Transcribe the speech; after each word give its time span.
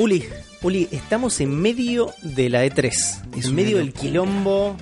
Uli, 0.00 0.24
Uli, 0.62 0.88
estamos 0.92 1.42
en 1.42 1.60
medio 1.60 2.14
de 2.22 2.48
la 2.48 2.64
E3. 2.64 2.86
Es 3.36 3.44
en 3.44 3.54
medio 3.54 3.76
del 3.76 3.92
quilombo. 3.92 4.74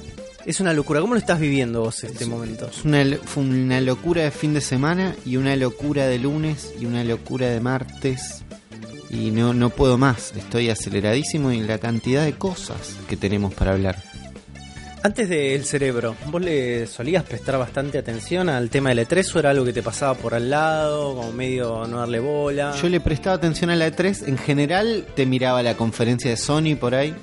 Es 0.46 0.60
una 0.60 0.72
locura. 0.72 1.00
¿Cómo 1.00 1.14
lo 1.14 1.18
estás 1.18 1.40
viviendo 1.40 1.80
vos 1.80 2.04
este 2.04 2.24
momento? 2.24 2.68
Es 2.68 2.84
una, 2.84 3.04
fue 3.24 3.42
una 3.42 3.80
locura 3.80 4.22
de 4.22 4.30
fin 4.30 4.54
de 4.54 4.60
semana 4.60 5.16
y 5.26 5.36
una 5.36 5.56
locura 5.56 6.06
de 6.06 6.20
lunes 6.20 6.72
y 6.80 6.86
una 6.86 7.02
locura 7.02 7.48
de 7.48 7.58
martes. 7.58 8.44
Y 9.10 9.32
no, 9.32 9.54
no 9.54 9.70
puedo 9.70 9.98
más. 9.98 10.34
Estoy 10.36 10.70
aceleradísimo 10.70 11.50
en 11.50 11.66
la 11.66 11.78
cantidad 11.78 12.24
de 12.24 12.34
cosas 12.34 12.94
que 13.08 13.16
tenemos 13.16 13.52
para 13.52 13.72
hablar. 13.72 14.00
Antes 15.02 15.28
del 15.28 15.64
cerebro, 15.64 16.16
¿vos 16.26 16.42
le 16.42 16.86
solías 16.86 17.22
prestar 17.22 17.56
bastante 17.56 17.98
atención 17.98 18.48
al 18.48 18.68
tema 18.68 18.88
del 18.88 19.06
E3 19.06 19.34
o 19.34 19.38
era 19.38 19.50
algo 19.50 19.64
que 19.64 19.72
te 19.72 19.82
pasaba 19.82 20.14
por 20.14 20.34
al 20.34 20.50
lado, 20.50 21.14
como 21.14 21.32
medio 21.32 21.86
no 21.86 22.00
darle 22.00 22.18
bola? 22.18 22.74
Yo 22.82 22.88
le 22.88 22.98
prestaba 22.98 23.36
atención 23.36 23.70
a 23.70 23.76
la 23.76 23.88
E3. 23.88 24.26
En 24.26 24.36
general 24.36 25.06
te 25.14 25.24
miraba 25.24 25.62
la 25.62 25.76
conferencia 25.76 26.30
de 26.30 26.36
Sony 26.36 26.76
por 26.78 26.96
ahí 26.96 27.14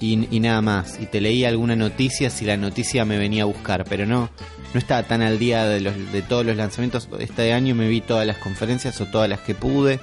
y, 0.00 0.40
nada 0.40 0.62
más. 0.62 0.98
Y 1.00 1.06
te 1.06 1.20
leía 1.20 1.48
alguna 1.48 1.74
noticia 1.74 2.30
si 2.30 2.44
la 2.44 2.56
noticia 2.56 3.04
me 3.04 3.18
venía 3.18 3.42
a 3.42 3.46
buscar. 3.46 3.84
Pero 3.88 4.06
no, 4.06 4.30
no 4.72 4.78
estaba 4.78 5.02
tan 5.02 5.20
al 5.22 5.38
día 5.38 5.66
de, 5.66 5.80
los, 5.80 6.12
de 6.12 6.22
todos 6.22 6.46
los 6.46 6.56
lanzamientos. 6.56 7.08
Este 7.18 7.52
año 7.52 7.74
me 7.74 7.88
vi 7.88 8.00
todas 8.00 8.26
las 8.26 8.38
conferencias 8.38 9.00
o 9.00 9.06
todas 9.06 9.28
las 9.28 9.40
que 9.40 9.54
pude. 9.54 10.00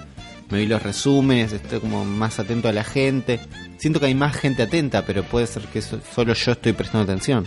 Me 0.49 0.59
vi 0.59 0.65
los 0.65 0.83
resúmenes, 0.83 1.51
estoy 1.51 1.79
como 1.79 2.05
más 2.05 2.39
atento 2.39 2.69
a 2.69 2.73
la 2.73 2.83
gente. 2.83 3.39
Siento 3.77 3.99
que 3.99 4.07
hay 4.07 4.15
más 4.15 4.35
gente 4.35 4.63
atenta, 4.63 5.05
pero 5.05 5.23
puede 5.23 5.47
ser 5.47 5.63
que 5.63 5.81
so- 5.81 5.99
solo 6.15 6.33
yo 6.33 6.51
estoy 6.51 6.73
prestando 6.73 7.03
atención. 7.11 7.45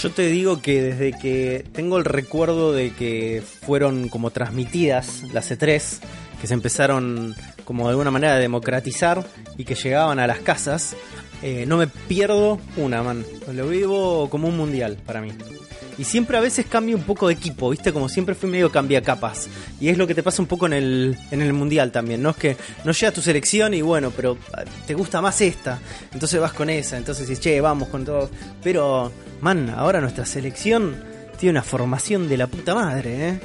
Yo 0.00 0.10
te 0.10 0.26
digo 0.28 0.60
que 0.60 0.82
desde 0.82 1.12
que 1.18 1.64
tengo 1.72 1.96
el 1.98 2.04
recuerdo 2.04 2.72
de 2.72 2.92
que 2.92 3.42
fueron 3.62 4.08
como 4.08 4.30
transmitidas 4.30 5.22
las 5.32 5.50
E3, 5.50 5.98
que 6.40 6.46
se 6.46 6.54
empezaron 6.54 7.34
como 7.64 7.84
de 7.84 7.90
alguna 7.92 8.10
manera 8.10 8.34
a 8.34 8.38
democratizar 8.38 9.24
y 9.56 9.64
que 9.64 9.74
llegaban 9.74 10.18
a 10.18 10.26
las 10.26 10.38
casas, 10.40 10.94
eh, 11.42 11.64
no 11.66 11.78
me 11.78 11.86
pierdo 11.86 12.60
una, 12.76 13.02
man. 13.02 13.24
Lo 13.52 13.68
vivo 13.68 14.28
como 14.28 14.48
un 14.48 14.56
mundial 14.56 14.98
para 15.04 15.20
mí. 15.22 15.30
Y 15.98 16.04
siempre 16.04 16.36
a 16.36 16.40
veces 16.40 16.66
cambio 16.66 16.96
un 16.96 17.04
poco 17.04 17.28
de 17.28 17.34
equipo, 17.34 17.70
¿viste? 17.70 17.92
Como 17.92 18.08
siempre 18.08 18.34
fui 18.34 18.50
medio 18.50 18.70
cambiacapas. 18.70 19.48
Y 19.80 19.88
es 19.88 19.96
lo 19.96 20.06
que 20.06 20.14
te 20.14 20.22
pasa 20.22 20.42
un 20.42 20.48
poco 20.48 20.66
en 20.66 20.74
el, 20.74 21.18
en 21.30 21.40
el 21.40 21.52
mundial 21.54 21.90
también, 21.90 22.22
¿no? 22.22 22.30
Es 22.30 22.36
que 22.36 22.56
no 22.84 22.92
llega 22.92 23.12
tu 23.12 23.22
selección 23.22 23.72
y 23.72 23.80
bueno, 23.80 24.10
pero 24.14 24.36
ah, 24.52 24.64
te 24.86 24.92
gusta 24.94 25.22
más 25.22 25.40
esta. 25.40 25.78
Entonces 26.12 26.38
vas 26.40 26.52
con 26.52 26.68
esa, 26.68 26.98
entonces 26.98 27.26
dices, 27.26 27.42
che, 27.42 27.60
vamos 27.62 27.88
con 27.88 28.04
todo. 28.04 28.28
Pero, 28.62 29.10
man, 29.40 29.70
ahora 29.70 30.00
nuestra 30.02 30.26
selección 30.26 30.96
tiene 31.38 31.52
una 31.52 31.62
formación 31.62 32.28
de 32.28 32.36
la 32.36 32.46
puta 32.46 32.74
madre, 32.74 33.28
¿eh? 33.30 33.40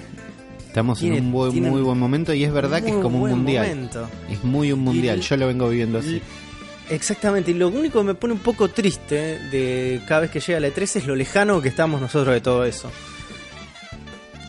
Estamos 0.68 1.00
Tiene- 1.00 1.18
en 1.18 1.26
un 1.26 1.32
buen- 1.34 1.64
muy 1.70 1.82
buen 1.82 1.98
momento 2.00 2.34
y 2.34 2.44
es 2.46 2.52
verdad 2.54 2.82
que 2.82 2.90
es 2.92 2.96
como 2.98 3.24
un 3.24 3.30
mundial. 3.32 3.68
momento. 3.68 4.08
Es 4.30 4.44
muy 4.44 4.72
un 4.72 4.80
mundial, 4.80 5.20
Y- 5.20 5.22
yo 5.22 5.36
lo 5.38 5.48
vengo 5.48 5.68
viviendo 5.70 6.00
así. 6.00 6.22
Exactamente, 6.92 7.52
y 7.52 7.54
lo 7.54 7.70
único 7.70 8.00
que 8.00 8.06
me 8.06 8.16
pone 8.16 8.34
un 8.34 8.42
poco 8.42 8.68
triste 8.68 9.40
de 9.50 10.02
cada 10.06 10.22
vez 10.22 10.32
que 10.32 10.42
llega 10.42 10.60
la 10.60 10.68
E3 10.68 10.98
es 10.98 11.08
lo 11.08 11.16
lejano 11.16 11.62
que 11.62 11.70
estamos 11.70 12.02
nosotros 12.02 12.34
de 12.34 12.42
todo 12.42 12.66
eso. 12.66 12.92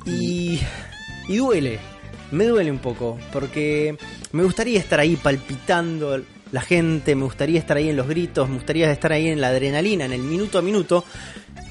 Y, 0.06 0.58
y 1.28 1.36
duele, 1.36 1.78
me 2.32 2.44
duele 2.46 2.72
un 2.72 2.80
poco, 2.80 3.16
porque 3.32 3.96
me 4.32 4.42
gustaría 4.42 4.80
estar 4.80 4.98
ahí 4.98 5.14
palpitando 5.14 6.20
la 6.50 6.60
gente, 6.62 7.14
me 7.14 7.22
gustaría 7.22 7.60
estar 7.60 7.76
ahí 7.76 7.90
en 7.90 7.96
los 7.96 8.08
gritos, 8.08 8.48
me 8.48 8.56
gustaría 8.56 8.90
estar 8.90 9.12
ahí 9.12 9.28
en 9.28 9.40
la 9.40 9.48
adrenalina, 9.48 10.04
en 10.04 10.12
el 10.12 10.22
minuto 10.22 10.58
a 10.58 10.62
minuto, 10.62 11.04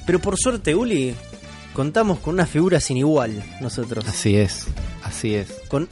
pero 0.06 0.20
por 0.20 0.38
suerte, 0.38 0.74
Uli, 0.74 1.14
contamos 1.74 2.18
con 2.20 2.32
una 2.32 2.46
figura 2.46 2.80
sin 2.80 2.96
igual 2.96 3.44
nosotros 3.60 4.06
Así 4.08 4.36
es, 4.36 4.68
así 5.04 5.34
es. 5.34 5.52
con, 5.68 5.90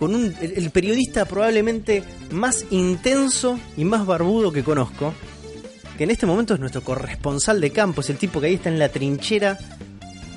con 0.00 0.14
un, 0.14 0.34
el, 0.40 0.54
el 0.56 0.70
periodista 0.70 1.26
probablemente 1.26 2.02
más 2.32 2.64
intenso 2.70 3.60
y 3.76 3.84
más 3.84 4.06
barbudo 4.06 4.50
que 4.50 4.64
conozco, 4.64 5.14
que 5.96 6.04
en 6.04 6.10
este 6.10 6.24
momento 6.26 6.54
es 6.54 6.60
nuestro 6.60 6.82
corresponsal 6.82 7.60
de 7.60 7.70
campo, 7.70 8.00
es 8.00 8.08
el 8.10 8.16
tipo 8.16 8.40
que 8.40 8.46
ahí 8.46 8.54
está 8.54 8.70
en 8.70 8.78
la 8.78 8.88
trinchera, 8.88 9.58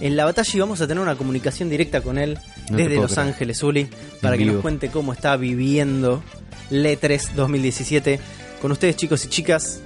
en 0.02 0.18
la 0.18 0.26
batalla 0.26 0.52
y 0.54 0.60
vamos 0.60 0.82
a 0.82 0.88
tener 0.88 1.02
una 1.02 1.16
comunicación 1.16 1.70
directa 1.70 2.02
con 2.02 2.18
él 2.18 2.38
No 2.70 2.78
desde 2.78 2.96
Los 2.96 3.14
creer. 3.14 3.30
Ángeles, 3.30 3.64
Uli, 3.64 3.88
para 4.22 4.36
que 4.38 4.44
vivo. 4.44 4.56
nos 4.56 4.62
cuente 4.62 4.90
cómo 4.90 5.14
está 5.14 5.38
viviendo 5.38 6.22
LE3 6.70 7.32
2017. 7.34 8.20
Con 8.62 8.74
ustedes 8.74 8.98
chicos 8.98 9.24
y 9.24 9.30
chicas, 9.30 9.82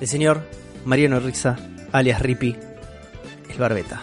el 0.00 0.06
señor 0.06 0.48
Mariano 0.84 1.18
Riza, 1.18 1.56
alias 1.90 2.22
Ripi, 2.22 2.54
el 3.50 3.58
Barbeta. 3.58 4.02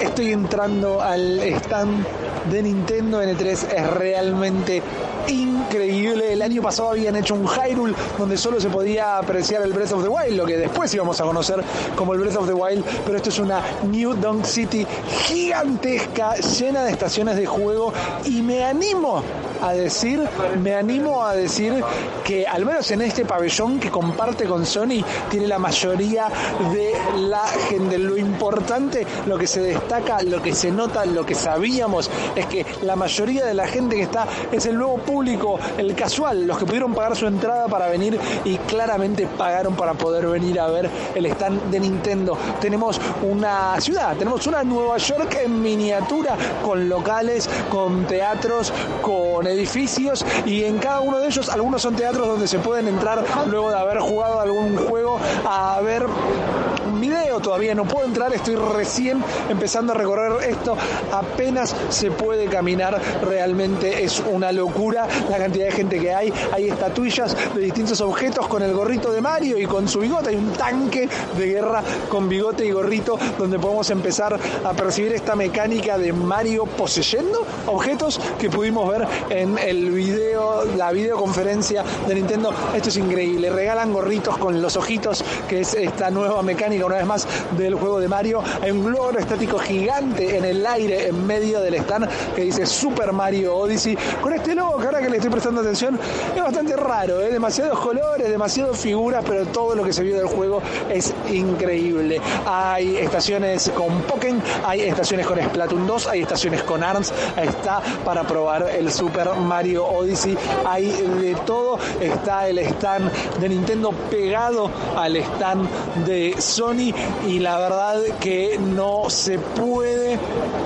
Estoy 0.00 0.32
entrando 0.32 1.02
al 1.02 1.40
stand 1.40 2.06
de 2.50 2.62
Nintendo 2.62 3.22
N3, 3.22 3.48
es 3.48 3.90
realmente 3.90 4.82
increíble. 5.28 6.32
El 6.32 6.42
año 6.42 6.62
pasado 6.62 6.90
habían 6.90 7.16
hecho 7.16 7.34
un 7.34 7.46
Hyrule 7.46 7.94
donde 8.16 8.36
solo 8.36 8.60
se 8.60 8.68
podía 8.68 9.18
apreciar 9.18 9.62
el 9.62 9.72
Breath 9.72 9.92
of 9.92 10.02
the 10.02 10.08
Wild, 10.08 10.36
lo 10.36 10.46
que 10.46 10.56
después 10.56 10.92
íbamos 10.94 11.20
a 11.20 11.24
conocer 11.24 11.62
como 11.96 12.14
el 12.14 12.20
Breath 12.20 12.36
of 12.36 12.46
the 12.46 12.54
Wild, 12.54 12.84
pero 13.04 13.16
esto 13.16 13.30
es 13.30 13.38
una 13.38 13.62
New 13.84 14.14
Donk 14.14 14.44
City 14.44 14.86
gigantesca, 15.26 16.36
llena 16.36 16.84
de 16.84 16.92
estaciones 16.92 17.36
de 17.36 17.46
juego 17.46 17.92
y 18.24 18.42
me 18.42 18.64
animo 18.64 19.22
a 19.62 19.72
decir, 19.72 20.22
me 20.62 20.74
animo 20.74 21.24
a 21.24 21.34
decir 21.34 21.82
que 22.24 22.46
al 22.46 22.64
menos 22.64 22.90
en 22.90 23.02
este 23.02 23.24
pabellón 23.24 23.80
que 23.80 23.90
comparte 23.90 24.44
con 24.44 24.64
Sony 24.64 25.04
tiene 25.30 25.46
la 25.46 25.58
mayoría 25.58 26.28
de 26.72 26.92
la 27.18 27.46
gente. 27.68 27.98
Lo 27.98 28.16
importante, 28.16 29.06
lo 29.26 29.36
que 29.36 29.46
se 29.46 29.60
destaca, 29.60 30.22
lo 30.22 30.42
que 30.42 30.54
se 30.54 30.70
nota, 30.70 31.04
lo 31.06 31.26
que 31.26 31.34
sabíamos 31.34 32.10
es 32.36 32.46
que 32.46 32.64
la 32.82 32.96
mayoría 32.96 33.44
de 33.44 33.54
la 33.54 33.66
gente 33.66 33.96
que 33.96 34.02
está 34.02 34.26
es 34.52 34.66
el 34.66 34.76
nuevo 34.76 34.98
público, 34.98 35.17
el 35.18 35.94
casual, 35.96 36.46
los 36.46 36.58
que 36.58 36.64
pudieron 36.64 36.94
pagar 36.94 37.16
su 37.16 37.26
entrada 37.26 37.66
para 37.66 37.88
venir 37.88 38.18
y 38.44 38.56
claramente 38.58 39.26
pagaron 39.26 39.74
para 39.74 39.94
poder 39.94 40.26
venir 40.28 40.60
a 40.60 40.68
ver 40.68 40.88
el 41.14 41.26
stand 41.26 41.70
de 41.70 41.80
Nintendo. 41.80 42.38
Tenemos 42.60 43.00
una 43.22 43.80
ciudad, 43.80 44.16
tenemos 44.16 44.46
una 44.46 44.62
Nueva 44.62 44.96
York 44.98 45.38
en 45.44 45.60
miniatura 45.60 46.36
con 46.64 46.88
locales, 46.88 47.50
con 47.68 48.06
teatros, 48.06 48.72
con 49.02 49.46
edificios 49.48 50.24
y 50.46 50.62
en 50.62 50.78
cada 50.78 51.00
uno 51.00 51.18
de 51.18 51.26
ellos 51.26 51.48
algunos 51.48 51.82
son 51.82 51.96
teatros 51.96 52.28
donde 52.28 52.46
se 52.46 52.60
pueden 52.60 52.86
entrar 52.86 53.24
luego 53.48 53.70
de 53.70 53.76
haber 53.76 53.98
jugado 53.98 54.40
algún 54.40 54.76
juego 54.76 55.18
a 55.44 55.80
ver 55.80 56.06
un 56.06 57.00
video. 57.00 57.40
Todavía 57.40 57.74
no 57.74 57.84
puedo 57.84 58.06
entrar 58.06 58.32
estoy 58.32 58.54
recién 58.54 59.22
empezando 59.48 59.92
a 59.92 59.96
recorrer 59.96 60.48
esto. 60.48 60.76
Apenas 61.12 61.74
se 61.88 62.12
puede 62.12 62.46
caminar 62.46 63.00
realmente 63.22 64.04
es 64.04 64.22
una 64.30 64.52
locura 64.52 65.07
la 65.28 65.38
cantidad 65.38 65.66
de 65.66 65.72
gente 65.72 65.98
que 65.98 66.14
hay 66.14 66.32
hay 66.52 66.68
estatuillas 66.68 67.36
de 67.54 67.60
distintos 67.60 68.00
objetos 68.00 68.46
con 68.46 68.62
el 68.62 68.72
gorrito 68.72 69.12
de 69.12 69.20
Mario 69.20 69.58
y 69.58 69.66
con 69.66 69.88
su 69.88 70.00
bigote 70.00 70.30
hay 70.30 70.36
un 70.36 70.52
tanque 70.52 71.08
de 71.36 71.46
guerra 71.46 71.82
con 72.08 72.28
bigote 72.28 72.66
y 72.66 72.70
gorrito 72.70 73.18
donde 73.38 73.58
podemos 73.58 73.90
empezar 73.90 74.38
a 74.64 74.72
percibir 74.72 75.12
esta 75.12 75.34
mecánica 75.34 75.98
de 75.98 76.12
Mario 76.12 76.66
poseyendo 76.66 77.46
objetos 77.66 78.20
que 78.38 78.50
pudimos 78.50 78.88
ver 78.88 79.06
en 79.30 79.58
el 79.58 79.90
video, 79.90 80.64
la 80.76 80.92
videoconferencia 80.92 81.84
de 82.06 82.14
Nintendo. 82.14 82.52
Esto 82.74 82.88
es 82.88 82.96
increíble. 82.96 83.50
Regalan 83.50 83.92
gorritos 83.92 84.36
con 84.38 84.60
los 84.60 84.76
ojitos, 84.76 85.24
que 85.48 85.60
es 85.60 85.74
esta 85.74 86.10
nueva 86.10 86.42
mecánica, 86.42 86.86
una 86.86 86.96
vez 86.96 87.06
más, 87.06 87.26
del 87.56 87.74
juego 87.74 88.00
de 88.00 88.08
Mario. 88.08 88.42
Hay 88.62 88.70
un 88.70 88.84
globo 88.84 89.10
estático 89.18 89.58
gigante 89.58 90.36
en 90.36 90.44
el 90.44 90.66
aire, 90.66 91.08
en 91.08 91.26
medio 91.26 91.60
del 91.60 91.74
stand, 91.74 92.08
que 92.34 92.42
dice 92.42 92.66
Super 92.66 93.12
Mario 93.12 93.56
Odyssey. 93.56 93.96
Con 94.20 94.32
este 94.32 94.54
logo, 94.54 94.78
ahora 94.88 95.02
que 95.02 95.10
le 95.10 95.16
estoy 95.16 95.30
prestando 95.30 95.60
atención, 95.60 95.98
es 96.34 96.42
bastante 96.42 96.74
raro, 96.74 97.20
¿eh? 97.20 97.30
demasiados 97.30 97.78
colores, 97.78 98.28
demasiadas 98.28 98.78
figuras, 98.78 99.22
pero 99.26 99.44
todo 99.46 99.74
lo 99.74 99.84
que 99.84 99.92
se 99.92 100.02
vio 100.02 100.16
del 100.16 100.26
juego 100.26 100.62
es 100.90 101.14
increíble. 101.30 102.20
Hay 102.46 102.96
estaciones 102.96 103.70
con 103.74 104.00
Pokémon, 104.02 104.42
hay 104.64 104.80
estaciones 104.82 105.26
con 105.26 105.38
Splatoon 105.38 105.86
2, 105.86 106.06
hay 106.06 106.22
estaciones 106.22 106.62
con 106.62 106.82
ARMS, 106.82 107.12
está 107.36 107.82
para 108.02 108.22
probar 108.26 108.62
el 108.70 108.90
Super 108.90 109.34
Mario 109.34 109.86
Odyssey, 109.86 110.36
hay 110.64 110.90
de 110.90 111.36
todo, 111.44 111.78
está 112.00 112.48
el 112.48 112.58
stand 112.58 113.12
de 113.40 113.48
Nintendo 113.50 113.92
pegado 114.10 114.70
al 114.96 115.16
stand 115.16 115.68
de 116.06 116.34
Sony 116.40 116.94
y 117.26 117.40
la 117.40 117.58
verdad 117.58 118.00
que 118.20 118.58
no 118.58 119.10
se 119.10 119.38
puede, 119.38 120.18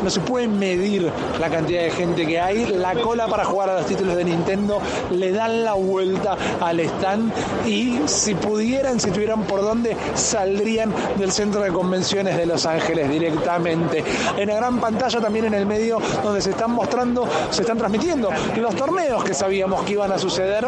no 0.05 0.11
se 0.11 0.21
puede 0.21 0.47
medir 0.47 1.11
la 1.41 1.51
cantidad 1.51 1.83
de 1.83 1.91
gente 1.91 2.25
que 2.25 2.41
hay. 2.41 2.67
La 2.67 2.95
cola 2.95 3.27
para 3.27 3.45
jugar 3.45 3.71
a 3.71 3.75
los 3.79 3.87
títulos 3.87 4.12
de 4.17 4.25
Nintendo 4.25 4.81
le 5.11 5.33
dan 5.33 5.65
la 5.65 5.75
vuelta 5.75 6.37
al 6.61 6.81
stand 6.81 7.33
y 7.67 8.01
si 8.07 8.35
pudieran, 8.35 9.01
si 9.01 9.11
tuvieran 9.11 9.43
por 9.45 9.63
dónde, 9.63 9.97
saldrían 10.15 10.93
del 11.19 11.33
centro 11.33 11.61
de 11.61 11.71
convenciones 11.71 12.37
de 12.37 12.47
Los 12.47 12.67
Ángeles 12.67 13.11
directamente. 13.11 14.05
En 14.37 14.49
la 14.49 14.57
gran 14.57 14.81
pantalla 14.81 15.21
también 15.21 15.47
en 15.47 15.55
el 15.55 15.67
medio 15.67 15.99
donde 16.23 16.41
se 16.41 16.51
están 16.51 16.73
mostrando, 16.73 17.29
se 17.51 17.63
están 17.63 17.79
transmitiendo 17.79 18.31
los 18.57 18.75
torneos 18.77 19.25
que 19.25 19.35
sabíamos 19.35 19.83
que 19.85 19.93
iban 19.93 20.13
a 20.13 20.19
suceder, 20.19 20.67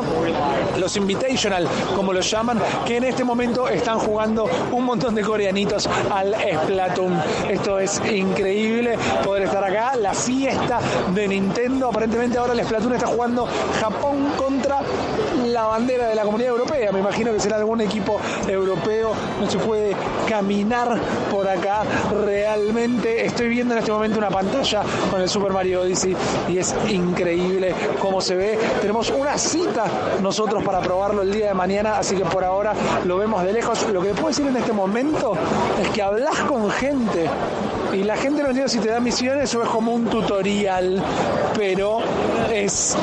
los 0.79 0.97
Invitational, 0.97 1.69
como 1.95 2.13
los 2.13 2.31
llaman, 2.31 2.59
que 2.87 2.97
en 2.97 3.05
este 3.05 3.25
momento 3.25 3.69
están 3.69 3.99
jugando 3.99 4.49
un 4.73 4.85
montón 4.85 5.15
de 5.15 5.23
coreanitos 5.23 5.89
al 6.11 6.35
Splatoon. 6.35 7.21
Esto 7.51 7.79
es 7.79 8.01
increíble 8.11 8.97
poder 9.25 9.45
estar 9.45 9.65
acá. 9.65 9.97
La 9.97 10.15
fiesta 10.15 10.79
de 11.15 11.29
Nintendo, 11.29 11.89
aparentemente 11.89 12.39
ahora 12.39 12.53
el 12.53 12.65
Splatoon 12.65 12.95
está 12.95 13.07
jugando 13.07 13.34
Japón 13.81 14.31
contra 14.39 14.81
la 15.55 15.67
bandera 15.67 16.09
de 16.09 16.17
la 16.17 16.23
comunidad 16.23 16.51
europea. 16.51 16.91
Me 16.93 16.99
imagino 16.99 17.33
que 17.33 17.39
será 17.39 17.57
algún 17.57 17.81
equipo 17.81 18.21
europeo. 18.49 19.13
No 19.41 19.49
se 19.49 19.59
puede 19.59 19.95
caminar 20.29 20.99
por 21.31 21.49
acá 21.49 21.83
realmente. 22.25 23.25
Estoy 23.25 23.49
viendo 23.49 23.75
en 23.75 23.79
este 23.79 23.93
momento 23.93 24.19
una 24.19 24.31
pantalla 24.31 24.83
con 25.11 25.21
el 25.21 25.29
Super 25.29 25.53
Mario 25.53 25.83
Odyssey 25.83 26.17
y 26.49 26.59
es 26.59 26.75
increíble 26.89 27.73
cómo 28.01 28.21
se 28.21 28.35
ve. 28.35 28.59
Tenemos 28.81 29.11
una 29.11 29.39
cita 29.39 29.85
nosotros 30.21 30.63
para 30.65 30.81
probarlo 30.81 31.23
el 31.23 31.33
día 31.33 31.49
de 31.49 31.55
mañana, 31.55 31.99
así 31.99 32.17
que 32.17 32.25
por 32.25 32.45
ahora 32.45 32.75
lo 33.05 33.17
vemos 33.17 33.45
de 33.45 33.53
lejos. 33.53 33.89
Lo 33.93 34.03
que 34.03 34.11
puedo 34.11 34.29
decir 34.29 34.47
en 34.49 34.57
este 34.57 34.73
momento 34.73 35.35
es 35.81 35.89
que 35.91 36.03
hablas 36.03 36.41
con 36.41 36.69
gente 36.71 37.31
y 37.93 38.03
la 38.03 38.17
gente 38.17 38.43
no 38.43 38.49
entiende 38.49 38.69
si 38.69 38.81
te 38.81 38.89
da 38.89 38.99
misiones 38.99 39.55
o 39.55 39.63
es 39.63 39.69
como 39.69 39.95
un 39.95 40.07
tutorial, 40.07 41.01
pero 41.57 42.01
es 42.53 42.97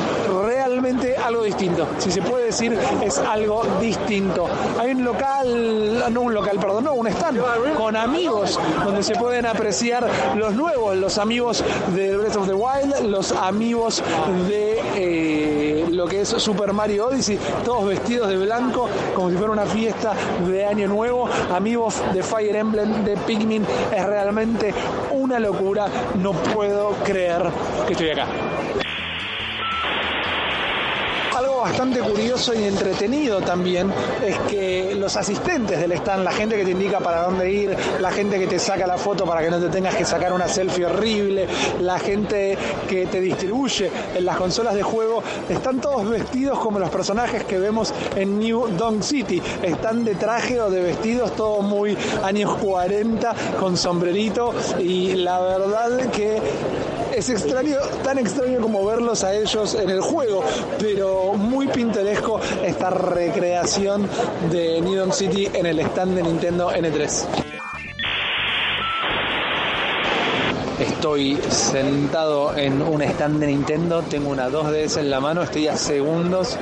algo 1.24 1.44
distinto. 1.44 1.86
Si 1.98 2.10
se 2.10 2.22
puede 2.22 2.46
decir, 2.46 2.76
es 3.02 3.18
algo 3.18 3.62
distinto. 3.80 4.48
Hay 4.80 4.90
un 4.90 5.04
local, 5.04 6.04
no 6.12 6.22
un 6.22 6.34
local, 6.34 6.58
perdón, 6.58 6.84
no, 6.84 6.94
un 6.94 7.06
stand 7.06 7.40
con 7.76 7.96
amigos 7.96 8.58
donde 8.84 9.02
se 9.02 9.14
pueden 9.14 9.46
apreciar 9.46 10.08
los 10.36 10.54
nuevos, 10.54 10.96
los 10.96 11.18
amigos 11.18 11.64
de 11.94 12.16
Breath 12.16 12.36
of 12.36 12.46
the 12.48 12.54
Wild, 12.54 13.06
los 13.06 13.32
amigos 13.32 14.02
de 14.48 14.80
eh, 14.96 15.86
lo 15.90 16.06
que 16.06 16.22
es 16.22 16.28
Super 16.28 16.72
Mario 16.72 17.06
Odyssey, 17.06 17.38
todos 17.64 17.86
vestidos 17.86 18.28
de 18.28 18.38
blanco, 18.38 18.88
como 19.14 19.30
si 19.30 19.36
fuera 19.36 19.52
una 19.52 19.66
fiesta 19.66 20.14
de 20.46 20.66
Año 20.66 20.88
Nuevo, 20.88 21.28
amigos 21.54 22.02
de 22.12 22.22
Fire 22.22 22.56
Emblem, 22.56 23.04
de 23.04 23.16
Pikmin, 23.18 23.64
es 23.94 24.04
realmente 24.04 24.74
una 25.12 25.38
locura, 25.38 25.86
no 26.20 26.32
puedo 26.32 26.90
creer 27.04 27.42
que 27.86 27.92
estoy 27.92 28.10
acá 28.10 28.26
bastante 31.62 32.00
curioso 32.00 32.52
y 32.54 32.64
entretenido 32.64 33.40
también 33.40 33.92
es 34.24 34.36
que 34.50 34.94
los 34.96 35.16
asistentes 35.16 35.80
del 35.80 35.92
stand, 35.92 36.24
la 36.24 36.32
gente 36.32 36.56
que 36.56 36.64
te 36.64 36.72
indica 36.72 36.98
para 36.98 37.22
dónde 37.22 37.50
ir, 37.50 37.76
la 38.00 38.10
gente 38.10 38.38
que 38.38 38.46
te 38.46 38.58
saca 38.58 38.86
la 38.86 38.98
foto 38.98 39.24
para 39.24 39.42
que 39.42 39.50
no 39.50 39.60
te 39.60 39.68
tengas 39.68 39.94
que 39.94 40.04
sacar 40.04 40.32
una 40.32 40.48
selfie 40.48 40.86
horrible, 40.86 41.46
la 41.80 41.98
gente 41.98 42.58
que 42.88 43.06
te 43.06 43.20
distribuye 43.20 43.90
en 44.14 44.24
las 44.24 44.36
consolas 44.36 44.74
de 44.74 44.82
juego, 44.82 45.22
están 45.48 45.80
todos 45.80 46.08
vestidos 46.08 46.58
como 46.58 46.78
los 46.78 46.90
personajes 46.90 47.44
que 47.44 47.58
vemos 47.58 47.94
en 48.16 48.38
New 48.38 48.68
Dong 48.76 49.02
City. 49.02 49.40
Están 49.62 50.04
de 50.04 50.16
traje 50.16 50.60
o 50.60 50.68
de 50.68 50.82
vestidos, 50.82 51.36
todo 51.36 51.62
muy 51.62 51.96
años 52.24 52.56
40, 52.56 53.34
con 53.60 53.76
sombrerito 53.76 54.52
y 54.80 55.14
la 55.14 55.40
verdad 55.40 56.10
que 56.10 56.40
es 57.14 57.28
extraño, 57.28 57.76
tan 58.02 58.18
extraño 58.18 58.60
como 58.60 58.84
verlos 58.84 59.24
a 59.24 59.34
ellos 59.34 59.74
en 59.74 59.90
el 59.90 60.00
juego, 60.00 60.42
pero 60.78 61.34
muy 61.34 61.68
pintoresco 61.68 62.40
esta 62.64 62.90
recreación 62.90 64.08
de 64.50 64.80
New 64.80 65.12
City 65.12 65.48
en 65.52 65.66
el 65.66 65.80
stand 65.80 66.16
de 66.16 66.22
Nintendo 66.22 66.70
N3. 66.70 67.61
Estoy 70.82 71.38
sentado 71.48 72.56
en 72.56 72.82
un 72.82 73.02
stand 73.02 73.38
de 73.38 73.46
Nintendo, 73.46 74.02
tengo 74.02 74.30
una 74.30 74.48
2DS 74.48 74.98
en 74.98 75.10
la 75.10 75.20
mano, 75.20 75.44
estoy 75.44 75.68
a 75.68 75.76
segundos 75.76 76.58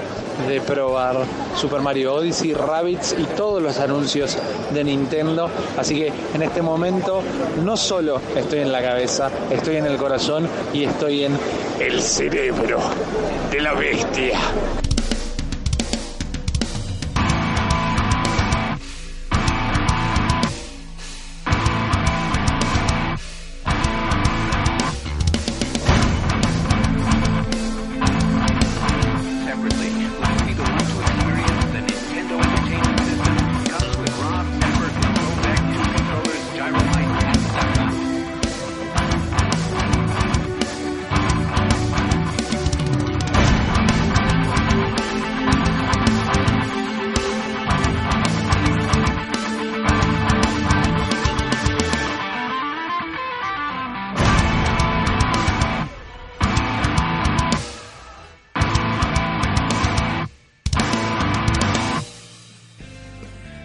de 0.47 0.61
probar 0.61 1.25
Super 1.57 1.81
Mario 1.81 2.17
Odyssey, 2.17 2.53
Rabbits 2.53 3.15
y 3.19 3.25
todos 3.35 3.63
los 3.63 3.79
anuncios 3.79 4.37
de 4.75 4.85
Nintendo. 4.85 5.49
Así 5.79 5.95
que 5.95 6.13
en 6.35 6.43
este 6.43 6.61
momento 6.61 7.23
no 7.65 7.79
solo 7.79 8.21
estoy 8.37 8.59
en 8.59 8.73
la 8.73 8.83
cabeza, 8.83 9.31
estoy 9.51 9.77
en 9.77 9.87
el 9.87 9.97
corazón 9.97 10.47
y 10.75 10.85
estoy 10.85 11.25
en 11.25 11.39
el 11.81 12.03
cerebro 12.03 12.79
de 13.51 13.61
la 13.63 13.73
bestia. 13.73 14.39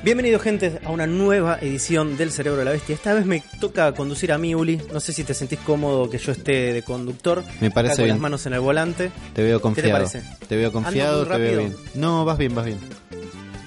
Bienvenido 0.06 0.40
gente 0.40 0.80
a 0.86 0.92
una 0.92 1.08
nueva 1.08 1.58
edición 1.60 2.16
del 2.16 2.32
Cerebro 2.32 2.60
de 2.60 2.66
la 2.66 2.72
Bestia. 2.72 2.94
Esta 2.94 3.14
vez 3.16 3.26
me 3.26 3.44
toca 3.60 3.92
conducir 3.94 4.32
a 4.32 4.38
mí, 4.38 4.54
Uli. 4.54 4.80
No 4.94 5.00
sé 5.00 5.12
si 5.14 5.24
te 5.24 5.34
sentís 5.34 5.58
cómodo 5.60 6.10
que 6.12 6.20
yo 6.20 6.32
esté 6.32 6.74
de 6.74 6.84
conductor. 6.84 7.44
Me 7.60 7.72
parece 7.72 7.96
con 7.96 8.04
bien. 8.06 8.16
las 8.16 8.20
manos 8.22 8.46
en 8.46 8.54
el 8.54 8.60
volante. 8.60 9.12
Te 9.34 9.42
veo 9.44 9.60
confiado. 9.60 9.88
¿Qué 9.88 10.06
te 10.06 10.20
parece? 10.22 10.46
Te 10.48 10.56
veo 10.58 10.72
confiado, 10.72 11.24
¿Ando 11.24 11.30
muy 11.34 11.38
te 11.38 11.44
veo 11.52 11.60
bien. 11.60 11.76
No, 11.96 12.24
vas 12.24 12.38
bien, 12.38 12.54
vas 12.54 12.66
bien. 12.66 12.78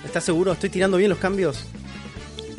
¿Estás 0.05 0.23
seguro? 0.25 0.52
¿Estoy 0.52 0.70
tirando 0.70 0.96
bien 0.96 1.11
los 1.11 1.19
cambios? 1.19 1.64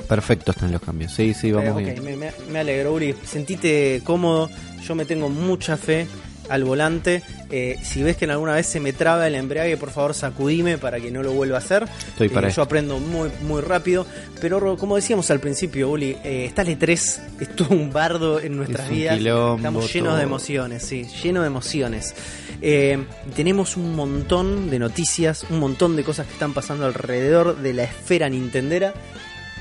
Perfecto 0.09 0.51
están 0.51 0.73
los 0.73 0.81
cambios. 0.81 1.13
Sí, 1.13 1.33
sí, 1.33 1.51
vamos 1.53 1.81
Eh, 1.81 1.95
bien. 2.01 2.19
me- 2.19 2.31
me 2.51 2.59
alegro, 2.59 2.93
Uri. 2.93 3.15
Sentite 3.25 4.01
cómodo. 4.03 4.49
Yo 4.85 4.93
me 4.93 5.05
tengo 5.05 5.29
mucha 5.29 5.77
fe 5.77 6.05
al 6.49 6.63
volante. 6.63 7.21
Eh, 7.51 7.77
si 7.83 8.03
ves 8.03 8.17
que 8.17 8.25
en 8.25 8.31
alguna 8.31 8.53
vez 8.55 8.65
se 8.67 8.79
me 8.79 8.93
traba 8.93 9.25
el 9.27 9.35
embrague, 9.35 9.75
por 9.77 9.91
favor 9.91 10.13
sacudime 10.13 10.77
para 10.77 10.99
que 10.99 11.11
no 11.11 11.23
lo 11.23 11.31
vuelva 11.33 11.55
a 11.57 11.59
hacer. 11.59 11.85
Estoy 12.09 12.29
para 12.29 12.47
Eh. 12.49 12.53
Yo 12.55 12.61
aprendo 12.61 12.99
muy, 12.99 13.29
muy 13.43 13.61
rápido. 13.61 14.05
Pero 14.41 14.59
Ro, 14.59 14.77
como 14.77 14.95
decíamos 14.95 15.29
al 15.31 15.39
principio, 15.39 15.89
Uli, 15.89 16.15
eh, 16.23 16.45
está 16.45 16.61
el 16.63 16.77
E3, 16.79 17.19
es 17.39 17.55
todo 17.55 17.69
un 17.75 17.91
bardo 17.91 18.39
en 18.39 18.55
nuestras 18.57 18.85
Es 18.87 18.91
vidas. 18.91 19.17
quilombo, 19.17 19.57
Estamos 19.57 19.93
llenos 19.93 20.09
todo. 20.09 20.17
de 20.17 20.23
emociones, 20.23 20.83
sí, 20.83 21.05
lleno 21.23 21.41
de 21.41 21.47
emociones. 21.47 22.13
Eh, 22.61 22.97
tenemos 23.35 23.77
un 23.77 23.95
montón 23.95 24.69
de 24.69 24.79
noticias, 24.79 25.45
un 25.49 25.59
montón 25.59 25.95
de 25.95 26.03
cosas 26.03 26.27
que 26.27 26.33
están 26.33 26.53
pasando 26.53 26.85
alrededor 26.85 27.57
de 27.57 27.73
la 27.73 27.83
esfera 27.83 28.27
nintendera. 28.29 28.93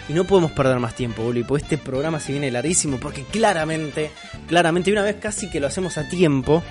Y 0.09 0.15
no 0.15 0.25
podemos 0.25 0.53
perder 0.53 0.79
más 0.79 0.95
tiempo, 0.95 1.23
Uli, 1.23 1.45
porque 1.45 1.65
este 1.65 1.79
programa 1.79 2.19
se 2.19 2.33
viene 2.33 2.51
larguísimo, 2.51 2.99
porque 2.99 3.25
claramente, 3.25 4.11
claramente, 4.47 4.91
y 4.91 4.93
una 4.95 5.03
vez 5.03 5.17
casi 5.17 5.51
que 5.51 5.61
lo 5.61 5.67
hacemos 5.67 5.99
a 5.99 6.09
tiempo, 6.09 6.63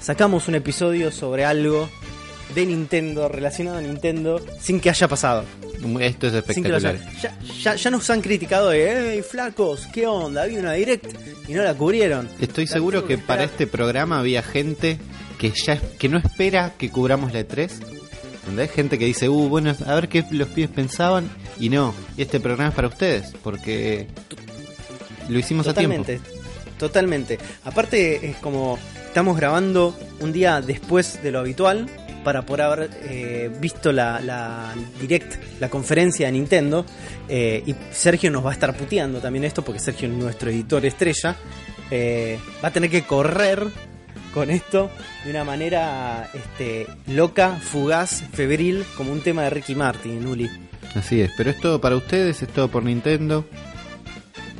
sacamos 0.00 0.46
un 0.46 0.54
episodio 0.54 1.10
sobre 1.10 1.44
algo 1.44 1.88
de 2.54 2.66
Nintendo, 2.66 3.28
relacionado 3.28 3.78
a 3.78 3.80
Nintendo, 3.80 4.40
sin 4.60 4.80
que 4.80 4.90
haya 4.90 5.08
pasado. 5.08 5.44
Esto 6.00 6.28
es 6.28 6.34
espectacular. 6.34 6.98
ya, 7.20 7.36
ya, 7.60 7.74
ya 7.74 7.90
nos 7.90 8.08
han 8.10 8.20
criticado 8.20 8.70
de, 8.70 9.14
hey, 9.14 9.22
flacos, 9.28 9.86
¿qué 9.92 10.06
onda? 10.06 10.44
Había 10.44 10.60
una 10.60 10.72
direct 10.72 11.14
y 11.48 11.52
no 11.52 11.62
la 11.62 11.74
cubrieron. 11.74 12.28
Estoy 12.40 12.66
La 12.66 12.72
seguro 12.72 13.06
que 13.06 13.18
para 13.18 13.44
este 13.44 13.66
programa 13.66 14.20
había 14.20 14.42
gente 14.42 14.98
que 15.38 15.50
ya 15.50 15.78
que 15.98 16.08
no 16.08 16.18
espera 16.18 16.72
que 16.78 16.90
cubramos 16.90 17.32
la 17.32 17.40
E3. 17.40 17.70
Hay 18.58 18.68
gente 18.68 18.98
que 18.98 19.06
dice, 19.06 19.28
uh, 19.28 19.48
bueno, 19.48 19.74
a 19.86 19.94
ver 19.94 20.08
qué 20.08 20.24
los 20.30 20.48
pibes 20.48 20.70
pensaban. 20.70 21.28
Y 21.58 21.68
no, 21.68 21.94
este 22.16 22.40
programa 22.40 22.70
es 22.70 22.74
para 22.74 22.88
ustedes, 22.88 23.32
porque 23.42 24.06
lo 25.28 25.38
hicimos 25.38 25.66
a 25.68 25.74
tiempo. 25.74 25.96
Totalmente, 25.98 26.30
totalmente. 26.78 27.38
Aparte 27.64 28.30
es 28.30 28.36
como 28.36 28.78
estamos 29.06 29.36
grabando 29.36 29.96
un 30.20 30.32
día 30.32 30.60
después 30.60 31.22
de 31.22 31.30
lo 31.30 31.38
habitual, 31.40 31.88
para 32.24 32.46
por 32.46 32.60
haber 32.60 32.90
eh, 33.02 33.50
visto 33.60 33.92
la, 33.92 34.18
la 34.20 34.74
direct, 35.00 35.60
la 35.60 35.68
conferencia 35.68 36.26
de 36.26 36.32
Nintendo. 36.32 36.84
eh, 37.28 37.62
y 37.66 37.74
Sergio 37.92 38.30
nos 38.30 38.44
va 38.44 38.50
a 38.50 38.54
estar 38.54 38.74
puteando 38.76 39.20
también 39.20 39.44
esto, 39.44 39.62
porque 39.62 39.78
Sergio 39.78 40.08
es 40.08 40.14
nuestro 40.14 40.50
editor 40.50 40.84
estrella. 40.86 41.36
Eh, 41.90 42.38
va 42.64 42.68
a 42.68 42.72
tener 42.72 42.90
que 42.90 43.02
correr 43.02 43.68
con 44.34 44.50
esto 44.50 44.90
de 45.24 45.30
una 45.30 45.44
manera 45.44 46.28
este, 46.34 46.86
loca, 47.06 47.58
fugaz, 47.62 48.24
febril, 48.32 48.84
como 48.96 49.12
un 49.12 49.20
tema 49.20 49.42
de 49.44 49.50
Ricky 49.50 49.74
Martin, 49.76 50.26
Uli. 50.26 50.50
Así 50.94 51.20
es, 51.20 51.30
pero 51.36 51.50
es 51.50 51.58
todo 51.60 51.80
para 51.80 51.96
ustedes, 51.96 52.42
es 52.42 52.48
todo 52.48 52.68
por 52.68 52.82
Nintendo. 52.84 53.46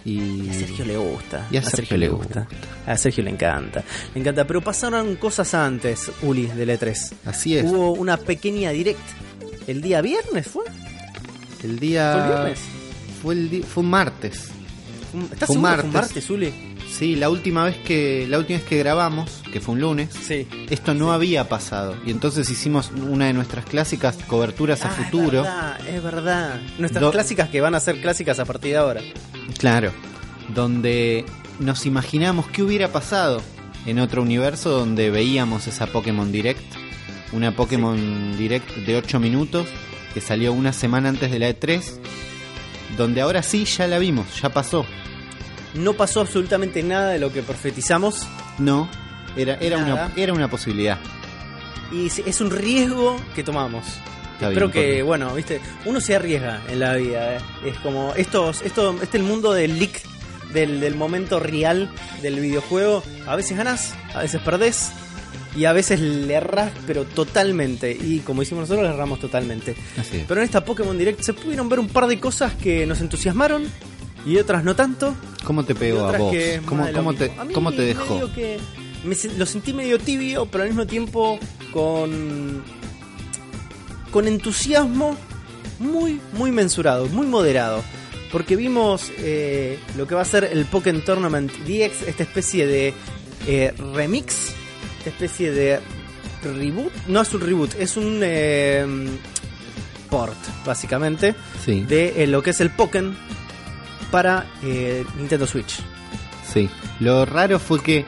Y 0.04 0.45
Y 0.47 0.50
a 0.50 0.54
Sergio 0.54 0.85
le 0.85 0.97
gusta. 0.97 1.47
Y 1.50 1.57
a 1.57 1.62
Sergio 1.62 1.97
le 1.97 2.09
gusta. 2.09 2.47
A 2.87 2.97
Sergio 2.97 3.25
le 3.25 3.31
encanta. 3.31 3.83
Le 4.14 4.21
encanta. 4.21 4.47
Pero 4.47 4.61
pasaron 4.61 5.16
cosas 5.16 5.54
antes, 5.54 6.11
Uli, 6.23 6.47
del 6.47 6.69
E3. 6.71 7.12
así 7.25 7.57
es. 7.57 7.64
Hubo 7.64 7.93
una 7.93 8.16
pequeña 8.19 8.71
direct. 8.71 9.00
¿El 9.66 9.81
día 9.81 10.02
viernes 10.02 10.47
fue? 10.47 10.64
El 11.62 11.78
día 11.78 12.12
¿Fue 12.12 12.21
el 12.23 12.28
viernes? 12.28 12.59
fue 13.23 13.35
el 13.35 13.50
di- 13.50 13.62
fue 13.62 13.83
un 13.83 13.90
martes. 13.90 14.49
¿Estás 15.33 15.47
Fue 15.47 15.57
que 15.57 15.62
fue 15.62 15.85
un 15.85 15.93
martes, 15.93 16.28
Uli? 16.31 16.74
Sí, 16.97 17.17
la 17.17 17.29
última 17.29 17.65
vez 17.65 17.77
que 17.79 18.25
la 18.29 18.39
última 18.39 18.59
vez 18.61 18.69
que 18.69 18.79
grabamos, 18.79 19.43
que 19.53 19.61
fue 19.61 19.75
un 19.75 19.81
lunes, 19.81 20.11
Sí. 20.15 20.47
esto 20.71 20.95
no 20.95 21.13
había 21.13 21.49
pasado 21.49 21.97
y 22.07 22.11
entonces 22.13 22.49
hicimos 22.51 22.93
una 23.11 23.27
de 23.27 23.33
nuestras 23.33 23.65
clásicas 23.65 24.17
coberturas 24.29 24.83
a 24.85 24.89
Ah, 24.89 24.91
futuro. 24.93 25.39
Es 25.41 25.45
verdad, 25.45 25.89
es 25.89 26.03
verdad. 26.03 26.61
Nuestras 26.79 27.03
Do- 27.03 27.11
clásicas 27.11 27.49
que 27.49 27.61
van 27.61 27.75
a 27.75 27.81
ser 27.81 28.01
clásicas 28.01 28.39
a 28.39 28.45
partir 28.45 28.71
de 28.73 28.77
ahora. 28.77 29.01
Claro, 29.59 29.91
donde 30.55 31.25
nos 31.59 31.85
imaginamos 31.87 32.47
qué 32.49 32.63
hubiera 32.63 32.89
pasado 32.93 33.41
en 33.87 33.99
otro 33.99 34.23
universo 34.23 34.71
donde 34.71 35.11
veíamos 35.11 35.67
esa 35.67 35.87
Pokémon 35.87 36.31
Direct, 36.31 36.63
una 37.33 37.57
Pokémon 37.57 38.37
Direct 38.39 38.71
de 38.87 38.97
8 38.97 39.19
minutos 39.19 39.67
que 40.15 40.21
salió 40.21 40.53
una 40.53 40.73
semana 40.73 41.09
antes 41.09 41.31
de 41.33 41.41
la 41.41 41.49
E3, 41.49 41.83
donde 42.97 43.21
ahora 43.21 43.43
sí 43.43 43.65
ya 43.65 43.89
la 43.89 43.99
vimos, 43.99 44.27
ya 44.41 44.51
pasó. 44.51 44.87
No 45.75 45.95
pasó 45.95 46.21
absolutamente 46.21 46.83
nada 46.83 47.11
de 47.11 47.19
lo 47.19 47.33
que 47.33 47.43
profetizamos. 47.43 48.26
No, 48.59 48.88
era, 49.37 49.54
era, 49.57 49.78
Nada. 49.81 50.07
una, 50.07 50.23
era 50.23 50.33
una 50.33 50.49
posibilidad. 50.49 50.99
Y 51.93 52.07
es- 52.07 52.19
es 52.21 52.40
un 52.40 52.50
riesgo 52.50 53.16
que 53.35 53.43
tomamos. 53.43 53.85
Está 54.35 54.49
Espero 54.49 54.69
bien, 54.69 54.73
que, 54.73 54.81
porque- 54.88 55.02
bueno, 55.02 55.35
viste, 55.35 55.61
uno 55.85 56.00
se 56.00 56.14
arriesga 56.16 56.62
en 56.69 56.81
la 56.81 56.95
vida. 56.95 57.37
eh. 57.37 57.40
Es 57.66 57.76
como 57.78 58.14
estos, 58.16 58.62
esto, 58.62 58.97
este 59.02 59.16
el 59.19 59.23
mundo 59.25 59.52
del 59.52 59.78
leak, 59.78 60.02
del, 60.52 60.81
del 60.81 60.95
momento 60.95 61.38
real 61.40 61.90
del 62.23 62.40
videojuego. 62.40 63.02
A 63.26 63.37
veces 63.37 63.57
ganas, 63.57 63.95
a 64.14 64.21
veces 64.23 64.40
perdés. 64.43 64.90
Y 65.57 65.66
a 65.66 65.73
veces 65.73 66.00
le 66.00 66.35
errás, 66.35 66.73
pero 66.85 67.04
totalmente. 67.04 67.93
Y 67.93 68.19
como 68.21 68.43
hicimos 68.43 68.62
nosotros, 68.62 68.88
le 68.88 68.93
erramos 68.95 69.21
totalmente. 69.21 69.76
Así 69.97 70.16
es. 70.16 70.25
Pero 70.26 70.40
en 70.40 70.45
esta 70.47 70.64
Pokémon 70.64 70.99
Direct 70.99 71.21
se 71.23 71.33
pudieron 71.33 71.69
ver 71.69 71.78
un 71.78 71.87
par 71.88 72.09
de 72.09 72.19
cosas 72.19 72.54
que 72.54 72.85
nos 72.87 73.00
entusiasmaron 73.00 73.64
y 74.25 74.38
otras 74.38 74.64
no 74.64 74.75
tanto. 74.75 75.14
¿Cómo 75.45 75.64
te 75.64 75.75
pegó 75.75 76.07
a 76.07 76.16
vos? 76.16 76.35
¿Cómo, 76.66 76.85
te, 76.85 76.90
mismo. 77.28 77.40
A 77.40 77.45
mí 77.45 77.52
¿Cómo 77.52 77.73
te 77.73 77.83
dejó? 77.83 78.33
que 78.33 78.59
me 79.04 79.16
lo 79.37 79.47
sentí 79.47 79.73
medio 79.73 79.99
tibio, 79.99 80.47
pero 80.47 80.64
al 80.64 80.71
mismo 80.71 80.87
tiempo 80.87 81.38
con 81.73 82.62
con 84.11 84.28
entusiasmo 84.28 85.16
muy 85.78 86.21
muy 86.33 86.50
mensurado, 86.50 87.07
muy 87.09 87.26
moderado. 87.26 87.83
Porque 88.33 88.57
vimos 88.57 89.12
eh, 89.19 89.78
lo 89.97 90.09
que 90.09 90.16
va 90.16 90.23
a 90.23 90.25
ser 90.25 90.45
el 90.45 90.64
Pokémon 90.64 91.02
Tournament 91.02 91.52
DX, 91.52 92.02
esta 92.09 92.25
especie 92.25 92.66
de 92.66 92.93
eh, 93.47 93.73
remix, 93.95 94.52
esta 94.99 95.11
especie 95.11 95.52
de 95.52 95.78
reboot. 96.43 96.93
No 97.07 97.21
es 97.21 97.33
un 97.33 97.40
reboot, 97.40 97.75
es 97.78 97.97
un 97.97 98.21
eh, 98.23 98.87
port, 100.11 100.37
básicamente, 100.64 101.35
Sí, 101.64 101.81
de 101.83 102.23
eh, 102.23 102.26
lo 102.26 102.43
que 102.43 102.50
es 102.50 102.61
el 102.61 102.71
Pokémon 102.71 103.16
para 104.14 104.47
eh, 104.62 105.04
Nintendo 105.18 105.44
Switch. 105.44 105.80
sí. 106.52 106.71
Lo 107.00 107.25
raro 107.25 107.59
fue 107.59 107.83
que 107.83 108.04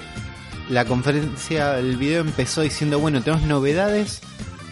la 0.70 0.84
conferencia, 0.84 1.80
el 1.80 1.96
video 1.96 2.20
empezó 2.20 2.60
diciendo, 2.60 3.00
bueno, 3.00 3.20
tenemos 3.25 3.44
novedades 3.44 4.20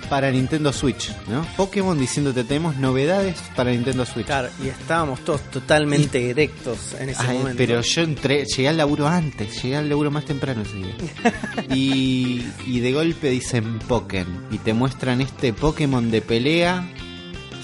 para 0.09 0.31
Nintendo 0.31 0.73
Switch, 0.73 1.11
¿no? 1.27 1.45
Pokémon 1.57 1.99
diciéndote, 1.99 2.45
tenemos 2.45 2.77
novedades 2.77 3.43
para 3.57 3.73
Nintendo 3.73 4.07
Switch. 4.07 4.27
Claro, 4.27 4.49
y 4.65 4.69
estábamos 4.69 5.25
todos 5.25 5.41
totalmente 5.51 6.31
erectos 6.31 6.95
en 7.01 7.09
ese 7.09 7.23
Ay, 7.27 7.39
momento. 7.39 7.59
pero 7.59 7.81
yo 7.81 8.03
entré, 8.03 8.45
llegué 8.45 8.69
al 8.69 8.77
laburo 8.77 9.09
antes, 9.09 9.61
llegué 9.61 9.75
al 9.75 9.89
laburo 9.89 10.13
más 10.13 10.25
temprano 10.27 10.63
ese 10.63 10.77
día. 10.77 10.95
y, 11.75 12.47
y 12.65 12.79
de 12.79 12.93
golpe 12.93 13.29
dicen 13.29 13.81
Pokémon 13.81 14.47
y 14.53 14.59
te 14.59 14.73
muestran 14.73 15.21
este 15.21 15.53
Pokémon 15.53 16.13
de 16.13 16.23
pelea 16.23 16.89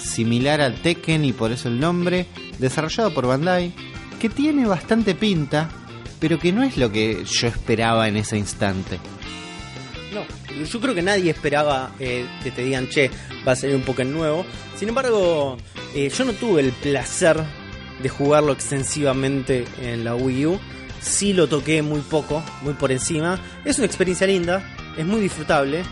similar 0.00 0.60
al 0.60 0.80
Tekken 0.80 1.24
y 1.24 1.32
por 1.32 1.52
eso 1.52 1.68
el 1.68 1.78
nombre, 1.78 2.26
desarrollado 2.58 3.12
por 3.12 3.26
Bandai, 3.26 3.72
que 4.18 4.28
tiene 4.28 4.66
bastante 4.66 5.14
pinta, 5.14 5.70
pero 6.18 6.38
que 6.38 6.52
no 6.52 6.62
es 6.62 6.76
lo 6.76 6.90
que 6.90 7.24
yo 7.24 7.48
esperaba 7.48 8.08
en 8.08 8.16
ese 8.16 8.36
instante. 8.36 8.98
No, 10.12 10.24
yo 10.64 10.80
creo 10.80 10.94
que 10.94 11.02
nadie 11.02 11.30
esperaba 11.30 11.92
eh, 11.98 12.26
que 12.42 12.50
te 12.50 12.64
digan, 12.64 12.88
che, 12.88 13.10
va 13.46 13.52
a 13.52 13.56
salir 13.56 13.76
un 13.76 13.82
Pokémon 13.82 14.12
nuevo. 14.12 14.46
Sin 14.76 14.88
embargo, 14.88 15.56
eh, 15.94 16.10
yo 16.10 16.24
no 16.24 16.32
tuve 16.32 16.60
el 16.62 16.72
placer 16.72 17.42
de 18.02 18.08
jugarlo 18.08 18.52
extensivamente 18.52 19.64
en 19.80 20.04
la 20.04 20.14
Wii 20.14 20.46
U. 20.46 20.60
Sí 21.00 21.32
lo 21.32 21.48
toqué 21.48 21.82
muy 21.82 22.00
poco, 22.00 22.42
muy 22.62 22.74
por 22.74 22.92
encima. 22.92 23.38
Es 23.64 23.78
una 23.78 23.86
experiencia 23.86 24.26
linda, 24.26 24.62
es 24.96 25.06
muy 25.06 25.20
disfrutable. 25.20 25.82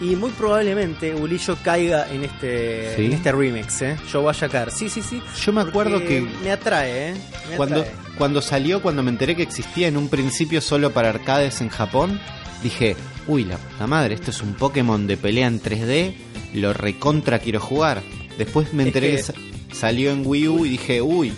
Y 0.00 0.14
muy 0.14 0.30
probablemente 0.32 1.14
Ulillo 1.14 1.56
caiga 1.64 2.06
en 2.12 2.24
este, 2.24 2.94
¿Sí? 2.96 3.04
en 3.06 3.12
este 3.14 3.32
remix, 3.32 3.80
¿eh? 3.82 3.96
Yo 4.12 4.22
vaya 4.22 4.46
a 4.46 4.50
caer. 4.50 4.70
Sí, 4.70 4.90
sí, 4.90 5.00
sí. 5.02 5.22
Yo 5.40 5.52
me 5.54 5.62
acuerdo 5.62 6.00
que 6.00 6.20
Me 6.42 6.50
atrae, 6.50 7.10
¿eh? 7.10 7.14
Me 7.50 7.56
cuando, 7.56 7.80
atrae. 7.80 7.94
cuando 8.18 8.42
salió, 8.42 8.82
cuando 8.82 9.02
me 9.02 9.10
enteré 9.10 9.34
que 9.34 9.42
existía 9.42 9.88
en 9.88 9.96
un 9.96 10.08
principio 10.08 10.60
solo 10.60 10.92
para 10.92 11.08
arcades 11.08 11.62
en 11.62 11.70
Japón, 11.70 12.20
dije, 12.62 12.94
uy, 13.26 13.44
la 13.44 13.56
puta 13.56 13.86
madre, 13.86 14.14
esto 14.14 14.30
es 14.30 14.42
un 14.42 14.52
Pokémon 14.52 15.06
de 15.06 15.16
pelea 15.16 15.46
en 15.46 15.62
3D, 15.62 16.12
lo 16.54 16.74
recontra 16.74 17.38
quiero 17.38 17.60
jugar. 17.60 18.02
Después 18.36 18.74
me 18.74 18.82
Es 18.82 18.88
enteré 18.88 19.10
que, 19.12 19.16
que- 19.16 19.22
sa- 19.22 19.34
salió 19.72 20.10
en 20.10 20.22
Wii 20.26 20.48
U 20.48 20.66
y 20.66 20.70
dije, 20.70 21.00
uy, 21.00 21.32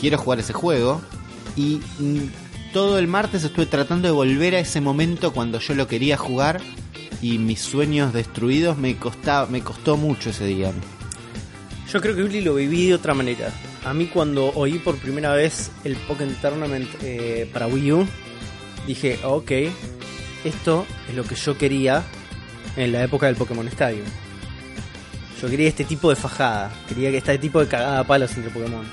quiero 0.00 0.18
jugar 0.18 0.40
ese 0.40 0.52
juego. 0.52 1.00
Y 1.54 1.80
todo 2.72 2.98
el 2.98 3.06
martes 3.06 3.44
estuve 3.44 3.66
tratando 3.66 4.08
de 4.08 4.12
volver 4.12 4.56
a 4.56 4.58
ese 4.58 4.80
momento 4.80 5.32
cuando 5.32 5.60
yo 5.60 5.74
lo 5.74 5.86
quería 5.86 6.16
jugar 6.16 6.60
y 7.22 7.38
mis 7.38 7.60
sueños 7.60 8.12
destruidos 8.12 8.76
me, 8.76 8.96
costaba, 8.96 9.46
me 9.46 9.62
costó 9.62 9.96
mucho 9.96 10.30
ese 10.30 10.44
día. 10.44 10.72
Yo 11.90 12.00
creo 12.00 12.16
que 12.16 12.24
Uli 12.24 12.40
lo 12.40 12.56
viví 12.56 12.88
de 12.88 12.94
otra 12.94 13.14
manera. 13.14 13.50
A 13.84 13.94
mí 13.94 14.06
cuando 14.06 14.52
oí 14.54 14.78
por 14.78 14.96
primera 14.96 15.32
vez 15.32 15.70
el 15.84 15.96
Pokémon 15.96 16.34
Tournament 16.34 16.88
eh, 17.02 17.48
para 17.52 17.68
Wii 17.68 17.92
U, 17.92 18.08
dije, 18.86 19.20
ok, 19.22 19.52
esto 20.44 20.84
es 21.08 21.14
lo 21.14 21.22
que 21.22 21.36
yo 21.36 21.56
quería 21.56 22.02
en 22.76 22.92
la 22.92 23.04
época 23.04 23.26
del 23.26 23.36
Pokémon 23.36 23.68
Stadium. 23.68 24.06
Yo 25.40 25.48
quería 25.48 25.68
este 25.68 25.84
tipo 25.84 26.10
de 26.10 26.16
fajada, 26.16 26.72
quería 26.88 27.10
que 27.10 27.18
este 27.18 27.38
tipo 27.38 27.60
de 27.60 27.68
cagada 27.68 28.00
a 28.00 28.04
palos 28.04 28.34
entre 28.36 28.50
Pokémon. 28.50 28.84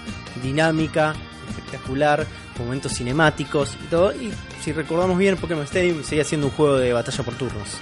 Dinámica, 0.43 1.15
espectacular, 1.49 2.27
momentos 2.59 2.93
cinemáticos 2.93 3.75
y 3.83 3.87
todo. 3.87 4.13
Y 4.13 4.31
si 4.63 4.71
recordamos 4.71 5.17
bien, 5.17 5.37
Pokémon 5.37 5.63
Stadium 5.63 6.03
seguía 6.03 6.23
siendo 6.23 6.47
un 6.47 6.53
juego 6.53 6.77
de 6.77 6.93
batalla 6.93 7.23
por 7.23 7.33
turnos 7.35 7.79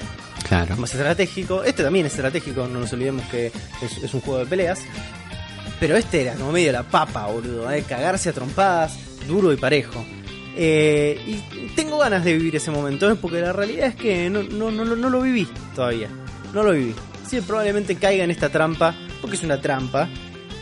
Claro. 0.48 0.78
más 0.78 0.94
estratégico. 0.94 1.64
Este 1.64 1.84
también 1.84 2.06
es 2.06 2.14
estratégico, 2.14 2.68
no 2.68 2.80
nos 2.80 2.94
olvidemos 2.94 3.26
que 3.26 3.52
es, 3.82 4.14
un 4.14 4.22
juego 4.22 4.40
de 4.40 4.46
peleas. 4.46 4.80
Pero 5.80 5.96
este 5.96 6.22
era 6.22 6.34
como 6.34 6.52
medio 6.52 6.72
la 6.72 6.84
papa, 6.84 7.28
boludo, 7.28 7.72
¿eh? 7.72 7.84
cagarse 7.88 8.30
a 8.30 8.34
trompadas, 8.34 8.98
duro 9.28 9.54
y 9.54 9.58
parejo. 9.58 10.04
Eh, 10.56 11.22
y 11.28 11.70
tengo 11.76 12.00
ganas 12.00 12.24
de 12.24 12.34
vivir 12.34 12.56
ese 12.56 12.72
momento, 12.72 13.12
¿eh? 13.12 13.16
porque 13.16 13.42
la 13.42 13.54
realidad 13.54 13.90
es 13.90 13.96
que 13.96 14.30
no, 14.30 14.42
no, 14.42 14.72
no, 14.72 14.86
no 14.86 15.10
lo 15.10 15.22
viví 15.22 15.48
todavía. 15.76 16.10
No 16.54 16.64
lo 16.64 16.72
viví. 16.72 16.96
Sí, 17.30 17.42
probablemente 17.42 17.96
caiga 17.96 18.24
en 18.24 18.32
esta 18.32 18.50
trampa, 18.50 18.96
porque 19.22 19.36
es 19.36 19.44
una 19.44 19.62
trampa, 19.62 20.10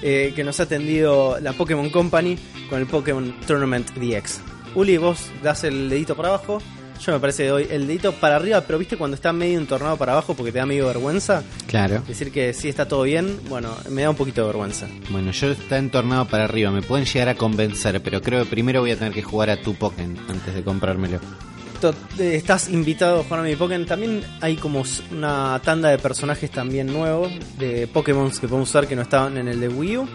que 0.01 0.43
nos 0.43 0.59
ha 0.59 0.67
tendido 0.67 1.39
la 1.39 1.53
Pokémon 1.53 1.89
Company 1.89 2.37
con 2.69 2.79
el 2.79 2.85
Pokémon 2.85 3.39
Tournament 3.47 3.89
DX. 3.95 4.41
Uli, 4.75 4.97
vos 4.97 5.31
das 5.41 5.63
el 5.63 5.89
dedito 5.89 6.15
para 6.15 6.29
abajo. 6.29 6.61
Yo 6.99 7.11
me 7.13 7.19
parece 7.19 7.43
que 7.43 7.49
doy 7.49 7.67
el 7.69 7.87
dedito 7.87 8.13
para 8.13 8.37
arriba, 8.37 8.61
pero 8.61 8.79
viste 8.79 8.97
cuando 8.97 9.15
está 9.15 9.31
medio 9.33 9.59
entornado 9.59 9.97
para 9.97 10.13
abajo 10.13 10.33
porque 10.33 10.51
te 10.51 10.57
da 10.59 10.65
medio 10.65 10.87
vergüenza. 10.87 11.43
Claro. 11.67 12.01
Decir 12.07 12.31
que 12.31 12.53
sí 12.53 12.69
está 12.69 12.87
todo 12.87 13.03
bien, 13.03 13.39
bueno, 13.49 13.75
me 13.89 14.01
da 14.03 14.09
un 14.09 14.15
poquito 14.15 14.41
de 14.41 14.47
vergüenza. 14.47 14.87
Bueno, 15.09 15.31
yo 15.31 15.51
está 15.51 15.77
entornado 15.77 16.25
para 16.25 16.45
arriba, 16.45 16.71
me 16.71 16.81
pueden 16.81 17.05
llegar 17.05 17.29
a 17.29 17.35
convencer, 17.35 18.01
pero 18.01 18.21
creo 18.21 18.43
que 18.43 18.49
primero 18.49 18.81
voy 18.81 18.91
a 18.91 18.97
tener 18.97 19.13
que 19.13 19.21
jugar 19.21 19.49
a 19.49 19.61
tu 19.61 19.75
Pokémon 19.75 20.17
antes 20.29 20.53
de 20.53 20.63
comprármelo. 20.63 21.19
Eh, 22.17 22.35
Estás 22.35 22.69
invitado 22.69 23.19
a 23.19 23.23
jugar 23.23 23.41
a 23.41 23.43
mi 23.43 23.55
Pokémon. 23.55 23.85
También 23.85 24.23
hay 24.41 24.55
como 24.55 24.83
una 25.11 25.59
tanda 25.63 25.89
de 25.89 25.97
personajes 25.99 26.49
también 26.49 26.87
nuevos 26.87 27.31
de 27.59 27.87
Pokémon 27.87 28.31
que 28.31 28.47
podemos 28.47 28.69
usar 28.69 28.87
que 28.87 28.95
no 28.95 29.03
estaban 29.03 29.37
en 29.37 29.47
el 29.47 29.59
de 29.59 29.67
Wii 29.67 29.97
U. 29.97 30.07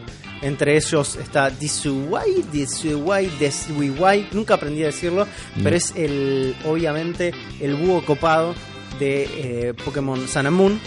Entre 0.42 0.76
ellos 0.76 1.16
está 1.16 1.50
Disuwai, 1.50 2.42
Disuwai, 2.50 3.26
Disuwai. 3.38 4.28
Nunca 4.32 4.54
aprendí 4.54 4.82
a 4.82 4.87
decirlo, 4.87 5.26
No. 5.56 5.62
pero 5.64 5.76
es 5.76 5.92
el, 5.97 6.56
obviamente, 6.64 7.32
el 7.61 7.75
búho 7.75 8.02
copado 8.04 8.54
de 8.99 9.68
eh, 9.68 9.75
Pokémon 9.85 10.26
Sun 10.26 10.47
and 10.47 10.56
Moon. 10.56 10.80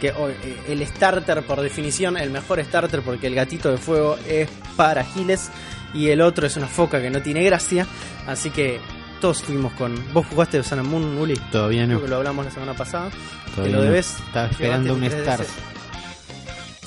que 0.00 0.12
oh, 0.12 0.28
eh, 0.28 0.36
el 0.68 0.86
starter 0.86 1.42
por 1.42 1.60
definición, 1.60 2.16
el 2.18 2.30
mejor 2.30 2.62
starter 2.64 3.00
porque 3.02 3.26
el 3.26 3.34
gatito 3.34 3.70
de 3.70 3.78
fuego 3.78 4.16
es 4.28 4.48
para 4.76 5.02
Giles 5.04 5.50
y 5.92 6.08
el 6.10 6.20
otro 6.20 6.46
es 6.46 6.56
una 6.56 6.68
foca 6.68 7.00
que 7.02 7.10
no 7.10 7.20
tiene 7.20 7.42
gracia, 7.42 7.84
así 8.26 8.50
que 8.50 8.78
todos 9.20 9.42
fuimos 9.42 9.72
con... 9.72 9.96
¿Vos 10.12 10.24
jugaste 10.30 10.62
Sun 10.62 10.78
and 10.80 10.88
Moon, 10.88 11.18
Uli? 11.18 11.34
Todavía 11.50 11.82
no. 11.84 11.94
Creo 11.96 12.02
que 12.02 12.08
lo 12.10 12.16
hablamos 12.18 12.44
la 12.44 12.50
semana 12.52 12.74
pasada. 12.74 13.10
Todavía 13.56 13.64
que 13.64 13.70
lo 13.72 13.78
no. 13.78 13.90
debes. 13.90 14.16
Estaba 14.26 14.46
esperando 14.48 14.94
un 14.94 15.02
Stars. 15.02 15.40
3DS. 15.48 15.77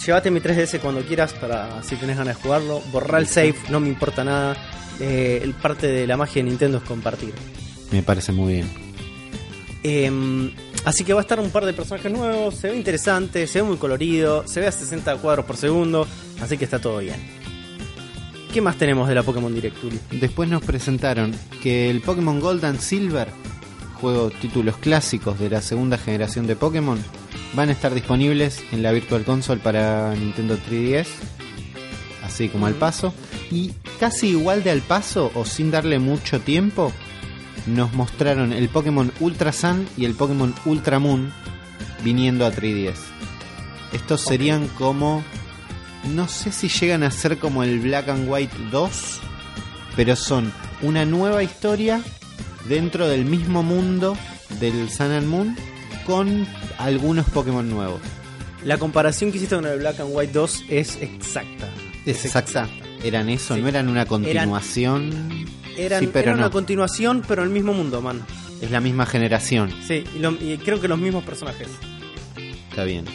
Llévate 0.05 0.31
mi 0.31 0.39
3DS 0.39 0.79
cuando 0.79 1.01
quieras 1.01 1.33
para 1.33 1.83
si 1.83 1.95
tenés 1.95 2.17
ganas 2.17 2.35
de 2.35 2.41
jugarlo. 2.41 2.81
Borrar 2.91 3.21
el 3.21 3.27
save, 3.27 3.55
no 3.69 3.79
me 3.79 3.87
importa 3.87 4.23
nada. 4.23 4.57
Eh, 4.99 5.41
el 5.43 5.53
parte 5.53 5.87
de 5.87 6.07
la 6.07 6.17
magia 6.17 6.43
de 6.43 6.49
Nintendo 6.49 6.79
es 6.79 6.83
compartir. 6.83 7.33
Me 7.91 8.01
parece 8.01 8.31
muy 8.31 8.53
bien. 8.53 8.69
Eh, 9.83 10.51
así 10.85 11.03
que 11.03 11.13
va 11.13 11.19
a 11.19 11.23
estar 11.23 11.39
un 11.39 11.51
par 11.51 11.65
de 11.65 11.73
personajes 11.73 12.11
nuevos. 12.11 12.55
Se 12.55 12.69
ve 12.69 12.77
interesante, 12.77 13.45
se 13.45 13.61
ve 13.61 13.67
muy 13.67 13.77
colorido, 13.77 14.47
se 14.47 14.59
ve 14.59 14.67
a 14.67 14.71
60 14.71 15.17
cuadros 15.17 15.45
por 15.45 15.57
segundo. 15.57 16.07
Así 16.41 16.57
que 16.57 16.65
está 16.65 16.79
todo 16.79 16.97
bien. 16.97 17.17
¿Qué 18.51 18.59
más 18.59 18.77
tenemos 18.77 19.07
de 19.07 19.15
la 19.15 19.23
Pokémon 19.23 19.53
Direct? 19.53 19.77
Después 20.11 20.49
nos 20.49 20.63
presentaron 20.63 21.33
que 21.61 21.89
el 21.89 22.01
Pokémon 22.01 22.39
Gold 22.39 22.65
and 22.65 22.79
Silver, 22.79 23.29
juego 24.01 24.29
títulos 24.29 24.77
clásicos 24.77 25.39
de 25.39 25.49
la 25.49 25.61
segunda 25.61 25.97
generación 25.97 26.47
de 26.47 26.55
Pokémon, 26.55 27.01
van 27.53 27.69
a 27.69 27.73
estar 27.73 27.93
disponibles 27.93 28.63
en 28.71 28.83
la 28.83 28.91
Virtual 28.91 29.23
Console 29.23 29.59
para 29.61 30.13
Nintendo 30.15 30.57
3DS, 30.57 31.07
así 32.23 32.49
como 32.49 32.65
al 32.65 32.73
Ujú. 32.73 32.79
paso. 32.79 33.13
Y 33.51 33.71
casi 33.99 34.29
igual 34.29 34.63
de 34.63 34.71
al 34.71 34.81
paso, 34.81 35.31
o 35.35 35.45
sin 35.45 35.71
darle 35.71 35.99
mucho 35.99 36.39
tiempo, 36.39 36.91
nos 37.67 37.93
mostraron 37.93 38.53
el 38.53 38.69
Pokémon 38.69 39.11
Ultra 39.19 39.51
Sun 39.51 39.87
y 39.97 40.05
el 40.05 40.15
Pokémon 40.15 40.53
Ultra 40.65 40.99
Moon 40.99 41.31
viniendo 42.03 42.45
a 42.45 42.51
3DS. 42.51 42.99
Estos 43.93 44.21
serían 44.21 44.67
como 44.69 45.23
no 46.13 46.27
sé 46.27 46.51
si 46.51 46.67
llegan 46.67 47.03
a 47.03 47.11
ser 47.11 47.37
como 47.37 47.61
el 47.63 47.79
Black 47.79 48.09
and 48.09 48.27
White 48.27 48.55
2, 48.71 49.19
pero 49.95 50.15
son 50.15 50.51
una 50.81 51.05
nueva 51.05 51.43
historia 51.43 52.01
dentro 52.67 53.07
del 53.07 53.25
mismo 53.25 53.61
mundo 53.61 54.17
del 54.59 54.89
Sun 54.89 55.11
and 55.11 55.27
Moon 55.27 55.55
con 56.05 56.47
algunos 56.77 57.29
Pokémon 57.29 57.67
nuevos. 57.69 58.01
La 58.65 58.77
comparación 58.77 59.31
que 59.31 59.37
hiciste 59.37 59.55
con 59.55 59.65
el 59.65 59.79
Black 59.79 59.99
and 59.99 60.09
White 60.11 60.33
2 60.33 60.63
es 60.69 60.97
exacta. 61.01 61.67
¿Es 62.05 62.25
exacta? 62.25 62.67
¿Eran 63.03 63.29
eso? 63.29 63.55
Sí. 63.55 63.61
¿No 63.61 63.67
eran 63.67 63.87
una 63.89 64.05
continuación? 64.05 65.45
Eran, 65.77 65.99
sí, 66.01 66.09
pero 66.11 66.29
era 66.31 66.37
una 66.37 66.49
continuación, 66.51 67.23
pero 67.27 67.43
el 67.43 67.49
mismo 67.49 67.73
mundo, 67.73 68.01
man. 68.01 68.21
Es 68.61 68.69
la 68.69 68.79
misma 68.81 69.05
generación. 69.07 69.71
Sí, 69.87 70.03
y, 70.15 70.19
lo- 70.19 70.37
y 70.39 70.57
creo 70.63 70.79
que 70.79 70.87
los 70.87 70.99
mismos 70.99 71.23
personajes. 71.23 71.67
Está 72.69 72.83
bien. 72.83 73.05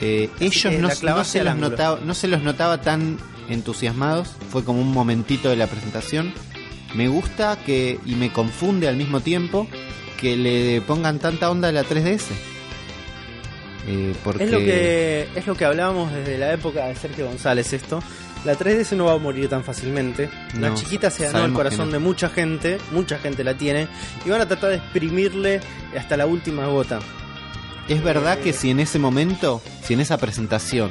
Eh, 0.00 0.30
ellos 0.40 0.72
no, 0.80 1.24
se 1.24 1.44
los 1.44 1.56
notaba, 1.56 2.00
no 2.04 2.14
se 2.14 2.26
los 2.28 2.42
notaba 2.42 2.80
tan 2.80 3.18
entusiasmados. 3.48 4.28
Fue 4.50 4.64
como 4.64 4.80
un 4.80 4.92
momentito 4.92 5.50
de 5.50 5.56
la 5.56 5.66
presentación. 5.66 6.32
Me 6.94 7.08
gusta 7.08 7.58
que 7.64 7.98
y 8.06 8.14
me 8.16 8.32
confunde 8.32 8.88
al 8.88 8.96
mismo 8.96 9.20
tiempo 9.20 9.66
que 10.22 10.36
le 10.36 10.80
pongan 10.80 11.18
tanta 11.18 11.50
onda 11.50 11.68
a 11.68 11.72
la 11.72 11.82
3DS. 11.84 12.28
Eh, 13.88 14.14
porque 14.22 14.44
Es 14.44 14.50
lo 14.50 14.58
que 14.58 15.28
es 15.34 15.46
lo 15.46 15.54
que 15.56 15.64
hablábamos 15.64 16.12
desde 16.12 16.38
la 16.38 16.52
época 16.52 16.86
de 16.86 16.94
Sergio 16.94 17.26
González 17.26 17.72
esto. 17.72 18.00
La 18.44 18.56
3DS 18.56 18.96
no 18.96 19.04
va 19.06 19.12
a 19.14 19.18
morir 19.18 19.48
tan 19.48 19.62
fácilmente. 19.64 20.28
La 20.58 20.70
No, 20.70 20.74
chiquita 20.76 21.10
se 21.10 21.24
ganó 21.26 21.44
el 21.44 21.52
corazón 21.52 21.86
no. 21.88 21.92
de 21.94 21.98
mucha 21.98 22.28
gente, 22.28 22.78
mucha 22.92 23.18
gente 23.18 23.44
la 23.44 23.54
tiene 23.54 23.88
y 24.24 24.30
van 24.30 24.40
a 24.40 24.46
tratar 24.48 24.70
de 24.70 24.76
exprimirle 24.76 25.60
hasta 25.98 26.16
la 26.16 26.26
última 26.26 26.66
gota. 26.66 27.00
es 27.88 28.02
verdad 28.02 28.38
que 28.38 28.52
si 28.52 28.70
en 28.70 28.78
ese 28.80 28.98
momento, 28.98 29.60
si 29.82 29.94
en 29.94 30.00
esa 30.00 30.16
presentación 30.18 30.90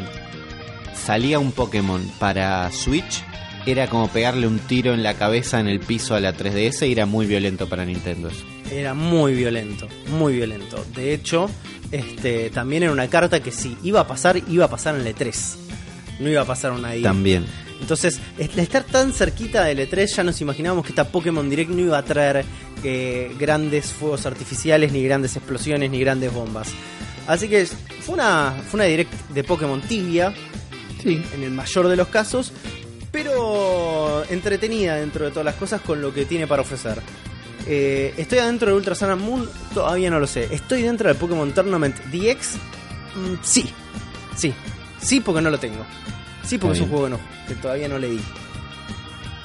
salía 0.94 1.40
un 1.40 1.52
Pokémon 1.52 2.02
para 2.20 2.70
Switch, 2.72 3.24
era 3.66 3.88
como 3.88 4.08
pegarle 4.08 4.48
un 4.48 4.60
tiro 4.60 4.94
en 4.94 5.04
la 5.04 5.14
cabeza 5.16 5.60
en 5.60 5.68
el 5.68 5.80
piso 5.80 6.16
a 6.16 6.20
la 6.20 6.36
3DS 6.36 6.88
y 6.88 6.92
era 6.92 7.06
muy 7.06 7.26
violento 7.26 7.68
para 7.70 7.86
Nintendo. 7.86 8.30
eso. 8.30 8.44
Era 8.72 8.94
muy 8.94 9.34
violento, 9.36 9.88
muy 10.10 10.34
violento. 10.34 10.84
De 10.96 11.14
hecho, 11.14 11.50
este 11.92 12.50
también 12.50 12.84
era 12.84 12.92
una 12.92 13.08
carta 13.10 13.42
que 13.42 13.52
si 13.52 13.78
iba 13.84 14.00
a 14.02 14.08
pasar, 14.08 14.42
iba 14.50 14.66
a 14.66 14.70
pasar 14.70 14.96
en 14.96 15.06
el 15.06 15.16
E3. 15.16 15.56
No 16.20 16.30
iba 16.30 16.42
a 16.42 16.46
pasar 16.46 16.72
una 16.72 16.90
ahí. 16.90 17.02
También. 17.02 17.46
Entonces, 17.82 18.20
estar 18.38 18.84
tan 18.84 19.12
cerquita 19.12 19.64
del 19.64 19.80
E3, 19.80 20.06
ya 20.16 20.24
nos 20.24 20.40
imaginábamos 20.40 20.86
que 20.86 20.92
esta 20.92 21.06
Pokémon 21.10 21.50
Direct 21.50 21.72
no 21.72 21.80
iba 21.82 21.98
a 21.98 22.04
traer 22.06 22.46
eh, 22.84 23.32
grandes 23.40 23.88
fuegos 23.88 24.26
artificiales, 24.28 24.92
ni 24.92 25.04
grandes 25.04 25.36
explosiones, 25.36 25.90
ni 25.90 26.00
grandes 26.00 26.32
bombas. 26.32 26.70
Así 27.28 27.48
que 27.48 27.66
fue 27.66 28.16
una, 28.16 28.54
fue 28.70 28.78
una 28.80 28.84
Direct 28.86 29.12
de 29.30 29.44
Pokémon 29.44 29.82
tibia, 29.82 30.34
Sí. 31.02 31.20
en 31.34 31.42
el 31.44 31.50
mayor 31.50 31.88
de 31.88 31.96
los 31.96 32.10
casos, 32.10 32.52
pero 33.12 34.24
entretenida 34.30 34.96
dentro 34.96 35.26
de 35.26 35.32
todas 35.32 35.46
las 35.46 35.56
cosas 35.56 35.82
con 35.82 36.02
lo 36.02 36.14
que 36.14 36.26
tiene 36.26 36.48
para 36.48 36.62
ofrecer. 36.62 37.02
Eh, 37.68 38.14
¿Estoy 38.18 38.40
adentro 38.40 38.70
de 38.70 38.76
Ultra 38.76 38.96
Sun 38.96 39.12
and 39.12 39.22
Moon? 39.22 39.50
Todavía 39.74 40.10
no 40.10 40.20
lo 40.20 40.28
sé. 40.28 40.48
¿Estoy 40.52 40.82
dentro 40.82 41.08
del 41.08 41.18
Pokémon 41.18 41.52
Tournament 41.54 41.98
DX? 42.06 42.56
Mm, 43.16 43.36
sí. 43.42 43.70
Sí. 44.36 44.54
Sí, 45.00 45.20
porque 45.20 45.42
no 45.42 45.50
lo 45.50 45.60
tengo. 45.60 45.86
Sí, 46.44 46.58
porque 46.58 46.78
es 46.78 46.84
un 46.84 46.90
juego 46.90 47.06
que, 47.06 47.12
no, 47.12 47.20
que 47.48 47.56
todavía 47.56 47.88
no 47.88 48.00
leí. 48.00 48.20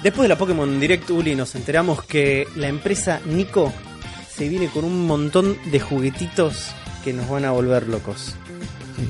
Después 0.02 0.24
de 0.24 0.28
la 0.28 0.38
Pokémon 0.38 0.78
Direct 0.78 1.10
Uli 1.10 1.34
nos 1.34 1.54
enteramos 1.54 2.04
que 2.04 2.46
la 2.56 2.68
empresa 2.68 3.20
Nico 3.24 3.72
se 4.28 4.48
viene 4.48 4.68
con 4.68 4.84
un 4.84 5.06
montón 5.06 5.58
de 5.70 5.80
juguetitos 5.80 6.68
que 7.02 7.12
nos 7.12 7.28
van 7.28 7.44
a 7.44 7.50
volver 7.50 7.88
locos. 7.88 8.34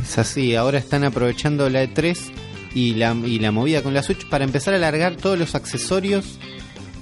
Es 0.02 0.18
así, 0.18 0.54
ahora 0.54 0.78
están 0.78 1.04
aprovechando 1.04 1.68
la 1.68 1.84
E3 1.84 2.16
y 2.76 2.92
la, 2.92 3.14
y 3.24 3.38
la 3.38 3.52
movida 3.52 3.82
con 3.82 3.94
la 3.94 4.02
Switch 4.02 4.28
para 4.28 4.44
empezar 4.44 4.74
a 4.74 4.78
largar 4.78 5.16
todos 5.16 5.38
los 5.38 5.54
accesorios 5.54 6.38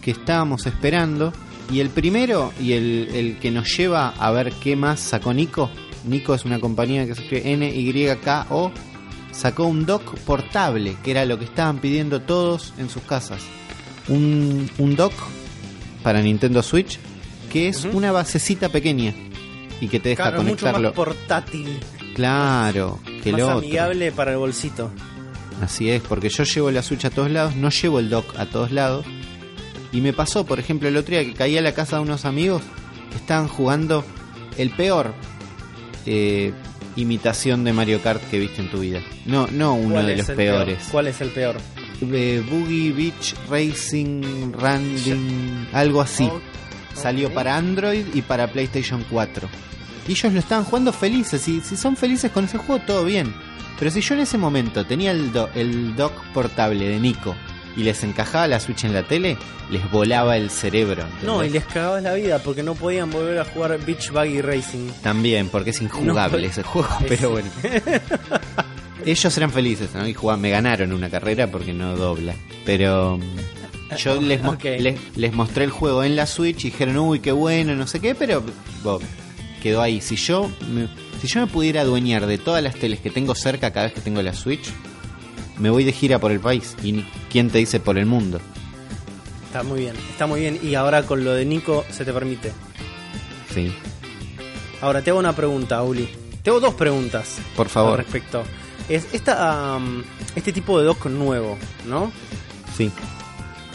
que 0.00 0.12
estábamos 0.12 0.66
esperando. 0.66 1.32
Y 1.72 1.80
el 1.80 1.90
primero, 1.90 2.52
y 2.60 2.74
el, 2.74 3.08
el 3.12 3.38
que 3.40 3.50
nos 3.50 3.76
lleva 3.76 4.10
a 4.10 4.30
ver 4.30 4.52
qué 4.62 4.76
más 4.76 5.00
sacó 5.00 5.34
Nico, 5.34 5.68
Nico 6.04 6.32
es 6.32 6.44
una 6.44 6.60
compañía 6.60 7.06
que 7.06 7.16
se 7.16 7.22
escribe 7.22 7.52
N-Y-K-O, 7.54 8.70
sacó 9.32 9.64
un 9.64 9.84
dock 9.84 10.16
portable, 10.20 10.96
que 11.02 11.10
era 11.10 11.24
lo 11.24 11.40
que 11.40 11.46
estaban 11.46 11.78
pidiendo 11.78 12.22
todos 12.22 12.72
en 12.78 12.88
sus 12.88 13.02
casas. 13.02 13.42
Un, 14.06 14.70
un 14.78 14.94
dock 14.94 15.14
para 16.04 16.22
Nintendo 16.22 16.62
Switch, 16.62 17.00
que 17.50 17.66
es 17.66 17.84
una 17.84 18.12
basecita 18.12 18.68
pequeña 18.68 19.12
y 19.80 19.88
que 19.88 19.98
te 19.98 20.10
deja 20.10 20.22
Claro, 20.24 20.36
es 20.38 20.44
mucho 20.44 20.66
conectarlo. 20.66 20.88
más 20.90 20.94
portátil, 20.96 21.80
Claro, 22.14 23.00
que 23.24 23.32
más 23.32 23.40
lo 23.40 23.50
amigable 23.50 24.12
para 24.12 24.30
el 24.30 24.36
bolsito. 24.36 24.92
Así 25.64 25.90
es, 25.90 26.02
porque 26.02 26.28
yo 26.28 26.44
llevo 26.44 26.70
la 26.70 26.82
Switch 26.82 27.06
a 27.06 27.10
todos 27.10 27.30
lados, 27.30 27.56
no 27.56 27.70
llevo 27.70 27.98
el 27.98 28.10
dock 28.10 28.38
a 28.38 28.44
todos 28.44 28.70
lados. 28.70 29.06
Y 29.92 30.02
me 30.02 30.12
pasó, 30.12 30.44
por 30.44 30.60
ejemplo, 30.60 30.88
el 30.88 30.96
otro 30.98 31.12
día 31.12 31.24
que 31.24 31.32
caí 31.32 31.56
a 31.56 31.62
la 31.62 31.72
casa 31.72 31.96
de 31.96 32.02
unos 32.02 32.26
amigos 32.26 32.60
que 33.10 33.16
estaban 33.16 33.48
jugando 33.48 34.04
el 34.58 34.68
peor 34.70 35.14
eh, 36.04 36.52
imitación 36.96 37.64
de 37.64 37.72
Mario 37.72 38.02
Kart 38.02 38.22
que 38.30 38.38
viste 38.38 38.60
en 38.60 38.70
tu 38.70 38.80
vida. 38.80 39.00
No, 39.24 39.46
no 39.46 39.74
uno 39.74 39.94
¿Cuál 39.94 40.06
de 40.08 40.16
los 40.16 40.26
peores. 40.26 40.76
peor? 40.76 40.90
¿Cuál 40.90 41.06
es 41.06 41.20
el 41.22 41.30
peor? 41.30 41.56
Eh, 42.02 42.42
Boogie 42.46 42.92
Beach 42.92 43.34
Racing 43.48 44.52
Randing, 44.52 45.68
algo 45.72 46.02
así. 46.02 46.28
Salió 46.92 47.32
para 47.32 47.56
Android 47.56 48.04
y 48.12 48.20
para 48.20 48.52
PlayStation 48.52 49.02
4. 49.10 49.48
Y 50.08 50.12
ellos 50.12 50.32
lo 50.34 50.40
estaban 50.40 50.64
jugando 50.64 50.92
felices. 50.92 51.48
Y 51.48 51.62
si 51.62 51.74
son 51.78 51.96
felices 51.96 52.30
con 52.30 52.44
ese 52.44 52.58
juego, 52.58 52.84
todo 52.84 53.04
bien. 53.06 53.32
Pero 53.78 53.90
si 53.90 54.00
yo 54.00 54.14
en 54.14 54.20
ese 54.20 54.38
momento 54.38 54.84
tenía 54.86 55.10
el, 55.10 55.32
do- 55.32 55.50
el 55.54 55.94
dock 55.96 56.12
portable 56.32 56.88
de 56.88 56.98
Nico 57.00 57.34
y 57.76 57.82
les 57.82 58.04
encajaba 58.04 58.46
la 58.46 58.60
Switch 58.60 58.84
en 58.84 58.92
la 58.94 59.02
tele, 59.02 59.36
les 59.70 59.90
volaba 59.90 60.36
el 60.36 60.48
cerebro. 60.50 61.02
¿entendés? 61.02 61.24
No, 61.24 61.44
y 61.44 61.50
les 61.50 61.64
cagabas 61.64 62.02
la 62.02 62.14
vida 62.14 62.38
porque 62.38 62.62
no 62.62 62.74
podían 62.74 63.10
volver 63.10 63.38
a 63.40 63.44
jugar 63.44 63.78
Beach 63.84 64.10
Buggy 64.10 64.40
Racing. 64.42 64.90
También, 65.02 65.48
porque 65.48 65.70
es 65.70 65.80
injugable 65.82 66.42
No, 66.42 66.48
ese 66.48 66.62
juego, 66.62 66.88
es- 67.00 67.06
pero 67.08 67.30
bueno. 67.30 67.50
Ellos 69.04 69.36
eran 69.36 69.50
felices, 69.50 69.90
¿no? 69.94 70.06
Y 70.08 70.14
jugaban, 70.14 70.40
me 70.40 70.50
ganaron 70.50 70.92
una 70.92 71.10
carrera 71.10 71.48
porque 71.50 71.72
no 71.74 71.96
dobla. 71.96 72.34
Pero 72.64 73.18
mm, 73.18 73.96
yo 73.98 74.20
les, 74.20 74.42
mo- 74.42 74.56
les, 74.62 74.98
les 75.16 75.32
mostré 75.34 75.64
el 75.64 75.70
juego 75.70 76.04
en 76.04 76.16
la 76.16 76.26
Switch 76.26 76.64
y 76.64 76.70
dijeron, 76.70 76.96
uy, 76.98 77.18
qué 77.20 77.32
bueno, 77.32 77.74
no 77.74 77.86
sé 77.86 78.00
qué, 78.00 78.14
pero 78.14 78.40
tipo, 78.42 79.00
quedó 79.62 79.82
ahí. 79.82 80.00
Si 80.00 80.16
yo, 80.16 80.50
me, 80.72 80.88
si 81.26 81.32
yo 81.32 81.40
me 81.40 81.46
pudiera 81.46 81.80
adueñar 81.80 82.26
de 82.26 82.36
todas 82.36 82.62
las 82.62 82.74
teles 82.74 83.00
que 83.00 83.08
tengo 83.08 83.34
cerca 83.34 83.72
cada 83.72 83.86
vez 83.86 83.94
que 83.94 84.02
tengo 84.02 84.20
la 84.20 84.34
Switch, 84.34 84.70
me 85.58 85.70
voy 85.70 85.82
de 85.84 85.92
gira 85.92 86.18
por 86.18 86.30
el 86.32 86.40
país. 86.40 86.76
¿Y 86.82 87.02
quién 87.30 87.48
te 87.48 87.58
dice 87.58 87.80
por 87.80 87.96
el 87.96 88.04
mundo? 88.04 88.40
Está 89.46 89.62
muy 89.62 89.80
bien, 89.80 89.94
está 90.10 90.26
muy 90.26 90.40
bien. 90.40 90.58
Y 90.62 90.74
ahora 90.74 91.04
con 91.04 91.24
lo 91.24 91.32
de 91.32 91.46
Nico 91.46 91.84
se 91.90 92.04
te 92.04 92.12
permite. 92.12 92.52
Sí, 93.54 93.72
Ahora 94.82 95.00
te 95.00 95.08
hago 95.08 95.18
una 95.18 95.34
pregunta, 95.34 95.82
Uli. 95.82 96.06
Te 96.42 96.50
hago 96.50 96.60
dos 96.60 96.74
preguntas 96.74 97.36
por 97.56 97.68
al 97.68 97.70
favor. 97.70 97.96
respecto. 98.00 98.42
Es 98.90 99.06
esta, 99.14 99.78
este 100.36 100.52
tipo 100.52 100.78
de 100.78 100.84
dock 100.84 101.06
nuevo, 101.06 101.56
¿no? 101.86 102.12
Sí, 102.76 102.90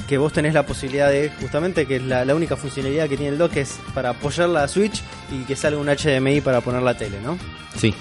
que 0.10 0.17
vos 0.17 0.34
tenés 0.34 0.56
la 0.56 0.65
posibilidad 0.65 1.10
de, 1.10 1.30
justamente, 1.39 1.86
que 1.86 1.98
es 1.98 2.02
la, 2.04 2.26
la 2.26 2.34
única 2.34 2.58
funcionalidad 2.58 3.08
que 3.08 3.15
tiene 3.15 3.32
el 3.34 3.38
dock 3.38 3.56
es 3.58 3.80
para 3.93 4.10
apoyar 4.10 4.50
la 4.50 4.67
Switch 4.67 5.02
y 5.32 5.43
que 5.45 5.56
salga 5.56 5.80
un 5.80 5.88
HDMI 5.88 6.41
para 6.41 6.62
poner 6.62 6.82
la 6.82 6.98
tele, 6.98 7.22
¿no? 7.24 7.38
sí. 7.78 7.93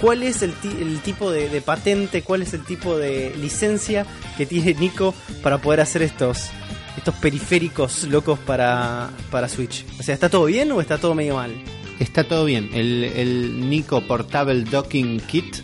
¿Cuál 0.00 0.22
es 0.22 0.42
el, 0.42 0.52
ti- 0.52 0.76
el 0.80 1.00
tipo 1.00 1.32
de, 1.32 1.48
de 1.48 1.60
patente, 1.60 2.22
cuál 2.22 2.42
es 2.42 2.54
el 2.54 2.62
tipo 2.64 2.96
de 2.96 3.34
licencia 3.36 4.06
que 4.36 4.46
tiene 4.46 4.72
Nico 4.74 5.12
para 5.42 5.58
poder 5.58 5.80
hacer 5.80 6.02
estos 6.02 6.50
estos 6.96 7.14
periféricos 7.16 8.04
locos 8.04 8.38
para, 8.38 9.10
para 9.32 9.48
Switch? 9.48 9.84
O 9.98 10.02
sea, 10.04 10.14
¿está 10.14 10.28
todo 10.28 10.44
bien 10.44 10.70
o 10.70 10.80
está 10.80 10.98
todo 10.98 11.16
medio 11.16 11.34
mal? 11.34 11.50
Está 11.98 12.22
todo 12.22 12.44
bien. 12.44 12.70
El, 12.74 13.02
el 13.04 13.68
Nico 13.68 14.00
Portable 14.02 14.62
Docking 14.62 15.18
Kit 15.22 15.56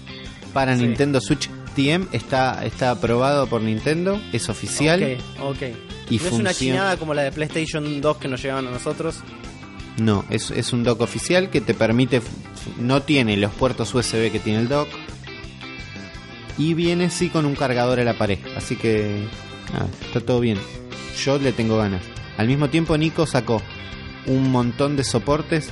para 0.52 0.76
Sí. 0.76 0.82
Nintendo 0.82 1.20
Switch 1.20 1.48
TM 1.74 2.08
está, 2.12 2.64
está 2.64 2.90
aprobado 2.90 3.46
por 3.46 3.60
Nintendo, 3.60 4.20
es 4.32 4.48
oficial. 4.48 5.18
Ok, 5.38 5.44
ok. 5.44 5.62
Y 6.10 6.18
no 6.18 6.26
es 6.26 6.32
una 6.32 6.54
chinada 6.54 6.96
como 6.96 7.14
la 7.14 7.22
de 7.22 7.32
PlayStation 7.32 8.00
2 8.00 8.16
que 8.18 8.28
nos 8.28 8.42
llegaban 8.42 8.66
a 8.66 8.70
nosotros. 8.70 9.22
No, 9.98 10.24
es, 10.28 10.50
es 10.50 10.72
un 10.72 10.82
dock 10.82 11.00
oficial 11.00 11.50
que 11.50 11.60
te 11.60 11.74
permite. 11.74 12.20
No 12.78 13.02
tiene 13.02 13.36
los 13.36 13.52
puertos 13.52 13.94
USB 13.94 14.30
que 14.30 14.40
tiene 14.42 14.60
el 14.60 14.68
dock. 14.68 14.88
Y 16.58 16.74
viene 16.74 17.10
sí 17.10 17.30
con 17.30 17.46
un 17.46 17.54
cargador 17.54 18.00
a 18.00 18.04
la 18.04 18.14
pared. 18.14 18.38
Así 18.56 18.76
que. 18.76 19.26
nada, 19.72 19.88
está 20.04 20.20
todo 20.20 20.40
bien. 20.40 20.58
Yo 21.22 21.38
le 21.38 21.52
tengo 21.52 21.76
ganas. 21.78 22.02
Al 22.36 22.48
mismo 22.48 22.70
tiempo, 22.70 22.96
Nico 22.96 23.26
sacó 23.26 23.62
un 24.26 24.50
montón 24.50 24.96
de 24.96 25.04
soportes. 25.04 25.70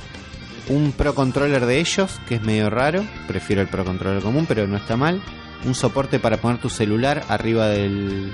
Un 0.69 0.93
Pro 0.93 1.13
Controller 1.13 1.65
de 1.65 1.79
ellos, 1.79 2.19
que 2.27 2.35
es 2.35 2.41
medio 2.41 2.69
raro. 2.69 3.05
Prefiero 3.27 3.61
el 3.61 3.67
Pro 3.67 3.83
Controller 3.83 4.23
común, 4.23 4.45
pero 4.47 4.65
no 4.67 4.77
está 4.77 4.95
mal. 4.95 5.21
Un 5.65 5.75
soporte 5.75 6.19
para 6.19 6.37
poner 6.37 6.59
tu 6.59 6.69
celular 6.69 7.23
arriba 7.29 7.67
del, 7.69 8.33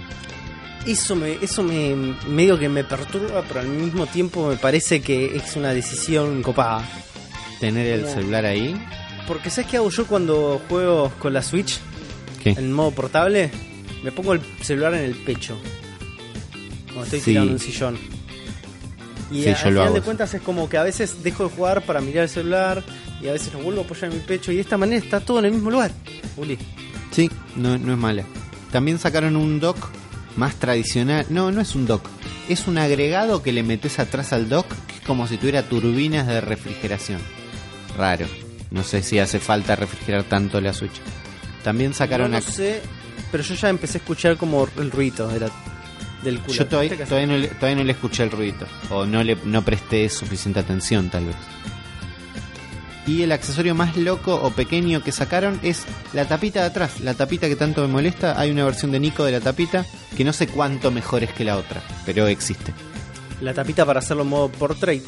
Eso 0.85 1.15
me, 1.15 1.33
eso 1.41 1.61
me 1.61 1.95
medio 2.27 2.57
que 2.57 2.69
me 2.69 2.83
perturba, 2.83 3.43
pero 3.47 3.59
al 3.59 3.67
mismo 3.67 4.07
tiempo 4.07 4.47
me 4.49 4.55
parece 4.55 5.01
que 5.01 5.35
es 5.35 5.55
una 5.55 5.73
decisión 5.73 6.41
copada. 6.41 6.87
tener 7.59 7.85
el 7.87 8.05
celular 8.07 8.45
ahí. 8.45 8.73
Porque 9.27 9.49
¿sabes 9.49 9.69
qué 9.69 9.77
hago 9.77 9.89
yo 9.91 10.07
cuando 10.07 10.59
juego 10.69 11.11
con 11.19 11.33
la 11.33 11.41
Switch 11.43 11.77
¿Qué? 12.41 12.51
en 12.51 12.71
modo 12.73 12.91
portable? 12.91 13.51
Me 14.03 14.11
pongo 14.13 14.33
el 14.33 14.41
celular 14.61 14.93
en 14.95 15.01
el 15.03 15.13
pecho. 15.15 15.55
Cuando 16.87 17.03
estoy 17.03 17.19
Sí. 17.19 17.35
en 17.35 17.43
un 17.49 17.59
sillón. 17.59 17.97
Y 19.29 19.43
Sí, 19.43 19.49
a- 19.49 19.53
yo 19.61 19.67
al 19.67 19.73
lo 19.73 19.79
final 19.81 19.83
hago 19.87 19.93
de 19.95 20.01
cuentas 20.01 20.33
es 20.33 20.41
como 20.41 20.67
que 20.69 20.77
a 20.77 20.83
veces 20.83 21.21
dejo 21.21 21.43
de 21.43 21.49
jugar 21.55 21.83
para 21.83 22.01
mirar 22.01 22.23
el 22.23 22.29
celular 22.29 22.81
y 23.21 23.27
a 23.27 23.33
veces 23.33 23.53
lo 23.53 23.59
vuelvo 23.59 23.81
a 23.81 23.83
apoyar 23.83 24.05
en 24.11 24.17
mi 24.17 24.23
pecho 24.23 24.51
y 24.51 24.55
de 24.55 24.61
esta 24.61 24.77
manera 24.77 25.03
está 25.03 25.19
todo 25.19 25.37
en 25.39 25.45
el 25.45 25.51
mismo 25.51 25.69
lugar. 25.69 25.91
Uli. 26.37 26.57
Sí, 27.11 27.29
no, 27.55 27.77
no 27.77 27.93
es 27.93 27.97
mala. 27.97 28.23
También 28.71 28.99
sacaron 28.99 29.35
un 29.35 29.59
dock 29.59 29.77
más 30.35 30.55
tradicional. 30.55 31.25
No, 31.29 31.51
no 31.51 31.61
es 31.61 31.75
un 31.75 31.85
dock. 31.87 32.05
Es 32.47 32.67
un 32.67 32.77
agregado 32.77 33.41
que 33.43 33.51
le 33.51 33.63
metes 33.63 33.99
atrás 33.99 34.31
al 34.33 34.49
dock, 34.49 34.67
que 34.87 34.95
es 34.95 35.01
como 35.01 35.27
si 35.27 35.37
tuviera 35.37 35.63
turbinas 35.63 36.27
de 36.27 36.41
refrigeración. 36.41 37.19
Raro. 37.97 38.27
No 38.71 38.83
sé 38.83 39.01
si 39.01 39.17
hace 39.19 39.39
falta 39.39 39.75
refrigerar 39.75 40.23
tanto 40.23 40.61
la 40.61 40.73
Switch. 40.73 40.93
También 41.63 41.93
sacaron 41.93 42.31
no, 42.31 42.37
no 42.39 42.43
sé, 42.43 42.81
pero 43.31 43.43
yo 43.43 43.55
ya 43.55 43.69
empecé 43.69 43.97
a 43.97 44.01
escuchar 44.01 44.37
como 44.37 44.67
el 44.77 44.91
ruido 44.91 45.27
de 45.27 45.39
la- 45.41 45.51
del 46.23 46.39
culo. 46.39 46.53
Yo 46.53 46.67
todavía, 46.67 46.91
¿Viste 46.91 47.03
que 47.03 47.09
todavía, 47.09 47.27
no 47.27 47.37
le, 47.37 47.47
todavía 47.47 47.75
no 47.77 47.83
le 47.83 47.91
escuché 47.93 48.23
el 48.23 48.31
ruido. 48.31 48.67
O 48.91 49.05
no 49.05 49.23
le 49.23 49.35
no 49.45 49.63
presté 49.63 50.07
suficiente 50.09 50.59
atención, 50.59 51.09
tal 51.09 51.25
vez. 51.25 51.35
Y 53.07 53.23
el 53.23 53.31
accesorio 53.31 53.73
más 53.73 53.97
loco 53.97 54.35
o 54.35 54.51
pequeño 54.51 55.01
que 55.01 55.11
sacaron 55.11 55.59
es 55.63 55.85
la 56.13 56.25
tapita 56.27 56.61
de 56.61 56.67
atrás. 56.67 56.99
La 56.99 57.13
tapita 57.13 57.47
que 57.47 57.55
tanto 57.55 57.81
me 57.81 57.87
molesta. 57.87 58.39
Hay 58.39 58.51
una 58.51 58.65
versión 58.65 58.91
de 58.91 58.99
Nico 58.99 59.23
de 59.23 59.31
la 59.31 59.39
tapita 59.39 59.85
que 60.15 60.23
no 60.23 60.33
sé 60.33 60.47
cuánto 60.47 60.91
mejor 60.91 61.23
es 61.23 61.31
que 61.33 61.43
la 61.43 61.57
otra. 61.57 61.81
Pero 62.05 62.27
existe. 62.27 62.73
La 63.41 63.53
tapita 63.53 63.85
para 63.85 63.99
hacerlo 63.99 64.23
en 64.23 64.29
modo 64.29 64.49
portrait. 64.49 65.03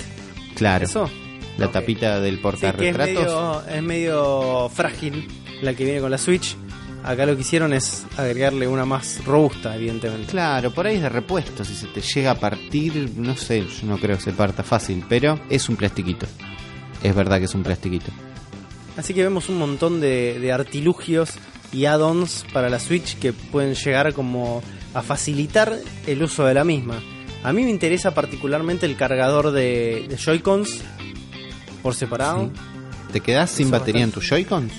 Claro. 0.55 0.85
¿Eso? 0.85 1.09
La 1.57 1.69
tapita 1.71 2.19
del 2.19 2.35
Sí, 2.35 2.41
que 2.41 2.57
es 2.57 2.61
portarretratos. 2.61 3.07
medio, 3.15 3.67
es 3.67 3.83
medio 3.83 4.69
frágil 4.73 5.27
la 5.61 5.73
que 5.73 5.83
viene 5.83 5.99
con 5.99 6.09
la 6.11 6.17
Switch. 6.17 6.55
Acá 7.03 7.25
lo 7.25 7.35
que 7.35 7.41
hicieron 7.41 7.73
es 7.73 8.05
agregarle 8.15 8.67
una 8.67 8.85
más 8.85 9.23
robusta, 9.25 9.75
evidentemente. 9.75 10.27
Claro, 10.27 10.71
por 10.71 10.85
ahí 10.85 10.97
es 10.97 11.01
de 11.01 11.09
repuesto. 11.09 11.65
Si 11.65 11.73
se 11.75 11.87
te 11.87 12.01
llega 12.01 12.31
a 12.31 12.35
partir, 12.35 13.11
no 13.15 13.35
sé, 13.35 13.65
yo 13.65 13.87
no 13.87 13.97
creo 13.97 14.17
que 14.17 14.23
se 14.23 14.31
parta 14.33 14.63
fácil. 14.63 15.03
Pero 15.09 15.39
es 15.49 15.67
un 15.67 15.75
plastiquito. 15.75 16.27
Es 17.03 17.15
verdad 17.15 17.39
que 17.39 17.45
es 17.45 17.55
un 17.55 17.63
plastiquito. 17.63 18.11
Así 18.97 19.13
que 19.13 19.23
vemos 19.23 19.49
un 19.49 19.57
montón 19.57 20.01
de, 20.01 20.39
de 20.39 20.51
artilugios 20.51 21.31
y 21.71 21.85
add-ons 21.85 22.45
para 22.51 22.69
la 22.69 22.79
Switch 22.79 23.17
que 23.17 23.31
pueden 23.33 23.73
llegar 23.73 24.13
como 24.13 24.61
a 24.93 25.01
facilitar 25.01 25.77
el 26.05 26.21
uso 26.23 26.45
de 26.45 26.53
la 26.53 26.63
misma. 26.63 27.01
A 27.43 27.53
mí 27.53 27.63
me 27.63 27.69
interesa 27.71 28.13
particularmente 28.13 28.85
el 28.85 28.95
cargador 28.97 29.51
de, 29.51 30.05
de 30.09 30.17
Joy-Cons 30.17 30.81
por 31.81 31.95
separado. 31.95 32.51
¿Te 33.11 33.21
quedás 33.21 33.49
sin 33.51 33.67
Eso 33.67 33.79
batería 33.79 34.03
en 34.03 34.09
bastante. 34.09 34.27
tu 34.27 34.35
Joy-Con? 34.35 34.69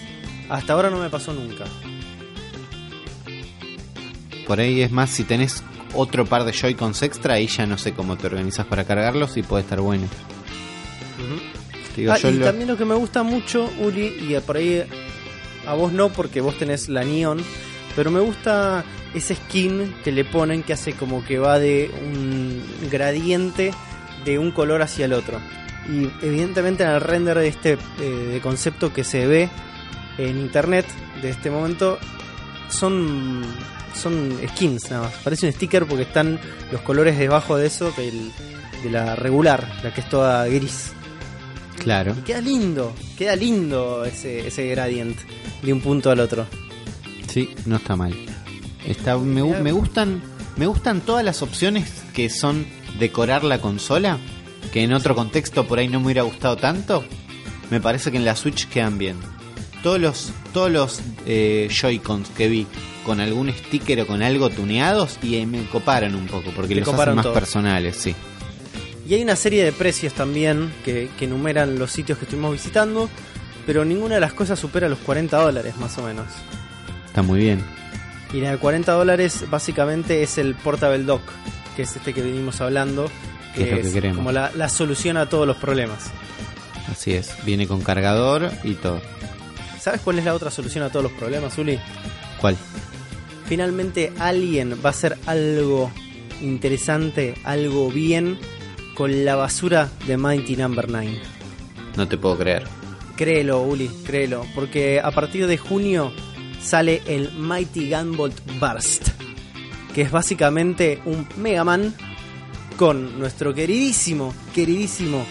Hasta 0.49 0.73
ahora 0.75 0.91
no 0.91 0.99
me 0.99 1.11
pasó 1.11 1.33
nunca. 1.33 1.65
Por 4.47 4.61
ahí 4.61 4.83
es 4.83 4.91
más, 4.91 5.11
si 5.11 5.25
tenés 5.25 5.63
otro 5.95 6.27
par 6.27 6.45
de 6.45 6.53
Joy-Cons 6.53 7.03
extra, 7.03 7.35
ahí 7.35 7.47
ya 7.47 7.67
no 7.67 7.79
sé 7.79 7.95
cómo 7.95 8.17
te 8.17 8.27
organizas 8.27 8.67
para 8.67 8.85
cargarlos 8.85 9.37
y 9.37 9.43
puede 9.43 9.63
estar 9.63 9.81
bueno. 9.81 10.07
Digo, 11.97 12.13
Ah, 12.13 12.19
yo 12.19 12.29
y 12.31 12.35
lo- 12.35 12.47
también 12.47 12.69
lo 12.69 12.77
que 12.77 12.85
me 12.85 12.95
gusta 12.95 13.23
mucho, 13.23 13.71
Uli, 13.81 14.07
y 14.21 14.39
por 14.47 14.57
ahí 14.57 14.83
a 15.67 15.75
vos 15.75 15.93
no, 15.93 16.09
porque 16.11 16.41
vos 16.41 16.57
tenés 16.59 16.89
la 16.89 17.05
Neon, 17.05 17.39
pero 17.95 18.11
me 18.11 18.21
gusta 18.21 18.85
ese 19.15 19.35
skin 19.35 19.95
que 20.03 20.11
le 20.13 20.25
ponen 20.25 20.63
que 20.63 20.73
hace 20.73 20.95
como 20.95 21.23
que 21.25 21.39
va 21.39 21.59
de 21.59 21.91
un 22.03 22.63
gradiente 22.91 23.73
de 24.25 24.39
un 24.39 24.51
color 24.53 24.81
hacia 24.83 25.05
el 25.05 25.13
otro. 25.13 25.39
Y 25.89 26.09
evidentemente 26.25 26.85
en 26.85 26.91
el 26.91 27.01
render 27.01 27.39
de 27.39 27.49
este 27.49 27.73
eh, 28.01 28.05
de 28.33 28.41
concepto 28.41 28.93
que 28.93 29.05
se 29.05 29.27
ve 29.27 29.49
en 30.17 30.39
internet 30.39 30.87
de 31.21 31.31
este 31.31 31.51
momento 31.51 31.99
son 32.69 33.43
son 33.95 34.39
skins 34.49 34.91
nada 34.91 35.05
más. 35.05 35.13
Parece 35.23 35.47
un 35.47 35.53
sticker 35.53 35.85
porque 35.87 36.05
están 36.05 36.41
los 36.71 36.81
colores 36.81 37.19
debajo 37.19 37.57
de 37.59 37.67
eso 37.67 37.93
del- 37.93 38.33
de 38.83 38.91
la 38.91 39.15
regular, 39.17 39.69
la 39.85 39.93
que 39.93 40.01
es 40.01 40.09
toda 40.09 40.47
gris. 40.47 40.93
Claro. 41.83 42.15
Y 42.19 42.23
queda 42.23 42.41
lindo, 42.41 42.93
queda 43.19 43.35
lindo 43.37 44.05
ese, 44.05 44.47
ese 44.49 44.67
gradient 44.69 45.17
de 45.63 45.73
un 45.73 45.81
punto 45.81 46.11
al 46.11 46.21
otro. 46.21 46.47
Sí, 47.29 47.51
no 47.67 47.77
está 47.77 47.97
mal. 47.97 48.15
Está, 48.87 49.17
me, 49.19 49.43
me 49.43 49.73
gustan 49.73 50.23
me 50.57 50.67
gustan 50.67 51.01
todas 51.01 51.25
las 51.25 51.41
opciones 51.43 51.91
que 52.13 52.29
son 52.29 52.67
decorar 52.99 53.43
la 53.43 53.61
consola, 53.61 54.19
que 54.73 54.83
en 54.83 54.93
otro 54.93 55.15
contexto 55.15 55.67
por 55.67 55.79
ahí 55.79 55.89
no 55.89 55.99
me 56.01 56.07
hubiera 56.07 56.23
gustado 56.23 56.57
tanto. 56.57 57.05
Me 57.71 57.81
parece 57.81 58.11
que 58.11 58.19
en 58.19 58.25
la 58.27 58.37
Switch 58.37 58.69
quedan 58.69 58.99
bien. 58.99 59.17
Todos 59.83 59.99
los 60.01 60.33
todos 60.53 60.71
los 60.71 61.01
eh, 61.27 61.69
Joy-Cons 61.71 62.29
que 62.37 62.49
vi 62.49 62.67
con 63.07 63.19
algún 63.19 63.51
sticker 63.51 64.03
o 64.03 64.07
con 64.07 64.23
algo 64.23 64.51
tuneados 64.51 65.19
y 65.23 65.45
me 65.47 65.65
coparon 65.65 66.15
un 66.15 66.27
poco 66.27 66.51
porque 66.55 66.75
Te 66.75 66.81
los 66.81 66.89
hacen 66.91 67.15
más 67.17 67.23
todos. 67.25 67.35
personales, 67.35 67.97
sí. 67.97 68.15
Y 69.07 69.15
hay 69.15 69.23
una 69.23 69.37
serie 69.37 69.65
de 69.65 69.73
precios 69.73 70.13
también 70.13 70.73
que, 70.85 71.09
que 71.19 71.25
enumeran 71.25 71.79
los 71.79 71.91
sitios 71.91 72.19
que 72.19 72.25
estuvimos 72.25 72.53
visitando, 72.53 73.09
pero 73.67 73.85
ninguna 73.85 74.17
de 74.17 74.21
las 74.21 74.33
cosas 74.33 74.59
supera 74.59 74.89
los 74.89 74.99
40 75.01 75.37
dólares 75.37 75.77
más 75.77 75.99
o 75.99 76.03
menos. 76.03 76.27
Está 77.07 77.23
muy 77.23 77.41
bien. 77.41 77.63
Y 78.33 78.41
la 78.41 78.53
de 78.53 78.59
40 78.59 78.93
dólares 78.93 79.45
básicamente 79.51 80.23
es 80.23 80.39
el 80.39 80.55
Portable 80.55 81.05
Dock, 81.05 81.23
que 81.77 81.83
es 81.83 81.97
este 81.97 82.15
que 82.15 82.23
venimos 82.23 82.61
hablando, 82.61 83.11
Que 83.55 83.81
es 83.81 83.95
lo 83.95 84.01
que 84.01 84.11
como 84.13 84.33
la, 84.33 84.51
la 84.55 84.69
solución 84.69 85.17
a 85.17 85.29
todos 85.29 85.47
los 85.47 85.57
problemas. 85.57 86.11
Así 86.91 87.13
es. 87.13 87.35
Viene 87.45 87.67
con 87.67 87.83
cargador 87.83 88.51
y 88.65 88.75
todo. 88.75 89.03
¿Sabes 89.81 90.01
cuál 90.01 90.19
es 90.19 90.25
la 90.25 90.35
otra 90.35 90.51
solución 90.51 90.85
a 90.85 90.91
todos 90.91 91.03
los 91.03 91.13
problemas, 91.13 91.59
Uli? 91.59 91.79
¿Cuál? 92.41 92.57
Finalmente 93.47 94.13
alguien 94.19 94.79
va 94.83 94.89
a 94.89 94.91
hacer 94.91 95.19
algo 95.27 95.91
interesante, 96.41 97.35
algo 97.45 97.91
bien 97.91 98.39
con 98.95 99.25
la 99.25 99.37
basura 99.37 99.91
de 100.07 100.17
Mighty 100.17 100.57
Number 100.57 100.91
9. 100.91 101.21
No 101.97 102.09
te 102.09 102.17
puedo 102.19 102.39
creer. 102.39 102.65
Créelo, 103.17 103.63
Uli, 103.63 103.89
créelo, 104.05 104.47
porque 104.55 105.01
a 105.01 105.11
partir 105.11 105.47
de 105.47 105.59
junio 105.59 106.13
sale 106.61 107.03
el 107.07 107.31
Mighty 107.33 107.91
Gunbolt 107.91 108.35
Burst, 108.59 109.09
que 109.95 110.03
es 110.03 110.11
básicamente 110.11 111.01
un 111.05 111.27
Mega 111.37 111.65
Man 111.65 111.95
con 112.77 113.19
nuestro 113.19 113.53
queridísimo, 113.55 114.35
queridísimo 114.55 115.25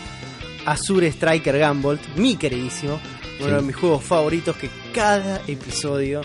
Azure 0.65 1.07
Striker 1.07 1.59
Gunbolt, 1.59 2.01
mi 2.17 2.35
queridísimo, 2.35 2.99
uno 3.39 3.49
Sí. 3.49 3.55
de 3.55 3.61
mis 3.63 3.75
juegos 3.75 4.03
favoritos 4.03 4.55
que 4.57 4.69
cada 4.93 5.41
episodio 5.47 6.21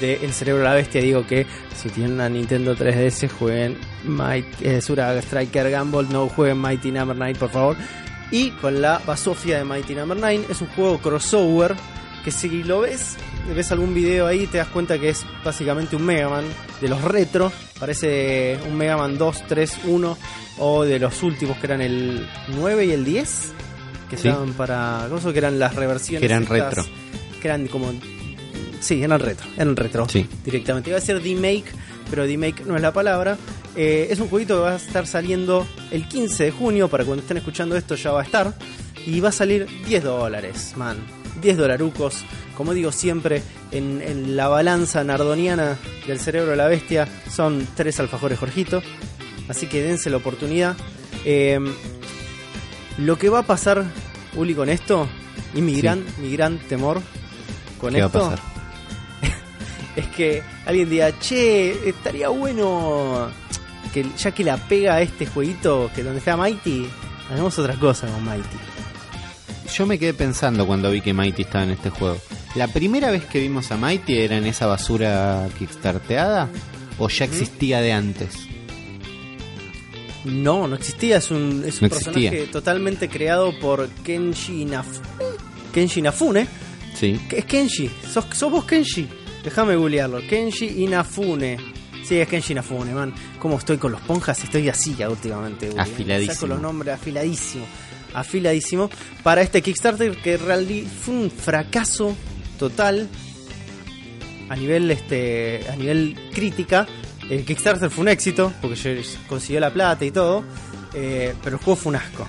de 0.00 0.14
El 0.24 0.32
Cerebro 0.32 0.62
de 0.62 0.68
la 0.68 0.74
Bestia 0.74 1.00
digo 1.00 1.26
que 1.26 1.46
si 1.76 1.88
tienen 1.90 2.12
una 2.14 2.28
Nintendo 2.28 2.74
3DS 2.76 3.28
jueguen 3.30 3.76
Mighty, 4.04 4.64
eh, 4.68 4.76
Azure 4.78 5.18
Striker 5.20 5.70
Gunbolt, 5.76 6.10
no 6.10 6.28
jueguen 6.28 6.58
Mighty 6.60 6.90
Number 6.92 7.16
9 7.16 7.34
por 7.38 7.50
favor. 7.50 7.76
Y 8.30 8.50
con 8.52 8.80
la 8.82 9.00
basofia 9.06 9.58
de 9.58 9.64
Mighty 9.64 9.94
Number 9.94 10.16
9 10.18 10.44
es 10.50 10.60
un 10.60 10.68
juego 10.68 10.98
crossover 10.98 11.74
que 12.24 12.30
si 12.30 12.62
lo 12.64 12.80
ves, 12.80 13.16
ves 13.54 13.72
algún 13.72 13.94
video 13.94 14.26
ahí 14.26 14.46
te 14.48 14.58
das 14.58 14.68
cuenta 14.68 14.98
que 14.98 15.08
es 15.10 15.24
básicamente 15.44 15.96
un 15.96 16.04
Mega 16.04 16.28
Man 16.28 16.44
de 16.80 16.88
los 16.88 17.00
retro, 17.02 17.50
parece 17.78 18.58
un 18.68 18.76
Mega 18.76 18.96
Man 18.96 19.16
2, 19.16 19.44
3, 19.48 19.78
1 19.84 20.18
o 20.58 20.84
de 20.84 20.98
los 20.98 21.22
últimos 21.22 21.56
que 21.58 21.66
eran 21.66 21.80
el 21.80 22.28
9 22.48 22.86
y 22.86 22.90
el 22.90 23.04
10 23.04 23.52
que 24.10 24.16
Sí. 24.16 24.28
estaban 24.28 24.52
para 24.54 25.06
que 25.32 25.38
eran 25.38 25.58
las 25.58 25.74
reversiones 25.74 26.20
Que 26.20 26.26
eran 26.26 26.42
estas, 26.42 26.74
retro. 26.74 26.84
que 27.40 27.48
eran 27.48 27.66
como 27.68 27.92
Sí, 28.80 29.02
eran 29.02 29.20
retro, 29.20 29.46
eran 29.56 29.74
retro. 29.76 30.08
Sí. 30.08 30.26
Directamente. 30.44 30.90
Iba 30.90 30.98
a 30.98 31.02
ser 31.02 31.22
D-Make, 31.22 31.64
pero 32.10 32.26
D-Make 32.26 32.64
no 32.64 32.76
es 32.76 32.82
la 32.82 32.92
palabra. 32.92 33.36
Eh, 33.76 34.08
es 34.10 34.18
un 34.20 34.28
jueguito 34.28 34.54
que 34.56 34.60
va 34.60 34.72
a 34.72 34.76
estar 34.76 35.06
saliendo 35.06 35.66
el 35.90 36.06
15 36.08 36.44
de 36.44 36.50
junio, 36.50 36.88
para 36.88 37.04
cuando 37.04 37.22
estén 37.22 37.36
escuchando 37.36 37.76
esto 37.76 37.94
ya 37.94 38.12
va 38.12 38.20
a 38.20 38.24
estar. 38.24 38.54
Y 39.06 39.20
va 39.20 39.30
a 39.30 39.32
salir 39.32 39.66
10 39.86 40.04
dólares, 40.04 40.74
man. 40.76 40.96
10 41.40 41.56
dolarucos. 41.56 42.24
Como 42.56 42.74
digo 42.74 42.90
siempre, 42.92 43.42
en, 43.70 44.02
en 44.02 44.36
la 44.36 44.48
balanza 44.48 45.04
nardoniana 45.04 45.76
del 46.06 46.18
cerebro 46.18 46.50
de 46.50 46.56
la 46.56 46.66
bestia 46.66 47.06
son 47.30 47.66
tres 47.76 48.00
alfajores 48.00 48.38
Jorgito. 48.38 48.82
Así 49.48 49.66
que 49.66 49.82
dense 49.82 50.10
la 50.10 50.16
oportunidad. 50.16 50.76
Eh, 51.24 51.58
lo 52.98 53.16
que 53.16 53.28
va 53.28 53.40
a 53.40 53.46
pasar, 53.46 53.84
Uli, 54.36 54.54
con 54.54 54.68
esto, 54.68 55.08
y 55.54 55.62
mi 55.62 55.76
Sí. 55.76 55.82
gran, 55.82 56.04
mi 56.20 56.32
gran 56.32 56.58
temor 56.58 57.00
con 57.80 57.94
¿Qué 57.94 58.00
va 58.00 58.04
a 58.04 58.08
esto, 58.08 58.18
pasar? 58.30 58.40
Es 59.98 60.06
que 60.08 60.42
alguien 60.66 60.88
diga, 60.90 61.18
che, 61.18 61.88
estaría 61.88 62.28
bueno 62.28 63.28
que 63.92 64.06
ya 64.16 64.30
que 64.32 64.44
la 64.44 64.56
pega 64.56 64.94
a 64.94 65.00
este 65.02 65.26
jueguito, 65.26 65.90
que 65.94 66.02
donde 66.02 66.18
está 66.18 66.36
Mighty, 66.36 66.86
hagamos 67.30 67.58
otra 67.58 67.74
cosa 67.74 68.06
con 68.06 68.24
Mighty. 68.24 68.56
Yo 69.74 69.86
me 69.86 69.98
quedé 69.98 70.14
pensando 70.14 70.66
cuando 70.66 70.90
vi 70.90 71.00
que 71.00 71.12
Mighty 71.12 71.42
estaba 71.42 71.64
en 71.64 71.70
este 71.70 71.90
juego. 71.90 72.18
¿La 72.54 72.68
primera 72.68 73.10
vez 73.10 73.24
que 73.26 73.38
vimos 73.40 73.70
a 73.70 73.76
Mighty 73.76 74.18
era 74.18 74.36
en 74.38 74.46
esa 74.46 74.66
basura 74.66 75.48
kickstarteada? 75.58 76.48
¿O 76.98 77.08
ya 77.08 77.24
existía 77.26 77.80
de 77.80 77.92
antes? 77.92 78.34
No, 80.24 80.66
no 80.66 80.74
existía, 80.76 81.18
es 81.18 81.30
un, 81.30 81.62
es 81.66 81.80
un 81.80 81.88
No 81.88 81.94
personaje 81.94 82.26
existía. 82.28 82.50
totalmente 82.50 83.08
creado 83.08 83.56
por 83.60 83.88
Kenshi 84.04 84.62
Inafune. 84.62 85.06
Kenshi 85.72 86.00
Inafune. 86.00 86.46
Sí. 86.94 87.20
Es 87.30 87.44
Kenshi, 87.44 87.88
sos, 88.12 88.24
sos 88.34 88.50
vos 88.50 88.64
Kenshi. 88.64 89.08
Déjame 89.44 89.76
googlearlo. 89.76 90.20
Kenshi 90.26 90.84
Inafune. 90.84 91.56
Sí, 92.04 92.18
es 92.18 92.28
Kenshi 92.28 92.52
Inafune, 92.52 92.92
man. 92.94 93.14
¿Cómo 93.38 93.58
estoy 93.58 93.78
con 93.78 93.92
los 93.92 94.00
ponjas? 94.02 94.42
Estoy 94.42 94.68
así 94.68 94.94
ya 94.96 95.08
últimamente. 95.10 95.68
Uli. 95.70 95.78
Afiladísimo. 95.78 96.34
Saco 96.34 96.46
los 96.46 96.60
nombres 96.60 96.94
afiladísimo. 96.94 97.66
Afiladísimo. 98.14 98.90
Para 99.22 99.42
este 99.42 99.62
Kickstarter 99.62 100.16
que 100.16 100.36
realmente 100.36 100.88
fue 100.88 101.14
un 101.14 101.30
fracaso 101.30 102.16
total. 102.58 103.08
A 104.48 104.56
nivel, 104.56 104.90
este, 104.90 105.60
a 105.70 105.76
nivel 105.76 106.16
crítica. 106.32 106.86
El 107.28 107.44
Kickstarter 107.44 107.90
fue 107.90 108.02
un 108.02 108.08
éxito. 108.08 108.52
Porque 108.62 109.02
consiguió 109.28 109.60
la 109.60 109.70
plata 109.72 110.04
y 110.04 110.10
todo. 110.10 110.42
eh, 110.94 111.34
pero 111.44 111.56
el 111.58 111.62
juego 111.62 111.76
fue 111.76 111.90
un 111.90 111.96
asco. 111.96 112.26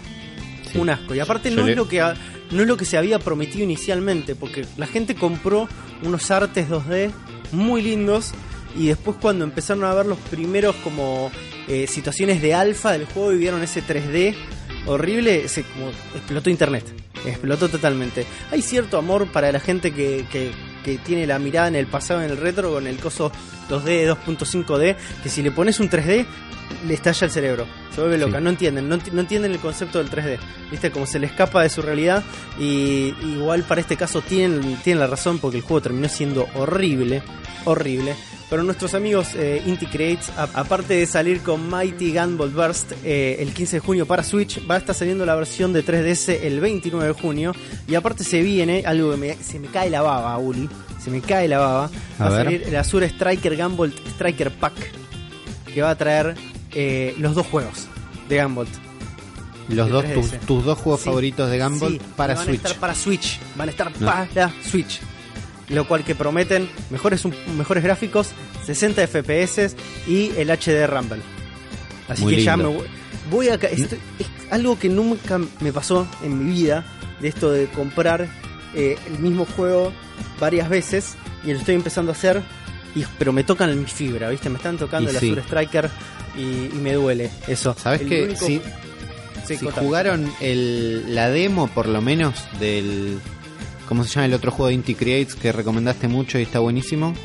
Sí. 0.69 0.77
Un 0.77 0.89
asco. 0.89 1.15
Y 1.15 1.19
aparte 1.21 1.49
Yo 1.49 1.55
no 1.55 1.63
le- 1.65 1.71
es 1.71 1.77
lo 1.77 1.87
que 1.87 2.01
no 2.51 2.61
es 2.61 2.67
lo 2.67 2.77
que 2.77 2.85
se 2.85 2.97
había 2.97 3.19
prometido 3.19 3.63
inicialmente, 3.63 4.35
porque 4.35 4.65
la 4.77 4.87
gente 4.87 5.15
compró 5.15 5.67
unos 6.03 6.31
artes 6.31 6.69
2D 6.69 7.11
muy 7.51 7.81
lindos 7.81 8.31
y 8.75 8.87
después 8.87 9.17
cuando 9.19 9.43
empezaron 9.43 9.83
a 9.83 9.93
ver 9.93 10.05
los 10.05 10.17
primeros 10.17 10.75
como 10.77 11.31
eh, 11.67 11.87
situaciones 11.87 12.41
de 12.41 12.53
alfa 12.53 12.91
del 12.91 13.05
juego 13.05 13.33
y 13.33 13.37
vieron 13.37 13.61
ese 13.63 13.83
3D 13.83 14.35
horrible, 14.85 15.47
se 15.47 15.63
como 15.63 15.89
explotó 16.15 16.49
internet, 16.49 16.85
explotó 17.25 17.69
totalmente. 17.69 18.25
Hay 18.51 18.61
cierto 18.61 18.97
amor 18.97 19.31
para 19.31 19.51
la 19.51 19.59
gente 19.59 19.91
que, 19.91 20.25
que, 20.31 20.51
que 20.83 20.97
tiene 20.97 21.27
la 21.27 21.39
mirada 21.39 21.67
en 21.67 21.75
el 21.75 21.87
pasado, 21.87 22.21
en 22.21 22.31
el 22.31 22.37
retro, 22.37 22.71
con 22.71 22.87
el 22.87 22.97
coso 22.97 23.31
2D, 23.69 24.07
2.5D, 24.25 24.95
que 25.23 25.29
si 25.29 25.41
le 25.41 25.51
pones 25.51 25.79
un 25.79 25.89
3D 25.89 26.25
le 26.87 26.93
estalla 26.93 27.25
el 27.25 27.31
cerebro, 27.31 27.65
se 27.93 28.01
vuelve 28.01 28.17
loca, 28.17 28.37
Sí. 28.37 28.43
no 28.43 28.49
entienden, 28.51 28.87
no, 28.89 28.95
enti- 28.97 29.11
no 29.11 29.21
entienden 29.21 29.51
el 29.51 29.59
concepto 29.59 29.97
del 29.97 30.09
3D, 30.09 30.37
viste, 30.69 30.91
como 30.91 31.05
se 31.07 31.17
le 31.19 31.25
escapa 31.27 31.63
de 31.63 31.69
su 31.69 31.81
realidad 31.81 32.23
y 32.59 33.13
igual 33.23 33.63
para 33.63 33.81
este 33.81 33.97
caso 33.97 34.21
tienen, 34.21 34.75
tienen 34.83 34.99
la 34.99 35.07
razón 35.07 35.39
porque 35.39 35.57
el 35.57 35.63
juego 35.63 35.81
terminó 35.81 36.07
siendo 36.09 36.47
horrible, 36.55 37.23
horrible. 37.65 38.15
Pero 38.49 38.63
nuestros 38.63 38.95
amigos 38.95 39.35
eh, 39.35 39.61
Inti 39.67 39.85
Creates, 39.85 40.29
a- 40.35 40.49
aparte 40.55 40.95
de 40.95 41.05
salir 41.05 41.41
con 41.41 41.69
Mighty 41.69 42.13
Gunvolt 42.15 42.53
Burst 42.55 42.91
eh, 43.03 43.37
el 43.39 43.53
15 43.53 43.75
de 43.75 43.79
junio 43.79 44.05
para 44.07 44.23
Switch, 44.23 44.59
va 44.69 44.73
a 44.75 44.77
estar 44.79 44.95
saliendo 44.95 45.23
la 45.23 45.35
versión 45.35 45.71
de 45.71 45.83
3DS 45.85 46.29
el 46.43 46.59
29 46.59 47.07
de 47.07 47.13
junio. 47.13 47.53
Y 47.87 47.93
aparte 47.93 48.23
se 48.23 48.41
viene 48.41 48.83
algo 48.87 49.11
que 49.11 49.17
me- 49.17 49.35
se 49.35 49.59
me 49.59 49.67
cae 49.67 49.91
la 49.91 50.01
baba, 50.01 50.35
Uli. 50.39 50.67
Se 51.03 51.09
me 51.09 51.21
cae 51.21 51.47
la 51.47 51.59
baba. 51.59 51.89
A 52.19 52.23
va 52.23 52.27
a 52.27 52.43
salir 52.43 52.63
el 52.65 52.75
Azure 52.75 53.05
Striker 53.07 53.55
Gunvolt 53.57 53.97
Striker 54.09 54.51
Pack. 54.51 54.73
Que 55.73 55.81
va 55.81 55.91
a 55.91 55.95
traer 55.95 56.35
eh, 56.73 57.15
los 57.19 57.35
dos 57.35 57.45
juegos 57.47 57.87
de 58.27 58.43
Gunvolt. 58.43 58.69
Los 59.69 59.85
de 59.87 59.91
dos, 59.93 60.03
3DS. 60.05 60.13
tus, 60.13 60.39
tus 60.47 60.65
dos 60.65 60.77
juegos 60.79 61.01
Sí, 61.01 61.05
favoritos 61.05 61.49
de 61.51 61.57
sí, 61.57 62.01
para 62.15 62.33
van 62.33 62.43
Switch. 62.45 62.55
a 62.59 62.67
estar 62.67 62.79
para 62.79 62.95
Switch. 62.95 63.39
Van 63.55 63.67
a 63.67 63.71
estar 63.71 63.91
No. 63.99 64.05
para 64.07 64.51
Switch. 64.63 64.99
Lo 65.69 65.87
cual 65.87 66.03
que 66.03 66.15
prometen 66.15 66.67
mejores, 66.89 67.23
mejores 67.55 67.83
gráficos, 67.83 68.29
60 68.65 69.05
FPS 69.07 69.75
y 70.07 70.31
el 70.37 70.49
HD 70.49 70.87
Rumble. 70.87 71.21
Así 72.07 72.23
Muy 72.23 72.35
que 72.37 72.43
ya 72.43 72.57
me 72.57 72.63
voy, 73.29 73.49
a... 73.49 73.53
estoy- 73.53 73.99
es 74.17 74.27
algo 74.49 74.79
que 74.79 74.89
nunca 74.89 75.37
me 75.59 75.71
pasó 75.71 76.07
en 76.23 76.43
mi 76.43 76.51
vida, 76.51 76.83
de 77.21 77.27
esto 77.27 77.51
de 77.51 77.67
comprar 77.67 78.27
eh, 78.75 78.97
el 79.07 79.19
mismo 79.19 79.45
juego 79.45 79.91
varias 80.39 80.69
veces 80.69 81.15
y 81.43 81.51
lo 81.53 81.59
estoy 81.59 81.75
empezando 81.75 82.11
a 82.11 82.15
hacer, 82.15 82.41
y, 82.95 83.03
pero 83.17 83.31
me 83.33 83.43
tocan 83.43 83.77
mi 83.79 83.85
fibra, 83.85 84.29
¿viste? 84.29 84.49
Me 84.49 84.57
están 84.57 84.77
tocando 84.77 85.11
Y 85.11 85.15
el 85.15 85.19
sí. 85.19 85.27
Azure 85.27 85.41
Striker 85.43 85.89
y, 86.37 86.41
y 86.75 86.79
me 86.81 86.93
duele 86.93 87.29
eso. 87.47 87.75
¿Sabes 87.77 88.01
qué? 88.01 88.23
único- 88.23 88.45
Si, 88.45 88.61
Sí, 89.45 89.57
si 89.57 89.65
contame. 89.65 89.87
jugaron 89.87 90.33
el, 90.41 91.15
la 91.15 91.29
demo, 91.31 91.67
por 91.69 91.87
lo 91.87 92.01
menos, 92.01 92.35
del. 92.59 93.19
¿Cómo 93.87 94.03
se 94.03 94.11
llama 94.13 94.25
el 94.27 94.33
otro 94.35 94.51
juego 94.51 94.67
de 94.67 94.75
Inti 94.75 94.93
Creates 94.93 95.33
que 95.33 95.51
recomendaste 95.51 96.07
mucho 96.07 96.37
y 96.37 96.43
está 96.43 96.59
buenísimo? 96.59 97.15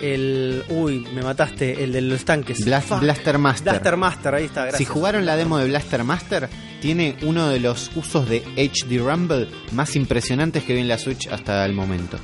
El. 0.00 0.64
Uy, 0.68 1.06
me 1.14 1.22
mataste. 1.22 1.84
El 1.84 1.92
de 1.92 2.00
los 2.00 2.24
tanques. 2.24 2.64
Blast-. 2.64 2.98
Blaster 3.00 3.38
Master. 3.38 3.72
Blaster 3.72 3.96
Master, 3.96 4.34
ahí 4.34 4.44
está, 4.44 4.62
gracias. 4.62 4.78
Si 4.78 4.84
jugaron 4.84 5.26
la 5.26 5.36
demo 5.36 5.58
de 5.58 5.66
Blaster 5.66 6.02
Master, 6.04 6.48
tiene 6.84 7.16
uno 7.22 7.48
de 7.48 7.60
los 7.60 7.90
usos 7.94 8.28
de 8.28 8.42
HD 8.58 8.98
Rumble 8.98 9.48
más 9.72 9.96
impresionantes 9.96 10.64
que 10.64 10.74
vi 10.74 10.80
en 10.80 10.88
la 10.88 10.98
Switch 10.98 11.28
hasta 11.28 11.64
el 11.64 11.72
momento. 11.72 12.18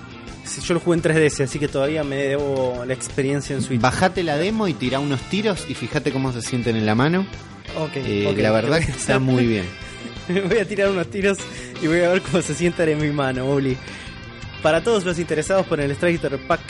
Sí, 0.45 0.61
yo 0.61 0.75
lo 0.75 0.81
jugué 0.81 0.99
en 0.99 1.03
3DS, 1.03 1.45
así 1.45 1.59
que 1.59 1.67
todavía 1.67 2.05
me 2.05 2.17
debo 2.17 2.85
la 2.87 2.93
experiencia 2.93 3.57
en 3.57 3.63
Switch. 3.63 3.81
Bajate 3.81 4.23
la 4.23 4.37
demo 4.37 4.69
y 4.69 4.75
tira 4.75 4.99
unos 5.01 5.19
tiros 5.31 5.65
y 5.67 5.73
fíjate 5.73 6.13
cómo 6.13 6.31
se 6.35 6.43
sienten 6.43 6.77
en 6.77 6.85
la 6.85 6.95
mano. 6.95 7.25
Ok, 7.79 7.93
Eh, 8.05 8.27
ok, 8.31 8.37
la 8.37 8.51
verdad 8.51 8.81
que 8.85 8.91
está 8.91 9.19
muy 9.19 9.47
bien. 9.47 9.65
voy 10.29 10.59
a 10.59 10.69
tirar 10.69 10.91
unos 10.91 11.09
tiros 11.09 11.39
y 11.83 11.87
voy 11.87 12.01
a 12.01 12.11
ver 12.11 12.21
cómo 12.21 12.43
se 12.43 12.55
sientan 12.55 12.91
en 12.91 13.01
mi 13.01 13.13
mano, 13.13 13.47
Uli. 13.47 13.79
Para 14.63 14.85
todos 14.85 15.07
los 15.07 15.19
interesados 15.19 15.65
por 15.65 15.81
el 15.81 15.91
Striker 15.93 16.39
Pack 16.47 16.61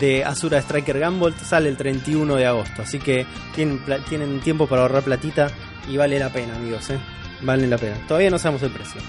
de 0.00 0.24
Azura 0.24 0.58
Striker 0.60 0.98
Gunvolt 0.98 1.38
sale 1.42 1.68
el 1.68 1.76
31 1.76 2.36
de 2.36 2.46
agosto, 2.46 2.80
así 2.80 2.98
que 2.98 3.26
tienen 3.54 4.40
tiempo 4.40 4.66
para 4.66 4.80
ahorrar 4.82 5.02
platita 5.02 5.52
y 5.90 5.96
vale 5.96 6.18
la 6.18 6.32
pena, 6.32 6.54
amigos, 6.56 6.88
¿eh? 6.90 6.98
Vale 7.42 7.66
la 7.66 7.76
pena. 7.78 7.96
Todavía 8.06 8.30
no 8.30 8.38
sabemos 8.38 8.62
el 8.62 8.70
precio. 8.70 9.00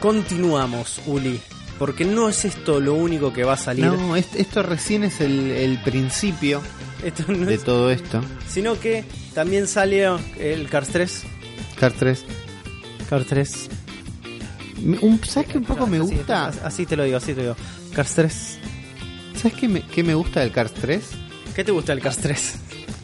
Continuamos, 0.00 1.00
Uli, 1.06 1.40
porque 1.78 2.04
no 2.04 2.28
es 2.28 2.44
esto 2.44 2.80
lo 2.80 2.94
único 2.94 3.32
que 3.32 3.44
va 3.44 3.54
a 3.54 3.58
salir. 3.58 3.86
No, 3.86 4.16
est- 4.16 4.36
esto 4.36 4.62
recién 4.62 5.04
es 5.04 5.20
el, 5.20 5.50
el 5.50 5.78
principio 5.82 6.62
Esto 7.02 7.24
no 7.32 7.46
de 7.46 7.54
es- 7.54 7.64
todo 7.64 7.90
esto. 7.90 8.20
sino 8.48 8.78
que 8.78 9.04
también 9.34 9.66
salió 9.66 10.20
el 10.38 10.68
Cars 10.68 10.88
3. 10.88 11.22
Car 11.78 11.92
3. 11.92 12.24
Cars 13.08 13.26
3. 13.26 13.68
Me- 14.82 14.98
un- 14.98 15.20
¿Sabes 15.24 15.48
qué 15.50 15.58
un 15.58 15.64
poco 15.64 15.86
me 15.86 15.98
Así- 15.98 16.14
gusta? 16.14 16.48
Así, 16.48 16.58
así 16.64 16.86
te 16.86 16.96
lo 16.96 17.04
digo, 17.04 17.16
así 17.16 17.26
te 17.32 17.36
lo 17.36 17.42
digo. 17.42 17.56
Cars 17.94 18.12
3. 18.14 18.58
¿Sabes 19.36 19.54
qué 19.54 19.68
me, 19.68 19.82
qué 19.82 20.02
me 20.02 20.14
gusta 20.14 20.40
del 20.40 20.52
Cars 20.52 20.72
3? 20.74 21.02
¿Qué 21.54 21.64
te 21.64 21.72
gusta 21.72 21.92
del 21.94 22.02
Cars 22.02 22.18
3? 22.18 22.54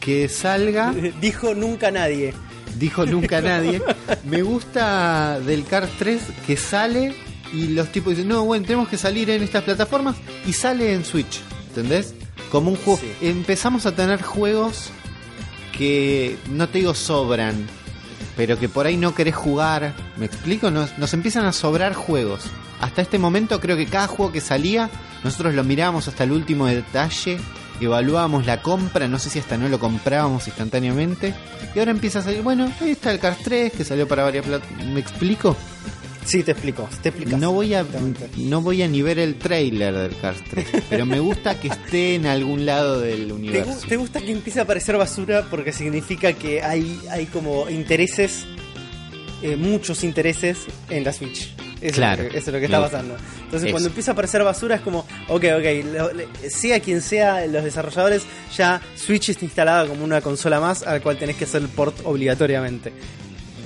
Que 0.03 0.27
salga, 0.29 0.93
Dijo 1.21 1.53
nunca 1.55 1.91
nadie. 1.91 2.33
dijo 2.77 3.05
nunca 3.05 3.41
nadie. 3.41 3.81
Me 4.25 4.41
gusta 4.41 5.39
del 5.39 5.63
Cars 5.65 5.89
3 5.99 6.21
que 6.45 6.57
sale 6.57 7.15
y 7.53 7.67
los 7.67 7.89
tipos 7.91 8.11
dicen, 8.15 8.27
no, 8.29 8.43
bueno, 8.45 8.65
tenemos 8.65 8.89
que 8.89 8.97
salir 8.97 9.29
en 9.29 9.43
estas 9.43 9.63
plataformas 9.63 10.15
y 10.45 10.53
sale 10.53 10.93
en 10.93 11.05
Switch. 11.05 11.39
¿Entendés? 11.69 12.13
Como 12.51 12.71
un 12.71 12.77
juego. 12.77 12.99
Sí. 12.99 13.27
Empezamos 13.27 13.85
a 13.85 13.95
tener 13.95 14.21
juegos 14.21 14.89
que 15.77 16.37
no 16.51 16.67
te 16.69 16.79
digo 16.79 16.93
sobran, 16.93 17.67
pero 18.35 18.59
que 18.59 18.69
por 18.69 18.85
ahí 18.87 18.97
no 18.97 19.13
querés 19.15 19.35
jugar. 19.35 19.93
¿Me 20.17 20.25
explico? 20.25 20.69
Nos, 20.71 20.97
nos 20.97 21.13
empiezan 21.13 21.45
a 21.45 21.53
sobrar 21.53 21.93
juegos. 21.93 22.43
Hasta 22.81 23.01
este 23.01 23.17
momento 23.19 23.59
creo 23.59 23.77
que 23.77 23.85
cada 23.85 24.07
juego 24.07 24.31
que 24.31 24.41
salía, 24.41 24.89
nosotros 25.23 25.53
lo 25.53 25.63
mirábamos 25.63 26.07
hasta 26.07 26.25
el 26.25 26.31
último 26.31 26.65
detalle, 26.65 27.37
evaluábamos 27.81 28.45
la 28.45 28.61
compra, 28.61 29.07
no 29.07 29.19
sé 29.19 29.29
si 29.29 29.39
hasta 29.39 29.57
no 29.57 29.67
lo 29.69 29.79
comprábamos 29.79 30.47
instantáneamente. 30.47 31.33
Y 31.75 31.79
ahora 31.79 31.91
empieza 31.91 32.19
a 32.19 32.23
salir, 32.23 32.41
bueno, 32.41 32.71
ahí 32.81 32.91
está 32.91 33.11
el 33.11 33.19
Cars 33.19 33.39
3 33.43 33.73
que 33.73 33.83
salió 33.83 34.07
para 34.07 34.23
varias 34.23 34.45
plata. 34.45 34.65
¿Me 34.85 34.99
explico? 34.99 35.55
Sí, 36.25 36.41
te 36.43 36.51
explico. 36.51 36.87
Te 37.01 37.09
explicas. 37.09 37.37
No 37.39 37.51
voy 37.51 37.73
a 37.73 37.85
no 38.37 38.61
voy 38.61 38.81
a 38.81 38.87
ni 38.87 39.01
ver 39.01 39.19
el 39.19 39.35
trailer 39.35 39.93
del 39.93 40.15
Cars 40.17 40.41
3, 40.49 40.67
pero 40.89 41.05
me 41.05 41.19
gusta 41.19 41.59
que 41.59 41.67
esté 41.67 42.15
en 42.15 42.25
algún 42.25 42.65
lado 42.65 43.01
del 43.01 43.27
¿Te, 43.27 43.33
universo. 43.33 43.87
te 43.87 43.97
gusta 43.97 44.21
que 44.21 44.31
empiece 44.31 44.59
a 44.59 44.63
aparecer 44.63 44.95
basura 44.97 45.45
porque 45.49 45.73
significa 45.73 46.31
que 46.33 46.61
hay, 46.61 47.01
hay 47.11 47.25
como 47.25 47.69
intereses, 47.69 48.45
eh, 49.41 49.57
muchos 49.57 50.03
intereses 50.05 50.59
en 50.89 51.03
la 51.03 51.11
Switch? 51.11 51.53
Eso, 51.83 51.95
Claro, 51.97 52.23
es, 52.23 52.29
eso 52.35 52.37
es 52.37 52.53
lo 52.53 52.59
que 52.59 52.65
está 52.65 52.79
pasando. 52.81 53.15
Entonces, 53.43 53.63
Eso. 53.63 53.71
cuando 53.71 53.89
empieza 53.89 54.11
a 54.11 54.13
aparecer 54.13 54.41
basura, 54.43 54.75
es 54.75 54.81
como, 54.81 54.99
ok, 55.27 55.43
ok, 55.57 55.85
lo- 55.93 56.13
le- 56.13 56.49
sea 56.49 56.79
quien 56.79 57.01
sea 57.01 57.45
los 57.45 57.63
desarrolladores, 57.63 58.23
ya 58.55 58.81
Switch 58.95 59.29
está 59.29 59.43
instalada 59.43 59.85
como 59.87 60.03
una 60.03 60.21
consola 60.21 60.59
más 60.59 60.83
a 60.83 60.93
la 60.93 60.99
cual 61.01 61.17
tenés 61.17 61.35
que 61.35 61.43
hacer 61.43 61.61
el 61.61 61.67
port 61.67 61.97
obligatoriamente. 62.05 62.93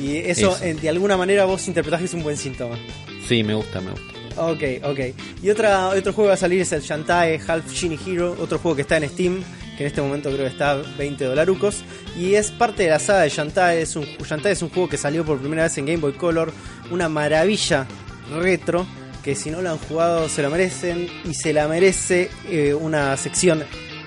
Y 0.02 0.18
eso, 0.18 0.56
Eso. 0.56 0.64
eh, 0.64 0.74
de 0.76 0.90
alguna 0.90 1.16
manera, 1.18 1.46
vos 1.46 1.68
interpretás 1.68 2.00
que 2.00 2.06
es 2.06 2.14
un 2.14 2.24
buen 2.24 2.38
síntoma. 2.38 2.76
Sí, 3.28 3.44
me 3.44 3.54
gusta, 3.54 3.82
me 3.82 3.92
gusta. 3.92 4.06
Ok, 4.38 4.64
ok. 4.84 5.00
Y 5.42 5.50
otra, 5.50 5.88
otro 5.90 6.14
juego 6.14 6.28
que 6.28 6.30
va 6.30 6.34
a 6.36 6.38
salir 6.38 6.62
es 6.62 6.72
el 6.72 6.82
Shantae 6.82 7.40
Half 7.48 7.72
Genie 7.74 7.98
Hero, 8.06 8.36
otro 8.40 8.60
juego 8.60 8.76
que 8.76 8.84
está 8.84 8.98
en 8.98 9.10
Steam, 9.10 9.44
que 9.76 9.84
en 9.84 9.88
este 9.88 10.00
momento 10.02 10.30
creo 10.30 10.44
que 10.46 10.52
está 10.52 10.72
a 10.72 10.76
20 10.98 11.26
dolarucos. 11.26 11.78
Y 12.16 12.36
es 12.36 12.52
parte 12.52 12.84
de 12.84 12.90
la 12.90 13.00
saga 13.00 13.22
de 13.22 13.30
Shantae. 13.30 13.82
Es 13.82 13.96
un, 13.96 14.06
Shantae 14.06 14.52
es 14.52 14.62
un 14.62 14.70
juego 14.70 14.88
que 14.90 14.98
salió 14.98 15.26
por 15.26 15.40
primera 15.40 15.64
vez 15.64 15.76
en 15.80 15.86
Game 15.88 15.98
Boy 15.98 16.14
Color, 16.14 16.54
una 16.92 17.10
maravilla 17.10 17.88
retro, 18.32 18.86
que 19.24 19.36
si 19.36 19.50
no 19.52 19.62
lo 19.62 19.72
han 19.72 19.78
jugado 19.78 20.30
se 20.30 20.42
lo 20.42 20.50
merecen 20.50 21.08
y 21.26 21.34
se 21.34 21.54
la 21.54 21.68
merece 21.68 22.30
eh, 22.50 22.74
una 22.74 23.16
sección 23.18 23.64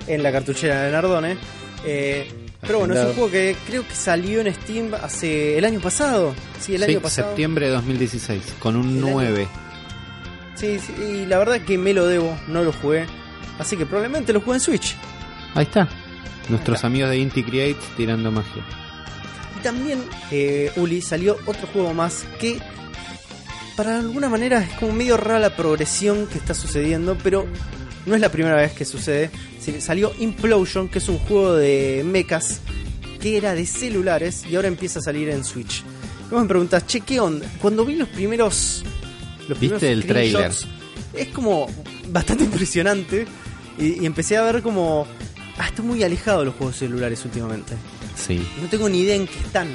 en 0.07 0.23
la 0.23 0.33
cartuchera 0.33 0.83
de 0.83 0.93
Nardone. 0.93 1.37
Eh, 1.85 2.31
pero 2.61 2.81
bueno, 2.81 2.95
es 2.95 3.07
un 3.07 3.13
juego 3.15 3.31
que 3.31 3.57
creo 3.67 3.87
que 3.89 3.95
salió 3.95 4.41
en 4.43 4.53
Steam 4.55 4.93
hace 4.95 5.57
el 5.57 5.65
año 5.65 5.81
pasado. 5.81 6.35
Sí, 6.61 6.75
el 6.75 6.85
Sí, 6.85 6.91
año 6.93 7.01
pasado. 7.01 7.29
septiembre 7.29 7.67
de 7.67 7.73
2016, 7.73 8.43
con 8.59 8.77
un 8.77 8.99
El 8.99 9.05
año- 9.05 9.13
9. 9.13 9.49
Sí, 10.57 10.79
sí, 10.79 10.93
y 11.03 11.27
la 11.27 11.39
verdad 11.39 11.61
que 11.63 11.79
me 11.79 11.95
lo 11.95 12.07
debo, 12.07 12.39
no 12.49 12.63
lo 12.63 12.73
jugué. 12.73 13.07
Así 13.59 13.77
que 13.79 13.87
probablemente 13.87 14.33
lo 14.35 14.41
juegue 14.43 14.57
en 14.59 14.61
Switch. 14.61 14.95
Ahí 15.55 15.63
está. 15.65 15.89
Nuestros 16.51 16.85
amigos 16.85 17.11
de 17.11 17.17
Inti 17.19 17.43
Creates 17.43 17.83
tirando 17.97 18.31
magia. 18.31 18.63
Y 19.59 19.63
también, 19.63 20.03
eh, 20.31 20.71
Uli, 20.77 21.01
salió 21.01 21.39
otro 21.47 21.67
juego 21.73 21.95
más 21.95 22.25
que 22.39 22.59
para 23.81 23.99
alguna 23.99 24.29
manera 24.29 24.63
es 24.63 24.75
como 24.75 24.93
medio 24.93 25.17
rara 25.17 25.39
la 25.39 25.57
progresión 25.57 26.27
que 26.27 26.37
está 26.37 26.53
sucediendo, 26.53 27.17
pero 27.25 27.47
no 28.05 28.15
es 28.15 28.21
la 28.21 28.29
primera 28.31 28.55
vez 28.55 28.73
que 28.73 28.85
sucede. 28.85 29.31
Salió 29.79 30.13
Implosion, 30.19 30.91
que 30.91 30.99
es 30.99 31.09
un 31.09 31.17
juego 31.17 31.55
de 31.55 32.03
mechas 32.05 32.61
que 33.23 33.39
era 33.39 33.55
de 33.55 33.65
celulares 33.65 34.45
y 34.45 34.55
ahora 34.55 34.69
empieza 34.69 34.99
a 34.99 35.03
salir 35.03 35.31
en 35.31 35.45
Switch. 35.45 35.83
Vos 36.31 36.43
me 36.43 36.47
preguntás, 36.47 36.87
che, 36.87 37.01
¿qué 37.01 37.21
onda? 37.21 37.47
Cuando 37.59 37.87
vi 37.87 37.95
los 37.95 38.11
primeros. 38.11 38.85
Los 39.49 39.59
¿Viste 39.59 39.79
primeros 39.79 39.83
el 39.83 40.03
screenshots, 40.03 40.69
Es 41.15 41.29
como 41.29 41.67
bastante 42.11 42.45
impresionante. 42.51 43.25
Y, 43.79 44.03
y 44.03 44.05
empecé 44.05 44.37
a 44.37 44.43
ver 44.43 44.61
como. 44.61 45.07
Ah, 45.57 45.69
estoy 45.69 45.87
muy 45.87 46.03
alejado 46.03 46.41
de 46.41 46.45
los 46.45 46.55
juegos 46.57 46.77
celulares 46.77 47.25
últimamente. 47.25 47.73
Sí. 48.15 48.47
No 48.61 48.69
tengo 48.69 48.91
ni 48.91 49.01
idea 49.01 49.15
en 49.15 49.27
qué 49.27 49.39
están. 49.39 49.69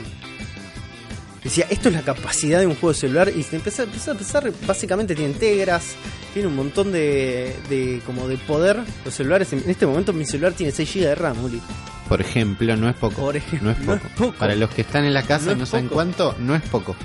Decía, 1.46 1.68
esto 1.70 1.90
es 1.90 1.96
la 1.96 2.02
capacidad 2.02 2.60
de 2.60 2.66
un 2.66 2.74
juego 2.74 2.92
de 2.92 3.00
celular. 3.00 3.32
Y 3.34 3.44
se 3.44 3.56
empezó, 3.56 3.84
empezó 3.84 4.12
a 4.12 4.16
pensar, 4.16 4.52
básicamente 4.66 5.14
tiene 5.16 5.32
integras, 5.32 5.96
tiene 6.34 6.48
un 6.48 6.56
montón 6.56 6.92
de, 6.92 7.56
de 7.70 8.02
como 8.04 8.28
de 8.28 8.38
poder. 8.38 8.80
Los 9.06 9.14
celulares, 9.14 9.54
en 9.54 9.64
este 9.68 9.86
momento 9.86 10.12
mi 10.12 10.26
celular 10.26 10.54
tiene 10.54 10.72
6 10.72 10.92
GB 10.96 11.02
de 11.06 11.16
RAM, 11.16 11.44
Uli. 11.46 11.62
Por 12.10 12.20
ejemplo, 12.20 12.76
no 12.76 12.90
es 12.90 12.96
poco. 12.96 13.22
Por 13.22 13.38
ejemplo, 13.38 13.70
no 13.70 13.72
es 13.72 13.80
no 13.80 13.94
poco. 13.94 14.08
es 14.08 14.14
poco. 14.14 14.38
Para 14.40 14.56
los 14.56 14.72
que 14.72 14.82
están 14.82 15.06
en 15.06 15.14
la 15.14 15.22
casa 15.22 15.46
No 15.46 15.52
y 15.52 15.56
no 15.58 15.66
saben 15.68 15.86
poco. 15.86 15.94
cuánto, 15.96 16.36
no 16.40 16.56
es 16.56 16.64
poco. 16.64 16.96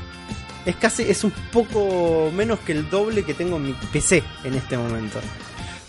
Es 0.64 0.76
casi, 0.76 1.02
es 1.02 1.22
un 1.22 1.32
poco 1.52 2.32
menos 2.34 2.60
que 2.60 2.72
el 2.72 2.88
doble 2.88 3.22
que 3.24 3.34
tengo 3.34 3.58
en 3.58 3.64
mi 3.64 3.72
PC 3.92 4.22
en 4.44 4.54
este 4.54 4.76
momento. 4.78 5.20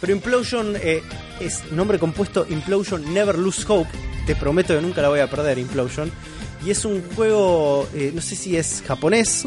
Pero 0.01 0.11
Implosion 0.13 0.75
eh, 0.75 1.03
es 1.39 1.71
nombre 1.71 1.99
compuesto 1.99 2.45
Implosion 2.49 3.13
Never 3.13 3.37
Lose 3.37 3.63
Hope. 3.67 3.89
Te 4.25 4.35
prometo 4.35 4.75
que 4.75 4.81
nunca 4.81 5.01
la 5.01 5.07
voy 5.09 5.19
a 5.21 5.29
perder, 5.29 5.57
Implosion. 5.57 6.11
Y 6.65 6.69
es 6.71 6.85
un 6.85 7.01
juego, 7.15 7.87
eh, 7.93 8.11
no 8.13 8.21
sé 8.21 8.35
si 8.35 8.55
es 8.55 8.83
japonés, 8.87 9.45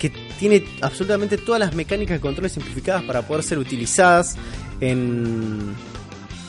que 0.00 0.10
tiene 0.38 0.64
absolutamente 0.82 1.38
todas 1.38 1.60
las 1.60 1.74
mecánicas 1.74 2.16
de 2.16 2.20
controles 2.20 2.52
simplificadas 2.52 3.02
para 3.04 3.22
poder 3.22 3.42
ser 3.44 3.58
utilizadas 3.58 4.36
en, 4.80 5.74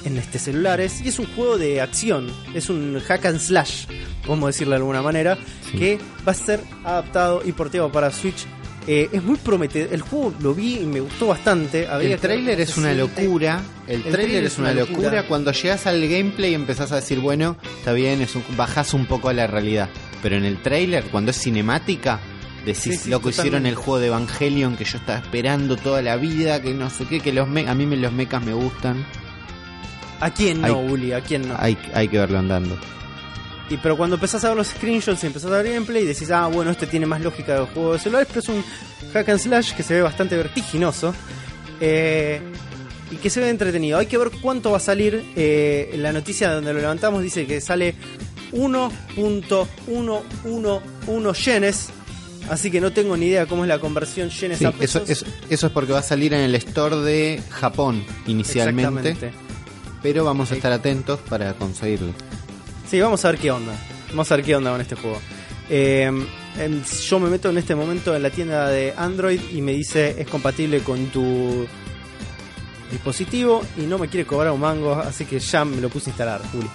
en 0.04 0.18
este 0.18 0.40
celulares. 0.40 1.02
Y 1.04 1.10
es 1.10 1.20
un 1.20 1.28
juego 1.36 1.58
de 1.58 1.80
acción, 1.82 2.28
es 2.54 2.70
un 2.70 3.00
hack 3.00 3.26
and 3.28 3.40
slash, 3.40 3.86
vamos 4.28 4.46
a 4.46 4.48
decirlo 4.48 4.72
de 4.72 4.78
alguna 4.78 5.02
manera, 5.02 5.38
Sí. 5.72 5.78
que 5.78 6.00
va 6.28 6.32
a 6.32 6.36
ser 6.36 6.60
adaptado 6.84 7.42
y 7.46 7.52
porteado 7.52 7.92
para 7.92 8.12
Switch. 8.12 8.46
Eh, 8.88 9.10
es 9.12 9.22
muy 9.22 9.36
prometedor. 9.38 9.94
El 9.94 10.02
juego 10.02 10.34
lo 10.40 10.54
vi 10.56 10.80
y 10.80 10.86
me 10.86 11.02
gustó 11.02 11.28
bastante. 11.28 11.88
Habría 11.88 12.14
El 12.16 12.20
trailer 12.22 12.62
es 12.62 12.78
una 12.78 12.94
locura. 12.94 13.62
El, 13.86 14.02
trailer 14.04 14.46
es 14.46 14.58
una 14.58 14.74
locura. 14.74 15.24
Cuando 15.28 15.52
llegas 15.52 15.86
al 15.88 16.02
gameplay 16.08 16.54
empezás 16.54 16.92
a 16.94 16.96
decir, 16.96 17.20
bueno, 17.20 17.58
está 17.80 17.92
bien, 17.92 18.22
es 18.22 18.34
un, 18.36 18.44
bajás 18.56 18.94
un 18.94 19.06
poco 19.06 19.28
a 19.30 19.34
la 19.34 19.46
realidad. 19.46 19.90
Pero 20.24 20.38
en 20.38 20.46
el 20.46 20.62
trailer, 20.62 21.04
cuando 21.12 21.32
es 21.32 21.38
cinemática, 21.38 22.20
decís, 22.66 22.82
Sí, 22.84 22.98
sí, 22.98 23.10
loco, 23.10 23.30
hicieron 23.30 23.66
el 23.66 23.76
juego 23.76 24.00
de 24.00 24.08
Evangelion 24.08 24.78
que 24.78 24.86
yo 24.86 24.98
estaba 24.98 25.20
esperando 25.20 25.76
toda 25.76 26.02
la 26.02 26.16
vida, 26.16 26.62
que 26.62 26.74
no 26.74 26.90
sé 26.90 27.06
qué, 27.06 27.20
que 27.20 27.34
los 27.34 27.48
me- 27.48 27.68
a 27.68 27.76
mí 27.76 27.86
los 27.96 28.14
mechas 28.14 28.42
me 28.44 28.54
gustan. 28.54 29.06
¿A 30.22 30.32
quién 30.32 30.62
no, 30.62 30.68
Hay- 30.68 30.74
Uli? 30.92 31.12
¿A 31.12 31.22
quién 31.22 31.48
no? 31.48 31.56
Hay, 31.60 31.78
hay 31.94 32.08
que 32.08 32.18
verlo 32.18 32.40
andando. 32.40 32.78
Y 33.70 33.78
pero 33.78 33.98
cuando 33.98 34.16
empezás 34.16 34.44
a 34.46 34.50
ver 34.50 34.58
los 34.58 34.68
screenshots 34.68 35.24
y 35.24 35.28
empezás 35.28 35.52
a 35.52 35.62
ver 35.62 35.74
gameplay, 35.74 36.06
decís, 36.06 36.32
ah, 36.32 36.48
bueno, 36.48 36.72
este 36.72 36.88
tiene 36.88 37.06
más 37.06 37.22
lógica 37.22 37.60
de 37.60 37.66
juego 37.68 37.94
de 37.94 38.00
celulares, 38.00 38.28
pero 38.30 38.40
es 38.40 38.48
un 38.50 38.64
hack 39.14 39.28
and 39.30 39.40
slash 39.40 39.74
que 39.74 39.84
se 39.84 39.94
ve 39.96 40.02
bastante 40.02 40.36
vertiginoso. 40.38 41.14
eh, 41.82 42.42
y 43.10 43.16
que 43.18 43.30
se 43.30 43.40
ve 43.40 43.50
entretenido. 43.50 43.98
Hay 44.00 44.08
que 44.08 44.18
ver 44.18 44.32
cuánto 44.42 44.72
va 44.72 44.78
a 44.78 44.82
salir. 44.82 45.24
eh, 45.36 45.94
la 45.98 46.12
noticia 46.12 46.52
donde 46.52 46.74
lo 46.74 46.80
levantamos 46.82 47.24
dice 47.24 47.46
que 47.46 47.62
sale 47.62 47.96
1.111 48.52 51.34
yenes. 51.46 51.90
Así 52.50 52.72
que 52.72 52.80
no 52.80 52.94
tengo 52.94 53.18
ni 53.18 53.26
idea 53.28 53.46
cómo 53.46 53.64
es 53.66 53.68
la 53.68 53.80
conversión 53.80 54.30
yenes 54.30 54.60
Sí, 54.60 54.66
a 54.66 54.70
eso, 54.70 54.78
pesos. 54.78 55.10
eso, 55.10 55.26
eso 55.50 55.68
es 55.68 55.74
porque 55.74 55.92
va 55.92 56.00
a 56.00 56.04
salir 56.04 56.34
en 56.34 56.40
el 56.42 56.56
store 56.56 56.96
de 56.98 57.42
Japón 57.50 58.04
inicialmente. 58.26 59.16
Pero 60.02 60.24
vamos 60.24 60.52
a 60.52 60.56
estar 60.56 60.72
atentos 60.72 61.20
para 61.28 61.54
conseguirlo. 61.54 62.14
Sí, 62.90 63.00
vamos 63.02 63.24
a 63.26 63.32
ver 63.32 63.40
qué 63.40 63.52
onda. 63.52 63.74
Vamos 64.10 64.32
a 64.32 64.36
ver 64.38 64.46
qué 64.46 64.56
onda 64.56 64.72
con 64.72 64.82
este 64.82 64.96
juego. 64.96 65.20
Eh, 65.70 66.10
em, 66.58 66.84
yo 66.84 67.20
me 67.20 67.30
meto 67.30 67.50
en 67.50 67.58
este 67.58 67.76
momento 67.76 68.16
en 68.16 68.24
la 68.24 68.30
tienda 68.30 68.70
de 68.70 68.94
Android 68.96 69.40
y 69.52 69.62
me 69.62 69.74
dice 69.74 70.16
es 70.18 70.28
compatible 70.28 70.80
con 70.80 71.08
tu 71.08 71.68
dispositivo 72.90 73.64
y 73.78 73.82
no 73.82 73.98
me 73.98 74.08
quiere 74.08 74.26
cobrar 74.26 74.54
un 74.54 74.62
mango, 74.62 74.94
así 74.94 75.26
que 75.26 75.40
ya 75.40 75.66
me 75.66 75.82
lo 75.82 75.90
puse 75.90 76.10
a 76.10 76.12
instalar, 76.12 76.42
Juli. 76.52 76.70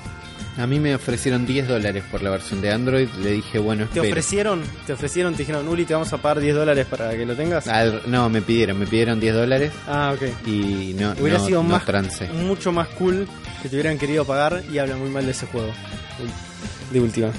A 0.58 0.66
mí 0.66 0.78
me 0.78 0.94
ofrecieron 0.94 1.46
10 1.46 1.66
dólares 1.66 2.04
por 2.10 2.22
la 2.22 2.28
versión 2.28 2.60
de 2.60 2.70
Android. 2.70 3.08
Le 3.22 3.32
dije, 3.32 3.58
bueno, 3.58 3.84
¿Te 3.86 4.00
espero. 4.00 4.08
ofrecieron? 4.10 4.62
¿Te 4.86 4.92
ofrecieron? 4.92 5.32
Te 5.32 5.38
dijeron, 5.44 5.66
Uli, 5.66 5.86
te 5.86 5.94
vamos 5.94 6.12
a 6.12 6.18
pagar 6.18 6.40
10 6.40 6.54
dólares 6.54 6.86
para 6.86 7.10
que 7.16 7.24
lo 7.24 7.34
tengas? 7.34 7.66
Al- 7.68 8.02
no, 8.06 8.28
me 8.28 8.42
pidieron, 8.42 8.78
me 8.78 8.86
pidieron 8.86 9.18
10 9.18 9.34
dólares 9.34 9.72
Ah, 9.88 10.14
ok. 10.14 10.46
y 10.46 10.94
no, 10.98 11.12
Hubiera 11.18 11.38
no, 11.38 11.46
sido 11.46 11.62
no 11.62 11.68
más, 11.70 11.86
trance. 11.86 12.28
mucho 12.28 12.70
más 12.70 12.88
cool 12.88 13.26
que 13.62 13.70
te 13.70 13.76
hubieran 13.76 13.96
querido 13.96 14.26
pagar 14.26 14.62
y 14.70 14.76
hablan 14.78 14.98
muy 15.00 15.08
mal 15.08 15.24
de 15.24 15.30
ese 15.30 15.46
juego. 15.46 15.72
De 16.92 17.00
última. 17.00 17.30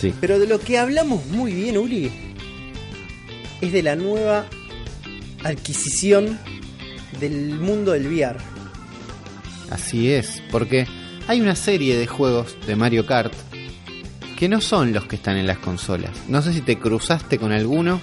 Sí. 0.00 0.14
Pero 0.20 0.38
de 0.38 0.46
lo 0.46 0.60
que 0.60 0.78
hablamos 0.78 1.26
muy 1.26 1.52
bien, 1.52 1.76
Uli, 1.76 2.12
es 3.60 3.72
de 3.72 3.82
la 3.82 3.96
nueva 3.96 4.46
adquisición 5.42 6.38
del 7.18 7.58
mundo 7.58 7.92
del 7.92 8.06
VR. 8.06 8.38
Así 9.70 10.12
es, 10.12 10.40
porque 10.50 10.86
hay 11.28 11.40
una 11.40 11.54
serie 11.54 11.96
de 11.96 12.06
juegos 12.06 12.56
de 12.66 12.74
Mario 12.76 13.06
Kart 13.06 13.32
que 14.36 14.48
no 14.48 14.60
son 14.60 14.92
los 14.92 15.04
que 15.06 15.16
están 15.16 15.36
en 15.36 15.46
las 15.46 15.58
consolas. 15.58 16.10
No 16.28 16.42
sé 16.42 16.52
si 16.52 16.60
te 16.60 16.78
cruzaste 16.78 17.38
con 17.38 17.52
alguno. 17.52 18.00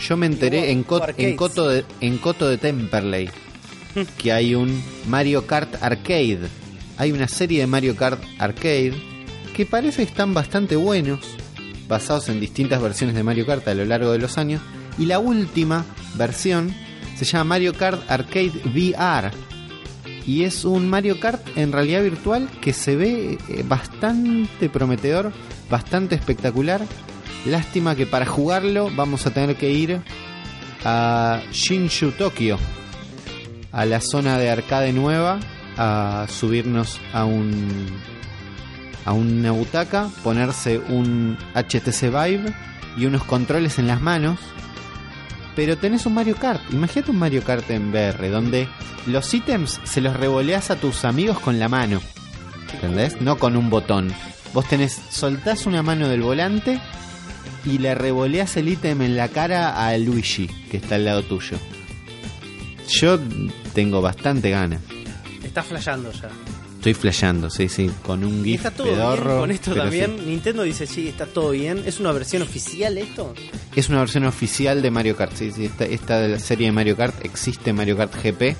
Yo 0.00 0.16
me 0.16 0.26
enteré 0.26 0.70
en, 0.72 0.82
Co- 0.82 0.96
arcades. 1.02 1.18
en 1.30 1.36
Coto 1.36 1.68
de, 1.68 1.84
en 2.00 2.18
Coto 2.18 2.48
de 2.48 2.58
Temperley 2.58 3.30
que 4.16 4.32
hay 4.32 4.54
un 4.54 4.82
Mario 5.08 5.46
Kart 5.46 5.82
Arcade. 5.82 6.48
Hay 6.96 7.12
una 7.12 7.28
serie 7.28 7.60
de 7.60 7.66
Mario 7.66 7.94
Kart 7.96 8.22
Arcade 8.38 8.94
que 9.54 9.66
parece 9.66 9.98
que 10.04 10.10
están 10.10 10.32
bastante 10.34 10.76
buenos, 10.76 11.20
basados 11.88 12.28
en 12.30 12.40
distintas 12.40 12.80
versiones 12.80 13.14
de 13.14 13.22
Mario 13.22 13.44
Kart 13.46 13.66
a 13.68 13.74
lo 13.74 13.84
largo 13.84 14.10
de 14.12 14.18
los 14.18 14.38
años. 14.38 14.62
Y 14.98 15.06
la 15.06 15.18
última 15.18 15.84
versión 16.14 16.74
se 17.16 17.24
llama 17.24 17.44
Mario 17.44 17.74
Kart 17.74 18.10
Arcade 18.10 18.52
VR. 18.74 19.30
Y 20.26 20.44
es 20.44 20.64
un 20.64 20.88
Mario 20.88 21.18
Kart 21.18 21.40
en 21.56 21.72
realidad 21.72 22.02
virtual 22.02 22.48
que 22.60 22.72
se 22.72 22.96
ve 22.96 23.38
eh, 23.48 23.64
bastante 23.66 24.68
prometedor, 24.68 25.32
bastante 25.68 26.14
espectacular. 26.14 26.80
Lástima 27.44 27.96
que 27.96 28.06
para 28.06 28.26
jugarlo 28.26 28.90
vamos 28.94 29.26
a 29.26 29.30
tener 29.32 29.56
que 29.56 29.70
ir 29.70 30.00
a 30.84 31.40
Shinshu, 31.50 32.12
Tokio, 32.12 32.58
a 33.72 33.84
la 33.84 34.00
zona 34.00 34.38
de 34.38 34.50
arcade 34.50 34.92
nueva, 34.92 35.40
a 35.76 36.26
subirnos 36.28 37.00
a 37.12 37.24
un 37.24 37.88
a 39.04 39.12
una 39.12 39.50
butaca, 39.50 40.08
ponerse 40.22 40.78
un 40.78 41.36
HTC 41.54 42.02
Vive 42.02 42.54
y 42.96 43.06
unos 43.06 43.24
controles 43.24 43.78
en 43.78 43.86
las 43.86 44.00
manos. 44.00 44.38
Pero 45.54 45.76
tenés 45.76 46.06
un 46.06 46.14
Mario 46.14 46.36
Kart. 46.36 46.62
Imagínate 46.72 47.10
un 47.10 47.18
Mario 47.18 47.42
Kart 47.42 47.70
en 47.70 47.90
VR, 47.90 48.30
donde 48.30 48.68
los 49.06 49.32
ítems 49.34 49.80
se 49.84 50.00
los 50.00 50.16
revoleás 50.16 50.70
a 50.70 50.76
tus 50.76 51.04
amigos 51.04 51.38
con 51.40 51.58
la 51.58 51.68
mano. 51.68 52.00
¿Entendés? 52.72 53.20
No 53.20 53.36
con 53.36 53.56
un 53.56 53.68
botón. 53.68 54.12
Vos 54.54 54.66
tenés, 54.66 55.00
soltás 55.10 55.66
una 55.66 55.82
mano 55.82 56.08
del 56.08 56.22
volante 56.22 56.80
y 57.64 57.78
le 57.78 57.94
revoleas 57.94 58.56
el 58.56 58.68
ítem 58.68 59.02
en 59.02 59.16
la 59.16 59.28
cara 59.28 59.86
a 59.86 59.96
Luigi, 59.98 60.46
que 60.70 60.78
está 60.78 60.96
al 60.96 61.04
lado 61.04 61.22
tuyo. 61.22 61.58
Yo 62.88 63.18
tengo 63.74 64.02
bastante 64.02 64.50
ganas. 64.50 64.80
Está 65.42 65.62
flasheando 65.62 66.12
ya. 66.12 66.28
Estoy 66.82 66.94
flasheando, 66.94 67.48
sí, 67.48 67.68
sí, 67.68 67.88
con 68.04 68.24
un 68.24 68.42
GIF 68.42 68.56
Está 68.64 68.72
todo 68.72 68.88
bien 68.88 69.38
con 69.38 69.50
esto 69.52 69.72
también. 69.72 70.16
sí. 70.18 70.24
Nintendo 70.26 70.64
dice, 70.64 70.84
sí, 70.88 71.06
está 71.06 71.26
todo 71.26 71.50
bien. 71.50 71.84
¿Es 71.86 72.00
una 72.00 72.10
versión 72.10 72.42
oficial 72.42 72.98
esto? 72.98 73.34
Es 73.76 73.88
una 73.88 74.00
versión 74.00 74.24
oficial 74.24 74.82
de 74.82 74.90
Mario 74.90 75.14
Kart, 75.16 75.32
sí, 75.36 75.52
sí. 75.52 75.66
Esta, 75.66 75.84
esta 75.84 76.18
de 76.18 76.28
la 76.30 76.40
serie 76.40 76.66
de 76.66 76.72
Mario 76.72 76.96
Kart 76.96 77.24
existe 77.24 77.72
Mario 77.72 77.96
Kart 77.96 78.12
GP, 78.20 78.56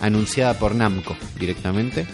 anunciada 0.00 0.58
por 0.58 0.74
Namco 0.74 1.14
directamente. 1.38 2.06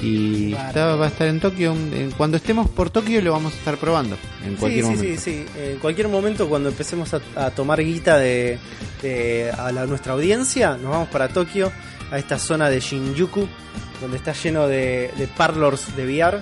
Y 0.00 0.52
está- 0.52 0.96
va 0.96 1.06
a 1.06 1.08
estar 1.08 1.26
en 1.26 1.40
Tokio. 1.40 1.74
Cuando 2.16 2.36
estemos 2.36 2.68
por 2.68 2.90
Tokio 2.90 3.20
lo 3.22 3.32
vamos 3.32 3.54
a 3.54 3.56
estar 3.56 3.76
probando. 3.78 4.16
En 4.46 4.54
cualquier 4.56 4.84
sí, 4.84 4.90
sí, 4.90 4.96
momento. 4.98 5.20
sí, 5.22 5.32
sí. 5.32 5.60
En 5.72 5.78
cualquier 5.78 6.08
momento 6.08 6.48
cuando 6.48 6.68
empecemos 6.68 7.12
a, 7.14 7.20
a 7.36 7.50
tomar 7.50 7.82
guita 7.82 8.18
de, 8.18 8.58
de- 9.02 9.50
a 9.50 9.72
la- 9.72 9.86
nuestra 9.86 10.12
audiencia, 10.12 10.76
nos 10.76 10.90
vamos 10.90 11.08
para 11.08 11.28
Tokio, 11.28 11.72
a 12.10 12.18
esta 12.18 12.38
zona 12.38 12.68
de 12.68 12.80
Shinjuku, 12.80 13.48
donde 14.00 14.16
está 14.16 14.32
lleno 14.32 14.66
de, 14.66 15.12
de 15.16 15.26
parlors 15.28 15.96
de 15.96 16.04
VR. 16.04 16.40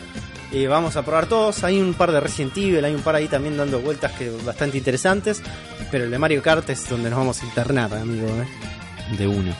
Y 0.52 0.66
vamos 0.66 0.96
a 0.96 1.02
probar 1.02 1.26
todos. 1.26 1.64
Hay 1.64 1.80
un 1.80 1.94
par 1.94 2.12
de 2.12 2.20
Resident 2.20 2.56
Evil, 2.58 2.84
hay 2.84 2.94
un 2.94 3.00
par 3.00 3.14
ahí 3.14 3.26
también 3.26 3.56
dando 3.56 3.80
vueltas 3.80 4.12
que 4.12 4.30
bastante 4.44 4.76
interesantes. 4.76 5.42
Pero 5.90 6.04
el 6.04 6.10
de 6.10 6.18
Mario 6.18 6.42
Kart 6.42 6.68
es 6.68 6.88
donde 6.88 7.08
nos 7.08 7.18
vamos 7.18 7.42
a 7.42 7.46
internar, 7.46 7.94
amigo. 7.94 8.26
¿eh? 8.28 9.16
De 9.16 9.26
uno. 9.26 9.54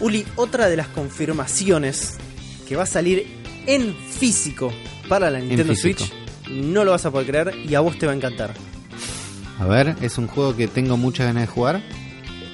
Uli, 0.00 0.24
otra 0.36 0.68
de 0.68 0.76
las 0.76 0.88
confirmaciones 0.88 2.18
que 2.68 2.76
va 2.76 2.84
a 2.84 2.86
salir 2.86 3.26
en 3.66 3.94
físico 3.94 4.72
para 5.08 5.30
la 5.30 5.40
Nintendo. 5.40 5.74
Switch, 5.74 6.12
no 6.50 6.84
lo 6.84 6.92
vas 6.92 7.04
a 7.04 7.10
poder 7.10 7.26
creer 7.26 7.54
y 7.68 7.74
a 7.74 7.80
vos 7.80 7.98
te 7.98 8.06
va 8.06 8.12
a 8.12 8.14
encantar. 8.14 8.54
A 9.58 9.66
ver, 9.66 9.96
es 10.00 10.18
un 10.18 10.28
juego 10.28 10.54
que 10.56 10.68
tengo 10.68 10.96
muchas 10.96 11.26
ganas 11.26 11.42
de 11.42 11.46
jugar. 11.48 11.82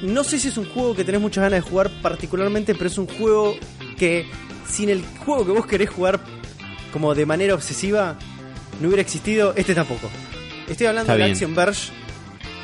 No 0.05 0.23
sé 0.23 0.39
si 0.39 0.49
es 0.49 0.59
un 0.59 0.69
juego 0.69 0.95
que 0.95 1.03
tenés 1.03 1.21
muchas 1.21 1.43
ganas 1.43 1.65
de 1.65 1.71
jugar 1.71 1.91
particularmente, 2.03 2.75
pero 2.75 2.89
es 2.89 2.99
un 2.99 3.07
juego 3.07 3.57
que 3.97 4.27
sin 4.69 4.91
el 4.91 5.03
juego 5.25 5.47
que 5.47 5.53
vos 5.53 5.67
querés 5.67 5.89
jugar 5.89 6.21
como 6.93 7.15
de 7.15 7.27
manera 7.27 7.55
obsesiva 7.55 8.17
no 8.81 8.89
hubiera 8.89 9.03
existido, 9.03 9.55
este 9.57 9.75
tampoco. 9.75 10.11
Estoy 10.69 10.87
hablando 10.87 11.13
Está 11.13 11.15
de 11.15 11.25
bien. 11.25 11.33
Action 11.33 11.55
Verge, 11.55 11.93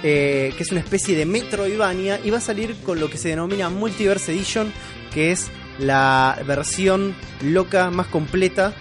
eh, 0.02 0.52
que 0.56 0.62
es 0.62 0.70
una 0.70 0.80
especie 0.80 1.16
de 1.16 1.24
Metroidvania 1.24 2.20
y 2.22 2.30
va 2.30 2.38
a 2.38 2.42
salir 2.42 2.76
con 2.82 3.00
lo 3.00 3.08
que 3.08 3.16
se 3.16 3.28
denomina 3.28 3.70
Multiverse 3.70 4.32
Edition, 4.32 4.72
que 5.12 5.32
es 5.32 5.48
la 5.78 6.38
versión 6.46 7.14
loca 7.42 7.90
más 7.90 8.06
completa 8.08 8.74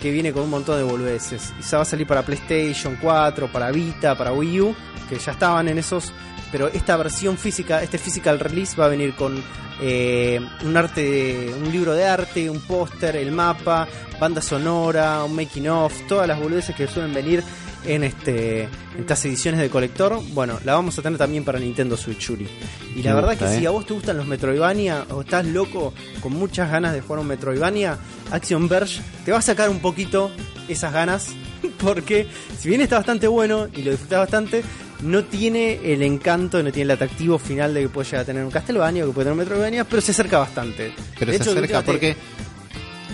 que 0.00 0.10
viene 0.10 0.32
con 0.32 0.44
un 0.44 0.50
montón 0.50 0.78
de 0.78 0.84
boludeces. 0.84 1.52
Y 1.58 1.62
se 1.62 1.76
va 1.76 1.82
a 1.82 1.84
salir 1.84 2.06
para 2.06 2.22
PlayStation 2.22 2.96
4, 3.00 3.50
para 3.52 3.70
Vita, 3.70 4.16
para 4.16 4.32
Wii 4.32 4.60
U, 4.60 4.74
que 5.08 5.18
ya 5.18 5.32
estaban 5.32 5.68
en 5.68 5.78
esos. 5.78 6.12
Pero 6.50 6.68
esta 6.68 6.96
versión 6.96 7.36
física, 7.36 7.82
este 7.82 7.98
physical 7.98 8.38
release 8.40 8.76
va 8.76 8.86
a 8.86 8.88
venir 8.88 9.14
con 9.14 9.42
eh, 9.80 10.40
un 10.64 10.76
arte, 10.76 11.52
un 11.62 11.70
libro 11.70 11.94
de 11.94 12.04
arte, 12.04 12.48
un 12.50 12.60
póster, 12.60 13.16
el 13.16 13.32
mapa, 13.32 13.86
banda 14.18 14.40
sonora, 14.40 15.24
un 15.24 15.36
making 15.36 15.68
of, 15.68 15.92
todas 16.08 16.26
las 16.26 16.40
boludeces 16.40 16.74
que 16.74 16.86
suelen 16.88 17.14
venir 17.14 17.42
en 17.84 18.02
este 18.02 18.64
en 18.64 19.00
estas 19.00 19.24
ediciones 19.24 19.60
de 19.60 19.70
colector. 19.70 20.20
Bueno, 20.32 20.58
la 20.64 20.74
vamos 20.74 20.98
a 20.98 21.02
tener 21.02 21.18
también 21.18 21.44
para 21.44 21.58
Nintendo 21.58 21.96
Switch 21.96 22.30
Uri. 22.30 22.48
Y 22.96 23.02
la 23.02 23.10
Me 23.10 23.16
verdad 23.16 23.30
gusta, 23.30 23.46
que 23.46 23.54
eh. 23.54 23.58
si 23.60 23.66
a 23.66 23.70
vos 23.70 23.86
te 23.86 23.94
gustan 23.94 24.16
los 24.16 24.26
Metroidvania 24.26 25.06
o 25.10 25.20
estás 25.20 25.46
loco 25.46 25.92
con 26.20 26.32
muchas 26.32 26.70
ganas 26.70 26.92
de 26.92 27.00
jugar 27.00 27.20
un 27.20 27.28
Metroidvania, 27.28 27.98
Action 28.30 28.68
Verge 28.68 29.00
te 29.24 29.32
va 29.32 29.38
a 29.38 29.42
sacar 29.42 29.70
un 29.70 29.80
poquito 29.80 30.30
esas 30.68 30.92
ganas 30.92 31.28
porque 31.80 32.26
si 32.58 32.68
bien 32.68 32.80
está 32.80 32.96
bastante 32.96 33.28
bueno 33.28 33.68
y 33.74 33.82
lo 33.82 33.92
disfrutas 33.92 34.18
bastante, 34.20 34.64
no 35.02 35.24
tiene 35.24 35.92
el 35.92 36.02
encanto, 36.02 36.62
no 36.62 36.70
tiene 36.72 36.84
el 36.84 36.90
atractivo 36.92 37.38
final 37.38 37.72
de 37.74 37.82
que 37.82 37.88
puede 37.88 38.06
llegar 38.06 38.22
a 38.22 38.24
tener 38.24 38.44
un 38.44 38.50
Castlevania 38.50 39.04
o 39.04 39.08
que 39.08 39.12
puede 39.12 39.24
tener 39.26 39.32
un 39.32 39.38
Metroidvania, 39.38 39.84
pero 39.84 40.02
se 40.02 40.10
acerca 40.12 40.38
bastante. 40.38 40.92
Pero 41.18 41.30
De 41.32 41.38
se 41.38 41.42
hecho, 41.44 41.52
acerca 41.52 41.82
porque 41.82 42.16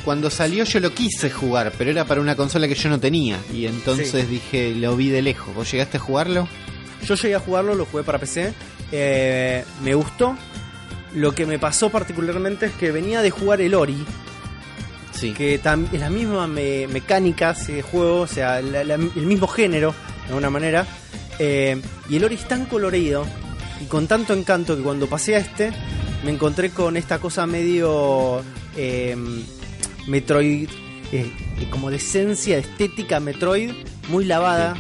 cuando 0.05 0.31
salió 0.31 0.65
yo 0.65 0.81
lo 0.81 0.93
quise 0.93 1.31
jugar, 1.31 1.73
pero 1.77 1.91
era 1.91 2.05
para 2.05 2.21
una 2.21 2.37
consola 2.37 2.67
que 2.69 2.75
yo 2.75 2.89
no 2.89 2.99
tenía. 3.01 3.39
Y 3.53 3.67
entonces 3.67 4.11
Sí. 4.11 4.23
dije, 4.23 4.75
lo 4.75 4.97
vi 4.97 5.09
de 5.11 5.23
lejos. 5.23 5.55
¿Vos 5.55 5.71
llegaste 5.71 5.97
a 5.99 6.01
jugarlo? 6.01 6.49
Yo 7.07 7.15
llegué 7.17 7.35
a 7.35 7.41
jugarlo, 7.41 7.75
lo 7.75 7.85
jugué 7.87 8.03
para 8.05 8.19
PC. 8.19 8.53
eh, 8.93 9.65
me 9.83 9.95
gustó. 9.95 10.37
Lo 11.15 11.35
que 11.35 11.47
me 11.47 11.59
pasó 11.59 11.91
particularmente 11.91 12.67
es 12.67 12.73
que 12.73 12.93
venía 12.93 13.23
de 13.23 13.31
jugar 13.31 13.61
el 13.61 13.75
Ori, 13.75 13.97
Sí. 15.13 15.33
que 15.33 15.55
es 15.55 15.63
la 15.65 16.11
misma 16.11 16.47
me- 16.47 16.87
mecánica 16.89 17.55
de 17.55 17.83
juego, 17.83 18.21
o 18.23 18.27
sea, 18.27 18.61
la- 18.61 18.85
la- 18.85 18.95
el 18.95 19.27
mismo 19.27 19.47
género, 19.49 19.95
de 20.23 20.29
alguna 20.29 20.51
manera. 20.51 20.87
Eh, 21.39 21.81
y 22.09 22.17
el 22.17 22.25
Ori 22.25 22.37
es 22.37 22.47
tan 22.47 22.67
colorido 22.67 23.25
y 23.81 23.87
con 23.87 24.07
tanto 24.07 24.33
encanto 24.35 24.77
que 24.77 24.83
cuando 24.83 25.09
pasé 25.09 25.37
a 25.37 25.39
este, 25.39 25.73
me 26.25 26.31
encontré 26.31 26.71
con 26.71 26.97
esta 26.97 27.19
cosa 27.19 27.47
medio 27.47 28.43
eh, 28.77 29.17
Metroid, 30.07 30.69
eh, 31.13 31.33
como 31.71 31.91
de 31.91 31.97
esencia, 31.97 32.59
estética 32.59 33.21
Metroid, 33.21 33.73
muy 34.09 34.25
lavada. 34.25 34.77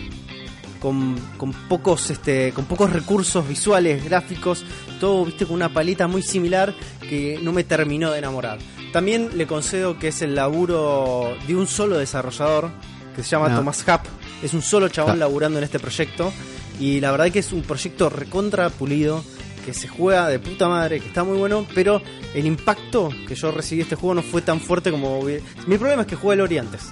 Con, 0.80 1.18
con 1.38 1.52
pocos 1.52 2.10
este 2.10 2.52
con 2.52 2.66
pocos 2.66 2.92
recursos 2.92 3.48
visuales 3.48 4.04
gráficos 4.04 4.66
todo 5.00 5.24
viste 5.24 5.46
con 5.46 5.54
una 5.54 5.72
paleta 5.72 6.08
muy 6.08 6.20
similar 6.20 6.74
que 7.00 7.40
no 7.42 7.54
me 7.54 7.64
terminó 7.64 8.10
de 8.10 8.18
enamorar 8.18 8.58
también 8.92 9.30
le 9.34 9.46
concedo 9.46 9.98
que 9.98 10.08
es 10.08 10.20
el 10.20 10.34
laburo 10.34 11.38
de 11.46 11.56
un 11.56 11.66
solo 11.66 11.96
desarrollador 11.96 12.70
que 13.16 13.22
se 13.22 13.30
llama 13.30 13.48
No. 13.48 13.56
Thomas 13.56 13.88
Happ 13.88 14.04
es 14.44 14.54
un 14.54 14.62
solo 14.62 14.88
chabón 14.88 15.12
Ah. 15.12 15.16
laburando 15.16 15.58
en 15.58 15.64
este 15.64 15.78
proyecto 15.80 16.32
y 16.80 17.00
la 17.00 17.10
verdad 17.10 17.30
que 17.32 17.38
es 17.40 17.52
un 17.52 17.62
proyecto 17.62 18.08
recontra 18.10 18.68
pulido 18.70 19.24
que 19.64 19.72
se 19.72 19.88
juega 19.88 20.28
de 20.28 20.38
puta 20.38 20.68
madre, 20.68 21.00
que 21.00 21.06
está 21.08 21.24
muy 21.24 21.38
bueno, 21.38 21.66
pero 21.74 22.02
el 22.34 22.44
impacto 22.46 23.08
que 23.26 23.34
yo 23.34 23.50
recibí 23.50 23.78
de 23.78 23.82
este 23.84 23.96
juego 23.96 24.14
no 24.14 24.22
fue 24.22 24.42
tan 24.42 24.60
fuerte 24.60 24.90
como 24.90 25.22
Mi 25.66 25.78
problema 25.78 26.02
es 26.02 26.08
que 26.08 26.16
jugué 26.16 26.34
el 26.34 26.42
Ori 26.42 26.58
antes. 26.58 26.82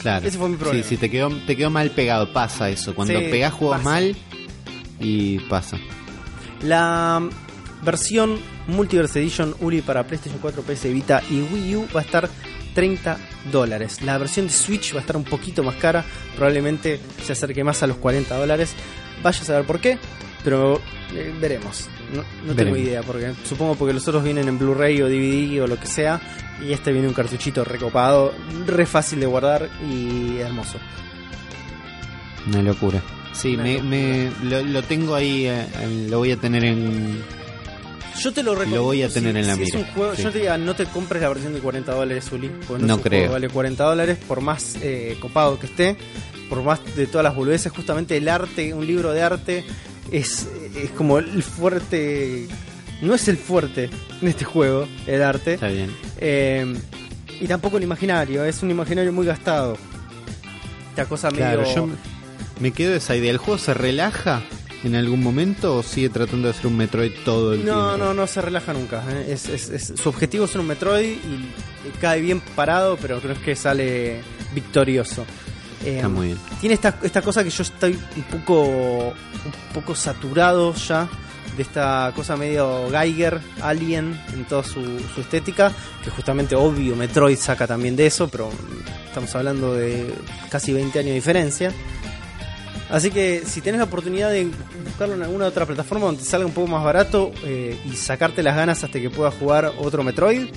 Claro. 0.00 0.26
Ese 0.26 0.36
fue 0.36 0.48
mi 0.48 0.56
problema. 0.56 0.82
Sí, 0.82 0.88
sí, 0.88 0.96
te 0.96 1.08
quedó, 1.08 1.30
te 1.46 1.56
quedó 1.56 1.70
mal 1.70 1.92
pegado. 1.92 2.32
Pasa 2.32 2.68
eso. 2.70 2.92
Cuando 2.92 3.16
Sí, 3.16 3.26
pegás 3.30 3.52
juegos 3.52 3.76
pasa. 3.76 3.88
mal 3.88 4.16
y 4.98 5.38
pasa. 5.48 5.78
La 6.62 7.20
mm, 7.20 7.84
versión 7.84 8.38
Multiverse 8.66 9.20
Edition 9.20 9.54
Uri 9.60 9.80
para 9.82 10.04
PlayStation 10.06 10.40
4, 10.40 10.62
PS 10.62 10.92
Vita 10.92 11.22
y 11.30 11.40
Wii 11.42 11.76
U 11.76 11.88
va 11.94 12.00
a 12.00 12.04
estar 12.04 12.28
30 12.74 13.18
dólares. 13.50 14.02
La 14.02 14.18
versión 14.18 14.46
de 14.46 14.52
Switch 14.52 14.92
va 14.94 14.98
a 14.98 15.00
estar 15.00 15.16
un 15.16 15.24
poquito 15.24 15.62
más 15.62 15.76
cara, 15.76 16.04
probablemente 16.36 17.00
se 17.24 17.32
acerque 17.32 17.64
más 17.64 17.82
a 17.82 17.86
los 17.86 17.96
40 17.98 18.36
dólares. 18.36 18.74
Vaya 19.22 19.40
a 19.40 19.44
saber 19.44 19.64
por 19.66 19.78
qué, 19.80 19.98
pero 20.44 20.80
eh, 21.14 21.32
veremos. 21.40 21.88
No, 22.14 22.24
no 22.46 22.54
tengo 22.54 22.76
idea, 22.76 23.02
porque 23.02 23.32
supongo 23.48 23.74
porque 23.74 23.94
los 23.94 24.06
otros 24.08 24.22
vienen 24.24 24.48
en 24.48 24.58
Blu-ray 24.58 25.00
o 25.00 25.08
DVD 25.08 25.62
o 25.62 25.66
lo 25.66 25.78
que 25.78 25.86
sea, 25.86 26.20
y 26.62 26.72
este 26.72 26.92
viene 26.92 27.08
un 27.08 27.14
cartuchito 27.14 27.64
recopado, 27.64 28.34
re 28.66 28.84
fácil 28.84 29.20
de 29.20 29.26
guardar 29.26 29.68
y 29.88 30.38
hermoso. 30.38 30.78
Una 32.48 32.62
locura. 32.62 33.00
Sí, 33.32 33.54
Una 33.54 33.62
me, 33.62 33.72
locura. 33.74 33.88
me- 33.90 34.30
lo, 34.50 34.62
lo 34.62 34.82
tengo 34.82 35.14
ahí. 35.14 35.46
eh, 35.46 35.66
lo 36.10 36.18
voy 36.18 36.32
a 36.32 36.36
tener 36.36 36.64
en. 36.64 37.22
Yo 38.20 38.32
te 38.32 38.42
lo 38.42 38.52
recomiendo. 38.52 38.76
Lo 38.76 38.82
voy 38.84 39.02
a 39.02 39.08
tener 39.08 39.32
si- 39.34 39.40
en 39.40 39.46
la 39.46 39.54
si 39.56 39.62
es 39.62 39.74
mira, 39.74 39.78
un 39.88 39.94
juego, 39.94 40.14
sí. 40.16 40.22
Yo 40.22 40.30
te 40.30 40.38
diría, 40.38 40.58
no 40.58 40.74
te 40.76 40.84
compres 40.86 41.22
la 41.22 41.28
versión 41.28 41.54
de 41.54 41.60
40 41.60 41.94
dólares, 41.94 42.30
Uli. 42.32 42.50
No, 42.80 42.94
es 42.96 43.00
creo. 43.02 43.18
juego 43.20 43.32
vale 43.32 43.48
40 43.48 43.84
dólares, 43.84 44.18
por 44.28 44.40
más 44.40 44.76
eh, 44.82 45.16
copado 45.20 45.58
que 45.58 45.66
esté, 45.66 45.96
por 46.48 46.62
más 46.62 46.80
de 46.96 47.06
todas 47.06 47.24
las 47.24 47.34
boludeces. 47.34 47.72
Justamente 47.72 48.16
el 48.16 48.28
arte, 48.28 48.74
un 48.74 48.86
libro 48.86 49.12
de 49.12 49.22
arte, 49.22 49.64
es, 50.10 50.46
es 50.76 50.90
como 50.90 51.18
el 51.18 51.42
fuerte. 51.42 52.46
No 53.00 53.14
es 53.14 53.26
el 53.28 53.36
fuerte 53.36 53.90
en 54.20 54.28
este 54.28 54.44
juego, 54.44 54.86
el 55.06 55.22
arte. 55.22 55.54
Está 55.54 55.68
bien. 55.68 55.90
Eh, 56.18 56.72
y 57.40 57.46
tampoco 57.48 57.78
el 57.78 57.82
imaginario, 57.82 58.44
es 58.44 58.62
un 58.62 58.70
imaginario 58.70 59.12
muy 59.12 59.26
gastado. 59.26 59.76
Esta 60.90 61.06
cosa 61.06 61.28
Claro, 61.30 61.62
medio. 61.62 61.74
yo 61.74 61.86
me- 61.86 61.94
me 62.60 62.70
quedo 62.70 62.94
esa 62.94 63.16
idea. 63.16 63.30
¿El 63.32 63.38
juego 63.38 63.58
se 63.58 63.74
relaja 63.74 64.42
en 64.84 64.94
algún 64.96 65.22
momento 65.22 65.76
o 65.76 65.82
sigue 65.82 66.08
tratando 66.08 66.48
de 66.48 66.54
hacer 66.54 66.66
un 66.66 66.76
Metroid 66.76 67.12
todo 67.24 67.52
el 67.54 67.64
No, 67.64 67.88
tiempo? 67.90 67.96
no, 68.04 68.14
no 68.14 68.26
se 68.26 68.42
relaja 68.42 68.72
nunca. 68.72 69.02
¿eh? 69.10 69.26
Es, 69.30 69.48
es- 69.48 69.70
es- 69.70 69.92
su 70.00 70.08
objetivo 70.08 70.44
es 70.46 70.50
ser 70.50 70.60
un 70.60 70.66
Metroid 70.66 71.04
y, 71.08 71.88
y 71.88 71.90
cae 72.00 72.20
bien 72.20 72.40
parado, 72.56 72.96
pero 72.96 73.20
creo 73.20 73.40
que 73.40 73.54
sale 73.56 74.20
victorioso. 74.54 75.24
Eh, 75.84 75.96
Está 75.96 76.08
muy 76.08 76.28
bien. 76.28 76.38
Tiene 76.60 76.74
esta, 76.74 76.98
esta 77.02 77.22
cosa 77.22 77.42
que 77.42 77.50
yo 77.50 77.62
estoy 77.62 77.98
un 78.16 78.22
poco, 78.24 79.08
un 79.08 79.72
poco 79.74 79.94
saturado 79.94 80.74
ya 80.74 81.08
de 81.56 81.62
esta 81.62 82.12
cosa 82.16 82.34
medio 82.36 82.88
Geiger, 82.90 83.38
Alien, 83.60 84.18
en 84.32 84.44
toda 84.46 84.62
su, 84.64 84.80
su 85.14 85.20
estética, 85.20 85.70
que 86.02 86.10
justamente 86.10 86.54
obvio 86.54 86.96
Metroid 86.96 87.36
saca 87.36 87.66
también 87.66 87.94
de 87.94 88.06
eso, 88.06 88.28
pero 88.28 88.48
estamos 89.06 89.34
hablando 89.34 89.74
de 89.74 90.14
casi 90.50 90.72
20 90.72 90.98
años 91.00 91.08
de 91.10 91.14
diferencia. 91.14 91.72
Así 92.92 93.10
que 93.10 93.42
si 93.46 93.62
tenés 93.62 93.78
la 93.78 93.84
oportunidad 93.84 94.30
de 94.30 94.50
buscarlo 94.84 95.14
en 95.14 95.22
alguna 95.22 95.46
otra 95.46 95.64
plataforma 95.64 96.04
donde 96.06 96.22
te 96.22 96.28
salga 96.28 96.44
un 96.46 96.52
poco 96.52 96.66
más 96.68 96.84
barato 96.84 97.32
eh, 97.42 97.80
y 97.90 97.96
sacarte 97.96 98.42
las 98.42 98.54
ganas 98.54 98.84
hasta 98.84 99.00
que 99.00 99.08
puedas 99.08 99.32
jugar 99.34 99.72
otro 99.78 100.04
Metroid, 100.04 100.48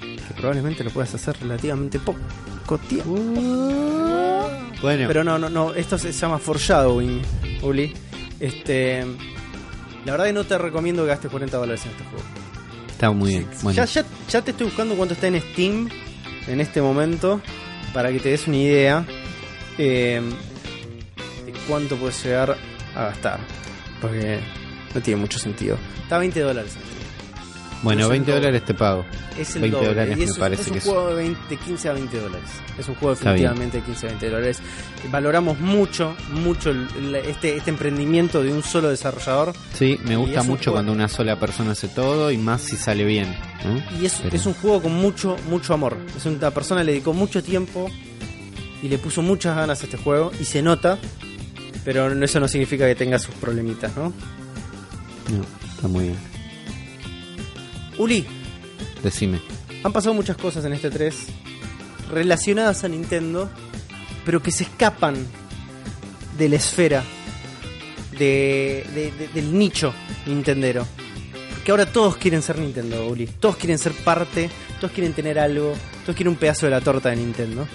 que 0.00 0.34
probablemente 0.36 0.82
lo 0.82 0.90
puedas 0.90 1.14
hacer 1.14 1.36
relativamente 1.40 2.00
poco 2.00 2.78
tiempo. 2.88 3.14
Bueno, 4.82 5.04
Pero 5.06 5.22
no, 5.22 5.38
no, 5.38 5.48
no, 5.48 5.74
esto 5.74 5.96
se 5.96 6.10
llama 6.10 6.38
foreshadowing, 6.38 7.22
Uli. 7.62 7.92
Este, 8.40 9.04
la 10.04 10.12
verdad 10.12 10.26
que 10.26 10.32
no 10.32 10.44
te 10.44 10.58
recomiendo 10.58 11.02
que 11.04 11.08
gastes 11.10 11.30
40 11.30 11.56
dólares 11.56 11.84
en 11.84 11.92
este 11.92 12.04
juego. 12.04 12.24
está 12.90 13.10
muy 13.12 13.30
bien. 13.30 13.46
Bueno, 13.62 13.76
Ya, 13.76 13.84
ya, 13.84 14.04
ya 14.28 14.42
te 14.42 14.50
estoy 14.50 14.66
buscando 14.66 14.96
cuánto 14.96 15.14
está 15.14 15.28
en 15.28 15.40
Steam 15.40 15.88
en 16.48 16.60
este 16.60 16.82
momento 16.82 17.40
para 17.94 18.10
que 18.10 18.18
te 18.18 18.30
des 18.30 18.46
una 18.48 18.56
idea 18.56 19.06
eh, 19.78 20.20
cuánto 21.66 21.96
puedes 21.96 22.22
llegar 22.24 22.56
a 22.94 23.02
gastar. 23.04 23.40
Porque 24.00 24.40
no 24.94 25.00
tiene 25.00 25.20
mucho 25.20 25.38
sentido. 25.38 25.76
Está 26.02 26.16
a 26.16 26.18
20 26.20 26.40
dólares. 26.40 26.72
bueno 27.82 28.00
es 28.00 28.04
el 28.06 28.10
20 28.12 28.30
doble. 28.30 28.40
dólares 28.46 28.64
te 28.64 28.74
pago. 28.74 29.04
Es 29.38 29.54
el 29.56 29.62
20 29.62 29.76
doble. 29.76 29.88
dólares 29.90 30.14
y 30.14 30.18
me 30.18 30.24
es, 30.24 30.30
un- 30.32 30.36
parece 30.38 30.62
es 30.62 30.68
un 30.68 30.72
que 30.72 30.78
es- 30.78 30.84
juego 30.84 31.08
de, 31.08 31.14
20 31.14 31.40
de 31.48 31.56
15 31.58 31.88
a 31.88 31.92
20 31.92 32.20
dólares. 32.20 32.48
Es 32.78 32.88
un 32.88 32.94
juego 32.94 33.14
definitivamente 33.14 33.76
de 33.78 33.84
15 33.84 34.06
a 34.06 34.08
20 34.10 34.30
dólares. 34.30 34.58
Valoramos 35.10 35.60
mucho, 35.60 36.16
mucho 36.32 36.70
el- 36.70 37.14
este, 37.16 37.56
este 37.56 37.70
emprendimiento 37.70 38.42
de 38.42 38.52
un 38.52 38.62
solo 38.62 38.88
desarrollador. 38.88 39.52
Sí, 39.74 39.98
me 40.04 40.16
gusta 40.16 40.40
es 40.40 40.46
mucho 40.46 40.72
cuando 40.72 40.92
una 40.92 41.08
sola 41.08 41.38
persona 41.38 41.72
hace 41.72 41.88
todo 41.88 42.30
y 42.30 42.38
más 42.38 42.62
si 42.62 42.76
sale 42.76 43.04
bien. 43.04 43.34
Y 44.00 44.06
es, 44.06 44.20
Pero- 44.22 44.36
es 44.36 44.46
un 44.46 44.54
juego 44.54 44.82
con 44.82 44.94
mucho, 44.94 45.36
mucho 45.50 45.74
amor. 45.74 45.96
Es 46.16 46.24
una 46.26 46.50
persona 46.50 46.82
le 46.82 46.92
dedicó 46.92 47.12
mucho 47.12 47.42
tiempo 47.42 47.90
y 48.82 48.88
le 48.88 48.98
puso 48.98 49.20
muchas 49.22 49.54
ganas 49.56 49.80
a 49.82 49.84
este 49.84 49.96
juego 49.98 50.32
y 50.40 50.44
se 50.44 50.62
nota, 50.62 50.98
pero 51.86 52.12
eso 52.22 52.38
no 52.40 52.48
significa 52.48 52.84
que 52.86 52.94
tenga 52.94 53.18
sus 53.18 53.34
problemitas, 53.36 53.96
¿no? 53.96 54.12
No, 55.30 55.44
está 55.74 55.88
muy 55.88 56.04
bien. 56.08 56.16
Uli, 57.96 58.26
Decime. 59.02 59.40
han 59.82 59.92
pasado 59.92 60.14
muchas 60.14 60.36
cosas 60.36 60.64
en 60.66 60.74
este 60.74 60.90
3 60.90 61.16
relacionadas 62.10 62.84
a 62.84 62.88
Nintendo, 62.88 63.48
pero 64.24 64.42
que 64.42 64.50
se 64.50 64.64
escapan 64.64 65.14
de 66.36 66.48
la 66.48 66.56
esfera 66.56 67.02
de, 68.18 68.84
de- 68.94 69.12
de- 69.12 69.28
del 69.28 69.56
nicho 69.56 69.94
nintendero. 70.26 70.86
Porque 71.54 71.70
ahora 71.70 71.86
todos 71.86 72.16
quieren 72.16 72.42
ser 72.42 72.58
Nintendo, 72.58 73.06
Uli. 73.06 73.26
Todos 73.26 73.56
quieren 73.56 73.78
ser 73.78 73.92
parte, 73.92 74.50
todos 74.80 74.92
quieren 74.92 75.12
tener 75.14 75.38
algo, 75.38 75.74
todos 76.04 76.14
quieren 76.16 76.32
un 76.32 76.38
pedazo 76.38 76.66
de 76.66 76.70
la 76.70 76.80
torta 76.80 77.10
de 77.10 77.16
Nintendo. 77.16 77.66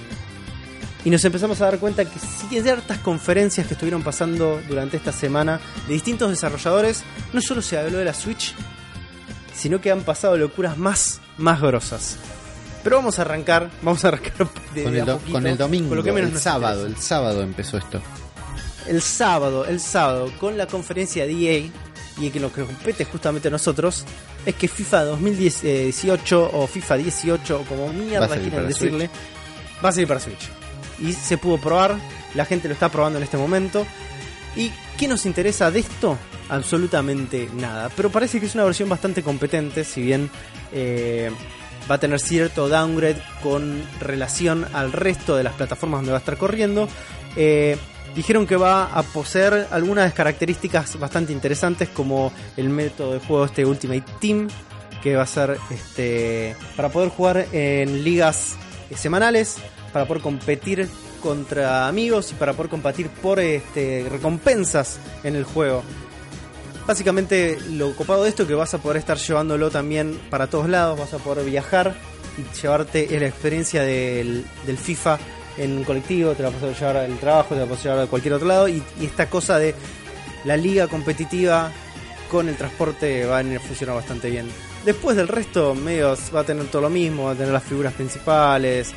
Y 1.04 1.10
nos 1.10 1.24
empezamos 1.26 1.60
a 1.62 1.66
dar 1.66 1.80
cuenta 1.80 2.06
que 2.06 2.20
ciertas 2.20 3.00
conferencias 3.00 3.66
que 3.66 3.74
estuvieron 3.74 4.04
pasando 4.04 4.62
durante 4.68 4.98
esta 4.98 5.12
semana 5.12 5.60
de 5.88 5.94
distintos 5.94 6.30
desarrolladores, 6.30 7.04
no 7.34 7.42
solo 7.42 7.62
se 7.64 7.78
habló 7.80 7.98
de 7.98 8.06
la 8.06 8.14
Switch, 8.14 8.54
sino 9.56 9.82
que 9.82 9.92
han 9.92 10.02
pasado 10.02 10.38
locuras 10.38 10.78
más, 10.78 11.20
más 11.38 11.60
grosas. 11.60 12.18
Pero 12.84 12.98
vamos 12.98 13.18
a 13.20 13.24
arrancar, 13.24 13.70
vamos 13.82 14.04
a 14.06 14.10
arrancar 14.10 14.48
de, 14.76 14.84
Con 14.84 14.96
el, 14.96 15.06
do- 15.06 15.18
poquito, 15.18 15.34
con 15.34 15.48
el 15.48 15.58
domingo, 15.58 15.90
con 15.90 15.98
lo 15.98 16.04
que 16.04 16.12
menos 16.12 16.32
el 16.34 16.40
sábado, 16.40 16.82
interesa. 16.82 16.98
el 17.00 17.04
sábado 17.04 17.42
empezó 17.42 17.78
esto. 17.78 18.02
El 18.88 19.02
sábado, 19.02 19.66
el 19.66 19.80
sábado, 19.80 20.32
con 20.40 20.58
la 20.58 20.66
conferencia 20.68 21.26
de 21.26 21.34
EA, 21.34 21.70
y 22.20 22.30
que 22.30 22.40
lo 22.40 22.52
que 22.54 22.64
compete 22.64 23.06
justamente 23.06 23.48
a 23.48 23.52
nosotros, 23.52 24.04
es 24.46 24.54
que 24.56 24.68
FIFA 24.68 25.04
2018 25.06 26.52
o 26.54 26.68
FIFA 26.68 26.96
18 26.98 27.60
o 27.60 27.64
como 27.66 27.88
mierda 27.94 28.28
quieran 28.28 28.68
decirle, 28.68 29.10
va 29.84 29.90
a 29.90 29.92
salir 29.92 30.08
para 30.08 30.20
Switch. 30.20 30.50
Y 31.02 31.14
se 31.14 31.38
pudo 31.38 31.58
probar, 31.58 31.98
la 32.36 32.46
gente 32.46 32.68
lo 32.68 32.74
está 32.74 32.90
probando 32.90 33.18
en 33.18 33.24
este 33.24 33.38
momento. 33.38 33.86
¿Y 34.56 34.72
qué 34.98 35.08
nos 35.08 35.26
interesa 35.26 35.72
de 35.72 35.80
esto? 35.80 36.18
Absolutamente 36.50 37.50
nada. 37.54 37.90
Pero 37.96 38.10
parece 38.10 38.40
que 38.40 38.46
es 38.46 38.56
una 38.56 38.66
versión 38.66 38.90
bastante 38.90 39.24
competente, 39.24 39.84
si 39.84 40.02
bien 40.02 40.30
eh, 40.74 41.32
va 41.90 41.96
a 41.96 42.00
tener 42.00 42.20
cierto 42.20 42.68
downgrade 42.68 43.22
con 43.42 43.82
relación 44.00 44.66
al 44.74 44.92
resto 44.92 45.36
de 45.36 45.44
las 45.44 45.54
plataformas 45.54 46.00
donde 46.00 46.12
va 46.12 46.18
a 46.18 46.20
estar 46.20 46.38
corriendo. 46.38 46.88
Eh, 47.36 47.78
dijeron 48.16 48.46
que 48.46 48.58
va 48.58 48.86
a 48.86 49.04
poseer 49.04 49.68
algunas 49.72 50.14
características 50.14 51.00
bastante 51.00 51.32
interesantes 51.32 51.90
como 51.90 52.32
el 52.58 52.70
método 52.70 53.14
de 53.14 53.20
juego 53.20 53.46
este 53.46 53.66
Ultimate 53.66 54.04
Team, 54.20 54.50
que 55.02 55.16
va 55.16 55.24
a 55.24 55.28
ser 55.28 55.58
este 55.70 56.56
para 56.76 56.90
poder 56.90 57.10
jugar 57.10 57.48
en 57.52 58.04
ligas 58.04 58.56
eh, 58.90 58.98
semanales, 58.98 59.58
para 59.92 60.06
poder 60.06 60.22
competir 60.22 60.88
contra 61.22 61.88
amigos 61.88 62.32
y 62.32 62.36
para 62.36 62.54
poder 62.54 62.70
competir 62.70 63.10
por 63.10 63.40
este 63.40 64.08
recompensas 64.10 65.00
en 65.24 65.36
el 65.36 65.44
juego. 65.44 65.84
Básicamente 66.88 67.58
lo 67.72 67.96
copado 67.96 68.24
de 68.24 68.30
esto 68.30 68.44
es 68.44 68.50
que 68.50 68.56
vas 68.56 68.74
a 68.74 68.80
poder 68.80 68.98
estar 68.98 69.18
llevándolo 69.18 69.70
también 69.70 70.20
para 70.30 70.48
todos 70.48 70.68
lados, 70.68 71.00
vas 71.00 71.14
a 71.14 71.20
poder 71.20 71.46
viajar 71.46 71.96
y 72.38 72.62
llevarte 72.62 73.08
la 73.20 73.28
experiencia 73.28 73.84
del, 73.84 74.46
del 74.66 74.78
FIFA 74.78 75.20
en 75.58 75.78
un 75.78 75.84
colectivo, 75.84 76.34
te 76.34 76.44
la 76.44 76.50
a 76.50 76.52
llevar 76.52 76.98
al 76.98 77.18
trabajo, 77.18 77.56
te 77.56 77.66
la 77.66 77.72
a 77.72 77.78
llevar 77.78 78.00
a 78.00 78.08
cualquier 78.08 78.34
otro 78.34 78.48
lado 78.48 78.68
y, 78.68 78.82
y 79.00 79.06
esta 79.06 79.30
cosa 79.30 79.60
de 79.60 79.76
la 80.46 80.58
liga 80.58 80.88
competitiva 80.88 81.72
con 82.32 82.48
el 82.48 82.56
transporte 82.56 83.26
va 83.26 83.40
a 83.40 83.44
funcionar 83.60 83.96
bastante 83.96 84.30
bien. 84.30 84.48
Después 84.86 85.16
del 85.16 85.28
resto, 85.28 85.76
medios 85.76 86.32
va 86.34 86.40
a 86.40 86.44
tener 86.44 86.66
todo 86.68 86.84
lo 86.84 86.90
mismo, 86.90 87.26
va 87.26 87.32
a 87.32 87.36
tener 87.36 87.52
las 87.52 87.64
figuras 87.64 87.94
principales, 87.94 88.94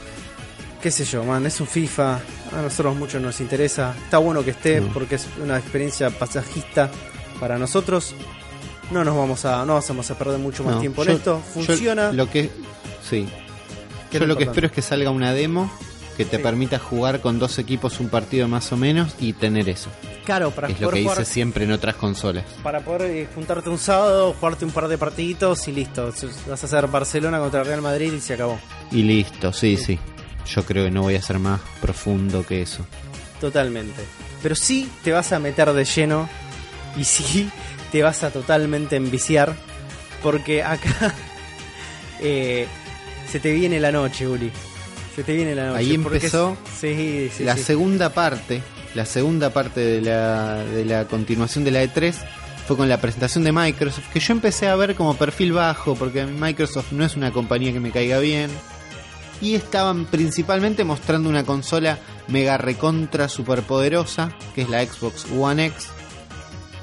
qué 0.84 0.90
sé 0.90 1.06
yo, 1.06 1.24
man, 1.24 1.46
es 1.46 1.58
un 1.62 1.66
FIFA, 1.66 2.16
a 2.52 2.60
nosotros 2.62 2.94
mucho 2.94 3.18
nos 3.18 3.40
interesa, 3.40 3.94
está 4.04 4.18
bueno 4.18 4.44
que 4.44 4.50
esté 4.50 4.82
No. 4.82 4.88
porque 4.92 5.14
es 5.14 5.26
una 5.42 5.56
experiencia 5.56 6.10
pasajista 6.10 6.90
para 7.40 7.56
nosotros. 7.56 8.14
No 8.90 9.02
nos 9.02 9.16
vamos 9.16 9.46
a, 9.46 9.64
no 9.64 9.80
vamos 9.80 10.10
a 10.10 10.18
perder 10.18 10.38
mucho 10.40 10.62
más 10.62 10.74
No, 10.74 10.80
tiempo 10.80 11.02
yo- 11.02 11.10
en 11.12 11.16
esto, 11.16 11.42
yo 11.42 11.52
funciona. 11.64 12.12
lo 12.12 12.28
que 12.28 12.50
sí. 13.08 13.26
¿Qué 14.10 14.18
Yo 14.18 14.26
lo 14.26 14.34
lo 14.34 14.36
que 14.36 14.44
espero 14.44 14.66
es 14.66 14.74
que 14.74 14.82
salga 14.82 15.08
una 15.10 15.32
demo 15.32 15.72
que 16.18 16.26
te 16.26 16.36
Sí. 16.36 16.42
permita 16.42 16.78
jugar 16.78 17.22
con 17.22 17.38
dos 17.38 17.58
equipos 17.58 17.98
un 17.98 18.10
partido 18.10 18.46
más 18.46 18.70
o 18.70 18.76
menos 18.76 19.14
y 19.18 19.32
tener 19.32 19.70
eso. 19.70 19.88
Claro, 20.26 20.50
para 20.50 20.68
es 20.68 20.78
lo 20.82 20.90
que 20.90 21.00
jugar 21.02 21.22
hice 21.22 21.24
siempre 21.32 21.64
en 21.64 21.72
otras 21.72 21.94
consolas. 21.94 22.44
para 22.62 22.80
poder 22.80 23.10
eh, 23.10 23.28
juntarte 23.34 23.70
un 23.70 23.78
sábado, 23.78 24.34
jugarte 24.38 24.66
un 24.66 24.70
par 24.70 24.88
de 24.88 24.98
partiditos 24.98 25.66
y 25.66 25.72
listo. 25.72 26.12
Vas 26.46 26.62
a 26.62 26.66
hacer 26.66 26.86
Barcelona 26.88 27.38
contra 27.38 27.64
Real 27.64 27.80
Madrid 27.80 28.12
y 28.12 28.20
se 28.20 28.34
acabó. 28.34 28.58
Y 28.92 29.02
listo, 29.02 29.50
sí, 29.50 29.78
sí. 29.78 29.98
Yo 30.46 30.64
creo 30.64 30.84
que 30.84 30.90
no 30.90 31.02
voy 31.02 31.14
a 31.16 31.22
ser 31.22 31.38
más 31.38 31.60
profundo 31.80 32.44
que 32.46 32.62
eso. 32.62 32.86
Totalmente. 33.40 34.02
Pero 34.42 34.54
sí 34.54 34.88
te 35.02 35.12
vas 35.12 35.32
a 35.32 35.38
meter 35.38 35.72
de 35.72 35.84
lleno 35.84 36.28
y 36.96 37.04
sí 37.04 37.50
te 37.92 38.02
vas 38.02 38.22
a 38.24 38.30
totalmente 38.30 38.96
enviciar 38.96 39.54
porque 40.22 40.62
acá 40.62 41.14
eh, 42.20 42.66
se 43.30 43.40
te 43.40 43.52
viene 43.52 43.80
la 43.80 43.92
noche, 43.92 44.26
Uli. 44.26 44.50
Se 45.16 45.22
te 45.22 45.32
viene 45.34 45.54
la 45.54 45.66
noche. 45.66 45.78
Ahí 45.78 45.94
empezó 45.94 46.56
es- 46.64 46.78
sí, 46.80 47.30
sí, 47.36 47.44
la 47.44 47.56
sí. 47.56 47.62
segunda 47.62 48.10
parte, 48.12 48.62
la 48.94 49.06
segunda 49.06 49.50
parte 49.50 49.80
de 49.80 50.00
la, 50.00 50.64
de 50.64 50.84
la 50.84 51.06
continuación 51.06 51.64
de 51.64 51.70
la 51.70 51.84
E3 51.84 52.14
fue 52.66 52.76
con 52.76 52.88
la 52.88 52.98
presentación 53.00 53.44
de 53.44 53.52
Microsoft, 53.52 54.08
que 54.12 54.20
yo 54.20 54.32
empecé 54.32 54.68
a 54.68 54.74
ver 54.76 54.94
como 54.94 55.16
perfil 55.16 55.52
bajo, 55.52 55.94
porque 55.94 56.24
Microsoft 56.26 56.92
no 56.92 57.04
es 57.04 57.14
una 57.14 57.30
compañía 57.30 57.72
que 57.72 57.80
me 57.80 57.90
caiga 57.90 58.18
bien. 58.18 58.50
Y 59.40 59.54
estaban 59.54 60.06
principalmente 60.06 60.84
mostrando 60.84 61.28
una 61.28 61.44
consola 61.44 61.98
mega 62.28 62.56
recontra 62.56 63.28
superpoderosa, 63.28 64.36
que 64.54 64.62
es 64.62 64.68
la 64.70 64.84
Xbox 64.84 65.26
One 65.38 65.66
X. 65.66 65.88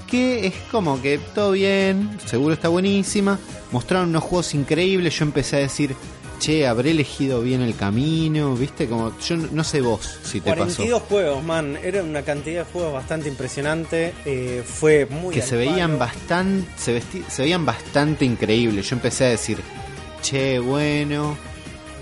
Que 0.08 0.48
es 0.48 0.54
como 0.72 1.02
que 1.02 1.18
todo 1.34 1.52
bien, 1.54 2.18
seguro 2.26 2.54
está 2.54 2.68
buenísima. 2.68 3.40
Mostraron 3.72 4.10
unos 4.10 4.24
juegos 4.24 4.54
increíbles. 4.54 5.18
Yo 5.18 5.24
empecé 5.24 5.56
a 5.56 5.60
decir, 5.60 5.96
che, 6.40 6.68
habré 6.68 6.92
elegido 6.92 7.42
bien 7.42 7.62
el 7.62 7.76
camino, 7.78 8.54
¿viste? 8.56 8.88
Como, 8.90 9.18
yo 9.20 9.38
no- 9.38 9.64
sé 9.64 9.80
vos 9.80 10.20
si 10.24 10.42
te 10.42 10.50
pasó. 10.50 10.58
42 10.84 11.02
juegos, 11.04 11.44
man. 11.44 11.78
Era 11.82 12.04
una 12.04 12.24
cantidad 12.24 12.66
de 12.66 12.72
juegos 12.74 12.92
bastante 12.94 13.30
impresionante. 13.30 14.14
eh, 14.26 14.64
fue 14.66 15.06
muy. 15.06 15.34
que 15.34 15.42
se 15.42 15.56
veían 15.56 15.98
bastante 15.98 16.68
se, 16.78 17.02
se 17.30 17.42
veían 17.44 17.66
bastante 17.66 18.26
increíbles 18.26 18.90
yo 18.90 18.96
empecé 18.98 19.26
a 19.26 19.30
decir 19.30 19.60
che 20.22 20.60
bueno 20.60 21.38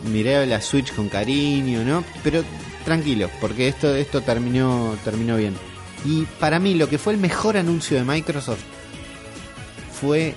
miré 0.05 0.45
la 0.45 0.61
Switch 0.61 0.93
con 0.93 1.09
cariño 1.09 1.83
no 1.83 2.03
pero 2.23 2.43
tranquilo 2.85 3.29
porque 3.39 3.67
esto 3.67 3.95
esto 3.95 4.21
terminó 4.21 4.95
terminó 5.03 5.37
bien. 5.37 5.55
Y 6.05 6.23
para 6.39 6.59
mí 6.59 6.75
lo 6.75 6.87
que 6.87 6.97
fue 6.97 7.13
el 7.13 7.19
mejor 7.19 7.57
anuncio 7.57 7.97
de 7.97 8.03
Microsoft 8.05 8.63
fue 9.99 10.33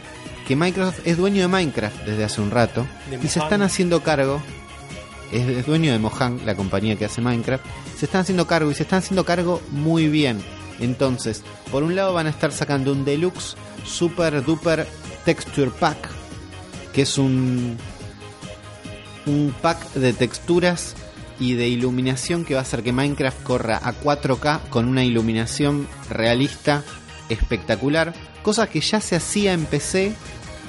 que 0.47 0.57
Microsoft 0.57 1.01
es 1.05 1.17
dueño 1.17 1.43
de 1.43 1.49
Minecraft 1.49 2.05
desde 2.05 2.25
hace 2.25 2.41
un 2.41 2.51
rato 2.51 2.85
De 3.09 3.17
y 3.25 3.29
se 3.29 3.39
están 3.39 3.63
haciendo 3.63 4.03
cargo 4.03 4.43
es, 5.31 5.49
es 5.49 5.67
dueño 5.67 5.93
de 5.93 5.99
Mojang, 5.99 6.45
la 6.45 6.55
compañía 6.55 6.97
que 6.97 7.07
hace 7.07 7.21
Minecraft, 7.21 7.65
se 7.97 8.05
están 8.05 8.21
haciendo 8.23 8.47
cargo 8.47 8.71
y 8.71 8.75
se 8.75 8.83
están 8.83 8.99
haciendo 8.99 9.25
cargo 9.25 9.63
muy 9.71 10.09
bien. 10.09 10.43
Entonces, 10.79 11.43
por 11.71 11.83
un 11.83 11.97
lado 11.97 12.13
van 12.13 12.27
a 12.27 12.31
estar 12.31 12.53
sacando 12.53 12.93
un 12.93 13.05
deluxe 13.05 13.57
super 13.85 14.45
duper 14.45 14.87
texture 15.25 15.71
pack, 15.71 16.09
que 16.93 17.03
es 17.03 17.19
un 17.19 17.77
un 19.27 19.55
pack 19.62 19.93
de 19.95 20.12
texturas 20.12 20.95
y 21.39 21.55
de 21.55 21.68
iluminación 21.68 22.45
que 22.45 22.55
va 22.55 22.61
a 22.61 22.62
hacer 22.62 22.83
que 22.83 22.93
Minecraft 22.93 23.43
corra 23.43 23.81
a 23.83 23.93
4K 23.93 24.68
con 24.68 24.87
una 24.87 25.05
iluminación 25.05 25.89
realista 26.09 26.85
espectacular, 27.29 28.12
cosa 28.43 28.68
que 28.68 28.81
ya 28.81 29.01
se 29.01 29.16
hacía 29.16 29.53
en 29.53 29.64
PC, 29.64 30.14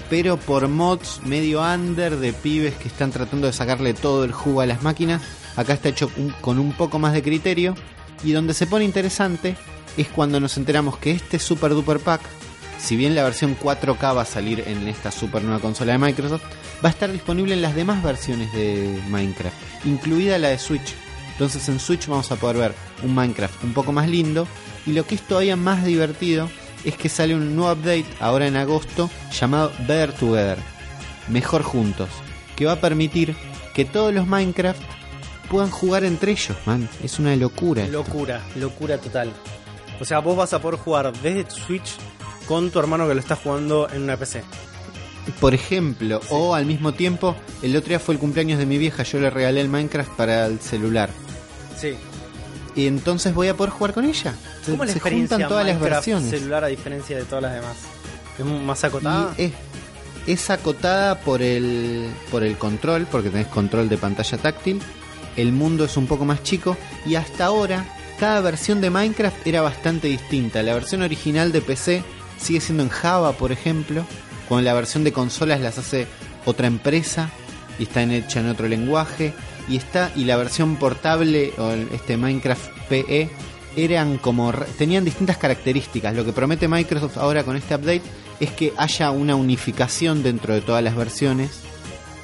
pero 0.10 0.38
por 0.38 0.68
mods 0.68 1.22
medio 1.26 1.62
under 1.62 2.18
de 2.18 2.34
pibes 2.34 2.76
que 2.76 2.88
están 2.88 3.12
tratando 3.12 3.47
de 3.47 3.54
sacarle 3.54 3.93
todo 3.93 4.24
el 4.24 4.32
jugo 4.32 4.62
a 4.62 4.66
las 4.66 4.84
máquinas. 4.84 5.22
Acá 5.56 5.74
está 5.74 5.89
hecho 5.89 6.10
con 6.41 6.60
un 6.60 6.74
poco 6.74 6.97
más 6.97 7.14
de 7.14 7.22
criterio 7.22 7.76
Y 8.24 8.32
donde 8.32 8.56
se 8.56 8.66
pone 8.66 8.86
interesante 8.86 9.56
es 9.97 10.08
cuando 10.08 10.39
nos 10.39 10.58
enteramos 10.58 10.97
que 10.97 11.12
este 11.12 11.38
Super 11.38 11.72
Duper 11.72 11.99
Pack, 11.99 12.22
si 12.84 12.97
bien 12.97 13.15
la 13.15 13.23
versión 13.23 13.57
4K 13.57 14.15
va 14.15 14.23
a 14.23 14.25
salir 14.25 14.61
en 14.67 14.89
esta 14.89 15.09
super 15.09 15.41
nueva 15.41 15.61
consola 15.61 15.93
de 15.93 15.99
Microsoft, 15.99 16.43
va 16.84 16.89
a 16.89 16.91
estar 16.91 17.09
disponible 17.09 17.53
en 17.53 17.61
las 17.61 17.75
demás 17.75 18.03
versiones 18.03 18.51
de 18.51 18.99
Minecraft, 19.09 19.55
incluida 19.86 20.38
la 20.38 20.49
de 20.49 20.59
Switch. 20.59 20.93
Entonces 21.31 21.67
en 21.69 21.79
Switch 21.79 22.07
vamos 22.07 22.29
a 22.34 22.36
poder 22.36 22.57
ver 22.57 22.75
un 23.01 23.15
Minecraft 23.15 23.63
un 23.63 23.73
poco 23.73 23.93
más 23.93 24.09
lindo 24.09 24.47
y 24.86 24.91
lo 24.91 25.07
que 25.07 25.15
es 25.15 25.21
todavía 25.21 25.55
más 25.55 25.86
divertido 25.86 26.49
es 26.84 26.97
que 26.97 27.07
sale 27.07 27.34
un 27.34 27.55
nuevo 27.55 27.71
update 27.71 28.05
ahora 28.19 28.47
en 28.47 28.57
agosto 28.57 29.09
llamado 29.31 29.71
Better 29.88 30.11
Together, 30.11 30.57
Mejor 31.29 31.63
Juntos, 31.63 32.09
que 32.57 32.65
va 32.65 32.73
a 32.73 32.81
permitir 32.81 33.34
que 33.73 33.86
todos 33.86 34.13
los 34.13 34.27
Minecraft 34.27 34.81
puedan 35.49 35.71
jugar 35.71 36.03
entre 36.03 36.34
ellos, 36.34 36.57
man. 36.65 36.89
Es 37.01 37.17
una 37.17 37.34
locura. 37.38 37.88
Locura, 37.88 38.41
locura 38.57 38.97
total. 38.97 39.31
O 40.01 40.05
sea, 40.05 40.19
vos 40.19 40.36
vas 40.36 40.51
a 40.53 40.61
poder 40.61 40.77
jugar 40.79 41.13
desde 41.21 41.49
Switch 41.49 41.95
con 42.48 42.72
tu 42.72 42.80
hermano 42.80 43.08
que 43.08 43.14
lo 43.14 43.20
está 43.20 43.36
jugando 43.36 43.89
en 43.91 44.04
una 44.04 44.18
PC. 44.18 44.44
Por 45.39 45.54
ejemplo, 45.54 46.20
o 46.30 46.54
al 46.54 46.66
mismo 46.66 46.94
tiempo, 46.94 47.36
el 47.62 47.76
otro 47.76 47.89
día 47.89 48.00
fue 48.00 48.16
el 48.16 48.20
cumpleaños 48.20 48.60
de 48.60 48.66
mi 48.66 48.78
vieja, 48.78 49.04
yo 49.04 49.20
le 49.20 49.30
regalé 49.30 49.62
el 49.62 49.70
Minecraft 49.70 50.12
para 50.12 50.46
el 50.46 50.60
celular. 50.60 51.10
Sí. 51.80 51.96
Y 52.76 52.88
entonces 52.88 53.34
voy 53.34 53.48
a 53.48 53.56
poder 53.56 53.72
jugar 53.72 53.94
con 53.94 54.06
ella. 54.06 54.34
Se, 54.64 54.72
¿Cómo 54.72 54.84
la 54.84 54.91
se 54.91 54.98
experiencia 54.98 55.38
juntan 55.38 55.50
todas 55.50 55.66
las 55.66 55.80
versiones. 55.80 56.30
celular 56.30 56.64
a 56.64 56.68
diferencia 56.68 57.18
de 57.18 57.24
todas 57.24 57.44
las 57.44 57.54
demás? 57.54 57.78
¿Es 58.38 58.46
más 58.46 58.84
acotada? 58.84 59.34
Y 59.38 59.44
es, 59.44 59.54
es 60.28 60.50
acotada 60.50 61.22
por 61.22 61.41
el, 61.41 62.10
por 62.30 62.44
el 62.44 62.58
control, 62.58 63.08
porque 63.10 63.30
tenés 63.30 63.48
control 63.48 63.88
de 63.89 63.98
pantalla 63.98 64.38
táctil. 64.38 64.82
El 65.38 65.52
mundo 65.52 65.86
es 65.86 65.96
un 65.96 66.08
poco 66.08 66.26
más 66.26 66.44
chico. 66.44 66.76
Y 67.06 67.16
hasta 67.16 67.46
ahora, 67.46 67.86
cada 68.20 68.41
versión 68.41 68.82
de 68.82 68.89
Minecraft 68.89 69.48
era 69.48 69.62
bastante 69.62 70.08
distinta. 70.08 70.64
La 70.64 70.74
versión 70.74 71.02
original 71.02 71.52
de 71.52 71.62
PC 71.62 72.04
sigue 72.44 72.62
siendo 72.62 72.84
en 72.84 72.89
Java, 72.89 73.34
por 73.34 73.52
ejemplo. 73.52 74.06
Con 74.48 74.64
la 74.64 74.74
versión 74.74 75.04
de 75.04 75.14
consolas 75.14 75.62
las 75.62 75.78
hace 75.78 76.08
otra 76.46 76.68
empresa. 76.68 77.30
Y 77.80 77.84
está 77.84 78.04
hecha 78.04 78.41
en 78.41 78.50
otro 78.50 78.68
lenguaje. 78.68 79.34
Y 79.68 79.78
está. 79.78 80.12
Y 80.16 80.26
la 80.26 80.38
versión 80.38 80.76
portable, 80.76 81.54
o 81.58 81.72
este 81.72 82.18
Minecraft 82.18 82.70
PE, 82.89 83.30
eran 83.76 84.18
como 84.18 84.52
tenían 84.78 85.06
distintas 85.06 85.38
características. 85.38 86.16
Lo 86.16 86.26
que 86.26 86.34
promete 86.34 86.68
Microsoft 86.68 87.18
ahora 87.18 87.44
con 87.44 87.56
este 87.56 87.76
update 87.76 88.04
es 88.39 88.52
que 88.52 88.74
haya 88.78 89.12
una 89.12 89.36
unificación 89.36 90.24
dentro 90.24 90.54
de 90.54 90.62
todas 90.62 90.84
las 90.84 90.96
versiones, 90.96 91.62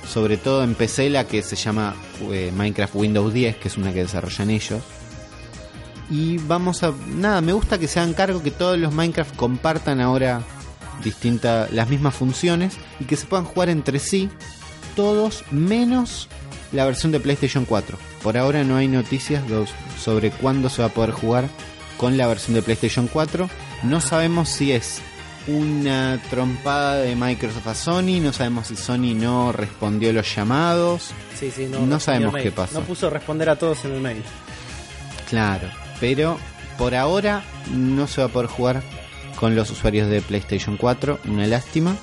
sobre 0.07 0.37
todo 0.37 0.63
en 0.63 0.75
PC 0.75 1.09
la 1.09 1.25
que 1.25 1.41
se 1.41 1.55
llama 1.55 1.95
eh, 2.31 2.51
Minecraft 2.55 2.95
Windows 2.95 3.33
10, 3.33 3.57
que 3.57 3.67
es 3.67 3.77
una 3.77 3.93
que 3.93 4.01
desarrollan 4.01 4.49
ellos. 4.49 4.81
Y 6.09 6.37
vamos 6.37 6.83
a 6.83 6.93
nada, 7.15 7.41
me 7.41 7.53
gusta 7.53 7.77
que 7.77 7.87
se 7.87 7.99
hagan 7.99 8.13
cargo 8.13 8.41
que 8.41 8.51
todos 8.51 8.77
los 8.79 8.93
Minecraft 8.93 9.35
compartan 9.35 10.01
ahora 10.01 10.41
distintas 11.03 11.71
las 11.71 11.89
mismas 11.89 12.15
funciones 12.15 12.75
y 12.99 13.05
que 13.05 13.15
se 13.15 13.25
puedan 13.25 13.45
jugar 13.45 13.69
entre 13.69 13.99
sí 13.99 14.29
todos 14.95 15.43
menos 15.51 16.27
la 16.71 16.85
versión 16.85 17.11
de 17.11 17.19
PlayStation 17.19 17.65
4. 17.65 17.97
Por 18.23 18.37
ahora 18.37 18.63
no 18.63 18.75
hay 18.75 18.87
noticias 18.87 19.43
sobre 19.99 20.31
cuándo 20.31 20.69
se 20.69 20.81
va 20.81 20.89
a 20.89 20.91
poder 20.91 21.11
jugar 21.11 21.45
con 21.97 22.17
la 22.17 22.27
versión 22.27 22.55
de 22.55 22.61
PlayStation 22.61 23.07
4. 23.07 23.49
No 23.83 24.01
sabemos 24.01 24.49
si 24.49 24.71
es 24.71 25.01
una 25.47 26.19
trompada 26.29 26.97
de 26.97 27.15
Microsoft 27.15 27.67
a 27.67 27.75
Sony, 27.75 28.19
no 28.21 28.33
sabemos 28.33 28.67
si 28.67 28.75
Sony 28.75 29.15
no 29.15 29.51
respondió 29.51 30.13
los 30.13 30.35
llamados. 30.35 31.11
Sí, 31.35 31.51
sí, 31.51 31.63
no 31.63 31.71
respondió 31.71 31.99
sabemos 31.99 32.35
qué 32.35 32.51
pasó. 32.51 32.79
No 32.79 32.85
puso 32.85 33.09
responder 33.09 33.49
a 33.49 33.55
todos 33.55 33.85
en 33.85 33.93
el 33.93 34.01
mail. 34.01 34.23
Claro, 35.29 35.69
pero 35.99 36.37
por 36.77 36.95
ahora 36.95 37.43
no 37.73 38.07
se 38.07 38.21
va 38.21 38.27
a 38.27 38.31
poder 38.31 38.49
jugar 38.49 38.81
con 39.39 39.55
los 39.55 39.69
usuarios 39.71 40.09
de 40.09 40.21
PlayStation 40.21 40.77
4, 40.77 41.19
una 41.27 41.47
lástima. 41.47 41.95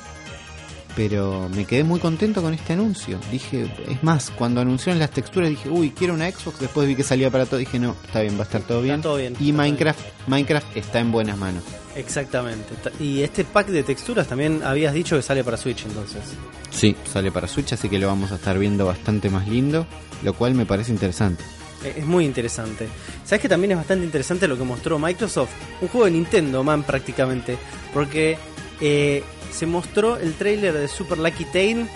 Pero 0.95 1.51
me 1.55 1.67
quedé 1.67 1.85
muy 1.85 2.01
contento 2.01 2.41
con 2.41 2.55
este 2.55 2.73
anuncio. 2.73 3.19
Dije, 3.31 3.71
es 3.87 4.03
más, 4.03 4.31
cuando 4.31 4.63
anunciaron 4.63 4.99
las 4.99 5.11
texturas 5.11 5.51
dije, 5.51 5.69
uy, 5.69 5.91
quiero 5.91 6.15
una 6.15 6.31
Xbox. 6.31 6.59
Después 6.59 6.89
vi 6.89 6.95
que 6.97 7.03
salía 7.03 7.31
para 7.31 7.45
todo. 7.45 7.59
Dije, 7.59 7.79
no, 7.79 7.95
está 8.07 8.23
bien, 8.23 8.37
va 8.37 8.41
a 8.41 8.43
estar 8.45 8.63
todo 8.63 8.81
bien. 8.81 9.03
todo 9.03 9.17
bien, 9.19 9.37
Y 9.39 9.53
Minecraft, 9.53 10.01
Minecraft 10.27 10.75
está 10.75 10.99
en 11.01 11.13
buenas 11.13 11.37
manos. 11.37 11.63
Exactamente. 11.97 12.75
Ta- 12.83 12.93
Y 12.99 13.21
este 13.21 13.45
pack 13.45 13.67
de 13.67 13.83
texturas 13.83 14.27
también 14.27 14.63
habías 14.65 14.95
dicho 14.95 15.17
que 15.17 15.23
sale 15.23 15.45
para 15.45 15.59
Switch 15.59 15.85
entonces. 15.85 16.23
Sí, 16.71 16.97
sale 17.13 17.31
para 17.31 17.47
Switch, 17.47 17.75
así 17.75 17.91
que 17.91 17.99
lo 17.99 18.07
vamos 18.07 18.33
a 18.33 18.37
estar 18.37 18.59
viendo 18.59 18.87
bastante 18.87 19.29
más 19.29 19.47
lindo, 19.49 19.87
lo 20.23 20.33
cual 20.33 20.55
me 20.55 20.65
parece 20.65 20.93
interesante. 20.93 21.45
Eh, 21.85 21.95
Es 21.99 22.07
muy 22.07 22.25
interesante. 22.25 22.89
¿Sabes 23.25 23.41
que 23.43 23.49
también 23.49 23.73
es 23.73 23.77
bastante 23.79 24.05
interesante 24.05 24.49
lo 24.49 24.57
que 24.57 24.65
mostró 24.65 24.99
Microsoft? 24.99 25.51
Un 25.81 25.89
juego 25.89 26.05
de 26.07 26.11
Nintendo, 26.13 26.63
man, 26.65 26.83
prácticamente. 26.83 27.57
Porque 27.93 28.39
eh, 28.81 29.23
se 29.53 29.67
mostró 29.67 30.17
el 30.17 30.35
trailer 30.35 30.75
de 30.75 30.89
Super 30.89 31.19
Lucky 31.19 31.45
Tail. 31.47 31.87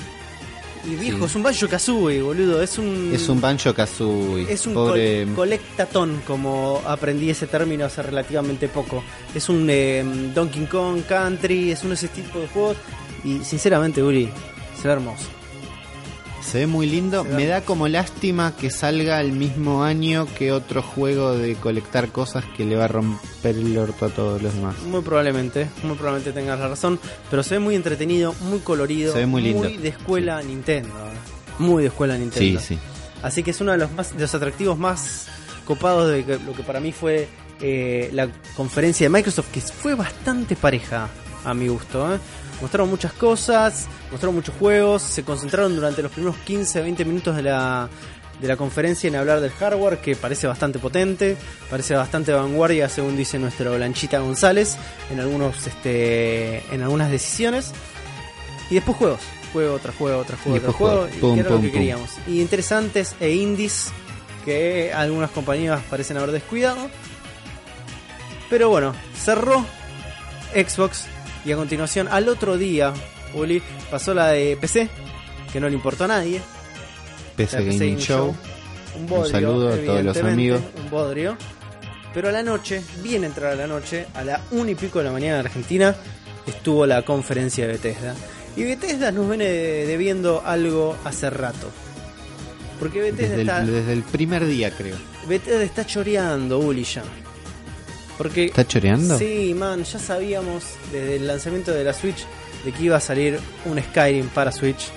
Y 0.83 0.95
viejo, 0.97 1.18
Sí. 1.18 1.24
es 1.26 1.35
un 1.35 1.43
Banjo 1.43 1.68
Kazooie, 1.68 2.22
boludo. 2.22 2.62
Es 2.62 2.78
un. 2.78 3.11
Es 3.14 3.28
un 3.28 3.39
Banjo 3.39 3.74
Kazooie. 3.74 4.51
Es 4.51 4.66
un 4.66 4.72
pobre. 4.72 5.24
col- 5.26 5.35
colectatón, 5.35 6.22
como 6.26 6.81
aprendí 6.87 7.28
ese 7.28 7.47
término 7.47 7.85
hace 7.85 8.03
relativamente 8.03 8.66
poco. 8.68 9.05
Es 9.35 9.51
un 9.51 9.66
eh, 9.68 10.03
Donkey 10.35 10.64
Kong 10.64 11.03
Country, 11.07 11.70
es 11.72 11.81
uno 11.83 11.91
de 11.91 11.95
ese 11.97 12.09
tipo 12.09 12.39
de 12.39 12.49
juegos. 12.49 12.78
Y 13.24 13.45
sinceramente, 13.45 14.03
Uri, 14.03 14.31
se 14.81 14.89
ve 14.89 14.95
hermoso. 14.95 15.26
Se 16.51 16.59
ve 16.59 16.66
muy 16.66 16.86
lindo. 16.88 17.22
Me 17.22 17.46
da 17.46 17.61
como 17.61 17.86
lástima 17.86 18.57
que 18.57 18.70
salga 18.70 19.20
el 19.20 19.30
mismo 19.30 19.84
año 19.84 20.26
que 20.36 20.51
otro 20.51 20.82
juego 20.82 21.38
de 21.38 21.55
colectar 21.55 22.09
cosas 22.09 22.44
que 22.57 22.64
le 22.64 22.74
va 22.74 22.86
a 22.86 22.88
romper 22.88 23.55
el 23.57 23.78
orto 23.78 24.07
a 24.07 24.09
todos 24.09 24.42
los 24.42 24.53
demás. 24.53 24.74
Muy 24.82 25.01
probablemente, 25.03 25.68
muy 25.84 25.94
probablemente 25.94 26.32
tengas 26.32 26.59
la 26.59 26.66
razón. 26.66 26.98
Pero 27.30 27.44
se 27.44 27.55
ve 27.55 27.61
muy 27.61 27.76
entretenido, 27.76 28.34
muy 28.40 28.59
colorido. 28.59 29.12
Se 29.12 29.20
ve 29.20 29.26
muy 29.26 29.42
lindo. 29.42 29.62
Muy 29.62 29.76
de 29.76 29.90
escuela 29.90 30.42
Nintendo. 30.42 30.90
Muy 31.61 31.82
de 31.84 31.88
escuela 31.88 32.14
Sí, 32.14 32.20
Nintendo. 32.20 32.61
sí. 32.61 32.78
Así 33.22 33.44
que 33.44 33.53
es 33.53 33.61
uno 33.61 33.70
de 33.70 33.78
los, 33.78 33.92
más, 33.92 34.12
de 34.14 34.20
los 34.20 34.34
atractivos 34.34 34.76
más 34.76 35.28
copados 35.64 36.11
de 36.11 36.40
lo 36.44 36.53
que 36.53 36.64
para 36.64 36.80
mí 36.80 36.90
fue 36.90 37.28
eh, 37.61 38.11
la 38.12 38.28
conferencia 38.57 39.05
de 39.05 39.11
Microsoft, 39.11 39.53
que 39.53 39.61
fue 39.61 39.94
bastante 39.94 40.57
pareja 40.57 41.09
a 41.45 41.55
mi 41.55 41.68
gusto. 41.68 42.14
¿eh? 42.14 42.18
Mostraron 42.61 42.91
muchas 42.91 43.12
cosas, 43.12 43.86
mostraron 44.11 44.34
muchos 44.34 44.55
juegos, 44.57 45.03
se 45.03 45.24
concentraron 45.24 45.74
durante 45.74 46.03
los 46.03 46.12
primeros 46.12 46.36
15, 46.38 46.80
20 46.82 47.05
minutos 47.05 47.36
de 47.36 47.43
la, 47.43 47.88
de 48.41 48.49
la 48.49 48.57
conferencia 48.57 49.09
en 49.09 49.16
hablar 49.16 49.41
del 49.41 49.51
hardware, 49.51 49.99
que 49.99 50.16
parece 50.16 50.47
bastante 50.47 50.78
potente, 50.78 51.36
parece 51.70 51.95
bastante 51.95 52.32
vanguardia, 52.32 52.88
según 52.88 53.16
dice 53.16 53.38
nuestro 53.38 53.74
Blanchita 53.74 54.18
González, 54.18 54.76
en, 55.11 55.20
algunos, 55.20 55.66
este, 55.66 56.62
en 56.74 56.82
algunas 56.82 57.11
decisiones. 57.11 57.72
Y 58.70 58.74
después 58.74 58.99
juegos, 58.99 59.20
juego 59.53 59.78
tras 59.78 59.97
juego, 59.97 60.24
tras 60.24 60.41
juego, 60.41 60.61
tras 60.61 60.74
juego, 60.74 60.97
juegos. 60.97 61.16
y 61.16 61.20
Pum, 61.20 61.34
que 61.34 61.41
era 61.41 61.51
lo 61.51 61.57
que 61.61 61.68
pum. 61.68 61.72
queríamos. 61.72 62.11
Y 62.26 62.41
interesantes 62.41 63.16
e 63.20 63.30
indies 63.30 63.91
que 64.45 64.93
algunas 64.93 65.30
compañías 65.30 65.80
parecen 65.91 66.16
haber 66.18 66.30
descuidado. 66.32 66.88
Pero 68.49 68.68
bueno, 68.68 68.95
cerró 69.16 69.64
Xbox 70.55 71.05
y 71.45 71.53
a 71.53 71.57
continuación 71.57 72.09
al 72.11 72.28
otro 72.28 72.59
día, 72.59 72.93
Uli, 73.34 73.62
pasó 73.91 74.14
la 74.14 74.28
de 74.28 74.57
PC, 74.61 74.88
que 75.53 75.61
no 75.61 75.68
le 75.68 75.74
importó 75.74 76.05
a 76.05 76.09
nadie. 76.09 76.41
PC 77.36 77.64
Gaming 77.64 77.99
Show. 77.99 78.34
Un, 78.97 79.07
bodrio, 79.07 79.24
Un 79.24 79.30
saludo 79.30 79.68
a 79.72 79.76
todos 79.76 80.05
los 80.05 80.16
amigos. 80.18 80.61
Un 80.76 80.91
bodrio. 80.91 81.36
Pero 82.12 82.28
a 82.28 82.32
la 82.32 82.43
noche, 82.43 82.82
bien 83.03 83.24
entrada 83.24 83.55
la 83.55 83.66
noche, 83.66 84.07
a 84.14 84.24
la 84.24 84.41
una 84.51 84.72
y 84.72 84.74
pico 84.74 84.99
de 84.99 85.05
la 85.05 85.12
mañana 85.12 85.41
en 85.41 85.47
Argentina, 85.47 85.95
estuvo 86.47 86.84
la 86.86 87.03
conferencia 87.03 87.66
de 87.66 87.72
Bethesda. 87.74 88.14
Y 88.57 88.64
Bethesda 88.64 89.12
nos 89.12 89.28
viene 89.28 89.45
debiendo 89.45 90.43
algo 90.45 90.97
hace 91.05 91.30
rato. 91.30 91.70
Porque 92.80 93.01
Bethesda 93.01 93.36
Desde 93.36 93.43
está, 93.43 93.61
el, 93.61 93.72
desde 93.72 93.93
el 93.93 94.03
primer 94.03 94.45
día, 94.47 94.70
creo. 94.72 94.97
Bethesda 95.28 95.62
está 95.62 95.86
choreando, 95.86 96.59
Uli, 96.59 96.82
ya. 96.82 97.05
Porque 98.21 98.45
¿Está 98.45 98.66
choreando? 98.66 99.16
Sí, 99.16 99.55
man, 99.55 99.83
ya 99.83 99.99
sabíamos 99.99 100.75
desde 100.93 101.16
el 101.16 101.27
lanzamiento 101.27 101.73
de 101.73 101.85
la 101.85 101.95
Switch 101.95 102.27
de 102.66 102.71
que 102.71 102.83
iba 102.83 102.99
a 102.99 103.01
salir 103.01 103.41
un 103.64 103.83
Skyrim 103.83 104.29
para 104.29 104.53
Switch. 104.53 104.91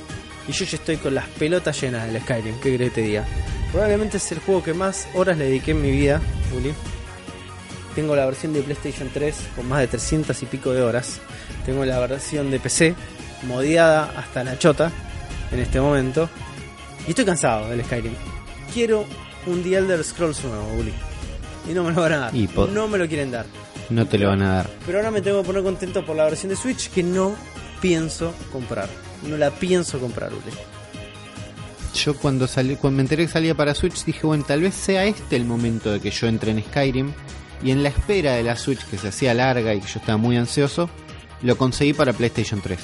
Y 0.45 0.51
yo 0.51 0.65
ya 0.65 0.75
estoy 0.75 0.97
con 0.97 1.15
las 1.15 1.29
pelotas 1.29 1.79
llenas 1.79 2.05
del 2.05 2.21
Skyrim, 2.21 2.55
¿qué 2.55 2.75
crees 2.75 2.91
que 2.91 3.01
te 3.01 3.07
diga? 3.07 3.23
Probablemente 3.71 4.17
es 4.17 4.29
el 4.33 4.39
juego 4.39 4.61
que 4.61 4.73
más 4.73 5.07
horas 5.13 5.37
le 5.37 5.45
dediqué 5.45 5.71
en 5.71 5.81
mi 5.81 5.91
vida, 5.91 6.19
Uli. 6.53 6.73
Tengo 7.95 8.13
la 8.13 8.25
versión 8.25 8.51
de 8.51 8.61
PlayStation 8.61 9.09
3 9.13 9.35
con 9.55 9.69
más 9.69 9.79
de 9.79 9.87
300 9.87 10.43
y 10.43 10.45
pico 10.45 10.73
de 10.73 10.81
horas. 10.81 11.21
Tengo 11.65 11.85
la 11.85 11.99
versión 11.99 12.51
de 12.51 12.59
PC 12.59 12.93
modiada 13.43 14.11
hasta 14.17 14.43
la 14.43 14.59
chota 14.59 14.91
en 15.49 15.61
este 15.61 15.79
momento. 15.79 16.29
Y 17.07 17.11
estoy 17.11 17.23
cansado 17.23 17.69
del 17.69 17.85
Skyrim. 17.85 18.15
Quiero 18.73 19.05
un 19.45 19.63
The 19.63 19.77
Elder 19.77 20.03
Scrolls 20.03 20.43
nuevo, 20.43 20.73
Uli. 20.73 20.91
Y 21.69 21.73
no 21.73 21.83
me 21.83 21.91
lo 21.91 22.01
van 22.01 22.13
a 22.13 22.17
dar. 22.17 22.35
Y 22.35 22.49
no 22.71 22.87
me 22.87 22.97
lo 22.97 23.07
quieren 23.07 23.31
dar. 23.31 23.45
No 23.89 24.05
te 24.05 24.17
lo 24.17 24.29
van 24.29 24.41
a 24.41 24.55
dar. 24.55 24.69
Pero 24.85 24.97
ahora 24.97 25.11
me 25.11 25.21
tengo 25.21 25.41
que 25.41 25.47
poner 25.47 25.63
contento 25.63 26.05
por 26.05 26.15
la 26.15 26.25
versión 26.25 26.49
de 26.49 26.55
Switch 26.55 26.89
que 26.89 27.03
no 27.03 27.35
pienso 27.81 28.33
comprar. 28.51 28.89
No 29.27 29.37
la 29.37 29.51
pienso 29.51 29.99
comprar, 29.99 30.31
Uli. 30.33 30.53
yo 31.93 32.15
cuando, 32.17 32.47
salí, 32.47 32.75
cuando 32.75 32.97
me 32.97 33.03
enteré 33.03 33.25
que 33.25 33.31
salía 33.31 33.55
para 33.55 33.73
Switch 33.75 34.03
dije, 34.03 34.25
bueno, 34.25 34.43
tal 34.45 34.61
vez 34.61 34.73
sea 34.73 35.05
este 35.05 35.35
el 35.35 35.45
momento 35.45 35.91
de 35.91 35.99
que 35.99 36.11
yo 36.11 36.27
entre 36.27 36.51
en 36.51 36.63
Skyrim. 36.63 37.13
Y 37.63 37.71
en 37.71 37.81
la 37.81 37.89
espera 37.89 38.33
de 38.33 38.43
la 38.43 38.57
Switch, 38.57 38.83
que 38.85 38.97
se 38.97 39.07
hacía 39.07 39.33
larga 39.33 39.73
y 39.73 39.79
que 39.79 39.87
yo 39.87 39.99
estaba 39.99 40.17
muy 40.17 40.35
ansioso, 40.35 40.89
lo 41.41 41.57
conseguí 41.57 41.93
para 41.93 42.11
PlayStation 42.11 42.59
3. 42.61 42.77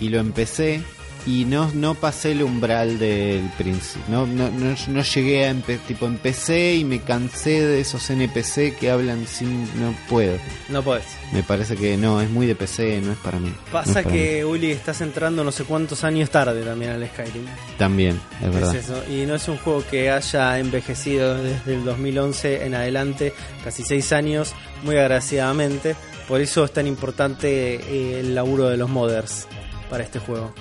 Y 0.00 0.08
lo 0.08 0.18
empecé 0.18 0.82
y 1.26 1.44
no, 1.46 1.70
no 1.74 1.94
pasé 1.94 2.32
el 2.32 2.42
umbral 2.42 2.98
del 2.98 3.48
príncipe. 3.56 4.04
No, 4.08 4.26
no, 4.26 4.50
no, 4.50 4.74
no 4.88 5.02
llegué 5.02 5.46
a 5.46 5.52
empe- 5.54 5.78
tipo 5.88 6.06
empecé 6.06 6.74
y 6.76 6.84
me 6.84 7.00
cansé 7.00 7.60
de 7.66 7.80
esos 7.80 8.10
NPC 8.10 8.76
que 8.78 8.90
hablan 8.90 9.26
sin 9.26 9.62
no 9.80 9.94
puedo. 10.08 10.36
No 10.68 10.82
podés. 10.82 11.04
Me 11.32 11.42
parece 11.42 11.76
que 11.76 11.96
no, 11.96 12.20
es 12.20 12.28
muy 12.28 12.46
de 12.46 12.54
PC, 12.54 13.00
no 13.00 13.12
es 13.12 13.18
para 13.18 13.38
mí. 13.38 13.48
No 13.48 13.72
Pasa 13.72 14.02
para 14.02 14.10
que, 14.12 14.44
Uli, 14.44 14.70
estás 14.70 15.00
entrando 15.00 15.42
no 15.44 15.50
sé 15.50 15.64
cuántos 15.64 16.04
años 16.04 16.28
tarde 16.30 16.62
también 16.62 16.92
al 16.92 17.08
Skyrim. 17.08 17.42
mí. 17.44 17.50
también, 17.78 18.20
es 18.42 18.52
verdad. 18.54 18.74
Es 18.76 18.84
eso. 18.84 19.02
Y 19.10 19.24
no 19.26 19.34
es 19.34 19.48
un 19.48 19.56
juego 19.56 19.82
que 19.90 20.10
haya 20.10 20.58
envejecido 20.58 21.42
desde 21.42 21.74
el 21.74 21.84
2011 21.84 22.66
en 22.66 22.74
adelante, 22.74 23.32
casi 23.64 23.82
seis 23.82 24.12
años, 24.12 24.52
muy 24.82 24.96
agraciadamente. 24.98 25.96
Por 26.28 26.40
eso 26.40 26.64
es 26.64 26.72
tan 26.72 26.86
importante 26.86 27.76
eh, 27.76 28.20
el 28.20 28.34
laburo 28.34 28.68
de 28.68 28.76
los 28.76 28.88
modders 28.90 29.46
para 29.90 30.04
este 30.04 30.18
juego. 30.18 30.54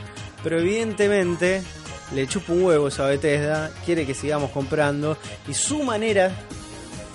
Pero 0.44 0.60
evidentemente 0.60 1.62
le 2.14 2.28
chupa 2.28 2.54
un 2.54 2.64
huevo 2.64 2.90
eso 2.90 3.04
a 3.04 3.08
Bethesda, 3.08 3.72
quiere 3.86 4.06
que 4.06 4.14
sigamos 4.14 4.52
comprando 4.52 5.18
y 5.48 5.54
su 5.54 5.84
manera 5.84 6.32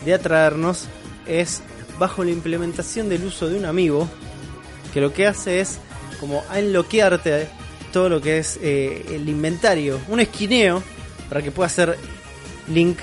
de 0.05 0.15
atraernos 0.15 0.87
es 1.27 1.63
bajo 1.99 2.25
la 2.25 2.31
implementación 2.31 3.09
del 3.09 3.25
uso 3.25 3.49
de 3.49 3.59
un 3.59 3.65
amigo 3.65 4.09
que 4.93 5.01
lo 5.01 5.13
que 5.13 5.27
hace 5.27 5.61
es 5.61 5.79
como 6.21 6.43
enloquearte 6.55 7.49
todo 7.93 8.09
lo 8.09 8.21
que 8.21 8.39
es 8.39 8.59
eh, 8.63 9.07
el 9.11 9.29
inventario, 9.29 10.01
un 10.09 10.21
esquineo 10.21 10.83
para 11.29 11.43
que 11.43 11.51
pueda 11.51 11.67
hacer 11.67 11.97
Link 12.69 12.99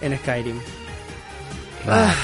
en 0.00 0.16
Skyrim. 0.18 0.60
Ah, 1.86 2.14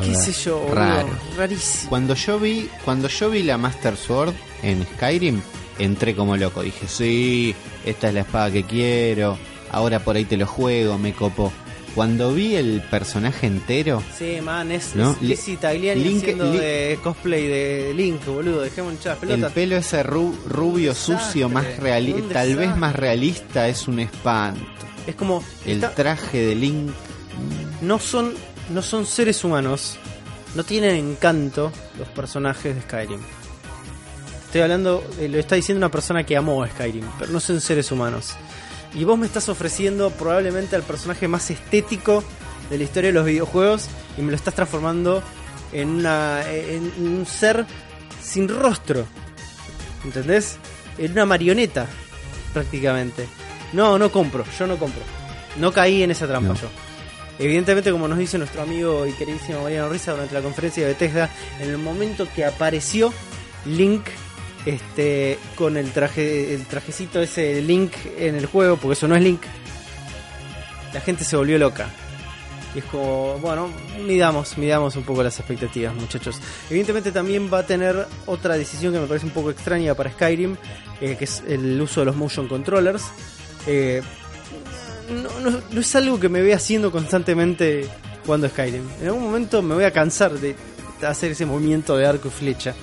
qué 0.00 0.14
sé 0.14 0.32
yo, 0.44 0.66
Raro. 0.72 1.08
rarísimo. 1.36 1.88
Cuando 1.90 2.14
yo 2.14 2.38
vi, 2.38 2.68
cuando 2.84 3.08
yo 3.08 3.30
vi 3.30 3.42
la 3.42 3.58
Master 3.58 3.96
Sword 3.96 4.34
en 4.62 4.84
Skyrim, 4.96 5.40
entré 5.78 6.14
como 6.14 6.36
loco. 6.36 6.62
Dije, 6.62 6.86
sí, 6.88 7.54
esta 7.84 8.08
es 8.08 8.14
la 8.14 8.20
espada 8.20 8.50
que 8.50 8.64
quiero. 8.64 9.38
Ahora 9.70 10.00
por 10.00 10.16
ahí 10.16 10.24
te 10.24 10.36
lo 10.36 10.46
juego, 10.46 10.98
me 10.98 11.12
copó. 11.12 11.52
Cuando 11.94 12.32
vi 12.32 12.54
el 12.54 12.80
personaje 12.90 13.46
entero, 13.48 14.02
Sí, 14.16 14.38
man, 14.42 14.70
es, 14.70 14.94
¿No? 14.94 15.12
es 15.12 15.22
Li- 15.22 15.28
Lizzie 15.28 15.56
Tagliani 15.56 16.00
Link- 16.04 16.18
haciendo 16.22 16.44
Link- 16.52 16.60
de 16.60 16.98
cosplay 17.02 17.46
de 17.48 17.92
Link, 17.94 18.24
boludo. 18.24 18.60
Dejemos 18.60 18.92
hinchar 18.92 19.14
las 19.14 19.22
el 19.22 19.28
pelotas. 19.30 19.52
pelo 19.52 19.76
ese 19.76 20.04
ru- 20.04 20.34
rubio 20.46 20.90
desastre, 20.90 21.18
sucio, 21.26 21.48
más 21.48 21.66
reali- 21.80 22.14
un 22.14 22.28
tal 22.28 22.54
vez 22.56 22.76
más 22.76 22.94
realista, 22.94 23.66
es 23.68 23.88
un 23.88 23.98
espanto. 24.00 24.60
Es 25.08 25.14
como. 25.16 25.42
El 25.64 25.76
está- 25.76 25.94
traje 25.94 26.38
de 26.46 26.54
Link, 26.54 26.90
no 27.80 27.98
son 27.98 28.32
no 28.70 28.82
son 28.82 29.06
seres 29.06 29.42
humanos. 29.44 29.96
No 30.54 30.64
tienen 30.64 30.96
encanto 30.96 31.72
los 31.98 32.08
personajes 32.08 32.74
de 32.74 32.82
Skyrim. 32.82 33.20
Estoy 34.46 34.62
hablando, 34.62 35.04
eh, 35.20 35.28
lo 35.28 35.38
está 35.38 35.56
diciendo 35.56 35.78
una 35.78 35.90
persona 35.90 36.24
que 36.24 36.36
amó 36.36 36.62
a 36.62 36.68
Skyrim, 36.68 37.04
pero 37.18 37.30
no 37.32 37.38
son 37.40 37.60
seres 37.60 37.92
humanos. 37.92 38.34
Y 38.94 39.04
vos 39.04 39.18
me 39.18 39.26
estás 39.26 39.48
ofreciendo 39.50 40.10
probablemente 40.10 40.74
al 40.74 40.82
personaje 40.82 41.28
más 41.28 41.50
estético 41.50 42.24
de 42.70 42.78
la 42.78 42.84
historia 42.84 43.08
de 43.08 43.14
los 43.14 43.26
videojuegos 43.26 43.86
y 44.16 44.22
me 44.22 44.30
lo 44.30 44.36
estás 44.36 44.54
transformando 44.54 45.22
en 45.72 45.88
una 45.90 46.40
en 46.50 46.90
un 46.98 47.26
ser 47.26 47.66
sin 48.22 48.48
rostro. 48.48 49.04
¿Entendés? 50.04 50.56
En 50.96 51.12
una 51.12 51.26
marioneta 51.26 51.86
prácticamente. 52.54 53.28
No, 53.74 53.98
no 53.98 54.10
compro, 54.10 54.44
yo 54.58 54.66
no 54.66 54.78
compro. 54.78 55.02
No 55.58 55.72
caí 55.72 56.02
en 56.02 56.10
esa 56.10 56.26
trampa 56.26 56.48
No. 56.48 56.54
yo. 56.54 56.68
Evidentemente, 57.38 57.92
como 57.92 58.08
nos 58.08 58.18
dice 58.18 58.36
nuestro 58.38 58.62
amigo 58.62 59.06
y 59.06 59.12
queridísimo 59.12 59.62
Mariano 59.62 59.88
Risa 59.88 60.12
durante 60.12 60.34
la 60.34 60.42
conferencia 60.42 60.82
de 60.82 60.92
Bethesda, 60.92 61.30
en 61.60 61.68
el 61.68 61.78
momento 61.78 62.26
que 62.34 62.44
apareció 62.44 63.12
Link 63.64 64.02
este 64.66 65.38
con 65.54 65.76
el 65.76 65.92
traje 65.92 66.52
el 66.54 66.66
trajecito 66.66 67.22
ese 67.22 67.62
Link 67.62 67.92
en 68.18 68.34
el 68.34 68.46
juego, 68.46 68.76
porque 68.76 68.94
eso 68.94 69.06
no 69.06 69.14
es 69.14 69.22
Link, 69.22 69.42
la 70.92 71.00
gente 71.00 71.24
se 71.24 71.36
volvió 71.36 71.58
loca. 71.58 71.88
Y 72.74 72.80
es 72.80 72.84
como, 72.84 73.38
bueno, 73.38 73.70
midamos, 74.04 74.58
midamos 74.58 74.94
un 74.96 75.02
poco 75.02 75.22
las 75.22 75.38
expectativas, 75.38 75.94
muchachos. 75.94 76.38
Evidentemente 76.68 77.12
también 77.12 77.50
va 77.52 77.60
a 77.60 77.66
tener 77.66 78.06
otra 78.26 78.58
decisión 78.58 78.92
que 78.92 79.00
me 79.00 79.06
parece 79.06 79.24
un 79.24 79.32
poco 79.32 79.50
extraña 79.50 79.94
para 79.94 80.10
Skyrim, 80.10 80.56
eh, 81.00 81.16
que 81.16 81.24
es 81.24 81.42
el 81.48 81.80
uso 81.80 82.00
de 82.00 82.06
los 82.06 82.16
motion 82.16 82.46
controllers. 82.46 83.04
Eh, 83.66 84.02
no, 85.10 85.40
no- 85.50 85.60
no 85.70 85.80
es 85.80 85.94
algo 85.96 86.18
que 86.20 86.28
me 86.28 86.40
vea 86.42 86.56
haciendo 86.56 86.90
constantemente 86.90 87.88
jugando 88.24 88.48
Skyrim. 88.48 88.82
En 89.00 89.06
algún 89.08 89.22
momento 89.24 89.62
me 89.62 89.74
voy 89.74 89.84
a 89.84 89.90
cansar 89.92 90.32
de 90.32 90.54
hacer 91.06 91.32
ese 91.32 91.46
movimiento 91.46 91.96
de 91.96 92.06
arco 92.06 92.28
y 92.28 92.30
flecha. 92.30 92.74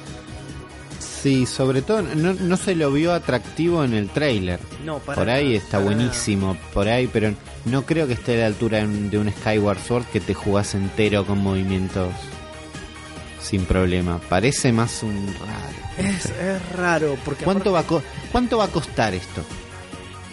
sí, 1.00 1.46
sobre 1.46 1.82
todo 1.82 2.02
no, 2.04 2.34
no 2.34 2.58
se 2.58 2.76
lo 2.76 2.92
vio 2.92 3.14
atractivo 3.14 3.84
en 3.84 3.94
el 3.94 4.10
trailer. 4.10 4.60
No, 4.84 5.00
para 5.00 5.16
Por 5.16 5.30
ahí 5.30 5.46
nada, 5.54 5.58
está 5.58 5.80
buenísimo, 5.80 6.56
por 6.74 6.88
ahí, 6.88 7.08
pero 7.12 7.34
no 7.66 7.84
creo 7.86 8.06
que 8.08 8.14
esté 8.14 8.36
a 8.36 8.42
la 8.42 8.46
altura 8.48 8.86
de 8.86 9.18
un, 9.18 9.32
Skyward 9.32 9.80
Sword 9.80 10.06
que 10.06 10.20
te 10.20 10.34
jugás 10.34 10.76
entero 10.76 11.26
con 11.26 11.40
movimientos 11.40 12.10
sin 13.42 13.66
problema. 13.66 14.20
Parece 14.30 14.72
más 14.72 15.04
un 15.04 15.28
raro. 15.40 16.10
Es, 16.10 16.26
es 16.26 16.72
raro, 16.76 17.18
porque 17.26 17.44
¿Cuánto 17.44 17.72
va, 17.72 17.80
a 17.82 17.84
¿Cuánto 18.32 18.58
va 18.58 18.66
a 18.66 18.70
costar 18.70 19.14
esto? 19.14 19.44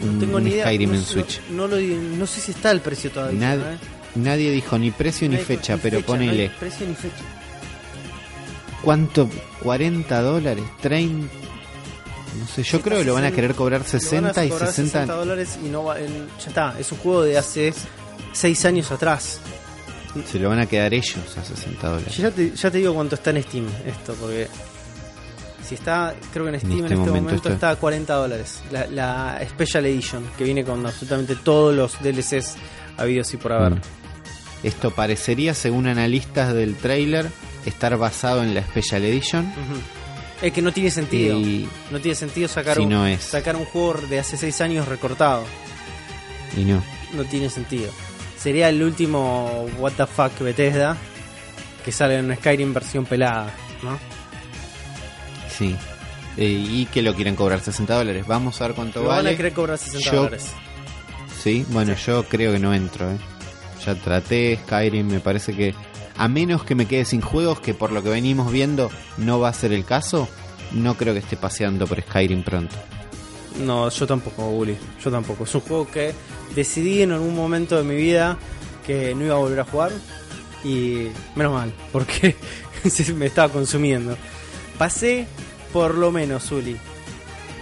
No 0.02 0.10
Un- 0.12 0.20
tengo 0.20 0.40
ni 0.40 0.50
idea. 0.50 0.64
Skyrim 0.66 0.90
no, 0.90 0.94
en 0.96 1.00
no- 1.00 1.06
Switch. 1.06 1.40
No, 1.50 1.66
lo 1.68 1.76
di- 1.76 1.94
no 1.94 2.26
sé 2.26 2.40
si 2.40 2.50
está 2.52 2.70
el 2.70 2.80
precio 2.80 3.10
todavía. 3.10 3.38
Nad- 3.40 3.74
¿eh? 3.74 3.78
Nadie 4.16 4.50
dijo 4.50 4.78
ni 4.78 4.90
precio 4.90 5.28
ni 5.28 5.36
No 5.36 5.42
fecha, 5.42 5.74
ni 5.76 5.80
pero 5.80 5.96
fecha, 5.98 6.12
no 6.12 6.18
ponele. 6.18 6.50
precio 6.60 6.86
ni 6.86 6.94
fecha. 6.94 7.22
¿Cuánto? 8.82 9.28
¿40 9.62 10.20
dólares? 10.22 10.64
¿30? 10.82 11.28
No 12.38 12.46
sé, 12.46 12.62
yo 12.62 12.78
Sí, 12.78 12.82
creo 12.82 12.98
que 12.98 13.04
lo 13.04 13.14
van 13.14 13.24
a 13.24 13.28
60, 13.28 13.36
querer 13.36 13.54
cobrar 13.54 13.80
Lo 13.80 13.84
van 13.86 13.88
a 13.96 14.00
60 14.00 14.44
y 14.44 14.48
cobrar 14.48 14.68
60. 14.70 14.92
60 15.00 15.14
dólares 15.14 15.58
y 15.64 15.68
no 15.68 15.84
va, 15.84 15.98
el- 15.98 16.26
ya 16.42 16.48
está. 16.48 16.74
Es 16.78 16.90
un 16.92 16.98
juego 16.98 17.22
de 17.22 17.38
hace 17.38 17.72
6 18.32 18.64
años 18.64 18.90
atrás. 18.90 19.38
Se 20.30 20.38
lo 20.38 20.48
van 20.48 20.58
a 20.58 20.66
quedar 20.66 20.92
ellos 20.92 21.16
a 21.38 21.44
60 21.44 21.88
dólares. 21.88 22.16
Ya 22.16 22.30
te, 22.30 22.50
ya 22.54 22.70
te 22.70 22.78
digo 22.78 22.92
cuánto 22.94 23.14
está 23.14 23.30
en 23.30 23.42
Steam 23.42 23.66
esto, 23.86 24.14
porque 24.14 24.48
si 25.66 25.74
está, 25.76 26.14
creo 26.32 26.44
que 26.46 26.52
en 26.54 26.60
Steam 26.60 26.72
en 26.78 26.84
este 26.84 26.94
este, 26.94 26.96
momento 26.96 27.22
momento, 27.22 27.36
está- 27.48 27.54
está 27.54 27.70
a 27.70 27.76
40 27.76 28.14
dólares. 28.14 28.62
La, 28.70 28.86
la 28.86 29.40
Special 29.48 29.86
Edition, 29.86 30.24
que 30.36 30.44
viene 30.44 30.64
con 30.64 30.84
absolutamente 30.84 31.36
todos 31.36 31.74
los 31.74 32.00
DLCs 32.02 32.54
habidos 32.98 33.32
y 33.34 33.36
por 33.36 33.52
haber. 33.52 33.68
Bueno, 33.70 33.82
esto 34.62 34.90
parecería, 34.90 35.54
según 35.54 35.86
analistas 35.88 36.52
del 36.54 36.76
trailer, 36.76 37.28
estar 37.66 37.96
basado 37.96 38.42
en 38.42 38.54
la 38.54 38.62
Special 38.62 39.04
Edition. 39.04 39.52
Es 40.40 40.52
que 40.52 40.62
no 40.62 40.72
tiene 40.72 40.90
sentido. 40.90 41.36
Y, 41.38 41.68
No 41.90 42.00
tiene 42.00 42.14
sentido 42.16 42.48
sacar, 42.48 42.76
Si 42.76 42.82
un, 42.82 42.88
no 42.90 43.06
es. 43.06 43.22
sacar 43.22 43.54
un 43.56 43.64
juego 43.64 43.94
de 44.08 44.18
hace 44.18 44.36
6 44.36 44.60
años 44.60 44.88
recortado. 44.88 45.44
y 46.56 46.64
no. 46.64 46.82
No 47.14 47.24
tiene 47.24 47.48
sentido. 47.50 47.90
Sería 48.38 48.68
el 48.68 48.82
último 48.82 49.66
What 49.78 49.92
the 49.92 50.06
fuck 50.06 50.36
Bethesda 50.40 50.96
que 51.84 51.92
sale 51.92 52.18
en 52.18 52.34
Skyrim 52.36 52.72
versión 52.74 53.04
pelada, 53.04 53.52
¿no? 53.82 53.98
Sí. 55.56 55.76
Eh, 56.36 56.64
y 56.66 56.86
que 56.86 57.02
lo 57.02 57.14
quieren 57.14 57.36
cobrar 57.36 57.60
60 57.60 57.94
dólares. 57.94 58.26
Vamos 58.26 58.60
a 58.60 58.66
ver 58.68 58.74
cuánto 58.76 59.02
Lo 59.02 59.08
van 59.08 59.18
vale. 59.18 59.30
a 59.30 59.36
querer 59.36 59.52
cobrar 59.52 59.78
60 59.78 60.10
Yo- 60.10 60.16
dólares. 60.18 60.46
Sí, 61.42 61.66
bueno, 61.70 61.94
yo 61.94 62.24
creo 62.24 62.52
que 62.52 62.58
no 62.58 62.72
entro. 62.72 63.10
¿eh? 63.10 63.18
Ya 63.84 63.94
traté 63.96 64.58
Skyrim, 64.64 65.08
me 65.08 65.20
parece 65.20 65.54
que 65.54 65.74
a 66.16 66.28
menos 66.28 66.62
que 66.64 66.74
me 66.74 66.86
quede 66.86 67.04
sin 67.04 67.20
juegos, 67.20 67.60
que 67.60 67.74
por 67.74 67.90
lo 67.92 68.02
que 68.02 68.10
venimos 68.10 68.50
viendo 68.52 68.90
no 69.18 69.40
va 69.40 69.48
a 69.48 69.52
ser 69.52 69.72
el 69.72 69.84
caso, 69.84 70.28
no 70.72 70.94
creo 70.96 71.12
que 71.14 71.18
esté 71.20 71.36
paseando 71.36 71.86
por 71.86 72.00
Skyrim 72.00 72.42
pronto. 72.44 72.76
No, 73.64 73.88
yo 73.90 74.06
tampoco, 74.06 74.48
Uli. 74.48 74.76
Yo 75.04 75.10
tampoco. 75.10 75.44
Es 75.44 75.54
un 75.54 75.60
juego 75.62 75.86
que 75.90 76.14
decidí 76.54 77.02
en 77.02 77.12
algún 77.12 77.34
momento 77.34 77.76
de 77.76 77.82
mi 77.84 77.96
vida 77.96 78.38
que 78.86 79.14
no 79.14 79.24
iba 79.26 79.34
a 79.34 79.38
volver 79.38 79.60
a 79.60 79.64
jugar. 79.64 79.90
Y 80.64 81.08
menos 81.34 81.52
mal, 81.52 81.72
porque 81.90 82.36
se 82.88 83.12
me 83.12 83.26
estaba 83.26 83.52
consumiendo. 83.52 84.16
Pasé 84.78 85.26
por 85.72 85.94
lo 85.94 86.12
menos, 86.12 86.50
Uli, 86.52 86.76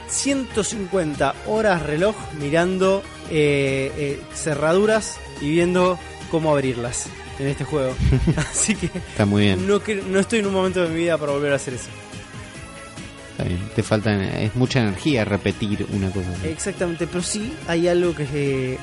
150 0.09 1.35
horas 1.47 1.83
reloj 1.83 2.17
mirando 2.41 3.03
eh, 3.31 3.93
eh, 3.97 4.21
cerraduras 4.35 5.19
y 5.41 5.51
viendo 5.51 5.99
cómo 6.31 6.51
abrirlas 6.53 7.07
en 7.39 7.47
este 7.47 7.65
juego. 7.65 7.95
Así 8.37 8.75
que 8.75 8.87
Está 8.87 9.25
muy 9.25 9.43
bien, 9.43 9.67
no, 9.67 9.77
estoy 10.19 10.41
en 10.41 10.47
un 10.47 10.53
momento 10.53 10.83
de 10.83 10.89
mi 10.89 10.97
vida 10.97 11.17
para 11.17 11.33
volver 11.33 11.53
a 11.53 11.57
hacer 11.57 11.75
eso. 11.75 11.89
está 13.31 13.45
bien. 13.45 13.61
Te 13.75 13.83
falta, 13.83 14.13
es 14.41 14.55
mucha 14.57 14.81
energía 14.81 15.25
repetir 15.25 15.87
una 15.93 16.11
cosa. 16.11 16.31
así. 16.33 16.49
Exactamente, 16.49 17.07
pero 17.07 17.23
sí 17.23 17.53
hay 17.69 17.89
algo 17.89 18.15
que, 18.15 18.79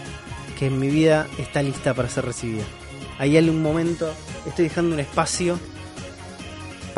que 0.57 0.67
en 0.67 0.79
mi 0.79 0.87
vida 0.87 1.27
está 1.37 1.61
lista 1.61 1.93
para 1.93 2.09
ser 2.09 2.25
recibida. 2.25 2.63
Hay 3.19 3.35
algún 3.35 3.61
momento, 3.61 4.13
estoy 4.45 4.65
dejando 4.65 4.93
un 4.93 4.99
espacio 4.99 5.59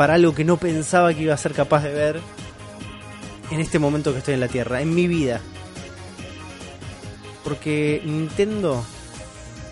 para 0.00 0.14
algo 0.14 0.34
que 0.34 0.46
no 0.46 0.56
pensaba 0.56 1.12
que 1.12 1.20
iba 1.20 1.34
a 1.34 1.36
ser 1.36 1.52
capaz 1.52 1.82
de 1.82 1.92
ver 1.92 2.20
en 3.50 3.60
este 3.60 3.78
momento 3.78 4.12
que 4.14 4.20
estoy 4.20 4.32
en 4.32 4.40
la 4.40 4.48
Tierra, 4.48 4.80
en 4.80 4.94
mi 4.94 5.06
vida. 5.06 5.42
Porque 7.44 8.00
Nintendo 8.06 8.82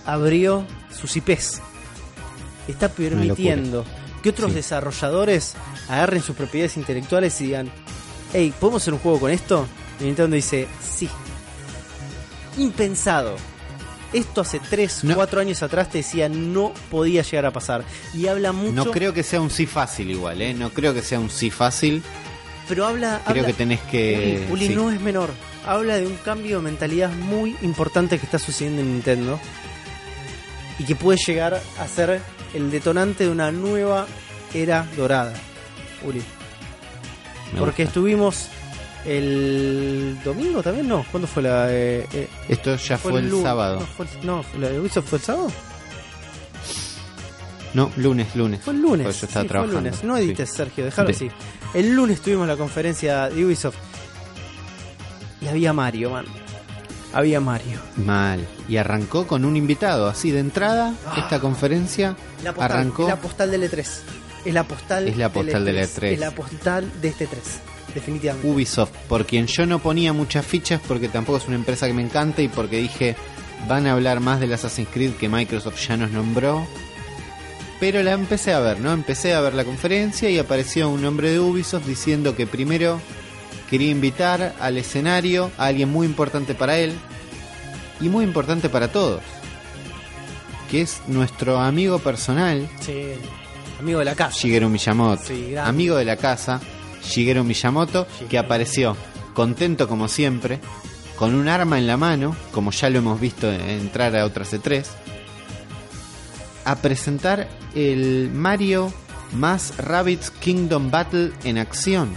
abrió 0.04 0.66
sus 0.94 1.16
IPs. 1.16 1.62
Está 2.68 2.90
permitiendo 2.90 3.86
que 4.22 4.28
otros 4.28 4.50
Sí. 4.50 4.56
desarrolladores 4.56 5.54
agarren 5.88 6.20
sus 6.20 6.36
propiedades 6.36 6.76
intelectuales 6.76 7.40
y 7.40 7.46
digan, 7.46 7.70
hey, 8.34 8.52
¿podemos 8.60 8.82
hacer 8.82 8.92
un 8.92 9.00
juego 9.00 9.20
con 9.20 9.30
esto? 9.30 9.66
Y 9.98 10.04
Nintendo 10.04 10.36
dice, 10.36 10.68
sí. 10.86 11.08
Impensado. 12.58 13.34
Esto 14.12 14.40
hace 14.40 14.58
3, 14.58 15.04
No. 15.04 15.14
4 15.14 15.40
años 15.40 15.62
atrás 15.62 15.90
te 15.90 15.98
decía 15.98 16.28
no 16.28 16.72
podía 16.90 17.22
llegar 17.22 17.46
a 17.46 17.50
pasar. 17.52 17.84
Y 18.14 18.26
habla 18.26 18.52
mucho, 18.52 18.72
No 18.72 18.90
creo 18.90 19.12
que 19.12 19.22
sea 19.22 19.40
un 19.40 19.50
sí 19.50 19.66
fácil 19.66 20.10
igual, 20.10 20.40
¿eh? 20.40 20.54
No 20.54 20.70
creo 20.70 20.94
que 20.94 21.02
sea 21.02 21.20
un 21.20 21.28
sí 21.30 21.50
fácil. 21.50 22.02
pero 22.68 22.86
habla... 22.86 23.20
Creo 23.26 23.42
habla- 23.42 23.46
que 23.48 23.52
tenés 23.52 23.80
que... 23.82 24.46
Uli, 24.50 24.64
Uli, 24.64 24.66
sí. 24.68 24.74
no 24.74 24.90
es 24.90 25.00
menor. 25.00 25.30
Habla 25.66 25.96
de 25.96 26.06
un 26.06 26.16
cambio 26.16 26.56
de 26.58 26.62
mentalidad 26.62 27.10
muy 27.10 27.54
importante 27.62 28.18
que 28.18 28.24
está 28.24 28.38
sucediendo 28.38 28.80
en 28.80 28.92
Nintendo. 28.94 29.38
Y 30.78 30.84
que 30.84 30.94
puede 30.96 31.18
llegar 31.26 31.60
a 31.78 31.88
ser 31.88 32.20
el 32.54 32.70
detonante 32.70 33.24
de 33.24 33.30
una 33.30 33.50
nueva 33.52 34.06
era 34.54 34.86
dorada. 34.96 35.34
Uli. 36.06 36.22
Me 37.52 37.58
Porque 37.58 37.82
gusta. 37.84 37.98
estuvimos 37.98 38.48
el 39.08 40.18
domingo 40.24 40.62
también, 40.62 40.86
¿no? 40.88 41.04
¿Cuándo 41.10 41.26
fue 41.26 41.42
la...? 41.42 41.66
eh, 41.72 42.06
eh, 42.12 42.28
Esto 42.48 42.76
ya 42.76 42.96
fue, 42.98 43.18
el 43.20 43.28
lu- 43.30 43.42
sábado. 43.42 43.80
No, 43.80 43.86
fue 43.86 44.06
el, 44.06 44.26
no, 44.26 44.44
¿la 44.60 44.68
de 44.68 44.80
Ubisoft 44.80 45.08
fue 45.08 45.18
el 45.18 45.24
sábado? 45.24 45.50
No, 47.74 47.90
lunes, 47.96 48.34
lunes. 48.34 48.60
Fue 48.62 48.72
el 48.74 48.80
lunes. 48.80 49.04
Yo 49.20 49.26
estaba 49.26 49.28
sí, 49.28 49.32
fue 49.34 49.42
el 49.42 49.48
trabajando. 49.48 49.80
lunes. 49.80 50.04
No 50.04 50.16
sí. 50.16 50.22
edites, 50.24 50.50
Sergio, 50.50 50.84
déjalo 50.84 51.08
De- 51.08 51.14
así. 51.14 51.30
El 51.74 51.94
lunes 51.94 52.20
tuvimos 52.20 52.46
la 52.48 52.56
conferencia 52.56 53.28
de 53.28 53.44
Ubisoft. 53.44 53.76
Y 55.40 55.48
había 55.48 55.72
Mario, 55.72 56.10
man. 56.10 56.24
Había 57.12 57.40
Mario. 57.40 57.78
Mal. 57.96 58.46
Y 58.68 58.76
arrancó 58.78 59.26
con 59.26 59.44
un 59.44 59.56
invitado, 59.56 60.08
así 60.08 60.30
de 60.30 60.40
entrada, 60.40 60.94
Ah. 61.06 61.14
esta 61.18 61.40
conferencia 61.40 62.16
La 62.42 62.52
postal, 62.52 62.72
arrancó... 62.72 63.02
es 63.04 63.08
la 63.08 63.16
postal 63.20 63.50
del 63.50 63.62
E3. 63.70 63.86
Es 64.44 64.54
la 64.54 64.64
postal, 64.64 65.08
Es 65.08 65.16
la 65.16 65.32
postal 65.32 65.64
del 65.64 65.76
E3. 65.78 66.02
Es 66.12 66.18
la 66.20 66.30
postal 66.30 66.90
de 67.00 67.08
este 67.08 67.26
3. 67.26 67.42
Definitivamente. 68.00 68.48
Ubisoft, 68.48 68.90
por 69.08 69.26
quien 69.26 69.46
yo 69.46 69.66
no 69.66 69.78
ponía 69.78 70.12
muchas 70.12 70.44
fichas 70.46 70.80
porque 70.86 71.08
tampoco 71.08 71.38
es 71.38 71.46
una 71.46 71.56
empresa 71.56 71.86
que 71.86 71.92
me 71.94 72.02
encanta 72.02 72.42
y 72.42 72.48
porque 72.48 72.78
dije 72.78 73.16
van 73.68 73.86
a 73.86 73.92
hablar 73.92 74.20
más 74.20 74.38
del 74.40 74.52
Assassin's 74.52 74.88
Creed 74.92 75.12
que 75.14 75.28
Microsoft 75.28 75.78
ya 75.88 75.96
nos 75.96 76.10
nombró. 76.10 76.66
Pero 77.80 78.02
la 78.02 78.12
empecé 78.12 78.52
a 78.52 78.60
ver, 78.60 78.80
¿no? 78.80 78.92
Empecé 78.92 79.34
a 79.34 79.40
ver 79.40 79.54
la 79.54 79.64
conferencia 79.64 80.28
y 80.30 80.38
apareció 80.38 80.88
un 80.88 81.04
hombre 81.04 81.30
de 81.30 81.40
Ubisoft 81.40 81.86
diciendo 81.86 82.34
que 82.34 82.46
primero 82.46 83.00
quería 83.70 83.90
invitar 83.90 84.54
al 84.60 84.78
escenario 84.78 85.50
a 85.58 85.66
alguien 85.66 85.88
muy 85.90 86.06
importante 86.06 86.54
para 86.54 86.78
él 86.78 86.92
y 88.00 88.08
muy 88.08 88.24
importante 88.24 88.68
para 88.68 88.88
todos, 88.88 89.20
que 90.70 90.82
es 90.82 91.00
nuestro 91.06 91.58
amigo 91.60 91.98
personal, 91.98 92.68
Sí. 92.80 93.12
Amigo 93.80 94.00
de 94.00 94.04
la 94.06 94.14
casa. 94.16 94.36
Shigeru 94.36 94.68
Miyamoto, 94.68 95.22
Sí, 95.24 95.54
amigo 95.56 95.96
de 95.96 96.04
la 96.04 96.16
casa, 96.16 96.60
Shigeru 97.02 97.44
Miyamoto, 97.44 98.06
que 98.28 98.38
apareció 98.38 98.96
contento 99.34 99.88
como 99.88 100.08
siempre, 100.08 100.60
con 101.16 101.34
un 101.34 101.48
arma 101.48 101.78
en 101.78 101.86
la 101.86 101.96
mano, 101.96 102.36
como 102.52 102.70
ya 102.70 102.90
lo 102.90 102.98
hemos 102.98 103.20
visto 103.20 103.50
entrar 103.50 104.16
a 104.16 104.24
otras 104.24 104.52
E3, 104.52 104.84
a 106.64 106.76
presentar 106.76 107.48
el 107.74 108.30
Mario 108.32 108.92
más 109.32 109.76
Rabbids 109.78 110.30
Kingdom 110.30 110.90
Battle 110.90 111.32
en 111.44 111.58
acción. 111.58 112.14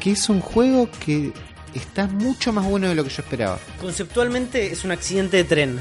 Que 0.00 0.12
es 0.12 0.28
un 0.28 0.40
juego 0.40 0.88
que 1.04 1.32
está 1.74 2.06
mucho 2.06 2.52
más 2.52 2.66
bueno 2.66 2.88
de 2.88 2.94
lo 2.94 3.04
que 3.04 3.10
yo 3.10 3.22
esperaba. 3.22 3.58
Conceptualmente 3.80 4.72
es 4.72 4.84
un 4.84 4.90
accidente 4.90 5.38
de 5.38 5.44
tren. 5.44 5.80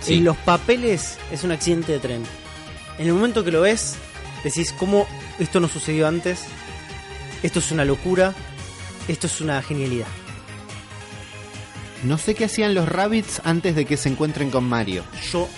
Sí. 0.00 0.14
En 0.14 0.24
los 0.24 0.36
papeles 0.38 1.18
es 1.30 1.44
un 1.44 1.52
accidente 1.52 1.92
de 1.92 1.98
tren. 1.98 2.22
En 2.98 3.06
el 3.06 3.12
momento 3.12 3.44
que 3.44 3.52
lo 3.52 3.60
ves, 3.60 3.96
decís, 4.42 4.72
¿cómo 4.72 5.06
esto 5.38 5.60
no 5.60 5.68
sucedió 5.68 6.06
antes? 6.08 6.40
Esto 7.42 7.58
es 7.60 7.70
una 7.70 7.84
locura. 7.84 8.34
Esto 9.08 9.26
es 9.26 9.40
una 9.40 9.62
genialidad. 9.62 10.06
No 12.04 12.16
sé 12.18 12.34
qué 12.34 12.44
hacían 12.44 12.74
los 12.74 12.88
Rabbits 12.88 13.40
antes 13.44 13.74
de 13.74 13.84
que 13.84 13.96
se 13.96 14.08
encuentren 14.08 14.50
con 14.50 14.64
Mario. 14.64 15.02
Yo 15.32 15.48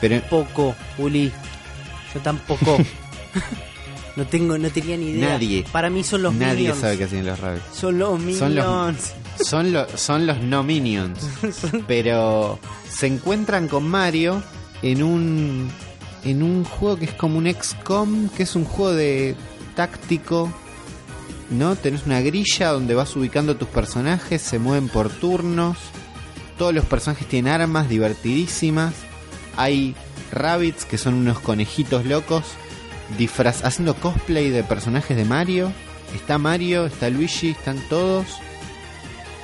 Pero- 0.00 0.20
tampoco, 0.20 0.74
Uli. 0.98 1.32
Yo 2.14 2.20
tampoco. 2.20 2.76
no 4.16 4.26
tengo, 4.26 4.58
no 4.58 4.68
tenía 4.70 4.96
ni 4.96 5.10
idea. 5.10 5.30
Nadie. 5.30 5.64
Para 5.72 5.88
mí 5.88 6.04
son 6.04 6.22
los 6.22 6.34
Nadie 6.34 6.56
Minions. 6.56 6.80
sabe 6.80 6.98
qué 6.98 7.04
hacían 7.04 7.24
los 7.26 7.38
Rabbits. 7.40 7.64
Son 7.72 7.98
los 7.98 8.18
Minions. 8.18 8.38
Son 8.38 8.54
los- 8.54 9.12
Son, 9.48 9.72
lo- 9.72 9.96
son 9.98 10.26
los 10.26 10.38
no 10.42 10.62
minions. 10.62 11.18
Pero 11.86 12.58
se 12.90 13.06
encuentran 13.06 13.68
con 13.68 13.88
Mario 13.88 14.42
en 14.82 15.02
un 15.02 15.70
en 16.30 16.42
un 16.42 16.64
juego 16.64 16.96
que 16.96 17.06
es 17.06 17.12
como 17.12 17.38
un 17.38 17.52
XCOM, 17.52 18.28
que 18.30 18.42
es 18.42 18.54
un 18.56 18.64
juego 18.64 18.92
de 18.92 19.34
táctico. 19.74 20.52
¿No? 21.50 21.76
Tenés 21.76 22.06
una 22.06 22.20
grilla 22.20 22.70
donde 22.70 22.94
vas 22.94 23.14
ubicando 23.14 23.56
tus 23.56 23.68
personajes, 23.68 24.42
se 24.42 24.58
mueven 24.58 24.88
por 24.88 25.10
turnos. 25.10 25.78
Todos 26.58 26.74
los 26.74 26.84
personajes 26.84 27.28
tienen 27.28 27.52
armas 27.52 27.88
divertidísimas. 27.88 28.94
Hay 29.56 29.94
rabbits 30.32 30.84
que 30.84 30.98
son 30.98 31.14
unos 31.14 31.38
conejitos 31.38 32.04
locos 32.04 32.44
disfraz 33.18 33.64
haciendo 33.64 33.94
cosplay 33.94 34.50
de 34.50 34.64
personajes 34.64 35.16
de 35.16 35.24
Mario. 35.24 35.72
Está 36.14 36.38
Mario, 36.38 36.86
está 36.86 37.10
Luigi, 37.10 37.50
están 37.50 37.78
todos 37.88 38.26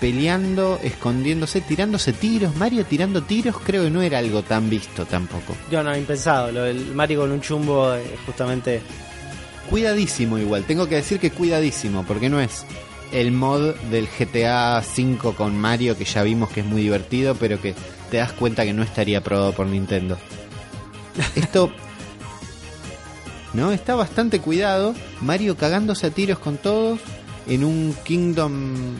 peleando, 0.02 0.80
escondiéndose, 0.82 1.60
tirándose 1.60 2.12
tiros. 2.12 2.56
Mario 2.56 2.84
tirando 2.84 3.22
tiros 3.22 3.56
creo 3.64 3.84
que 3.84 3.90
no 3.90 4.02
era 4.02 4.18
algo 4.18 4.42
tan 4.42 4.68
visto 4.68 5.06
tampoco. 5.06 5.54
Yo 5.70 5.80
no, 5.84 5.96
impensado. 5.96 6.50
Lo 6.50 6.64
del 6.64 6.92
Mario 6.92 7.20
con 7.20 7.30
un 7.30 7.40
chumbo, 7.40 7.94
justamente. 8.26 8.82
Cuidadísimo 9.70 10.38
igual, 10.38 10.64
tengo 10.64 10.88
que 10.88 10.96
decir 10.96 11.20
que 11.20 11.30
cuidadísimo, 11.30 12.04
porque 12.04 12.28
no 12.28 12.40
es 12.40 12.66
el 13.12 13.30
mod 13.30 13.76
del 13.92 14.08
GTA 14.08 14.80
V 14.80 15.34
con 15.36 15.56
Mario 15.56 15.96
que 15.96 16.04
ya 16.04 16.24
vimos 16.24 16.50
que 16.50 16.60
es 16.60 16.66
muy 16.66 16.82
divertido, 16.82 17.36
pero 17.36 17.60
que 17.60 17.72
te 18.10 18.16
das 18.16 18.32
cuenta 18.32 18.64
que 18.64 18.72
no 18.72 18.82
estaría 18.82 19.18
aprobado 19.18 19.52
por 19.52 19.68
Nintendo. 19.68 20.18
Esto... 21.36 21.72
No, 23.54 23.70
está 23.70 23.94
bastante 23.94 24.40
cuidado. 24.40 24.94
Mario 25.20 25.56
cagándose 25.56 26.08
a 26.08 26.10
tiros 26.10 26.40
con 26.40 26.56
todos 26.56 26.98
en 27.46 27.64
un 27.64 27.94
Kingdom 28.02 28.94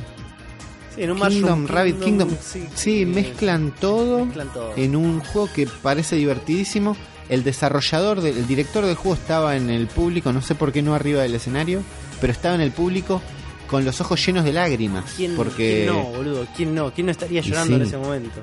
Sí, 0.95 1.03
en 1.03 1.11
un 1.13 1.17
Kingdom, 1.21 1.33
Mushroom 1.61 1.67
Rabbit 1.67 2.01
Kingdom. 2.01 2.29
sí, 2.41 2.61
Sí, 2.61 2.69
sí, 2.75 3.07
mezclan 3.07 3.73
todo 3.81 4.25
mezclan 4.27 4.53
todo. 4.53 4.73
en 4.77 4.95
un 4.97 5.21
juego 5.21 5.49
que 5.55 5.67
parece 5.67 6.17
divertidísimo. 6.17 6.97
El 7.29 7.45
desarrollador, 7.45 8.21
del- 8.21 8.37
el 8.37 8.47
director 8.47 8.85
del 8.85 8.95
juego 8.97 9.15
estaba 9.15 9.57
en 9.57 9.71
el 9.71 9.87
público, 9.87 10.33
no 10.33 10.43
sé 10.43 10.55
por 10.55 10.71
qué 10.73 10.83
no 10.83 10.95
arriba 10.95 11.23
del 11.23 11.35
escenario, 11.35 11.83
pero 12.21 12.33
estaba 12.33 12.55
en 12.55 12.61
el 12.61 12.73
público 12.73 13.23
con 13.69 13.85
los 13.87 14.01
ojos 14.03 14.25
llenos 14.27 14.45
de 14.45 14.53
lágrimas. 14.53 15.15
¿Quién, 15.17 15.35
porque 15.35 15.85
quién 15.85 15.97
no, 15.97 16.03
boludo? 16.05 16.47
¿Quién 16.55 16.75
no? 16.75 16.93
¿Quién 16.93 17.07
no 17.07 17.13
estaría 17.13 17.41
llorando 17.41 17.77
en 17.77 17.83
ese 17.83 17.97
momento? 17.97 18.43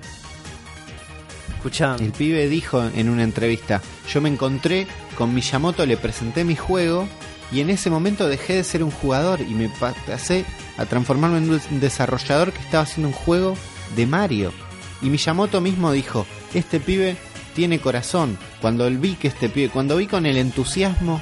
Escuchame. 1.56 2.06
el 2.06 2.12
pibe 2.14 2.48
dijo 2.48 2.82
en 2.96 3.10
una 3.10 3.24
entrevista, 3.24 3.82
yo 4.12 4.22
me 4.22 4.30
encontré 4.30 4.88
con 5.18 5.34
Miyamoto, 5.36 5.86
le 5.86 5.98
presenté 5.98 6.46
mi 6.46 6.56
juego 6.56 7.08
y 7.52 7.60
en 7.60 7.70
ese 7.70 7.90
momento 7.90 8.30
dejé 8.30 8.54
de 8.56 8.64
ser 8.64 8.82
un 8.82 8.92
jugador 8.92 9.42
y 9.42 9.54
me 9.54 9.68
pa- 9.68 9.94
pasé 10.08 10.46
a 10.80 10.86
transformarme 10.86 11.40
en 11.40 11.52
un 11.52 11.80
desarrollador 11.82 12.54
que 12.54 12.62
estaba 12.62 12.84
haciendo 12.84 13.10
un 13.10 13.14
juego 13.14 13.56
de 13.98 14.08
Mario. 14.08 14.54
Y 15.02 15.10
Miyamoto 15.10 15.60
mismo 15.60 15.92
dijo, 15.92 16.26
este 16.54 16.80
pibe 16.80 17.18
tiene 17.54 17.80
corazón. 17.80 18.38
Cuando 18.62 18.90
vi 18.90 19.16
que 19.16 19.28
este 19.28 19.50
pibe, 19.50 19.70
cuando 19.70 19.98
vi 19.98 20.08
con 20.08 20.26
el 20.26 20.38
entusiasmo 20.38 21.22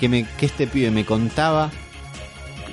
que, 0.00 0.08
me, 0.08 0.26
que 0.36 0.46
este 0.46 0.66
pibe 0.66 0.90
me 0.90 1.04
contaba 1.04 1.70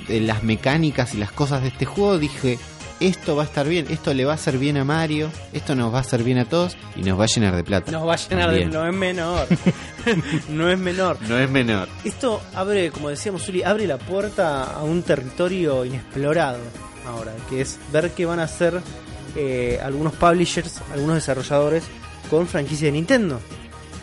de 0.08 0.20
las 0.20 0.42
mecánicas 0.42 1.14
y 1.14 1.18
las 1.18 1.30
cosas 1.30 1.62
de 1.62 1.68
este 1.68 1.86
juego, 1.86 2.18
dije, 2.18 2.58
esto 3.00 3.34
va 3.34 3.42
a 3.42 3.46
estar 3.46 3.66
bien, 3.66 3.86
esto 3.88 4.12
le 4.12 4.24
va 4.24 4.32
a 4.32 4.34
hacer 4.34 4.58
bien 4.58 4.76
a 4.76 4.84
Mario, 4.84 5.30
esto 5.52 5.74
nos 5.74 5.92
va 5.92 5.98
a 5.98 6.00
hacer 6.02 6.22
bien 6.22 6.38
a 6.38 6.44
todos 6.44 6.76
y 6.94 7.02
nos 7.02 7.18
va 7.18 7.24
a 7.24 7.26
llenar 7.26 7.56
de 7.56 7.64
plata. 7.64 7.90
Nos 7.90 8.06
va 8.06 8.14
a 8.14 8.16
llenar 8.16 8.46
También. 8.46 8.70
de... 8.70 8.76
No 8.78 8.86
es 8.86 8.94
menor. 8.94 9.46
no 10.50 10.70
es 10.70 10.78
menor. 10.78 11.18
No 11.26 11.38
es 11.38 11.50
menor. 11.50 11.88
Esto 12.04 12.42
abre, 12.54 12.90
como 12.90 13.08
decíamos, 13.08 13.48
Uli, 13.48 13.62
abre 13.62 13.86
la 13.86 13.98
puerta 13.98 14.64
a 14.64 14.82
un 14.82 15.02
territorio 15.02 15.84
inexplorado 15.84 16.58
ahora, 17.06 17.32
que 17.48 17.62
es 17.62 17.78
ver 17.90 18.10
qué 18.12 18.26
van 18.26 18.38
a 18.38 18.44
hacer 18.44 18.80
eh, 19.34 19.80
algunos 19.82 20.12
publishers, 20.12 20.80
algunos 20.92 21.16
desarrolladores 21.16 21.84
con 22.28 22.46
franquicia 22.46 22.86
de 22.86 22.92
Nintendo. 22.92 23.40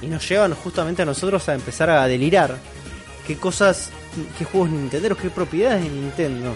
Y 0.02 0.08
nos 0.08 0.28
llevan 0.28 0.54
justamente 0.56 1.04
a 1.04 1.06
nosotros 1.06 1.48
a 1.50 1.54
empezar 1.54 1.90
a 1.90 2.08
delirar 2.08 2.58
qué 3.26 3.36
cosas, 3.38 3.92
qué 4.38 4.46
juegos 4.46 4.72
nintenderos, 4.72 5.18
qué 5.18 5.30
propiedades 5.30 5.84
de 5.84 5.90
Nintendo 5.90 6.56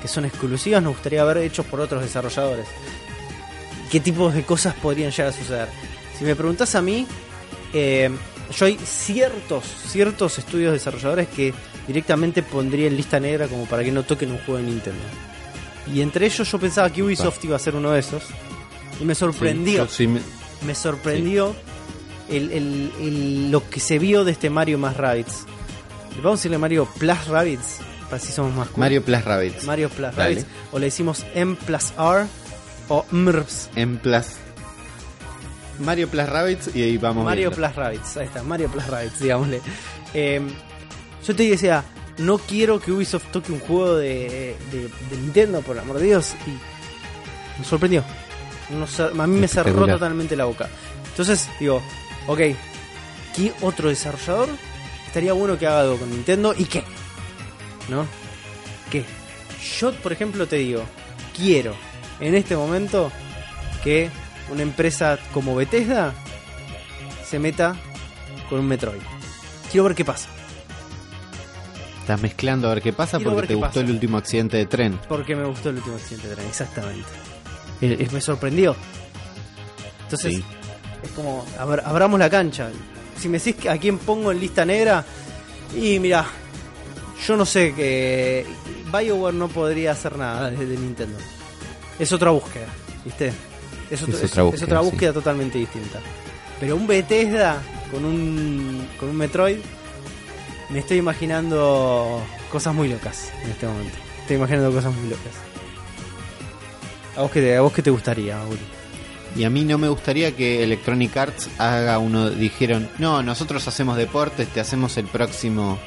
que 0.00 0.08
son 0.08 0.24
exclusivas 0.24 0.82
nos 0.82 0.94
gustaría 0.94 1.22
ver 1.24 1.38
hechos 1.38 1.66
por 1.66 1.80
otros 1.80 2.02
desarrolladores. 2.02 2.66
¿Qué 3.90 4.00
tipos 4.00 4.32
de 4.34 4.42
cosas 4.44 4.74
podrían 4.74 5.10
llegar 5.10 5.28
a 5.28 5.32
suceder? 5.32 5.68
Si 6.18 6.24
me 6.24 6.36
preguntas 6.36 6.74
a 6.74 6.82
mí, 6.82 7.06
eh, 7.72 8.10
yo 8.56 8.66
hay 8.66 8.78
ciertos, 8.84 9.64
ciertos 9.88 10.38
estudios 10.38 10.72
desarrolladores 10.72 11.28
que 11.28 11.52
directamente 11.86 12.42
pondría 12.42 12.86
en 12.86 12.96
lista 12.96 13.18
negra 13.18 13.48
como 13.48 13.66
para 13.66 13.82
que 13.82 13.90
no 13.90 14.02
toquen 14.04 14.30
un 14.30 14.38
juego 14.38 14.56
de 14.58 14.62
Nintendo. 14.64 15.02
Y 15.92 16.02
entre 16.02 16.26
ellos 16.26 16.50
yo 16.50 16.58
pensaba 16.58 16.90
que 16.92 17.02
Ubisoft 17.02 17.44
iba 17.44 17.56
a 17.56 17.58
ser 17.58 17.74
uno 17.74 17.90
de 17.90 18.00
esos. 18.00 18.22
Y 19.00 19.04
me 19.04 19.14
sorprendió. 19.14 19.86
Sí, 19.86 19.88
yo 19.88 19.88
sí 19.88 20.06
me- 20.06 20.20
me 20.66 20.74
sorprendió 20.74 21.56
el, 22.28 22.52
el- 22.52 22.92
el- 23.00 23.50
lo 23.50 23.68
que 23.68 23.80
se 23.80 23.98
vio 23.98 24.24
de 24.24 24.32
este 24.32 24.50
Mario 24.50 24.78
más 24.78 24.96
Rabbids. 24.96 25.46
¿Le 26.14 26.22
vamos 26.22 26.38
a 26.38 26.40
decirle 26.40 26.58
Mario 26.58 26.86
Plus 26.98 27.26
Rabbids? 27.26 27.78
Si 28.18 28.32
somos 28.32 28.54
más 28.54 28.68
cool. 28.68 28.80
Mario 28.80 29.02
Plus 29.02 29.24
Rabbids. 29.24 29.64
Mario 29.64 29.88
Plus 29.88 30.14
Dale. 30.16 30.34
Rabbids. 30.34 30.46
O 30.72 30.78
le 30.78 30.86
decimos 30.86 31.24
M 31.34 31.56
plus 31.66 31.92
R 31.98 32.26
o 32.88 33.04
MRPS. 33.12 33.70
En 33.76 33.98
Plus. 33.98 34.24
Mario 35.78 36.08
Plus 36.08 36.28
Rabbids 36.28 36.74
y 36.74 36.82
ahí 36.82 36.98
vamos 36.98 37.24
Mario 37.24 37.50
viendo. 37.50 37.56
Plus 37.56 37.74
Rabbids. 37.76 38.16
Ahí 38.16 38.26
está, 38.26 38.42
Mario 38.42 38.68
Plus 38.70 38.86
Rabbids, 38.86 39.18
digámosle. 39.20 39.60
Eh, 40.12 40.40
yo 41.26 41.36
te 41.36 41.48
decía, 41.48 41.84
no 42.18 42.38
quiero 42.38 42.80
que 42.80 42.92
Ubisoft 42.92 43.30
toque 43.32 43.52
un 43.52 43.60
juego 43.60 43.96
de, 43.96 44.56
de- 44.72 44.88
de 45.10 45.16
Nintendo, 45.22 45.62
por 45.62 45.76
el 45.76 45.82
amor 45.82 45.98
de 45.98 46.06
Dios. 46.06 46.32
Y 46.46 46.50
me 47.60 47.64
sorprendió. 47.64 48.04
A 49.18 49.26
mí 49.26 49.40
me 49.40 49.48
cerró 49.48 49.86
totalmente 49.86 50.36
la 50.36 50.44
boca. 50.44 50.68
Entonces, 51.10 51.48
digo, 51.58 51.82
ok, 52.26 52.38
¿qué 53.34 53.52
otro 53.62 53.88
desarrollador 53.88 54.48
estaría 55.06 55.32
bueno 55.32 55.58
que 55.58 55.66
haga 55.66 55.80
algo 55.80 55.96
con 55.96 56.10
Nintendo? 56.10 56.54
¿Y 56.56 56.64
qué? 56.66 56.84
¿No? 57.88 58.06
¿Qué? 58.90 59.04
Yo, 59.78 59.92
por 59.94 60.12
ejemplo, 60.12 60.46
te 60.46 60.56
digo, 60.56 60.82
quiero 61.36 61.74
en 62.20 62.34
este 62.34 62.56
momento 62.56 63.10
que 63.82 64.10
una 64.50 64.62
empresa 64.62 65.18
como 65.32 65.54
Bethesda 65.54 66.12
se 67.24 67.38
meta 67.38 67.76
con 68.48 68.60
un 68.60 68.66
Metroid. 68.68 69.00
Quiero 69.70 69.84
ver 69.84 69.94
qué 69.94 70.04
pasa. 70.04 70.28
Estás 72.00 72.20
mezclando 72.22 72.68
a 72.68 72.74
ver 72.74 72.82
qué 72.82 72.92
pasa 72.92 73.18
Quiero 73.18 73.32
porque 73.34 73.48
te 73.48 73.54
gustó 73.54 73.68
pasa. 73.68 73.80
el 73.80 73.90
último 73.90 74.16
accidente 74.18 74.56
de 74.56 74.66
tren. 74.66 74.98
Porque 75.08 75.36
me 75.36 75.44
gustó 75.44 75.70
el 75.70 75.76
último 75.76 75.96
accidente 75.96 76.28
de 76.28 76.34
tren, 76.34 76.48
exactamente. 76.48 77.08
Eh, 77.80 77.96
eh, 78.00 78.08
me 78.12 78.20
sorprendió. 78.20 78.74
Entonces, 80.02 80.34
Sí. 80.36 80.44
es 81.04 81.10
como, 81.12 81.44
abra- 81.58 81.84
abramos 81.86 82.18
la 82.18 82.28
cancha. 82.28 82.70
Si 83.16 83.28
me 83.28 83.38
decís 83.38 83.54
que 83.56 83.70
a 83.70 83.78
quién 83.78 83.98
pongo 83.98 84.32
en 84.32 84.40
lista 84.40 84.64
negra, 84.64 85.04
y 85.76 85.98
mira, 86.00 86.26
yo 87.26 87.36
no 87.36 87.44
sé 87.46 87.74
que 87.74 88.46
BioWare 88.92 89.34
no 89.36 89.48
podría 89.48 89.92
hacer 89.92 90.16
nada 90.16 90.50
desde 90.50 90.76
Nintendo. 90.76 91.18
Es 91.98 92.12
otra 92.12 92.30
búsqueda, 92.30 92.66
¿viste? 93.04 93.32
Es, 93.90 94.02
otro- 94.02 94.14
Es 94.16 94.22
es- 94.24 94.30
otra 94.32 94.42
es 94.42 94.46
búsqueda, 94.50 94.64
otra 94.66 94.80
sí. 94.82 94.90
búsqueda 94.90 95.12
totalmente 95.12 95.58
distinta. 95.58 96.00
Pero 96.58 96.76
un 96.76 96.86
Bethesda 96.86 97.60
con 97.90 98.04
un, 98.04 98.86
con 98.98 99.08
un 99.10 99.16
Metroid, 99.16 99.58
me 100.70 100.78
estoy 100.78 100.98
imaginando 100.98 102.22
cosas 102.50 102.74
muy 102.74 102.88
locas 102.88 103.32
en 103.44 103.50
este 103.50 103.66
momento. 103.66 103.96
Estoy 104.22 104.36
imaginando 104.36 104.70
cosas 104.72 104.94
muy 104.94 105.08
locas. 105.10 105.32
¿A 107.16 107.22
vos 107.22 107.30
qué 107.32 107.40
te, 107.40 107.56
a 107.56 107.60
vos 107.60 107.72
qué 107.72 107.82
te 107.82 107.90
gustaría, 107.90 108.38
Uri? 108.46 108.60
Y 109.36 109.44
a 109.44 109.50
mí 109.50 109.64
no 109.64 109.78
me 109.78 109.88
gustaría 109.88 110.34
que 110.34 110.62
Electronic 110.62 111.16
Arts 111.16 111.48
haga 111.58 111.98
uno. 111.98 112.30
Dijeron, 112.30 112.88
no, 112.98 113.22
nosotros 113.22 113.66
hacemos 113.68 113.96
deportes, 113.96 114.48
te 114.48 114.60
hacemos 114.60 114.96
el 114.96 115.06
próximo 115.06 115.78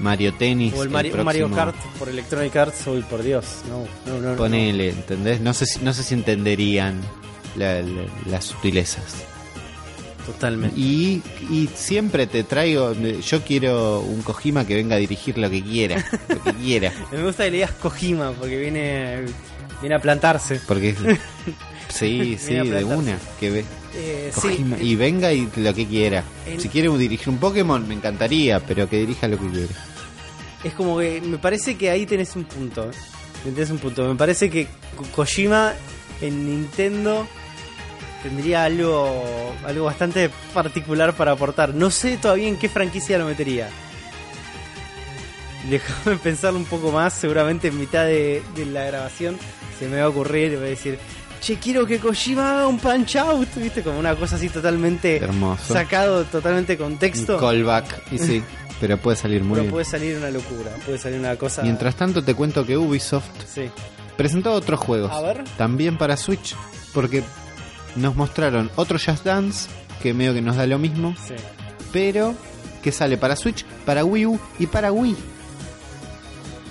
Mario 0.00 0.32
Tennis. 0.34 0.74
O 0.74 0.82
el 0.82 0.90
Mario, 0.90 1.22
Mario 1.24 1.50
Kart 1.50 1.76
por 1.98 2.08
Electronic 2.08 2.54
Arts, 2.56 2.86
uy, 2.86 3.02
por 3.02 3.22
Dios. 3.22 3.44
No, 3.68 3.84
no, 4.12 4.20
no. 4.20 4.30
no. 4.32 4.36
Ponele, 4.36 4.90
¿entendés? 4.90 5.40
No 5.40 5.54
sé 5.54 5.66
si, 5.66 5.78
no 5.80 5.92
sé 5.92 6.02
si 6.02 6.14
entenderían 6.14 7.00
la- 7.56 7.80
la- 7.82 8.06
las 8.26 8.44
sutilezas. 8.46 9.04
Totalmente. 10.26 10.78
Y, 10.78 11.20
y 11.50 11.68
siempre 11.74 12.26
te 12.28 12.44
traigo. 12.44 12.92
Yo 12.94 13.42
quiero 13.42 14.00
un 14.00 14.22
Kojima 14.22 14.64
que 14.66 14.76
venga 14.76 14.94
a 14.94 14.98
dirigir 14.98 15.36
lo 15.36 15.50
que 15.50 15.62
quiera. 15.62 16.04
Lo 16.28 16.42
que 16.42 16.52
quiera. 16.54 16.92
Me 17.12 17.22
gusta 17.24 17.44
que 17.44 17.50
le 17.50 17.56
digas 17.56 17.72
Kojima 17.72 18.30
porque 18.32 18.56
viene, 18.56 19.24
viene 19.80 19.96
a 19.96 19.98
plantarse. 19.98 20.60
Porque 20.68 20.94
Sí, 21.88 22.38
sí, 22.40 22.54
de 22.54 22.84
una. 22.84 23.18
Que 23.40 23.50
ve. 23.50 23.64
Eh, 23.94 24.32
sí, 24.34 24.64
y 24.80 24.96
venga 24.96 25.32
y 25.32 25.48
lo 25.56 25.74
que 25.74 25.86
quiera. 25.86 26.24
Si 26.58 26.68
quiere 26.68 26.88
dirigir 26.96 27.28
un 27.28 27.38
Pokémon, 27.38 27.86
me 27.86 27.94
encantaría, 27.94 28.58
pero 28.60 28.88
que 28.88 28.96
dirija 28.98 29.28
lo 29.28 29.38
que 29.38 29.48
quiera. 29.48 29.72
es 30.64 30.72
como 30.74 30.98
que 30.98 31.20
me 31.20 31.38
parece 31.38 31.76
que 31.76 31.90
ahí 31.90 32.06
tenés 32.06 32.34
un 32.36 32.44
punto. 32.44 32.84
¿eh? 32.90 32.94
Tenés 33.44 33.70
un 33.70 33.78
punto. 33.78 34.08
Me 34.08 34.14
parece 34.14 34.48
que 34.48 34.66
Ko- 34.96 35.04
Kojima 35.14 35.74
en 36.22 36.46
Nintendo 36.46 37.26
tendría 38.22 38.64
algo, 38.64 39.54
algo 39.66 39.84
bastante 39.84 40.30
particular 40.54 41.14
para 41.14 41.32
aportar. 41.32 41.74
No 41.74 41.90
sé 41.90 42.16
todavía 42.16 42.48
en 42.48 42.56
qué 42.56 42.68
franquicia 42.70 43.18
lo 43.18 43.26
metería. 43.26 43.68
Déjame 45.68 46.16
pensarlo 46.22 46.58
un 46.58 46.64
poco 46.64 46.90
más. 46.92 47.12
Seguramente 47.12 47.68
en 47.68 47.78
mitad 47.78 48.04
de, 48.06 48.42
de 48.54 48.66
la 48.66 48.84
grabación 48.84 49.36
se 49.78 49.86
me 49.88 49.98
va 49.98 50.04
a 50.04 50.08
ocurrir 50.08 50.52
y 50.52 50.56
voy 50.56 50.66
a 50.66 50.70
decir. 50.70 50.98
Che, 51.42 51.58
quiero 51.58 51.84
que 51.86 51.98
Kojima 51.98 52.52
haga 52.52 52.68
un 52.68 52.78
punch 52.78 53.16
out, 53.16 53.48
viste, 53.56 53.82
como 53.82 53.98
una 53.98 54.14
cosa 54.14 54.36
así 54.36 54.48
totalmente 54.48 55.16
Hermoso. 55.16 55.74
sacado 55.74 56.24
totalmente 56.24 56.76
de 56.76 56.82
Un 56.84 56.90
contexto. 56.92 57.36
callback. 57.36 58.12
Y 58.12 58.18
sí, 58.18 58.42
pero 58.80 58.96
puede 58.96 59.16
salir 59.16 59.42
muy 59.42 59.54
pero 59.54 59.62
bien. 59.62 59.72
puede 59.72 59.84
salir 59.84 60.16
una 60.16 60.30
locura, 60.30 60.70
puede 60.86 60.98
salir 60.98 61.18
una 61.18 61.34
cosa. 61.36 61.62
Mientras 61.62 61.96
tanto, 61.96 62.22
te 62.22 62.34
cuento 62.34 62.64
que 62.64 62.78
Ubisoft 62.78 63.26
Sí. 63.52 63.68
presentó 64.16 64.52
otros 64.52 64.78
juegos. 64.78 65.10
A 65.10 65.20
ver. 65.20 65.42
También 65.58 65.98
para 65.98 66.16
Switch. 66.16 66.54
Porque 66.94 67.24
nos 67.96 68.14
mostraron 68.14 68.70
otro 68.76 68.98
Just 69.04 69.24
Dance, 69.24 69.68
que 70.00 70.14
medio 70.14 70.34
que 70.34 70.42
nos 70.42 70.54
da 70.56 70.66
lo 70.66 70.78
mismo. 70.78 71.14
Sí. 71.26 71.34
pero 71.92 72.34
que 72.82 72.90
sale 72.92 73.16
para 73.18 73.34
Switch, 73.36 73.64
para 73.84 74.04
Wii 74.04 74.26
U 74.26 74.40
y 74.60 74.66
para 74.66 74.92
Wii. 74.92 75.16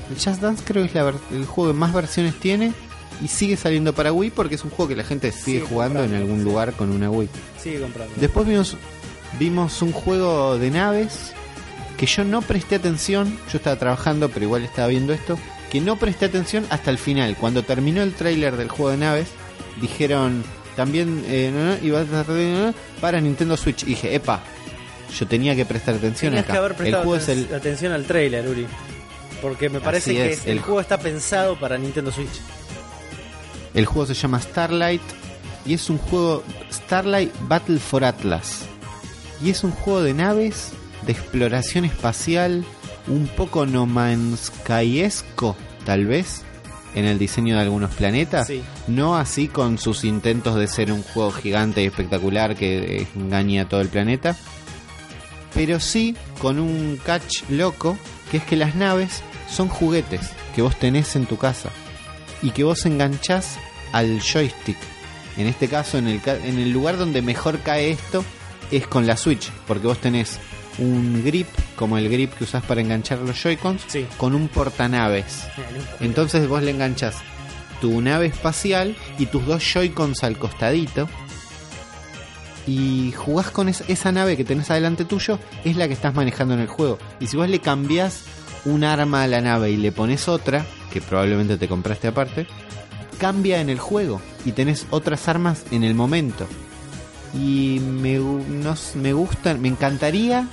El 0.10 0.16
Just 0.16 0.42
Dance 0.42 0.64
creo 0.66 0.84
que 0.84 0.90
es 0.90 0.96
la 0.96 1.14
el 1.32 1.46
juego 1.46 1.72
que 1.74 1.78
más 1.78 1.94
versiones 1.94 2.36
tiene 2.40 2.74
y 3.24 3.28
sigue 3.28 3.56
saliendo 3.58 3.94
para 3.94 4.12
Wii 4.12 4.32
porque 4.32 4.56
es 4.56 4.64
un 4.64 4.70
juego 4.72 4.90
que 4.90 4.96
la 4.96 5.04
gente 5.04 5.32
sigue 5.32 5.60
Sigue 5.60 5.70
jugando 5.70 6.04
en 6.04 6.14
algún 6.16 6.40
sí. 6.40 6.44
lugar 6.46 6.74
con 6.74 6.90
una 6.92 7.10
Wii. 7.10 7.30
Sigue 7.62 7.80
comprando. 7.82 8.14
Después 8.18 8.48
vimos, 8.48 8.78
vimos 9.40 9.82
un 9.82 9.92
juego 9.92 10.58
de 10.58 10.72
naves 10.72 11.34
que 11.98 12.06
yo 12.08 12.24
no 12.24 12.42
presté 12.42 12.76
atención, 12.76 13.38
yo 13.52 13.58
estaba 13.58 13.76
trabajando 13.78 14.30
pero 14.30 14.46
igual 14.46 14.64
estaba 14.64 14.88
viendo 14.88 15.14
esto, 15.14 15.38
que 15.72 15.80
no 15.82 15.98
presté 15.98 16.26
atención 16.26 16.66
hasta 16.70 16.90
el 16.90 16.98
final. 16.98 17.36
Cuando 17.38 17.64
terminó 17.64 18.02
el 18.02 18.14
tráiler 18.14 18.58
del 18.58 18.70
juego 18.70 18.90
de 18.92 18.98
naves, 18.98 19.28
dijeron 19.80 20.44
también 20.76 21.24
eh, 21.28 21.52
no, 21.54 21.64
no, 21.66 21.78
iba 21.86 22.02
a 22.02 22.74
para 23.00 23.22
Nintendo 23.22 23.56
Switch. 23.56 23.84
Y 23.84 23.88
dije, 23.88 24.16
epa, 24.16 24.42
yo 25.18 25.28
tenía 25.28 25.56
que 25.56 25.66
prestar 25.66 25.96
atención 25.96 26.32
Tenías 26.32 26.46
acá. 26.46 26.54
que 26.54 26.58
haber 26.60 26.72
el 26.72 26.78
prestado 26.78 27.04
juego 27.04 27.18
es 27.22 27.30
el, 27.30 27.48
aten- 27.50 27.56
atención 27.56 27.92
al 27.94 28.06
trailer, 28.06 28.48
Uri. 28.48 28.66
Porque 29.42 29.70
me 29.70 29.80
parece 29.80 30.14
que 30.14 30.34
el, 30.34 30.40
el- 30.46 30.60
juego 30.62 30.82
está 30.82 30.98
pensado 31.00 31.60
para 31.60 31.78
Nintendo 31.78 32.12
Switch. 32.12 32.40
El 33.74 33.86
juego 33.86 34.06
se 34.08 34.14
llama 34.14 34.42
Starlight 34.42 35.02
y 35.66 35.74
es 35.74 35.90
un 35.90 35.98
juego 35.98 36.44
Starlight 36.72 37.32
Battle 37.48 37.80
for 37.80 38.04
Atlas. 38.04 38.66
Y 39.44 39.50
es 39.50 39.64
un 39.64 39.72
juego 39.72 40.04
de 40.04 40.14
naves, 40.14 40.72
de 41.06 41.14
exploración 41.14 41.86
espacial, 41.86 42.64
un 43.08 43.28
poco 43.28 43.66
No 43.66 43.86
Man's 43.86 44.52
Sky-esco, 44.52 45.56
tal 45.86 46.06
vez, 46.06 46.44
en 46.94 47.06
el 47.06 47.18
diseño 47.18 47.56
de 47.56 47.62
algunos 47.62 47.92
planetas. 47.92 48.48
Sí. 48.48 48.62
No 48.88 49.18
así 49.18 49.48
con 49.48 49.78
sus 49.78 50.04
intentos 50.04 50.56
de 50.56 50.68
ser 50.68 50.92
un 50.92 51.02
juego 51.02 51.32
gigante 51.32 51.82
y 51.82 51.88
espectacular 51.88 52.56
que 52.56 53.08
engaña 53.16 53.64
a 53.64 53.70
todo 53.70 53.82
el 53.82 53.90
planeta. 53.90 54.36
Pero 55.54 55.80
sí 55.80 56.16
con 56.40 56.60
un 56.60 57.00
catch 57.04 57.44
loco, 57.50 57.98
que 58.30 58.38
es 58.38 58.44
que 58.44 58.56
las 58.56 58.76
naves 58.76 59.22
son 59.50 59.68
juguetes 59.68 60.30
que 60.56 60.62
vos 60.62 60.78
tenés 60.78 61.16
en 61.16 61.26
tu 61.26 61.38
casa 61.38 61.70
y 62.42 62.52
que 62.52 62.64
vos 62.64 62.86
enganchás 62.86 63.58
al 63.92 64.22
joystick. 64.22 64.78
En 65.38 65.48
este 65.48 65.68
caso, 65.68 65.98
en 65.98 66.08
el, 66.08 66.22
en 66.26 66.60
el 66.60 66.72
lugar 66.72 66.98
donde 66.98 67.22
mejor 67.22 67.60
cae 67.60 67.92
esto 67.92 68.24
es 68.72 68.88
con 68.88 69.08
la 69.08 69.18
Switch, 69.18 69.50
porque 69.68 69.88
vos 69.88 70.00
tenés 70.00 70.40
un 70.78 71.24
grip, 71.24 71.48
como 71.76 71.98
el 71.98 72.10
grip 72.10 72.34
que 72.34 72.44
usás 72.46 72.64
para 72.64 72.82
enganchar 72.82 73.20
los 73.20 73.42
Joy-Cons, 73.42 73.82
Sí. 73.88 74.06
con 74.18 74.34
un 74.36 74.48
portanaves. 74.48 75.44
Entonces 76.00 76.48
vos 76.48 76.64
le 76.64 76.72
enganchas 76.72 77.16
tu 77.82 78.00
nave 78.02 78.28
espacial 78.28 78.96
y 79.20 79.26
tus 79.26 79.46
dos 79.46 79.64
Joy-Cons 79.64 80.24
al 80.24 80.38
costadito. 80.38 81.10
Y 82.68 83.12
jugás 83.18 83.50
con 83.52 83.70
es- 83.70 83.84
esa 83.88 84.12
nave 84.12 84.38
que 84.38 84.44
tenés 84.44 84.70
adelante 84.70 85.04
tuyo, 85.04 85.40
es 85.66 85.76
la 85.76 85.88
que 85.88 85.94
estás 85.94 86.14
manejando 86.14 86.54
en 86.54 86.60
el 86.62 86.68
juego. 86.68 87.00
Y 87.20 87.28
si 87.28 87.36
vos 87.36 87.50
le 87.50 87.60
cambiás 87.60 88.24
un 88.66 88.84
arma 88.84 89.24
a 89.24 89.28
la 89.28 89.42
nave 89.42 89.72
y 89.72 89.78
le 89.78 89.92
pones 89.92 90.28
otra, 90.28 90.66
que 90.92 91.02
probablemente 91.02 91.58
te 91.58 91.68
compraste 91.68 92.08
aparte, 92.08 92.48
cambia 93.18 93.62
en 93.62 93.70
el 93.70 93.80
juego 93.80 94.22
y 94.46 94.52
tenés 94.52 94.88
otras 94.90 95.28
armas 95.28 95.64
en 95.72 95.84
el 95.84 95.94
momento. 95.94 96.48
Y 97.34 97.80
me, 97.80 98.16
no 98.16 98.76
me 98.96 99.14
gusta, 99.14 99.54
me 99.54 99.70
encantaría 99.70 100.48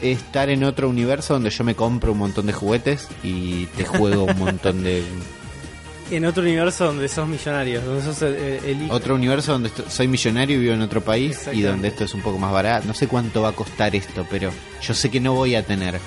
estar 0.00 0.48
en 0.48 0.64
otro 0.64 0.88
universo 0.88 1.34
donde 1.34 1.50
yo 1.50 1.64
me 1.64 1.74
compro 1.74 2.12
un 2.12 2.18
montón 2.18 2.46
de 2.46 2.52
juguetes 2.52 3.08
y 3.22 3.66
te 3.66 3.84
juego 3.84 4.24
un 4.24 4.38
montón 4.38 4.82
de... 4.82 5.02
En 6.10 6.24
otro 6.24 6.42
universo 6.42 6.86
donde 6.86 7.06
sos 7.06 7.28
millonario, 7.28 7.80
donde 7.82 8.02
sos 8.02 8.20
el. 8.22 8.88
Otro 8.90 9.14
universo 9.14 9.52
donde 9.52 9.70
soy 9.88 10.08
millonario 10.08 10.56
y 10.56 10.60
vivo 10.60 10.74
en 10.74 10.82
otro 10.82 11.02
país 11.02 11.48
y 11.52 11.62
donde 11.62 11.86
esto 11.86 12.02
es 12.02 12.14
un 12.14 12.20
poco 12.20 12.36
más 12.36 12.50
barato. 12.50 12.88
No 12.88 12.94
sé 12.94 13.06
cuánto 13.06 13.42
va 13.42 13.50
a 13.50 13.52
costar 13.52 13.94
esto, 13.94 14.26
pero 14.28 14.50
yo 14.82 14.92
sé 14.92 15.08
que 15.08 15.20
no 15.20 15.34
voy 15.34 15.54
a 15.54 15.64
tener. 15.64 16.00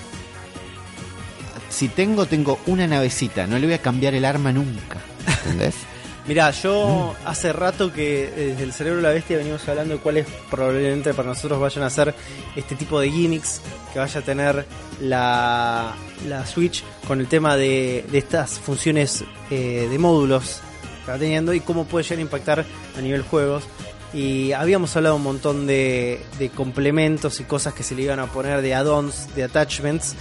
Si 1.74 1.90
tengo, 1.90 2.28
tengo 2.28 2.60
una 2.68 2.86
navecita. 2.86 3.48
No 3.48 3.58
le 3.58 3.66
voy 3.66 3.74
a 3.74 3.82
cambiar 3.82 4.14
el 4.14 4.26
arma 4.26 4.52
nunca. 4.52 5.00
¿Entendés? 5.28 5.76
Mirá, 6.28 6.52
yo 6.52 7.16
hace 7.26 7.52
rato 7.52 7.92
que 7.92 8.26
eh, 8.26 8.32
desde 8.52 8.64
el 8.64 8.72
cerebro 8.72 8.98
de 8.98 9.04
la 9.04 9.10
bestia 9.10 9.38
venimos 9.38 9.68
hablando 9.68 9.96
de 9.96 10.00
cuáles 10.00 10.26
probablemente 10.50 11.14
para 11.14 11.28
nosotros 11.28 11.60
vayan 11.60 11.84
a 11.84 11.90
ser 11.90 12.16
este 12.56 12.76
tipo 12.76 13.02
de 13.02 13.12
gimmicks 13.12 13.60
que 13.92 14.00
vaya 14.00 14.22
a 14.22 14.24
tener 14.24 14.66
la, 15.02 15.94
la 16.30 16.46
Switch 16.46 16.82
con 17.08 17.20
el 17.20 17.28
tema 17.28 17.58
de, 17.58 18.06
de 18.10 18.18
estas 18.18 18.58
funciones 18.58 19.26
eh, 19.52 19.88
de 19.92 20.00
módulos 20.00 20.62
que 21.06 21.12
va 21.12 21.18
teniendo 21.18 21.54
y 21.54 21.60
cómo 21.60 21.84
puede 21.86 22.04
llegar 22.04 22.20
a 22.20 22.22
impactar 22.22 22.66
a 22.98 23.02
nivel 23.02 23.24
juegos. 23.24 23.66
Y 24.14 24.52
habíamos 24.52 24.96
hablado 24.96 25.16
un 25.16 25.24
montón 25.24 25.66
de, 25.66 26.24
de 26.38 26.50
complementos 26.50 27.40
y 27.40 27.46
cosas 27.46 27.74
que 27.74 27.84
se 27.84 27.96
le 27.96 28.04
iban 28.04 28.20
a 28.20 28.28
poner, 28.28 28.62
de 28.62 28.76
add-ons, 28.76 29.34
de 29.36 29.44
attachments. 29.44 30.16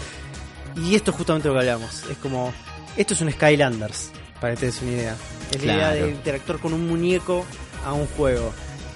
Y 0.76 0.94
esto 0.94 1.10
es 1.10 1.16
justamente 1.16 1.48
lo 1.48 1.54
que 1.54 1.60
hablamos. 1.60 2.04
Es 2.10 2.16
como, 2.18 2.52
esto 2.96 3.14
es 3.14 3.20
un 3.20 3.30
Skylanders, 3.30 4.10
para 4.40 4.54
que 4.54 4.60
te 4.60 4.66
des 4.66 4.82
una 4.82 4.92
idea. 4.92 5.16
Es 5.52 5.64
la 5.64 5.74
idea 5.74 5.90
de 5.90 6.10
interactuar 6.10 6.58
con 6.58 6.72
un 6.72 6.88
muñeco 6.88 7.44
a 7.84 7.92
un 7.92 8.06
juego. 8.06 8.52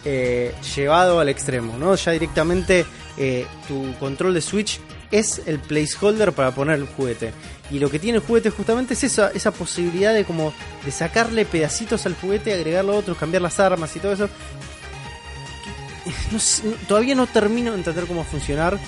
eh, 0.07 0.55
llevado 0.77 1.19
al 1.19 1.29
extremo, 1.29 1.77
¿no? 1.79 1.95
Ya 1.97 2.13
directamente 2.13 2.87
eh, 3.19 3.45
tu 3.67 3.93
control 3.99 4.35
de 4.35 4.41
Switch 4.41 4.79
es 5.11 5.43
el 5.47 5.59
placeholder 5.59 6.33
para 6.33 6.53
poner 6.53 6.77
el 6.77 6.87
juguete. 6.87 7.33
Y 7.71 7.81
lo 7.81 7.91
que 7.91 7.99
tiene 7.99 8.19
el 8.19 8.25
juguete 8.25 8.51
justamente 8.51 8.95
es 8.95 9.03
esa, 9.03 9.31
esa 9.33 9.51
posibilidad 9.51 10.15
de 10.15 10.25
como 10.25 10.53
de 10.85 10.93
sacarle 10.93 11.45
pedacitos 11.45 12.07
al 12.07 12.15
juguete, 12.15 12.55
agregarle 12.55 12.93
otros, 12.93 13.19
cambiar 13.19 13.43
las 13.43 13.59
armas 13.59 13.95
y 13.97 13.99
todo 14.01 14.13
eso. 14.13 14.29
No 16.31 16.39
sé, 16.39 16.63
todavía 16.87 17.17
no 17.17 17.27
termino 17.27 17.73
de 17.73 17.79
entender 17.79 18.07
cómo 18.07 18.23
funcionar. 18.23 18.79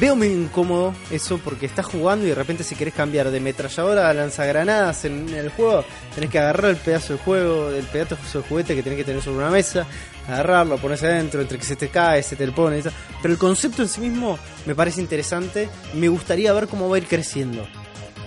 Veo 0.00 0.14
muy 0.14 0.28
incómodo 0.28 0.94
eso 1.10 1.38
porque 1.38 1.66
estás 1.66 1.86
jugando 1.86 2.24
y 2.24 2.28
de 2.28 2.34
repente 2.34 2.62
si 2.62 2.76
querés 2.76 2.94
cambiar 2.94 3.30
de 3.30 3.40
metralladora 3.40 4.08
a 4.08 4.14
lanzagranadas 4.14 5.04
en, 5.06 5.28
el 5.30 5.48
juego, 5.48 5.84
tenés 6.14 6.30
que 6.30 6.38
agarrar 6.38 6.70
el 6.70 6.76
pedazo 6.76 7.14
de 7.14 7.18
juego, 7.18 7.70
el 7.70 7.84
pedazo 7.86 8.16
de 8.38 8.48
juguete 8.48 8.76
que 8.76 8.82
tenés 8.84 8.98
que 8.98 9.04
tener 9.04 9.22
sobre 9.22 9.38
una 9.38 9.50
mesa, 9.50 9.86
agarrarlo, 10.28 10.78
ponerse 10.78 11.06
adentro, 11.06 11.40
entre 11.40 11.58
que 11.58 11.64
se 11.64 11.74
te 11.74 11.88
cae, 11.88 12.22
se 12.22 12.36
te 12.36 12.46
lo 12.46 12.54
pone. 12.54 12.80
tal. 12.80 12.92
Pero 13.20 13.32
el 13.34 13.38
concepto 13.40 13.82
en 13.82 13.88
sí 13.88 14.00
mismo 14.00 14.38
me 14.66 14.74
parece 14.76 15.00
interesante. 15.00 15.68
Me 15.94 16.08
gustaría 16.08 16.52
ver 16.52 16.68
cómo 16.68 16.88
va 16.88 16.94
a 16.96 16.98
ir 16.98 17.06
creciendo 17.08 17.66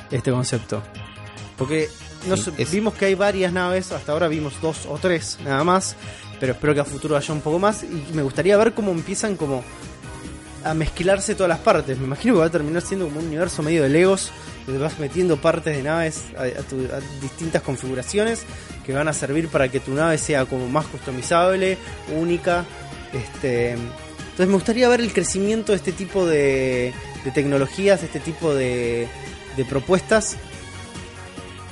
este 0.09 0.32
concepto. 0.32 0.84
Porque 1.57 1.88
Sí, 2.24 2.51
es- 2.57 2.72
vimos 2.72 2.93
que 2.95 3.05
hay 3.05 3.15
varias 3.15 3.51
naves, 3.53 3.91
hasta 3.91 4.11
ahora 4.11 4.28
vimos 4.28 4.53
dos 4.61 4.86
o 4.88 4.97
tres 4.99 5.38
nada 5.43 5.63
más, 5.63 5.95
pero 6.39 6.51
espero 6.51 6.74
que 6.74 6.82
a 6.82 6.86
futuro 6.86 7.15
haya 7.17 7.34
un 7.34 7.41
poco 7.41 7.57
más 7.59 7.82
y 7.84 8.05
me 8.13 8.22
gustaría 8.24 8.55
ver 8.57 8.74
cómo 8.74 8.91
empiezan 8.91 9.36
como 9.38 9.63
a 10.64 10.74
mezclarse 10.74 11.36
todas 11.36 11.49
las 11.49 11.59
partes. 11.59 11.97
Me 11.97 12.05
imagino 12.05 12.34
que 12.36 12.39
va 12.41 12.45
a 12.45 12.49
terminar 12.51 12.82
siendo 12.82 13.05
como 13.07 13.20
un 13.20 13.28
universo 13.28 13.64
medio 13.64 13.84
de 13.84 13.89
Legos, 13.89 14.32
donde 14.66 14.82
vas 14.82 14.99
metiendo 14.99 15.38
partes 15.38 15.76
de 15.76 15.84
naves 15.84 16.24
a, 16.38 16.62
tu- 16.64 16.88
a 16.93 16.99
distintas 17.22 17.62
configuraciones 17.62 18.43
que 18.86 18.93
van 18.93 19.07
a 19.07 19.14
servir 19.14 19.47
para 19.47 19.70
que 19.70 19.80
tu 19.80 19.93
nave 19.93 20.18
sea 20.18 20.45
como 20.45 20.68
más 20.70 20.86
customizable, 20.88 21.78
única. 22.16 22.66
Este, 23.14 23.72
entonces 23.72 24.47
me 24.47 24.53
gustaría 24.53 24.88
ver 24.89 25.01
el 25.01 25.12
crecimiento 25.14 25.72
de 25.72 25.78
este 25.78 25.91
tipo 25.91 26.26
de, 26.26 26.93
de 27.26 27.32
tecnologías, 27.32 28.01
de 28.01 28.05
este 28.07 28.20
tipo 28.20 28.53
de, 28.53 29.07
de 29.57 29.66
propuestas, 29.66 30.38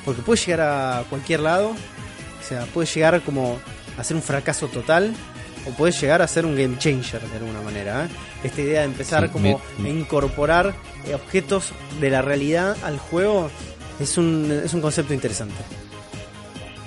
porque 0.06 0.22
puede 0.22 0.40
llegar 0.42 0.62
a 0.62 1.04
cualquier 1.10 1.42
lado, 1.42 1.70
o 1.70 2.48
sea, 2.48 2.66
puede 2.66 2.88
llegar 2.88 3.22
como 3.22 3.60
a 3.98 4.04
ser 4.04 4.16
un 4.16 4.24
fracaso 4.24 4.68
total. 4.68 5.14
O 5.68 5.72
puede 5.72 5.92
llegar 5.92 6.22
a 6.22 6.28
ser 6.28 6.46
un 6.46 6.56
game 6.56 6.78
changer 6.78 7.22
de 7.22 7.38
alguna 7.38 7.62
manera. 7.62 8.06
¿eh? 8.06 8.08
Esta 8.44 8.62
idea 8.62 8.80
de 8.82 8.86
empezar 8.86 9.26
Sí, 9.28 9.30
como 9.34 9.62
me- 9.80 9.90
a 9.90 9.92
incorporar 9.92 10.74
eh, 11.06 11.14
objetos 11.16 11.72
de 12.00 12.10
la 12.10 12.22
realidad 12.22 12.78
al 12.84 12.98
juego 12.98 13.50
es 14.00 14.18
un, 14.18 14.62
es 14.64 14.74
un 14.74 14.82
concepto 14.82 15.14
interesante. 15.14 15.56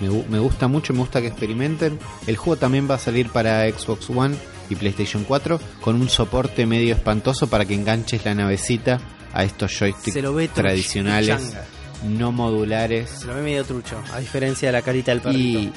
Me, 0.01 0.09
gu- 0.11 0.27
me 0.29 0.39
gusta 0.39 0.67
mucho, 0.69 0.93
me 0.93 1.01
gusta 1.01 1.21
que 1.21 1.29
experimenten. 1.29 1.99
El 2.27 2.37
juego 2.37 2.57
también 2.59 2.91
va 2.91 2.95
a 2.97 2.99
salir 2.99 3.29
para 3.29 3.69
Xbox 3.71 4.09
One 4.11 4.35
y 4.71 4.75
PlayStation 4.77 5.25
4 5.25 5.61
con 5.81 6.01
un 6.01 6.09
soporte 6.09 6.65
medio 6.67 6.95
espantoso 6.95 7.49
para 7.49 7.65
que 7.67 7.75
enganches 7.75 8.25
la 8.25 8.35
navecita 8.35 8.99
a 9.35 9.45
estos 9.45 9.73
joysticks 9.79 10.53
tradicionales, 10.55 11.29
changa. 11.29 11.65
no 12.09 12.33
modulares. 12.33 13.11
Se 13.11 13.27
lo 13.27 13.35
ve 13.35 13.43
medio 13.43 13.65
trucho, 13.65 14.03
a 14.13 14.19
diferencia 14.19 14.69
de 14.69 14.73
la 14.73 14.83
carita 14.83 15.13
del 15.13 15.21
perrito. 15.21 15.59
Y, 15.61 15.73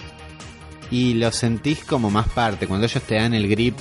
y 0.91 1.13
lo 1.15 1.31
sentís 1.31 1.83
como 1.83 2.09
más 2.09 2.27
parte. 2.29 2.65
Cuando 2.67 2.85
ellos 2.87 3.03
te 3.03 3.15
dan 3.15 3.33
el 3.33 3.47
grip 3.47 3.77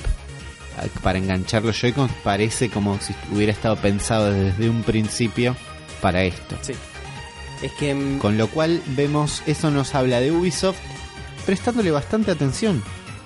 para 1.02 1.18
enganchar 1.18 1.64
los 1.64 1.80
Joy-Cons, 1.80 2.12
parece 2.22 2.70
como 2.70 2.98
si 3.00 3.14
hubiera 3.32 3.52
estado 3.52 3.76
pensado 3.76 4.32
desde 4.32 4.68
un 4.68 4.82
principio 4.82 5.56
para 6.00 6.24
esto. 6.24 6.56
Sí. 6.62 6.74
Es 7.62 7.72
que 7.72 7.94
mm, 7.94 8.18
Con 8.18 8.36
lo 8.36 8.48
cual 8.48 8.82
vemos, 8.88 9.42
eso 9.46 9.70
nos 9.70 9.94
habla 9.94 10.20
de 10.20 10.32
Ubisoft 10.32 10.78
prestándole 11.46 11.90
bastante 11.90 12.30
atención 12.30 12.82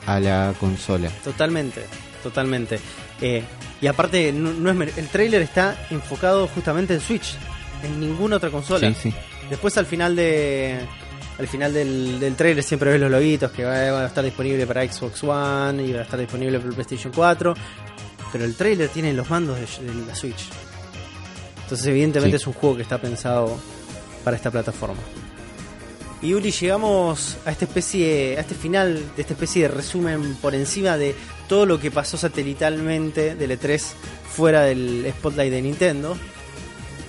a 0.07 0.21
la 0.21 0.55
consola. 0.59 1.11
Totalmente, 1.25 1.85
totalmente. 2.23 2.79
Eh, 3.21 3.43
y 3.81 3.87
aparte, 3.87 4.33
no, 4.33 4.53
no 4.53 4.83
es 4.83 4.99
el 4.99 5.09
trailer 5.09 5.43
está 5.43 5.87
enfocado 5.91 6.47
justamente 6.49 6.95
en 6.95 7.01
Switch, 7.01 7.37
en 7.83 8.01
ninguna 8.01 8.37
otra 8.37 8.51
consola. 8.51 8.89
Sí, 8.95 9.11
sí. 9.11 9.15
Después 9.51 9.77
al 9.79 9.87
final 9.87 10.17
de 10.17 10.79
al 11.39 11.47
final 11.49 11.73
del, 11.73 12.19
del 12.21 12.35
trailer 12.35 12.65
siempre 12.65 12.91
ves 12.91 13.01
los 13.01 13.11
loguitos 13.11 13.51
que 13.53 13.65
va, 13.65 13.75
a 13.75 14.07
estar 14.07 14.25
disponible 14.25 14.67
para 14.67 14.83
Xbox 14.91 15.23
One 15.23 15.85
y 15.85 15.93
va 15.93 16.01
a 16.01 16.03
estar 16.03 16.19
disponible 16.19 16.59
para 16.59 16.73
PlayStation 16.73 17.13
4. 17.15 17.55
Pero 18.33 18.45
el 18.45 18.55
trailer 18.57 18.89
tiene 18.89 19.13
los 19.15 19.31
mandos 19.31 19.57
de, 19.57 19.93
de 19.93 20.07
la 20.07 20.15
Switch. 20.15 20.49
Entonces 21.63 21.87
evidentemente 21.87 22.39
Sí. 22.39 22.43
es 22.43 22.47
un 22.47 22.53
juego 22.55 22.77
que 22.77 22.83
está 22.83 22.99
pensado 23.01 23.59
para 24.25 24.37
esta 24.37 24.51
plataforma. 24.51 24.99
Y 26.21 26.35
Uli, 26.35 26.51
llegamos 26.51 27.37
a 27.47 27.53
esta 27.53 27.65
especie, 27.67 28.37
a 28.37 28.41
este 28.41 28.55
final 28.57 28.95
de 29.15 29.23
esta 29.23 29.35
especie 29.35 29.63
de 29.63 29.69
resumen 29.69 30.35
por 30.43 30.55
encima 30.55 30.97
de 30.97 31.15
todo 31.49 31.65
lo 31.65 31.79
que 31.79 31.91
pasó 31.93 32.17
satelitalmente 32.17 33.37
del 33.37 33.53
E3 33.53 33.81
fuera 34.29 34.63
del 34.63 35.07
spotlight 35.19 35.53
de 35.53 35.63
Nintendo. 35.63 36.17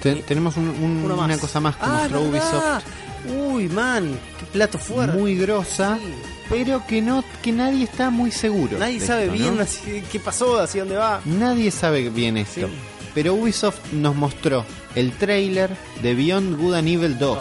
Te- 0.02 0.16
tenemos 0.18 0.56
un- 0.58 0.70
un- 0.70 1.12
una 1.12 1.38
cosa 1.40 1.60
más 1.60 1.76
que 1.76 1.82
Ah. 1.86 2.08
Ubisoft 2.20 2.84
Uy, 3.28 3.68
man, 3.70 4.18
qué 4.40 4.46
plato 4.54 4.78
fuerte. 4.78 5.18
muy 5.18 5.36
grosa, 5.36 5.98
Sí. 6.02 6.14
pero 6.50 6.86
que 6.88 7.02
no 7.02 7.24
que 7.42 7.52
nadie 7.52 7.84
está 7.84 8.10
muy 8.10 8.32
seguro. 8.32 8.78
Nadie 8.80 9.00
sabe 9.00 9.24
esto, 9.26 9.34
bien 9.34 9.56
¿no? 9.58 9.62
así- 9.64 10.04
qué 10.12 10.20
pasó, 10.20 10.60
hacia 10.60 10.82
dónde 10.82 10.98
va. 10.98 11.22
Nadie 11.26 11.72
sabe 11.72 12.10
bien 12.10 12.38
esto. 12.38 12.68
Sí. 12.68 12.74
Pero 13.14 13.34
Ubisoft 13.34 13.92
nos 13.92 14.16
mostró 14.16 14.66
el 14.96 15.12
trailer 15.14 15.72
de 16.02 16.16
Beyond 16.16 16.58
Good 16.60 16.74
and 16.76 16.88
Evil 16.88 17.18
2. 17.18 17.40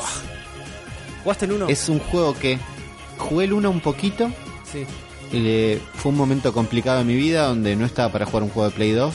¿Jugaste 1.23 1.45
el 1.45 1.53
1? 1.53 1.69
Es 1.69 1.89
un 1.89 1.99
juego 1.99 2.35
que 2.35 2.59
jugué 3.19 3.45
el 3.45 3.53
1 3.53 3.71
un 3.71 3.81
poquito. 3.81 4.31
Sí. 4.73 4.85
Eh, 5.33 5.79
fue 5.95 6.11
un 6.13 6.17
momento 6.19 6.53
complicado 6.55 7.03
en 7.03 7.07
mi 7.07 7.15
vida 7.15 7.47
donde 7.47 7.77
no 7.77 7.85
estaba 7.85 8.11
para 8.11 8.25
jugar 8.27 8.45
un 8.45 8.49
juego 8.49 8.71
de 8.71 8.75
Play 8.75 8.93
2. 8.93 9.15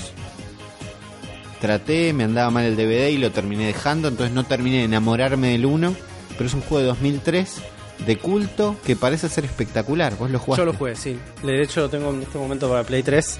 Traté, 1.59 2.11
me 2.13 2.25
andaba 2.25 2.51
mal 2.51 2.65
el 2.65 2.75
DVD 2.75 3.09
y 3.09 3.17
lo 3.17 3.31
terminé 3.31 3.67
dejando, 3.67 4.09
entonces 4.09 4.33
no 4.35 4.43
terminé 4.43 4.79
de 4.79 4.83
enamorarme 4.83 5.49
del 5.53 5.65
1. 5.65 5.95
Pero 6.37 6.47
es 6.47 6.53
un 6.53 6.61
juego 6.61 6.79
de 6.79 6.87
2003 6.87 7.61
de 8.05 8.17
culto 8.17 8.75
que 8.85 8.95
parece 8.95 9.29
ser 9.29 9.45
espectacular. 9.45 10.15
¿Vos 10.17 10.29
lo 10.29 10.39
jugaste? 10.39 10.61
Yo 10.61 10.65
lo 10.65 10.77
jugué, 10.77 10.95
sí. 10.95 11.17
De 11.43 11.61
hecho 11.61 11.81
lo 11.81 11.89
tengo 11.89 12.11
en 12.11 12.23
este 12.23 12.37
momento 12.37 12.69
para 12.69 12.83
Play 12.83 13.03
3. 13.03 13.39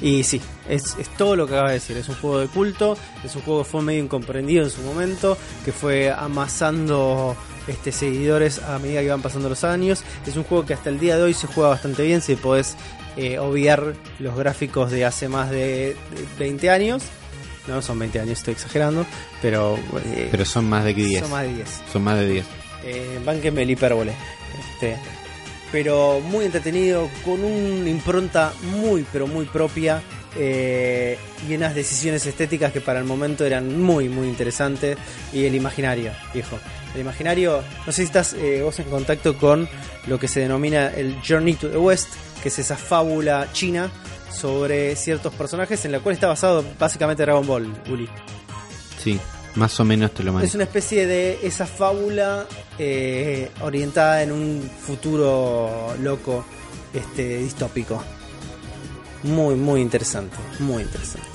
Y 0.00 0.24
sí, 0.24 0.40
es, 0.68 0.96
es 0.98 1.08
todo 1.10 1.36
lo 1.36 1.46
que 1.46 1.54
acaba 1.54 1.68
de 1.68 1.74
decir. 1.74 1.96
Es 1.96 2.08
un 2.08 2.16
juego 2.16 2.40
de 2.40 2.48
culto, 2.48 2.96
es 3.24 3.36
un 3.36 3.42
juego 3.42 3.62
que 3.62 3.70
fue 3.70 3.82
medio 3.82 4.02
incomprendido 4.02 4.64
en 4.64 4.70
su 4.70 4.82
momento, 4.82 5.38
que 5.64 5.70
fue 5.70 6.10
amasando 6.10 7.36
este 7.68 7.92
seguidores 7.92 8.60
a 8.60 8.80
medida 8.80 9.00
que 9.00 9.06
iban 9.06 9.22
pasando 9.22 9.48
los 9.48 9.62
años. 9.62 10.02
Es 10.26 10.36
un 10.36 10.42
juego 10.42 10.66
que 10.66 10.74
hasta 10.74 10.90
el 10.90 10.98
día 10.98 11.16
de 11.16 11.22
hoy 11.22 11.34
se 11.34 11.46
juega 11.46 11.70
bastante 11.70 12.02
bien, 12.02 12.20
si 12.20 12.34
podés 12.34 12.76
eh, 13.16 13.38
obviar 13.38 13.94
los 14.18 14.36
gráficos 14.36 14.90
de 14.90 15.04
hace 15.04 15.28
más 15.28 15.50
de, 15.50 15.96
de 16.16 16.26
20 16.38 16.70
años. 16.70 17.04
No 17.66 17.80
son 17.80 17.98
20 17.98 18.20
años, 18.20 18.38
estoy 18.38 18.52
exagerando, 18.54 19.06
pero, 19.40 19.78
eh, 20.04 20.28
Pero 20.30 20.44
son 20.44 20.68
más 20.68 20.84
de 20.84 20.94
10. 20.94 21.20
son 21.20 21.30
más 21.30 21.42
de 21.42 21.54
10 21.54 21.82
Son 21.92 22.02
más 22.02 22.18
de 22.18 22.28
10. 22.28 22.46
eh, 22.84 23.20
el 23.56 23.70
hipérbole. 23.70 24.12
Este, 24.58 24.96
pero 25.70 26.20
muy 26.20 26.44
entretenido, 26.44 27.08
con 27.24 27.42
una 27.42 27.88
impronta 27.88 28.52
muy, 28.62 29.06
pero 29.10 29.26
muy 29.26 29.46
propia 29.46 30.02
eh, 30.36 31.18
y 31.48 31.54
unas 31.54 31.74
decisiones 31.74 32.24
estéticas 32.26 32.72
que 32.72 32.80
para 32.80 32.98
el 32.98 33.04
momento 33.04 33.44
eran 33.44 33.80
muy, 33.80 34.08
muy 34.08 34.28
interesantes. 34.28 34.98
Y 35.32 35.46
el 35.46 35.54
imaginario, 35.54 36.12
viejo. 36.34 36.58
El 36.94 37.00
imaginario, 37.00 37.62
no 37.86 37.92
sé 37.92 38.02
si 38.02 38.02
estás 38.02 38.34
eh, 38.34 38.60
vos 38.62 38.78
en 38.80 38.90
contacto 38.90 39.36
con 39.38 39.68
lo 40.06 40.18
que 40.18 40.28
se 40.28 40.40
denomina 40.40 40.88
el 40.88 41.16
Journey 41.26 41.54
to 41.54 41.70
the 41.70 41.78
West, 41.78 42.08
que 42.42 42.48
es 42.48 42.58
esa 42.58 42.76
fábula 42.76 43.48
china 43.52 43.90
sobre 44.34 44.96
ciertos 44.96 45.32
personajes 45.34 45.84
en 45.84 45.92
la 45.92 46.00
cual 46.00 46.14
está 46.14 46.28
basado 46.28 46.64
básicamente 46.78 47.22
Dragon 47.22 47.46
Ball, 47.46 47.72
Uli. 47.90 48.08
Sí, 48.98 49.18
más 49.54 49.78
o 49.80 49.84
menos 49.84 50.12
te 50.12 50.22
lo 50.22 50.30
Es 50.30 50.34
manejo. 50.34 50.56
una 50.56 50.64
especie 50.64 51.06
de 51.06 51.38
esa 51.42 51.66
fábula 51.66 52.46
eh, 52.78 53.50
orientada 53.60 54.22
en 54.22 54.32
un 54.32 54.70
futuro 54.80 55.94
loco, 56.00 56.44
este 56.94 57.38
distópico. 57.38 58.02
Muy, 59.24 59.54
muy 59.54 59.80
interesante, 59.80 60.36
muy 60.58 60.82
interesante. 60.82 61.28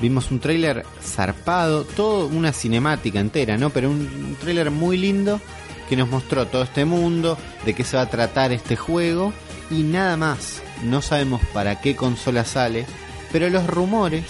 Vimos 0.00 0.30
un 0.30 0.38
tráiler 0.38 0.84
zarpado, 1.02 1.82
todo 1.84 2.26
una 2.28 2.52
cinemática 2.52 3.18
entera, 3.18 3.58
¿no? 3.58 3.70
Pero 3.70 3.90
un, 3.90 3.96
un 4.00 4.36
tráiler 4.40 4.70
muy 4.70 4.96
lindo 4.96 5.40
que 5.88 5.96
nos 5.96 6.08
mostró 6.08 6.46
todo 6.46 6.62
este 6.62 6.84
mundo, 6.84 7.36
de 7.64 7.74
qué 7.74 7.82
se 7.82 7.96
va 7.96 8.02
a 8.04 8.10
tratar 8.10 8.52
este 8.52 8.76
juego 8.76 9.32
y 9.70 9.82
nada 9.82 10.16
más. 10.16 10.62
No 10.82 11.02
sabemos 11.02 11.40
para 11.52 11.80
qué 11.80 11.96
consola 11.96 12.44
sale, 12.44 12.86
pero 13.32 13.48
los 13.50 13.66
rumores 13.66 14.24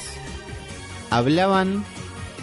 hablaban 1.11 1.85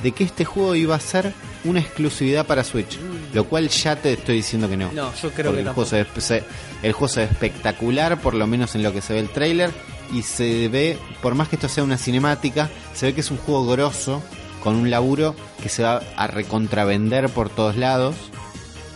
de 0.03 0.11
que 0.11 0.23
este 0.23 0.45
juego 0.45 0.75
iba 0.75 0.95
a 0.95 0.99
ser 0.99 1.33
una 1.63 1.79
exclusividad 1.79 2.45
para 2.45 2.63
Switch, 2.63 2.99
lo 3.33 3.45
cual 3.45 3.69
ya 3.69 3.95
te 3.95 4.13
estoy 4.13 4.37
diciendo 4.37 4.69
que 4.69 4.77
no. 4.77 4.91
No, 4.91 5.13
yo 5.15 5.31
creo 5.31 5.47
Porque 5.51 5.63
que 5.63 5.69
el 5.69 5.73
juego, 5.73 5.89
se, 5.89 6.05
se- 6.21 6.43
el 6.83 6.93
juego 6.93 7.07
se 7.07 7.19
ve 7.21 7.25
espectacular, 7.31 8.19
por 8.21 8.35
lo 8.35 8.45
menos 8.45 8.75
en 8.75 8.83
lo 8.83 8.93
que 8.93 9.01
se 9.01 9.13
ve 9.13 9.19
el 9.19 9.29
trailer, 9.29 9.71
y 10.13 10.21
se 10.21 10.67
ve, 10.67 10.99
por 11.23 11.33
más 11.33 11.47
que 11.49 11.55
esto 11.55 11.67
sea 11.67 11.83
una 11.83 11.97
cinemática, 11.97 12.69
se 12.93 13.07
ve 13.07 13.13
que 13.15 13.21
es 13.21 13.31
un 13.31 13.37
juego 13.37 13.65
grosso, 13.65 14.21
con 14.63 14.75
un 14.75 14.91
laburo 14.91 15.35
que 15.63 15.69
se 15.69 15.81
va 15.83 16.01
a 16.17 16.27
recontravender 16.27 17.29
por 17.29 17.49
todos 17.49 17.75
lados, 17.75 18.15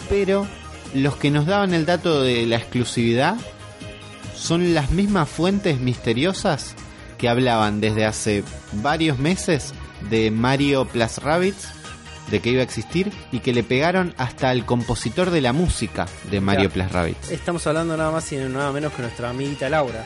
pero 0.07 0.47
los 0.93 1.15
que 1.15 1.31
nos 1.31 1.45
daban 1.47 1.73
el 1.73 1.85
dato 1.87 2.21
de 2.21 2.45
la 2.45 2.57
exclusividad 2.57 3.35
son 4.39 4.73
las 4.73 4.91
mismas 4.91 5.29
fuentes 5.29 5.79
misteriosas 5.79 6.73
que 7.17 7.27
hablaban 7.27 7.81
desde 7.81 8.05
hace 8.05 8.43
varios 8.71 9.19
meses 9.19 9.73
de 10.09 10.31
Mario 10.31 10.85
Plus 10.85 11.17
Rabbids, 11.17 11.67
de 12.31 12.39
que 12.39 12.51
iba 12.51 12.61
a 12.61 12.63
existir, 12.63 13.11
y 13.31 13.39
que 13.39 13.53
le 13.53 13.63
pegaron 13.63 14.13
hasta 14.17 14.49
al 14.49 14.65
compositor 14.65 15.29
de 15.29 15.41
la 15.41 15.51
música 15.51 16.07
de 16.31 16.39
Mario 16.39 16.69
Plus 16.69 16.89
Rabbids. 16.91 17.31
Estamos 17.31 17.67
hablando 17.67 17.97
nada 17.97 18.11
más 18.11 18.31
y 18.31 18.37
nada 18.37 18.71
menos 18.71 18.93
que 18.93 19.01
nuestra 19.01 19.29
amiguita 19.29 19.67
Laura. 19.67 20.05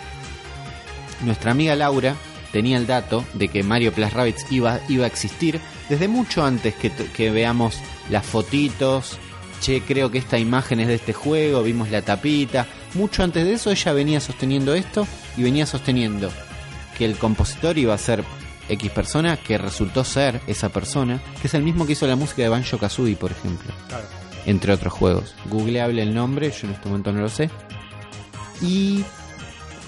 Nuestra 1.24 1.52
amiga 1.52 1.76
Laura 1.76 2.16
tenía 2.52 2.78
el 2.78 2.88
dato 2.88 3.24
de 3.34 3.50
que 3.50 3.62
Mario 3.62 3.94
Plus 3.94 4.12
Rabbids 4.12 4.52
iba, 4.52 4.80
iba 4.90 5.04
a 5.04 5.08
existir 5.08 5.60
desde 5.90 6.08
mucho 6.08 6.44
antes 6.44 6.74
que, 6.74 6.90
que 6.90 7.30
veamos 7.30 7.78
las 8.10 8.26
fotitos. 8.26 9.20
Che, 9.62 9.82
creo 9.82 10.12
que 10.12 10.18
esta 10.18 10.38
imagen 10.40 10.82
es 10.82 10.88
de 10.88 10.96
este 10.96 11.14
juego, 11.14 11.64
vimos 11.64 11.90
la 11.90 12.02
tapita. 12.02 12.68
Mucho 12.94 13.24
antes 13.24 13.44
de 13.46 13.54
eso 13.54 13.72
ella 13.72 13.94
venía 13.94 14.20
sosteniendo 14.20 14.74
esto 14.76 15.08
y 15.38 15.44
venía 15.44 15.66
sosteniendo 15.66 16.30
que 16.98 17.06
el 17.06 17.18
compositor 17.18 17.78
iba 17.78 17.94
a 17.94 17.98
ser 17.98 18.24
X 18.70 18.92
persona, 18.92 19.36
que 19.38 19.58
resultó 19.58 20.04
ser 20.04 20.40
esa 20.48 20.70
persona, 20.70 21.20
que 21.42 21.48
es 21.48 21.54
el 21.54 21.64
mismo 21.64 21.86
que 21.86 21.94
hizo 21.94 22.06
la 22.08 22.16
música 22.16 22.44
de 22.44 22.50
Banjo 22.50 22.78
Kazooie, 22.78 23.16
por 23.16 23.32
ejemplo 23.32 23.74
Claro. 23.88 24.06
entre 24.46 24.74
otros 24.74 24.94
juegos. 24.94 25.34
Googleable 25.50 26.02
el 26.04 26.14
nombre, 26.14 26.52
yo 26.52 26.68
en 26.68 26.74
este 26.74 26.88
momento 26.88 27.12
no 27.12 27.22
lo 27.22 27.30
sé. 27.30 27.50
Y 28.62 29.04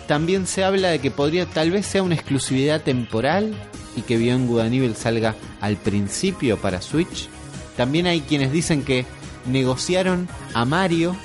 también 0.08 0.48
se 0.48 0.64
habla 0.64 0.90
de 0.90 1.00
que 1.00 1.12
podría 1.12 1.46
tal 1.46 1.72
vez 1.72 1.86
sea 1.86 2.04
una 2.04 2.16
exclusividad 2.16 2.82
temporal 2.82 3.54
y 3.96 4.02
que 4.02 4.18
Beyond 4.18 4.48
Good 4.50 4.60
and 4.62 4.74
Evil 4.74 4.96
salga 4.96 5.36
al 5.62 5.78
principio 5.78 6.58
para 6.58 6.82
Switch. 6.82 7.30
También 7.78 8.08
hay 8.08 8.22
quienes 8.22 8.52
dicen 8.52 8.84
que 8.84 9.06
negociaron 9.46 10.28
a 10.54 10.66
Mario. 10.66 11.16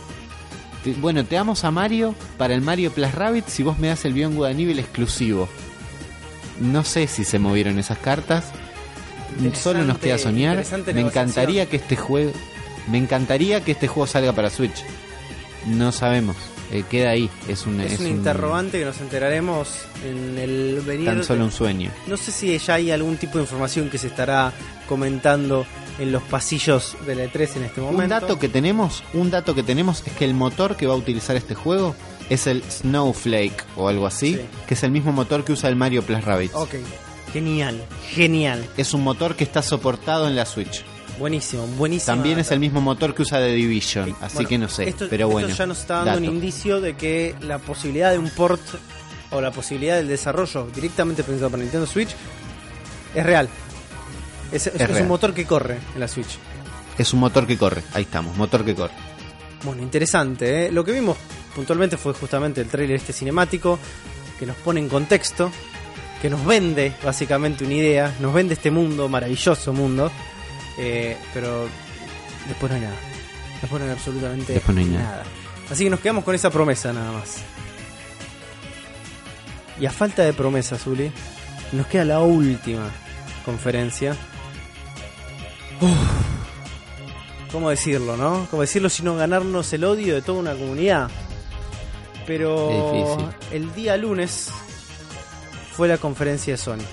Te- 0.85 0.93
Bueno, 0.95 1.25
te 1.25 1.35
damos 1.35 1.65
a 1.65 1.71
Mario 1.71 2.15
para 2.39 2.55
el 2.55 2.61
Mario 2.63 2.91
Plus 2.93 3.13
Rabbit 3.15 3.47
si 3.49 3.63
vos 3.63 3.79
me 3.79 3.89
das 3.89 4.05
el 4.05 4.15
Beyond 4.15 4.37
Good 4.37 4.49
Evil 4.49 4.79
exclusivo. 4.79 5.49
No 6.61 6.85
sé 6.85 7.07
si 7.07 7.25
se 7.25 7.39
movieron 7.39 7.79
esas 7.79 7.99
cartas. 7.99 8.45
Solo 9.55 9.85
nos 9.85 9.99
queda 9.99 10.19
soñar. 10.19 10.65
Me 10.93 11.01
encantaría 11.01 11.67
que 11.67 11.77
este 11.77 11.97
juego, 11.97 12.33
me 12.91 12.99
encantaría 12.99 13.63
que 13.65 13.73
este 13.73 13.89
juego 13.89 14.07
salga 14.07 14.33
para 14.33 14.51
Switch. 14.51 14.85
No 15.67 15.93
sabemos. 15.93 16.37
Eh, 16.73 16.85
queda 16.89 17.11
ahí. 17.11 17.29
Es 17.49 17.67
un, 17.67 17.81
Es, 17.81 17.93
es 17.95 18.01
un 18.01 18.07
un- 18.07 18.13
interrogante 18.13 18.79
que 18.79 18.85
nos 18.85 19.01
enteraremos 19.01 19.69
en 20.05 20.39
el 20.39 20.81
venir. 20.87 21.07
Tan 21.07 21.25
solo 21.25 21.45
un 21.45 21.53
sueño. 21.53 21.91
No 22.07 22.17
sé 22.17 22.31
si 22.33 22.57
ya 22.59 22.75
hay 22.75 22.91
algún 22.91 23.17
tipo 23.17 23.39
de 23.39 23.45
información 23.45 23.89
que 23.91 23.99
se 23.99 24.07
estará 24.09 24.53
comentando 24.89 25.67
en 26.01 26.11
los 26.13 26.23
pasillos 26.25 26.97
de 27.07 27.15
la 27.15 27.25
E3 27.27 27.57
en 27.57 27.65
este 27.65 27.81
momento. 27.81 28.03
Un 28.03 28.09
dato 28.09 28.39
que 28.39 28.49
tenemos, 28.49 29.05
un 29.15 29.31
dato 29.31 29.55
que 29.55 29.63
tenemos 29.63 30.03
es 30.07 30.13
que 30.15 30.25
el 30.25 30.35
motor 30.35 30.75
que 30.77 30.87
va 30.87 30.95
a 30.95 30.97
utilizar 30.97 31.37
este 31.37 31.55
juego 31.55 31.95
es 32.29 32.47
el 32.49 32.63
Snowflake 32.69 33.65
o 33.77 33.89
algo 33.89 34.07
así, 34.07 34.35
Sí. 34.37 34.41
que 34.67 34.75
es 34.75 34.83
el 34.83 34.91
mismo 34.91 35.13
motor 35.13 35.45
que 35.45 35.53
usa 35.53 35.69
el 35.69 35.77
Mario 35.77 36.03
Plus 36.03 36.25
Rabbids. 36.25 36.55
Ok, 36.55 36.75
genial, 37.33 37.81
genial. 38.11 38.67
Es 38.77 38.95
un 38.95 39.03
motor 39.05 39.37
que 39.37 39.45
está 39.45 39.63
soportado 39.63 40.27
en 40.27 40.35
la 40.37 40.47
Switch. 40.47 40.83
Buenísimo, 41.19 41.67
buenísimo. 41.67 42.17
También 42.17 42.39
es 42.39 42.51
el 42.51 42.61
mismo 42.61 42.81
motor 42.81 43.15
que 43.15 43.23
usa 43.23 43.39
The 43.39 43.53
Division, 43.53 44.17
así 44.23 44.37
Bueno, 44.37 44.49
que 44.49 44.59
no 44.59 44.69
sé, 44.69 44.89
esto, 44.89 45.07
pero 45.11 45.27
esto 45.27 45.33
bueno. 45.33 45.49
ya 45.49 45.67
nos 45.67 45.81
está 45.81 45.95
dando 45.97 46.11
dato. 46.13 46.23
un 46.23 46.25
indicio 46.35 46.81
de 46.81 46.97
que 46.97 47.35
la 47.43 47.59
posibilidad 47.59 48.11
de 48.13 48.19
un 48.19 48.31
port 48.31 48.63
o 49.31 49.41
la 49.43 49.51
posibilidad 49.51 49.97
del 49.97 50.09
desarrollo 50.09 50.67
directamente 50.75 51.23
pensado 51.23 51.51
para 51.51 51.63
Nintendo 51.63 51.87
Switch 51.87 52.11
es 53.15 53.27
real. 53.27 53.49
Es, 54.53 54.67
es- 54.67 55.01
un 55.01 55.09
motor 55.09 55.33
que 55.35 55.45
corre 55.47 55.79
en 55.95 56.01
la 56.01 56.09
Switch. 56.09 56.39
Es 56.99 57.13
un 57.13 57.21
motor 57.21 57.47
que 57.47 57.57
corre, 57.57 57.83
ahí 57.95 58.03
estamos, 58.03 58.37
motor 58.37 58.65
que 58.65 58.75
corre. 58.75 58.93
Bueno, 59.65 59.83
interesante. 59.83 60.67
¿eh? 60.67 60.73
Lo 60.73 60.85
que 60.85 60.93
vimos 60.93 61.17
puntualmente 61.55 61.97
fue 61.97 62.13
justamente 62.15 62.61
el 62.61 62.69
trailer 62.69 62.97
este 62.97 63.13
cinemático 63.13 63.79
que 64.39 64.47
nos 64.47 64.57
pone 64.57 64.81
en 64.81 64.89
contexto, 64.89 65.51
que 66.21 66.29
nos 66.31 66.45
vende 66.45 66.93
básicamente 67.05 67.65
una 67.65 67.75
idea, 67.75 68.15
nos 68.21 68.33
vende 68.35 68.55
este 68.55 68.71
mundo, 68.71 69.09
maravilloso 69.09 69.73
mundo, 69.73 70.11
eh, 70.79 71.17
pero 71.33 71.67
después 72.49 72.71
no 72.71 72.77
hay 72.77 72.83
nada. 72.83 72.97
Después 73.61 73.81
no 73.83 73.87
hay 73.87 73.93
absolutamente 73.93 74.53
Después 74.55 74.75
no 74.75 74.81
hay 74.83 74.89
nada. 74.89 75.23
Así 75.71 75.85
que 75.85 75.91
nos 75.91 76.01
quedamos 76.01 76.25
con 76.25 76.35
esa 76.35 76.51
promesa 76.51 76.93
nada 76.93 77.13
más. 77.13 77.37
Y 79.79 79.87
a 79.87 79.91
falta 79.91 80.23
de 80.23 80.33
promesa, 80.33 80.77
Zuli, 80.77 81.11
nos 81.73 81.87
queda 81.87 82.05
la 82.05 82.21
última 82.21 82.91
conferencia. 83.45 84.15
Uf. 85.81 85.91
¿Cómo 87.53 87.71
decirlo, 87.71 88.17
no? 88.17 88.47
¿Cómo 88.51 88.63
decirlo 88.63 88.89
sino 88.89 89.17
ganarnos 89.17 89.73
el 89.73 89.85
odio 89.85 90.15
de 90.15 90.23
toda 90.23 90.39
una 90.39 90.53
comunidad? 90.55 91.11
Pero 92.27 93.19
el 93.51 93.75
día 93.75 93.97
lunes 93.97 94.51
fue 95.73 95.89
la 95.89 95.99
conferencia 95.99 96.55
de 96.55 96.59
Sony. 96.59 96.85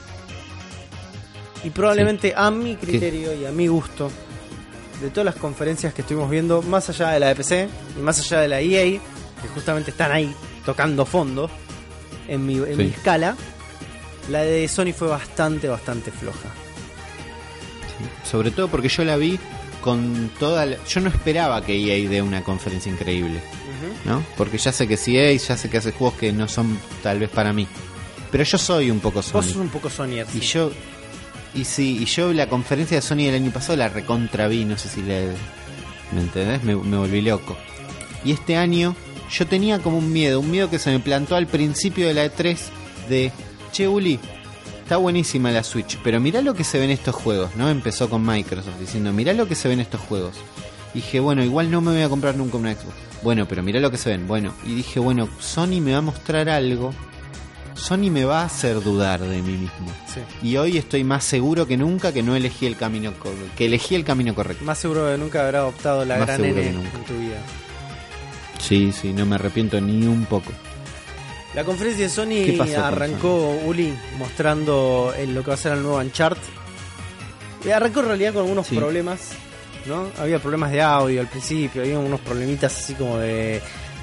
Y 1.63 1.69
probablemente 1.69 2.33
a 2.35 2.49
mi 2.49 2.75
criterio 2.75 3.33
y 3.33 3.45
a 3.45 3.51
mi 3.51 3.67
gusto, 3.67 4.09
de 5.01 5.09
todas 5.11 5.25
las 5.25 5.35
conferencias 5.35 5.93
que 5.93 6.01
estuvimos 6.01 6.29
viendo, 6.29 6.61
más 6.63 6.89
allá 6.89 7.09
de 7.09 7.19
la 7.19 7.27
de 7.27 7.35
PC 7.35 7.69
y 7.97 8.01
más 8.01 8.19
allá 8.19 8.39
de 8.41 8.47
la 8.47 8.61
EA, 8.61 8.99
que 9.41 9.47
justamente 9.53 9.91
están 9.91 10.11
ahí 10.11 10.33
tocando 10.65 11.05
fondo 11.05 11.49
en 12.27 12.45
mi, 12.45 12.55
en 12.57 12.65
Sí. 12.65 12.75
mi 12.75 12.85
escala, 12.85 13.35
la 14.29 14.41
de 14.41 14.67
Sony 14.67 14.93
fue 14.97 15.07
bastante, 15.07 15.67
bastante 15.67 16.09
floja. 16.11 16.49
Sobre 18.29 18.51
todo 18.51 18.67
porque 18.67 18.89
yo 18.89 19.03
la 19.03 19.17
vi 19.17 19.39
con 19.81 20.29
toda 20.39 20.65
la- 20.65 20.77
Yo 20.85 20.99
no 21.01 21.09
esperaba 21.09 21.61
que 21.63 21.75
EA 21.75 22.09
dé 22.09 22.21
una 22.21 22.43
conferencia 22.43 22.91
increíble, 22.91 23.39
¿no? 24.05 24.23
Porque 24.37 24.57
ya 24.57 24.71
sé 24.71 24.87
que 24.87 24.97
si 24.97 25.17
EA, 25.17 25.33
ya 25.35 25.55
sé 25.57 25.69
que 25.69 25.77
hace 25.77 25.91
juegos 25.91 26.17
que 26.17 26.31
no 26.33 26.47
son 26.47 26.77
tal 27.03 27.19
vez 27.19 27.29
para 27.29 27.53
mí. 27.53 27.67
Pero 28.31 28.43
yo 28.43 28.57
soy 28.57 28.91
un 28.91 28.99
poco 28.99 29.17
Vos 29.19 29.25
Sony. 29.27 29.41
sos 29.43 29.55
un 29.55 29.69
poco 29.69 29.89
Sonyer. 29.89 30.25
Y 30.33 30.39
sí. 30.41 30.47
yo, 30.47 30.71
y 31.55 31.63
sí, 31.63 31.97
y 32.01 32.05
yo 32.05 32.33
la 32.33 32.47
conferencia 32.49 32.97
de 32.97 33.01
Sony 33.01 33.17
del 33.25 33.35
año 33.35 33.51
pasado 33.51 33.77
la 33.77 33.87
recontra 33.89 34.47
vi, 34.47 34.65
no 34.65 34.77
sé 34.77 34.89
si 34.89 35.01
le. 35.01 35.27
¿Me 36.11 36.21
entendés? 36.21 36.63
Me, 36.63 36.75
me 36.75 36.97
volví 36.97 37.21
loco. 37.21 37.55
Y 38.25 38.31
este 38.33 38.57
año 38.57 38.95
yo 39.31 39.47
tenía 39.47 39.79
como 39.79 39.97
un 39.99 40.11
miedo, 40.11 40.39
un 40.39 40.51
miedo 40.51 40.69
que 40.69 40.79
se 40.79 40.89
me 40.91 40.99
plantó 40.99 41.35
al 41.35 41.47
principio 41.47 42.07
de 42.07 42.13
la 42.13 42.25
E3 42.25 42.57
de, 43.09 43.31
che, 43.71 43.87
Uli, 43.87 44.19
está 44.87 44.95
buenísima 44.95 45.51
la 45.51 45.63
Switch, 45.63 45.99
pero 46.01 46.21
mirá 46.21 46.41
lo 46.41 46.53
que 46.53 46.63
se 46.63 46.79
ven 46.79 46.91
estos 46.91 47.13
juegos, 47.13 47.57
¿no? 47.57 47.69
Empezó 47.69 48.09
con 48.09 48.25
Microsoft 48.25 48.79
diciendo, 48.79 49.11
mirá 49.11 49.33
lo 49.33 49.45
que 49.45 49.53
se 49.53 49.67
ven 49.67 49.81
estos 49.81 49.99
juegos. 49.99 50.37
Y 50.93 50.99
dije, 50.99 51.19
bueno, 51.19 51.43
igual 51.43 51.69
no 51.69 51.81
me 51.81 51.91
voy 51.91 52.03
a 52.03 52.07
comprar 52.07 52.37
nunca 52.37 52.55
una 52.55 52.71
Xbox. 52.71 52.95
Bueno, 53.21 53.45
pero 53.49 53.61
mirá 53.63 53.81
lo 53.81 53.91
que 53.91 53.97
se 53.97 54.11
ven. 54.11 54.29
Bueno, 54.29 54.53
y 54.65 54.75
dije, 54.75 55.01
bueno, 55.01 55.27
Sony 55.41 55.81
me 55.81 55.91
va 55.91 55.97
a 55.97 56.01
mostrar 56.01 56.47
algo. 56.47 56.93
Sony 57.73 58.09
me 58.09 58.23
va 58.23 58.43
a 58.43 58.45
hacer 58.45 58.81
dudar 58.81 59.19
de 59.19 59.41
mí 59.41 59.57
mismo. 59.57 59.91
Sí. 60.07 60.21
Y 60.41 60.55
hoy 60.55 60.77
estoy 60.77 61.03
más 61.03 61.25
seguro 61.25 61.67
que 61.67 61.75
nunca 61.75 62.13
que 62.13 62.23
no 62.23 62.37
elegí 62.37 62.65
el 62.65 62.77
camino 62.77 63.11
que 63.57 63.65
elegí 63.65 63.93
el 63.93 64.05
camino 64.05 64.33
correcto. 64.33 64.63
Más 64.63 64.77
seguro 64.77 65.03
de 65.07 65.17
nunca 65.17 65.41
haber 65.41 65.57
adoptado 65.57 66.05
la 66.05 66.19
Más 66.19 66.27
gran 66.27 66.45
N 66.45 66.53
que 66.53 66.69
en 66.69 67.03
tu 67.05 67.19
vida. 67.19 67.41
Sí, 68.57 68.93
sí, 68.93 69.11
no 69.11 69.25
me 69.25 69.35
arrepiento 69.35 69.81
ni 69.81 70.07
un 70.07 70.23
poco. 70.23 70.53
La 71.57 71.63
conferencia 71.63 72.07
de 72.07 72.45
¿Qué 72.45 72.55
Sony 72.55 72.75
arrancó 72.79 73.49
Uli 73.65 73.91
mostrando 74.19 75.11
el- 75.17 75.33
lo 75.33 75.41
que 75.41 75.47
va 75.47 75.53
a 75.55 75.57
ser 75.57 75.71
el 75.73 75.81
nuevo 75.81 75.97
Uncharted. 75.97 76.43
Y 77.65 77.71
arrancó 77.71 78.01
en 78.01 78.05
realidad 78.05 78.33
con 78.33 78.43
algunos 78.43 78.67
Sí. 78.67 78.75
problemas, 78.75 79.31
¿no? 79.87 80.05
Había 80.19 80.37
problemas 80.37 80.71
de 80.71 80.83
audio 80.83 81.19
al 81.19 81.27
principio, 81.27 81.81
había 81.81 81.97
unos 81.97 82.19
problemitas 82.19 82.77
así 82.77 82.93
como 82.93 83.17
de 83.17 83.59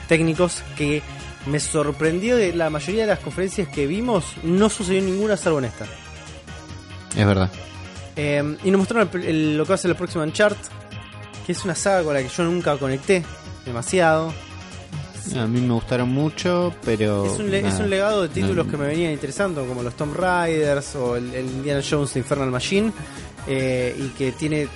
técnicos 0.09 0.65
que 0.77 1.01
me 1.47 1.61
sorprendió 1.61 2.37
de 2.37 2.53
la 2.55 2.71
mayoría 2.71 3.03
de 3.03 3.11
las 3.11 3.21
conferencias 3.21 3.69
que 3.69 3.87
vimos 3.87 4.25
no 4.43 4.69
sucedió 4.69 5.01
ninguna 5.03 5.37
salvo 5.37 5.61
en 5.61 5.67
esta. 5.67 5.85
Es 7.17 7.25
verdad. 7.25 7.53
Eh, 8.17 8.57
y 8.65 8.71
nos 8.73 8.79
mostraron 8.81 9.09
el- 9.15 9.25
el- 9.29 9.57
lo 9.59 9.63
que 9.65 9.69
va 9.69 9.75
a 9.77 9.79
ser 9.79 9.93
el 9.93 9.97
próximo 9.97 10.25
Uncharted, 10.25 10.67
que 11.47 11.53
es 11.53 11.65
una 11.65 11.77
saga 11.77 12.03
con 12.03 12.15
la 12.15 12.21
que 12.21 12.29
yo 12.29 12.43
nunca 12.43 12.77
conecté 12.79 13.23
demasiado. 13.65 14.35
A 15.37 15.47
mí 15.47 15.61
me 15.61 15.73
gustaron 15.75 16.11
mucho, 16.11 16.75
pero. 16.85 17.25
Es 17.27 17.39
un, 17.39 17.51
le- 17.51 17.63
nada. 17.63 17.75
es 17.75 17.81
un 17.81 17.91
legado 17.91 18.23
de 18.23 18.29
títulos 18.29 18.67
No. 18.67 18.71
que 18.71 18.77
me 18.77 18.87
venían 18.87 19.13
interesando, 19.13 19.65
como 19.67 19.83
los 19.83 19.95
Tomb 19.97 20.15
Raiders 20.17 20.95
o 20.97 21.17
el, 21.17 21.35
el 21.35 21.47
Indiana 21.47 21.81
Jones 21.89 22.15
de 22.15 22.21
Infernal 22.21 22.51
Machine, 22.51 22.93
eh, 23.47 23.97
y 23.99 24.09
que 24.17 24.33
tiene 24.33 24.69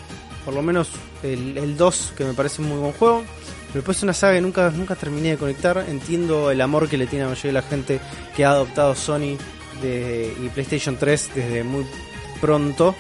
por 0.45 0.55
lo 0.55 0.63
menos 0.63 0.89
el, 1.23 1.59
el 1.59 1.77
2, 1.77 2.15
que 2.17 2.25
me 2.25 2.33
parece 2.33 2.63
un 2.63 2.69
muy 2.69 2.79
buen 2.79 2.93
juego. 2.93 3.23
Pero 3.67 3.75
después 3.81 3.99
es 3.99 4.03
una 4.03 4.15
saga 4.15 4.35
que 4.35 4.41
nunca, 4.41 4.71
nunca 4.71 4.95
terminé 4.95 5.31
de 5.33 5.37
conectar. 5.37 5.85
Entiendo 5.87 6.51
el 6.51 6.61
amor 6.63 6.89
que 6.89 6.97
le 6.97 7.07
tiene 7.07 7.25
a 7.25 7.27
la 7.29 7.31
mayoría 7.35 7.51
de 7.61 7.65
la 7.67 7.69
gente 7.69 8.01
que 8.35 8.45
ha 8.47 8.51
adoptado 8.53 8.95
Sony 8.95 9.37
de, 9.83 10.35
y 10.43 10.49
PlayStation 10.49 10.97
3 10.97 11.31
desde 11.35 11.65
muy 11.65 11.85
pronto. 12.41 12.95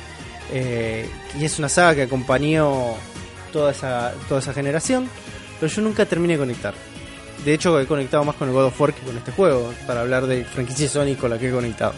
Eh, 0.53 1.09
y 1.41 1.45
es 1.45 1.59
una 1.59 1.69
saga 1.71 1.95
que 1.95 2.03
acompañó 2.03 2.95
toda 3.53 3.71
esa, 3.71 4.13
toda 4.29 4.41
esa 4.41 4.53
generación. 4.53 5.09
Pero 5.59 5.73
yo 5.73 5.81
nunca 5.83 6.05
terminé 6.05 6.35
de 6.35 6.39
conectar. 6.41 6.75
De 7.45 7.55
hecho, 7.55 7.79
he 7.81 7.87
conectado 7.87 8.25
más 8.25 8.35
con 8.37 8.49
el 8.49 8.55
God 8.55 8.65
of 8.67 8.81
War 8.81 8.93
que 8.93 9.03
con 9.03 9.17
este 9.17 9.33
juego. 9.33 9.73
Para 9.87 10.01
hablar 10.03 10.27
de 10.27 10.45
franquicia 10.45 10.89
Sony 10.89 11.15
con 11.19 11.31
la 11.31 11.39
que 11.39 11.49
he 11.49 11.53
conectado. 11.53 11.93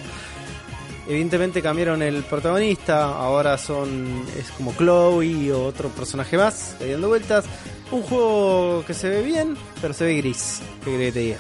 Evidentemente 1.09 1.61
cambiaron 1.61 2.03
el 2.03 2.23
protagonista, 2.23 3.05
ahora 3.17 3.59
son 3.59 4.23
es 4.39 4.51
como 4.53 4.73
Chloe 4.75 5.51
o 5.53 5.65
otro 5.67 5.89
personaje 5.89 6.37
más, 6.37 6.77
ahí 6.81 6.93
dando 6.93 7.09
vueltas. 7.09 7.45
Un 7.91 8.03
juego 8.03 8.85
que 8.87 8.95
se 8.95 9.09
ve 9.09 9.23
bien, 9.23 9.57
pero 9.81 9.93
se 9.93 10.05
ve 10.05 10.15
gris, 10.19 10.61
que 10.85 10.97
que 10.97 11.11
te 11.11 11.19
diga. 11.19 11.39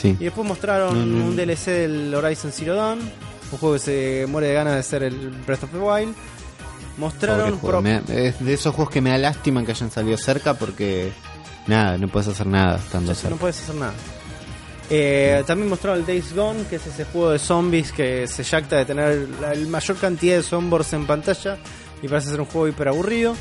Sí. 0.00 0.16
Y 0.18 0.24
después 0.24 0.48
mostraron 0.48 0.98
No, 1.12 1.18
no. 1.20 1.24
un 1.26 1.36
DLC 1.36 1.66
del 1.70 2.12
Horizon 2.12 2.50
Zero 2.50 2.74
Dawn, 2.74 2.98
un 2.98 3.58
juego 3.58 3.74
que 3.74 3.78
se 3.78 4.26
muere 4.28 4.48
de 4.48 4.54
ganas 4.54 4.74
de 4.74 4.82
ser 4.82 5.04
el 5.04 5.30
Breath 5.46 5.62
of 5.64 5.70
the 5.70 5.78
Wild. 5.78 6.14
Mostraron 6.98 7.58
pro- 7.58 7.80
Me 7.80 8.02
es 8.08 8.44
de 8.44 8.52
esos 8.54 8.74
juegos 8.74 8.92
que 8.92 9.00
me 9.00 9.10
da 9.10 9.18
lástima 9.18 9.64
que 9.64 9.70
hayan 9.70 9.90
salido 9.92 10.16
cerca 10.18 10.54
porque 10.54 11.12
nada, 11.66 11.98
no 11.98 12.08
puedes 12.08 12.28
hacer 12.28 12.46
nada 12.46 12.76
estando 12.78 13.12
no 13.30 13.36
puedes 13.36 13.60
hacer 13.62 13.74
nada. 13.76 13.92
Eh, 14.90 15.42
también 15.46 15.68
mostraron 15.70 16.00
el 16.00 16.06
Days 16.06 16.34
Gone, 16.34 16.64
que 16.68 16.76
es 16.76 16.86
ese 16.86 17.04
juego 17.06 17.30
de 17.30 17.38
zombies 17.38 17.92
que 17.92 18.26
se 18.26 18.44
jacta 18.44 18.76
de 18.76 18.84
tener 18.84 19.28
la 19.40 19.52
el 19.52 19.66
mayor 19.68 19.96
cantidad 19.96 20.36
de 20.36 20.42
zombies 20.42 20.92
en 20.92 21.06
pantalla 21.06 21.56
y 22.02 22.08
parece 22.08 22.30
ser 22.30 22.40
un 22.40 22.46
juego 22.46 22.68
hiper 22.68 22.88
aburrido. 22.88 23.34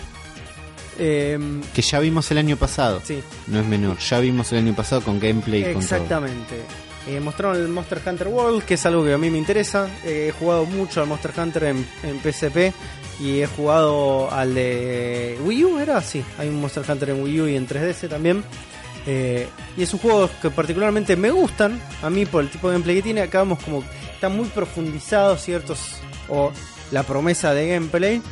Eh, 0.99 1.39
Que 1.73 1.81
ya 1.81 1.99
vimos 1.99 2.29
el 2.31 2.37
año 2.37 2.57
pasado. 2.57 3.01
sí, 3.03 3.21
No 3.47 3.59
es 3.59 3.65
menor. 3.65 3.97
Ya 3.97 4.19
vimos 4.19 4.51
el 4.51 4.59
año 4.59 4.75
pasado 4.75 5.01
con 5.01 5.19
gameplay 5.19 5.61
y 5.61 5.63
con 5.63 5.73
todo. 5.73 5.81
exactamente. 5.81 6.61
Eh, 7.07 7.19
mostraron 7.19 7.57
el 7.57 7.67
Monster 7.67 7.99
Hunter 8.05 8.27
World, 8.27 8.63
que 8.63 8.75
es 8.75 8.85
algo 8.85 9.03
que 9.03 9.13
a 9.13 9.17
mí 9.17 9.29
me 9.31 9.37
interesa. 9.39 9.89
Eh, 10.05 10.27
he 10.29 10.31
jugado 10.31 10.65
mucho 10.65 11.01
al 11.01 11.07
Monster 11.07 11.31
Hunter 11.35 11.63
en, 11.63 11.85
en 12.03 12.19
PSP 12.21 12.73
y 13.21 13.41
he 13.41 13.47
jugado 13.47 14.31
al 14.31 14.55
de 14.55 15.37
Wii 15.43 15.63
U, 15.65 15.79
¿era? 15.79 16.01
Sí, 16.01 16.23
hay 16.39 16.49
un 16.49 16.59
Monster 16.59 16.83
Hunter 16.87 17.11
en 17.11 17.21
Wii 17.21 17.41
U 17.41 17.47
y 17.47 17.55
en 17.55 17.67
3DS 17.67 18.09
también. 18.09 18.43
Eh, 19.05 19.47
y 19.77 19.83
es 19.83 19.93
un 19.93 19.99
juego 19.99 20.29
que 20.41 20.49
particularmente 20.49 21.15
me 21.15 21.29
gustan 21.29 21.79
a 22.01 22.09
mí 22.09 22.25
por 22.25 22.43
el 22.43 22.49
tipo 22.49 22.67
de 22.67 22.73
gameplay 22.73 22.95
que 22.97 23.01
tiene. 23.03 23.21
Acá 23.21 23.39
vemos 23.39 23.63
como 23.63 23.83
está 24.13 24.27
muy 24.29 24.47
profundizado 24.47 25.37
ciertos 25.37 25.97
o 26.29 26.51
la 26.89 27.03
promesa 27.03 27.53
de 27.53 27.69
gameplay. 27.69 28.23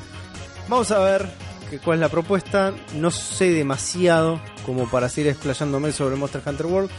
Vamos 0.68 0.90
a 0.90 1.00
ver 1.00 1.30
que, 1.70 1.78
cuál 1.78 1.98
es 1.98 2.02
la 2.02 2.10
propuesta. 2.10 2.74
No 2.96 3.12
sé 3.12 3.52
demasiado 3.52 4.42
como 4.66 4.90
para 4.90 5.08
seguir 5.08 5.32
explayándome 5.32 5.92
sobre 5.92 6.16
Monster 6.16 6.42
Hunter 6.44 6.66
World. 6.66 6.90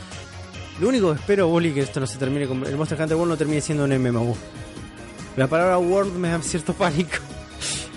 Lo 0.79 0.89
único 0.89 1.13
que 1.13 1.19
espero, 1.19 1.51
Oli, 1.51 1.73
que 1.73 1.81
esto 1.81 1.99
no 1.99 2.07
se 2.07 2.19
termine 2.19 2.47
con 2.47 2.65
el 2.65 2.77
Monster 2.77 3.01
Hunter 3.01 3.17
World 3.17 3.33
no 3.33 3.37
termine 3.37 3.61
siendo 3.61 3.83
un 3.83 3.99
MMO. 3.99 4.37
La 5.37 5.49
palabra 5.49 5.79
World 5.79 6.17
me 6.17 6.29
da 6.29 6.41
cierto 6.41 6.73
pánico 6.73 7.19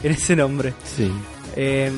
en 0.09 0.11
ese 0.11 0.35
nombre. 0.35 0.73
Sí. 0.83 1.11
Eh, 1.55 1.91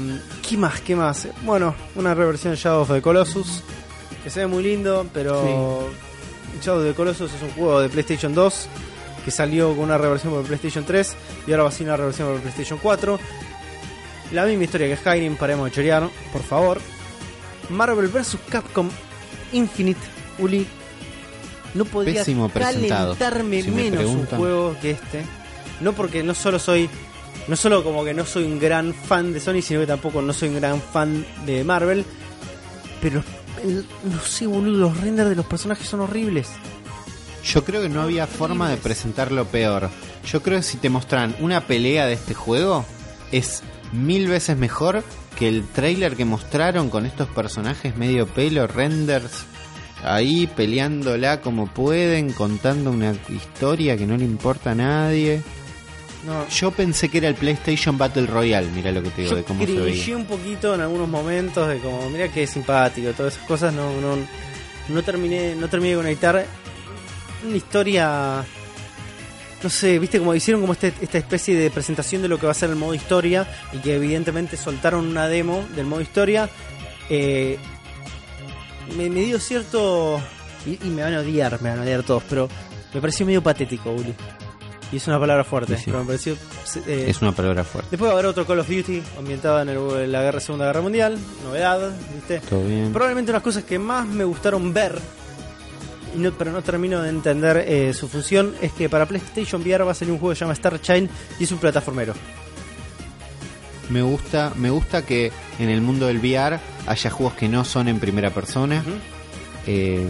¿Qué 0.47 0.57
más? 0.57 0.81
¿Qué 0.81 0.95
más? 0.95 1.27
Bueno, 1.43 1.75
una 1.95 2.13
reversión 2.13 2.53
de 2.53 2.57
Shadow 2.57 2.81
of 2.81 2.91
the 2.91 3.01
Colossus. 3.01 3.61
Que 4.23 4.29
se 4.29 4.39
ve 4.41 4.47
muy 4.47 4.63
lindo, 4.63 5.05
pero 5.13 5.89
Shadow 6.61 6.81
of 6.81 6.87
the 6.87 6.93
Colossus 6.93 7.31
es 7.33 7.41
un 7.41 7.51
juego 7.51 7.79
de 7.81 7.89
PlayStation 7.89 8.33
2 8.33 8.67
que 9.23 9.31
salió 9.31 9.69
con 9.69 9.85
una 9.85 9.97
reversión 9.97 10.33
por 10.33 10.43
PlayStation 10.43 10.85
3 10.85 11.15
y 11.47 11.51
ahora 11.51 11.63
va 11.63 11.69
a 11.69 11.71
ser 11.71 11.87
una 11.87 11.97
reversión 11.97 12.27
por 12.29 12.41
PlayStation 12.41 12.79
4. 12.81 13.19
La 14.31 14.45
misma 14.45 14.63
historia 14.63 14.87
que 14.87 14.97
Skyrim, 14.97 15.35
paremos 15.35 15.65
de 15.65 15.71
chorear, 15.71 16.09
por 16.31 16.43
favor. 16.43 16.79
Marvel 17.69 18.07
vs. 18.07 18.37
Capcom 18.49 18.89
Infinite, 19.51 19.99
Uli. 20.39 20.67
No 21.73 21.83
Pésimo 21.85 22.47
presentado, 22.47 23.15
calentarme 23.15 23.61
si 23.61 23.69
me 23.69 23.91
menos 23.91 24.05
un 24.05 24.25
juego 24.27 24.75
que 24.81 24.91
este. 24.91 25.25
No 25.81 25.91
porque 25.91 26.23
no 26.23 26.33
solo 26.33 26.57
soy 26.57 26.89
no 27.47 27.55
solo 27.55 27.83
como 27.83 28.03
que 28.03 28.13
no 28.13 28.25
soy 28.25 28.43
un 28.43 28.59
gran 28.59 28.93
fan 28.93 29.33
de 29.33 29.39
Sony, 29.39 29.61
sino 29.61 29.79
que 29.81 29.87
tampoco 29.87 30.21
no 30.21 30.33
soy 30.33 30.49
un 30.49 30.55
gran 30.55 30.81
fan 30.81 31.25
de 31.45 31.63
Marvel. 31.63 32.05
Pero 33.01 33.23
el- 33.63 33.85
no 34.11 34.19
sé, 34.21 34.47
boludo, 34.47 34.77
los 34.77 34.97
renders 35.01 35.29
de 35.29 35.35
los 35.35 35.45
personajes 35.45 35.87
son 35.87 36.01
horribles. 36.01 36.49
Yo 37.43 37.63
creo 37.63 37.81
que 37.81 37.89
no 37.89 38.01
había 38.01 38.25
forma 38.25 38.69
de 38.69 38.77
presentarlo 38.77 39.45
peor. 39.45 39.89
Yo 40.25 40.41
creo 40.41 40.57
que 40.57 40.63
si 40.63 40.77
te 40.77 40.89
mostran 40.89 41.35
una 41.39 41.61
pelea 41.61 42.07
de 42.07 42.13
este 42.13 42.33
juego, 42.33 42.85
es 43.31 43.61
mil 43.91 44.27
veces 44.27 44.57
mejor 44.57 45.03
que 45.37 45.47
el 45.47 45.67
trailer 45.67 46.15
que 46.15 46.25
mostraron 46.25 46.89
con 46.89 47.05
estos 47.05 47.27
personajes 47.27 47.95
medio 47.97 48.25
pelo, 48.25 48.65
renders, 48.65 49.43
ahí 50.03 50.47
peleándola 50.47 51.41
como 51.41 51.67
pueden, 51.67 52.31
contando 52.33 52.89
una 52.89 53.13
historia 53.29 53.95
que 53.97 54.07
no 54.07 54.17
le 54.17 54.25
importa 54.25 54.71
a 54.71 54.75
nadie. 54.75 55.43
No, 56.25 56.47
Yo 56.49 56.71
pensé 56.71 57.09
que 57.09 57.19
era 57.19 57.27
el 57.27 57.35
PlayStation 57.35 57.97
Battle 57.97 58.25
Royale, 58.25 58.67
mira 58.73 58.91
lo 58.91 59.03
que 59.03 59.09
te 59.11 59.21
digo, 59.21 59.31
yo 59.31 59.37
de 59.37 59.43
cómo 59.43 59.65
se 59.65 59.71
veía. 59.73 60.15
un 60.17 60.25
poquito 60.25 60.73
en 60.73 60.81
algunos 60.81 61.07
momentos 61.07 61.67
de 61.67 61.77
como, 61.79 62.09
mira 62.09 62.29
que 62.29 62.47
simpático, 62.47 63.11
todas 63.13 63.35
esas 63.35 63.45
cosas 63.47 63.73
no, 63.73 63.91
no, 64.01 64.17
no 64.89 65.03
terminé, 65.03 65.53
no 65.55 65.67
terminé 65.69 65.91
de 65.91 65.97
conectar 65.97 66.45
una 67.47 67.55
historia 67.57 68.43
no 69.63 69.69
sé, 69.69 69.97
viste 69.99 70.19
como 70.19 70.35
hicieron 70.35 70.61
como 70.61 70.73
este- 70.73 70.93
esta 71.01 71.17
especie 71.17 71.55
de 71.55 71.71
presentación 71.71 72.21
de 72.21 72.27
lo 72.27 72.39
que 72.39 72.45
va 72.45 72.51
a 72.51 72.55
ser 72.55 72.69
el 72.69 72.75
modo 72.75 72.93
historia 72.93 73.47
y 73.73 73.77
que 73.79 73.95
evidentemente 73.95 74.57
soltaron 74.57 75.07
una 75.07 75.27
demo 75.27 75.65
del 75.75 75.85
modo 75.87 76.01
historia. 76.01 76.49
Eh, 77.09 77.57
me, 78.95 79.09
me 79.09 79.21
dio 79.21 79.39
cierto. 79.39 80.21
Y, 80.67 80.77
y 80.85 80.89
me 80.89 81.01
van 81.01 81.15
a 81.15 81.19
odiar, 81.21 81.59
me 81.63 81.69
van 81.69 81.79
a 81.79 81.81
odiar 81.81 82.03
todos, 82.03 82.21
pero 82.29 82.47
me 82.93 83.01
pareció 83.01 83.25
medio 83.25 83.41
patético, 83.41 83.89
Uli. 83.91 84.13
Y 84.91 84.97
es 84.97 85.07
una 85.07 85.19
palabra 85.19 85.43
fuerte, 85.43 85.75
Sí, 85.77 85.85
sí. 85.85 85.91
pero 85.91 85.99
me 86.01 86.05
pareció. 86.05 86.37
eh, 86.87 87.05
Es 87.09 87.21
una 87.21 87.31
palabra 87.31 87.63
fuerte. 87.63 87.89
Después 87.91 88.07
va 88.09 88.13
a 88.13 88.17
haber 88.19 88.27
otro 88.27 88.45
Call 88.45 88.59
of 88.59 88.69
Duty 88.69 89.01
ambientado 89.17 89.61
en, 89.61 89.69
el- 89.69 90.03
en 90.03 90.11
la 90.11 90.21
guerra, 90.21 90.39
Segunda 90.39 90.65
Guerra 90.67 90.81
Mundial, 90.81 91.17
novedad, 91.43 91.91
¿viste? 92.13 92.39
Todo 92.47 92.63
bien. 92.63 92.93
Probablemente 92.93 93.31
unas 93.31 93.41
cosas 93.43 93.63
que 93.63 93.79
más 93.79 94.05
me 94.07 94.23
gustaron 94.23 94.73
ver, 94.73 94.97
y 96.15 96.19
no- 96.19 96.31
pero 96.33 96.51
no 96.51 96.61
termino 96.61 97.01
de 97.01 97.09
entender 97.09 97.65
eh, 97.67 97.93
su 97.93 98.07
función, 98.07 98.53
es 98.61 98.71
que 98.73 98.87
para 98.87 99.05
PlayStation 99.07 99.61
VR 99.61 99.83
va 99.83 99.91
a 99.91 99.95
salir 99.95 100.11
un 100.13 100.19
juego 100.19 100.31
que 100.33 100.35
se 100.37 100.41
llama 100.45 100.53
Star 100.53 100.79
Child 100.79 101.09
y 101.39 101.43
es 101.45 101.51
un 101.51 101.57
plataformero. 101.57 102.13
Me 103.89 104.01
gusta, 104.01 104.51
me 104.55 104.69
gusta 104.69 105.03
que 105.05 105.31
en 105.59 105.69
el 105.69 105.81
mundo 105.81 106.07
del 106.07 106.17
VR 106.19 106.59
haya 106.87 107.09
juegos 107.09 107.35
que 107.35 107.47
no 107.47 107.63
son 107.65 107.87
en 107.87 107.99
primera 107.99 108.29
persona. 108.31 108.83
Eh, 109.67 110.09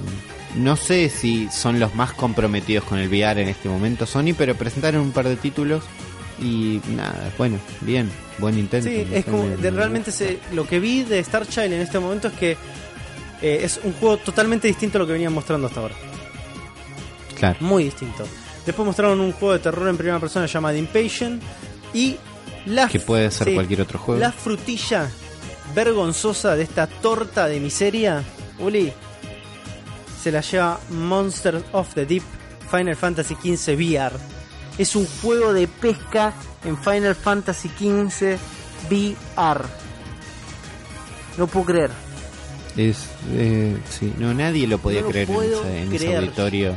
no 0.56 0.76
sé 0.76 1.10
si 1.10 1.50
son 1.52 1.80
los 1.80 1.96
más 1.96 2.14
comprometidos 2.14 2.84
con 2.86 2.98
el 3.00 3.08
VR 3.10 3.42
en 3.42 3.50
este 3.50 3.70
momento 3.70 4.06
Sony, 4.06 4.34
pero 4.38 4.56
presentaron 4.56 5.02
un 5.02 5.12
par 5.12 5.28
de 5.28 5.36
títulos 5.36 5.84
y 6.42 6.82
nada, 6.96 7.32
bueno, 7.38 7.58
bien, 7.82 8.10
buen 8.38 8.58
intento. 8.58 8.88
Sí, 8.90 9.08
es 9.12 9.26
como, 9.26 9.48
de- 9.48 9.72
realmente 9.72 10.12
se, 10.12 10.40
lo 10.54 10.68
que 10.68 10.80
vi 10.80 11.04
de 11.04 11.20
Star 11.20 11.48
Child 11.48 11.74
en 11.74 11.82
este 11.82 12.00
momento 12.00 12.28
es 12.30 12.34
que 12.34 12.52
eh, 13.42 13.60
es 13.64 13.80
un 13.84 13.94
juego 13.94 14.18
totalmente 14.18 14.68
distinto 14.68 14.98
a 14.98 15.02
lo 15.02 15.08
que 15.08 15.14
venían 15.14 15.34
mostrando 15.34 15.68
hasta 15.68 15.80
ahora. 15.82 15.96
Claro, 17.38 17.58
Muy 17.62 17.84
distinto. 17.86 18.26
Después 18.66 18.86
mostraron 18.86 19.20
un 19.20 19.32
juego 19.34 19.54
de 19.54 19.60
terror 19.60 19.88
en 19.88 19.98
primera 19.98 20.20
persona 20.20 20.46
llamado 20.48 20.76
Impatient 20.78 21.42
y 21.94 22.18
la 22.66 22.88
que 22.88 23.00
puede 23.00 23.30
ser 23.30 23.48
sí, 23.50 23.54
cualquier 23.54 23.82
otro 23.82 24.00
juego. 24.00 24.20
La 24.20 24.32
frutilla 24.32 25.08
vergonzosa 25.76 26.56
de 26.56 26.64
esta 26.64 26.88
torta 26.88 27.48
de 27.48 27.60
miseria, 27.60 28.24
Uli, 28.60 28.92
se 30.26 30.32
la 30.32 30.42
lleva 30.42 30.80
Monsters 30.90 31.64
of 31.72 31.94
the 31.94 32.04
Deep 32.04 32.24
Final 32.72 32.96
Fantasy 32.96 33.36
XV 33.36 33.76
VR. 33.76 34.16
Es 34.76 34.96
un 34.96 35.06
juego 35.22 35.54
de 35.54 35.68
pesca 35.68 36.34
en 36.64 36.76
Final 36.80 37.14
Fantasy 37.14 37.70
XV 37.70 38.36
VR. 38.90 39.66
No 41.38 41.46
puedo 41.46 41.68
creer. 41.68 41.92
Es, 42.76 43.06
eh, 43.34 43.78
sí, 43.88 44.12
no, 44.18 44.34
nadie 44.34 44.66
lo 44.66 44.80
podía 44.80 45.02
No 45.02 45.06
lo 45.06 45.12
creer 45.12 45.30
en, 45.30 45.36
ese, 45.44 45.82
en 45.84 45.94
ese 45.94 46.06
creer. 46.06 46.18
auditorio. 46.18 46.76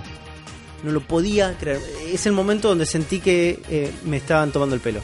No 0.83 0.93
lo 0.93 1.01
podía 1.01 1.57
creer. 1.57 1.81
Es 2.07 2.27
el 2.27 2.35
momento 2.35 2.69
donde 2.69 2.85
sentí 2.85 3.19
que 3.19 3.63
eh, 3.71 3.91
me 4.05 4.19
estaban 4.19 4.53
tomando 4.53 4.75
el 4.75 4.83
pelo. 4.83 5.01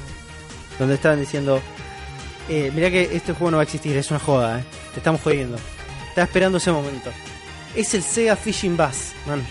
Donde 0.78 0.96
estaban 0.96 1.18
diciendo, 1.18 1.62
eh, 2.50 2.70
mira 2.74 2.90
que 2.90 3.04
este 3.16 3.32
juego 3.32 3.52
no 3.52 3.56
va 3.56 3.62
a 3.62 3.64
existir, 3.64 3.96
es 3.96 4.10
una 4.10 4.20
joda, 4.20 4.60
eh. 4.60 4.64
te 4.92 5.00
estamos 5.00 5.22
jodiendo. 5.22 5.56
Estaba 6.10 6.26
esperando 6.26 6.58
ese 6.58 6.72
momento. 6.72 7.10
Es 7.74 7.94
el 7.94 8.02
Sega 8.02 8.36
Fishing 8.36 8.76
Bass, 8.76 9.12
man. 9.26 9.44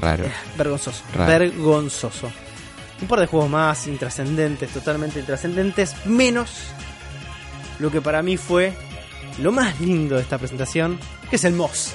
Raro. 0.00 0.24
Vergonzoso. 0.56 1.02
Raro. 1.14 1.28
Vergonzoso. 1.30 2.30
Un 3.00 3.08
par 3.08 3.20
de 3.20 3.26
juegos 3.26 3.50
más 3.50 3.86
intrascendentes, 3.86 4.70
totalmente 4.70 5.20
intrascendentes, 5.20 5.94
menos 6.06 6.50
lo 7.78 7.90
que 7.90 8.00
para 8.00 8.22
mí 8.22 8.36
fue 8.36 8.72
lo 9.38 9.50
más 9.52 9.80
lindo 9.80 10.14
de 10.16 10.22
esta 10.22 10.38
presentación, 10.38 10.98
que 11.28 11.36
es 11.36 11.44
el 11.44 11.54
Moss. 11.54 11.92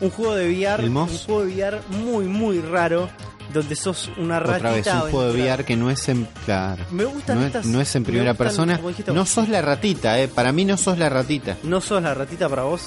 Un 0.00 0.10
juego 0.10 0.34
de 0.34 0.48
VR, 0.50 0.82
¿El 0.82 0.90
Moss? 0.90 1.10
un 1.12 1.18
juego 1.18 1.44
de 1.44 1.54
VR 1.54 1.80
muy 1.90 2.24
muy 2.26 2.60
raro, 2.60 3.08
donde 3.52 3.76
sos 3.76 4.10
una 4.18 4.40
ratita. 4.40 4.56
Otra 4.56 4.72
vez, 4.72 4.86
un 5.04 5.10
juego 5.10 5.32
de. 5.32 5.42
VR 5.42 5.64
que 5.64 5.76
no 5.76 5.90
es 5.90 6.08
en. 6.08 6.26
Claro. 6.44 6.84
Me 6.90 7.04
gustan 7.04 7.40
no, 7.40 7.46
estas- 7.46 7.64
es, 7.66 7.70
no 7.72 7.80
es 7.80 7.94
en 7.96 8.02
me 8.02 8.06
primera 8.06 8.30
gustan, 8.32 8.46
persona. 8.46 8.76
dijiste 8.78 9.12
No 9.12 9.26
sos 9.26 9.48
la 9.48 9.62
ratita, 9.62 10.20
¿eh? 10.20 10.28
Para 10.28 10.52
mí 10.52 10.64
no 10.64 10.76
sos 10.76 10.98
la 10.98 11.08
ratita. 11.08 11.56
¿No 11.62 11.80
sos 11.80 12.02
la 12.02 12.14
ratita 12.14 12.48
para 12.48 12.62
vos? 12.62 12.82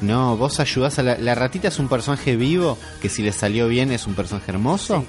No, 0.00 0.36
vos 0.36 0.58
ayudás 0.60 0.98
a 0.98 1.02
la. 1.02 1.16
La 1.18 1.34
ratita 1.34 1.68
es 1.68 1.78
un 1.78 1.88
personaje 1.88 2.36
vivo 2.36 2.76
que 3.00 3.08
si 3.08 3.22
le 3.22 3.32
salió 3.32 3.68
bien 3.68 3.92
es 3.92 4.06
un 4.06 4.14
personaje 4.14 4.50
hermoso. 4.50 5.04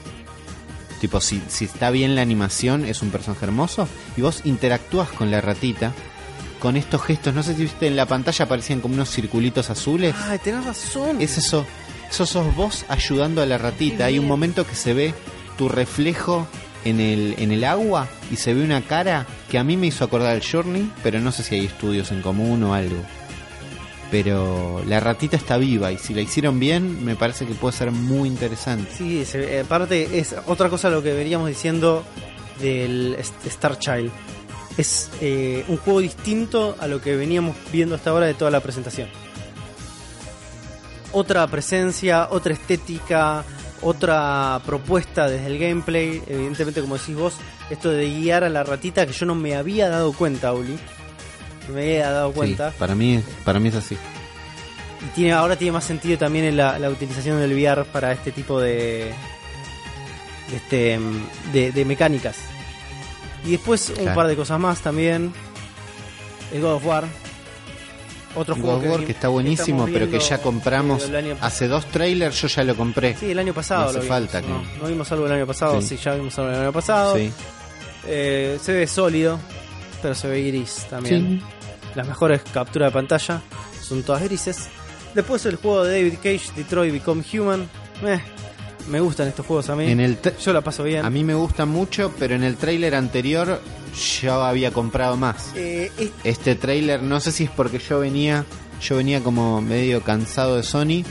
Tipo, 1.01 1.19
si, 1.19 1.41
si 1.49 1.65
está 1.65 1.89
bien 1.89 2.15
la 2.15 2.21
animación 2.21 2.85
es 2.85 3.01
un 3.01 3.09
personaje 3.09 3.45
hermoso. 3.45 3.87
Y 4.15 4.21
vos 4.21 4.41
interactúas 4.45 5.09
con 5.09 5.31
la 5.31 5.41
ratita 5.41 5.91
con 6.59 6.77
estos 6.77 7.01
gestos. 7.01 7.33
No 7.33 7.43
sé 7.43 7.55
si 7.55 7.63
viste 7.63 7.87
en 7.87 7.95
la 7.97 8.05
pantalla 8.05 8.45
aparecían 8.45 8.79
como 8.79 8.93
unos 8.93 9.09
circulitos 9.09 9.69
azules. 9.69 10.15
Ay, 10.27 10.39
tenés 10.39 10.63
razón. 10.65 11.17
Es 11.19 11.37
eso. 11.37 11.65
Eso 12.13 12.27
sos 12.27 12.55
vos 12.55 12.85
ayudando 12.89 13.41
a 13.41 13.47
la 13.47 13.57
ratita. 13.57 14.05
Hay 14.05 14.19
un 14.19 14.27
momento 14.27 14.67
que 14.67 14.75
se 14.75 14.93
ve 14.93 15.15
tu 15.57 15.67
reflejo 15.67 16.45
en 16.85 16.99
el, 16.99 17.33
en 17.39 17.51
el 17.51 17.63
agua 17.63 18.07
y 18.29 18.35
se 18.35 18.53
ve 18.53 18.63
una 18.63 18.83
cara 18.83 19.25
que 19.49 19.57
a 19.57 19.63
mí 19.63 19.77
me 19.77 19.87
hizo 19.87 20.05
acordar 20.05 20.29
al 20.29 20.43
Journey, 20.45 20.91
pero 21.01 21.19
no 21.19 21.31
sé 21.31 21.41
si 21.41 21.55
hay 21.55 21.65
estudios 21.65 22.11
en 22.11 22.21
común 22.21 22.61
o 22.61 22.75
algo. 22.75 23.01
Pero 24.11 24.83
la 24.87 24.99
ratita 24.99 25.37
está 25.37 25.57
viva 25.57 25.91
y 25.91 25.97
si 25.97 26.13
la 26.13 26.21
hicieron 26.21 26.59
bien, 26.59 27.03
me 27.03 27.15
parece 27.15 27.47
que 27.47 27.55
puede 27.55 27.75
ser 27.75 27.89
muy 27.89 28.29
interesante. 28.29 28.91
Sí, 28.95 29.25
aparte 29.59 30.19
es 30.19 30.35
otra 30.45 30.69
cosa 30.69 30.91
lo 30.91 31.01
que 31.01 31.13
veníamos 31.13 31.47
diciendo 31.47 32.03
del 32.61 33.17
Star 33.43 33.79
Child. 33.79 34.11
Es 34.77 35.09
eh, 35.19 35.65
un 35.67 35.77
juego 35.77 35.99
distinto 35.99 36.75
a 36.79 36.85
lo 36.85 37.01
que 37.01 37.15
veníamos 37.15 37.55
viendo 37.71 37.95
hasta 37.95 38.11
ahora 38.11 38.27
de 38.27 38.35
toda 38.35 38.51
la 38.51 38.59
presentación. 38.59 39.09
Otra 41.13 41.45
presencia, 41.47 42.27
otra 42.31 42.53
estética, 42.53 43.43
otra 43.81 44.59
propuesta 44.65 45.29
desde 45.29 45.47
el 45.47 45.59
gameplay. 45.59 46.21
Evidentemente, 46.27 46.81
como 46.81 46.97
decís 46.97 47.15
vos, 47.15 47.35
esto 47.69 47.89
de 47.89 48.05
guiar 48.09 48.43
a 48.43 48.49
la 48.49 48.63
ratita 48.63 49.05
que 49.05 49.13
yo 49.13 49.25
no 49.25 49.35
me 49.35 49.55
había 49.55 49.89
dado 49.89 50.11
cuenta, 50.13 50.53
Uli. 50.53 50.77
No 51.67 51.75
me 51.75 51.81
había 51.83 52.11
dado 52.11 52.29
Sí, 52.31 52.35
cuenta. 52.37 52.71
para 52.77 52.95
mí, 52.95 53.23
para 53.45 53.59
mí 53.59 53.69
es 53.69 53.75
así. 53.75 53.95
Y 55.05 55.15
tiene, 55.15 55.33
ahora 55.33 55.55
tiene 55.55 55.71
más 55.73 55.83
sentido 55.85 56.17
también 56.17 56.55
la, 56.57 56.77
la 56.79 56.89
utilización 56.89 57.39
del 57.39 57.53
VR 57.53 57.85
para 57.85 58.11
este 58.11 58.31
tipo 58.31 58.59
de, 58.59 59.13
de, 60.49 60.55
este, 60.55 60.99
de, 61.51 61.71
de 61.71 61.85
mecánicas. 61.85 62.37
Y 63.45 63.51
después 63.51 63.89
un 63.89 63.95
Claro. 63.97 64.15
par 64.15 64.27
de 64.27 64.35
cosas 64.35 64.59
más 64.59 64.79
también. 64.81 65.31
El 66.53 66.61
God 66.61 66.73
of 66.75 66.85
War. 66.85 67.03
Otro 68.35 68.55
juego 68.55 68.77
War 68.79 69.05
que 69.05 69.11
está 69.11 69.27
buenísimo, 69.27 69.85
pero 69.91 70.09
que 70.09 70.19
ya 70.19 70.39
compramos. 70.41 71.09
año- 71.09 71.37
Hace 71.41 71.67
dos 71.67 71.85
trailers 71.87 72.41
yo 72.41 72.47
ya 72.47 72.63
lo 72.63 72.75
compré. 72.75 73.15
Sí, 73.15 73.31
el 73.31 73.39
año 73.39 73.53
pasado. 73.53 73.83
No 73.83 73.87
hace 73.89 73.97
lo 73.97 74.03
vimos, 74.03 74.17
falta 74.17 74.41
¿no? 74.41 74.61
que- 74.61 74.77
No 74.81 74.87
vimos 74.87 75.11
algo 75.11 75.25
el 75.27 75.31
año 75.33 75.47
pasado, 75.47 75.81
sí, 75.81 75.89
Sí. 75.89 75.97
ya 76.03 76.15
vimos 76.15 76.37
algo 76.39 76.51
el 76.51 76.59
año 76.59 76.73
pasado. 76.73 77.15
Sí. 77.15 77.31
Eh, 78.07 78.57
se 78.61 78.73
ve 78.73 78.87
sólido, 78.87 79.39
pero 80.01 80.15
se 80.15 80.27
ve 80.27 80.43
gris 80.43 80.85
también. 80.89 81.39
Sí. 81.41 81.45
Las 81.95 82.07
mejores 82.07 82.41
capturas 82.53 82.89
de 82.89 82.93
pantalla 82.93 83.41
son 83.81 84.03
todas 84.03 84.23
grises. 84.23 84.67
Después 85.13 85.45
el 85.45 85.57
juego 85.57 85.83
de 85.83 85.97
David 85.97 86.15
Cage, 86.15 86.51
Detroit 86.55 86.91
Become 86.91 87.23
Human. 87.33 87.69
Eh, 88.03 88.19
me 88.87 88.99
gustan 88.99 89.27
estos 89.27 89.45
juegos 89.45 89.69
a 89.69 89.75
mí. 89.75 89.89
En 89.89 89.99
el 89.99 90.21
tra- 90.21 90.37
Yo 90.37 90.53
la 90.53 90.61
paso 90.61 90.83
bien. 90.83 91.05
A 91.05 91.09
mí 91.09 91.23
me 91.23 91.33
gusta 91.33 91.65
mucho, 91.65 92.11
pero 92.19 92.35
en 92.35 92.43
el 92.43 92.55
tráiler 92.57 92.95
anterior 92.95 93.61
yo 94.21 94.43
había 94.43 94.71
comprado 94.71 95.17
más. 95.17 95.51
Eh, 95.55 95.91
es- 95.97 96.11
Este 96.23 96.55
tráiler, 96.55 97.01
no 97.03 97.19
sé 97.19 97.31
si 97.31 97.45
es 97.45 97.49
porque 97.51 97.79
yo 97.79 97.99
venía, 97.99 98.45
yo 98.81 98.97
venía 98.97 99.21
como 99.21 99.61
medio 99.61 100.01
cansado 100.03 100.57
de 100.57 100.63
Sony, 100.63 101.03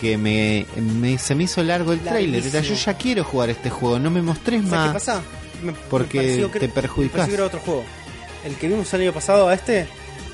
que 0.00 0.16
me, 0.16 0.66
me- 0.80 1.18
se 1.18 1.34
me 1.34 1.44
hizo 1.44 1.62
largo 1.62 1.92
el 1.92 2.00
tráiler. 2.00 2.40
Era, 2.40 2.46
Yo 2.50 2.52
Larguísimo. 2.60 2.78
ya 2.86 2.94
quiero 2.98 3.24
jugar 3.24 3.50
este 3.50 3.68
juego, 3.70 3.98
no 3.98 4.10
me 4.10 4.22
mostrés 4.22 4.60
¿Sabes 4.62 4.70
qué 4.70 4.76
más. 4.76 4.92
pasa? 4.92 5.22
Me- 5.62 5.72
Porque 5.90 6.48
te 6.52 6.60
me 6.68 6.68
pareció 6.68 7.34
era 7.34 7.44
otro 7.46 7.58
juego. 7.60 7.84
El 8.44 8.54
que 8.54 8.68
vimos 8.68 8.92
el 8.94 9.00
año 9.02 9.12
pasado 9.12 9.48
a 9.48 9.54
este, 9.54 9.88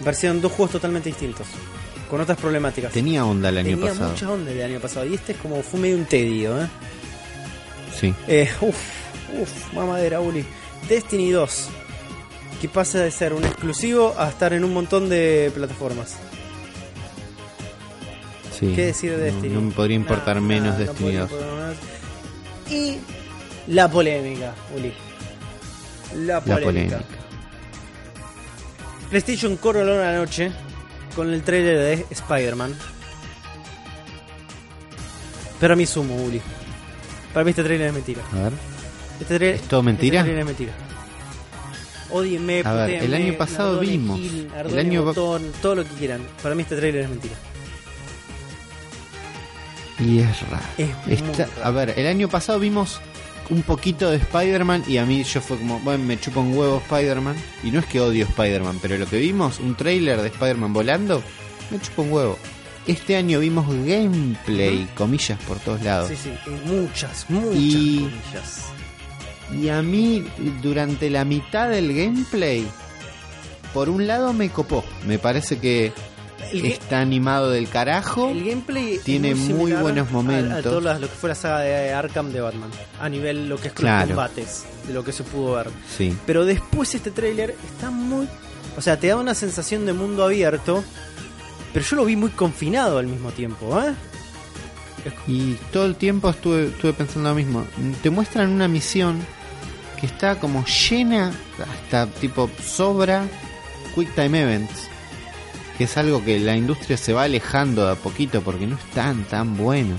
parecieron 0.04 0.40
dos 0.42 0.52
juegos 0.52 0.72
totalmente 0.72 1.08
distintos. 1.08 1.46
Con 2.14 2.20
otras 2.20 2.38
problemáticas. 2.38 2.92
Tenía 2.92 3.24
onda 3.26 3.48
el 3.48 3.58
año 3.58 3.70
Tenía 3.76 3.90
pasado. 3.90 4.10
mucha 4.10 4.30
onda 4.30 4.52
el 4.52 4.62
año 4.62 4.78
pasado. 4.78 5.04
Y 5.04 5.14
este 5.14 5.32
es 5.32 5.38
como 5.38 5.60
fue 5.64 5.80
medio 5.80 5.96
un 5.96 6.04
tedio, 6.04 6.62
¿eh? 6.62 6.68
Sí. 8.00 8.14
Eh, 8.28 8.48
uf, 8.60 8.76
uf, 9.40 9.72
mamadera, 9.74 10.20
Uli. 10.20 10.44
Destiny 10.88 11.32
2. 11.32 11.68
Que 12.60 12.68
pasa 12.68 13.00
de 13.00 13.10
ser 13.10 13.32
un 13.32 13.44
exclusivo 13.44 14.14
a 14.16 14.28
estar 14.28 14.52
en 14.52 14.62
un 14.62 14.72
montón 14.72 15.08
de 15.08 15.50
plataformas. 15.56 16.14
sí. 18.56 18.72
¿Qué 18.76 18.86
decir 18.86 19.10
de 19.10 19.16
No- 19.16 19.24
Destiny? 19.24 19.54
No, 19.54 19.60
me 19.62 19.72
podría 19.72 19.96
importar 19.96 20.36
Nada, 20.36 20.46
menos 20.46 20.66
nada, 20.66 20.78
Destiny 20.78 21.00
podría 21.00 21.20
2. 21.22 21.30
importar 21.32 21.56
menos. 21.58 21.76
Y 22.70 22.98
la 23.74 23.90
polémica, 23.90 24.54
Uli. 24.76 24.92
La 26.18 26.34
La 26.34 26.40
polémica. 26.40 26.64
polémica. 26.64 27.00
PlayStation 29.10 29.56
coronó 29.56 29.98
la 29.98 30.14
noche 30.16 30.52
con 31.14 31.32
el 31.32 31.42
trailer 31.42 31.78
de 31.78 32.06
Spider-Man. 32.10 32.74
Pero 35.60 35.74
a 35.74 35.76
mí 35.76 35.86
sumo, 35.86 36.16
Uli. 36.16 36.40
Para 37.32 37.44
mí 37.44 37.50
este 37.50 37.64
trailer 37.64 37.88
es 37.88 37.94
mentira. 37.94 38.22
A 38.32 38.36
ver. 38.44 38.52
Este 39.20 39.38
trailer, 39.38 39.54
¿Es 39.56 39.62
todo 39.62 39.82
mentira? 39.82 40.20
Este 40.20 40.32
trailer 40.32 40.40
es 40.40 40.46
mentira. 40.46 40.72
Odienme, 42.10 42.62
A 42.64 42.72
ver, 42.74 42.90
el 43.02 43.14
año 43.14 43.34
pasado 43.34 43.72
Nardone 43.76 43.90
vimos. 43.90 44.20
Gil, 44.20 44.48
El 44.68 44.78
año- 44.78 45.02
Botón, 45.04 45.42
todo 45.62 45.74
lo 45.76 45.84
que 45.84 45.90
quieran. 45.90 46.20
Para 46.42 46.54
mí 46.54 46.62
este 46.62 46.76
trailer 46.76 47.02
es 47.04 47.10
mentira. 47.10 47.34
Y 49.98 50.18
es 50.20 50.48
raro. 50.50 50.64
Es 50.76 51.22
muy 51.22 51.30
Está- 51.32 51.46
raro. 51.46 51.64
a 51.64 51.70
ver, 51.70 51.94
el 51.96 52.06
año 52.06 52.28
pasado 52.28 52.58
vimos 52.58 53.00
un 53.50 53.62
poquito 53.62 54.10
de 54.10 54.16
Spider-Man 54.16 54.84
y 54.86 54.96
a 54.98 55.04
mí 55.06 55.22
yo 55.24 55.40
fue 55.40 55.58
como, 55.58 55.78
bueno, 55.80 56.04
me 56.04 56.18
chupa 56.18 56.40
un 56.40 56.56
huevo 56.56 56.78
Spider-Man. 56.78 57.36
Y 57.62 57.70
no 57.70 57.80
es 57.80 57.86
que 57.86 58.00
odio 58.00 58.24
Spider-Man, 58.24 58.78
pero 58.80 58.96
lo 58.98 59.06
que 59.06 59.18
vimos, 59.18 59.58
un 59.60 59.74
trailer 59.74 60.20
de 60.22 60.28
Spider-Man 60.28 60.72
volando, 60.72 61.22
me 61.70 61.80
chupa 61.80 62.02
un 62.02 62.12
huevo. 62.12 62.38
Este 62.86 63.16
año 63.16 63.40
vimos 63.40 63.66
gameplay, 63.68 64.86
comillas 64.94 65.38
por 65.48 65.58
todos 65.58 65.82
lados. 65.82 66.08
Sí, 66.10 66.16
sí, 66.16 66.30
muchas, 66.66 67.26
muchas 67.30 67.56
Y- 67.60 67.98
comillas. 68.00 68.64
Y 69.62 69.68
a 69.68 69.82
mí, 69.82 70.24
durante 70.62 71.10
la 71.10 71.24
mitad 71.24 71.68
del 71.68 71.94
gameplay, 71.94 72.66
por 73.72 73.88
un 73.88 74.06
lado 74.06 74.32
me 74.32 74.48
copó. 74.50 74.84
Me 75.06 75.18
parece 75.18 75.58
que 75.58 75.92
El, 76.60 76.64
está 76.66 77.00
animado 77.00 77.50
del 77.50 77.68
carajo. 77.68 78.30
el 78.30 78.44
gameplay 78.44 78.98
tiene 79.02 79.34
muy 79.34 79.72
buenos 79.72 80.06
a- 80.06 80.10
A, 80.10 80.12
momentos. 80.12 80.62
todas 80.62 80.82
las- 80.84 81.00
lo 81.00 81.08
que 81.08 81.14
fue 81.14 81.28
la 81.30 81.34
saga 81.34 81.60
de 81.60 81.92
Arkham 81.92 82.32
de 82.32 82.40
Batman. 82.40 82.70
A 83.00 83.08
nivel 83.08 83.48
lo 83.48 83.56
que 83.58 83.68
es 83.68 83.74
Claro. 83.74 84.00
los 84.00 84.08
combates, 84.08 84.64
de 84.86 84.94
lo 84.94 85.04
que 85.04 85.12
se 85.12 85.22
pudo 85.24 85.54
ver. 85.54 85.70
Sí. 85.96 86.16
Pero 86.26 86.44
después 86.44 86.94
este 86.94 87.10
tráiler 87.10 87.54
está 87.72 87.90
muy... 87.90 88.28
O 88.76 88.80
sea, 88.80 88.98
te 88.98 89.06
da 89.08 89.16
una 89.16 89.34
sensación 89.34 89.86
de 89.86 89.92
mundo 89.92 90.24
abierto, 90.24 90.82
pero 91.72 91.84
yo 91.84 91.96
lo 91.96 92.04
vi 92.04 92.16
muy 92.16 92.30
confinado 92.30 92.98
al 92.98 93.06
mismo 93.06 93.30
tiempo, 93.30 93.80
¿eh? 93.80 93.92
Y 95.26 95.54
todo 95.72 95.84
el 95.84 95.96
tiempo 95.96 96.30
estuve, 96.30 96.66
estuve 96.68 96.92
pensando 96.94 97.28
lo 97.28 97.34
mismo. 97.34 97.64
Te 98.02 98.08
muestran 98.10 98.50
una 98.50 98.68
misión 98.68 99.20
que 100.00 100.06
está 100.06 100.36
como 100.40 100.64
llena, 100.64 101.30
hasta 101.82 102.06
tipo 102.06 102.48
sobra, 102.64 103.26
Quick 103.94 104.14
Time 104.14 104.40
Events. 104.42 104.88
Que 105.78 105.84
es 105.84 105.96
algo 105.96 106.24
que 106.24 106.38
la 106.38 106.56
industria 106.56 106.96
se 106.96 107.12
va 107.12 107.24
alejando 107.24 107.86
de 107.86 107.92
a 107.92 107.94
poquito 107.96 108.42
porque 108.42 108.66
no 108.66 108.76
están 108.76 109.24
tan 109.24 109.56
buenos. 109.56 109.98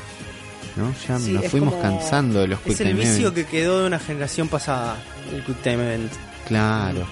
¿no? 0.75 0.93
Ya 1.07 1.19
Sí, 1.19 1.31
nos 1.31 1.45
es 1.45 1.51
fuimos 1.51 1.73
cansando 1.75 2.39
de 2.41 2.47
los 2.47 2.59
Quick 2.59 2.73
Es 2.73 2.81
el 2.81 2.87
Time 2.89 2.99
vicio 3.01 3.27
Events. 3.27 3.35
que 3.35 3.45
quedó 3.45 3.79
de 3.81 3.87
una 3.87 3.99
generación 3.99 4.47
pasada, 4.47 4.97
el 5.33 5.43
Quick 5.43 5.61
Time 5.61 5.75
Event. 5.83 6.11
Claro. 6.47 7.05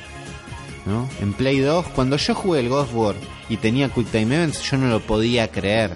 ¿No? 0.85 1.09
En 1.21 1.33
Play 1.33 1.59
2, 1.59 1.87
cuando 1.95 2.17
yo 2.17 2.35
jugué 2.35 2.59
el 2.59 2.71
of 2.71 2.93
War 2.93 3.15
y 3.49 3.55
tenía 3.57 3.87
Quick 3.89 4.09
Time 4.11 4.35
Events, 4.35 4.61
yo 4.69 4.77
no 4.77 4.87
lo 4.89 4.99
podía 4.99 5.49
creer. 5.49 5.91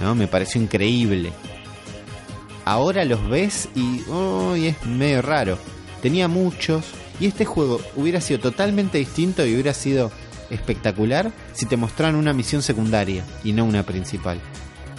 ¿No? 0.00 0.14
Me 0.14 0.28
pareció 0.28 0.60
increíble. 0.62 1.32
Ahora 2.64 3.04
los 3.04 3.28
ves 3.28 3.68
y 3.74 4.02
uy, 4.08 4.66
es 4.68 4.86
medio 4.86 5.22
raro. 5.22 5.58
Tenía 6.02 6.28
muchos 6.28 6.84
y 7.18 7.26
este 7.26 7.44
juego 7.44 7.80
hubiera 7.96 8.20
sido 8.20 8.38
totalmente 8.40 8.98
distinto 8.98 9.44
y 9.44 9.54
hubiera 9.54 9.74
sido 9.74 10.12
espectacular 10.50 11.30
si 11.52 11.66
te 11.66 11.76
mostraran 11.76 12.16
una 12.16 12.32
misión 12.32 12.62
secundaria 12.62 13.24
y 13.44 13.52
no 13.52 13.64
una 13.64 13.82
principal. 13.82 14.40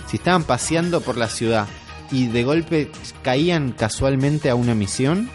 Si 0.07 0.17
estaban 0.17 0.43
paseando 0.43 1.01
por 1.01 1.17
la 1.17 1.27
ciudad 1.27 1.67
y 2.11 2.27
de 2.27 2.43
golpe 2.43 2.91
caían 3.21 3.71
casualmente 3.71 4.49
a 4.49 4.55
una 4.55 4.73
misión, 4.75 5.29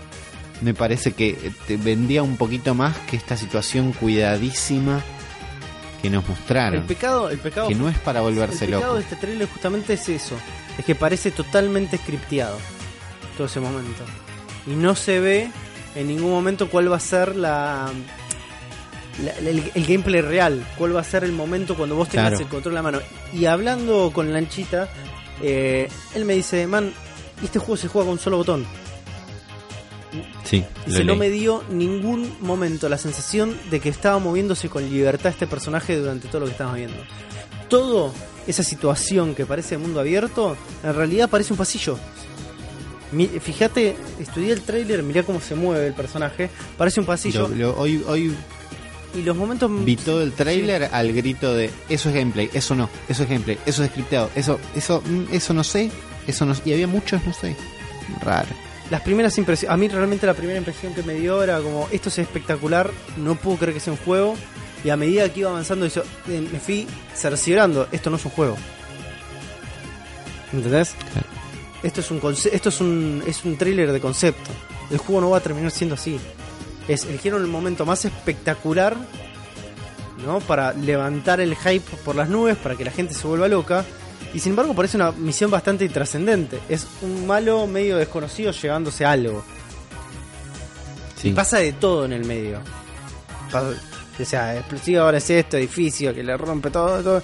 me 0.61 0.75
parece 0.75 1.13
que 1.13 1.53
te 1.67 1.77
vendía 1.77 2.23
un 2.23 2.37
poquito 2.37 2.75
más 2.75 2.97
que 3.11 3.17
esta 3.17 3.37
situación 3.37 3.93
cuidadísima 3.93 5.01
que 6.03 6.11
nos 6.11 6.25
El 6.25 6.31
mostraron. 6.31 6.87
pecado, 6.87 7.31
el 7.31 7.39
pecado, 7.39 7.69
Que 7.69 7.75
no 7.75 7.89
es 7.89 7.99
para 7.99 8.21
volverse 8.21 8.65
el 8.67 8.71
pecado 8.73 8.83
loco. 8.83 8.95
de 8.97 9.01
este 9.03 9.17
trailer 9.17 9.49
justamente 9.49 9.95
es 9.95 10.09
eso. 10.09 10.37
Es 10.79 10.85
que 10.85 10.95
parece 10.95 11.31
totalmente 11.31 11.97
scripteado 11.99 12.59
todo 13.37 13.47
ese 13.47 13.61
momento. 13.61 14.05
Y 14.67 14.71
no 14.71 14.95
se 14.95 15.21
ve 15.21 15.51
en 15.95 16.09
ningún 16.09 16.31
momento 16.31 16.69
cuál 16.69 16.91
va 16.91 16.97
a 16.97 17.01
ser 17.01 17.37
la, 17.37 17.91
la- 19.23 19.33
el, 19.51 19.71
el 19.75 19.87
gameplay 19.87 20.21
real. 20.21 20.65
Cuál 20.79 20.97
va 20.97 21.01
a 21.01 21.05
ser 21.05 21.25
el 21.25 21.33
momento 21.33 21.77
cuando 21.77 21.95
vos 21.97 22.09
tengas 22.09 22.31
Claro. 22.31 22.45
el 22.45 22.49
control 22.51 22.73
en 22.73 22.77
la 22.77 22.83
mano. 22.83 23.01
Y 23.33 23.45
hablando 23.47 24.11
con 24.13 24.33
Lanchita, 24.33 24.89
eh, 25.43 25.89
él 26.15 26.25
me 26.25 26.35
dice, 26.35 26.67
man, 26.67 26.93
este 27.43 27.59
juego 27.59 27.77
se 27.77 27.89
juega 27.89 28.07
con 28.07 28.13
un 28.15 28.19
solo 28.19 28.37
botón. 28.39 28.67
Sí, 30.45 30.65
se 30.89 31.03
no 31.03 31.17
me 31.17 31.29
dio 31.31 31.65
ningún 31.71 32.37
momento 32.41 32.89
la 32.89 32.99
sensación 32.99 33.57
de 33.71 33.81
que 33.81 33.89
estaba 33.89 34.19
moviéndose 34.21 34.69
con 34.69 34.89
libertad 34.89 35.33
este 35.33 35.47
personaje 35.49 35.97
durante 35.97 36.29
todo 36.29 36.41
lo 36.41 36.47
que 36.47 36.53
estábamos 36.53 36.79
viendo. 36.79 36.97
Todo 37.69 38.13
esa 38.47 38.63
situación 38.63 39.35
que 39.35 39.45
parece 39.47 39.77
mundo 39.79 39.99
abierto, 39.99 40.57
en 40.85 40.95
realidad 40.95 41.29
parece 41.29 41.53
un 41.53 41.57
pasillo. 41.59 41.99
Mi- 43.11 43.27
Fíjate, 43.27 43.97
estudié 44.21 44.53
el 44.53 44.61
tráiler, 44.63 45.03
mirá 45.03 45.23
cómo 45.25 45.41
se 45.41 45.55
mueve 45.57 45.87
el 45.89 45.95
personaje, 45.95 46.49
parece 46.79 47.01
un 47.01 47.07
pasillo. 47.07 47.49
Lo- 47.49 47.55
lo- 47.57 47.77
hoy, 47.79 48.05
hoy 48.07 48.33
y 49.15 49.23
los 49.23 49.37
momentos... 49.37 49.71
vi 49.85 49.97
todo 49.97 50.23
el 50.23 50.33
tráiler 50.33 50.89
al 50.93 51.13
grito 51.13 51.55
de 51.55 51.71
eso 51.89 52.09
es 52.09 52.15
gameplay, 52.15 52.51
eso 52.53 52.75
no, 52.75 52.89
eso 53.09 53.23
es 53.23 53.29
gameplay, 53.29 53.59
eso 53.67 53.85
es 53.85 53.91
scripteado, 53.91 54.31
eso, 54.35 54.59
eso, 54.75 55.03
mm, 55.05 55.25
eso 55.33 55.55
no 55.55 55.65
sé, 55.65 55.91
eso 56.27 56.45
no 56.47 56.55
y 56.65 56.73
había 56.73 56.87
muchos 56.87 57.25
no 57.27 57.33
sé. 57.33 57.57
Raro. 58.21 58.49
Las 58.91 59.01
primeras 59.01 59.37
impresiones, 59.39 59.73
a 59.73 59.77
mí 59.77 59.89
realmente 59.89 60.27
la 60.27 60.35
primera 60.35 60.59
impresión 60.59 60.93
que 60.95 61.03
me 61.03 61.15
dio 61.15 61.43
era 61.43 61.61
como, 61.61 61.89
esto 61.91 62.11
es 62.11 62.19
espectacular, 62.19 62.91
no 63.17 63.35
puedo 63.35 63.57
creer 63.57 63.75
que 63.75 63.81
sea 63.81 63.93
un 63.93 63.99
juego. 63.99 64.37
Y 64.85 64.91
a 64.91 64.97
medida 64.99 65.33
que 65.33 65.41
iba 65.41 65.49
avanzando, 65.49 65.87
yo, 65.87 66.03
eh, 66.29 66.47
me 66.53 66.61
fui 66.61 66.87
cerciorando, 67.15 67.89
esto 67.91 68.11
no 68.11 68.17
es 68.17 68.25
un 68.27 68.31
juego. 68.33 68.57
¿Entendés? 70.53 70.95
Claro. 71.13 71.27
Esto 71.83 72.01
es 72.01 72.11
un 72.11 72.21
esto 72.53 72.69
es 72.69 72.81
un 72.81 73.23
es 73.27 73.45
un 73.45 73.57
tráiler 73.57 73.93
de 73.93 74.01
concepto. 74.01 74.51
El 74.91 74.99
juego 74.99 75.21
no 75.23 75.31
va 75.31 75.39
a 75.39 75.41
terminar 75.41 75.71
siendo 75.71 75.95
así. 75.95 76.19
Es 76.89 77.05
eligieron 77.05 77.41
el 77.43 77.49
momento 77.49 77.87
más 77.87 78.05
espectacular, 78.05 78.97
¿no? 80.27 80.41
Para 80.41 80.73
levantar 80.73 81.41
el 81.41 81.57
hype 81.57 81.97
por 82.05 82.15
las 82.17 82.29
nubes, 82.29 82.57
para 82.57 82.77
que 82.77 82.85
la 82.85 82.91
gente 82.91 83.15
se 83.15 83.27
vuelva 83.27 83.49
loca. 83.49 83.85
Y 84.33 84.41
sin 84.41 84.51
embargo 84.51 84.75
parece 84.75 84.97
una 84.97 85.13
misión 85.13 85.51
bastante 85.51 85.85
intrascendente. 85.85 86.59
Es 86.69 86.87
un 87.03 87.27
malo 87.27 87.67
medio 87.67 87.97
desconocido 87.97 88.51
llevándose 88.53 89.05
a 89.05 89.13
algo. 89.13 89.45
Sí. 91.21 91.29
Y 91.29 91.33
pasa 91.33 91.59
de 91.59 91.73
todo 91.73 92.05
en 92.05 92.13
el 92.13 92.25
medio. 92.25 92.61
Pa- 93.51 93.63
O 94.21 94.25
sea, 94.25 94.57
explosivo 94.57 95.03
ahora 95.03 95.19
es 95.19 95.29
esto, 95.31 95.57
edificio, 95.57 96.13
que 96.15 96.23
le 96.23 96.37
rompe 96.37 96.71
todo, 96.71 97.03
todo. 97.03 97.23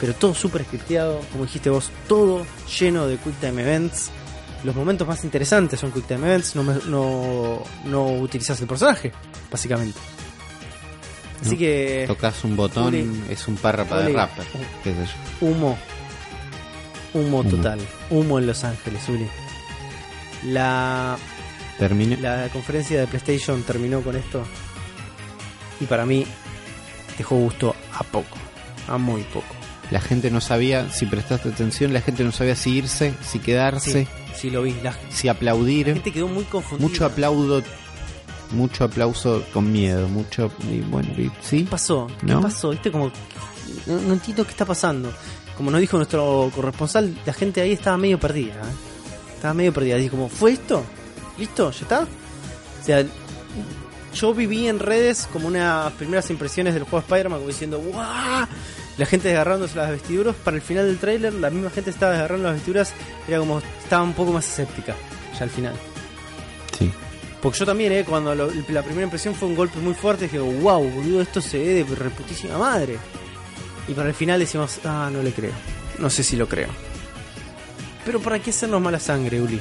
Pero 0.00 0.12
todo 0.14 0.34
súper 0.34 0.64
scripteado, 0.64 1.20
como 1.32 1.44
dijiste 1.44 1.70
vos, 1.70 1.90
todo 2.08 2.44
lleno 2.78 3.06
de 3.06 3.16
Quick 3.16 3.40
Time 3.40 3.62
Events. 3.62 4.10
Los 4.64 4.74
momentos 4.74 5.06
más 5.06 5.22
interesantes 5.24 5.78
son 5.78 5.92
Quick 5.92 6.06
Time 6.06 6.26
Events, 6.26 6.56
no, 6.56 6.62
me- 6.64 6.80
no, 6.86 7.62
no 7.84 8.06
utilizas 8.14 8.60
el 8.60 8.66
personaje, 8.66 9.12
básicamente. 9.50 9.98
Así 11.40 11.52
No. 11.52 11.58
que 11.58 12.04
Tocas 12.08 12.42
un 12.44 12.56
botón, 12.56 13.24
es 13.30 13.46
un 13.46 13.56
párrafo 13.56 13.94
de 13.96 14.12
rapper. 14.12 14.44
qué 14.82 14.92
sé 14.94 14.98
yo. 15.40 15.46
humo. 15.46 15.78
Humo 17.14 17.44
total. 17.44 17.78
Humo 18.10 18.38
en 18.38 18.46
Los 18.46 18.64
Ángeles, 18.64 19.08
Uli. 19.08 19.26
La 20.44 21.16
Termina. 21.78 22.16
La 22.20 22.48
conferencia 22.48 23.00
de 23.00 23.06
PlayStation 23.06 23.62
terminó 23.62 24.00
con 24.02 24.16
esto. 24.16 24.42
Y 25.80 25.84
para 25.84 26.06
mí, 26.06 26.26
dejó 27.18 27.36
gusto 27.36 27.74
a 27.92 28.02
poco. 28.04 28.36
A 28.88 28.96
muy 28.98 29.22
poco. 29.24 29.54
La 29.90 30.00
gente 30.00 30.30
no 30.30 30.40
sabía, 30.40 30.90
si 30.90 31.06
prestaste 31.06 31.50
atención, 31.50 31.92
la 31.92 32.00
gente 32.00 32.24
no 32.24 32.32
sabía 32.32 32.56
si 32.56 32.70
irse, 32.76 33.14
si 33.22 33.38
quedarse, 33.38 34.04
Sí, 34.04 34.08
sí 34.36 34.50
lo 34.50 34.62
vi. 34.62 34.74
La 34.82 34.94
si 35.10 35.28
aplaudir. 35.28 35.86
gente 35.86 36.12
quedó 36.12 36.28
muy 36.28 36.44
confundida. 36.44 36.88
Mucho 36.88 37.04
aplaudo, 37.06 37.62
mucho 38.52 38.84
aplauso 38.84 39.42
con 39.52 39.72
miedo, 39.72 40.08
mucho 40.08 40.50
y 40.70 40.80
bueno, 40.80 41.08
y- 41.18 41.30
sí. 41.42 41.64
¿Qué 41.64 41.70
pasó? 41.70 42.06
¿Qué 42.20 42.26
¿No? 42.26 42.40
pasó? 42.40 42.70
¿Viste? 42.70 42.90
Como. 42.90 43.10
No, 43.86 44.00
no 44.00 44.12
entiendo 44.14 44.44
qué 44.44 44.50
está 44.50 44.64
pasando. 44.64 45.12
Como 45.56 45.70
nos 45.70 45.80
dijo 45.80 45.96
nuestro 45.96 46.50
corresponsal, 46.54 47.16
la 47.24 47.32
gente 47.32 47.60
ahí 47.62 47.72
estaba 47.72 47.96
medio 47.96 48.18
perdida. 48.20 48.54
¿eh? 48.54 49.34
Estaba 49.34 49.54
medio 49.54 49.72
perdida. 49.72 49.96
Dije, 49.96 50.10
como, 50.10 50.28
¿fue 50.28 50.52
esto? 50.52 50.84
¿Listo? 51.38 51.70
¿Ya 51.70 51.80
está? 51.80 52.00
O 52.02 52.84
sea, 52.84 53.04
yo 54.14 54.34
viví 54.34 54.66
en 54.68 54.78
redes 54.78 55.28
como 55.32 55.48
unas 55.48 55.92
primeras 55.94 56.30
impresiones 56.30 56.74
del 56.74 56.84
juego 56.84 56.98
Spider-Man, 57.00 57.38
como 57.40 57.48
diciendo, 57.48 57.78
¡guau! 57.78 58.46
La 58.98 59.06
gente 59.06 59.28
desgarrándose 59.28 59.76
las 59.76 59.90
vestiduras. 59.90 60.34
Para 60.36 60.56
el 60.56 60.62
final 60.62 60.86
del 60.86 60.98
tráiler, 60.98 61.34
la 61.34 61.50
misma 61.50 61.70
gente 61.70 61.90
estaba 61.90 62.12
desgarrando 62.12 62.44
las 62.48 62.54
vestiduras. 62.54 62.92
Era 63.28 63.38
como, 63.38 63.58
estaba 63.82 64.02
un 64.02 64.14
poco 64.14 64.32
más 64.32 64.46
escéptica, 64.46 64.94
ya 65.38 65.42
al 65.44 65.50
final. 65.50 65.74
Sí. 66.78 66.90
Porque 67.42 67.58
yo 67.58 67.66
también, 67.66 67.92
eh, 67.92 68.04
cuando 68.08 68.34
lo- 68.34 68.50
la 68.68 68.82
primera 68.82 69.04
impresión 69.04 69.34
fue 69.34 69.48
un 69.48 69.54
golpe 69.54 69.78
muy 69.78 69.94
fuerte, 69.94 70.24
dije, 70.24 70.38
wow, 70.38 70.82
boludo, 70.90 71.20
esto 71.20 71.40
se 71.40 71.58
ve 71.58 71.84
de 71.84 71.94
reputísima 71.94 72.56
madre. 72.58 72.96
Y 73.86 73.92
para 73.92 74.08
el 74.08 74.14
final 74.14 74.40
decimos, 74.40 74.80
ah, 74.84 75.10
no 75.12 75.22
le 75.22 75.32
creo. 75.32 75.52
No 75.98 76.08
sé 76.10 76.22
si 76.22 76.34
lo 76.36 76.48
creo. 76.48 76.68
Pero 78.04 78.20
¿para 78.20 78.38
qué 78.38 78.50
hacernos 78.50 78.80
mala 78.80 78.98
sangre, 78.98 79.40
Uli? 79.42 79.60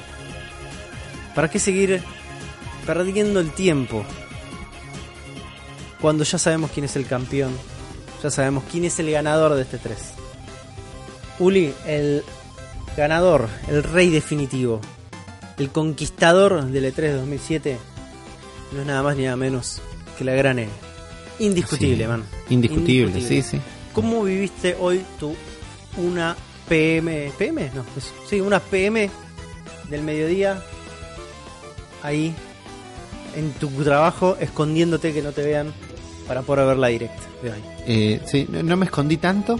¿Para 1.35 1.49
qué 1.49 1.59
seguir 1.59 2.01
perdiendo 2.85 3.39
el 3.41 3.51
tiempo? 3.51 4.05
Cuando 6.01 6.23
ya 6.23 6.37
sabemos 6.37 6.71
quién 6.71 6.85
es 6.85 6.95
el 6.95 7.05
campeón. 7.05 7.51
Ya 8.25 8.31
sabemos 8.31 8.63
quién 8.71 8.85
es 8.85 8.97
el 8.97 9.11
ganador 9.11 9.53
de 9.53 9.61
este 9.61 9.77
3. 9.77 9.95
Uli, 11.37 11.71
el 11.85 12.23
ganador, 12.97 13.47
el 13.67 13.83
rey 13.83 14.09
definitivo, 14.09 14.81
el 15.59 15.69
conquistador 15.69 16.65
del 16.65 16.85
E3 16.91 16.95
de 17.01 17.13
2007 17.17 17.77
no 18.71 18.81
es 18.81 18.87
nada 18.87 19.03
más 19.03 19.15
ni 19.15 19.25
nada 19.25 19.35
menos 19.35 19.79
que 20.17 20.23
la 20.23 20.33
gran 20.33 20.57
E. 20.57 20.67
Indiscutible, 21.37 22.05
Sí. 22.05 22.07
man. 22.09 22.23
Indiscutible, 22.49 23.21
sí, 23.21 23.43
sí. 23.43 23.61
¿Cómo 23.93 24.23
viviste 24.23 24.75
hoy 24.79 25.03
tu 25.19 25.35
una 25.97 26.35
PM? 26.67 27.31
¿PM? 27.37 27.69
No, 27.75 27.85
eso. 27.95 28.09
Sí, 28.27 28.41
una 28.41 28.59
PM 28.59 29.07
del 29.87 30.01
mediodía 30.01 30.63
ahí 32.01 32.33
en 33.35 33.51
tu 33.53 33.69
trabajo 33.83 34.35
escondiéndote 34.39 35.13
que 35.13 35.21
no 35.21 35.31
te 35.31 35.43
vean 35.43 35.71
para 36.27 36.41
poder 36.41 36.65
ver 36.65 36.77
la 36.77 36.87
direct 36.87 37.19
de 37.43 37.51
hoy. 37.51 37.74
Eh, 37.87 38.21
sí, 38.25 38.47
no, 38.49 38.63
no 38.63 38.77
me 38.77 38.85
escondí 38.85 39.17
tanto. 39.17 39.59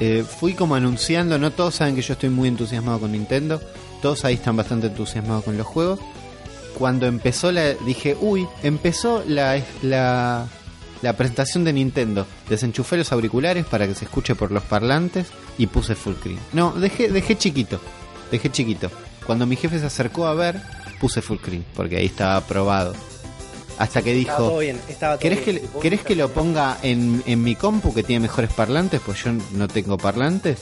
Eh, 0.00 0.24
fui 0.24 0.54
como 0.54 0.74
anunciando, 0.74 1.38
no 1.38 1.52
todos 1.52 1.76
saben 1.76 1.94
que 1.94 2.02
yo 2.02 2.14
estoy 2.14 2.30
muy 2.30 2.48
entusiasmado 2.48 3.00
con 3.00 3.12
Nintendo. 3.12 3.60
Todos 4.02 4.24
ahí 4.24 4.34
están 4.34 4.56
bastante 4.56 4.88
entusiasmados 4.88 5.44
con 5.44 5.56
los 5.56 5.66
juegos. 5.66 6.00
Cuando 6.76 7.06
empezó 7.06 7.52
la... 7.52 7.74
Dije, 7.74 8.16
uy, 8.20 8.46
empezó 8.62 9.22
la, 9.26 9.62
la, 9.82 10.46
la 11.02 11.12
presentación 11.12 11.64
de 11.64 11.72
Nintendo. 11.72 12.26
Desenchufé 12.48 12.96
los 12.96 13.12
auriculares 13.12 13.64
para 13.64 13.86
que 13.86 13.94
se 13.94 14.06
escuche 14.06 14.34
por 14.34 14.50
los 14.50 14.64
parlantes 14.64 15.28
y 15.56 15.68
puse 15.68 15.94
full 15.94 16.14
screen. 16.14 16.38
No, 16.52 16.72
dejé, 16.72 17.08
dejé 17.10 17.38
chiquito. 17.38 17.80
Dejé 18.30 18.50
chiquito. 18.50 18.90
Cuando 19.24 19.46
mi 19.46 19.56
jefe 19.56 19.78
se 19.78 19.86
acercó 19.86 20.26
a 20.26 20.34
ver, 20.34 20.60
puse 21.00 21.22
full 21.22 21.38
screen, 21.38 21.64
porque 21.74 21.96
ahí 21.96 22.06
estaba 22.06 22.36
aprobado. 22.36 22.94
Hasta 23.78 24.02
que 24.02 24.10
todo 24.10 24.18
dijo, 24.18 24.58
bien, 24.58 24.80
todo 25.00 25.18
¿Querés 25.18 25.40
que, 25.40 25.52
bien. 25.52 25.68
¿Querés 25.82 26.02
que 26.02 26.14
lo 26.14 26.30
ponga 26.32 26.78
en, 26.82 27.22
en 27.26 27.42
mi 27.42 27.56
compu 27.56 27.92
que 27.92 28.02
tiene 28.02 28.20
mejores 28.20 28.52
parlantes? 28.52 29.00
Pues 29.04 29.24
yo 29.24 29.32
no 29.52 29.68
tengo 29.68 29.98
parlantes. 29.98 30.58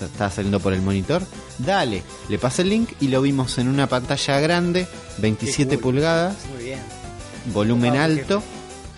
Estaba 0.00 0.30
saliendo 0.30 0.60
por 0.60 0.72
el 0.72 0.82
monitor. 0.82 1.22
Dale, 1.58 2.02
le 2.28 2.38
pasé 2.38 2.62
el 2.62 2.68
link 2.70 2.90
y 3.00 3.08
lo 3.08 3.22
vimos 3.22 3.58
en 3.58 3.68
una 3.68 3.86
pantalla 3.88 4.40
grande, 4.40 4.86
27 5.18 5.70
Qué 5.70 5.76
cool. 5.76 5.94
pulgadas, 5.94 6.36
Muy 6.54 6.64
bien. 6.64 6.80
volumen 7.52 7.92
Copado, 7.92 8.04
alto, 8.04 8.42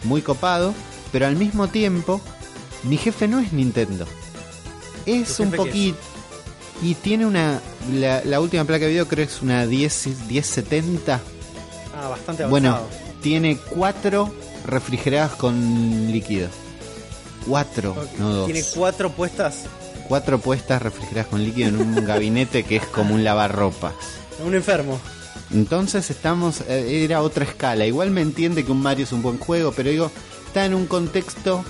muy 0.05 0.23
copado, 0.23 0.75
pero 1.13 1.27
al 1.27 1.37
mismo 1.37 1.69
tiempo, 1.69 2.21
mi 2.83 2.97
jefe 2.97 3.29
no 3.29 3.39
es 3.41 3.53
Nintendo. 3.53 4.07
Es 5.05 5.37
¿Tu 5.37 5.43
un 5.45 5.51
poquito. 5.53 5.99
Y 6.83 6.95
tiene 6.95 7.25
una. 7.27 7.61
La, 7.93 8.23
la 8.25 8.41
última 8.41 8.65
placa 8.65 8.85
de 8.87 8.91
video 8.91 9.07
creo 9.07 9.27
que 9.27 9.33
es 9.33 9.41
una 9.43 9.67
10, 9.67 10.09
1070. 10.29 11.21
Ah, 11.95 12.09
bastante 12.09 12.43
avanzado. 12.43 12.49
Bueno, 12.51 12.81
tiene 13.27 13.57
cuatro 13.57 14.33
refrigeradas 14.65 15.33
con 15.33 16.13
líquido. 16.13 16.49
Cuatro, 17.45 17.97
no 18.21 18.31
dos. 18.31 18.47
Tiene 18.47 18.63
cuatro 18.73 19.11
puestas. 19.11 19.65
Cuatro 20.07 20.39
puestas 20.39 20.81
refrigeradas 20.81 21.27
con 21.27 21.43
líquido 21.43 21.71
en 21.71 21.77
un 21.79 22.05
gabinete 22.07 22.63
que 22.63 22.77
es 22.77 22.87
como 22.87 23.17
un 23.17 23.25
lavarropas. 23.25 23.95
Un 24.45 24.55
enfermo. 24.55 25.01
Entonces 25.53 26.09
estamos, 26.09 26.61
eh, 26.69 27.03
era 27.03 27.21
otra 27.21 27.45
escala. 27.45 27.85
Igual 27.85 28.13
me 28.13 28.21
entiende 28.21 28.65
que 28.65 28.71
un 28.71 28.81
Mario 28.81 29.03
es 29.03 29.13
un 29.13 29.23
buen 29.23 29.39
juego, 29.39 29.73
pero 29.73 29.91
digo, 29.91 30.09
está 30.47 30.65
en 30.65 30.75
un 30.75 30.87
contexto 30.87 31.65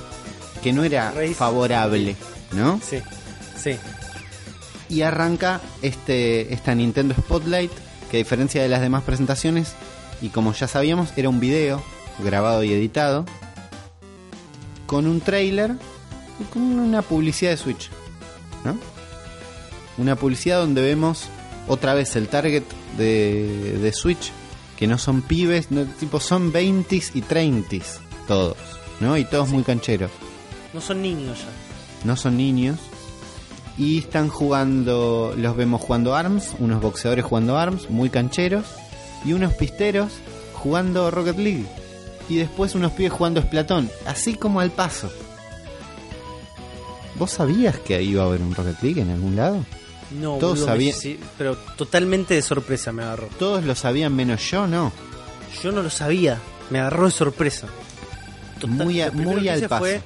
que 0.62 0.74
no 0.74 0.84
era 0.84 1.10
Race. 1.12 1.32
favorable, 1.32 2.16
¿no? 2.52 2.82
Sí, 2.86 2.98
sí. 3.56 3.76
Y 4.90 5.00
arranca 5.00 5.62
este 5.80 6.52
esta 6.52 6.74
Nintendo 6.74 7.14
Spotlight, 7.14 7.72
que 8.10 8.18
a 8.18 8.22
diferencia 8.22 8.60
de 8.62 8.68
las 8.68 8.82
demás 8.82 9.04
presentaciones, 9.04 9.72
y 10.20 10.28
como 10.28 10.52
ya 10.52 10.68
sabíamos, 10.68 11.12
era 11.16 11.28
un 11.28 11.40
video 11.40 11.82
grabado 12.22 12.62
y 12.64 12.72
editado, 12.72 13.24
con 14.86 15.06
un 15.06 15.20
trailer 15.20 15.72
y 16.40 16.44
con 16.44 16.62
una 16.62 17.02
publicidad 17.02 17.50
de 17.50 17.56
Switch, 17.56 17.90
¿no? 18.64 18.76
Una 19.98 20.16
publicidad 20.16 20.58
donde 20.60 20.82
vemos 20.82 21.28
otra 21.68 21.94
vez 21.94 22.16
el 22.16 22.28
target 22.28 22.62
de, 22.96 23.78
de 23.80 23.92
Switch, 23.92 24.30
que 24.76 24.86
no 24.86 24.98
son 24.98 25.22
pibes, 25.22 25.70
no, 25.70 25.84
tipo 25.84 26.20
son 26.20 26.52
20s 26.52 27.12
y 27.14 27.22
30s, 27.22 27.98
todos, 28.28 28.56
¿no? 29.00 29.16
Y 29.16 29.24
todos 29.24 29.48
muy 29.48 29.62
cancheros 29.62 30.10
No 30.74 30.80
son 30.80 31.02
niños 31.02 31.38
ya. 31.38 32.06
no 32.06 32.16
son 32.16 32.36
niños. 32.36 32.78
Y 33.78 33.98
están 33.98 34.28
jugando, 34.30 35.34
los 35.36 35.54
vemos 35.54 35.82
jugando 35.82 36.14
ARMS, 36.14 36.54
unos 36.60 36.80
boxeadores 36.80 37.24
jugando 37.26 37.58
ARMS, 37.58 37.90
muy 37.90 38.08
cancheros, 38.08 38.64
y 39.26 39.32
unos 39.32 39.52
pisteros 39.54 40.12
jugando 40.54 41.10
Rocket 41.10 41.36
League. 41.38 41.66
Y 42.28 42.36
después 42.36 42.74
unos 42.74 42.92
pibes 42.92 43.12
jugando 43.12 43.42
Splatón, 43.42 43.90
así 44.06 44.34
como 44.34 44.60
al 44.60 44.70
paso. 44.70 45.10
¿Vos 47.16 47.30
sabías 47.30 47.78
que 47.78 48.02
iba 48.02 48.22
a 48.22 48.26
haber 48.26 48.40
un 48.42 48.54
Rocket 48.54 48.82
League 48.82 49.00
en 49.00 49.10
algún 49.10 49.36
lado? 49.36 49.64
No, 50.20 50.36
Todos 50.38 50.60
boludo, 50.60 50.66
sabían- 50.66 50.96
sí, 50.98 51.18
pero 51.38 51.56
totalmente 51.76 52.34
de 52.34 52.42
sorpresa 52.42 52.92
me 52.92 53.02
agarró. 53.02 53.28
Todos 53.38 53.64
lo 53.64 53.74
sabían 53.74 54.14
menos 54.14 54.48
yo, 54.50 54.66
¿no? 54.66 54.92
Yo 55.62 55.72
no 55.72 55.82
lo 55.82 55.90
sabía, 55.90 56.38
me 56.70 56.78
agarró 56.80 57.06
de 57.06 57.10
sorpresa. 57.12 57.66
Muy 58.66 59.00
a- 59.00 59.10
muy 59.10 59.48
al 59.48 59.62
paso. 59.62 59.78
Fue, 59.84 60.00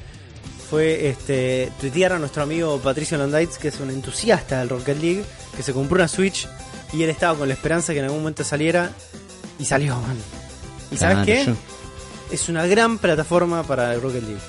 fue 0.70 1.08
este, 1.08 1.72
tuitear 1.80 2.12
a 2.12 2.18
nuestro 2.18 2.42
amigo 2.44 2.78
Patricio 2.78 3.18
Londaitz, 3.18 3.58
que 3.58 3.68
es 3.68 3.80
un 3.80 3.90
entusiasta 3.90 4.60
del 4.60 4.68
Rocket 4.68 5.00
League, 5.00 5.24
que 5.56 5.62
se 5.62 5.72
compró 5.72 5.96
una 5.96 6.08
Switch 6.08 6.46
y 6.92 7.02
él 7.02 7.10
estaba 7.10 7.36
con 7.38 7.48
la 7.48 7.54
esperanza 7.54 7.92
que 7.92 7.98
en 8.00 8.06
algún 8.06 8.20
momento 8.20 8.44
saliera 8.44 8.90
y 9.58 9.64
salió, 9.64 9.94
man. 10.00 10.16
¿Y 10.90 10.96
sabes 10.96 11.24
qué? 11.26 11.44
yo- 11.46 11.54
Es 12.32 12.48
una 12.48 12.66
gran 12.66 12.98
plataforma 12.98 13.62
para 13.64 13.92
el 13.94 14.00
Rocket 14.02 14.22
League. 14.22 14.40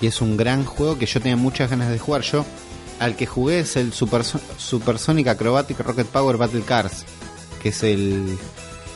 Y 0.00 0.06
es 0.06 0.20
un 0.20 0.36
gran 0.36 0.64
juego 0.64 0.96
que 0.98 1.06
yo 1.06 1.20
tenía 1.20 1.36
muchas 1.36 1.68
ganas 1.70 1.90
de 1.90 1.98
jugar. 1.98 2.22
Yo, 2.22 2.44
al 3.00 3.16
que 3.16 3.26
jugué 3.26 3.60
es 3.60 3.76
el 3.76 3.92
Super, 3.92 4.22
Supersonic 4.24 5.26
Acrobatic 5.28 5.80
Rocket 5.80 6.06
Power 6.06 6.36
Battle 6.36 6.62
Cars, 6.62 7.04
que 7.62 7.70
es 7.70 7.82
el, 7.82 7.90
el- 7.92 8.38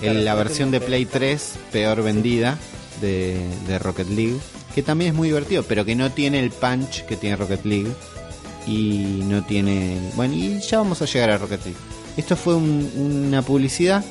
Claro, 0.00 0.18
la 0.20 0.34
versión 0.34 0.70
de 0.70 0.80
Play 0.80 1.04
pega. 1.06 1.18
3 1.18 1.52
peor 1.72 2.02
vendida 2.02 2.58
de, 3.00 3.36
de 3.66 3.78
Rocket 3.80 4.08
League, 4.08 4.38
que 4.74 4.82
también 4.82 5.10
es 5.10 5.16
muy 5.16 5.28
divertido, 5.28 5.64
pero 5.64 5.84
que 5.84 5.94
no 5.96 6.10
tiene 6.12 6.38
el 6.40 6.50
punch 6.50 7.04
que 7.06 7.16
tiene 7.16 7.36
Rocket 7.36 7.64
League. 7.64 7.92
Y 8.66 9.22
no 9.24 9.44
tiene... 9.44 9.98
Bueno, 10.14 10.34
y 10.34 10.60
ya 10.60 10.78
vamos 10.78 11.02
a 11.02 11.04
llegar 11.06 11.30
a 11.30 11.38
Rocket 11.38 11.64
League. 11.64 11.78
Esto 12.16 12.36
fue 12.36 12.54
un- 12.54 13.24
una 13.26 13.42
publicidad 13.42 14.04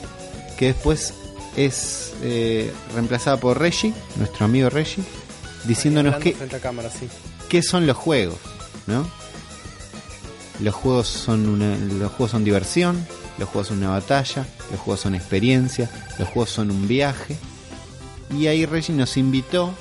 que 0.58 0.68
después 0.68 1.14
es 1.56 2.14
eh, 2.24 2.72
reemplazada 2.94 3.38
por 3.38 3.60
Reggie, 3.60 3.94
nuestro 4.16 4.46
amigo 4.46 4.70
Reggie, 4.70 5.04
diciéndonos 5.66 6.16
que 6.18 6.34
cámara, 6.62 6.90
sí. 6.90 7.08
qué 7.50 7.62
son 7.62 7.86
los 7.88 7.98
juegos, 7.98 8.38
¿no? 8.88 9.08
Los 10.60 10.76
juegos 10.76 11.08
son 11.08 11.48
una, 11.50 11.76
los 11.78 12.12
juegos 12.12 12.32
son 12.32 12.44
diversión, 12.44 13.06
los 13.38 13.50
juegos 13.50 13.68
son 13.70 13.78
una 13.80 13.90
batalla, 13.90 14.46
los 14.72 14.80
juegos 14.80 15.02
son 15.02 15.16
experiencia, 15.16 15.90
los 16.20 16.28
juegos 16.30 16.52
son 16.52 16.70
un 16.72 16.88
viaje. 16.88 17.36
Y 18.38 18.48
ahí 18.48 18.66
Reggie 18.66 18.94
nos 18.96 19.18
invitó 19.18 19.74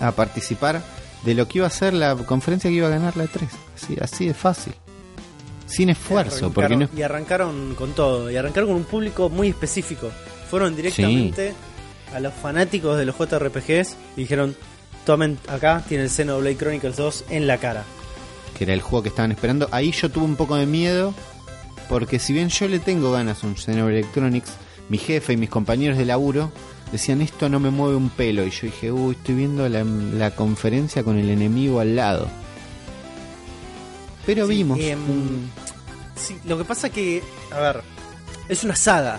a 0.00 0.12
participar 0.12 0.82
de 1.24 1.34
lo 1.34 1.46
que 1.48 1.58
iba 1.58 1.66
a 1.66 1.70
ser 1.70 1.94
la 1.94 2.14
conferencia 2.16 2.68
que 2.70 2.76
iba 2.76 2.88
a 2.88 2.90
ganar 2.90 3.16
la 3.16 3.26
3. 3.28 3.48
Así, 3.76 3.96
así 4.00 4.26
de 4.26 4.34
fácil. 4.34 4.74
Sin 5.68 5.90
esfuerzo, 5.90 6.50
porque 6.50 6.76
no 6.76 6.88
Y 6.96 7.02
arrancaron 7.02 7.74
con 7.76 7.92
todo, 7.92 8.30
y 8.30 8.36
arrancaron 8.36 8.70
con 8.70 8.76
un 8.78 8.84
público 8.84 9.28
muy 9.28 9.48
específico. 9.48 10.10
Fueron 10.50 10.74
directamente 10.74 11.52
a 12.14 12.20
los 12.20 12.32
fanáticos 12.34 12.98
de 12.98 13.04
los 13.04 13.16
JRPGs 13.16 13.96
y 14.16 14.22
dijeron, 14.22 14.56
tomen 15.04 15.38
acá, 15.46 15.84
tiene 15.86 16.04
el 16.04 16.10
Xenoblade 16.10 16.56
Chronicles 16.56 16.96
2 16.96 17.24
en 17.30 17.46
la 17.46 17.58
cara. 17.58 17.84
que 18.56 18.64
era 18.64 18.72
el 18.74 18.80
juego 18.80 19.02
que 19.02 19.10
estaban 19.10 19.30
esperando. 19.30 19.68
Ahí 19.70 19.92
yo 19.92 20.10
tuve 20.10 20.24
un 20.24 20.36
poco 20.36 20.56
de 20.56 20.66
miedo, 20.66 21.14
porque 21.88 22.18
si 22.18 22.32
bien 22.32 22.48
yo 22.48 22.66
le 22.66 22.78
tengo 22.78 23.12
ganas 23.12 23.44
a 23.44 23.46
un 23.46 23.56
Xenoblade 23.56 24.00
Electronics, 24.00 24.52
mi 24.88 24.98
jefe 24.98 25.34
y 25.34 25.36
mis 25.36 25.50
compañeros 25.50 25.98
de 25.98 26.06
laburo 26.06 26.50
decían 26.90 27.20
esto 27.20 27.50
no 27.50 27.60
me 27.60 27.68
mueve 27.70 27.96
un 27.96 28.08
pelo. 28.08 28.46
Y 28.46 28.50
yo 28.50 28.62
dije, 28.62 28.90
uy, 28.90 29.14
estoy 29.14 29.34
viendo 29.34 29.68
la, 29.68 29.84
la 29.84 30.30
conferencia 30.30 31.02
con 31.04 31.18
el 31.18 31.28
enemigo 31.28 31.80
al 31.80 31.94
lado. 31.94 32.26
Pero 34.28 34.46
Sí, 34.46 34.54
vimos. 34.56 34.78
em, 34.78 34.98
un- 35.10 35.50
sí, 36.14 36.36
lo 36.44 36.58
que 36.58 36.64
pasa 36.64 36.90
que, 36.90 37.22
a 37.50 37.58
ver, 37.60 37.80
es 38.46 38.62
una 38.62 38.76
saga. 38.76 39.18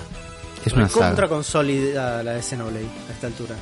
es 0.64 0.72
una 0.73 0.88
contra 0.88 1.15
saga. 1.15 1.27
consolidada 1.30 2.22
la 2.22 2.34
de 2.34 2.44
Xenoblade 2.44 2.86
a 3.10 3.11
esta 3.14 3.26
altura. 3.26 3.56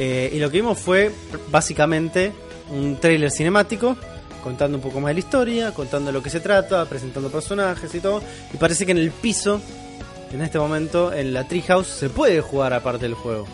Eh, 0.00 0.30
y 0.34 0.38
lo 0.40 0.50
que 0.50 0.56
vimos 0.56 0.78
fue 0.80 1.12
básicamente 1.50 2.32
un 2.70 2.98
trailer 2.98 3.30
cinemático 3.30 3.96
contando 4.42 4.78
un 4.78 4.82
poco 4.82 5.00
más 5.00 5.10
de 5.10 5.14
la 5.14 5.20
historia, 5.20 5.72
contando 5.72 6.10
lo 6.10 6.20
que 6.20 6.30
se 6.30 6.40
trata, 6.40 6.84
presentando 6.86 7.30
personajes 7.30 7.94
y 7.94 8.00
todo. 8.00 8.20
Y 8.52 8.56
parece 8.56 8.84
que 8.84 8.90
en 8.90 8.98
el 8.98 9.12
piso, 9.12 9.60
en 10.32 10.42
este 10.42 10.58
momento, 10.58 11.12
en 11.12 11.32
la 11.32 11.46
Treehouse, 11.46 11.86
se 11.86 12.08
puede 12.10 12.40
jugar 12.40 12.72
aparte 12.72 13.04
del 13.04 13.14
juego. 13.14 13.46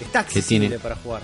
Está 0.00 0.20
accesible 0.20 0.68
tiene- 0.68 0.82
para 0.82 0.96
jugar. 0.96 1.20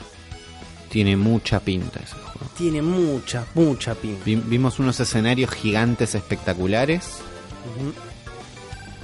Tiene 0.93 1.16
mucha 1.16 1.59
pinta 1.60 2.01
ese 2.01 2.12
juego. 2.14 2.51
Tiene 2.56 2.82
mucha, 2.82 3.47
mucha 3.55 3.94
pinta. 3.94 4.23
Vi- 4.27 4.36
vimos 4.36 4.78
unos 4.78 5.01
escenarios 5.01 5.51
gigantes 5.51 6.14
espectaculares. 6.14 7.05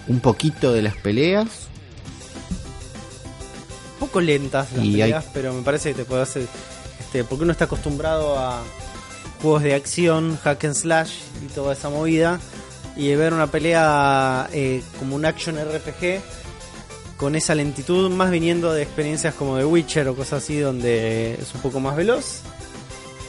Un 0.07 0.21
poquito 0.21 0.73
de 0.73 0.83
las 0.83 0.95
peleas. 0.97 1.47
Un 3.95 3.99
poco 4.01 4.21
lentas 4.21 4.71
las 4.75 4.85
Y 4.85 4.95
hay- 4.97 5.11
peleas, 5.13 5.25
pero 5.33 5.53
me 5.55 5.63
parece 5.63 5.91
que 5.91 5.97
te 5.97 6.05
puede 6.05 6.23
hacer. 6.23 6.47
Este, 7.01 7.25
porque 7.25 7.45
uno 7.45 7.53
está 7.53 7.65
acostumbrado 7.65 8.39
a 8.39 8.63
juegos 9.43 9.63
de 9.63 9.75
acción, 9.75 10.39
hack 10.45 10.65
and 10.65 10.75
slash 10.75 11.13
y 11.43 11.47
toda 11.55 11.73
esa 11.73 11.89
movida. 11.89 12.39
Y 12.97 13.15
ver 13.15 13.33
una 13.33 13.47
pelea 13.47 14.49
eh, 14.53 14.83
como 14.99 15.17
un 15.17 15.25
action 15.25 15.57
RPG 15.57 16.21
con 17.19 17.35
esa 17.37 17.55
lentitud, 17.55 18.09
más 18.11 18.31
viniendo 18.31 18.73
de 18.73 18.83
experiencias 18.83 19.35
como 19.35 19.57
de 19.57 19.65
Witcher 19.67 20.09
o 20.09 20.17
cosas 20.17 20.43
así, 20.43 20.59
donde 20.59 21.35
es 21.35 21.55
un 21.55 21.61
poco 21.61 21.81
más 21.81 21.95
veloz. 21.97 22.41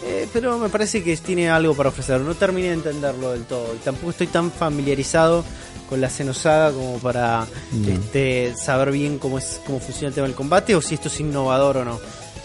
Eh, 0.05 0.27
pero 0.31 0.57
me 0.57 0.69
parece 0.69 1.03
que 1.03 1.17
tiene 1.17 1.49
algo 1.49 1.73
para 1.75 1.89
ofrecer. 1.89 2.21
No 2.21 2.33
terminé 2.35 2.67
de 2.69 2.75
entenderlo 2.75 3.31
del 3.31 3.43
todo. 3.43 3.73
Y 3.75 3.79
tampoco 3.79 4.11
estoy 4.11 4.27
tan 4.27 4.49
familiarizado 4.51 5.43
con 5.89 5.99
la 5.99 6.09
Xenosaga 6.09 6.71
como 6.71 6.99
para 6.99 7.45
No. 7.73 7.89
este, 7.91 8.53
saber 8.55 8.91
bien 8.91 9.17
cómo 9.19 9.37
es 9.39 9.59
cómo 9.65 9.79
funciona 9.79 10.07
el 10.09 10.13
tema 10.13 10.27
del 10.27 10.35
combate 10.35 10.75
o 10.75 10.81
si 10.81 10.93
esto 10.95 11.09
es 11.09 11.19
innovador 11.19 11.77
o 11.77 11.85
no. 11.85 11.99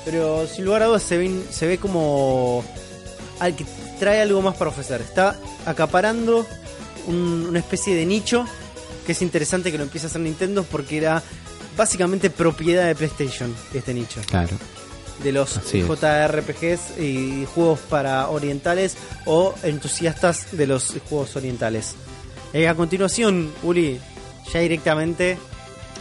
Pero 0.04 0.46
sin 0.48 0.64
lugar 0.64 0.82
a 0.82 0.86
dudas 0.86 1.02
se 1.02 1.16
ve, 1.18 1.30
se 1.50 1.66
ve 1.66 1.78
como 1.78 2.64
al 3.38 3.54
que 3.54 3.64
trae 4.00 4.20
algo 4.22 4.42
más 4.42 4.56
para 4.56 4.70
ofrecer. 4.70 5.00
Está 5.02 5.36
acaparando 5.66 6.44
un- 7.06 7.46
una 7.48 7.58
especie 7.58 7.94
de 7.94 8.04
nicho 8.06 8.46
que 9.06 9.12
es 9.12 9.22
interesante 9.22 9.70
que 9.70 9.78
lo 9.78 9.84
empiece 9.84 10.06
a 10.06 10.10
hacer 10.10 10.20
Nintendo 10.20 10.64
porque 10.64 10.98
era 10.98 11.22
básicamente 11.76 12.30
propiedad 12.30 12.86
de 12.86 12.94
PlayStation 12.94 13.54
este 13.72 13.92
nicho 13.94 14.20
Claro. 14.26 14.56
de 15.22 15.32
los 15.32 15.56
Así. 15.56 15.82
JRPGs 15.82 16.98
y 17.00 17.46
juegos 17.54 17.80
para 17.88 18.28
orientales 18.28 18.96
o 19.26 19.54
entusiastas 19.62 20.48
de 20.56 20.66
los 20.66 20.94
juegos 21.08 21.36
orientales. 21.36 21.94
Eh, 22.52 22.68
a 22.68 22.74
continuación, 22.74 23.50
Uli, 23.64 23.98
ya 24.52 24.60
directamente 24.60 25.36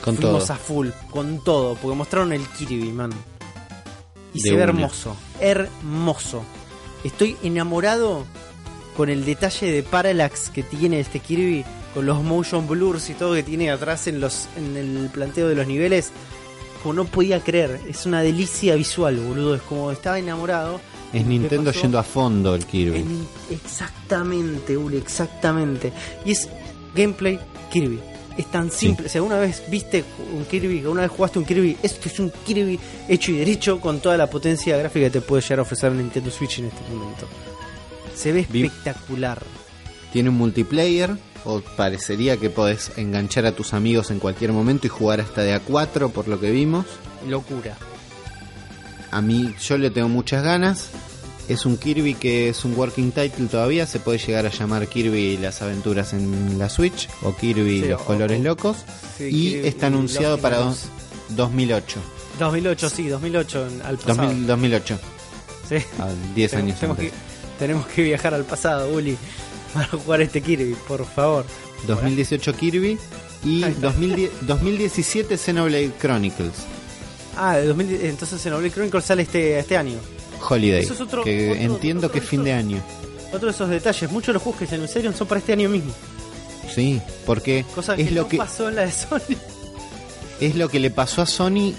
Con 0.04 0.16
fuimos 0.18 0.46
todo. 0.46 0.54
a 0.54 0.58
full, 0.58 0.90
con 1.10 1.44
todo, 1.44 1.76
porque 1.76 1.98
mostraron 1.98 2.32
el 2.34 2.46
Kirby, 2.48 2.92
man. 2.92 3.12
Y 4.36 4.42
De 4.42 4.50
se 4.50 4.56
ve 4.56 4.64
una. 4.64 4.64
hermoso, 4.66 5.16
hermoso. 5.40 6.44
Estoy 7.04 7.38
enamorado 7.44 8.26
con 8.96 9.10
el 9.10 9.26
detalle 9.26 9.72
de 9.72 9.84
parallax 9.84 10.50
que 10.50 10.62
tiene 10.64 11.00
este 11.00 11.20
Kirby, 11.20 11.66
con 11.94 12.06
los 12.06 12.22
motion 12.24 12.68
blurs 12.68 13.10
y 13.10 13.14
todo 13.14 13.34
que 13.34 13.44
tiene 13.44 13.70
atrás 13.72 14.08
en 14.08 14.20
los 14.20 14.48
en 14.58 14.76
el 14.78 15.10
planteo 15.12 15.48
de 15.48 15.56
los 15.56 15.68
niveles. 15.68 16.12
Como 16.82 16.96
no 16.96 17.06
podía 17.06 17.40
creer, 17.40 17.80
es 17.88 18.06
una 18.06 18.22
delicia 18.22 18.76
visual, 18.76 19.16
boludo. 19.18 19.56
Es 19.56 19.62
como 19.62 19.92
estaba 19.92 20.20
enamorado. 20.20 20.82
Es 21.14 21.22
¿Qué 21.24 21.30
Nintendo 21.30 21.72
yendo 21.72 21.98
a 22.00 22.04
fondo 22.04 22.56
el 22.56 22.66
Kirby. 22.66 22.98
En- 23.00 23.28
exactamente, 23.52 24.76
Uli, 24.76 24.98
exactamente. 24.98 25.94
Y 26.26 26.32
es 26.32 26.50
gameplay 26.96 27.40
Kirby. 27.72 28.00
Es 28.36 28.48
tan 28.48 28.72
simple. 28.72 29.08
Si 29.10 29.18
alguna 29.20 29.38
vez 29.38 29.64
viste 29.70 30.04
un 30.36 30.44
Kirby, 30.46 30.80
alguna 30.80 31.02
vez 31.04 31.12
jugaste 31.12 31.38
un 31.40 31.46
Kirby, 31.46 31.78
esto 31.84 32.10
es 32.10 32.20
un 32.20 32.32
Kirby 32.46 32.80
hecho 33.08 33.32
y 33.32 33.36
derecho 33.38 33.80
con 33.80 34.00
toda 34.00 34.18
la 34.18 34.28
potencia 34.28 34.76
gráfica 34.76 35.06
que 35.06 35.12
te 35.12 35.22
puede 35.22 35.44
llegar 35.44 35.60
a 35.60 35.62
ofrecer 35.62 35.92
el 35.92 36.00
Nintendo 36.00 36.32
Switch 36.32 36.58
en 36.60 36.66
este 36.66 36.82
momento. 36.92 37.28
Se 38.16 38.32
ve 38.32 38.40
espectacular. 38.42 39.42
Tiene 40.12 40.30
un 40.30 40.36
multiplayer, 40.36 41.16
o 41.46 41.60
parecería 41.62 42.38
que 42.38 42.50
podés 42.50 42.92
enganchar 42.98 43.46
a 43.46 43.52
tus 43.54 43.74
amigos 43.74 44.12
en 44.12 44.20
cualquier 44.20 44.52
momento 44.54 44.88
y 44.88 44.90
jugar 44.90 45.20
hasta 45.22 45.42
de 45.42 45.54
a 45.54 45.60
4 45.60 46.10
por 46.10 46.28
lo 46.28 46.40
que 46.40 46.52
vimos. 46.52 46.86
Locura. 47.28 47.78
A 49.12 49.22
mí 49.22 49.54
yo 49.62 49.78
le 49.78 49.90
tengo 49.92 50.10
muchas 50.10 50.44
ganas. 50.44 50.90
Es 51.50 51.66
un 51.66 51.78
Kirby 51.78 52.16
que 52.16 52.48
es 52.50 52.64
un 52.64 52.74
working 52.78 53.12
title 53.12 53.48
todavía, 53.48 53.86
se 53.86 54.00
puede 54.00 54.18
llegar 54.18 54.46
a 54.46 54.50
llamar 54.50 54.88
Kirby 54.88 55.20
y 55.34 55.38
las 55.38 55.62
aventuras 55.62 56.14
en 56.14 56.58
la 56.58 56.70
Switch 56.70 57.10
o 57.22 57.36
Kirby 57.36 57.82
Sí, 57.82 57.88
los 57.90 58.02
o- 58.02 58.06
colores 58.06 58.40
o- 58.40 58.44
locos. 58.44 58.78
Sí, 59.18 59.26
y 59.26 59.50
Kirby 59.52 59.68
está 59.68 59.88
anunciado 59.88 60.38
para 60.38 60.58
dos- 60.60 60.86
2008. 61.30 62.00
2008, 62.40 62.90
sí, 62.90 63.08
2008 63.10 63.68
en- 63.68 63.82
al 63.82 63.98
pasado. 63.98 64.28
2000 64.30 64.48
2008, 64.48 65.00
Sí. 65.68 65.76
a 66.00 66.08
10 66.34 66.54
años 66.54 66.80
tenemos, 66.80 66.98
antes. 66.98 67.12
que, 67.12 67.18
tenemos 67.60 67.88
que 67.88 68.04
viajar 68.04 68.34
al 68.34 68.46
pasado, 68.46 68.90
Uli, 68.94 69.18
para 69.74 69.88
jugar 69.88 70.22
este 70.22 70.42
Kirby, 70.42 70.76
por 70.88 71.06
favor. 71.06 71.46
2018 71.88 72.54
Kirby 72.56 72.98
y 73.44 73.64
Ahí 73.64 73.72
está. 73.72 73.88
2010 73.88 74.32
2017 74.48 75.38
Xenoblade 75.38 75.92
Chronicles 76.00 76.54
Ah, 77.36 77.58
de 77.58 77.66
2000, 77.68 78.06
entonces 78.06 78.42
Xenoblade 78.42 78.72
Chronicles 78.72 79.04
sale 79.06 79.24
este, 79.24 79.60
este 79.60 79.76
año. 79.78 79.98
Holiday, 80.48 80.84
Eso 80.84 80.94
es 80.94 81.02
otro- 81.02 81.24
que 81.24 81.52
otro- 81.52 81.62
entiendo 81.62 82.08
otro 82.08 82.12
que 82.12 82.20
es 82.20 82.26
fin 82.30 82.44
de 82.44 82.54
año. 82.54 82.82
Otro 83.34 83.48
de 83.48 83.54
esos 83.54 83.70
detalles, 83.70 84.12
muchos 84.12 84.28
de 84.28 84.34
los 84.34 84.44
juegos 84.44 84.60
que 84.60 84.68
se 84.68 84.76
anunciaron 84.76 85.16
son 85.16 85.28
para 85.28 85.40
este 85.40 85.54
año 85.54 85.68
mismo. 85.70 85.92
Sí, 86.74 87.02
porque 87.26 87.66
Cosa 87.74 87.96
es 87.96 88.08
que 88.08 88.14
lo 88.14 88.22
no 88.24 88.28
que 88.28 88.38
pasó 88.38 88.70
en 88.70 88.76
la 88.76 88.82
de 88.84 88.92
Sony. 88.92 89.36
es 90.40 90.56
lo 90.56 90.70
que 90.70 90.80
le 90.80 90.92
pasó 90.92 91.22
a 91.22 91.26
Sony. 91.26 91.74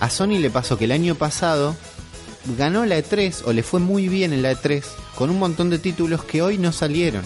A 0.00 0.08
Sony 0.10 0.38
le 0.38 0.48
pasó 0.50 0.78
que 0.78 0.84
el 0.86 0.92
año 0.92 1.14
pasado 1.16 1.76
ganó 2.56 2.86
la 2.86 2.96
E3 2.98 3.42
o 3.44 3.52
le 3.52 3.62
fue 3.62 3.80
muy 3.80 4.08
bien 4.08 4.32
en 4.32 4.42
la 4.42 4.52
E3 4.52 4.82
con 5.18 5.30
un 5.30 5.38
montón 5.40 5.68
de 5.68 5.80
títulos 5.80 6.22
que 6.22 6.42
hoy 6.42 6.58
no 6.58 6.70
salieron. 6.70 7.24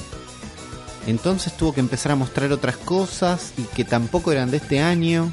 Entonces 1.06 1.54
tuvo 1.54 1.74
que 1.74 1.80
empezar 1.80 2.12
a 2.12 2.16
mostrar 2.16 2.50
otras 2.50 2.78
cosas 2.78 3.52
y 3.58 3.62
que 3.64 3.84
tampoco 3.84 4.32
eran 4.32 4.50
de 4.50 4.56
este 4.56 4.80
año. 4.80 5.30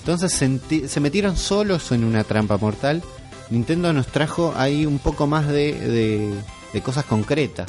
Entonces 0.00 0.32
se, 0.32 1.00
metieron 1.00 1.36
solos 1.36 1.92
en 1.92 2.02
una 2.02 2.24
trampa 2.24 2.56
mortal. 2.56 3.04
Nintendo 3.50 3.92
nos 3.92 4.08
trajo 4.08 4.52
ahí 4.56 4.84
un 4.84 4.98
poco 4.98 5.28
más 5.28 5.46
de, 5.46 5.74
de- 5.74 6.34
de 6.72 6.82
cosas 6.82 7.04
concretas. 7.04 7.68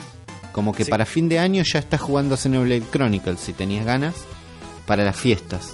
Como 0.52 0.73
que 0.73 0.84
Sí. 0.85 0.89
para 0.89 1.06
fin 1.06 1.30
de 1.30 1.38
año 1.38 1.61
ya 1.64 1.77
estás 1.77 2.02
jugando 2.02 2.34
a 2.34 2.38
Xenoblade 2.39 2.81
Chronicles 2.91 3.39
si 3.39 3.53
tenías 3.53 3.85
ganas. 3.85 4.15
Para 4.88 5.03
las 5.06 5.15
fiestas. 5.15 5.73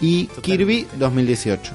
Y 0.00 0.28
Totalmente. 0.28 0.42
Kirby 0.56 0.86
2018. 0.98 1.72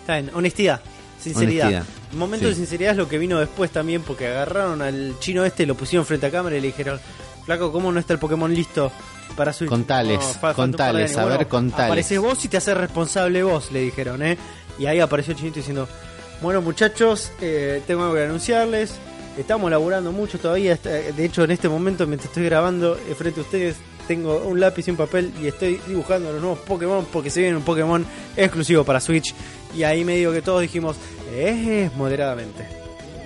Está 0.00 0.14
bien, 0.14 0.30
honestidad, 0.34 0.80
sinceridad. 1.22 1.66
Honestidad, 1.68 1.84
momento 2.16 2.46
sí. 2.46 2.50
de 2.50 2.56
sinceridad 2.56 2.92
es 2.92 2.98
lo 2.98 3.08
que 3.08 3.18
vino 3.18 3.38
después 3.38 3.70
también, 3.70 4.02
porque 4.02 4.26
agarraron 4.26 4.82
al 4.82 5.16
chino 5.18 5.44
este, 5.44 5.66
lo 5.66 5.74
pusieron 5.74 6.06
frente 6.06 6.26
a 6.26 6.30
cámara 6.30 6.56
y 6.56 6.60
le 6.60 6.68
dijeron, 6.68 7.00
flaco, 7.44 7.72
¿cómo 7.72 7.92
no 7.92 8.00
está 8.00 8.12
el 8.12 8.18
Pokémon 8.18 8.52
listo 8.52 8.92
para 9.36 9.52
Switch? 9.52 9.70
Contales, 9.70 10.38
un 10.42 10.54
contales, 10.54 10.76
par 10.76 10.94
de 10.94 11.02
años". 11.02 11.16
a 11.16 11.38
ver, 11.38 11.48
contales. 11.48 11.86
Apareces 11.86 12.18
vos 12.18 12.44
y 12.44 12.48
te 12.48 12.56
haces 12.56 12.76
responsable 12.76 13.42
vos, 13.42 13.72
le 13.72 13.80
dijeron, 13.80 14.22
¿eh? 14.22 14.38
Y 14.78 14.86
ahí 14.86 15.00
apareció 15.00 15.32
el 15.32 15.38
chinito 15.38 15.56
diciendo, 15.56 15.88
bueno 16.42 16.60
muchachos, 16.60 17.32
eh, 17.40 17.82
tengo 17.86 18.02
algo 18.02 18.14
que 18.14 18.24
anunciarles, 18.24 18.94
estamos 19.38 19.70
laburando 19.70 20.12
mucho 20.12 20.38
todavía, 20.38 20.76
de 20.76 21.24
hecho 21.24 21.44
en 21.44 21.50
este 21.50 21.68
momento 21.68 22.06
mientras 22.06 22.30
estoy 22.30 22.44
grabando 22.44 22.96
eh, 22.96 23.14
frente 23.16 23.40
a 23.40 23.42
ustedes 23.42 23.76
tengo 24.06 24.38
un 24.44 24.60
lápiz 24.60 24.86
y 24.88 24.90
un 24.90 24.96
papel 24.96 25.32
y 25.42 25.46
estoy 25.46 25.80
dibujando 25.86 26.30
los 26.32 26.40
nuevos 26.40 26.58
Pokémon 26.60 27.06
porque 27.10 27.30
se 27.30 27.40
viene 27.40 27.56
un 27.56 27.62
Pokémon 27.62 28.04
exclusivo 28.36 28.84
para 28.84 29.00
Switch 29.00 29.34
y 29.74 29.82
ahí 29.82 30.04
medio 30.04 30.32
que 30.32 30.42
todos 30.42 30.60
dijimos, 30.60 30.96
eh, 31.32 31.90
moderadamente. 31.96 32.66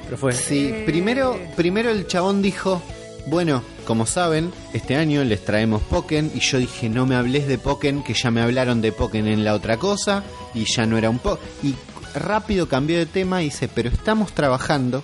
Pero 0.05 0.16
fue... 0.16 0.33
Sí, 0.33 0.70
"Eh". 0.73 0.83
primero, 0.87 1.39
primero 1.57 1.91
el 1.91 2.07
chabón 2.07 2.41
dijo, 2.43 2.81
bueno, 3.27 3.62
como 3.87 4.07
saben, 4.07 4.53
este 4.73 4.97
año 4.97 5.23
les 5.25 5.45
traemos 5.45 5.83
Pokémon 5.83 6.31
y 6.35 6.41
yo 6.41 6.59
dije, 6.59 6.89
no 6.89 7.05
me 7.07 7.15
hables 7.16 7.47
de 7.47 7.59
Pokémon, 7.59 8.03
que 8.03 8.15
ya 8.15 8.31
me 8.31 8.41
hablaron 8.41 8.81
de 8.81 8.93
Pokémon 8.93 9.29
en 9.29 9.45
la 9.45 9.55
otra 9.55 9.77
cosa 9.77 10.23
y 10.55 10.65
ya 10.65 10.87
no 10.87 10.97
era 10.97 11.11
un 11.11 11.19
Pokémon. 11.19 11.47
Y 11.62 11.75
rápido 12.19 12.69
cambió 12.69 12.97
de 12.99 13.07
tema 13.07 13.43
y 13.43 13.47
dice, 13.47 13.69
pero 13.69 13.91
estamos 13.91 14.33
trabajando 14.33 15.03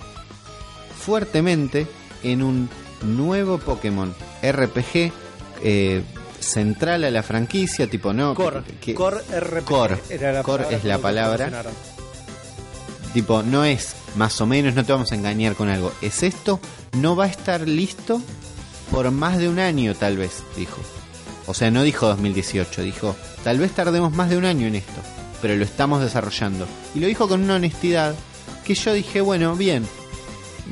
fuertemente 0.97 1.87
en 2.23 2.41
un 2.41 2.69
nuevo 3.03 3.57
Pokémon 3.59 4.13
RPG 4.41 5.11
eh, 5.63 6.01
central 6.39 7.03
a 7.03 7.11
la 7.11 7.23
franquicia, 7.23 7.87
tipo 7.87 8.13
no... 8.13 8.33
Core, 8.35 8.61
que- 8.81 8.93
Core 8.95 9.17
RPG. 9.39 9.65
Core, 9.65 9.97
era 10.09 10.31
la 10.31 10.43
Core 10.43 10.65
es 10.71 10.83
la 10.83 10.97
palabra. 10.97 11.63
Tipo, 13.15 13.43
no 13.43 13.63
es 13.63 13.95
más 14.17 14.41
o 14.41 14.45
menos, 14.45 14.75
no 14.75 14.83
te 14.83 14.91
vamos 14.91 15.13
a 15.13 15.15
engañar 15.15 15.55
con 15.55 15.69
algo. 15.69 15.93
Es 16.01 16.21
esto, 16.21 16.59
no 16.97 17.15
va 17.15 17.23
a 17.23 17.29
estar 17.29 17.65
listo 17.65 18.21
por 18.91 19.09
más 19.09 19.37
de 19.37 19.47
un 19.47 19.57
año, 19.57 19.95
tal 19.95 20.17
vez, 20.17 20.43
dijo. 20.57 20.81
O 21.47 21.53
sea, 21.53 21.71
no 21.71 21.83
dijo 21.83 22.07
2018, 22.07 22.81
dijo, 22.81 23.15
tal 23.41 23.59
vez 23.59 23.71
tardemos 23.71 24.11
más 24.11 24.29
de 24.29 24.37
un 24.37 24.43
año 24.43 24.67
en 24.67 24.75
esto, 24.75 24.99
pero 25.41 25.55
lo 25.55 25.63
estamos 25.63 26.01
desarrollando. 26.01 26.67
Y 26.93 26.99
lo 26.99 27.07
dijo 27.07 27.29
con 27.29 27.41
una 27.41 27.55
honestidad 27.55 28.15
que 28.65 28.75
yo 28.75 28.91
dije, 28.91 29.21
bueno, 29.21 29.55
bien, 29.55 29.87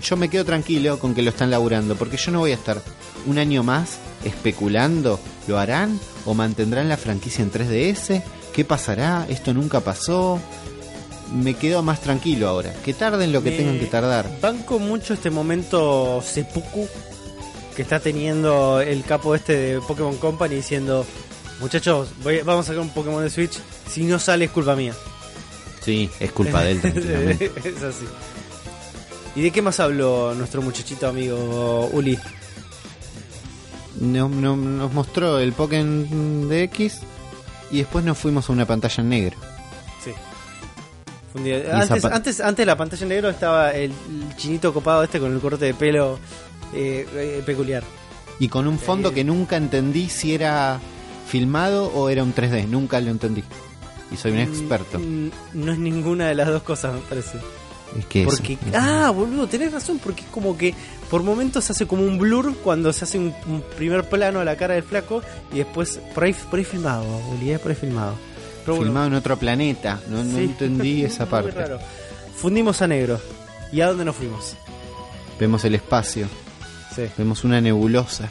yo 0.02 0.18
me 0.18 0.28
quedo 0.28 0.44
tranquilo 0.44 1.00
con 1.00 1.16
que 1.16 1.22
lo 1.22 1.30
están 1.30 1.50
laburando, 1.50 1.96
porque 1.96 2.18
yo 2.18 2.34
no 2.34 2.40
voy 2.40 2.52
a 2.52 2.56
estar 2.56 2.82
un 3.26 3.38
año 3.38 3.64
más 3.64 4.00
especulando, 4.26 5.18
¿lo 5.48 5.60
harán? 5.60 5.98
¿O 6.26 6.34
mantendrán 6.34 6.90
la 6.90 6.98
franquicia 6.98 7.42
en 7.42 7.54
3DS? 7.54 8.22
¿Qué 8.52 8.66
pasará? 8.66 9.26
¿Esto 9.30 9.54
nunca 9.54 9.80
pasó? 9.80 10.42
Me 11.34 11.56
quedo 11.56 11.82
más 11.82 12.00
tranquilo 12.02 12.48
ahora. 12.48 12.74
Que 12.86 12.94
tarden 12.94 13.32
lo 13.34 13.42
que 13.42 13.52
Me- 13.52 13.58
tengan 13.58 13.80
que 13.80 13.86
tardar. 13.88 14.30
Banco 14.42 14.78
mucho 14.80 15.14
este 15.16 15.30
momento 15.32 16.22
seppuku 16.26 16.88
que 17.76 17.82
está 17.82 18.00
teniendo 18.00 18.80
el 18.82 19.04
capo 19.04 19.34
este 19.34 19.56
de 19.58 19.82
Pokémon 19.82 20.16
Company 20.18 20.56
diciendo, 20.56 21.06
muchachos, 21.60 22.10
voy- 22.24 22.42
vamos 22.44 22.66
a 22.66 22.68
sacar 22.68 22.82
un 22.82 22.90
Pokémon 22.90 23.24
de 23.24 23.32
Switch, 23.32 23.58
si 23.90 24.04
no 24.04 24.20
sale 24.20 24.46
es 24.46 24.52
culpa 24.52 24.76
mía. 24.76 24.94
Sí, 25.84 26.10
es 26.20 26.32
culpa 26.32 26.64
de 26.64 26.72
él, 26.72 26.82
tranquilamente. 26.82 27.52
es 27.66 27.82
así. 27.82 28.06
¿Y 29.36 29.42
de 29.42 29.50
qué 29.52 29.64
más 29.64 29.80
habló 29.80 30.36
nuestro 30.36 30.62
muchachito 30.62 31.08
amigo 31.08 31.90
Uli? 31.94 32.20
No- 34.00 34.30
no- 34.30 34.56
nos 34.56 34.94
mostró 34.94 35.40
el 35.40 35.54
Pokémon 35.54 36.48
de 36.50 36.64
X 36.64 37.00
y 37.72 37.80
después 37.80 38.04
nos 38.06 38.18
fuimos 38.18 38.50
a 38.50 38.54
una 38.54 38.66
pantalla 38.66 39.02
en 39.02 39.10
Antes, 41.36 42.06
antes, 42.06 42.40
antes 42.42 42.66
la 42.66 42.76
pantalla 42.78 43.04
en 43.04 43.10
negro 43.10 43.30
estaba 43.30 43.72
el, 43.72 43.92
el 43.92 44.36
chinito 44.38 44.74
copado 44.74 45.04
este 45.04 45.20
con 45.20 45.34
el 45.34 45.40
corte 45.40 45.66
de 45.66 45.74
pelo 45.74 46.20
eh, 46.74 47.08
eh, 47.16 47.44
peculiar. 47.46 47.84
Y 48.40 48.48
con 48.50 48.68
un 48.68 48.78
fondo 48.80 49.10
Eh. 49.10 49.14
que 49.14 49.24
nunca 49.24 49.58
entendí 49.58 50.10
si 50.10 50.34
era 50.34 50.80
filmado 51.28 51.88
o 51.94 52.10
era 52.10 52.24
un 52.24 52.34
3D. 52.34 52.68
Nunca 52.68 53.00
lo 53.00 53.12
entendí. 53.12 53.44
Y 54.12 54.18
soy 54.18 54.32
un 54.34 54.40
experto. 54.40 55.00
Mm, 55.00 55.30
No 55.54 55.72
es 55.72 55.80
ninguna 55.80 56.28
de 56.28 56.36
las 56.36 56.48
dos 56.48 56.64
cosas, 56.64 56.94
me 56.94 57.00
parece. 57.02 57.40
Es 57.98 58.06
que 58.08 58.24
eso. 58.24 58.32
Porque, 58.32 58.58
ah, 58.74 59.12
boludo, 59.12 59.48
tenés 59.48 59.72
razón, 59.72 60.00
porque 60.04 60.22
es 60.22 60.28
como 60.28 60.58
que 60.58 60.74
por 61.12 61.22
momentos 61.24 61.64
se 61.64 61.74
hace 61.74 61.86
como 61.86 62.04
un 62.04 62.18
blur 62.18 62.56
cuando 62.64 62.92
se 62.92 63.06
hace 63.06 63.20
un, 63.20 63.34
un 63.48 63.64
primer 63.78 64.04
plano 64.10 64.40
a 64.40 64.44
la 64.44 64.56
cara 64.56 64.74
del 64.74 64.84
flaco 64.84 65.22
y 65.52 65.58
después 65.58 66.00
por 66.16 66.24
ahí, 66.24 66.34
por 66.50 66.58
ahí 66.58 66.66
filmado, 66.66 67.06
por 67.62 67.72
ahí 67.72 67.76
filmado. 67.78 68.16
Pero 68.66 68.76
bueno, 68.78 68.84
filmado 68.92 69.08
en 69.08 69.14
otro 69.16 69.38
planeta. 69.38 70.00
No, 70.08 70.24
no 70.24 70.38
sí, 70.38 70.44
entendí 70.46 71.04
esa 71.06 71.24
muy 71.26 71.30
parte. 71.32 71.52
raro. 71.52 71.80
Fundimos 72.36 72.82
a 72.82 72.88
negro. 72.88 73.20
¿Y 73.72 73.82
a 73.82 73.88
dónde 73.88 74.06
nos 74.06 74.16
fuimos? 74.16 74.56
Vemos 75.40 75.64
el 75.66 75.76
espacio. 75.76 76.28
Sí, 76.96 77.04
Vemos 77.18 77.44
una 77.44 77.60
nebulosa. 77.60 78.30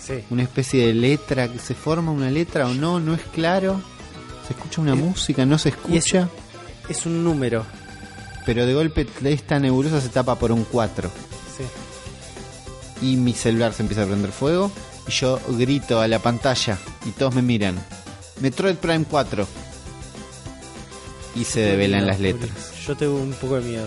sí. 0.00 0.24
Una 0.30 0.42
especie 0.42 0.86
de 0.86 0.94
letra 0.94 1.48
que 1.48 1.58
se 1.58 1.74
forma 1.74 2.10
una 2.12 2.30
letra 2.30 2.66
o 2.66 2.74
no, 2.74 2.98
no 2.98 3.14
es 3.14 3.20
claro. 3.32 3.80
Se 4.46 4.54
escucha 4.54 4.80
una 4.80 4.94
música, 4.94 5.44
no 5.46 5.58
se 5.58 5.68
es- 5.68 5.74
escucha. 5.74 6.28
Es 6.88 7.04
un 7.06 7.22
número. 7.22 7.64
Pero 8.46 8.64
de 8.66 8.72
golpe 8.74 9.06
esta 9.24 9.58
nebulosa 9.60 10.00
se 10.00 10.08
tapa 10.08 10.36
por 10.38 10.50
un 10.50 10.64
4. 10.64 11.10
Sí. 11.58 13.06
Y 13.06 13.16
mi 13.16 13.32
celular 13.34 13.72
se 13.74 13.82
empieza 13.82 14.02
a 14.02 14.06
prender 14.06 14.32
fuego. 14.32 14.72
Y 15.06 15.12
yo 15.12 15.38
grito 15.50 16.00
a 16.00 16.08
la 16.08 16.18
pantalla. 16.20 16.78
Y 17.06 17.10
todos 17.10 17.34
me 17.34 17.42
miran. 17.42 17.78
Metroid 18.40 18.76
Prime 18.76 19.04
4. 19.08 19.46
Y 21.36 21.44
se 21.44 21.60
develan 21.60 22.06
las 22.06 22.20
letras. 22.20 22.50
Yo 22.86 22.96
tengo 22.96 23.16
un 23.16 23.32
poco 23.32 23.56
de 23.56 23.62
miedo. 23.62 23.86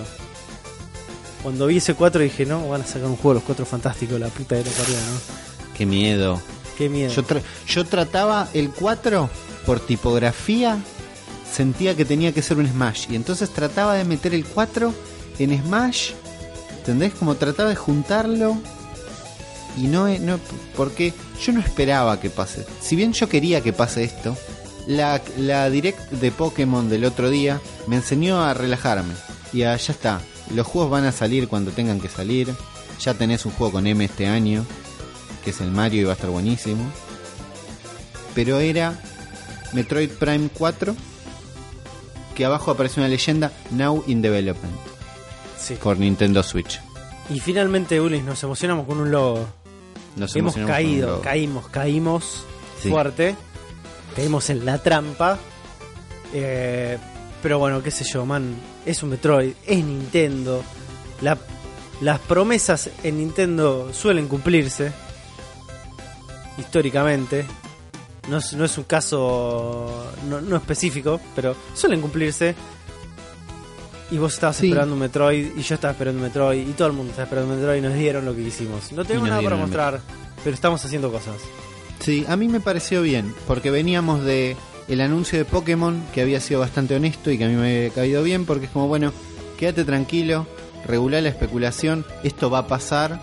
Cuando 1.41 1.67
vi 1.67 1.77
ese 1.77 1.93
4 1.93 2.21
dije, 2.21 2.45
no, 2.45 2.69
van 2.69 2.81
a 2.81 2.85
sacar 2.85 3.05
un 3.09 3.17
juego 3.17 3.31
de 3.31 3.35
los 3.35 3.43
4 3.43 3.65
fantásticos, 3.65 4.19
la 4.19 4.29
puta 4.29 4.55
de 4.55 4.63
la 4.63 4.71
parió, 4.71 4.95
¿no? 4.95 5.73
Qué 5.77 5.85
miedo. 5.85 6.41
Qué 6.77 6.87
miedo. 6.87 7.11
Yo, 7.13 7.23
tra- 7.27 7.41
yo 7.67 7.85
trataba 7.85 8.47
el 8.53 8.69
4 8.71 9.29
por 9.65 9.79
tipografía. 9.81 10.77
Sentía 11.51 11.95
que 11.95 12.05
tenía 12.05 12.31
que 12.31 12.41
ser 12.41 12.57
un 12.57 12.67
Smash. 12.67 13.07
Y 13.11 13.15
entonces 13.15 13.49
trataba 13.49 13.93
de 13.95 14.05
meter 14.05 14.33
el 14.33 14.45
4 14.45 14.93
en 15.39 15.61
Smash. 15.63 16.11
¿Entendés? 16.77 17.13
Como 17.13 17.35
trataba 17.35 17.69
de 17.69 17.75
juntarlo. 17.75 18.57
Y 19.77 19.87
no, 19.87 20.07
no 20.19 20.39
porque 20.77 21.13
yo 21.43 21.51
no 21.53 21.59
esperaba 21.59 22.19
que 22.19 22.29
pase. 22.29 22.65
Si 22.81 22.95
bien 22.95 23.13
yo 23.13 23.27
quería 23.27 23.61
que 23.61 23.73
pase 23.73 24.03
esto, 24.03 24.37
la, 24.87 25.21
la 25.37 25.69
direct 25.69 26.11
de 26.11 26.31
Pokémon 26.31 26.89
del 26.89 27.05
otro 27.05 27.29
día 27.29 27.59
me 27.87 27.95
enseñó 27.95 28.43
a 28.43 28.53
relajarme. 28.53 29.13
Y 29.51 29.63
a, 29.63 29.75
ya 29.75 29.93
está. 29.93 30.21
Los 30.53 30.67
juegos 30.67 30.91
van 30.91 31.05
a 31.05 31.11
salir 31.11 31.47
cuando 31.47 31.71
tengan 31.71 31.99
que 31.99 32.09
salir. 32.09 32.53
Ya 32.99 33.13
tenés 33.15 33.45
un 33.45 33.51
juego 33.53 33.73
con 33.73 33.87
M 33.87 34.03
este 34.05 34.27
año 34.27 34.65
que 35.43 35.49
es 35.49 35.59
el 35.59 35.71
Mario 35.71 36.01
y 36.01 36.03
va 36.05 36.11
a 36.11 36.15
estar 36.15 36.29
buenísimo. 36.29 36.83
Pero 38.33 38.59
era 38.59 38.93
Metroid 39.73 40.09
Prime 40.11 40.49
4, 40.57 40.95
que 42.35 42.45
abajo 42.45 42.71
aparece 42.71 42.99
una 42.99 43.09
leyenda 43.09 43.51
Now 43.71 44.03
in 44.07 44.21
Development 44.21 44.73
Sí. 45.57 45.75
por 45.75 45.97
Nintendo 45.97 46.43
Switch. 46.43 46.79
Y 47.29 47.39
finalmente, 47.39 47.99
Ulis, 48.01 48.23
nos 48.23 48.41
emocionamos 48.43 48.85
con 48.87 48.99
un 48.99 49.11
logo. 49.11 49.45
Nos 50.15 50.35
Hemos 50.35 50.55
caído, 50.55 51.21
caímos, 51.21 51.67
caímos 51.69 52.43
Sí. 52.81 52.89
fuerte. 52.89 53.35
Caímos 54.15 54.49
en 54.49 54.65
la 54.65 54.77
trampa. 54.77 55.39
Eh, 56.33 56.97
pero 57.41 57.59
bueno, 57.59 57.81
qué 57.81 57.91
sé 57.91 58.03
yo, 58.03 58.25
man. 58.25 58.55
Es 58.85 59.01
un 59.03 59.09
Metroid, 59.09 59.53
es 59.65 59.83
Nintendo. 59.83 60.63
La- 61.21 61.37
las 62.01 62.19
promesas 62.19 62.89
en 63.03 63.17
Nintendo 63.17 63.91
suelen 63.93 64.27
cumplirse. 64.27 64.91
Históricamente. 66.57 67.45
No 68.29 68.37
es, 68.37 68.53
no 68.53 68.63
es 68.63 68.77
un 68.77 68.85
caso 68.85 70.05
no, 70.29 70.39
no 70.39 70.55
específico, 70.55 71.19
pero 71.35 71.55
suelen 71.73 71.99
cumplirse. 72.01 72.55
Y 74.13 74.17
vos 74.19 74.33
estabas 74.35 74.57
Sí. 74.57 74.67
esperando 74.67 74.93
un 74.93 74.99
Metroid, 74.99 75.57
y 75.57 75.61
yo 75.63 75.73
estaba 75.75 75.91
esperando 75.93 76.19
un 76.21 76.27
Metroid, 76.27 76.67
y 76.67 76.71
todo 76.73 76.87
el 76.87 76.93
mundo 76.93 77.09
estaba 77.09 77.23
esperando 77.25 77.51
un 77.53 77.59
Metroid, 77.59 77.79
y 77.79 77.81
nos 77.81 77.93
dieron 77.95 78.25
lo 78.25 78.35
que 78.35 78.41
hicimos. 78.41 78.91
No 78.91 79.03
tenemos 79.05 79.27
nada 79.29 79.41
para 79.41 79.55
mostrar, 79.55 79.99
pero 80.43 80.53
estamos 80.53 80.85
haciendo 80.85 81.11
cosas. 81.11 81.35
Sí, 81.99 82.23
a 82.27 82.35
mí 82.35 82.47
me 82.47 82.59
pareció 82.59 83.01
bien, 83.01 83.33
porque 83.47 83.71
veníamos 83.71 84.23
de 84.23 84.55
el 84.87 85.01
anuncio 85.01 85.39
de 85.39 85.45
Pokémon, 85.45 86.03
que 86.13 86.21
había 86.21 86.39
sido 86.41 86.59
bastante 86.59 86.93
honesto 86.95 87.31
y 87.31 87.37
que 87.39 87.45
a 87.45 87.47
mí 87.47 87.55
me 87.55 87.77
había 87.77 87.89
caído 87.89 88.21
bien, 88.21 88.45
porque 88.45 88.65
es 88.67 88.71
como, 88.71 88.87
bueno, 88.87 89.11
quédate 89.57 89.83
tranquilo, 89.85 90.45
regular 90.85 91.23
la 91.23 91.29
especulación, 91.29 92.05
esto 92.23 92.49
va 92.51 92.59
a 92.59 92.67
pasar, 92.67 93.19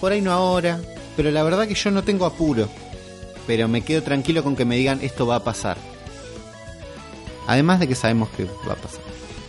por 0.00 0.12
ahí 0.12 0.20
no 0.22 0.32
ahora, 0.32 0.80
pero 1.16 1.30
la 1.30 1.42
verdad 1.42 1.66
que 1.68 1.74
yo 1.74 1.90
no 1.90 2.04
tengo 2.04 2.24
apuro, 2.24 2.68
pero 3.46 3.68
me 3.68 3.82
quedo 3.82 4.02
tranquilo 4.02 4.42
con 4.42 4.56
que 4.56 4.64
me 4.64 4.76
digan 4.76 5.00
esto 5.02 5.26
va 5.26 5.36
a 5.36 5.44
pasar. 5.44 5.76
Además 7.48 7.80
de 7.80 7.88
que 7.88 7.94
sabemos 7.96 8.28
que 8.30 8.44
va 8.44 8.72
a 8.74 8.76
pasar, 8.76 9.00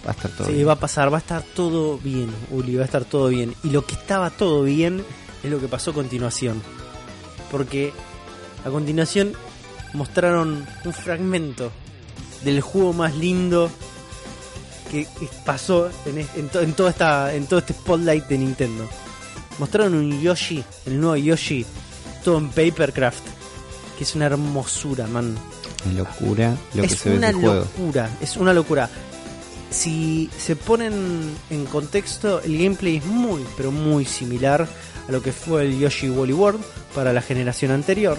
va 0.05 0.11
a 0.11 0.13
estar 0.13 0.31
todo 0.31 0.47
Sí, 0.47 0.53
bien. 0.53 0.67
va 0.67 0.73
a 0.73 0.79
pasar, 0.79 1.11
va 1.11 1.17
a 1.17 1.19
estar 1.21 1.41
todo 1.41 1.97
bien, 1.97 2.29
Uli, 2.51 2.75
va 2.75 2.81
a 2.83 2.85
estar 2.85 3.05
todo 3.05 3.27
bien. 3.29 3.53
Y 3.63 3.69
lo 3.69 3.85
que 3.85 3.93
estaba 3.95 4.29
todo 4.29 4.63
bien 4.63 5.03
es 5.43 5.51
lo 5.51 5.59
que 5.59 5.67
pasó 5.67 5.91
a 5.91 5.93
continuación. 5.93 6.61
Porque 7.51 7.93
a 8.65 8.69
continuación 8.69 9.33
mostraron 9.93 10.65
un 10.85 10.93
fragmento 10.93 11.71
del 12.43 12.61
juego 12.61 12.93
más 12.93 13.15
lindo 13.15 13.69
que 14.91 15.05
que 15.05 15.27
pasó 15.45 15.89
en, 16.05 16.19
en 16.35 16.49
to- 16.49 16.61
en 16.61 16.73
toda 16.73 16.89
esta, 16.89 17.33
en 17.33 17.45
todo 17.47 17.59
este 17.59 17.73
spotlight 17.73 18.25
de 18.27 18.37
Nintendo. 18.37 18.87
Mostraron 19.59 19.93
un 19.95 20.19
Yoshi, 20.21 20.63
el 20.85 20.99
nuevo 20.99 21.15
Yoshi, 21.15 21.65
todo 22.23 22.37
en 22.39 22.49
Papercraft, 22.49 23.23
que 23.97 24.03
es 24.03 24.15
una 24.15 24.25
hermosura, 24.25 25.05
man 25.07 25.35
Es 25.85 25.93
locura 25.93 26.55
lo 26.73 26.81
que 26.81 26.87
es 26.87 26.99
se 26.99 27.09
ve 27.11 27.17
una 27.17 27.29
en 27.29 27.35
el 27.35 27.41
juego. 27.41 27.59
locura, 27.61 28.09
es 28.21 28.37
una 28.37 28.53
locura. 28.53 28.89
Si 29.73 30.29
se 30.37 30.55
ponen 30.55 31.35
en 31.49 31.65
contexto, 31.65 32.41
el 32.41 32.57
gameplay 32.59 32.97
es 32.97 33.05
muy, 33.05 33.43
pero 33.57 33.71
muy 33.71 34.05
similar 34.05 34.67
a 35.07 35.11
lo 35.11 35.21
que 35.21 35.31
fue 35.33 35.63
el 35.65 35.79
Yoshi 35.79 36.09
Woolly 36.09 36.33
World 36.33 36.63
para 36.93 37.11
la 37.11 37.21
generación 37.23 37.71
anterior. 37.71 38.17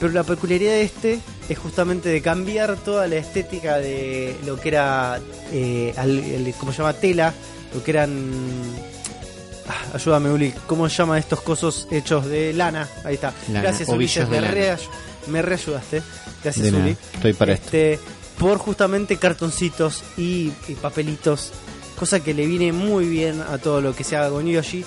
Pero 0.00 0.12
la 0.12 0.24
peculiaridad 0.24 0.72
de 0.72 0.82
este 0.82 1.20
es 1.48 1.56
justamente 1.58 2.08
de 2.08 2.20
cambiar 2.20 2.76
toda 2.76 3.06
la 3.06 3.14
estética 3.16 3.76
de 3.78 4.36
lo 4.44 4.56
que 4.58 4.68
era, 4.70 5.20
eh, 5.52 5.94
al- 5.96 6.18
el- 6.18 6.52
¿cómo 6.58 6.72
se 6.72 6.78
llama? 6.78 6.94
Tela, 6.94 7.32
lo 7.72 7.82
que 7.84 7.92
eran... 7.92 8.32
Ah, 9.68 9.94
ayúdame, 9.94 10.30
Uli, 10.30 10.52
¿cómo 10.66 10.88
se 10.90 10.96
llama 10.96 11.16
estos 11.18 11.40
cosos 11.42 11.86
hechos 11.92 12.26
de 12.26 12.52
lana? 12.52 12.86
Ahí 13.04 13.14
está. 13.14 13.32
Lana, 13.48 13.62
Gracias, 13.62 13.88
Uli, 13.88 13.96
ovillos 13.98 14.28
me, 14.28 14.40
reay- 14.40 14.78
me 15.28 15.42
reayudaste. 15.42 16.02
Gracias, 16.42 16.66
Uli. 16.82 16.96
estoy 17.14 17.32
para 17.34 17.52
esto. 17.54 17.70
Por 18.38 18.58
justamente 18.58 19.16
cartoncitos 19.16 20.02
y, 20.16 20.52
y 20.68 20.74
papelitos, 20.80 21.52
cosa 21.98 22.20
que 22.20 22.34
le 22.34 22.46
viene 22.46 22.72
muy 22.72 23.06
bien 23.08 23.40
a 23.40 23.58
todo 23.58 23.80
lo 23.80 23.94
que 23.94 24.04
se 24.04 24.16
haga 24.16 24.30
con 24.30 24.46
Yoshi. 24.46 24.84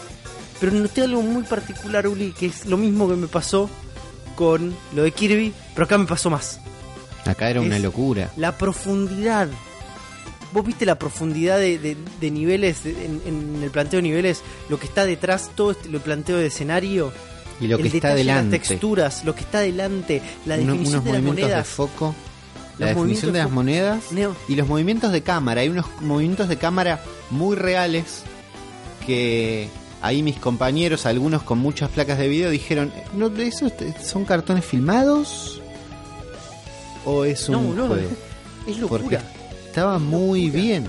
Pero 0.59 0.71
noté 0.73 1.03
algo 1.03 1.21
muy 1.21 1.43
particular, 1.43 2.07
Uli, 2.07 2.31
que 2.37 2.47
es 2.47 2.65
lo 2.65 2.77
mismo 2.77 3.07
que 3.07 3.15
me 3.15 3.27
pasó 3.27 3.69
con 4.35 4.75
lo 4.93 5.03
de 5.03 5.11
Kirby, 5.11 5.53
pero 5.73 5.85
acá 5.85 5.97
me 5.97 6.05
pasó 6.05 6.29
más. 6.29 6.59
Acá 7.25 7.49
era 7.49 7.61
una 7.61 7.79
locura. 7.79 8.31
La 8.37 8.57
profundidad. 8.57 9.47
¿Vos 10.53 10.65
viste 10.65 10.85
la 10.85 10.97
profundidad 10.97 11.57
de, 11.59 11.77
de- 11.77 11.97
de 12.21 12.31
niveles, 12.31 12.83
de- 12.83 12.91
en, 13.05 13.21
en 13.25 13.63
el 13.63 13.69
planteo 13.69 13.97
de 13.99 14.03
niveles, 14.03 14.41
lo 14.69 14.79
que 14.79 14.85
está 14.87 15.05
detrás, 15.05 15.51
todo 15.55 15.71
este, 15.71 15.89
el 15.89 15.99
planteo 15.99 16.37
de 16.37 16.47
escenario? 16.47 17.11
Y 17.59 17.67
lo 17.67 17.75
el 17.77 17.81
que 17.83 17.87
está 17.97 18.09
detalle, 18.09 18.17
delante. 18.23 18.57
Las 18.59 18.67
texturas, 18.67 19.25
lo 19.25 19.35
que 19.35 19.41
está 19.41 19.59
delante, 19.59 20.21
la 20.45 20.55
Uno- 20.55 20.73
definición 20.73 20.93
unos 21.01 21.03
de 21.05 21.11
las 21.11 21.21
movimientos 21.21 21.35
de 21.35 21.41
monedas. 21.43 21.67
foco, 21.67 22.15
la 22.79 22.87
Los 22.87 22.95
definición 22.95 23.33
de 23.33 23.39
las 23.39 23.51
monedas 23.51 24.11
Neo, 24.11 24.35
y 24.47 24.55
los 24.55 24.67
movimientos 24.67 25.11
de 25.11 25.21
cámara. 25.23 25.61
Hay 25.61 25.69
unos 25.69 25.85
movimientos 26.01 26.47
de 26.49 26.57
cámara 26.57 27.01
muy 27.31 27.55
reales 27.55 28.23
que 29.05 29.69
ahí 30.01 30.21
mis 30.21 30.37
compañeros, 30.37 31.05
algunos 31.05 31.41
con 31.43 31.57
muchas 31.59 31.89
placas 31.89 32.17
de 32.19 32.27
video, 32.27 32.49
dijeron, 32.49 32.91
¿no, 33.13 33.27
¿esos 33.37 33.71
son 34.03 34.25
cartones 34.25 34.63
filmados? 34.65 35.61
¿O 37.05 37.23
es 37.25 37.47
un 37.49 37.55
No, 37.55 37.73
no, 37.73 37.87
juego? 37.87 38.09
es 38.67 38.77
Porque 38.77 39.15
locura. 39.15 39.21
estaba 39.65 39.97
muy 39.99 40.45
locura. 40.47 40.61
bien. 40.63 40.87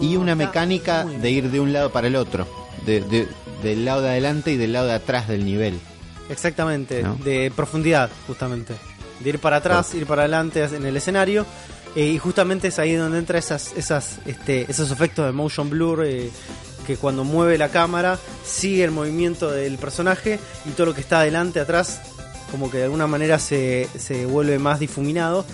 Y 0.00 0.16
una 0.16 0.34
mecánica 0.34 1.04
de 1.04 1.30
ir 1.30 1.50
de 1.50 1.60
un 1.60 1.72
lado 1.72 1.90
para 1.92 2.06
el 2.06 2.16
otro. 2.16 2.46
De, 2.86 3.00
de- 3.00 3.28
del 3.62 3.84
lado 3.84 4.02
de 4.02 4.10
adelante 4.10 4.52
y 4.52 4.56
del 4.56 4.72
lado 4.72 4.88
de 4.88 4.94
atrás 4.94 5.28
del 5.28 5.44
nivel. 5.44 5.78
Exactamente, 6.28 7.04
de 7.24 7.52
profundidad, 7.54 8.10
justamente. 8.26 8.74
De 9.22 9.30
ir 9.30 9.38
para 9.38 9.56
atrás, 9.58 9.94
ir 9.94 10.06
para 10.06 10.22
adelante 10.22 10.62
en 10.64 10.84
el 10.84 10.96
escenario. 10.96 11.46
eh, 11.94 12.06
y 12.06 12.18
justamente 12.18 12.68
es 12.68 12.78
ahí 12.78 12.94
donde 12.94 13.18
entra 13.18 13.38
esas, 13.38 13.72
esas, 13.76 14.16
este, 14.26 14.66
esos 14.70 14.90
efectos 14.90 15.26
de 15.26 15.32
motion 15.32 15.68
blur. 15.70 16.04
eh, 16.06 16.30
que 16.86 16.96
cuando 16.96 17.22
mueve 17.22 17.58
la 17.58 17.68
cámara 17.68 18.18
sigue 18.44 18.82
el 18.82 18.90
movimiento 18.90 19.50
del 19.52 19.78
personaje 19.78 20.40
y 20.66 20.70
todo 20.70 20.86
lo 20.86 20.94
que 20.94 21.00
está 21.00 21.20
adelante, 21.20 21.60
atrás, 21.60 22.00
como 22.50 22.70
que 22.72 22.78
de 22.78 22.84
alguna 22.84 23.06
manera 23.06 23.38
se, 23.38 23.88
se 23.96 24.26
vuelve 24.26 24.58
más 24.58 24.80
difuminado. 24.80 25.44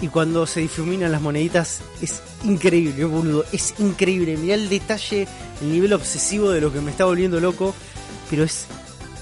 Y 0.00 0.08
cuando 0.08 0.46
se 0.46 0.60
difuminan 0.60 1.12
las 1.12 1.20
moneditas 1.20 1.80
es 2.02 2.22
increíble, 2.44 3.04
boludo. 3.04 3.44
Es 3.52 3.74
increíble. 3.78 4.36
Mirá 4.36 4.54
el 4.54 4.68
detalle, 4.68 5.28
el 5.60 5.72
nivel 5.72 5.92
obsesivo 5.92 6.50
de 6.50 6.60
lo 6.60 6.72
que 6.72 6.80
me 6.80 6.90
está 6.90 7.04
volviendo 7.04 7.38
loco. 7.40 7.74
Pero 8.30 8.42
es. 8.44 8.66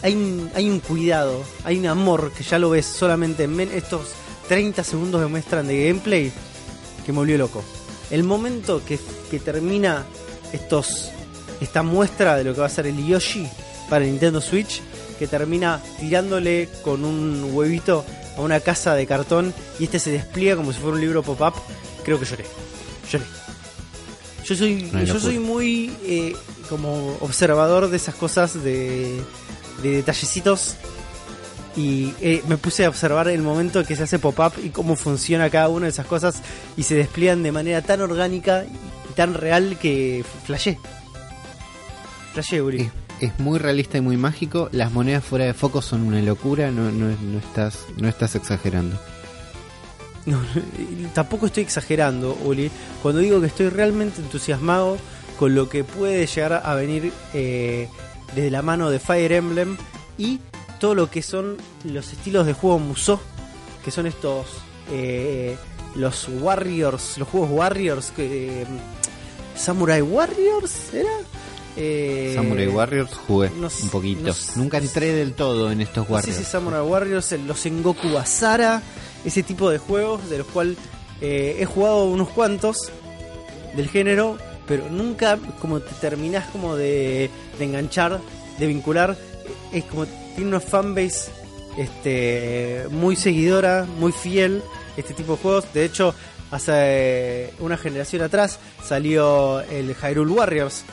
Hay 0.02 0.14
un, 0.14 0.50
hay 0.54 0.68
un 0.68 0.80
cuidado, 0.80 1.44
hay 1.64 1.78
un 1.78 1.86
amor 1.86 2.32
que 2.32 2.42
ya 2.42 2.58
lo 2.58 2.70
ves 2.70 2.86
solamente 2.86 3.44
en 3.44 3.60
estos 3.60 4.08
30 4.48 4.82
segundos 4.82 5.22
que 5.22 5.28
muestran 5.28 5.66
de 5.66 5.86
gameplay 5.86 6.32
que 7.04 7.12
me 7.12 7.18
volvió 7.18 7.38
loco. 7.38 7.62
El 8.10 8.24
momento 8.24 8.82
que, 8.84 8.98
que 9.30 9.38
termina 9.38 10.04
estos 10.52 11.10
esta 11.62 11.82
muestra 11.82 12.36
de 12.36 12.44
lo 12.44 12.54
que 12.54 12.60
va 12.60 12.66
a 12.66 12.70
ser 12.70 12.86
el 12.86 13.06
Yoshi 13.06 13.48
para 13.88 14.04
Nintendo 14.04 14.40
Switch, 14.40 14.82
que 15.18 15.28
termina 15.28 15.80
tirándole 16.00 16.68
con 16.82 17.04
un 17.04 17.50
huevito 17.52 18.04
a 18.36 18.40
una 18.40 18.60
casa 18.60 18.94
de 18.94 19.06
cartón 19.06 19.54
y 19.78 19.84
este 19.84 19.98
se 19.98 20.10
despliega 20.10 20.56
como 20.56 20.72
si 20.72 20.80
fuera 20.80 20.96
un 20.96 21.00
libro 21.00 21.22
pop-up, 21.22 21.54
creo 22.04 22.18
que 22.18 22.26
lloré. 22.26 22.44
Lloré. 23.10 23.24
Yo 24.44 24.56
soy, 24.56 24.90
yo 25.04 25.20
soy 25.20 25.38
muy 25.38 25.94
eh, 26.02 26.34
como 26.68 27.16
observador 27.20 27.88
de 27.88 27.96
esas 27.96 28.16
cosas 28.16 28.62
de, 28.64 29.20
de 29.82 29.96
detallecitos 29.96 30.76
y 31.76 32.12
eh, 32.20 32.42
me 32.48 32.56
puse 32.56 32.84
a 32.84 32.88
observar 32.88 33.28
el 33.28 33.42
momento 33.42 33.84
que 33.84 33.96
se 33.96 34.02
hace 34.02 34.18
pop-up 34.18 34.52
y 34.62 34.70
cómo 34.70 34.96
funciona 34.96 35.48
cada 35.50 35.68
una 35.68 35.86
de 35.86 35.90
esas 35.90 36.06
cosas 36.06 36.42
y 36.76 36.82
se 36.82 36.94
despliegan 36.94 37.42
de 37.42 37.52
manera 37.52 37.80
tan 37.82 38.00
orgánica 38.00 38.64
y 38.64 39.12
tan 39.14 39.34
real 39.34 39.78
que 39.80 40.24
flashé. 40.44 40.78
Flashé, 42.32 42.62
Uri. 42.62 42.82
Es, 42.82 43.30
es 43.32 43.38
muy 43.38 43.58
realista 43.58 43.98
y 43.98 44.00
muy 44.00 44.16
mágico. 44.16 44.68
Las 44.72 44.92
monedas 44.92 45.24
fuera 45.24 45.44
de 45.44 45.54
foco 45.54 45.80
son 45.80 46.02
una 46.02 46.20
locura. 46.20 46.70
No, 46.70 46.90
no, 46.90 47.14
no 47.20 47.38
estás, 47.38 47.86
no 47.96 48.08
estás 48.08 48.34
exagerando. 48.34 48.98
No, 50.26 50.38
no, 50.38 51.08
tampoco 51.14 51.46
estoy 51.46 51.64
exagerando, 51.64 52.38
Uli, 52.44 52.70
cuando 53.02 53.20
digo 53.20 53.40
que 53.40 53.48
estoy 53.48 53.68
realmente 53.70 54.20
entusiasmado 54.20 54.96
con 55.36 55.54
lo 55.54 55.68
que 55.68 55.82
puede 55.82 56.26
llegar 56.26 56.62
a 56.64 56.74
venir 56.74 57.12
eh, 57.34 57.88
desde 58.34 58.50
la 58.50 58.62
mano 58.62 58.90
de 58.90 58.98
Fire 58.98 59.32
Emblem 59.32 59.76
y 60.18 60.40
todo 60.80 60.94
lo 60.94 61.10
que 61.10 61.22
son 61.22 61.56
los 61.84 62.12
estilos 62.12 62.46
de 62.46 62.54
juego 62.54 62.78
Musou, 62.78 63.20
que 63.84 63.90
son 63.90 64.06
estos 64.06 64.46
eh, 64.90 65.56
los 65.94 66.28
Warriors, 66.28 67.18
los 67.18 67.28
juegos 67.28 67.50
Warriors 67.50 68.12
eh, 68.18 68.64
Samurai 69.54 70.02
Warriors 70.02 70.92
era 70.92 71.10
Eh, 71.74 72.32
Samurai 72.34 72.68
Warriors 72.68 73.14
jugué 73.26 73.50
un 73.56 73.88
poquito. 73.88 74.34
Nunca 74.56 74.76
entré 74.76 75.14
del 75.14 75.32
todo 75.32 75.72
en 75.72 75.80
estos 75.80 76.06
Warriors. 76.06 76.36
si 76.36 76.44
Samurai 76.44 76.82
Warriors, 76.82 77.32
los 77.46 77.60
Sengoku 77.60 78.12
Basara, 78.12 78.82
ese 79.24 79.42
tipo 79.42 79.70
de 79.70 79.78
juegos 79.78 80.28
de 80.28 80.38
los 80.38 80.46
cuales 80.48 80.76
he 81.20 81.64
jugado 81.64 82.04
unos 82.06 82.28
cuantos 82.28 82.90
del 83.74 83.88
género, 83.88 84.36
pero 84.66 84.88
nunca 84.90 85.38
como 85.60 85.80
te 85.80 85.94
terminás 85.94 86.46
como 86.48 86.76
de, 86.76 87.30
de 87.58 87.64
enganchar, 87.64 88.20
de 88.58 88.66
vincular. 88.66 89.16
Es 89.72 89.84
como 89.84 90.06
tiene 90.34 90.48
una 90.48 90.60
fanbase 90.60 91.30
este, 91.76 92.86
muy 92.90 93.16
seguidora, 93.16 93.86
muy 93.98 94.12
fiel, 94.12 94.62
este 94.96 95.14
tipo 95.14 95.32
de 95.32 95.38
juegos. 95.38 95.72
De 95.72 95.84
hecho, 95.84 96.14
hace 96.50 97.52
una 97.58 97.76
generación 97.76 98.22
atrás 98.22 98.58
salió 98.84 99.60
el 99.60 99.94
Hyrule 99.94 100.32
Warriors, 100.32 100.84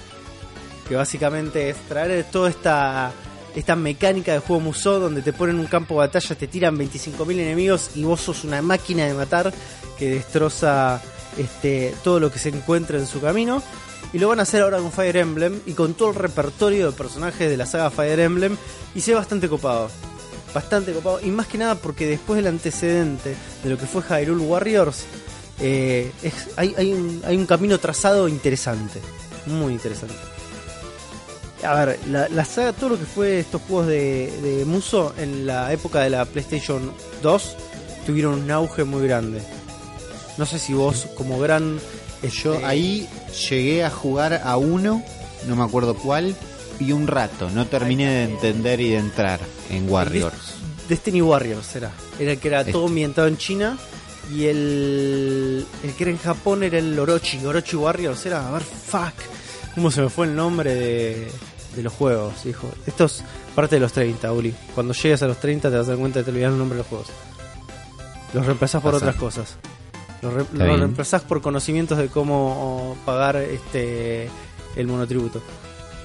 que 0.88 0.96
básicamente 0.96 1.70
es 1.70 1.78
traer 1.88 2.26
toda 2.32 2.50
esta 2.50 3.12
esta 3.56 3.76
mecánica 3.76 4.32
de 4.34 4.40
juego 4.40 4.62
Musou 4.62 5.00
donde 5.00 5.22
te 5.22 5.34
ponen 5.34 5.60
un 5.60 5.66
campo 5.66 5.96
de 5.96 6.08
batalla, 6.08 6.36
te 6.36 6.48
tiran 6.48 6.78
25.000 6.78 7.32
enemigos 7.40 7.92
y 7.96 8.04
vos 8.04 8.22
sos 8.22 8.44
una 8.44 8.62
máquina 8.62 9.06
de 9.06 9.14
matar 9.14 9.52
que 9.98 10.12
destroza 10.12 11.02
este, 11.38 11.94
todo 12.04 12.20
lo 12.20 12.32
que 12.32 12.40
se 12.40 12.50
encuentra 12.50 12.98
en 12.98 13.08
su 13.08 13.20
camino. 13.20 13.62
Y 14.14 14.18
lo 14.20 14.28
van 14.30 14.40
a 14.40 14.44
hacer 14.44 14.62
ahora 14.64 14.80
con 14.80 14.92
Fire 14.92 15.18
Emblem 15.18 15.60
y 15.66 15.74
con 15.74 15.94
todo 15.94 16.10
el 16.10 16.16
repertorio 16.16 16.88
de 16.92 16.98
personajes 16.98 17.50
de 17.50 17.58
la 17.58 17.66
saga 17.66 17.92
Fire 17.92 18.20
Emblem 18.20 18.58
y 18.96 19.02
se 19.02 19.12
ve 19.12 19.18
bastante 19.18 19.48
copado. 19.48 19.90
Bastante 20.54 20.94
copado 20.94 21.20
y 21.22 21.28
más 21.30 21.46
que 21.48 21.60
nada 21.60 21.76
porque 21.76 22.08
después 22.08 22.38
del 22.38 22.48
antecedente 22.48 23.36
de 23.64 23.70
lo 23.70 23.78
que 23.78 23.86
fue 23.86 24.02
Hyrule 24.02 24.44
Warriors, 24.44 25.04
Eh, 25.62 26.10
es- 26.24 26.48
hay, 26.56 26.74
hay 26.78 26.94
un, 26.94 27.22
hay 27.26 27.36
un 27.36 27.46
camino 27.46 27.78
trazado 27.80 28.30
interesante, 28.30 29.02
muy 29.46 29.74
interesante. 29.74 30.16
A 31.64 31.76
ver, 31.86 32.00
la, 32.08 32.30
la 32.30 32.46
saga, 32.46 32.72
todo 32.72 32.92
lo 32.92 32.98
que 32.98 33.04
fue 33.06 33.40
estos 33.42 33.62
juegos 33.64 33.88
de, 33.88 34.32
de 34.42 34.64
Muso 34.64 35.14
en 35.18 35.46
la 35.46 35.74
época 35.74 36.00
de 36.00 36.10
la 36.12 36.24
PlayStation 36.24 36.94
2 37.22 37.56
tuvieron 38.06 38.36
un 38.44 38.50
auge 38.52 38.86
muy 38.86 39.06
grande. 39.06 39.42
No 40.38 40.46
sé 40.46 40.58
si 40.60 40.74
vos, 40.74 41.08
como 41.18 41.38
gran. 41.40 41.78
Yo 42.24 42.54
este, 42.54 42.66
ahí 42.66 43.10
llegué 43.32 43.84
a 43.84 43.90
jugar 43.90 44.42
a 44.44 44.58
uno, 44.58 45.04
no 45.48 45.56
me 45.56 45.64
acuerdo 45.64 45.96
cuál, 45.96 46.36
y 46.80 46.92
un 46.92 47.08
rato. 47.08 47.50
No 47.50 47.66
terminé 47.68 48.08
de 48.10 48.24
entender 48.24 48.80
y 48.82 48.90
de 48.92 48.98
entrar 48.98 49.40
en 49.70 49.90
Warriors. 49.90 50.56
Destiny 50.88 51.22
Warriors 51.22 51.76
era. 51.76 51.92
Era 52.20 52.32
el 52.32 52.40
que 52.40 52.48
era 52.48 52.64
todo 52.66 52.82
Este. 52.84 52.90
ambientado 52.90 53.28
en 53.28 53.38
China. 53.38 53.78
Y 54.32 54.46
el, 54.46 55.66
el 55.84 55.94
que 55.94 56.04
era 56.04 56.12
en 56.12 56.18
Japón 56.20 56.64
era 56.64 56.78
el 56.78 56.98
Orochi. 56.98 57.44
Orochi 57.46 57.76
Warriors 57.76 58.26
era. 58.26 58.48
A 58.48 58.52
ver, 58.52 58.62
fuck. 58.62 59.14
¿Cómo 59.76 59.92
se 59.92 60.02
me 60.02 60.10
fue 60.10 60.26
el 60.28 60.36
nombre 60.36 60.74
de, 60.76 61.32
de 61.76 61.84
los 61.84 61.94
juegos, 61.94 62.46
hijo? 62.46 62.70
Esto 62.86 63.06
es 63.06 63.24
parte 63.56 63.76
de 63.76 63.80
los 63.82 63.92
30, 63.92 64.32
Uli. 64.32 64.54
Cuando 64.76 64.94
llegues 64.94 65.22
a 65.24 65.28
los 65.28 65.38
30 65.40 65.70
te 65.70 65.78
vas 65.78 65.88
a 65.88 65.92
dar 65.92 66.00
cuenta 66.00 66.20
de 66.20 66.26
que 66.26 66.32
te 66.32 66.36
olvidas 66.36 66.52
el 66.54 66.60
nombre 66.60 66.76
de 66.78 66.84
los 66.84 66.88
juegos. 66.88 67.08
Los 68.34 68.46
reemplazás 68.46 68.82
por 68.82 68.94
otras 68.96 69.16
cosas. 69.16 69.56
Los, 70.22 70.34
re- 70.34 70.46
reemplazás 70.78 71.22
por 71.22 71.42
conocimientos 71.42 71.98
de 71.98 72.08
cómo 72.08 72.98
pagar 73.06 73.38
este 73.38 74.30
el 74.76 74.88
monotributo. 74.88 75.42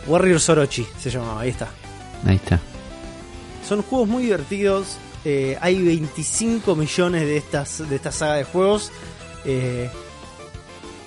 Warriors 0.07 0.49
Orochi 0.49 0.87
se 0.99 1.11
llamaba, 1.11 1.41
ahí 1.41 1.51
está. 1.51 1.69
Ahí 2.27 2.37
está. 2.37 2.61
Son 3.67 3.83
juegos 3.83 4.09
muy 4.09 4.25
divertidos. 4.25 4.99
eh, 5.25 5.57
hay 5.61 5.83
25 5.83 6.77
millones 6.77 7.23
de 7.23 7.37
estas 7.39 7.89
de 7.89 7.97
esta 7.97 8.13
saga 8.13 8.35
de 8.37 8.45
juegos. 8.45 8.93
eh, 9.45 9.91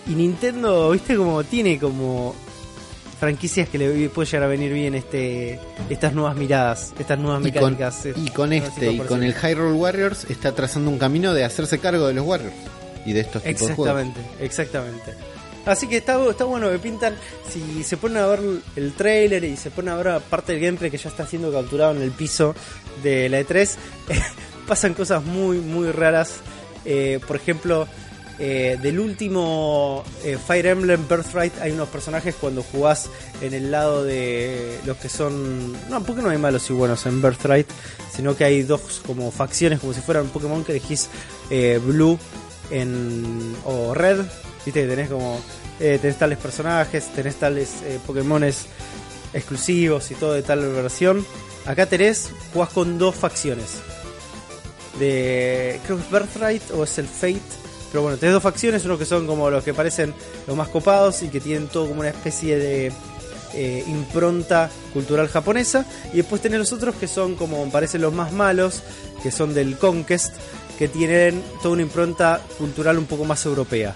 y 0.08 0.12
Nintendo, 0.16 0.92
viste, 0.92 1.16
como 1.18 1.44
tiene 1.44 1.78
como 1.80 2.34
franquicias 3.20 3.68
que 3.68 3.78
le 3.78 4.10
puede 4.10 4.26
llegar 4.28 4.44
a 4.44 4.48
venir 4.48 4.72
bien 4.72 4.94
este 4.96 5.60
estas 5.90 6.14
nuevas 6.14 6.36
miradas, 6.36 6.94
estas 7.00 7.18
nuevas 7.20 7.40
Y 7.46 7.52
con, 7.52 7.72
mecánicas. 7.74 8.06
y 8.16 8.30
con 8.30 8.54
este, 8.54 8.92
y 8.92 9.00
con 9.00 9.24
el. 9.24 9.34
Hyrule 9.36 9.74
Warriors, 9.74 10.26
está 10.30 10.54
trazando 10.54 10.90
un 10.92 10.98
camino 10.98 11.34
de 11.34 11.44
hacerse 11.44 11.80
cargo 11.80 12.08
de 12.08 12.14
los 12.14 12.26
Warriors 12.26 12.54
y 13.08 13.14
de 13.14 13.22
estos 13.22 13.42
tipos 13.42 13.68
de 13.68 13.74
juegos. 13.74 14.04
Exactamente, 14.04 14.46
exactamente. 14.46 15.38
Así 15.68 15.88
que 15.88 15.98
está, 15.98 16.24
está 16.30 16.46
bueno 16.46 16.70
que 16.70 16.80
pintan. 16.80 17.16
Si 17.50 17.84
se 17.84 17.98
ponen 17.98 18.18
a 18.18 18.28
ver 18.28 18.40
el 18.76 18.94
trailer 18.94 19.44
y 19.44 19.58
se 19.58 19.70
ponen 19.70 19.94
a 19.94 19.98
ver 19.98 20.22
parte 20.22 20.54
del 20.54 20.62
gameplay 20.62 20.90
que 20.90 20.98
ya 20.98 21.10
está 21.10 21.28
siendo 21.28 21.52
capturado 21.52 21.92
en 21.92 22.02
el 22.02 22.12
piso 22.12 22.56
de 23.04 23.28
la 23.28 23.42
E3, 23.42 23.76
pasan 24.68 24.94
cosas 24.94 25.24
muy, 25.24 25.58
muy 25.58 25.92
raras. 25.92 26.36
Eh, 26.86 27.20
por 27.28 27.36
ejemplo, 27.36 27.86
eh, 28.40 28.78
del 28.82 29.00
último 29.00 30.06
eh, 30.24 30.38
Fire 30.38 30.68
Emblem 30.68 31.06
Birthright 31.06 31.58
hay 31.60 31.72
unos 31.72 31.90
personajes 31.90 32.36
cuando 32.36 32.64
jugás 32.64 33.10
en 33.42 33.54
el 33.54 33.70
lado 33.70 34.06
de 34.06 34.80
los 34.86 34.96
que 34.98 35.10
son... 35.10 35.74
No, 35.90 36.02
porque 36.04 36.22
no 36.22 36.30
hay 36.30 36.38
malos 36.38 36.70
y 36.70 36.74
buenos 36.74 37.06
en 37.08 37.22
Birthright, 37.22 37.68
sino 38.16 38.38
que 38.38 38.46
hay 38.46 38.64
dos 38.64 39.02
como 39.06 39.32
facciones, 39.32 39.82
como 39.82 39.94
si 39.94 40.00
fueran 40.00 40.28
Pokémon 40.28 40.64
que 40.64 40.72
elegís 40.72 41.10
Blue 41.86 42.18
en, 42.72 43.56
o 43.66 43.94
Red. 43.94 44.22
Viste 44.66 44.82
que 44.82 44.88
tenés 44.88 45.10
como... 45.10 45.40
eh, 45.80 46.00
tenés 46.02 46.18
tales 46.18 46.38
personajes, 46.38 47.08
tenés 47.16 47.36
tales 47.36 47.82
eh, 47.84 48.00
Pokémones 48.06 48.66
exclusivos 49.34 50.10
y 50.12 50.16
todo 50.16 50.34
de 50.34 50.44
tal 50.44 50.60
versión. 50.74 51.26
Acá 51.66 51.86
tenés, 51.86 52.32
jugás 52.54 52.70
con 52.70 52.98
dos 52.98 53.16
facciones. 53.16 53.76
De. 55.00 55.80
Creo 55.86 55.98
que 55.98 56.04
es 56.04 56.12
Birthright 56.12 56.72
o 56.72 56.84
es 56.84 56.98
el 56.98 57.08
Fate. 57.08 57.42
Pero 57.92 58.02
bueno, 58.02 58.18
tenés 58.18 58.34
dos 58.34 58.44
facciones, 58.44 58.84
uno 58.84 58.98
que 58.98 59.06
son 59.06 59.28
como 59.28 59.50
los 59.50 59.64
que 59.64 59.74
parecen 59.74 60.14
los 60.46 60.58
más 60.58 60.68
copados 60.68 61.24
y 61.24 61.30
que 61.30 61.40
tienen 61.40 61.68
todo 61.68 61.88
como 61.88 62.02
una 62.02 62.10
especie 62.10 62.58
de 62.58 62.92
eh, 63.54 63.84
impronta 63.88 64.70
cultural 64.94 65.30
japonesa. 65.30 65.86
Y 66.12 66.18
después 66.18 66.42
tenés 66.42 66.60
los 66.60 66.74
otros 66.74 66.96
que 66.96 67.08
son 67.08 67.36
como 67.36 67.70
parecen 67.72 68.02
los 68.02 68.14
más 68.14 68.34
malos, 68.34 68.82
que 69.24 69.32
son 69.32 69.54
del 69.54 69.78
Conquest, 69.78 70.34
que 70.78 70.88
tienen 70.88 71.44
toda 71.62 71.74
una 71.74 71.82
impronta 71.82 72.42
cultural 72.58 72.98
un 72.98 73.06
poco 73.06 73.26
más 73.26 73.46
europea. 73.46 73.96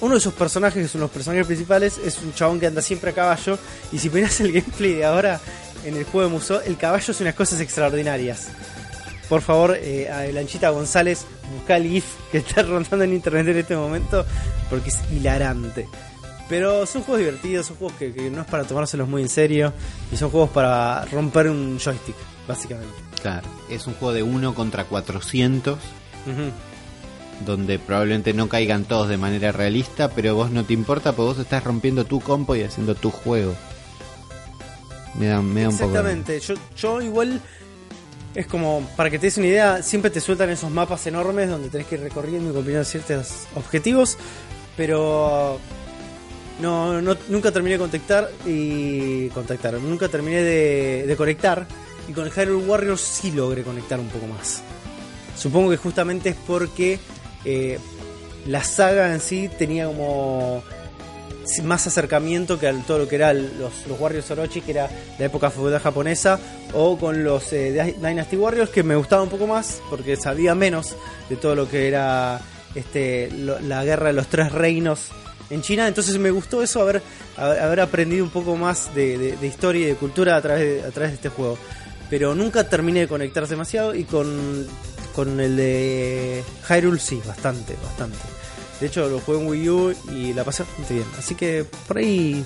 Uno 0.00 0.14
de 0.14 0.18
esos 0.18 0.32
personajes, 0.32 0.82
que 0.82 0.88
son 0.88 1.02
los 1.02 1.10
personajes 1.10 1.46
principales, 1.46 1.98
es 1.98 2.18
un 2.22 2.32
chabón 2.32 2.58
que 2.58 2.66
anda 2.66 2.80
siempre 2.80 3.10
a 3.10 3.14
caballo. 3.14 3.58
Y 3.92 3.98
si 3.98 4.08
miras 4.08 4.40
el 4.40 4.52
gameplay 4.52 4.94
de 4.94 5.04
ahora 5.04 5.40
en 5.84 5.96
el 5.96 6.04
juego 6.04 6.28
de 6.28 6.34
Musou, 6.34 6.60
el 6.64 6.76
caballo 6.76 7.10
hace 7.10 7.22
unas 7.22 7.34
cosas 7.34 7.60
extraordinarias. 7.60 8.48
Por 9.28 9.42
favor, 9.42 9.76
eh, 9.80 10.10
a 10.10 10.24
Lanchita 10.32 10.70
González, 10.70 11.26
busca 11.54 11.76
el 11.76 11.88
GIF 11.88 12.04
que 12.32 12.38
está 12.38 12.62
rondando 12.64 13.04
en 13.04 13.12
internet 13.12 13.48
en 13.48 13.58
este 13.58 13.76
momento, 13.76 14.24
porque 14.68 14.88
es 14.88 14.98
hilarante. 15.12 15.86
Pero 16.48 16.84
son 16.86 17.02
juegos 17.02 17.20
divertidos, 17.20 17.66
son 17.66 17.76
juegos 17.76 17.96
que 17.98 18.30
no 18.30 18.40
es 18.40 18.48
para 18.48 18.64
tomárselos 18.64 19.08
muy 19.08 19.22
en 19.22 19.28
serio, 19.28 19.72
y 20.10 20.16
son 20.16 20.30
juegos 20.30 20.50
para 20.50 21.04
romper 21.06 21.48
un 21.48 21.78
joystick, 21.78 22.16
básicamente. 22.48 23.09
Claro, 23.22 23.46
es 23.68 23.86
un 23.86 23.94
juego 23.94 24.14
de 24.14 24.22
1 24.22 24.54
contra 24.54 24.84
400, 24.84 25.74
Ujú. 25.74 27.44
donde 27.44 27.78
probablemente 27.78 28.32
no 28.32 28.48
caigan 28.48 28.84
todos 28.84 29.08
de 29.08 29.16
manera 29.18 29.52
realista, 29.52 30.08
pero 30.10 30.34
vos 30.34 30.50
no 30.50 30.64
te 30.64 30.72
importa 30.72 31.12
porque 31.12 31.28
vos 31.34 31.38
estás 31.38 31.64
rompiendo 31.64 32.04
tu 32.04 32.20
compo 32.20 32.56
y 32.56 32.62
haciendo 32.62 32.94
tu 32.94 33.10
juego. 33.10 33.54
Me 35.18 35.26
da, 35.26 35.42
me 35.42 35.62
da 35.62 35.68
un 35.68 35.76
poco... 35.76 35.90
Exactamente, 35.90 36.40
yo, 36.40 36.54
yo 36.76 37.00
igual 37.02 37.40
es 38.34 38.46
como, 38.46 38.88
para 38.96 39.10
que 39.10 39.18
te 39.18 39.26
des 39.26 39.38
una 39.38 39.48
idea, 39.48 39.82
siempre 39.82 40.10
te 40.10 40.20
sueltan 40.20 40.50
esos 40.50 40.70
mapas 40.70 41.06
enormes 41.06 41.48
donde 41.48 41.68
tenés 41.68 41.86
que 41.86 41.96
ir 41.96 42.00
recorriendo 42.02 42.50
y 42.50 42.54
combinando 42.54 42.84
ciertos 42.84 43.46
objetivos, 43.56 44.16
pero 44.76 45.58
no, 46.60 47.02
no 47.02 47.16
nunca 47.28 47.50
terminé 47.50 47.72
de 47.74 47.80
contactar 47.80 48.30
y 48.46 49.28
contactar, 49.30 49.74
nunca 49.74 50.08
terminé 50.08 50.42
de, 50.42 51.06
de 51.06 51.16
conectar 51.16 51.66
y 52.10 52.12
con 52.12 52.26
el 52.26 52.32
Hyrule 52.32 52.66
Warriors 52.66 53.00
sí 53.00 53.30
logré 53.30 53.62
conectar 53.62 54.00
un 54.00 54.08
poco 54.08 54.26
más. 54.26 54.62
Supongo 55.36 55.70
que 55.70 55.76
justamente 55.76 56.30
es 56.30 56.36
porque 56.46 56.98
eh, 57.44 57.78
la 58.46 58.64
saga 58.64 59.14
en 59.14 59.20
sí 59.20 59.48
tenía 59.56 59.86
como 59.86 60.62
más 61.64 61.86
acercamiento 61.86 62.58
que 62.58 62.68
a 62.68 62.72
todo 62.82 62.98
lo 62.98 63.08
que 63.08 63.16
era 63.16 63.32
los, 63.32 63.86
los 63.88 63.98
Warriors 63.98 64.30
Orochi, 64.30 64.60
que 64.60 64.72
era 64.72 64.90
la 65.18 65.26
época 65.26 65.50
feudal 65.50 65.80
japonesa, 65.80 66.38
o 66.74 66.98
con 66.98 67.24
los 67.24 67.52
eh, 67.52 67.72
Dy- 67.72 67.94
Dynasty 68.06 68.36
Warriors, 68.36 68.70
que 68.70 68.82
me 68.82 68.94
gustaba 68.96 69.22
un 69.22 69.30
poco 69.30 69.46
más, 69.46 69.80
porque 69.88 70.16
sabía 70.16 70.54
menos 70.54 70.94
de 71.28 71.36
todo 71.36 71.54
lo 71.54 71.68
que 71.68 71.88
era 71.88 72.40
este 72.74 73.30
la 73.32 73.84
guerra 73.84 74.08
de 74.08 74.12
los 74.12 74.26
tres 74.28 74.52
reinos 74.52 75.08
en 75.48 75.62
China. 75.62 75.88
Entonces 75.88 76.18
me 76.18 76.30
gustó 76.30 76.62
eso, 76.62 76.82
haber, 76.82 77.02
haber 77.36 77.80
aprendido 77.80 78.22
un 78.24 78.30
poco 78.30 78.54
más 78.56 78.94
de, 78.94 79.36
historia 79.42 79.82
y 79.82 79.86
de 79.86 79.94
cultura 79.96 80.36
a 80.36 80.42
través 80.42 80.84
a 80.84 80.90
través 80.90 81.10
de 81.12 81.16
este 81.16 81.28
juego. 81.30 81.58
Pero 82.10 82.34
nunca 82.34 82.68
terminé 82.68 83.00
de 83.00 83.08
conectar 83.08 83.46
demasiado 83.46 83.94
y 83.94 84.04
con, 84.04 84.66
con 85.14 85.40
el 85.40 85.56
de 85.56 86.42
Hyrule 86.68 86.98
sí, 86.98 87.22
bastante, 87.26 87.76
bastante. 87.82 88.18
De 88.80 88.86
hecho, 88.88 89.08
lo 89.08 89.20
jugué 89.20 89.38
en 89.40 89.46
Wii 89.46 89.68
U 89.70 89.94
y 90.12 90.32
la 90.34 90.42
pasé 90.44 90.64
bastante 90.64 90.94
bien. 90.94 91.06
Así 91.18 91.34
que 91.36 91.64
por 91.86 91.98
ahí 91.98 92.44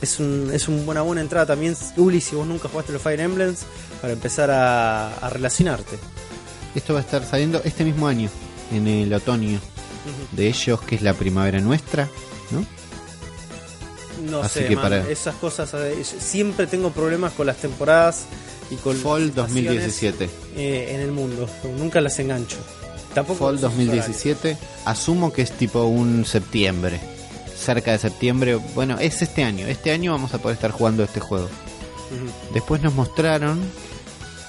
es, 0.00 0.18
un, 0.20 0.50
es 0.52 0.68
un- 0.68 0.88
una 0.88 1.02
buena 1.02 1.20
entrada 1.20 1.46
también, 1.46 1.76
Uli, 1.96 2.20
si 2.20 2.34
vos 2.34 2.46
nunca 2.46 2.68
jugaste 2.68 2.92
los 2.92 3.02
Fire 3.02 3.20
Emblems, 3.20 3.60
para 4.00 4.12
empezar 4.14 4.50
a, 4.50 5.14
a 5.18 5.30
relacionarte. 5.30 5.98
Esto 6.74 6.94
va 6.94 7.00
a 7.00 7.02
estar 7.02 7.24
saliendo 7.24 7.60
este 7.64 7.84
mismo 7.84 8.06
año, 8.08 8.28
en 8.72 8.86
el 8.86 9.12
otoño 9.12 9.60
de 10.32 10.48
ellos, 10.48 10.80
que 10.82 10.94
es 10.96 11.02
la 11.02 11.14
primavera 11.14 11.60
nuestra, 11.60 12.08
¿no? 12.50 12.64
No 14.30 14.40
Así 14.40 14.60
sé, 14.60 14.66
que 14.68 14.74
man, 14.76 14.84
para- 14.84 15.08
esas 15.10 15.34
cosas. 15.36 15.72
eh, 15.74 16.02
siempre 16.04 16.66
tengo 16.66 16.90
problemas 16.90 17.32
con 17.32 17.46
las 17.46 17.56
temporadas 17.56 18.24
y 18.70 18.76
con 18.76 18.96
Fall 18.96 19.20
las 19.28 19.28
estaciones, 19.30 19.64
2017. 19.64 20.30
eh, 20.56 20.92
en 20.94 21.00
el 21.00 21.12
mundo. 21.12 21.48
Nunca 21.78 22.00
las 22.00 22.18
engancho. 22.18 22.56
Tampoco 23.14 23.44
Fall 23.46 23.54
sus 23.56 23.62
2017. 23.62 24.56
Asumo 24.86 25.32
que 25.32 25.42
es 25.42 25.52
tipo 25.52 25.84
un 25.84 26.24
septiembre. 26.24 27.00
Cerca 27.56 27.92
de 27.92 27.98
septiembre. 27.98 28.56
Bueno, 28.74 28.98
es 28.98 29.22
este 29.22 29.44
año. 29.44 29.66
Este 29.66 29.92
año 29.92 30.12
vamos 30.12 30.34
a 30.34 30.38
poder 30.38 30.56
estar 30.56 30.70
jugando 30.70 31.04
este 31.04 31.20
juego. 31.20 31.48
Después 32.52 32.82
nos 32.82 32.94
mostraron 32.94 33.60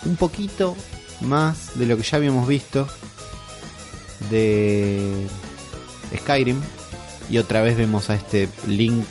un 0.05 0.15
poquito 0.17 0.75
más 1.21 1.77
de 1.77 1.85
lo 1.85 1.97
que 1.97 2.03
ya 2.03 2.17
habíamos 2.17 2.47
visto 2.47 2.87
de 4.29 5.27
Skyrim. 6.17 6.59
Y 7.29 7.37
otra 7.39 7.61
vez 7.61 7.75
vemos 7.77 8.09
a 8.09 8.15
este 8.15 8.47
Link 8.67 9.05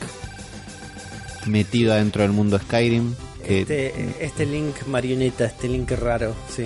metido 1.47 1.93
adentro 1.93 2.21
del 2.23 2.31
mundo 2.31 2.59
Skyrim. 2.59 3.13
Que, 3.45 3.61
Este, 3.61 4.15
este 4.25 4.45
link 4.45 4.75
marioneta, 4.87 5.45
este 5.45 5.67
link 5.67 5.91
raro, 5.91 6.33
sí. 6.49 6.65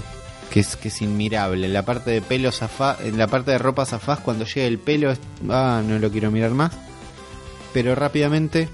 que 0.49 0.61
es, 0.61 0.75
que 0.77 0.87
es 0.87 1.01
inmirable. 1.01 1.67
En 1.67 1.73
la 1.73 1.83
parte 1.83 2.11
de 2.11 2.21
pelo 2.21 2.51
zafá, 2.51 2.97
en 3.03 3.17
la 3.17 3.27
parte 3.27 3.51
de 3.51 3.57
ropa 3.57 3.85
zafás, 3.85 4.19
cuando 4.19 4.45
llega 4.45 4.65
el 4.67 4.79
pelo, 4.79 5.11
es- 5.11 5.19
ah, 5.49 5.81
no 5.85 5.99
lo 5.99 6.09
quiero 6.09 6.31
mirar 6.31 6.51
más. 6.51 6.71
Pero 7.73 7.93
rápidamente 7.95 8.69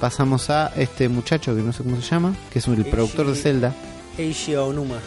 pasamos 0.00 0.48
a 0.50 0.72
este 0.76 1.08
muchacho 1.10 1.54
que 1.54 1.60
no 1.62 1.72
sé 1.72 1.82
cómo 1.82 2.00
se 2.00 2.08
llama, 2.10 2.34
que 2.50 2.58
es 2.60 2.66
el 2.66 2.78
Eiji- 2.84 2.90
productor 2.90 3.26
de 3.26 3.34
Zelda. 3.36 3.74
Eiji 4.16 4.56
Onuma, 4.56 4.98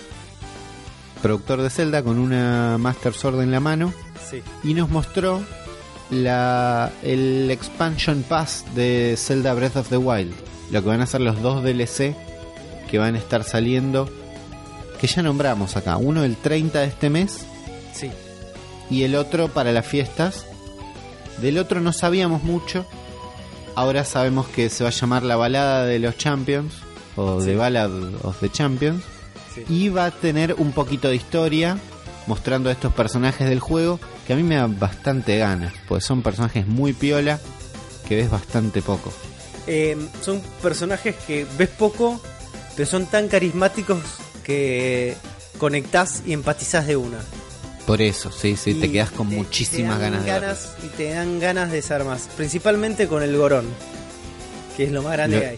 Productor 1.22 1.62
de 1.62 1.70
Zelda 1.70 2.04
con 2.04 2.20
una 2.20 2.78
Master 2.78 3.14
Sword 3.14 3.42
en 3.42 3.52
la 3.52 3.60
mano. 3.60 3.94
sí. 4.30 4.42
Y 4.64 4.74
nos 4.74 4.90
mostró 4.90 5.42
la, 6.10 6.92
el 7.02 7.50
expansion 7.50 8.24
pass 8.24 8.66
de 8.76 9.16
Zelda 9.18 9.54
Breath 9.54 9.78
of 9.78 9.90
the 9.90 9.98
Wild. 9.98 10.34
Lo 10.74 10.82
que 10.82 10.90
van 10.90 11.00
a 11.02 11.06
ser 11.06 11.22
los 11.22 11.42
dos 11.42 11.64
DLC 11.64 12.14
que 12.92 12.98
van 12.98 13.16
a 13.16 13.20
estar 13.20 13.46
saliendo. 13.46 14.10
Que 15.00 15.08
ya 15.08 15.22
nombramos 15.22 15.78
acá. 15.78 15.96
Uno 15.98 16.24
el 16.26 16.36
30 16.36 16.80
de 16.82 16.88
este 16.88 17.10
mes 17.10 17.46
Sí. 17.94 18.10
y 18.90 19.04
el 19.04 19.16
otro 19.16 19.48
para 19.48 19.72
las 19.72 19.86
fiestas. 19.86 20.46
Del 21.42 21.58
otro 21.58 21.80
no 21.80 21.94
sabíamos 21.94 22.44
mucho. 22.44 22.86
Ahora 23.76 24.04
sabemos 24.06 24.48
que 24.48 24.70
se 24.70 24.84
va 24.84 24.90
a 24.90 24.94
llamar 24.94 25.24
la 25.24 25.36
balada 25.36 25.86
de 25.86 26.00
los 26.00 26.18
Champions. 26.18 26.74
O 27.16 27.40
Sí. 27.40 27.48
The 27.48 27.56
Ballad 27.56 27.92
of 28.24 28.40
the 28.40 28.50
Champions. 28.50 29.04
sí. 29.54 29.64
Y 29.70 29.90
va 29.90 30.06
a 30.06 30.12
tener 30.12 30.56
un 30.58 30.72
poquito 30.74 31.08
de 31.08 31.16
historia. 31.16 31.78
Mostrando 32.26 32.70
a 32.70 32.72
estos 32.72 32.94
personajes 32.94 33.50
del 33.50 33.60
juego. 33.60 34.00
Que 34.26 34.34
a 34.34 34.36
mí 34.36 34.44
me 34.44 34.56
da 34.56 34.68
bastante 34.68 35.38
ganas. 35.38 35.74
Pues 35.88 36.04
son 36.06 36.22
personajes 36.22 36.66
muy 36.66 36.94
piola. 36.94 37.40
Que 38.08 38.16
ves 38.16 38.30
bastante 38.32 38.82
poco. 38.82 39.12
Eh, 39.68 39.98
son 40.22 40.42
personajes 40.62 41.16
que 41.28 41.46
ves 41.58 41.70
poco, 41.70 42.20
pero 42.76 42.90
son 42.90 43.06
tan 43.06 43.28
carismáticos 43.28 44.00
que 44.44 45.16
conectás 45.58 46.24
y 46.26 46.34
empatizás 46.34 46.86
de 46.88 46.96
una. 46.98 47.20
Por 47.86 48.02
eso, 48.02 48.32
sí, 48.32 48.56
sí, 48.56 48.76
te 48.76 48.92
quedas 48.92 49.12
con 49.12 49.30
te- 49.30 49.36
muchísimas 49.36 49.98
te 49.98 50.04
ganas 50.04 50.26
de 50.82 50.88
Y 50.88 50.90
te 50.90 51.10
dan 51.12 51.40
ganas 51.40 51.72
de 51.72 51.82
ser 51.82 52.04
más. 52.06 52.30
Principalmente 52.38 53.08
con 53.08 53.24
el 53.24 53.36
Gorón, 53.38 53.66
que 54.78 54.86
es 54.86 54.92
lo 54.92 55.02
más 55.02 55.14
grande 55.14 55.36
Lo- 55.38 55.42
que 55.42 55.48
hay. 55.50 55.58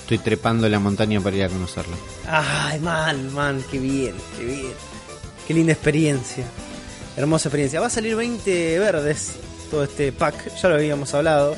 Estoy 0.00 0.18
trepando 0.18 0.68
la 0.68 0.78
montaña 0.80 1.20
para 1.20 1.36
ir 1.36 1.44
a 1.44 1.48
conocerlo. 1.48 1.96
Ay, 2.26 2.80
man, 2.80 3.32
man, 3.32 3.64
qué 3.70 3.78
bien, 3.78 4.14
qué 4.36 4.44
bien. 4.44 4.72
Qué 5.46 5.54
linda 5.54 5.72
experiencia. 5.72 6.44
Hermosa 7.16 7.48
experiencia. 7.48 7.80
Va 7.80 7.86
a 7.86 7.90
salir 7.90 8.16
20 8.16 8.78
verdes 8.80 9.32
todo 9.70 9.84
este 9.84 10.12
pack, 10.12 10.54
ya 10.60 10.68
lo 10.68 10.74
habíamos 10.74 11.14
hablado. 11.14 11.56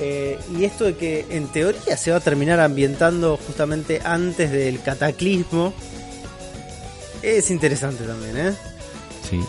Eh, 0.00 0.38
y 0.56 0.64
esto 0.64 0.84
de 0.84 0.96
que 0.96 1.26
en 1.30 1.46
teoría 1.48 1.96
se 1.96 2.10
va 2.10 2.16
a 2.16 2.20
terminar 2.20 2.58
ambientando 2.60 3.36
justamente 3.36 4.00
antes 4.04 4.50
del 4.50 4.82
cataclismo 4.82 5.72
es 7.24 7.50
interesante 7.50 8.04
también, 8.04 8.36
¿eh? 8.36 8.54
Sí. 9.28 9.40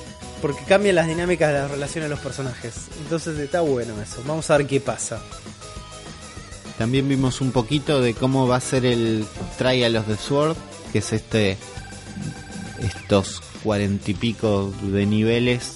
Porque 0.41 0.63
cambia 0.63 0.93
las 0.93 1.07
dinámicas 1.07 1.51
de 1.51 1.59
las 1.59 1.71
relaciones 1.71 2.09
de 2.09 2.15
los 2.15 2.23
personajes. 2.23 2.73
Entonces 3.01 3.37
está 3.37 3.61
bueno 3.61 4.01
eso. 4.01 4.23
Vamos 4.25 4.49
a 4.49 4.57
ver 4.57 4.67
qué 4.67 4.79
pasa. 4.79 5.21
También 6.77 7.07
vimos 7.07 7.41
un 7.41 7.51
poquito 7.51 8.01
de 8.01 8.13
cómo 8.13 8.47
va 8.47 8.57
a 8.57 8.61
ser 8.61 8.85
el 8.85 9.25
Trial 9.57 9.95
of 9.95 10.07
the 10.07 10.17
Sword, 10.17 10.55
que 10.91 10.99
es 10.99 11.13
este 11.13 11.57
estos 12.79 13.41
cuarenta 13.63 14.11
y 14.11 14.13
pico 14.13 14.73
de 14.81 15.05
niveles 15.05 15.73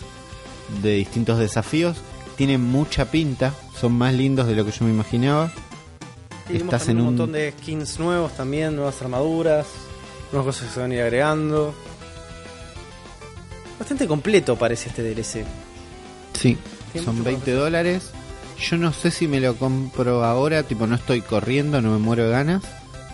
de 0.82 0.96
distintos 0.96 1.40
desafíos. 1.40 1.98
Tienen 2.36 2.62
mucha 2.62 3.12
pinta, 3.12 3.54
son 3.80 3.94
más 3.94 4.14
lindos 4.14 4.48
de 4.48 4.56
lo 4.56 4.66
que 4.66 4.72
yo 4.72 4.86
me 4.86 4.92
imaginaba. 4.92 5.52
Vimos 6.48 6.64
Estás 6.64 6.88
en 6.90 7.00
un 7.00 7.06
montón 7.06 7.32
de 7.32 7.54
skins 7.60 8.00
nuevos 8.00 8.36
también, 8.36 8.76
nuevas 8.76 9.02
armaduras, 9.02 9.68
nuevas 10.32 10.56
cosas 10.56 10.68
que 10.68 10.74
se 10.74 10.80
van 10.80 10.92
a 10.92 10.96
ir 10.96 11.02
agregando. 11.02 11.74
Bastante 13.78 14.08
completo 14.08 14.56
parece 14.58 14.90
este 14.90 15.04
DLC. 15.04 15.46
Sí, 16.34 16.58
son 17.04 17.18
mucho 17.18 17.30
20 17.30 17.52
dólares. 17.52 18.12
Yo 18.60 18.78
no 18.78 18.92
sé 18.92 19.12
si 19.12 19.28
me 19.28 19.40
lo 19.40 19.56
compro 19.56 20.26
ahora, 20.26 20.64
tipo 20.64 20.86
no 20.86 20.96
estoy 20.96 21.22
corriendo, 21.22 21.82
no 21.82 21.92
me 21.92 22.00
muero 22.00 22.26
de 22.26 22.32
ganas. 22.32 22.64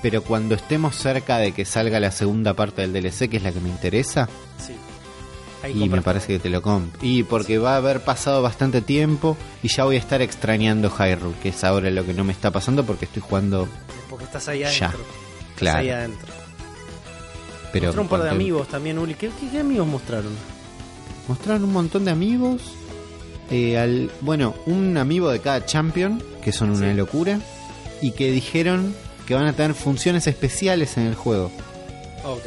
Pero 0.01 0.23
cuando 0.23 0.55
estemos 0.55 0.95
cerca 0.95 1.37
de 1.37 1.51
que 1.51 1.65
salga 1.65 1.99
la 1.99 2.11
segunda 2.11 2.53
parte 2.53 2.81
del 2.81 2.93
DLC, 2.93 3.29
que 3.29 3.37
es 3.37 3.43
la 3.43 3.51
que 3.51 3.59
me 3.59 3.69
interesa, 3.69 4.27
Sí. 4.65 4.73
Ahí 5.65 5.83
y 5.83 5.89
me 5.89 6.01
parece 6.01 6.27
que 6.27 6.39
te 6.39 6.49
lo 6.49 6.61
compro. 6.61 6.99
Y 7.01 7.23
porque 7.23 7.57
va 7.57 7.73
a 7.73 7.77
haber 7.77 8.01
pasado 8.03 8.41
bastante 8.41 8.81
tiempo 8.81 9.35
y 9.63 9.67
ya 9.69 9.83
voy 9.83 9.95
a 9.95 9.99
estar 9.99 10.21
extrañando 10.21 10.89
Hyrule, 10.89 11.35
que 11.41 11.49
es 11.49 11.63
ahora 11.63 11.89
lo 11.91 12.05
que 12.05 12.13
no 12.13 12.23
me 12.23 12.33
está 12.33 12.51
pasando 12.51 12.85
porque 12.85 13.05
estoy 13.05 13.21
jugando, 13.21 13.67
Porque 14.09 14.25
estás 14.25 14.47
ahí 14.47 14.59
Ya, 14.59 14.67
adentro. 14.67 14.99
Estás 14.99 15.55
claro. 15.57 15.79
ahí 15.79 15.89
adentro. 15.89 16.27
pero 17.71 17.85
Mostraron 17.87 18.05
un 18.05 18.09
par 18.09 18.23
de 18.23 18.29
amigos 18.29 18.67
también, 18.67 18.97
Uli. 18.99 19.15
¿Qué, 19.15 19.29
qué- 19.39 19.49
qué 19.49 19.59
amigos 19.59 19.87
mostraron? 19.87 20.31
Mostraron 21.27 21.63
un 21.65 21.73
montón 21.73 22.05
de 22.05 22.11
amigos. 22.11 22.61
eh, 23.51 23.77
al, 23.77 24.09
bueno, 24.21 24.55
un 24.65 24.97
amigo 24.97 25.29
de 25.29 25.39
cada 25.39 25.63
champion, 25.65 26.19
que 26.43 26.51
son 26.51 26.71
una 26.71 26.89
Sí. 26.91 26.95
locura, 26.97 27.39
y 28.01 28.11
que 28.11 28.31
dijeron 28.31 28.95
que 29.27 29.35
van 29.35 29.45
a 29.45 29.53
tener 29.53 29.75
funciones 29.75 30.25
especiales 30.25 30.97
en 30.97 31.05
el 31.05 31.13
juego, 31.15 31.51
Ok. 32.23 32.41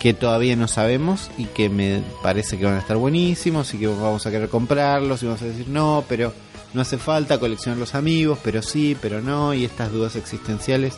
Que 0.00 0.14
todavía 0.14 0.56
no 0.56 0.66
sabemos 0.66 1.30
y 1.36 1.44
que 1.44 1.68
me 1.68 2.02
parece 2.22 2.58
que 2.58 2.64
van 2.64 2.74
a 2.74 2.78
estar 2.78 2.96
buenísimos 2.96 3.72
y 3.74 3.78
que 3.78 3.86
vamos 3.86 4.26
a 4.26 4.30
querer 4.30 4.48
comprarlos 4.48 5.22
y 5.22 5.26
vamos 5.26 5.42
a 5.42 5.44
decir 5.44 5.68
no, 5.68 6.04
pero 6.08 6.32
no 6.72 6.80
hace 6.80 6.96
falta 6.96 7.38
coleccionar 7.38 7.78
los 7.78 7.94
amigos, 7.94 8.38
pero 8.42 8.62
sí, 8.62 8.96
pero 9.00 9.20
no, 9.20 9.52
y 9.52 9.64
estas 9.64 9.92
dudas 9.92 10.16
existenciales 10.16 10.94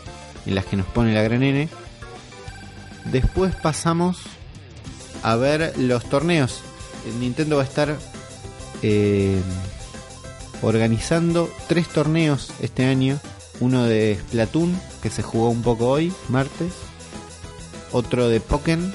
en 0.46 0.54
las 0.54 0.64
que 0.66 0.76
nos 0.76 0.86
pone 0.86 1.12
la 1.12 1.22
gran 1.22 1.42
N. 1.42 1.68
Después 3.10 3.56
pasamos 3.56 4.18
a 5.24 5.34
ver 5.34 5.74
los 5.78 6.04
torneos. 6.04 6.60
El 7.04 7.18
Nintendo 7.18 7.56
va 7.56 7.62
a 7.62 7.66
estar 7.66 7.98
eh, 8.82 9.40
organizando 10.62 11.50
tres 11.66 11.88
torneos 11.88 12.52
este 12.60 12.84
año. 12.84 13.18
Uno 13.58 13.84
de 13.84 14.18
Splatoon, 14.28 14.78
que 15.02 15.10
se 15.10 15.22
jugó 15.22 15.50
un 15.50 15.62
poco 15.62 15.88
hoy, 15.88 16.12
martes. 16.28 16.72
Otro 17.92 18.28
de 18.28 18.40
Pokémon 18.40 18.92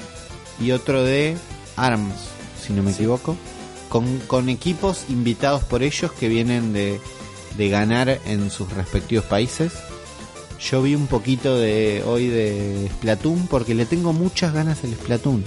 y 0.60 0.72
otro 0.72 1.04
de 1.04 1.36
ARMS, 1.76 2.14
si 2.60 2.72
no 2.72 2.82
me 2.82 2.92
equivoco. 2.92 3.36
Con, 3.88 4.18
con 4.26 4.50
equipos 4.50 5.06
invitados 5.08 5.64
por 5.64 5.82
ellos 5.82 6.12
que 6.12 6.28
vienen 6.28 6.74
de, 6.74 7.00
de 7.56 7.68
ganar 7.70 8.20
en 8.26 8.50
sus 8.50 8.72
respectivos 8.72 9.24
países. 9.24 9.72
Yo 10.60 10.82
vi 10.82 10.94
un 10.94 11.06
poquito 11.06 11.56
de 11.56 12.02
hoy 12.06 12.26
de 12.26 12.90
Splatoon 12.94 13.46
porque 13.46 13.74
le 13.74 13.86
tengo 13.86 14.12
muchas 14.12 14.52
ganas 14.52 14.84
al 14.84 14.92
Splatoon. 14.92 15.44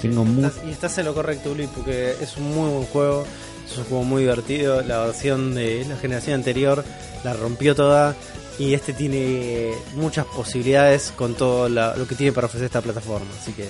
Tengo 0.00 0.26
y 0.66 0.70
estás 0.70 0.98
en 0.98 1.06
lo 1.06 1.14
correcto, 1.14 1.52
Uli, 1.52 1.66
porque 1.66 2.14
es 2.20 2.36
un 2.36 2.54
muy 2.54 2.68
buen 2.70 2.84
juego. 2.84 3.24
Es 3.66 3.78
un 3.78 3.84
juego 3.84 4.04
muy 4.04 4.22
divertido. 4.22 4.82
La 4.82 5.06
versión 5.06 5.54
de 5.54 5.84
la 5.86 5.96
generación 5.96 6.34
anterior 6.34 6.84
la 7.22 7.32
rompió 7.32 7.74
toda. 7.74 8.14
Y 8.58 8.74
este 8.74 8.92
tiene 8.92 9.72
muchas 9.94 10.26
posibilidades 10.26 11.12
con 11.16 11.34
todo 11.34 11.68
la- 11.68 11.96
lo 11.96 12.06
que 12.06 12.14
tiene 12.14 12.32
para 12.32 12.46
ofrecer 12.46 12.66
esta 12.66 12.80
plataforma. 12.80 13.26
Así 13.40 13.52
que 13.52 13.68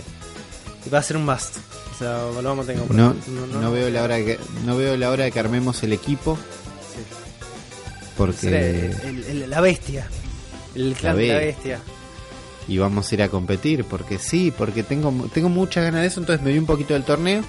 va 0.92 0.98
a 0.98 1.02
ser 1.02 1.16
un 1.16 1.24
must. 1.24 1.56
O 1.94 1.96
sea, 1.98 2.24
lo 2.26 2.42
vamos 2.42 2.64
a 2.68 2.72
tener 2.72 2.86
que 2.86 2.92
no, 2.94 3.14
no 3.60 3.70
veo 3.72 3.88
la 3.88 4.02
hora 4.02 4.16
de 4.16 4.24
que, 4.24 4.38
no 4.66 4.76
veo 4.76 4.96
la 4.96 5.10
hora 5.10 5.24
de 5.24 5.32
que 5.32 5.40
armemos 5.40 5.82
el 5.84 5.92
equipo 5.92 6.36
porque 8.16 8.36
Será 8.36 8.60
el- 8.60 9.24
el- 9.24 9.50
la 9.50 9.60
bestia. 9.60 10.06
El 10.74 10.94
clan 10.94 11.16
de 11.16 11.28
la 11.28 11.34
be- 11.38 11.46
bestia. 11.46 11.80
y 12.68 12.78
vamos 12.78 13.10
a 13.10 13.14
ir 13.14 13.22
a 13.22 13.28
competir 13.28 13.84
porque 13.84 14.18
sí, 14.18 14.52
porque 14.56 14.82
tengo 14.82 15.12
tengo 15.32 15.48
muchas 15.48 15.84
ganas 15.84 16.00
de 16.02 16.06
eso, 16.08 16.20
entonces 16.20 16.44
me 16.44 16.52
vi 16.52 16.58
un 16.58 16.66
poquito 16.66 16.94
del 16.94 17.04
torneo. 17.04 17.42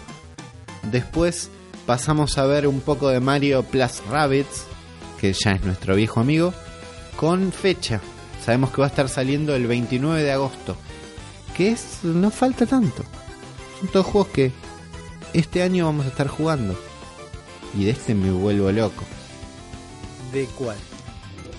Después 0.92 1.50
pasamos 1.86 2.38
a 2.38 2.46
ver 2.46 2.68
un 2.68 2.82
poco 2.82 3.10
de 3.10 3.20
Mario 3.20 3.64
Plus 3.64 4.02
Rabbits, 4.10 4.64
que 5.20 5.34
ya 5.34 5.52
es 5.54 5.64
nuestro 5.64 5.96
viejo 5.96 6.20
amigo, 6.20 6.54
con 7.16 7.52
fecha. 7.52 8.02
Sabemos 8.44 8.72
que 8.72 8.82
va 8.82 8.88
a 8.88 8.90
estar 8.90 9.10
saliendo 9.10 9.56
el 9.56 9.68
29 9.68 10.22
de 10.24 10.32
agosto. 10.32 10.76
Que 11.56 11.72
es 11.72 12.00
no 12.04 12.30
falta 12.32 12.66
tanto. 12.66 13.04
Son 13.80 13.88
todos 13.90 14.06
juegos 14.06 14.30
que 14.32 14.52
este 15.34 15.62
año 15.64 15.86
vamos 15.86 16.06
a 16.06 16.10
estar 16.10 16.28
jugando. 16.28 16.78
Y 17.78 17.86
de 17.86 17.92
este 17.92 18.14
me 18.16 18.32
vuelvo 18.32 18.72
loco, 18.72 19.04
¿De 20.32 20.46
cuál? 20.58 20.78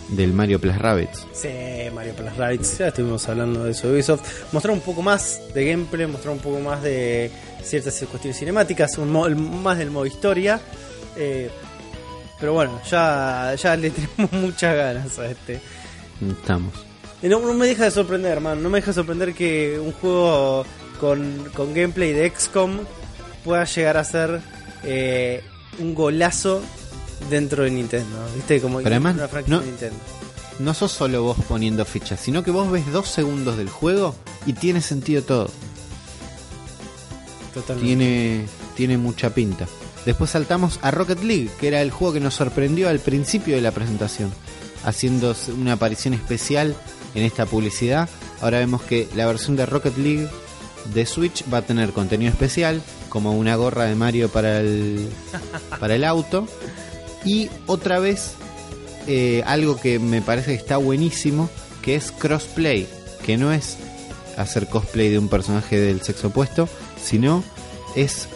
del 0.09 0.33
Mario 0.33 0.61
Plus 0.61 0.79
Rabbits. 0.79 1.27
Sí, 1.33 1.49
Mario 1.93 2.15
Plus 2.15 2.37
Rabbids, 2.37 2.79
ya 2.79 2.89
estuvimos 2.89 3.29
hablando 3.29 3.65
de 3.65 3.73
eso 3.73 3.89
de 3.89 3.95
Ubisoft. 3.95 4.53
Mostrar 4.53 4.73
un 4.73 4.81
poco 4.81 5.03
más 5.03 5.41
de 5.53 5.69
gameplay, 5.69 6.07
mostrar 6.07 6.33
un 6.33 6.39
poco 6.41 6.61
más 6.61 6.81
de 6.83 7.31
ciertas 7.63 7.99
cuestiones 8.09 8.39
cinemáticas, 8.39 8.97
un 8.99 9.11
mo- 9.11 9.29
más 9.29 9.79
del 9.79 9.91
modo 9.91 10.07
historia. 10.07 10.61
eh, 11.17 11.51
pero 12.41 12.53
bueno, 12.53 12.81
ya, 12.91 13.55
ya 13.61 13.77
le 13.77 13.91
tenemos 14.17 14.33
muchas 14.33 14.77
ganas 14.77 15.19
a 15.19 15.27
este. 15.27 15.61
Estamos. 16.29 16.73
Y 17.23 17.29
no, 17.29 17.41
no 17.41 17.55
me 17.55 17.67
deja 17.67 17.85
de 17.85 17.91
sorprender, 17.91 18.41
man. 18.41 18.63
No 18.63 18.69
me 18.71 18.79
deja 18.79 18.91
de 18.91 18.95
sorprender 18.95 19.35
que 19.35 19.79
un 19.83 19.93
juego 19.93 20.65
con, 21.01 21.51
con 21.55 21.73
gameplay 21.75 22.13
de 22.13 22.31
XCOM 22.31 22.79
pueda 23.45 23.65
llegar 23.65 23.97
a 23.97 24.05
ser 24.05 24.41
eh, 24.85 25.43
un 25.79 25.95
golazo 25.95 26.63
dentro 27.31 27.65
de 27.65 27.71
Nintendo. 27.71 28.17
¿Viste? 28.35 28.61
Como 28.61 28.79
Pero 28.79 28.91
además, 28.91 29.15
una 29.15 29.29
franquicia 29.29 29.57
no- 29.57 29.63
de 29.63 29.67
Nintendo. 29.71 29.97
no 30.59 30.75
sos 30.75 30.93
solo 30.93 31.23
vos 31.23 31.37
poniendo 31.49 31.85
fichas, 31.85 32.21
sino 32.21 32.43
que 32.45 32.51
vos 32.51 32.71
ves 32.71 32.91
dos 32.93 33.09
segundos 33.09 33.57
del 33.57 33.71
juego 33.71 34.15
y 34.45 34.53
tiene 34.53 34.81
sentido 34.83 35.23
todo. 35.23 35.51
Totalmente. 37.55 37.87
Tiene, 37.87 38.47
tiene 38.77 38.99
mucha 38.99 39.31
pinta. 39.31 39.67
Después 40.07 40.31
saltamos 40.31 40.79
a 40.83 40.93
Rocket 40.93 41.23
League, 41.25 41.51
que 41.59 41.67
era 41.67 41.83
el 41.83 41.91
juego 41.91 42.15
que 42.15 42.21
nos 42.21 42.35
sorprendió 42.35 42.89
al 42.89 43.01
principio 43.01 43.57
de 43.57 43.61
la 43.61 43.73
presentación, 43.73 44.33
haciendo 44.85 45.35
una 45.59 45.73
aparición 45.73 46.15
especial 46.15 46.77
en 47.17 47.25
esta 47.25 47.45
publicidad. 47.45 48.09
Ahora 48.41 48.61
vemos 48.61 48.83
que 48.83 49.09
la 49.17 49.27
versión 49.27 49.57
de 49.57 49.67
Rocket 49.67 49.99
League 49.99 50.29
de 50.95 51.07
Switch 51.07 51.43
va 51.53 51.59
a 51.59 51.63
tener 51.63 51.91
contenido 51.91 52.31
especial, 52.31 52.83
como 53.09 53.33
una 53.33 53.57
gorra 53.57 53.87
de 53.87 53.97
Mario 53.97 54.29
para 54.29 54.61
el, 54.61 55.09
para 55.81 55.97
el 55.97 56.05
auto. 56.05 56.47
Y 57.25 57.51
otra 57.67 57.99
vez, 57.99 58.35
eh, 59.09 59.43
algo 59.45 59.77
que 59.77 59.99
me 59.99 60.23
parece 60.23 60.53
que 60.53 60.63
está 60.63 60.77
buenísimo, 60.77 61.51
que 61.83 61.97
es 61.97 62.13
crossplay, 62.13 62.87
que 63.25 63.37
no 63.37 63.53
es 63.53 63.77
hacer 64.37 64.69
cosplay 64.69 65.11
de 65.11 65.19
un 65.19 65.29
personaje 65.29 65.81
del 65.81 66.03
sexo 66.03 66.29
opuesto, 66.29 66.69
sino 67.03 67.43
es 67.97 68.29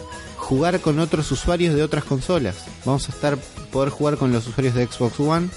jugar 0.51 0.81
con 0.81 0.99
otros 0.99 1.31
usuarios 1.31 1.73
de 1.75 1.81
otras 1.81 2.03
consolas. 2.03 2.57
Vamos 2.83 3.07
a 3.07 3.13
estar 3.13 3.37
poder 3.71 3.89
jugar 3.89 4.17
con 4.17 4.33
los 4.33 4.45
usuarios 4.47 4.75
de 4.75 4.85
Xbox 4.85 5.17
One 5.21 5.47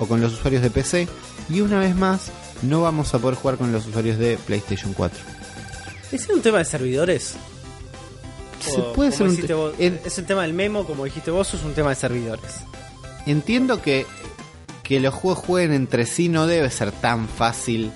o 0.00 0.06
con 0.08 0.20
los 0.20 0.32
usuarios 0.32 0.62
de 0.62 0.70
PC 0.70 1.06
y 1.48 1.60
una 1.60 1.78
vez 1.78 1.94
más 1.94 2.32
no 2.62 2.82
vamos 2.82 3.14
a 3.14 3.20
poder 3.20 3.36
jugar 3.36 3.56
con 3.56 3.70
los 3.70 3.86
usuarios 3.86 4.18
de 4.18 4.36
PlayStation 4.44 4.94
4. 4.94 5.16
¿Es 6.10 6.28
un 6.28 6.42
tema 6.42 6.58
de 6.58 6.64
servidores? 6.64 7.34
Se 8.60 8.80
puede 8.96 9.12
ser 9.12 9.22
un 9.22 9.28
dijiste 9.30 9.46
te- 9.46 9.54
vos, 9.54 9.74
en- 9.78 10.00
¿Es 10.04 10.18
el 10.18 10.24
tema 10.26 10.42
del 10.42 10.54
memo, 10.54 10.84
como 10.86 11.04
dijiste 11.04 11.30
vos, 11.30 11.54
es 11.54 11.62
un 11.62 11.74
tema 11.74 11.90
de 11.90 11.96
servidores? 11.96 12.52
Entiendo 13.26 13.80
que, 13.80 14.06
que 14.82 14.98
los 14.98 15.14
juegos 15.14 15.38
jueguen 15.44 15.72
entre 15.72 16.04
sí 16.04 16.28
no 16.28 16.48
debe 16.48 16.68
ser 16.70 16.90
tan 16.90 17.28
fácil 17.28 17.92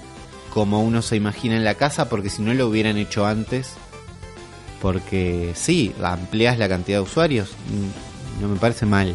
como 0.55 0.81
uno 0.81 1.03
se 1.03 1.17
imagina 1.17 1.57
en 1.57 1.65
la 1.65 1.75
casa, 1.75 2.09
porque 2.09 2.31
si 2.31 2.41
no 2.43 2.55
lo 2.55 2.69
hubieran 2.69 2.97
hecho 2.99 3.27
antes. 3.27 3.71
Porque 4.81 5.53
sí, 5.55 5.95
amplias 6.03 6.59
la 6.59 6.69
cantidad 6.69 6.99
de 6.99 7.03
usuarios, 7.05 7.51
mm, 7.51 8.43
no 8.43 8.49
me 8.49 8.57
parece 8.59 8.87
mal. 8.87 9.15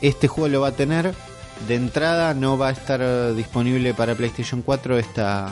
Este 0.00 0.28
juego 0.28 0.48
lo 0.48 0.60
va 0.62 0.68
a 0.68 0.72
tener. 0.72 1.14
De 1.66 1.74
entrada 1.74 2.34
no 2.34 2.56
va 2.58 2.68
a 2.68 2.72
estar 2.72 3.00
eh, 3.02 3.32
disponible 3.34 3.94
para 3.94 4.14
PlayStation 4.14 4.62
4 4.62 4.98
esta 4.98 5.48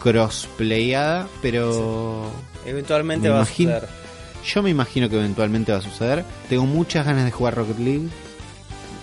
crossplayada, 0.00 1.26
pero 1.42 2.30
Eventualmente 2.64 3.28
Me 3.28 3.30
va 3.34 3.38
imagino. 3.40 3.72
a 3.72 3.80
suceder. 3.80 3.94
yo 4.44 4.62
me 4.62 4.70
imagino 4.70 5.08
que 5.08 5.16
eventualmente 5.16 5.72
va 5.72 5.78
a 5.78 5.82
suceder. 5.82 6.24
Tengo 6.48 6.66
muchas 6.66 7.06
ganas 7.06 7.24
de 7.24 7.30
jugar 7.30 7.54
Rocket 7.56 7.78
League. 7.78 8.08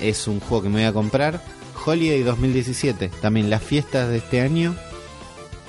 Es 0.02 0.28
un 0.28 0.40
juego 0.40 0.64
que 0.64 0.70
me 0.70 0.76
voy 0.76 0.84
a 0.86 0.94
comprar. 0.94 1.42
Holiday 1.86 2.24
2017. 2.24 3.10
También 3.22 3.50
las 3.50 3.62
fiestas 3.64 4.10
de 4.10 4.18
este 4.18 4.42
año. 4.42 4.76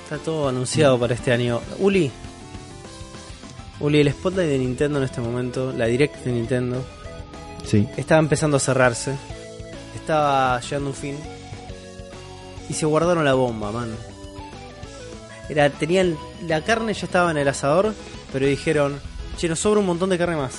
Está 0.03 0.17
todo 0.17 0.49
anunciado 0.49 0.99
para 0.99 1.13
este 1.15 1.31
año. 1.31 1.61
Uli. 1.79 2.11
Uli, 3.79 3.99
el 3.99 4.11
spotlight 4.11 4.49
de 4.49 4.57
Nintendo 4.57 4.99
en 4.99 5.03
este 5.05 5.21
momento, 5.21 5.73
la 5.75 5.85
direct 5.85 6.23
de 6.23 6.31
Nintendo, 6.31 6.85
Sí. 7.65 7.87
estaba 7.97 8.19
empezando 8.19 8.57
a 8.57 8.59
cerrarse. 8.59 9.15
Estaba 9.95 10.59
llegando 10.61 10.89
un 10.91 10.95
fin. 10.95 11.17
Y 12.69 12.73
se 12.73 12.85
guardaron 12.85 13.25
la 13.25 13.33
bomba, 13.33 13.71
man. 13.71 13.95
Era, 15.49 15.69
tenían. 15.69 16.17
La 16.47 16.61
carne 16.63 16.93
ya 16.93 17.05
estaba 17.05 17.31
en 17.31 17.37
el 17.37 17.47
asador, 17.47 17.93
pero 18.33 18.45
dijeron, 18.47 18.99
che, 19.37 19.47
nos 19.47 19.59
sobra 19.59 19.79
un 19.79 19.85
montón 19.85 20.09
de 20.09 20.17
carne 20.17 20.35
más. 20.37 20.53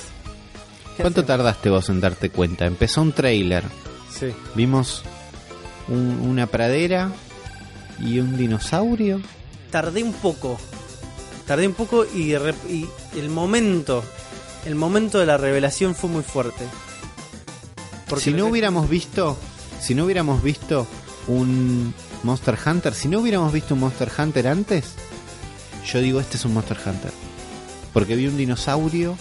¿Qué 0.97 1.03
¿Cuánto 1.03 1.21
hacemos? 1.21 1.27
tardaste 1.27 1.71
vos 1.71 1.89
en 1.89 2.01
darte 2.01 2.31
cuenta? 2.31 2.67
Empezó 2.67 3.03
un 3.03 3.13
trailer. 3.13 3.65
Sí. 4.11 4.29
Vimos 4.55 5.03
un- 5.89 6.21
una 6.29 6.47
pradera 6.47 7.11
y 8.01 8.19
un 8.21 8.37
dinosaurio. 8.37 9.21
tardé 9.71 10.03
un 10.03 10.13
poco. 10.13 10.59
Tardé 11.47 11.67
un 11.67 11.75
poco 11.75 12.05
y, 12.15 12.33
y 12.35 12.89
el 13.17 13.29
momento, 13.29 14.05
el 14.65 14.75
momento 14.75 15.19
de 15.19 15.27
la 15.27 15.37
revelación 15.37 15.95
fue 15.95 16.11
muy 16.11 16.23
fuerte. 16.23 16.65
Porque 18.09 18.25
si 18.25 18.33
no 18.33 18.47
hubiéramos 18.47 18.89
visto, 18.89 19.37
si 19.81 19.95
no 19.95 20.05
hubiéramos 20.05 20.43
visto 20.43 20.87
un 21.27 21.93
Monster 22.23 22.57
Hunter, 22.65 22.95
si 22.95 23.09
no 23.09 23.21
hubiéramos 23.21 23.53
visto 23.53 23.75
un 23.75 23.81
Monster 23.81 24.11
Hunter 24.17 24.49
antes, 24.49 24.85
yo 25.91 26.01
digo 26.01 26.21
este 26.21 26.37
es 26.37 26.45
un 26.45 26.55
Monster 26.55 26.79
Hunter. 26.85 27.11
Porque 27.93 28.15
vi 28.15 28.27
un 28.29 28.37
dinosaurio 28.37 29.17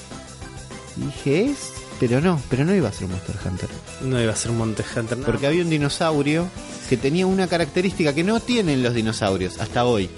y 0.97 1.05
dije 1.05 1.45
es, 1.45 1.71
pero 1.99 2.21
no, 2.21 2.41
pero 2.49 2.65
no 2.65 2.75
iba 2.75 2.89
a 2.89 2.91
ser 2.91 3.05
un 3.05 3.11
Monster 3.11 3.35
Hunter. 3.45 3.69
no 4.01 4.21
iba 4.21 4.33
a 4.33 4.35
ser 4.35 4.51
un 4.51 4.57
Monte 4.57 4.83
Hunter, 4.83 5.17
nada. 5.17 5.25
Porque 5.31 5.47
había 5.47 5.63
un 5.63 5.69
dinosaurio 5.69 6.47
que 6.89 6.97
tenía 6.97 7.25
una 7.25 7.47
característica 7.47 8.13
que 8.13 8.23
no 8.23 8.39
tienen 8.39 8.83
los 8.83 8.93
dinosaurios 8.93 9.59
hasta 9.59 9.85
hoy. 9.85 10.09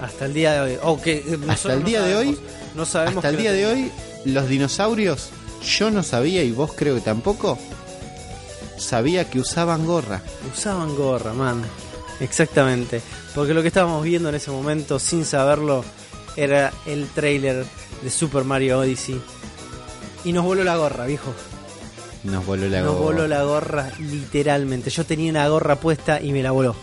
hasta 0.00 0.26
el 0.26 0.34
día 0.34 0.52
de 0.52 0.60
hoy, 0.60 0.78
oh, 0.82 1.00
que, 1.00 1.22
nosotros 1.46 1.74
el 1.74 1.80
no 1.80 1.86
día 1.88 2.02
de 2.02 2.16
hoy- 2.16 2.38
no 2.76 2.84
sabemos 2.84 3.16
Hasta 3.24 3.30
el 3.30 3.36
día 3.36 3.52
de 3.52 3.66
hoy, 3.66 3.90
los 4.24 4.48
dinosaurios, 4.48 5.30
yo 5.64 5.90
no 5.90 6.02
sabía 6.02 6.42
y 6.42 6.52
vos 6.52 6.72
creo 6.76 6.94
que 6.96 7.00
tampoco, 7.00 7.58
sabía 8.78 9.28
que 9.28 9.40
usaban 9.40 9.84
gorra. 9.86 10.22
usaban 10.54 10.94
gorra, 10.94 11.32
man. 11.32 11.62
Exactamente, 12.20 13.02
porque 13.34 13.52
lo 13.54 13.62
que 13.62 13.68
estábamos 13.68 14.02
viendo 14.04 14.28
en 14.28 14.34
ese 14.36 14.50
momento, 14.50 14.98
sin 14.98 15.24
saberlo, 15.24 15.84
era 16.36 16.72
el 16.86 17.08
trailer 17.08 17.64
de 18.02 18.10
Super 18.10 18.44
Mario 18.44 18.78
Odyssey. 18.80 19.20
Y 20.24 20.32
nos 20.32 20.44
voló 20.44 20.64
la 20.64 20.76
gorra, 20.76 21.06
viejo. 21.06 21.32
Nos 22.24 22.44
voló 22.44 22.68
la 22.68 22.80
Nos 22.80 22.94
gorra. 22.96 23.04
voló 23.04 23.28
la 23.28 23.42
gorra, 23.44 23.90
literalmente. 24.00 24.90
Yo 24.90 25.04
tenía 25.04 25.30
una 25.30 25.46
gorra 25.48 25.76
puesta 25.76 26.20
y 26.20 26.32
me 26.32 26.42
la 26.42 26.50
voló. 26.50 26.74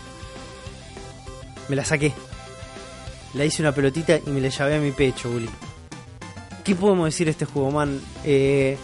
Me 1.68 1.76
la 1.76 1.84
saqué. 1.84 2.12
La 3.34 3.44
hice 3.44 3.60
una 3.62 3.72
pelotita 3.74 4.16
y 4.24 4.30
me 4.30 4.40
la 4.40 4.48
llevé 4.48 4.76
a 4.76 4.80
mi 4.80 4.92
pecho, 4.92 5.28
Uli. 5.30 5.50
¿Qué 6.64 6.74
podemos 6.74 7.04
decir 7.06 7.26
de 7.26 7.32
este 7.32 7.44
juego, 7.44 7.70
man? 7.70 8.00
Eh, 8.24 8.76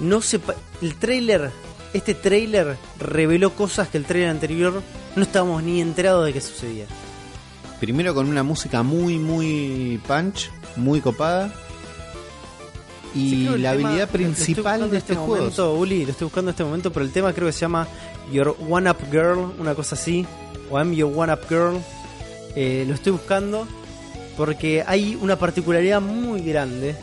no 0.00 0.20
se 0.20 0.38
el 0.82 0.94
trailer, 0.96 1.50
este 1.94 2.14
trailer 2.14 2.76
reveló 2.98 3.54
cosas 3.54 3.88
que 3.88 3.98
el 3.98 4.04
trailer 4.04 4.30
anterior 4.30 4.82
no 5.16 5.22
estábamos 5.22 5.62
ni 5.62 5.80
enterados 5.80 6.26
de 6.26 6.32
que 6.32 6.40
sucedía. 6.40 6.84
Primero 7.80 8.14
con 8.14 8.28
una 8.28 8.42
música 8.42 8.82
muy, 8.82 9.18
muy 9.18 10.00
punch, 10.06 10.50
muy 10.76 11.00
copada. 11.00 11.52
Y 13.14 13.30
Sí, 13.30 13.44
la 13.58 13.72
tema- 13.72 13.88
habilidad 13.88 14.08
principal 14.10 14.80
de 14.80 14.86
en 14.88 14.94
este 14.96 15.14
juego. 15.14 15.36
momento, 15.36 15.74
Uli, 15.74 16.04
lo 16.04 16.12
estoy 16.12 16.24
buscando 16.26 16.50
en 16.50 16.52
este 16.54 16.64
momento, 16.64 16.92
pero 16.92 17.04
el 17.04 17.12
tema 17.12 17.32
creo 17.32 17.46
que 17.46 17.52
se 17.52 17.60
llama 17.60 17.86
Your 18.32 18.56
One 18.70 18.90
Up 18.90 18.96
Girl, 19.10 19.52
una 19.58 19.74
cosa 19.74 19.94
así, 19.96 20.26
o 20.70 20.78
I'm 20.78 20.92
Your 20.94 21.12
One 21.14 21.32
Up 21.32 21.40
Girl. 21.48 21.78
Eh, 22.56 22.84
lo 22.88 22.94
estoy 22.94 23.12
buscando 23.12 23.66
porque 24.36 24.82
hay 24.86 25.16
una 25.20 25.38
particularidad 25.38 26.00
muy 26.00 26.40
grande 26.42 26.96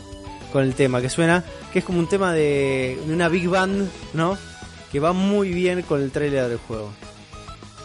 con 0.52 0.64
el 0.64 0.74
tema 0.74 1.00
que 1.00 1.08
suena, 1.08 1.44
que 1.72 1.78
es 1.80 1.84
como 1.84 1.98
un 1.98 2.08
tema 2.08 2.32
de, 2.32 2.98
de 3.06 3.14
una 3.14 3.28
big 3.28 3.48
band, 3.48 3.88
¿no? 4.14 4.36
Que 4.90 4.98
va 5.00 5.12
muy 5.12 5.50
bien 5.50 5.82
con 5.82 6.02
el 6.02 6.10
trailer 6.10 6.48
del 6.48 6.58
juego. 6.58 6.90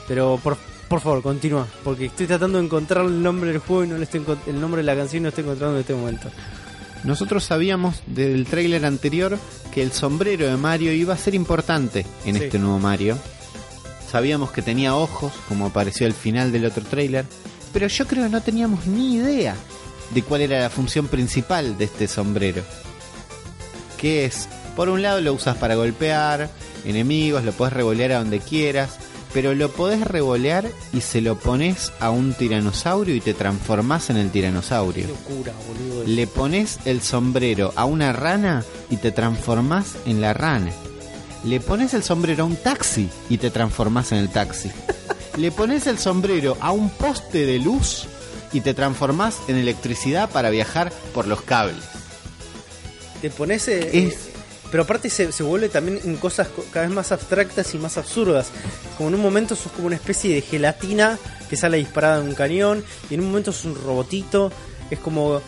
Pero 0.08 0.40
por, 0.44 0.58
por 0.88 1.02
favor, 1.02 1.22
continúa, 1.22 1.68
porque 1.84 2.06
estoy 2.06 2.26
tratando 2.28 2.58
de 2.58 2.66
encontrar 2.66 3.06
el 3.06 3.22
nombre 3.22 3.52
del 3.52 3.60
juego 3.60 3.84
y 3.84 3.88
no 3.88 3.98
lo 3.98 4.04
estoy 4.04 4.24
el 4.48 4.60
nombre 4.60 4.80
de 4.82 4.86
la 4.86 4.96
canción 4.96 5.20
y 5.20 5.22
no 5.22 5.26
lo 5.26 5.30
estoy 5.30 5.44
encontrando 5.44 5.76
en 5.76 5.82
este 5.82 5.94
momento. 5.94 6.30
Nosotros 7.04 7.44
sabíamos 7.44 8.02
del 8.08 8.46
tráiler 8.46 8.84
anterior 8.86 9.38
que 9.72 9.84
el 9.84 9.92
sombrero 9.92 10.48
de 10.48 10.58
Mario 10.58 10.92
iba 10.92 11.14
a 11.14 11.18
ser 11.18 11.36
importante 11.36 12.04
en 12.26 12.36
Sí. 12.38 12.46
este 12.46 12.58
nuevo 12.58 12.80
Mario. 12.80 13.18
Sabíamos 14.10 14.52
que 14.52 14.62
tenía 14.64 14.96
ojos, 14.96 15.34
como 15.48 15.68
apareció 15.68 16.08
al 16.08 16.14
final 16.14 16.52
del 16.52 16.66
otro 16.66 16.84
tráiler, 16.84 17.26
pero 17.76 17.88
yo 17.88 18.08
creo 18.08 18.24
que 18.24 18.30
no 18.30 18.42
teníamos 18.42 18.88
ni 18.88 19.16
idea 19.16 19.54
de 20.12 20.22
cuál 20.22 20.40
era 20.40 20.62
la 20.62 20.70
función 20.70 21.10
principal 21.10 21.78
de 21.78 21.84
este 21.84 22.08
sombrero. 22.08 22.64
Que 23.98 24.24
es, 24.24 24.48
por 24.78 24.88
un 24.88 25.02
lado 25.02 25.20
lo 25.20 25.34
usas 25.34 25.58
para 25.58 25.76
golpear 25.76 26.50
enemigos, 26.86 27.44
lo 27.44 27.52
podés 27.52 27.74
revolear 27.74 28.14
a 28.14 28.20
donde 28.20 28.40
quieras, 28.40 28.92
pero 29.34 29.54
lo 29.54 29.70
podés 29.74 30.08
revolear 30.08 30.72
y 30.94 31.02
se 31.02 31.20
lo 31.20 31.38
pones 31.38 31.92
a 32.00 32.12
un 32.12 32.34
tiranosaurio 32.34 33.14
y 33.14 33.20
te 33.20 33.34
transformás 33.34 34.10
en 34.10 34.16
el 34.16 34.32
tiranosaurio. 34.32 35.08
Qué 35.08 35.12
locura, 35.12 35.52
boludo. 35.68 36.06
Le 36.06 36.28
pones 36.28 36.80
el 36.86 37.02
sombrero 37.02 37.74
a 37.76 37.84
una 37.84 38.14
rana 38.14 38.64
y 38.90 38.96
te 38.96 39.12
transformás 39.12 39.98
en 40.06 40.22
la 40.22 40.34
rana. 40.34 40.72
Le 41.44 41.60
pones 41.60 41.94
el 41.94 42.04
sombrero 42.04 42.46
a 42.46 42.48
un 42.48 42.56
taxi 42.56 43.10
y 43.30 43.38
te 43.38 43.52
transformás 43.52 44.14
en 44.14 44.20
el 44.20 44.30
taxi. 44.30 44.72
Le 45.38 45.52
pones 45.52 45.86
el 45.88 46.00
sombrero 46.00 46.58
a 46.62 46.72
un 46.72 46.90
poste 46.90 47.46
de 47.46 47.60
luz 47.60 48.06
y 48.54 48.62
te 48.62 48.74
transformás 48.74 49.40
en 49.48 49.58
electricidad 49.58 50.30
para 50.30 50.50
viajar 50.50 50.92
por 51.14 51.28
los 51.28 51.42
cables. 51.42 51.84
te 53.22 53.30
pones 53.30 53.68
eh, 53.68 53.90
Es- 54.08 54.30
pero 54.72 54.84
aparte 54.84 55.10
se, 55.10 55.32
se 55.32 55.44
vuelve 55.44 55.70
también 55.70 56.00
en 56.04 56.18
cosas 56.18 56.48
co- 56.50 56.66
cada 56.72 56.86
vez 56.86 56.94
más 56.96 57.12
abstractas 57.12 57.74
y 57.74 57.78
más 57.78 57.98
absurdas 57.98 58.48
como 58.98 59.10
en 59.10 59.16
un 59.16 59.22
momento 59.22 59.56
sos 59.56 59.72
como 59.72 59.88
una 59.88 59.96
especie 59.96 60.34
de 60.34 60.42
gelatina 60.42 61.18
que 61.50 61.56
sale 61.56 61.78
disparada 61.78 62.20
en 62.22 62.30
un 62.30 62.36
cañón 62.36 62.84
y 63.10 63.14
en 63.14 63.22
un 63.22 63.28
momento 63.28 63.52
es 63.52 63.64
un 63.66 63.76
robotito 63.76 64.52
es 64.90 65.00
como 65.00 65.42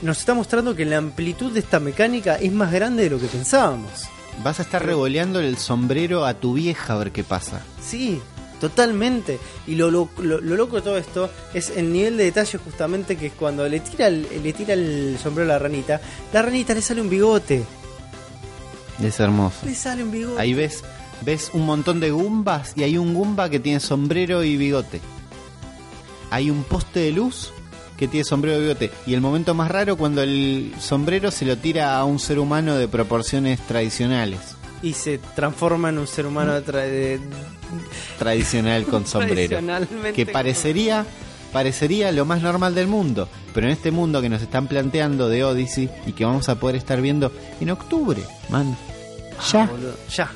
nos 0.00 0.18
está 0.18 0.32
mostrando 0.34 0.74
que 0.74 0.84
la 0.84 0.98
amplitud 0.98 1.52
de 1.52 1.60
esta 1.60 1.80
mecánica 1.80 2.36
es 2.36 2.52
más 2.52 2.72
grande 2.72 3.04
de 3.04 3.10
lo 3.10 3.18
que 3.18 3.26
pensábamos 3.26 3.90
Vas 4.42 4.58
a 4.60 4.62
estar 4.62 4.84
revoleando 4.84 5.40
el 5.40 5.58
sombrero 5.58 6.24
a 6.24 6.34
tu 6.34 6.54
vieja 6.54 6.94
a 6.94 6.96
ver 6.98 7.12
qué 7.12 7.22
pasa. 7.24 7.60
sí 7.82 8.20
totalmente 8.62 9.38
y 9.66 9.74
lo, 9.74 9.90
lo, 9.90 10.08
lo- 10.18 10.40
lo 10.40 10.56
loco 10.56 10.76
de 10.76 10.82
todo 10.82 10.96
esto 10.96 11.28
es 11.52 11.70
el 11.76 11.92
nivel 11.92 12.16
de 12.16 12.24
detalle 12.24 12.58
justamente 12.58 13.16
que 13.16 13.26
es 13.26 13.32
cuando 13.34 13.68
le 13.68 13.80
tira 13.80 14.06
el, 14.06 14.26
le 14.42 14.52
tira 14.52 14.72
el 14.74 15.18
sombrero 15.22 15.50
a 15.50 15.54
la 15.54 15.58
ranita 15.58 16.00
la 16.32 16.40
ranita 16.42 16.72
le 16.72 16.80
sale 16.80 17.00
un 17.02 17.10
bigote 17.10 17.64
Es 19.02 19.18
hermoso. 19.20 19.66
le 19.66 19.74
sale 19.74 20.04
un 20.04 20.10
bigote 20.12 20.40
Ahí 20.40 20.54
ves, 20.54 20.82
ves 21.22 21.50
un 21.52 21.66
montón 21.66 21.98
de 22.00 22.10
gumbas 22.12 22.72
y 22.76 22.84
hay 22.84 22.96
un 22.98 23.14
gumba 23.14 23.50
que 23.50 23.58
tiene 23.60 23.80
sombrero 23.80 24.42
y 24.44 24.56
bigote. 24.56 25.00
Hay 26.30 26.48
un 26.50 26.62
poste 26.64 27.00
de 27.00 27.12
luz 27.12 27.52
que 27.96 28.08
tiene 28.08 28.24
sombrero 28.24 28.56
de 28.56 28.62
bigote. 28.62 28.90
Y 29.06 29.14
el 29.14 29.20
momento 29.20 29.54
más 29.54 29.70
raro 29.70 29.96
cuando 29.96 30.22
el 30.22 30.72
sombrero 30.80 31.30
se 31.30 31.44
lo 31.44 31.56
tira 31.58 31.98
a 31.98 32.04
un 32.04 32.18
ser 32.18 32.38
humano 32.38 32.76
de 32.76 32.88
proporciones 32.88 33.60
tradicionales. 33.66 34.38
Y 34.82 34.94
se 34.94 35.18
transforma 35.36 35.90
en 35.90 35.98
un 35.98 36.06
ser 36.06 36.26
humano 36.26 36.54
de, 36.54 36.64
tra- 36.64 36.88
de- 36.88 37.20
Tradicional 38.18 38.84
con 38.84 39.06
sombrero. 39.06 39.58
Que 40.14 40.26
parecería, 40.26 41.06
parecería 41.52 42.12
lo 42.12 42.24
más 42.24 42.42
normal 42.42 42.74
del 42.74 42.86
mundo. 42.86 43.28
Pero 43.54 43.66
en 43.66 43.72
este 43.72 43.90
mundo 43.90 44.20
que 44.22 44.28
nos 44.28 44.42
están 44.42 44.66
planteando 44.68 45.28
de 45.28 45.44
Odyssey 45.44 45.90
y 46.06 46.12
que 46.12 46.24
vamos 46.24 46.48
a 46.48 46.56
poder 46.56 46.76
estar 46.76 47.00
viendo 47.00 47.32
en 47.60 47.70
octubre, 47.70 48.22
man. 48.48 48.76
Ya. 49.52 49.62
Ah, 49.64 49.70
ya. 50.10 50.30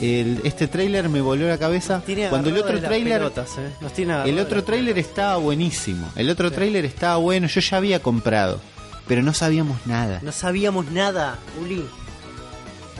El- 0.00 0.40
este 0.44 0.68
tráiler 0.68 1.08
me 1.08 1.20
voló 1.20 1.48
la 1.48 1.58
cabeza. 1.58 2.02
Tiene 2.04 2.28
Cuando 2.28 2.50
el 2.50 2.58
otro 2.58 2.78
tráiler 2.80 3.22
eh. 3.22 4.26
El 4.26 4.38
otro 4.38 4.62
tráiler 4.62 4.98
estaba 4.98 5.36
buenísimo. 5.36 6.10
El 6.16 6.28
otro 6.28 6.50
tráiler 6.52 6.84
estaba 6.84 7.16
bueno. 7.16 7.46
Yo 7.46 7.60
ya 7.60 7.76
había 7.78 8.00
comprado. 8.02 8.60
Pero 9.08 9.22
no 9.22 9.32
sabíamos 9.32 9.78
nada. 9.86 10.20
No 10.22 10.32
sabíamos 10.32 10.90
nada, 10.90 11.38
Uli. 11.62 11.84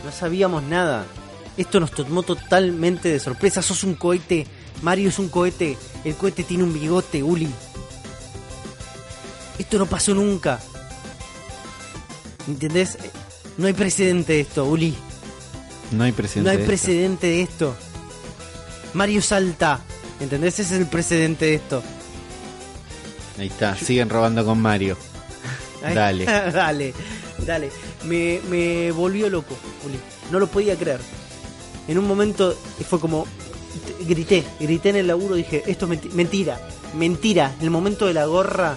No 0.05 0.13
sabíamos 0.13 0.63
nada. 0.63 1.05
Esto 1.57 1.81
nos 1.81 1.91
tomó 1.91 2.23
totalmente 2.23 3.09
de 3.09 3.19
sorpresa. 3.21 3.63
Sos 3.63 3.83
un 3.85 3.95
cohete. 3.95 4.47
Mario 4.83 5.09
es 5.09 5.19
un 5.19 5.29
cohete. 5.29 5.77
El 6.05 6.15
cohete 6.15 6.45
tiene 6.45 6.65
un 6.65 6.73
bigote, 6.73 7.23
Uli. 7.23 7.49
Esto 9.59 9.79
no 9.79 9.87
pasó 9.87 10.15
nunca. 10.15 10.61
¿Entendés? 12.47 12.97
Eh, 12.97 13.11
No 13.57 13.67
hay 13.67 13.73
precedente 13.73 14.35
de 14.35 14.41
esto, 14.41 14.65
Uli. 14.67 14.95
No 15.93 16.05
hay 16.05 16.13
precedente. 16.13 16.45
No 16.45 16.51
hay 16.51 16.57
de 16.59 16.63
esto. 16.63 16.69
precedente 16.71 17.27
de 17.27 17.43
esto. 17.43 17.77
Mario 18.93 19.23
salta. 19.23 19.81
¿Entendés? 20.21 20.59
Ese 20.59 20.75
es 20.75 20.81
el 20.81 20.87
precedente 20.87 21.47
de 21.47 21.55
esto. 21.55 21.83
Ahí 23.39 23.47
está. 23.49 23.77
Siguen 23.77 24.11
robando 24.11 24.45
con 24.45 24.61
Mario. 24.61 24.97
Dale. 25.83 26.25
dale, 26.53 26.95
dale. 27.47 27.71
Me, 28.05 28.41
me 28.49 28.93
volvió 28.93 29.29
loco, 29.31 29.57
Uli. 29.87 29.99
No 30.31 30.39
lo 30.39 30.47
podía 30.49 30.77
creer. 30.77 31.01
En 31.89 31.99
un 31.99 32.07
momento 32.07 32.55
fue 32.89 33.01
como. 33.01 33.27
Grité, 34.09 34.43
grité 34.59 34.89
en 34.91 34.97
el 34.97 35.07
laburo, 35.07 35.35
dije, 35.35 35.63
esto 35.67 35.85
es 35.87 35.91
menti- 36.01 36.11
mentira, 36.13 36.59
mentira. 36.95 37.55
En 37.59 37.65
el 37.65 37.71
momento 37.71 38.07
de 38.07 38.15
la 38.15 38.25
gorra, 38.27 38.77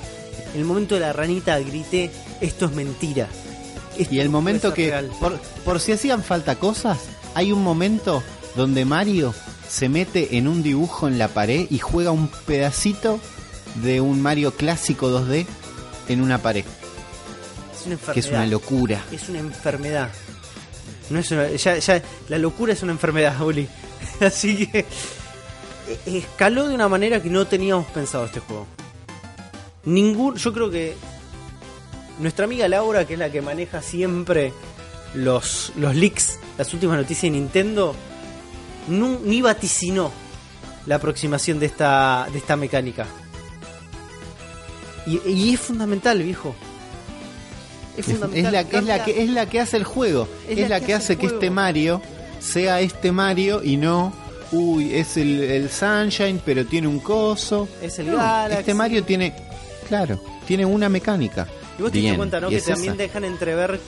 en 0.53 0.59
el 0.59 0.65
momento 0.65 0.95
de 0.95 1.01
la 1.01 1.13
ranita, 1.13 1.57
grité, 1.59 2.11
esto 2.41 2.65
es 2.65 2.73
mentira. 2.73 3.27
Esto 3.97 4.13
Y 4.13 4.19
el 4.19 4.29
momento 4.29 4.73
que, 4.73 4.83
ser 4.89 4.91
real". 4.91 5.11
por, 5.19 5.39
por 5.63 5.79
si 5.79 5.93
hacían 5.93 6.21
falta 6.23 6.55
cosas, 6.55 6.99
hay 7.33 7.51
un 7.51 7.63
momento 7.63 8.21
donde 8.55 8.83
Mario 8.85 9.33
se 9.69 9.87
mete 9.89 10.37
en 10.37 10.47
un 10.47 10.63
dibujo 10.63 11.07
en 11.07 11.17
la 11.17 11.29
pared 11.29 11.67
y 11.69 11.79
juega 11.79 12.11
un 12.11 12.27
pedacito 12.45 13.19
de 13.83 14.01
un 14.01 14.21
Mario 14.21 14.51
clásico 14.53 15.09
2D 15.09 15.45
en 16.09 16.21
una 16.21 16.41
pared, 16.41 16.65
es 17.79 17.85
una 17.85 17.93
enfermedad. 17.93 18.13
que 18.13 18.19
es 18.19 18.27
una 18.29 18.45
locura. 18.47 19.03
Es 19.11 19.29
una 19.29 19.39
enfermedad. 19.39 20.09
No 21.09 21.19
es 21.19 21.29
ya, 21.63 22.01
la 22.27 22.37
locura 22.37 22.73
es 22.73 22.83
una 22.83 22.91
enfermedad, 22.91 23.39
Uli. 23.45 23.67
Así 24.21 24.67
que 24.67 24.79
e- 24.79 26.17
escaló 26.17 26.67
de 26.67 26.75
una 26.75 26.87
manera 26.87 27.21
que 27.21 27.29
no 27.29 27.47
teníamos 27.47 27.85
pensado 27.87 28.25
este 28.25 28.39
juego. 28.39 28.67
Ningún, 29.85 30.35
yo 30.35 30.53
creo 30.53 30.69
que 30.69 30.95
nuestra 32.19 32.45
amiga 32.45 32.67
Laura, 32.67 33.05
que 33.07 33.13
es 33.13 33.19
la 33.19 33.31
que 33.31 33.41
maneja 33.41 33.81
siempre 33.81 34.53
los, 35.15 35.71
los 35.77 35.95
leaks, 35.95 36.37
las 36.57 36.73
últimas 36.73 36.97
noticias 36.97 37.23
de 37.23 37.39
Nintendo, 37.39 37.95
nu- 38.87 39.21
ni 39.23 39.41
vaticinó 39.41 40.11
la 40.85 40.95
aproximación 40.95 41.59
de 41.59 41.65
esta, 41.67 42.27
de 42.31 42.37
esta 42.37 42.55
mecánica. 42.55 43.07
Y, 45.07 45.19
y 45.27 45.53
es 45.53 45.59
fundamental, 45.59 46.21
viejo. 46.21 46.53
Es 47.99 48.07
Es, 48.07 48.13
fundamental. 48.13 48.45
es 48.45 48.51
la, 48.71 48.77
es, 48.79 48.83
la 48.85 49.03
que, 49.05 49.23
es 49.23 49.29
la 49.29 49.45
que 49.49 49.59
hace 49.59 49.77
el 49.77 49.83
juego. 49.83 50.27
Es, 50.47 50.69
la, 50.69 50.79
que, 50.81 50.93
hace 50.93 51.15
que 51.17 51.21
juego. 51.27 51.35
este 51.35 51.49
Mario 51.49 52.01
sea 52.39 52.79
este 52.81 53.11
Mario 53.11 53.61
y 53.63 53.77
no, 53.77 54.13
uy, 54.51 54.95
es 54.95 55.17
el, 55.17 55.43
el 55.43 55.69
Sunshine, 55.69 56.41
pero 56.45 56.65
tiene 56.65 56.87
un 56.87 56.99
coso. 56.99 57.67
Es 57.81 57.99
el 57.99 58.11
No, 58.11 58.17
Galaxy. 58.17 58.59
Este 58.59 58.73
Mario 58.73 59.03
tiene, 59.03 59.33
claro, 59.87 60.19
tiene 60.47 60.65
una 60.65 60.89
mecánica. 60.89 61.47
Y 61.77 61.81
vos 61.81 61.91
te 61.91 61.99
diste 61.99 62.17
cuenta, 62.17 62.39
¿no? 62.39 62.49
Que 62.49 62.57
es 62.57 62.65
también 62.65 62.93
esa. 62.93 63.03
dejan 63.03 63.23
entrever 63.25 63.79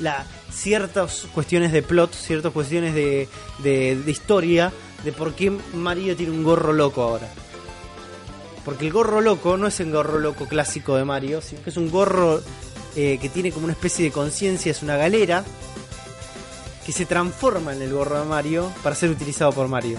la, 0.00 0.24
ciertas 0.52 1.26
cuestiones 1.34 1.72
de 1.72 1.82
plot, 1.82 2.12
ciertas 2.14 2.52
cuestiones 2.52 2.94
de, 2.94 3.28
de, 3.62 3.96
de 3.96 4.10
historia, 4.10 4.72
de 5.04 5.12
por 5.12 5.34
qué 5.34 5.50
Mario 5.74 6.16
tiene 6.16 6.32
un 6.32 6.44
gorro 6.44 6.72
loco 6.72 7.02
ahora. 7.02 7.28
Porque 8.64 8.86
el 8.86 8.92
gorro 8.92 9.20
loco 9.20 9.56
no 9.56 9.66
es 9.66 9.78
el 9.80 9.92
gorro 9.92 10.18
loco 10.18 10.46
clásico 10.46 10.96
de 10.96 11.04
Mario, 11.04 11.42
sino 11.42 11.62
que 11.62 11.70
es 11.70 11.76
un 11.76 11.90
gorro 11.90 12.40
eh, 12.96 13.18
que 13.20 13.28
tiene 13.28 13.52
como 13.52 13.64
una 13.64 13.72
especie 13.72 14.04
de 14.04 14.10
conciencia, 14.12 14.70
es 14.70 14.82
una 14.82 14.96
galera 14.96 15.44
que 16.84 16.92
se 16.92 17.06
transforma 17.06 17.72
en 17.72 17.82
el 17.82 17.92
gorro 17.92 18.18
de 18.20 18.24
Mario 18.26 18.70
para 18.82 18.94
ser 18.94 19.10
utilizado 19.10 19.52
por 19.52 19.68
Mario. 19.68 19.98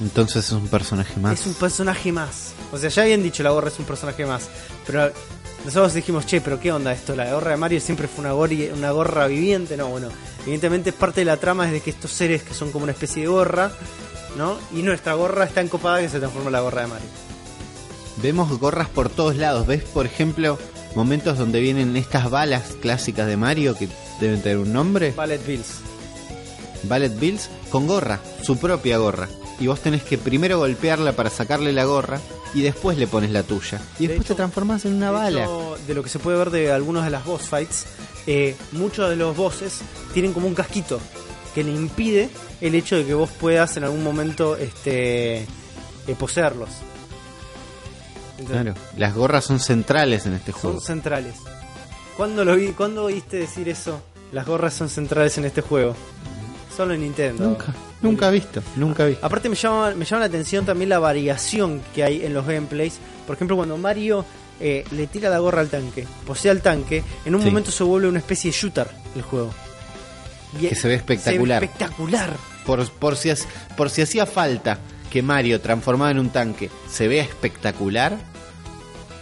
Entonces 0.00 0.44
es 0.46 0.52
un 0.52 0.68
personaje 0.68 1.18
más. 1.20 1.40
Es 1.40 1.46
un 1.46 1.54
personaje 1.54 2.12
más. 2.12 2.52
O 2.72 2.78
sea, 2.78 2.88
ya 2.88 3.02
habían 3.02 3.22
dicho 3.22 3.42
la 3.42 3.50
gorra 3.50 3.68
es 3.68 3.78
un 3.78 3.84
personaje 3.84 4.24
más. 4.24 4.48
Pero 4.86 5.10
nosotros 5.64 5.92
dijimos, 5.94 6.24
che, 6.24 6.40
pero 6.40 6.60
¿qué 6.60 6.70
onda 6.72 6.92
esto? 6.92 7.16
La 7.16 7.32
gorra 7.34 7.50
de 7.50 7.56
Mario 7.56 7.80
siempre 7.80 8.06
fue 8.08 8.24
una, 8.24 8.32
gori- 8.32 8.72
una 8.72 8.90
gorra 8.92 9.26
viviente. 9.26 9.76
No, 9.76 9.88
bueno, 9.88 10.08
evidentemente 10.42 10.92
parte 10.92 11.22
de 11.22 11.24
la 11.26 11.36
trama 11.36 11.66
es 11.66 11.72
de 11.72 11.80
que 11.80 11.90
estos 11.90 12.12
seres 12.12 12.42
que 12.42 12.54
son 12.54 12.70
como 12.70 12.84
una 12.84 12.92
especie 12.92 13.22
de 13.22 13.28
gorra, 13.28 13.72
¿no? 14.36 14.56
Y 14.72 14.82
nuestra 14.82 15.14
gorra 15.14 15.44
está 15.44 15.60
encopada 15.60 16.00
que 16.00 16.08
se 16.08 16.20
transforma 16.20 16.48
en 16.48 16.52
la 16.52 16.60
gorra 16.60 16.82
de 16.82 16.86
Mario. 16.86 17.08
Vemos 18.22 18.58
gorras 18.58 18.88
por 18.88 19.08
todos 19.10 19.36
lados. 19.36 19.66
¿Ves, 19.66 19.82
por 19.82 20.06
ejemplo, 20.06 20.58
momentos 20.94 21.38
donde 21.38 21.60
vienen 21.60 21.96
estas 21.96 22.30
balas 22.30 22.76
clásicas 22.80 23.26
de 23.26 23.36
Mario 23.36 23.74
que 23.76 23.88
deben 24.20 24.42
tener 24.42 24.58
un 24.58 24.72
nombre? 24.72 25.12
Ballet 25.16 25.44
Bills. 25.46 25.80
Ballet 26.84 27.18
Bills 27.18 27.48
con 27.70 27.86
gorra, 27.86 28.20
su 28.42 28.56
propia 28.58 28.98
gorra. 28.98 29.28
Y 29.60 29.66
vos 29.66 29.80
tenés 29.80 30.02
que 30.04 30.18
primero 30.18 30.58
golpearla 30.58 31.12
para 31.12 31.30
sacarle 31.30 31.72
la 31.72 31.84
gorra 31.84 32.20
y 32.54 32.62
después 32.62 32.96
le 32.96 33.06
pones 33.08 33.30
la 33.30 33.42
tuya. 33.42 33.80
Y 33.98 34.02
De 34.06 34.08
después 34.14 34.26
hecho- 34.26 34.34
te 34.34 34.38
transformás 34.38 34.84
en 34.84 34.94
una 34.94 35.06
De 35.06 35.12
bala. 35.12 35.42
hecho, 35.42 35.76
de 35.86 35.94
lo 35.94 36.02
que 36.02 36.08
se 36.08 36.18
puede 36.20 36.38
ver 36.38 36.50
de 36.50 36.70
algunos 36.72 37.04
de 37.04 37.10
las 37.10 37.24
boss 37.24 37.42
fights, 37.42 37.84
eh, 38.26 38.54
muchos 38.72 39.10
de 39.10 39.16
los 39.16 39.36
bosses 39.36 39.80
tienen 40.14 40.32
como 40.32 40.46
un 40.46 40.54
casquito 40.54 41.00
que 41.54 41.64
le 41.64 41.72
impide 41.72 42.28
el 42.60 42.74
hecho 42.76 42.96
de 42.96 43.04
que 43.04 43.14
vos 43.14 43.30
puedas 43.30 43.76
en 43.76 43.84
algún 43.84 44.04
momento 44.04 44.56
este, 44.56 45.38
eh, 45.38 45.46
poseerlos. 46.18 46.68
Entonces, 48.38 48.62
Claro, 48.62 48.74
las 48.96 49.14
gorras 49.14 49.44
son 49.44 49.58
centrales 49.60 50.26
en 50.26 50.34
este 50.34 50.52
Son 50.52 50.60
juego. 50.60 50.80
centrales. 50.80 51.34
¿Cuándo, 52.16 52.44
lo 52.44 52.56
vi, 52.56 52.68
¿Cuándo 52.68 53.04
oíste 53.04 53.36
decir 53.36 53.68
eso? 53.68 54.00
Las 54.32 54.46
gorras 54.46 54.74
son 54.74 54.88
centrales 54.88 55.36
en 55.38 55.44
este 55.44 55.60
juego. 55.62 55.94
Solo 56.76 56.94
en 56.94 57.00
Nintendo. 57.00 57.44
Nunca, 57.44 57.74
nunca 58.02 58.30
visto, 58.30 58.62
nunca 58.76 59.04
visto. 59.06 59.24
Aparte 59.26 59.48
me 59.48 59.56
llama, 59.56 59.92
me 59.94 60.04
llama 60.04 60.20
la 60.20 60.26
atención 60.26 60.64
también 60.64 60.88
la 60.90 60.98
variación 61.00 61.80
que 61.94 62.04
hay 62.04 62.24
en 62.24 62.34
los 62.34 62.46
gameplays. 62.46 62.98
Por 63.26 63.34
ejemplo, 63.36 63.56
cuando 63.56 63.76
Mario 63.76 64.24
eh, 64.60 64.84
le 64.92 65.06
tira 65.06 65.28
la 65.30 65.38
gorra 65.38 65.60
al 65.60 65.68
tanque, 65.68 66.06
posee 66.26 66.50
al 66.50 66.60
tanque, 66.62 67.02
en 67.24 67.34
un 67.34 67.42
Sí. 67.42 67.48
momento 67.48 67.70
se 67.72 67.82
vuelve 67.84 68.08
una 68.08 68.18
especie 68.18 68.50
de 68.50 68.56
shooter 68.56 68.88
el 69.16 69.22
juego. 69.22 69.50
Y- 70.60 70.66
Que 70.68 70.74
se 70.74 70.88
ve 70.88 70.94
espectacular. 70.94 71.62
espectacular. 71.64 72.36
Por, 72.66 72.88
por, 72.92 73.16
si, 73.16 73.30
por 73.76 73.88
si 73.90 74.02
hacía 74.02 74.26
falta 74.26 74.78
que 75.10 75.22
Mario 75.22 75.60
transformado 75.60 76.10
en 76.12 76.18
un 76.18 76.30
tanque 76.30 76.70
se 76.90 77.08
vea 77.08 77.22
espectacular, 77.24 78.16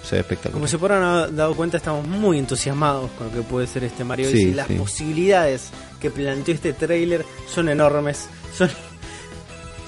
se 0.05 0.17
ve 0.17 0.21
espectacular. 0.21 0.53
Como 0.55 0.67
se 0.69 0.79
podrán 0.79 1.03
haber 1.03 1.35
dado 1.35 1.55
cuenta, 1.57 1.77
estamos 1.77 2.07
muy 2.07 2.39
entusiasmados 2.39 3.11
con 3.19 3.29
lo 3.29 3.33
que 3.33 3.43
puede 3.43 3.67
ser 3.67 3.85
este 3.85 4.05
Mario 4.05 4.27
Sí, 4.29 4.35
Odyssey. 4.35 4.55
Las 4.55 4.67
sí. 4.69 4.75
posibilidades 4.75 5.69
que 6.01 6.11
planteó 6.11 6.55
este 6.55 6.73
tráiler 6.73 7.25
son 7.53 7.69
enormes. 7.69 8.27
Son... 8.57 8.71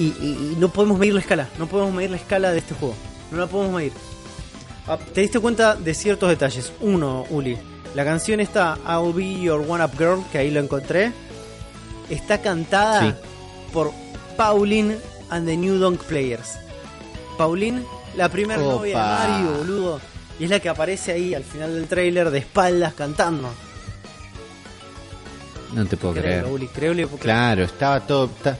Y, 0.00 0.04
y- 0.04 0.52
y 0.52 0.56
no 0.60 0.68
podemos 0.68 0.96
medir 0.96 1.12
la 1.14 1.18
escala. 1.20 1.48
No 1.58 1.66
podemos 1.66 1.92
medir 1.92 2.10
la 2.12 2.18
escala 2.18 2.52
de 2.52 2.58
este 2.58 2.72
juego. 2.72 2.94
No 3.32 3.38
la 3.38 3.48
podemos 3.48 3.74
medir. 3.74 3.92
Ah, 4.86 4.96
Te 5.12 5.22
diste 5.22 5.40
cuenta 5.40 5.74
de 5.74 5.92
ciertos 5.92 6.28
detalles. 6.28 6.72
Uno, 6.80 7.26
Uli. 7.30 7.58
La 7.96 8.04
canción 8.04 8.38
está 8.38 8.78
I'll 8.86 9.12
Be 9.12 9.40
Your 9.40 9.64
One 9.68 9.84
Up 9.84 9.90
Girl, 9.98 10.22
que 10.30 10.38
ahí 10.38 10.52
lo 10.52 10.60
encontré. 10.60 11.10
Está 12.08 12.40
cantada 12.40 13.00
Sí. 13.10 13.14
por 13.72 13.90
Pauline 14.36 14.98
and 15.30 15.46
the 15.46 15.56
New 15.56 15.78
Donk 15.78 16.02
Players. 16.04 16.54
Pauline, 17.36 17.82
la 18.16 18.28
primera 18.28 18.60
novia 18.60 18.96
de. 18.98 19.28
Mario, 19.28 19.58
boludo. 19.58 20.00
Y 20.40 20.44
es 20.44 20.50
la 20.50 20.60
que 20.60 20.68
aparece 20.68 21.12
ahí 21.12 21.34
al 21.34 21.44
final 21.44 21.74
del 21.74 21.86
tráiler 21.88 22.30
de 22.30 22.38
espaldas 22.38 22.94
cantando. 22.94 23.50
No 25.74 25.84
te 25.86 25.96
puedo 25.96 26.14
creer. 26.14 26.44
Uli, 26.46 26.66
porque 27.06 27.18
Claro, 27.24 27.62
estaba 27.64 28.00
todo, 28.06 28.26
está- 28.26 28.58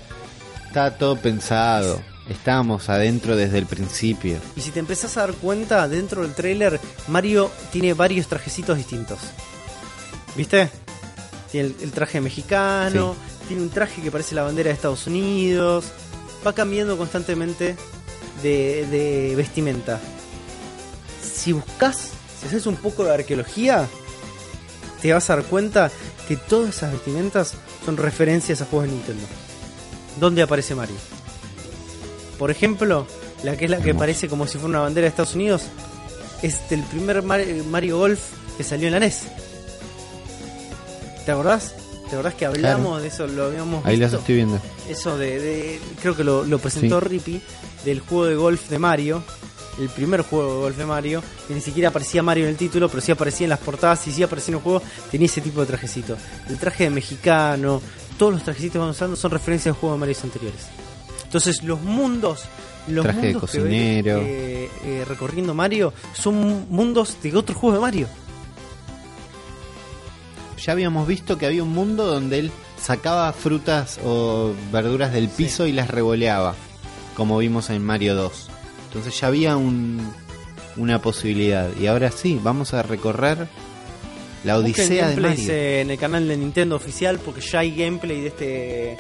estaba 0.67 0.91
todo 0.97 1.17
pensado. 1.17 2.01
Estábamos 2.29 2.91
adentro 2.91 3.37
desde 3.37 3.57
el 3.59 3.65
principio. 3.67 4.37
Y 4.55 4.61
si 4.61 4.71
te 4.71 4.81
empezás 4.81 5.17
a 5.17 5.21
dar 5.21 5.33
cuenta, 5.35 5.89
dentro 5.89 6.23
del 6.23 6.35
tráiler, 6.35 6.79
Mario 7.09 7.51
tiene 7.73 7.95
varios 7.95 8.27
trajecitos 8.27 8.77
distintos. 8.77 9.19
¿Viste? 10.37 10.69
Tiene 11.51 11.69
el, 11.69 11.77
el 11.81 11.91
traje 11.93 12.21
mexicano, 12.21 13.17
tiene 13.47 13.63
un 13.63 13.71
traje 13.71 14.03
que 14.03 14.11
parece 14.11 14.35
la 14.35 14.43
bandera 14.43 14.69
de 14.69 14.75
Estados 14.75 15.07
Unidos. 15.07 15.87
Va 16.47 16.53
cambiando 16.53 16.97
constantemente 16.97 17.77
de, 18.43 18.87
de 18.87 19.35
vestimenta. 19.37 20.01
si 21.23 21.53
buscas, 21.53 22.11
si 22.41 22.47
haces 22.47 22.67
un 22.67 22.77
poco 22.77 23.05
de 23.05 23.15
arqueología, 23.15 23.87
te 25.03 25.13
vas 25.13 25.29
a 25.31 25.37
dar 25.37 25.45
cuenta 25.45 25.91
que 26.27 26.37
todas 26.37 26.77
esas 26.77 26.93
vestimentas 26.93 27.55
son 27.85 27.97
referencias 27.97 28.61
a 28.63 28.67
juegos 28.67 28.89
de 28.89 28.95
Nintendo. 28.95 29.27
¿Dónde 30.21 30.43
aparece 30.43 30.75
Mario? 30.75 30.97
Por 32.39 32.51
ejemplo, 32.51 33.07
la 33.43 33.57
que 33.57 33.65
es 33.67 33.71
la 33.71 33.79
que 33.79 33.95
parece 33.95 34.29
como 34.29 34.47
si 34.47 34.55
fuera 34.59 34.69
una 34.69 34.81
bandera 34.81 35.05
de 35.05 35.09
Estados 35.09 35.35
Unidos, 35.35 35.63
es 36.43 36.69
del 36.71 36.83
primer 36.85 37.23
Mar- 37.23 37.45
Mario 37.71 37.99
Golf 37.99 38.21
que 38.57 38.63
salió 38.65 38.87
en 38.89 38.95
la 38.95 39.01
NES. 39.01 39.23
¿Te 41.25 41.33
acordás? 41.33 41.75
¿Te 42.09 42.15
acordás 42.17 42.35
que 42.35 42.47
hablamos 42.47 43.03
de 43.03 43.09
eso? 43.09 43.27
Lo 43.27 43.47
habíamos 43.47 43.85
Ahí 43.85 43.97
las 43.97 44.11
visto. 44.11 44.21
estoy 44.21 44.35
viendo. 44.37 44.61
Eso 44.89 45.19
de, 45.19 45.39
de- 45.41 45.81
creo 46.01 46.17
que 46.17 46.25
lo, 46.25 46.45
lo 46.45 46.59
presentó 46.59 47.01
Sí. 47.01 47.07
Rippy 47.09 47.41
del 47.85 48.01
juego 48.01 48.25
de 48.27 48.35
golf 48.35 48.69
de 48.69 48.79
Mario, 48.79 49.23
el 49.79 49.89
primer 49.91 50.23
juego 50.23 50.55
de 50.55 50.61
golf 50.63 50.77
de 50.79 50.87
Mario, 50.87 51.23
que 51.47 51.55
ni 51.55 51.61
siquiera 51.61 51.91
aparecía 51.91 52.23
Mario 52.23 52.45
en 52.45 52.51
el 52.51 52.57
título, 52.57 52.89
pero 52.89 53.01
sí 53.01 53.13
aparecía 53.13 53.45
en 53.45 53.51
las 53.51 53.59
portadas 53.61 54.07
y 54.09 54.13
sí 54.13 54.23
aparecía 54.23 54.53
en 54.53 54.57
el 54.59 54.63
juego, 54.65 54.83
tenía 55.11 55.27
ese 55.27 55.41
tipo 55.41 55.61
de 55.61 55.67
trajecito. 55.67 56.17
El 56.49 56.59
traje 56.59 56.85
de 56.85 56.91
mexicano, 56.91 57.81
todos 58.19 58.33
los 58.33 58.43
trajecitos 58.43 58.73
que 58.73 58.79
van 58.79 58.89
usando 58.91 59.15
son 59.17 59.31
referencias 59.31 59.77
a 59.77 59.79
juegos 59.79 59.97
de 59.97 60.01
Mario 60.01 60.17
anteriores. 60.25 60.61
Entonces 61.25 61.63
los 61.63 61.81
mundos, 61.83 62.41
los 62.89 63.05
Traje 63.05 63.21
de 63.21 63.33
mundos 63.35 63.51
que 63.51 63.59
eh, 64.65 64.71
eh, 64.85 65.05
recorriendo 65.07 65.53
Mario 65.55 65.93
son 66.15 66.67
mundos 66.71 67.17
de 67.23 67.37
otros 67.37 67.57
juegos 67.59 67.77
de 67.79 67.83
Mario. 67.83 68.09
Ya 70.59 70.73
habíamos 70.73 71.07
visto 71.07 71.39
que 71.39 71.47
había 71.47 71.63
un 71.63 71.73
mundo 71.73 72.07
donde 72.07 72.39
él 72.39 72.51
sacaba 72.81 73.33
frutas 73.33 73.99
o 74.05 74.53
verduras 74.73 75.13
del 75.13 75.29
piso 75.29 75.67
y 75.67 75.73
las 75.73 75.89
revoleaba, 75.89 76.55
como 77.17 77.39
vimos 77.39 77.71
en 77.71 77.85
Mario 77.85 78.15
2. 78.15 78.49
Entonces 78.89 79.21
ya 79.21 79.29
había 79.29 79.57
un, 79.57 80.13
una 80.77 81.01
posibilidad. 81.01 81.69
Y 81.81 81.87
ahora 81.87 82.11
sí, 82.11 82.41
vamos 82.43 82.75
a 82.75 82.83
recorrer 82.83 83.49
la 84.45 84.57
odisea 84.59 85.09
de 85.09 85.17
Mario. 85.17 85.53
en 85.53 85.91
el 85.91 85.99
canal 85.99 86.29
de 86.29 86.37
Nintendo 86.37 86.77
oficial 86.77 87.19
porque 87.19 87.41
ya 87.41 87.61
hay 87.61 87.75
gameplay 87.75 88.21
de 88.21 88.29
este 88.29 88.97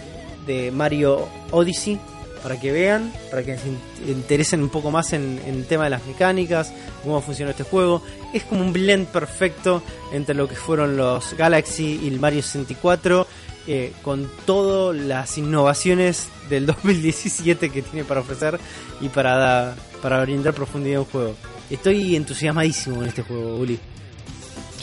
de 0.46 0.70
Mario 0.72 1.28
Odyssey 1.50 1.98
para 2.42 2.58
que 2.60 2.72
vean, 2.72 3.12
para 3.30 3.42
que 3.42 3.56
se 3.58 3.68
in- 3.68 3.78
interesen 4.08 4.62
un 4.62 4.68
poco 4.68 4.90
más 4.90 5.12
en, 5.12 5.40
el 5.46 5.66
tema 5.66 5.84
de 5.84 5.90
las 5.90 6.06
mecánicas, 6.06 6.72
cómo 7.02 7.20
funciona 7.20 7.50
este 7.52 7.64
juego. 7.64 8.02
Es 8.32 8.42
como 8.44 8.62
un 8.62 8.72
blend 8.72 9.06
perfecto 9.08 9.82
entre 10.12 10.34
lo 10.34 10.48
que 10.48 10.54
fueron 10.56 10.96
los 10.96 11.34
Galaxy 11.34 12.00
y 12.02 12.08
el 12.08 12.20
Mario 12.20 12.42
64, 12.42 13.26
eh, 13.66 13.92
con 14.02 14.30
todas 14.46 14.96
las 14.96 15.36
innovaciones 15.38 16.28
del 16.48 16.66
2017 16.66 17.70
que 17.70 17.82
tiene 17.82 18.04
para 18.04 18.20
ofrecer 18.20 18.58
y 19.00 19.08
para, 19.08 19.36
da- 19.36 19.76
para 20.02 20.20
brindar 20.22 20.54
profundidad 20.54 20.98
a 20.98 21.00
un 21.00 21.06
juego. 21.06 21.34
Estoy 21.70 22.16
entusiasmadísimo 22.16 23.02
en 23.02 23.08
este 23.08 23.22
juego, 23.22 23.56
Uli. 23.56 23.78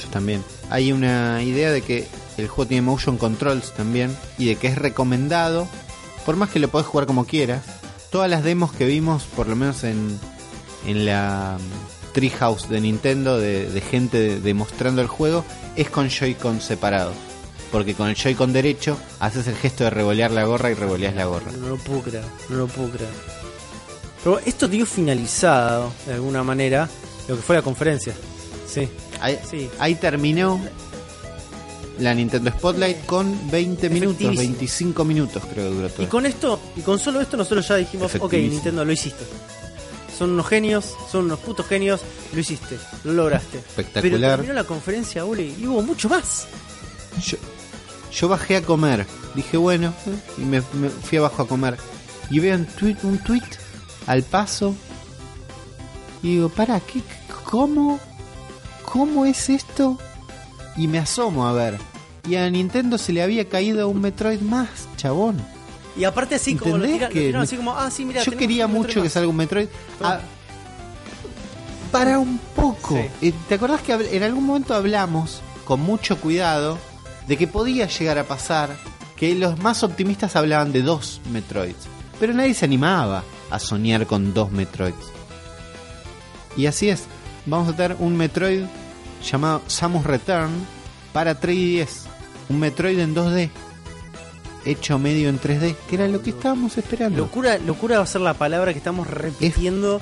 Yo 0.04 0.10
también. 0.12 0.44
Hay 0.70 0.92
una 0.92 1.42
idea 1.42 1.72
de 1.72 1.82
que 1.82 2.06
el 2.38 2.48
juego 2.48 2.68
tiene 2.68 2.82
motion 2.84 3.18
controls 3.18 3.72
también 3.74 4.16
y 4.38 4.46
de 4.46 4.56
que 4.58 4.68
es 4.68 4.78
recomendado, 4.78 5.68
por 6.26 6.36
más 6.36 6.50
que 6.50 6.60
lo 6.60 6.68
podés 6.70 6.88
jugar 6.88 7.06
como 7.08 7.26
quieras. 7.26 7.64
Todas 8.12 8.30
las 8.30 8.44
demos 8.44 8.72
que 8.74 8.86
vimos, 8.86 9.24
por 9.36 9.48
lo 9.48 9.56
menos 9.56 9.84
en, 9.84 10.18
en 10.88 11.06
la 11.06 11.58
mm, 11.60 12.14
Treehouse 12.14 12.70
de 12.70 12.80
Nintendo, 12.82 13.38
de, 13.38 13.70
de 13.70 13.82
gente 13.82 14.18
de- 14.20 14.40
demostrando 14.40 15.02
el 15.02 15.08
juego, 15.08 15.44
es 15.76 15.90
con 15.90 16.10
Joy-Con 16.10 16.62
separados. 16.62 17.16
Porque 17.72 17.94
con 17.94 18.08
el 18.08 18.16
Joy-Con 18.16 18.54
derecho 18.54 18.98
haces 19.20 19.48
el 19.48 19.56
gesto 19.56 19.84
de 19.84 19.90
revolear 19.90 20.32
la 20.32 20.46
gorra 20.46 20.72
y 20.72 20.76
revoleas 20.76 21.14
la 21.16 21.26
gorra. 21.26 21.52
No 21.60 21.70
lo 21.70 21.78
puedo 21.78 22.02
creer, 22.04 22.24
no 22.50 22.58
lo 22.58 22.68
puedo 22.68 22.90
creer. 22.92 23.12
Pero 24.24 24.40
esto 24.40 24.68
dio 24.68 24.86
finalizado, 24.86 25.92
de 26.08 26.14
alguna 26.14 26.44
manera, 26.44 26.88
lo 27.28 27.36
que 27.36 27.42
fue 27.42 27.56
la 27.56 27.62
conferencia. 27.62 28.14
Sí, 28.68 28.88
Ahí, 29.22 29.40
sí. 29.50 29.70
ahí 29.80 29.96
terminó 29.96 30.60
la 32.00 32.14
Nintendo 32.14 32.52
Spotlight 32.52 33.06
con 33.06 33.50
20 33.52 33.90
minutos, 33.90 34.22
Efectivísimo. 34.22 34.50
25 34.50 35.06
minutos 35.06 35.44
creo 35.52 35.70
que 35.70 35.76
duró 35.76 35.90
todo. 35.90 36.04
Y 36.04 36.10
con 36.10 36.26
esto, 36.26 36.60
y 36.76 36.82
con 36.82 37.00
solo 37.00 37.22
esto, 37.22 37.38
nosotros 37.38 37.68
ya 37.68 37.76
dijimos, 37.76 38.14
ok. 38.16 38.34
Nintendo, 38.34 38.84
lo 38.84 38.92
hiciste. 38.92 39.26
Son 40.18 40.32
unos 40.32 40.48
genios, 40.48 40.94
son 41.12 41.26
unos 41.26 41.40
putos 41.40 41.68
genios, 41.68 42.02
lo 42.34 42.40
hiciste, 42.40 42.78
lo 43.04 43.14
lograste. 43.14 43.58
Espectacular. 43.58 44.20
Pero 44.20 44.36
terminó 44.36 44.54
la 44.54 44.64
conferencia, 44.64 45.26
Uli, 45.26 45.56
y 45.60 45.68
hubo 45.68 45.82
mucho 45.82 46.08
más. 46.08 46.48
Yo, 47.22 47.38
yo 48.14 48.28
bajé 48.30 48.58
a 48.58 48.62
comer. 48.62 49.06
Dije, 49.34 49.58
bueno, 49.58 49.94
y 50.38 50.42
me, 50.42 50.62
me 50.74 50.90
fui 50.90 51.18
abajo 51.18 51.42
a 51.42 51.48
comer. 51.48 51.78
Y 52.30 52.40
veo 52.40 52.56
un 52.56 52.66
tweet, 52.66 52.98
un 53.04 53.18
tweet 53.20 53.44
al 54.08 54.24
paso. 54.24 54.74
Y 56.24 56.36
digo, 56.36 56.50
para, 56.50 56.80
¿qué, 56.80 57.02
¿cómo? 57.44 58.00
¿Cómo 58.86 59.26
es 59.26 59.50
esto? 59.50 59.98
Y 60.78 60.88
me 60.88 61.00
asomo 61.00 61.48
a 61.48 61.54
ver. 61.54 61.78
Y 62.28 62.36
a 62.36 62.50
Nintendo 62.50 62.98
se 62.98 63.14
le 63.14 63.22
había 63.22 63.48
caído 63.48 63.88
un 63.88 64.02
Metroid 64.02 64.42
más, 64.42 64.70
chabón. 64.98 65.38
Y 65.98 66.04
aparte 66.04 66.36
así 66.36 66.56
como 66.56 66.78
lo 66.78 66.86
¿Entendés 66.86 67.10
tiran, 67.10 67.32
lo 67.32 67.40
que 67.40 67.44
así 67.44 67.56
como, 67.56 67.72
ah, 67.72 67.90
sí, 67.90 68.04
mira, 68.04 68.24
Yo 68.24 68.36
quería 68.36 68.68
mucho 68.68 69.02
que 69.02 69.10
salga 69.10 69.30
un 69.30 69.38
Metroid. 69.38 69.68
Ah, 70.02 70.20
para 71.92 72.20
un 72.20 72.40
poco. 72.56 72.96
Sí. 72.96 73.28
Eh, 73.28 73.34
¿Te 73.48 73.56
acordás 73.56 73.82
que 73.82 73.94
en 73.94 74.24
algún 74.24 74.46
momento 74.46 74.74
hablamos 74.74 75.42
con 75.64 75.80
mucho 75.80 76.20
cuidado 76.20 76.78
de 77.28 77.38
que 77.38 77.48
podía 77.48 77.88
llegar 77.88 78.18
a 78.18 78.26
pasar 78.26 78.76
que 79.16 79.34
los 79.36 79.58
más 79.60 79.84
optimistas 79.84 80.36
hablaban 80.36 80.74
de 80.74 80.82
dos 80.82 81.22
Metroids? 81.32 81.88
Pero 82.20 82.34
nadie 82.34 82.54
se 82.54 82.66
animaba 82.66 83.24
a 83.50 83.60
soñar 83.60 84.08
con 84.08 84.34
dos 84.34 84.52
Metroids. 84.52 85.12
Y 86.58 86.66
así 86.66 86.90
es. 86.90 87.04
Vamos 87.46 87.70
a 87.70 87.76
tener 87.76 87.96
un 88.00 88.18
Metroid 88.18 88.64
llamado 89.30 89.62
Samus 89.68 90.06
Return 90.06 90.52
para 91.14 91.40
3DS. 91.40 92.04
Un 92.50 92.60
Metroid 92.60 93.00
en 93.00 93.16
2D. 93.16 93.50
Hecho 94.66 94.98
medio 94.98 95.30
en 95.30 95.40
3D, 95.40 95.76
que 95.88 95.96
era 95.96 96.08
lo 96.08 96.22
que 96.24 96.32
estábamos 96.32 96.78
esperando. 96.78 97.20
Locura, 97.20 97.58
locura 97.60 97.98
va 97.98 98.04
a 98.04 98.08
ser 98.08 98.22
la 98.22 98.34
palabra 98.34 98.72
que 98.74 98.80
estamos 98.80 99.06
repitiendo 99.08 100.02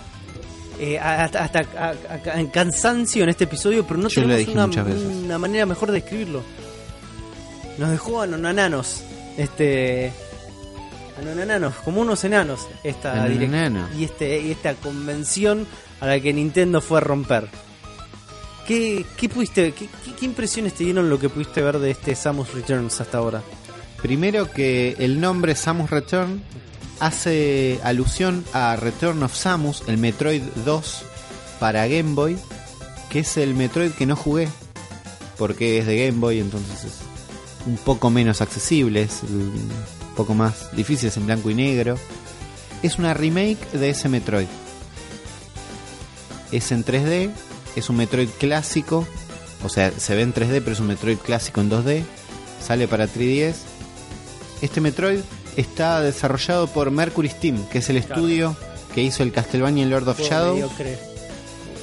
eh, 0.79 0.97
hasta, 0.99 1.43
hasta 1.43 1.59
a- 1.77 2.51
cansancio 2.51 3.23
en 3.23 3.29
este 3.29 3.43
episodio, 3.43 3.85
pero 3.85 3.99
no 3.99 4.07
Yo 4.07 4.21
tenemos 4.21 4.39
dije 4.39 4.51
una, 4.53 4.63
una 5.25 5.37
manera 5.37 5.65
mejor 5.65 5.91
de 5.91 5.99
describirlo. 5.99 6.41
Nos 7.77 7.89
dejó 7.91 8.21
anonananos, 8.21 9.01
este, 9.37 10.13
anonananos, 11.19 11.73
como 11.83 12.01
unos 12.01 12.23
enanos 12.23 12.67
esta 12.83 13.15
direct- 13.33 13.49
y 13.97 14.03
este 14.05 14.39
y 14.41 14.51
esta 14.51 14.73
convención 14.75 15.67
a 15.99 16.07
la 16.07 16.19
que 16.19 16.31
Nintendo 16.33 16.79
fue 16.81 16.99
a 16.99 17.01
romper. 17.01 17.49
¿Qué, 18.67 19.05
qué 19.17 19.27
qué, 19.29 19.73
qué- 19.73 20.25
impresiones 20.25 20.73
te 20.73 20.85
dieron 20.85 21.09
lo 21.09 21.19
que 21.19 21.27
pudiste 21.29 21.61
ver 21.61 21.79
de 21.79 21.91
este 21.91 22.15
Samus 22.15 22.53
Returns 22.53 23.01
hasta 23.01 23.17
ahora? 23.17 23.41
Primero 24.01 24.49
que 24.51 24.95
el 24.99 25.19
nombre 25.19 25.55
Samus 25.55 25.89
Return 25.89 26.41
hace 26.99 27.79
alusión 27.83 28.45
a 28.53 28.75
Return 28.77 29.21
of 29.23 29.35
Samus, 29.35 29.83
el 29.87 29.97
Metroid 29.97 30.41
2 30.65 31.01
para 31.59 31.87
Game 31.87 32.13
Boy, 32.13 32.37
que 33.09 33.19
es 33.19 33.35
el 33.37 33.53
Metroid 33.53 33.91
que 33.91 34.05
no 34.05 34.15
jugué, 34.15 34.47
porque 35.37 35.79
es 35.79 35.85
de 35.85 36.05
Game 36.05 36.19
Boy, 36.19 36.39
entonces 36.39 36.85
es 36.85 36.93
un 37.65 37.75
poco 37.77 38.09
menos 38.09 38.39
accesible, 38.41 39.01
es 39.03 39.23
un 39.23 39.69
poco 40.15 40.33
más 40.35 40.73
difícil, 40.75 41.09
es 41.09 41.17
en 41.17 41.25
blanco 41.25 41.49
y 41.49 41.55
negro. 41.55 41.97
Es 42.81 42.97
una 42.99 43.13
remake 43.13 43.71
de 43.73 43.89
ese 43.89 44.09
Metroid. 44.09 44.47
Es 46.51 46.71
en 46.71 46.83
3D, 46.85 47.31
es 47.75 47.89
un 47.89 47.97
Metroid 47.97 48.29
clásico, 48.39 49.07
o 49.63 49.69
sea, 49.69 49.91
se 49.97 50.15
ve 50.15 50.21
en 50.21 50.33
3D, 50.33 50.61
pero 50.61 50.71
es 50.73 50.79
un 50.79 50.87
Metroid 50.87 51.17
clásico 51.17 51.61
en 51.61 51.69
2D. 51.69 52.03
Sale 52.65 52.87
para 52.87 53.07
3DS. 53.07 53.55
Este 54.61 54.79
Metroid 54.81 55.19
está 55.57 56.01
desarrollado 56.01 56.67
por 56.67 56.89
Mercury 56.91 57.29
Steam, 57.29 57.67
que 57.69 57.79
es 57.79 57.89
el 57.89 57.99
Claro. 58.03 58.15
estudio 58.21 58.55
que 58.95 59.01
hizo 59.01 59.23
el 59.23 59.31
Castlevania 59.31 59.85
Lord 59.85 60.07
of 60.07 60.17
Juego 60.17 60.29
Shadows. 60.31 60.55
mediocre, 60.55 60.97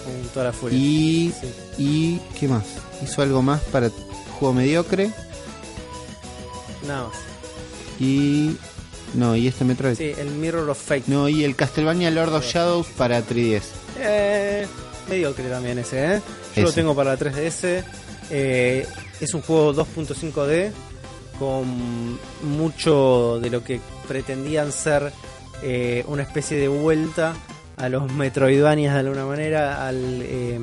con 0.04 0.28
toda 0.32 0.44
la 0.46 0.52
furia. 0.52 0.78
Y, 0.78 1.32
Sí. 1.38 1.48
y. 1.78 2.20
¿Qué 2.38 2.48
más? 2.48 2.64
Hizo 3.04 3.22
algo 3.22 3.42
más 3.42 3.60
para 3.62 3.90
juego 4.38 4.54
mediocre. 4.54 5.10
Nada 6.86 7.04
más. 7.08 7.16
Y. 7.98 8.56
No, 9.14 9.34
y 9.36 9.48
este 9.48 9.64
Metroid. 9.64 9.96
Sí, 9.96 10.12
el 10.16 10.30
Mirror 10.30 10.70
of 10.70 10.80
Fate. 10.80 11.04
No, 11.08 11.28
y 11.28 11.44
el 11.44 11.56
Castlevania 11.56 12.10
Lord 12.10 12.32
of 12.34 12.44
Shadows 12.46 12.86
para 12.96 13.20
3DS. 13.22 13.64
Eh, 13.98 14.66
mediocre 15.10 15.48
también 15.48 15.78
ese, 15.78 16.14
¿eh? 16.14 16.22
Yo 16.56 16.62
lo 16.62 16.72
tengo 16.72 16.94
para 16.94 17.12
la 17.12 17.18
3DS. 17.18 17.84
Eh, 18.30 18.86
es 19.20 19.34
un 19.34 19.42
juego 19.42 19.74
2.5D 19.74 20.70
con 21.38 22.18
mucho 22.42 23.40
de 23.40 23.50
lo 23.50 23.64
que 23.64 23.80
pretendían 24.06 24.72
ser 24.72 25.12
eh, 25.62 26.04
una 26.06 26.22
especie 26.22 26.56
de 26.56 26.68
vuelta 26.68 27.34
a 27.76 27.88
los 27.88 28.12
Metroidvanias 28.12 28.94
de 28.94 29.00
alguna 29.00 29.24
manera, 29.24 29.86
al 29.86 30.22
eh, 30.22 30.60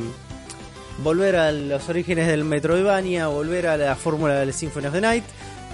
volver 1.03 1.35
a 1.35 1.51
los 1.51 1.89
orígenes 1.89 2.27
del 2.27 2.43
Metroidvania, 2.43 3.27
volver 3.27 3.67
a 3.67 3.77
la 3.77 3.95
fórmula 3.95 4.35
del 4.35 4.53
Symphony 4.53 4.87
of 4.87 4.93
the 4.93 5.01
Night 5.01 5.23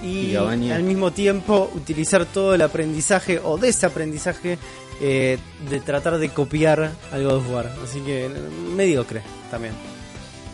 y, 0.04 0.36
al 0.36 0.84
mismo 0.84 1.12
tiempo 1.12 1.72
utilizar 1.74 2.26
todo 2.26 2.56
el 2.56 2.62
aprendizaje 2.62 3.40
o 3.44 3.58
desaprendizaje 3.58 4.58
eh, 5.02 5.38
de 5.70 5.80
tratar 5.80 6.18
de 6.18 6.30
copiar 6.30 6.92
al 7.12 7.24
God 7.24 7.36
of 7.36 7.52
War. 7.52 7.72
Así 7.84 8.00
que 8.02 8.30
mediocre 8.76 9.22
también. 9.50 9.74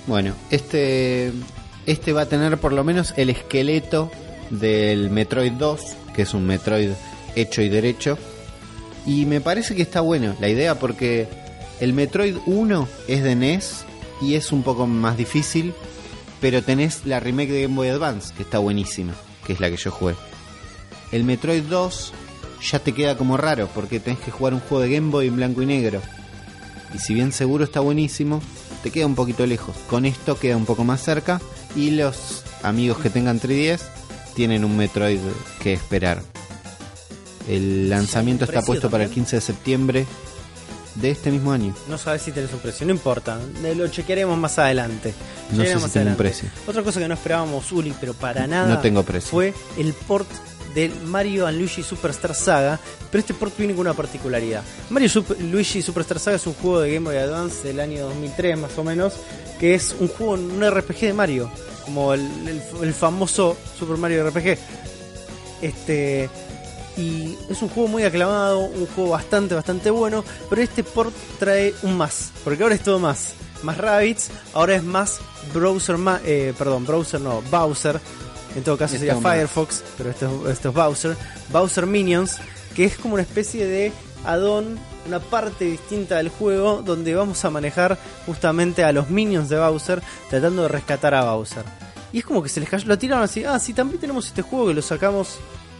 Bueno, 0.07 0.33
este, 0.49 1.31
este 1.85 2.13
va 2.13 2.21
a 2.21 2.25
tener 2.25 2.57
por 2.57 2.73
lo 2.73 2.83
menos 2.83 3.13
el 3.17 3.29
esqueleto 3.29 4.11
del 4.49 5.09
Metroid 5.09 5.53
2, 5.53 5.81
que 6.15 6.23
es 6.23 6.33
un 6.33 6.45
Metroid 6.45 6.91
hecho 7.35 7.61
y 7.61 7.69
derecho. 7.69 8.17
Y 9.05 9.25
me 9.25 9.41
parece 9.41 9.75
que 9.75 9.81
está 9.81 10.01
bueno 10.01 10.35
la 10.39 10.49
idea 10.49 10.75
porque 10.75 11.27
el 11.79 11.93
Metroid 11.93 12.37
1 12.45 12.87
es 13.07 13.23
de 13.23 13.35
NES 13.35 13.85
y 14.21 14.35
es 14.35 14.51
un 14.51 14.63
poco 14.63 14.87
más 14.87 15.17
difícil, 15.17 15.73
pero 16.41 16.61
tenés 16.61 17.05
la 17.05 17.19
remake 17.19 17.51
de 17.51 17.61
Game 17.63 17.75
Boy 17.75 17.89
Advance, 17.89 18.33
que 18.35 18.43
está 18.43 18.59
buenísima, 18.59 19.13
que 19.45 19.53
es 19.53 19.59
la 19.59 19.69
que 19.69 19.77
yo 19.77 19.91
jugué. 19.91 20.15
El 21.11 21.23
Metroid 21.23 21.63
2 21.63 22.13
ya 22.61 22.79
te 22.79 22.93
queda 22.93 23.17
como 23.17 23.37
raro 23.37 23.69
porque 23.73 23.99
tenés 23.99 24.19
que 24.19 24.31
jugar 24.31 24.53
un 24.53 24.59
juego 24.59 24.83
de 24.83 24.91
Game 24.91 25.11
Boy 25.11 25.27
en 25.27 25.35
blanco 25.35 25.61
y 25.61 25.65
negro. 25.65 26.01
Y 26.93 26.99
si 26.99 27.13
bien 27.13 27.31
seguro 27.31 27.63
está 27.63 27.79
buenísimo, 27.79 28.41
te 28.83 28.91
queda 28.91 29.05
un 29.05 29.15
poquito 29.15 29.45
lejos. 29.45 29.75
Con 29.89 30.05
esto 30.05 30.39
queda 30.39 30.57
un 30.57 30.65
poco 30.65 30.83
más 30.83 31.01
cerca 31.01 31.39
y 31.75 31.91
los 31.91 32.43
amigos 32.63 32.97
que 32.99 33.09
tengan 33.09 33.39
3DS 33.39 33.81
tienen 34.33 34.65
un 34.65 34.75
Metroid 34.77 35.19
que 35.61 35.73
esperar. 35.73 36.21
El 37.47 37.89
lanzamiento 37.89 38.45
está 38.45 38.61
puesto 38.61 38.89
para 38.89 39.03
el 39.03 39.09
también? 39.09 39.25
15 39.25 39.35
de 39.37 39.41
septiembre 39.41 40.05
de 40.95 41.11
este 41.11 41.31
mismo 41.31 41.51
año. 41.51 41.73
No 41.87 41.97
sabes 41.97 42.21
si 42.21 42.31
tenés 42.31 42.51
un 42.53 42.59
precio, 42.59 42.85
no 42.85 42.91
importa, 42.91 43.39
eh, 43.63 43.75
lo 43.75 43.87
chequearemos 43.87 44.37
más 44.37 44.59
adelante. 44.59 45.13
No 45.51 45.63
sé 45.63 45.79
si 45.79 45.89
tiene 45.89 46.11
un 46.11 46.17
precio. 46.17 46.49
Otra 46.67 46.83
cosa 46.83 46.99
que 46.99 47.07
no 47.07 47.13
esperábamos, 47.13 47.71
Uli, 47.71 47.93
pero 47.99 48.13
para 48.13 48.45
nada 48.47 48.67
No 48.67 48.79
tengo 48.79 49.03
precio. 49.03 49.29
fue 49.29 49.53
el 49.77 49.93
port 49.93 50.29
del 50.75 50.93
Mario 51.01 51.47
and 51.47 51.57
Luigi 51.57 51.83
Superstar 51.83 52.33
Saga, 52.35 52.79
pero 53.11 53.19
este 53.21 53.33
port 53.33 53.55
viene 53.57 53.73
con 53.73 53.81
una 53.81 53.93
particularidad. 53.93 54.63
Mario 54.89 55.09
Luigi 55.39 55.81
Superstar 55.81 56.19
Saga 56.19 56.37
es 56.37 56.47
un 56.47 56.53
juego 56.53 56.79
de 56.81 56.93
Game 56.93 57.05
Boy 57.09 57.17
Advance 57.17 57.67
del 57.67 57.79
año 57.79 58.05
2003 58.07 58.57
más 58.57 58.77
o 58.77 58.83
menos, 58.83 59.13
que 59.59 59.73
es 59.75 59.95
un 59.99 60.07
juego, 60.07 60.33
un 60.33 60.61
RPG 60.69 60.99
de 61.01 61.13
Mario, 61.13 61.49
como 61.85 62.13
el 62.13 62.93
famoso 62.97 63.57
Super 63.77 63.97
Mario 63.97 64.29
RPG. 64.29 64.57
Este 65.61 66.29
y 66.97 67.37
es 67.49 67.61
un 67.61 67.69
juego 67.69 67.87
muy 67.87 68.03
aclamado, 68.03 68.59
un 68.59 68.85
juego 68.87 69.11
bastante, 69.11 69.55
bastante 69.55 69.89
bueno, 69.89 70.23
pero 70.49 70.61
este 70.61 70.83
port 70.83 71.13
trae 71.39 71.73
un 71.83 71.95
más, 71.97 72.31
porque 72.43 72.61
ahora 72.63 72.75
es 72.75 72.83
todo 72.83 72.99
más. 72.99 73.33
Más 73.63 73.77
Rabbits, 73.77 74.29
ahora 74.53 74.75
es 74.75 74.83
más 74.83 75.19
Browser, 75.53 75.97
ma- 75.97 76.21
eh, 76.25 76.53
perdón, 76.57 76.85
Browser 76.85 77.19
no, 77.21 77.41
Bowser, 77.51 77.99
en 78.55 78.63
todo 78.63 78.77
caso 78.77 78.95
Esto 78.95 79.05
sería. 79.07 79.21
Firefox, 79.21 79.83
pero 79.97 80.09
esto, 80.09 80.43
es- 80.47 80.53
esto 80.53 80.69
es 80.69 80.75
Bowser, 80.75 81.17
Bowser 81.51 81.85
Minions, 81.85 82.37
que 82.75 82.85
es 82.85 82.97
como 82.97 83.13
una 83.15 83.23
especie 83.23 83.65
de 83.65 83.91
add-on, 84.25 84.77
una 85.07 85.19
parte 85.19 85.65
distinta 85.65 86.17
del 86.17 86.29
juego, 86.29 86.81
donde 86.83 87.15
vamos 87.15 87.43
a 87.45 87.49
manejar 87.49 87.97
justamente 88.25 88.83
a 88.83 88.91
los 88.91 89.09
minions 89.09 89.49
de 89.49 89.57
Bowser, 89.57 90.01
tratando 90.29 90.63
de 90.63 90.67
rescatar 90.67 91.13
a 91.13 91.23
Bowser. 91.23 91.63
Y 92.11 92.19
es 92.19 92.25
como 92.25 92.41
que 92.43 92.49
se 92.49 92.59
les 92.59 92.67
cayó, 92.69 92.85
lo 92.87 92.97
tiraron 92.97 93.23
así, 93.23 93.43
ah, 93.45 93.59
sí, 93.59 93.73
también 93.73 93.99
tenemos 93.99 94.27
este 94.27 94.41
juego 94.41 94.67
que 94.67 94.73
lo 94.73 94.81
sacamos 94.81 95.35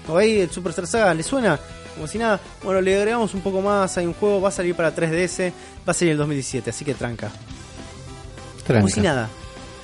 o 0.08 0.18
ahí 0.18 0.40
el 0.42 0.50
Superstar 0.52 0.86
Saga, 0.88 1.14
¿le 1.14 1.24
suena? 1.24 1.60
Como 1.96 2.08
si 2.08 2.18
nada, 2.18 2.40
bueno, 2.64 2.80
le 2.82 2.96
agregamos 2.98 3.34
un 3.34 3.42
poco 3.42 3.62
más, 3.62 3.98
hay 3.98 4.06
un 4.06 4.14
juego, 4.14 4.40
va 4.40 4.50
a 4.50 4.52
salir 4.52 4.74
para 4.76 4.96
3DS, 4.96 5.52
va 5.88 5.92
a 5.92 5.94
salir 5.94 6.10
en 6.10 6.14
el 6.14 6.18
2017, 6.20 6.70
así 6.70 6.86
que 6.86 6.94
tranca. 6.94 7.30
Como 7.30 8.64
Tranca. 8.66 8.90
si 8.94 9.02
nada, 9.02 9.30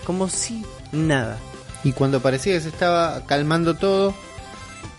como 0.06 0.30
si 0.30 0.64
nada. 0.91 1.38
Y 1.86 1.94
cuando 1.94 2.20
parecía 2.20 2.53
que 2.56 2.62
se 2.62 2.68
estaba 2.70 3.26
calmando 3.26 3.76
todo, 3.76 4.14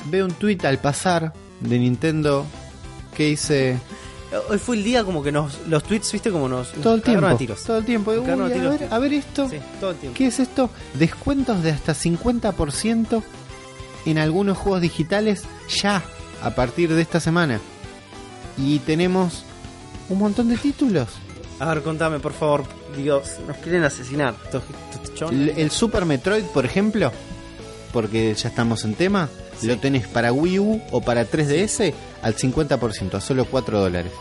veo 0.06 0.24
un 0.24 0.32
tweet 0.32 0.60
al 0.64 0.78
pasar 0.78 1.34
de 1.60 1.78
Nintendo 1.78 2.46
que 3.14 3.26
dice 3.26 3.78
Hoy 4.50 4.58
fue 4.58 4.76
el 4.76 4.84
día 4.84 5.04
como 5.04 5.22
que 5.22 5.30
nos, 5.32 5.66
los 5.68 5.82
tweets, 5.84 6.12
viste, 6.12 6.30
como 6.30 6.48
nos, 6.48 6.72
todo 6.72 6.94
el 6.96 7.02
tiempo, 7.02 7.26
a 7.26 7.36
tiros. 7.38 7.62
todo 7.62 7.78
el 7.78 7.84
tiempo, 7.84 8.10
"Uy, 8.10 8.18
a 8.28 8.34
a, 8.44 8.48
tiros". 8.52 8.78
ver, 8.80 8.88
a 8.92 8.98
ver 8.98 9.12
esto, 9.14 9.48
Sí, 9.48 9.56
todo 9.80 9.90
el 9.92 9.96
tiempo. 9.96 10.16
¿qué 10.18 10.26
es 10.26 10.40
esto? 10.40 10.68
Descuentos 10.94 11.62
de 11.62 11.70
hasta 11.70 11.94
50% 11.94 13.22
en 14.04 14.18
algunos 14.18 14.58
juegos 14.58 14.80
digitales 14.82 15.44
ya 15.82 16.02
a 16.42 16.50
partir 16.50 16.92
de 16.92 17.02
esta 17.02 17.20
semana. 17.20 17.60
Y 18.58 18.78
tenemos 18.80 19.44
un 20.08 20.18
montón 20.18 20.48
de 20.48 20.56
títulos. 20.56 21.08
A 21.60 21.66
ver, 21.72 21.82
contame, 21.82 22.18
por 22.20 22.32
favor, 22.32 22.64
Dios, 22.96 23.36
nos 23.46 23.56
quieren 23.58 23.84
asesinar. 23.84 24.34
estos- 24.44 24.64
estos 24.92 25.00
El, 25.22 25.50
el 25.56 25.70
Super 25.70 26.04
Metroid, 26.04 26.44
por 26.44 26.64
ejemplo, 26.66 27.12
porque 27.92 28.34
ya 28.34 28.48
estamos 28.48 28.84
en 28.84 28.94
tema, 28.94 29.28
Sí. 29.60 29.66
lo 29.68 29.78
tenés 29.78 30.06
para 30.06 30.32
Wii 30.34 30.58
U 30.58 30.82
o 30.90 31.00
para 31.00 31.24
3DS 31.24 31.94
al 32.22 32.34
50%, 32.36 33.14
a 33.14 33.20
solo 33.22 33.46
4 33.46 33.80
dólares. 33.80 34.12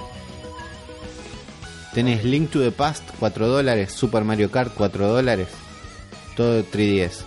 Tenés 1.93 2.23
Link 2.23 2.51
to 2.51 2.59
the 2.61 2.71
Past, 2.71 3.03
4 3.19 3.47
dólares, 3.47 3.91
Super 3.91 4.23
Mario 4.23 4.49
Kart, 4.51 4.73
4 4.73 5.07
dólares, 5.07 5.47
todo 6.35 6.63
3DS. 6.63 7.23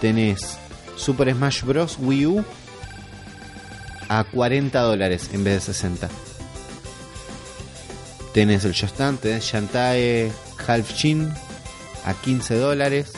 Tenés 0.00 0.58
Super 0.96 1.32
Smash 1.34 1.62
Bros. 1.62 1.96
Wii 2.00 2.26
U 2.26 2.44
a 4.08 4.22
40 4.24 4.80
dólares 4.80 5.30
en 5.32 5.44
vez 5.44 5.54
de 5.54 5.72
60. 5.72 6.08
Tenés 8.32 8.64
el 8.64 8.74
Just 8.74 8.96
tenés 8.96 9.44
Shantae 9.44 10.30
Half 10.66 10.94
Chin 10.94 11.32
a 12.04 12.14
15 12.14 12.56
dólares. 12.56 13.12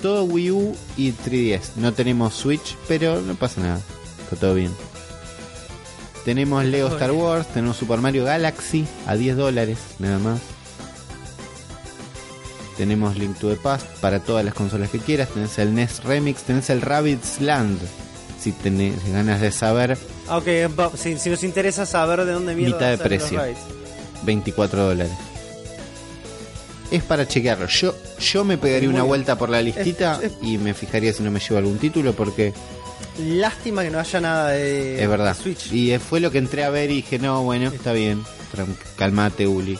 Todo 0.00 0.24
Wii 0.24 0.50
U 0.50 0.76
y 0.96 1.12
3DS. 1.12 1.76
No 1.76 1.92
tenemos 1.94 2.34
Switch, 2.34 2.76
pero 2.88 3.20
no 3.22 3.34
pasa 3.34 3.60
nada. 3.60 3.80
Está 4.24 4.36
todo 4.36 4.54
bien. 4.54 4.72
Tenemos 6.24 6.64
Lego 6.64 6.88
Star 6.88 7.12
Wars, 7.12 7.46
tenemos 7.48 7.76
Super 7.76 8.00
Mario 8.00 8.24
Galaxy 8.24 8.86
a 9.06 9.14
10 9.14 9.36
dólares, 9.36 9.78
nada 9.98 10.18
más. 10.18 10.40
Tenemos 12.76 13.16
Link 13.16 13.38
to 13.38 13.50
the 13.50 13.56
Past 13.56 13.86
para 14.00 14.20
todas 14.20 14.44
las 14.44 14.54
consolas 14.54 14.90
que 14.90 14.98
quieras. 14.98 15.28
Tenés 15.28 15.58
el 15.58 15.74
NES 15.74 16.02
Remix, 16.02 16.42
tenés 16.42 16.70
el 16.70 16.80
Rabbids 16.82 17.40
Land. 17.40 17.78
Si 18.40 18.52
tenés 18.52 18.94
ganas 19.12 19.40
de 19.40 19.52
saber, 19.52 19.96
Ah, 20.28 20.38
ok, 20.38 20.48
si, 20.96 21.18
si 21.18 21.30
nos 21.30 21.44
interesa 21.44 21.86
saber 21.86 22.24
de 22.24 22.32
dónde 22.32 22.54
mierda 22.54 22.76
Mitad 22.76 22.90
de 22.90 22.98
precio. 22.98 23.38
raids. 23.38 23.58
24 24.22 24.86
dólares. 24.88 25.12
Es 26.94 27.02
para 27.02 27.26
chequearlo. 27.26 27.66
Yo, 27.66 27.94
yo 28.20 28.44
me 28.44 28.56
pegaría 28.58 28.88
Muy 28.88 28.94
una 28.96 29.04
vuelta 29.04 29.36
por 29.36 29.48
la 29.50 29.60
listita 29.60 30.18
Es- 30.22 30.32
es- 30.32 30.38
y 30.42 30.58
me 30.58 30.74
fijaría 30.74 31.12
si 31.12 31.22
no 31.22 31.30
me 31.30 31.40
llevo 31.40 31.58
algún 31.58 31.78
título 31.78 32.12
porque 32.12 32.52
Lástima 33.18 33.82
que 33.82 33.90
no 33.90 33.98
haya 34.00 34.20
nada 34.20 34.48
de, 34.50 35.02
es 35.02 35.08
verdad. 35.08 35.36
de 35.36 35.42
Switch. 35.42 35.72
Y 35.72 35.92
eh, 35.92 35.98
fue 36.00 36.18
lo 36.20 36.30
que 36.32 36.38
entré 36.38 36.64
a 36.64 36.70
ver 36.70 36.90
y 36.90 36.96
dije, 36.96 37.18
no, 37.18 37.42
bueno, 37.44 37.68
está 37.70 37.92
bien. 37.92 38.22
Calmate, 38.96 39.46
Uli. 39.46 39.78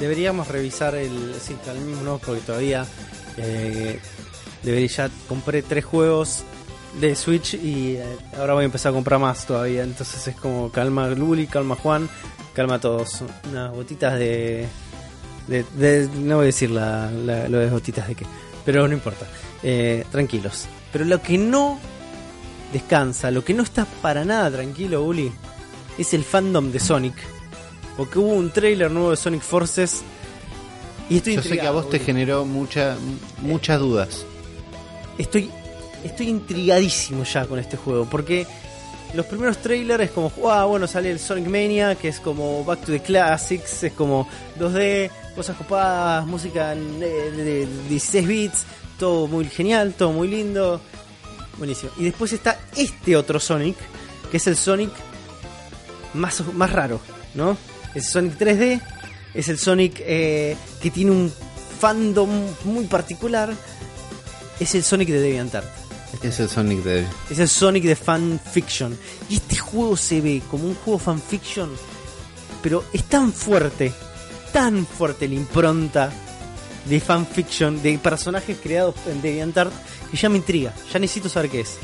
Deberíamos 0.00 0.48
revisar 0.48 0.94
el. 0.94 1.34
Sí, 1.40 1.54
mismo 1.84 2.02
no, 2.02 2.18
porque 2.18 2.40
todavía. 2.42 2.86
Eh, 3.36 3.98
debería 4.62 4.86
ya 4.88 5.10
compré 5.28 5.62
tres 5.62 5.84
juegos 5.84 6.42
de 7.00 7.16
Switch 7.16 7.54
y 7.54 7.96
eh, 7.96 8.04
ahora 8.38 8.52
voy 8.54 8.62
a 8.62 8.66
empezar 8.66 8.90
a 8.90 8.94
comprar 8.94 9.18
más 9.20 9.46
todavía. 9.46 9.82
Entonces 9.82 10.26
es 10.28 10.36
como 10.36 10.70
calma 10.70 11.08
Luli, 11.08 11.46
calma 11.46 11.76
Juan, 11.76 12.08
calma 12.54 12.74
a 12.76 12.80
todos. 12.80 13.22
Unas 13.50 13.70
gotitas 13.72 14.18
de. 14.18 14.66
De, 15.46 15.64
de- 15.74 16.08
no 16.16 16.36
voy 16.36 16.44
a 16.44 16.46
decir 16.46 16.70
la, 16.70 17.10
la- 17.10 17.48
lo 17.48 17.58
de 17.58 17.68
gotitas 17.70 18.08
de 18.08 18.14
qué, 18.14 18.24
pero 18.64 18.86
no 18.88 18.94
importa. 18.94 19.26
Eh, 19.62 20.04
tranquilos. 20.10 20.66
Pero 20.92 21.04
lo 21.04 21.22
que 21.22 21.38
no 21.38 21.78
descansa, 22.72 23.30
lo 23.30 23.44
que 23.44 23.54
no 23.54 23.62
está 23.62 23.84
para 23.84 24.24
nada 24.24 24.50
tranquilo, 24.50 25.04
Uli, 25.04 25.30
es 25.98 26.14
el 26.14 26.24
fandom 26.24 26.70
de 26.72 26.80
Sonic. 26.80 27.14
Porque 27.96 28.18
hubo 28.18 28.32
un 28.32 28.50
trailer 28.50 28.90
nuevo 28.90 29.10
de 29.10 29.16
Sonic 29.16 29.42
Forces. 29.42 30.02
Y 31.10 31.18
estoy 31.18 31.36
Yo 31.36 31.42
sé 31.42 31.58
que 31.58 31.66
a 31.66 31.70
vos 31.72 31.90
te 31.90 31.98
generó 31.98 32.44
mucha, 32.46 32.96
muchas 33.42 33.78
dudas. 33.78 34.24
Estoy, 35.18 35.50
estoy 36.02 36.28
intrigadísimo 36.28 37.24
ya 37.24 37.44
con 37.46 37.58
este 37.58 37.76
juego. 37.76 38.06
Porque 38.06 38.46
los 39.14 39.26
primeros 39.26 39.58
trailers 39.58 40.04
es 40.04 40.10
como, 40.10 40.32
ah, 40.50 40.64
bueno, 40.64 40.86
sale 40.86 41.10
el 41.10 41.18
Sonic 41.18 41.46
Mania, 41.46 41.94
que 41.96 42.08
es 42.08 42.18
como 42.20 42.64
Back 42.64 42.80
to 42.86 42.92
the 42.92 43.00
Classics, 43.00 43.82
es 43.82 43.92
como 43.92 44.26
2D, 44.58 45.10
cosas 45.34 45.56
copadas, 45.56 46.26
música 46.26 46.74
de 46.74 47.68
16 47.88 48.26
bits, 48.26 48.64
todo 48.98 49.26
muy 49.26 49.46
genial, 49.46 49.94
todo 49.96 50.12
muy 50.12 50.28
lindo. 50.28 50.80
Buenísimo. 51.58 51.92
Y 51.98 52.04
después 52.04 52.32
está 52.32 52.58
este 52.76 53.16
otro 53.16 53.38
Sonic, 53.38 53.76
que 54.30 54.36
es 54.36 54.46
el 54.46 54.56
Sonic 54.56 54.90
más, 56.14 56.42
más 56.54 56.72
raro, 56.72 57.00
¿no? 57.34 57.56
Es 57.94 58.08
Sonic 58.10 58.38
3D, 58.38 58.80
es 59.34 59.48
el 59.48 59.58
Sonic 59.58 59.96
eh, 60.00 60.56
que 60.80 60.90
tiene 60.90 61.10
un 61.10 61.32
fandom 61.80 62.30
muy 62.64 62.86
particular, 62.86 63.52
es 64.60 64.74
el 64.74 64.82
Sonic 64.82 65.08
de 65.08 65.20
DeviantArt. 65.20 65.66
Es 66.22 66.38
el 66.40 66.48
Sonic 66.48 66.82
de... 66.84 67.06
Es 67.30 67.38
el 67.38 67.48
Sonic 67.48 67.84
de 67.84 67.96
fanfiction. 67.96 68.96
Y 69.28 69.36
este 69.36 69.56
juego 69.56 69.96
se 69.96 70.20
ve 70.20 70.42
como 70.50 70.68
un 70.68 70.74
juego 70.74 70.98
fanfiction, 70.98 71.70
pero 72.62 72.84
es 72.92 73.04
tan 73.04 73.32
fuerte, 73.32 73.92
tan 74.52 74.86
fuerte 74.86 75.28
la 75.28 75.34
impronta 75.34 76.10
de 76.84 77.00
fanfiction, 77.00 77.82
de 77.82 77.98
personajes 77.98 78.58
creados 78.62 78.94
en 79.06 79.22
DeviantArt, 79.22 79.72
que 80.10 80.16
ya 80.16 80.28
me 80.28 80.38
intriga, 80.38 80.74
ya 80.92 80.98
necesito 80.98 81.28
saber 81.28 81.50
qué 81.50 81.60
es. 81.60 81.78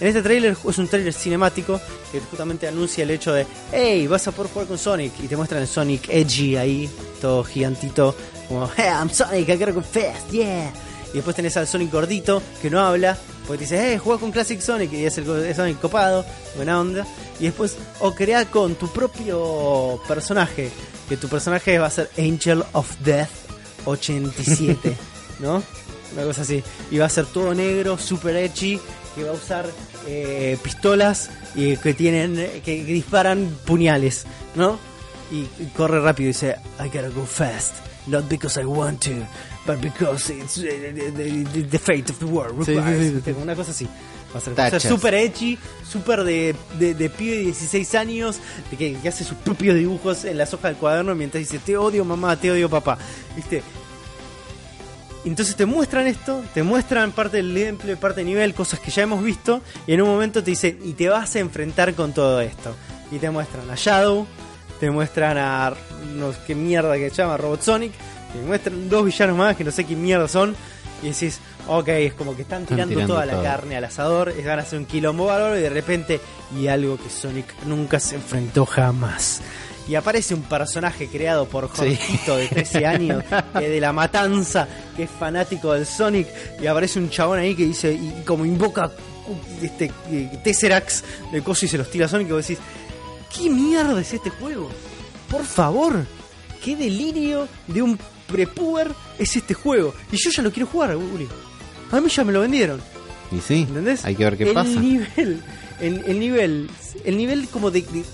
En 0.00 0.08
este 0.08 0.22
tráiler 0.22 0.56
es 0.66 0.78
un 0.78 0.88
tráiler 0.88 1.12
cinemático 1.12 1.78
que 2.10 2.20
justamente 2.20 2.66
anuncia 2.66 3.04
el 3.04 3.10
hecho 3.10 3.32
de, 3.34 3.46
hey, 3.70 4.06
vas 4.06 4.26
a 4.26 4.32
poder 4.32 4.50
jugar 4.50 4.68
con 4.68 4.78
Sonic 4.78 5.12
y 5.22 5.28
te 5.28 5.36
muestran 5.36 5.60
el 5.60 5.68
Sonic 5.68 6.08
Edgy 6.08 6.56
ahí, 6.56 6.90
todo 7.20 7.44
gigantito, 7.44 8.16
como, 8.48 8.68
hey, 8.76 8.86
I'm 8.88 9.10
Sonic, 9.10 9.48
I 9.48 9.56
gotta 9.56 9.72
go 9.72 9.82
fast, 9.82 10.30
yeah. 10.30 10.72
Y 11.12 11.16
después 11.16 11.36
tenés 11.36 11.56
al 11.56 11.66
Sonic 11.66 11.92
gordito 11.92 12.42
que 12.62 12.70
no 12.70 12.80
habla, 12.80 13.18
porque 13.46 13.66
te 13.66 13.74
dice, 13.74 13.90
hey, 13.90 14.00
juega 14.02 14.20
con 14.20 14.32
Classic 14.32 14.60
Sonic 14.60 14.92
y 14.92 15.04
es 15.04 15.18
el 15.18 15.54
Sonic 15.54 15.80
copado, 15.80 16.24
buena 16.56 16.80
onda. 16.80 17.06
Y 17.38 17.44
después, 17.44 17.76
o 17.98 18.14
crea 18.14 18.46
con 18.46 18.76
tu 18.76 18.88
propio 18.88 20.00
personaje, 20.08 20.70
que 21.10 21.16
tu 21.18 21.28
personaje 21.28 21.78
va 21.78 21.88
a 21.88 21.90
ser 21.90 22.08
Angel 22.16 22.64
of 22.72 22.88
Death 23.04 23.28
87, 23.84 24.96
¿no? 25.40 25.62
Una 26.14 26.22
cosa 26.24 26.42
así. 26.42 26.62
Y 26.90 26.98
va 26.98 27.06
a 27.06 27.08
ser 27.10 27.26
todo 27.26 27.54
negro, 27.54 27.98
super 27.98 28.34
edgy, 28.36 28.80
que 29.14 29.24
va 29.24 29.30
a 29.30 29.34
usar 29.34 29.68
eh, 30.06 30.56
pistolas 30.62 31.30
y 31.54 31.76
que 31.76 31.94
tienen 31.94 32.34
que, 32.64 32.84
que 32.84 32.84
disparan 32.84 33.54
puñales, 33.66 34.24
¿no? 34.54 34.78
Y, 35.30 35.40
y 35.62 35.66
corre 35.76 36.00
rápido 36.00 36.30
y 36.30 36.32
dice, 36.32 36.56
I 36.80 36.84
gotta 36.86 37.08
go 37.10 37.24
fast, 37.26 37.74
not 38.06 38.28
because 38.28 38.60
I 38.60 38.64
want 38.64 39.00
to, 39.04 39.10
but 39.66 39.80
because 39.80 40.32
it's 40.32 40.58
eh, 40.58 40.92
the, 41.14 41.62
the- 41.62 41.78
fate 41.78 42.10
of 42.10 42.18
the 42.18 42.24
world 42.24 42.64
Sí, 42.64 42.72
sí, 42.72 42.78
requires". 42.80 43.12
sí, 43.12 43.22
sí. 43.24 43.34
Una 43.40 43.54
cosa 43.54 43.70
así. 43.70 43.86
Va 44.34 44.38
a 44.66 44.70
ser, 44.70 44.80
super 44.80 45.14
edgy, 45.14 45.58
super 45.88 46.22
de, 46.22 46.54
de, 46.78 46.94
de 46.94 47.10
pibe 47.10 47.36
de 47.36 47.42
16 47.44 47.94
años, 47.96 48.38
de 48.70 48.76
que, 48.76 48.94
que 48.94 49.08
hace 49.08 49.24
sus 49.24 49.36
propios 49.36 49.74
dibujos 49.74 50.24
en 50.24 50.38
las 50.38 50.54
hojas 50.54 50.70
del 50.70 50.76
cuaderno 50.76 51.14
mientras 51.16 51.40
dice, 51.40 51.58
te 51.58 51.76
odio 51.76 52.04
mamá, 52.04 52.36
te 52.36 52.50
odio 52.50 52.70
papá. 52.70 52.96
¿Viste? 53.34 53.62
Entonces 55.24 55.54
te 55.54 55.66
muestran 55.66 56.06
esto, 56.06 56.42
te 56.54 56.62
muestran 56.62 57.12
parte 57.12 57.38
del 57.38 57.52
gameplay, 57.52 57.96
parte 57.96 58.20
del 58.20 58.26
nivel, 58.26 58.54
cosas 58.54 58.80
que 58.80 58.90
ya 58.90 59.02
hemos 59.02 59.22
visto, 59.22 59.60
y 59.86 59.92
en 59.92 60.02
un 60.02 60.08
momento 60.08 60.42
te 60.42 60.50
dicen, 60.50 60.78
y 60.82 60.94
te 60.94 61.08
vas 61.08 61.36
a 61.36 61.40
enfrentar 61.40 61.94
con 61.94 62.12
todo 62.12 62.40
esto. 62.40 62.74
Y 63.10 63.18
te 63.18 63.30
muestran 63.30 63.68
a 63.68 63.74
Shadow, 63.74 64.26
te 64.78 64.90
muestran 64.90 65.36
a 65.36 65.74
no 66.14 66.32
sé 66.32 66.38
qué 66.46 66.54
mierda 66.54 66.96
que 66.96 67.10
se 67.10 67.16
llama 67.16 67.36
Robot 67.36 67.62
Sonic, 67.62 67.92
te 68.32 68.38
muestran 68.46 68.88
dos 68.88 69.04
villanos 69.04 69.36
más 69.36 69.56
que 69.56 69.64
no 69.64 69.70
sé 69.70 69.84
qué 69.84 69.94
mierda 69.94 70.26
son, 70.26 70.56
y 71.02 71.10
decís, 71.10 71.38
ok, 71.78 71.88
es 71.88 72.14
como 72.14 72.34
que 72.36 72.42
están 72.42 72.62
Están 72.62 72.88
tirando, 72.88 73.06
toda 73.14 73.26
la 73.26 73.42
carne 73.42 73.76
al 73.76 73.84
asador, 73.84 74.28
es- 74.30 74.44
van 74.44 74.58
a 74.58 74.62
hacer 74.62 74.78
un 74.78 74.86
quilombo 74.86 75.26
bárbaro, 75.26 75.56
y 75.58 75.62
de 75.62 75.70
repente, 75.70 76.20
y 76.58 76.66
algo 76.66 76.96
que 76.98 77.08
Sonic 77.08 77.46
nunca 77.66 78.00
se 78.00 78.16
enfrentó 78.16 78.66
jamás. 78.66 79.40
Y 79.88 79.94
aparece 79.96 80.34
un 80.34 80.42
personaje 80.42 81.08
creado 81.08 81.46
por 81.48 81.68
Sí. 81.74 81.96
Jorgito 81.96 82.36
de 82.36 82.46
13 82.48 82.86
años, 82.86 83.24
que 83.58 83.68
de 83.68 83.80
la 83.80 83.92
matanza, 83.92 84.68
que 84.96 85.04
es 85.04 85.10
fanático 85.10 85.72
del 85.72 85.86
Sonic, 85.86 86.28
y 86.60 86.66
aparece 86.66 86.98
un 86.98 87.08
chabón 87.10 87.38
ahí 87.38 87.54
que 87.54 87.64
dice, 87.64 87.92
y 87.92 88.22
como 88.26 88.44
invoca 88.44 88.86
uh, 88.86 89.64
este 89.64 89.90
eh, 90.10 90.40
Tesseract 90.44 90.90
de 91.32 91.42
coso 91.42 91.64
y 91.66 91.68
se 91.68 91.78
los 91.78 91.90
tira 91.90 92.06
a 92.06 92.08
Sonic, 92.08 92.28
y 92.28 92.32
vos 92.32 92.46
decís, 92.46 92.62
¿qué 93.36 93.48
mierda 93.50 94.00
es 94.00 94.12
este 94.12 94.30
juego? 94.30 94.68
Por 95.30 95.44
favor, 95.44 96.04
qué 96.64 96.76
delirio 96.76 97.48
de 97.66 97.82
un 97.82 97.98
prepuber 98.28 98.92
es 99.18 99.34
este 99.36 99.54
juego. 99.54 99.92
Y 100.12 100.16
yo 100.16 100.30
ya 100.30 100.42
lo 100.42 100.52
quiero 100.52 100.68
jugar, 100.68 100.94
Uri. 100.96 101.28
A 101.92 102.00
mí 102.00 102.08
ya 102.08 102.24
me 102.24 102.32
lo 102.32 102.40
vendieron. 102.40 102.80
Y 103.32 103.40
sí, 103.40 103.62
¿Entendés? 103.68 104.04
hay 104.04 104.14
que 104.16 104.24
ver 104.24 104.36
qué 104.36 104.44
el 104.48 104.54
pasa. 104.54 104.70
Nivel, 104.70 105.42
el, 105.80 106.04
el 106.06 106.18
nivel, 106.20 106.70
el 107.04 107.16
nivel 107.16 107.48
como 107.48 107.70
de, 107.70 107.82
de, 107.82 108.04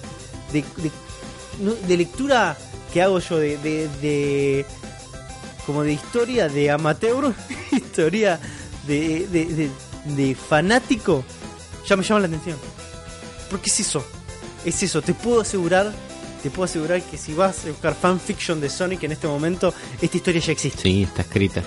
de, 0.53 0.65
de- 0.82 1.86
de 1.89 1.97
lectura 1.97 2.57
que 2.93 3.01
hago 3.03 3.19
yo 3.19 3.39
de, 3.39 3.57
de, 3.59 4.66
como 5.65 5.82
de 5.82 5.93
historia 5.94 6.48
de 6.48 6.70
amateur, 6.70 7.32
historia 7.73 8.39
de, 8.86 9.27
de 10.16 10.35
fanático, 10.35 11.24
ya 11.89 11.97
me 11.97 12.03
llama 12.05 12.20
la 12.20 12.27
atención. 12.27 12.59
Porque 13.51 13.70
es 13.70 13.81
eso, 13.81 14.05
es 14.65 14.82
eso, 14.82 15.01
te 15.01 15.15
puedo 15.15 15.40
asegurar, 15.40 15.93
te 16.43 16.51
puedo 16.51 16.65
asegurar 16.65 17.01
que 17.03 17.16
si 17.16 17.32
vas 17.32 17.65
a 17.65 17.69
buscar 17.69 17.94
fanfiction 17.94 18.61
de 18.61 18.69
Sonic 18.69 19.03
en 19.05 19.12
este 19.12 19.27
momento, 19.27 19.73
esta 20.03 20.16
historia 20.16 20.40
ya 20.43 20.53
existe. 20.53 20.82
Sí, 20.82 21.05
está 21.05 21.23
escrita. 21.23 21.62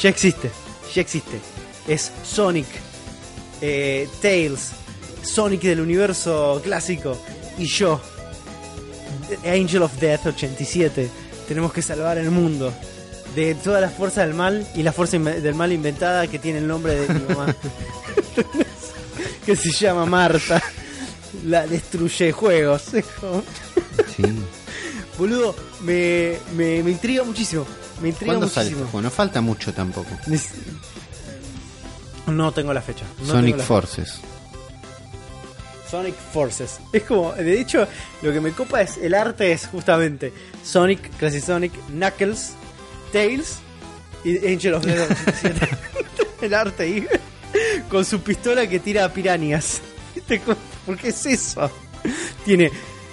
Ya 0.00 0.08
existe, 0.08 0.50
ya 0.94 1.00
existe. 1.02 1.40
Es 1.88 2.12
Sonic, 2.24 2.66
eh, 3.60 4.08
Tails, 4.20 4.70
Sonic 5.22 5.62
del 5.62 5.80
universo 5.80 6.60
clásico 6.62 7.20
y 7.58 7.66
yo, 7.66 8.00
Angel 9.44 9.82
of 9.82 9.92
Death 9.98 10.26
87. 10.26 11.10
Tenemos 11.48 11.72
que 11.72 11.82
salvar 11.82 12.18
el 12.18 12.30
mundo 12.30 12.72
de 13.34 13.54
toda 13.54 13.80
la 13.80 13.88
fuerza 13.88 14.22
del 14.22 14.34
mal 14.34 14.66
y 14.74 14.82
la 14.82 14.92
fuerza 14.92 15.18
del 15.18 15.54
mal 15.54 15.72
inventada 15.72 16.26
que 16.26 16.38
tiene 16.38 16.58
el 16.58 16.66
nombre 16.66 16.94
de 16.94 17.14
mi 17.14 17.20
mamá. 17.34 17.54
que 19.46 19.56
se 19.56 19.70
llama 19.70 20.06
Marta. 20.06 20.62
La 21.44 21.66
destruye 21.66 22.32
juegos. 22.32 22.82
Sí. 24.16 24.22
Boludo, 25.16 25.54
me, 25.82 26.38
me, 26.56 26.82
me 26.82 26.90
intriga 26.90 27.22
muchísimo. 27.24 27.66
Me 28.00 28.08
intriga 28.08 28.32
¿Cuándo 28.32 28.48
sale 28.48 28.70
muchísimo. 28.70 28.84
este 28.84 28.90
juego? 28.92 29.02
No 29.02 29.10
falta 29.10 29.40
mucho 29.40 29.72
tampoco. 29.72 30.10
No 32.30 32.52
tengo 32.52 32.72
la 32.72 32.82
fecha. 32.82 33.04
no 33.20 33.26
Sonic 33.26 33.56
la- 33.58 33.64
Forces. 33.64 34.20
Sonic 35.90 36.14
Forces. 36.14 36.78
Es 36.92 37.02
como, 37.02 37.32
de 37.32 37.60
hecho, 37.60 37.86
lo 38.22 38.32
que 38.32 38.40
me 38.40 38.52
copa 38.52 38.80
es 38.82 38.96
el 38.98 39.12
arte 39.14 39.50
es 39.52 39.66
justamente 39.66 40.32
Sonic, 40.64 41.10
Classic 41.16 41.42
Sonic, 41.42 41.72
Knuckles, 41.88 42.52
Tails 43.12 43.56
y 44.24 44.36
Angel 44.46 44.74
of 44.74 44.84
the 44.84 44.92
Dead 44.94 45.10
87. 45.10 45.68
el 46.42 46.54
arte 46.54 46.82
ahí 46.84 47.06
con 47.88 48.04
su 48.04 48.20
pistola 48.20 48.68
que 48.68 48.78
tira. 48.78 49.08
¿Viste 49.08 50.40
cómo? 50.40 50.56
¿Por 50.86 50.96
qué 50.96 51.08
es 51.08 51.26
eso? 51.26 51.70
Tiene 52.44 52.70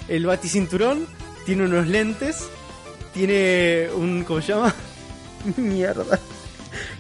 el 0.07 0.25
baticinturón, 0.25 1.07
tiene 1.45 1.63
unos 1.65 1.87
lentes, 1.87 2.47
tiene 3.13 3.89
un 3.95 4.23
¿cómo 4.23 4.41
se 4.41 4.53
llama? 4.53 4.73
Mierda. 5.57 6.19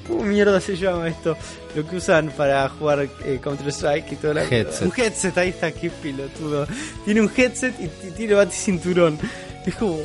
¿Cómo 0.07 0.23
mierda 0.23 0.59
se 0.61 0.75
llama 0.77 1.07
esto? 1.07 1.37
Lo 1.75 1.87
que 1.87 1.97
usan 1.97 2.29
para 2.35 2.67
jugar 2.69 3.07
eh, 3.25 3.39
Counter 3.41 3.67
Strike 3.69 4.11
y 4.13 4.15
todo 4.15 4.33
la 4.33 4.43
Headset. 4.43 4.81
Un 4.87 4.93
headset, 4.95 5.37
ahí 5.37 5.49
está, 5.49 5.71
qué 5.71 5.89
pilotudo. 5.89 6.67
Tiene 7.05 7.21
un 7.21 7.31
headset 7.35 7.73
y 7.79 8.11
tiene 8.11 8.33
baticinturón. 8.35 9.17
Es 9.65 9.75
como. 9.75 9.99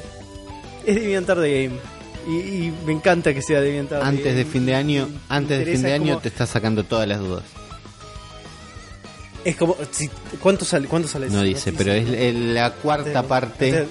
Es 0.84 0.94
DeviantArt 0.96 1.40
de 1.40 1.64
Game. 1.68 1.78
Y, 2.28 2.30
y 2.66 2.74
me 2.86 2.92
encanta 2.92 3.32
que 3.34 3.42
sea 3.42 3.60
DeviantArt 3.60 4.02
Antes 4.04 4.24
Game. 4.24 4.36
de 4.36 4.44
fin 4.44 4.66
de 4.66 4.74
año, 4.74 5.08
Me 5.08 5.18
antes 5.28 5.58
de 5.64 5.72
fin 5.72 5.82
de 5.82 5.92
año 5.92 6.06
como- 6.14 6.20
te 6.20 6.28
está 6.28 6.46
sacando 6.46 6.84
todas 6.84 7.06
las 7.08 7.18
dudas. 7.20 7.44
Es 9.44 9.56
como. 9.56 9.76
¿Cuánto 10.40 10.64
sale? 10.64 10.86
¿Cuánto 10.88 11.08
sale 11.08 11.28
No 11.30 11.42
dice, 11.42 11.72
pero 11.72 11.92
es 11.92 12.34
la 12.34 12.70
cuarta 12.72 13.18
Antes- 13.20 13.28
parte, 13.28 13.68
antes- 13.78 13.88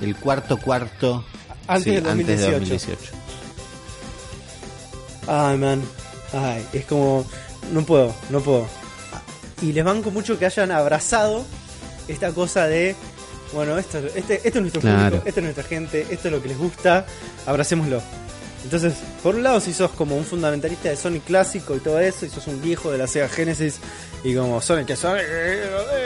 el 0.00 0.16
cuarto 0.16 0.56
cuarto, 0.56 1.24
Antes 1.68 1.84
sí, 1.84 1.90
del 1.92 2.06
antes 2.08 2.26
de 2.40 2.50
2018. 2.50 2.98
2018. 5.26 5.28
Ay, 5.28 5.58
man. 5.58 5.82
Ay, 6.32 6.66
es 6.72 6.84
como. 6.86 7.24
No 7.72 7.84
puedo, 7.84 8.14
no 8.30 8.40
puedo. 8.40 8.66
Y 9.60 9.72
les 9.72 9.84
banco 9.84 10.10
mucho 10.10 10.38
que 10.38 10.46
hayan 10.46 10.70
abrazado 10.72 11.44
esta 12.08 12.32
cosa 12.32 12.66
de. 12.66 12.96
Bueno, 13.52 13.78
esto, 13.78 13.98
este, 14.14 14.36
esto 14.36 14.48
es 14.58 14.62
nuestro 14.62 14.80
Claro. 14.80 15.02
público, 15.18 15.28
esto 15.28 15.40
es 15.40 15.44
nuestra 15.44 15.64
gente, 15.64 16.06
esto 16.10 16.28
es 16.28 16.32
lo 16.32 16.40
que 16.42 16.48
les 16.48 16.58
gusta, 16.58 17.04
abracémoslo. 17.46 18.00
Entonces, 18.64 18.94
por 19.22 19.34
un 19.34 19.42
lado, 19.42 19.60
si 19.60 19.74
sos 19.74 19.90
como 19.90 20.16
un 20.16 20.24
fundamentalista 20.24 20.88
de 20.88 20.96
Sonic 20.96 21.24
clásico 21.24 21.76
y 21.76 21.80
todo 21.80 21.98
eso, 22.00 22.24
y 22.24 22.30
sos 22.30 22.46
un 22.46 22.62
viejo 22.62 22.90
de 22.90 22.96
la 22.96 23.06
Sega 23.06 23.28
Genesis, 23.28 23.78
y 24.24 24.34
como 24.34 24.60
Sonic 24.62 24.86
que 24.86 24.96
Sonic. 24.96 25.24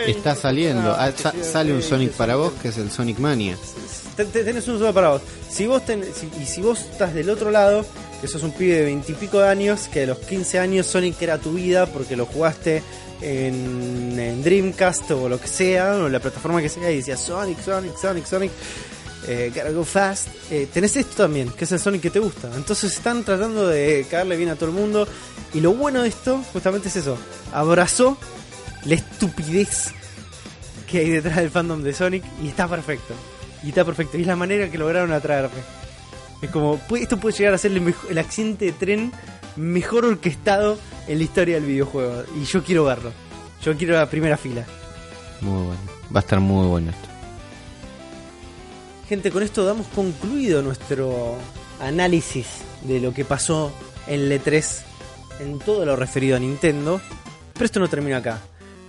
Está 0.06 0.34
saliendo, 0.34 0.90
Ah, 0.92 1.04
ah, 1.06 1.12
sa- 1.14 1.34
sale 1.44 1.72
un 1.72 1.82
Sonic 1.82 2.12
para 2.12 2.34
vos 2.36 2.52
que 2.60 2.68
es 2.68 2.78
el 2.78 2.90
Sonic 2.90 3.18
Mania. 3.18 3.56
Te- 4.16 4.24
te- 4.24 4.42
tenés 4.42 4.66
un 4.68 4.78
solo 4.78 4.92
para 4.92 5.10
vos. 5.10 5.22
Si 5.48 5.66
vos 5.66 5.84
ten- 5.86 6.04
si- 6.14 6.30
y 6.42 6.46
si 6.46 6.62
vos 6.62 6.80
estás 6.80 7.14
del 7.14 7.30
otro 7.30 7.50
lado, 7.52 7.84
que 8.20 8.28
sos 8.28 8.42
un 8.42 8.52
pibe 8.52 8.76
de 8.76 8.82
veintipico 8.84 9.40
de 9.40 9.48
años, 9.48 9.88
que 9.88 10.02
a 10.02 10.06
los 10.06 10.18
15 10.18 10.58
años 10.58 10.86
Sonic 10.86 11.20
era 11.22 11.38
tu 11.38 11.52
vida 11.52 11.86
porque 11.86 12.16
lo 12.16 12.26
jugaste 12.26 12.82
en, 13.20 14.18
en 14.18 14.42
Dreamcast 14.42 15.10
o 15.12 15.28
lo 15.28 15.40
que 15.40 15.48
sea, 15.48 15.96
o 15.96 16.08
la 16.08 16.20
plataforma 16.20 16.60
que 16.60 16.68
sea, 16.68 16.90
y 16.90 16.96
decías 16.96 17.20
Sonic, 17.20 17.60
Sonic, 17.62 17.96
Sonic, 17.96 18.26
Sonic, 18.26 18.50
eh, 19.26 19.50
gotta 19.54 19.70
go 19.70 19.84
fast. 19.84 20.28
Eh, 20.50 20.68
tenés 20.72 20.96
esto 20.96 21.24
también, 21.24 21.50
que 21.50 21.64
es 21.64 21.72
el 21.72 21.80
Sonic 21.80 22.02
que 22.02 22.10
te 22.10 22.18
gusta. 22.18 22.50
Entonces 22.54 22.94
están 22.94 23.24
tratando 23.24 23.66
de 23.66 24.06
caerle 24.10 24.36
bien 24.36 24.50
a 24.50 24.56
todo 24.56 24.66
el 24.66 24.74
mundo. 24.74 25.06
Y 25.54 25.60
lo 25.60 25.72
bueno 25.72 26.02
de 26.02 26.08
esto, 26.08 26.42
justamente 26.52 26.88
es 26.88 26.96
eso. 26.96 27.18
Abrazó 27.52 28.18
la 28.84 28.94
estupidez 28.94 29.92
que 30.86 30.98
hay 30.98 31.10
detrás 31.10 31.36
del 31.36 31.50
fandom 31.50 31.82
de 31.82 31.92
Sonic 31.92 32.24
y 32.42 32.48
está 32.48 32.68
perfecto. 32.68 33.14
Y 33.64 33.70
está 33.70 33.84
perfecto. 33.84 34.16
Y 34.16 34.20
es 34.20 34.26
la 34.26 34.36
manera 34.36 34.70
que 34.70 34.78
lograron 34.78 35.12
atraerme. 35.12 35.60
Es 36.42 36.50
como, 36.50 36.80
esto 36.98 37.18
puede 37.18 37.36
llegar 37.36 37.54
a 37.54 37.58
ser 37.58 37.72
el, 37.72 38.18
accidente 38.18 38.66
de 38.66 38.72
tren 38.72 39.12
mejor 39.56 40.04
orquestado 40.04 40.78
en 41.08 41.18
la 41.18 41.24
historia 41.24 41.56
del 41.56 41.64
videojuego. 41.64 42.24
Y 42.40 42.44
yo 42.44 42.62
quiero 42.62 42.84
verlo. 42.84 43.12
Yo 43.62 43.76
quiero 43.76 43.94
la 43.94 44.08
primera 44.08 44.36
fila. 44.36 44.64
Muy 45.40 45.66
bueno. 45.66 45.80
Va 46.14 46.20
a 46.20 46.22
estar 46.22 46.40
muy 46.40 46.66
bueno 46.66 46.90
esto. 46.90 47.08
Gente, 49.08 49.30
con 49.30 49.42
esto 49.42 49.64
damos 49.64 49.86
concluido 49.88 50.62
nuestro 50.62 51.36
análisis 51.80 52.46
de 52.82 53.00
lo 53.00 53.14
que 53.14 53.24
pasó 53.24 53.72
en 54.06 54.20
el 54.20 54.42
E3 54.42 54.82
en 55.40 55.58
todo 55.58 55.84
lo 55.84 55.96
referido 55.96 56.36
a 56.36 56.40
Nintendo. 56.40 57.00
Pero 57.52 57.64
esto 57.64 57.80
no 57.80 57.88
termina 57.88 58.18
acá. 58.18 58.40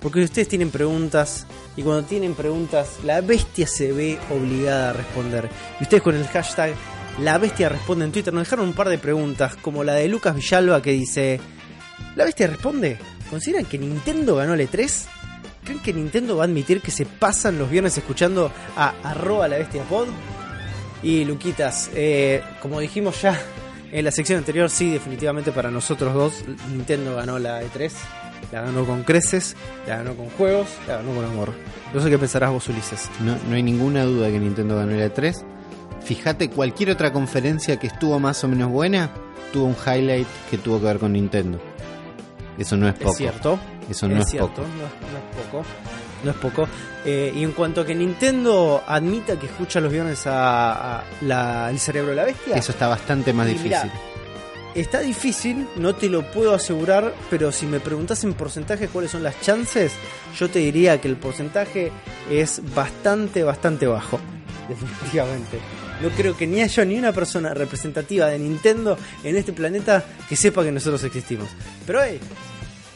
Porque 0.02 0.22
ustedes 0.22 0.48
tienen 0.48 0.70
preguntas 0.70 1.48
y 1.76 1.82
cuando 1.82 2.04
tienen 2.04 2.36
preguntas 2.36 2.98
la 3.04 3.22
bestia 3.22 3.68
se 3.68 3.92
ve 3.92 4.20
obligada 4.30 4.92
a 4.92 4.94
responder. 4.94 5.50
Y 5.80 5.84
ustedes 5.84 6.04
con 6.04 6.16
el 6.16 6.28
hashtag 6.28 6.74
la 7.20 7.38
bestia 7.38 7.70
responde 7.70 8.06
en 8.06 8.12
Twitter 8.12 8.34
nos 8.34 8.44
dejaron 8.44 8.68
un 8.68 8.74
par 8.74 8.90
de 8.90 8.98
preguntas 8.98 9.56
como 9.56 9.84
la 9.84 9.94
de 9.94 10.08
Lucas 10.08 10.36
Villalba 10.36 10.82
que 10.82 10.92
dice 10.92 11.40
¿La 12.16 12.26
bestia 12.26 12.48
responde? 12.48 12.98
¿Consideran 13.30 13.66
que 13.66 13.78
Nintendo 13.78 14.36
ganó 14.36 14.54
el 14.54 14.62
E3? 14.62 15.06
¿Creen 15.64 15.80
que 15.80 15.94
Nintendo 15.94 16.38
va 16.38 16.44
a 16.44 16.48
admitir 16.48 16.82
que 16.82 16.92
se 16.92 17.06
pasan 17.06 17.60
los 17.60 17.70
viernes 17.70 17.98
escuchando 17.98 18.52
a 18.76 18.94
arroba 19.04 19.48
la 19.48 19.58
bestia 19.58 19.84
pod? 19.84 20.08
Y 21.04 21.26
Luquitas, 21.26 21.92
eh, 21.94 22.42
como 22.62 22.80
dijimos 22.80 23.22
ya 23.22 23.40
en 23.92 24.04
la 24.04 24.12
sección 24.12 24.40
anterior, 24.40 24.70
sí, 24.70 24.92
definitivamente 24.92 25.52
para 25.52 25.70
nosotros 25.70 26.14
dos, 26.14 26.44
Nintendo 26.72 27.16
ganó 27.16 27.38
la 27.38 27.62
E3. 27.62 27.92
La 28.52 28.62
ganó 28.62 28.86
con 28.86 29.04
creces, 29.04 29.56
la 29.88 29.98
ganó 29.98 30.16
con 30.16 30.30
juegos, 30.30 30.70
la 30.88 30.98
ganó 30.98 31.14
con 31.14 31.26
amor. 31.26 31.54
No 31.94 32.02
sé 32.02 32.10
qué 32.10 32.18
pensarás 32.18 32.52
vos, 32.52 32.68
Ulises. 32.70 33.10
No, 33.20 33.38
no 33.48 33.56
hay 33.56 33.64
ninguna 33.64 34.04
duda 34.06 34.30
que 34.30 34.40
Nintendo 34.40 34.76
ganó 34.76 34.94
el 34.94 35.12
E3. 35.12 35.57
Fíjate, 36.08 36.50
cualquier 36.50 36.92
otra 36.92 37.12
conferencia 37.12 37.78
que 37.78 37.88
estuvo 37.88 38.18
más 38.20 38.42
o 38.44 38.48
menos 38.48 38.72
buena, 38.72 39.10
tuvo 39.52 39.66
un 39.66 39.76
highlight 39.86 40.28
que 40.50 40.58
tuvo 40.58 40.80
que 40.80 40.86
ver 40.86 41.00
con 41.00 41.12
Nintendo. 41.14 41.60
Eso 42.58 42.78
no 42.78 42.88
es 42.88 42.94
poco. 42.96 43.12
Es 43.12 43.18
cierto. 43.18 43.60
Eso 43.90 44.08
no 44.08 44.18
es, 44.22 44.30
cierto, 44.30 44.50
poco. 44.50 44.62
No, 44.62 44.68
no 44.78 45.18
es 45.18 45.46
poco. 45.46 45.64
No 46.24 46.32
es 46.32 46.38
poco. 46.38 46.68
Eh, 47.06 47.34
y 47.36 47.44
en 47.44 47.52
cuanto 47.52 47.82
a 47.82 47.86
que 47.86 47.94
Nintendo 47.94 48.82
admita 48.88 49.38
que 49.38 49.46
escucha 49.48 49.80
los 49.82 49.92
viernes 49.92 50.26
a, 50.28 51.00
a 51.00 51.04
la- 51.22 51.70
el 51.70 51.78
cerebro 51.80 52.10
de 52.12 52.16
la 52.16 52.24
bestia, 52.26 52.56
Eso 52.56 52.72
está 52.72 52.88
bastante 52.88 53.34
más 53.34 53.46
difícil. 53.48 53.68
mirá, 53.70 53.92
está 54.76 55.00
difícil, 55.02 55.68
no 55.76 55.94
te 55.96 56.10
lo 56.10 56.24
puedo 56.32 56.54
asegurar, 56.56 57.14
pero 57.30 57.52
si 57.52 57.66
me 57.66 57.80
preguntas 57.80 58.24
en 58.24 58.34
porcentaje 58.34 58.88
cuáles 58.88 59.12
son 59.12 59.24
las 59.24 59.40
chances, 59.42 59.92
yo 60.38 60.50
te 60.50 60.60
diría 60.60 61.00
que 61.02 61.08
el 61.10 61.18
porcentaje 61.18 61.92
es 62.32 62.62
bastante, 62.74 63.44
bastante 63.44 63.86
bajo. 63.88 64.20
Definitivamente. 64.70 65.60
No 66.02 66.10
creo 66.10 66.38
que 66.38 66.46
ni 66.46 66.62
haya 66.62 66.86
ni 66.86 66.98
una 66.98 67.12
persona 67.12 67.54
representativa 67.54 68.28
de 68.28 68.38
Nintendo 68.40 68.98
en 69.24 69.36
este 69.36 69.54
planeta 69.54 70.04
que 70.30 70.36
sepa 70.36 70.64
que 70.64 70.72
nosotros 70.72 71.04
existimos. 71.04 71.48
Pero 71.86 72.04
hey, 72.04 72.20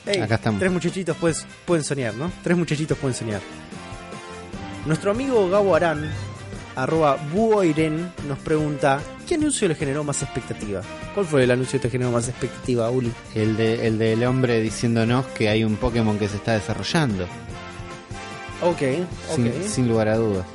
hey, 0.05 0.21
Acá 0.21 0.35
estamos. 0.35 0.59
tres 0.59 0.71
muchachitos 0.71 1.17
pues, 1.19 1.45
pueden 1.65 1.83
soñar, 1.83 2.13
¿no? 2.13 2.31
Tres 2.43 2.57
muchachitos 2.57 2.97
pueden 2.97 3.15
soñar. 3.15 3.41
Nuestro 4.85 5.11
amigo 5.11 5.49
Gabo 5.49 5.75
Arán, 5.75 6.09
arroba 6.75 7.17
buoiren, 7.33 8.11
nos 8.27 8.39
pregunta, 8.39 8.99
¿qué 9.27 9.35
anuncio 9.35 9.67
le 9.67 9.75
generó 9.75 10.03
más 10.03 10.21
expectativa? 10.23 10.81
¿Cuál 11.13 11.25
fue 11.25 11.43
el 11.43 11.51
anuncio 11.51 11.79
que 11.79 11.87
te 11.87 11.91
generó 11.91 12.11
más 12.11 12.27
expectativa, 12.27 12.89
Uli? 12.89 13.11
El, 13.35 13.57
de, 13.57 13.87
el 13.87 13.97
del 13.97 14.23
hombre 14.23 14.59
diciéndonos 14.61 15.25
que 15.27 15.49
hay 15.49 15.63
un 15.63 15.75
Pokémon 15.75 16.17
que 16.17 16.27
se 16.27 16.37
está 16.37 16.53
desarrollando. 16.53 17.25
Ok, 18.63 18.81
ok. 19.31 19.35
Sin, 19.35 19.63
sin 19.67 19.87
lugar 19.87 20.07
a 20.09 20.17
dudas. 20.17 20.45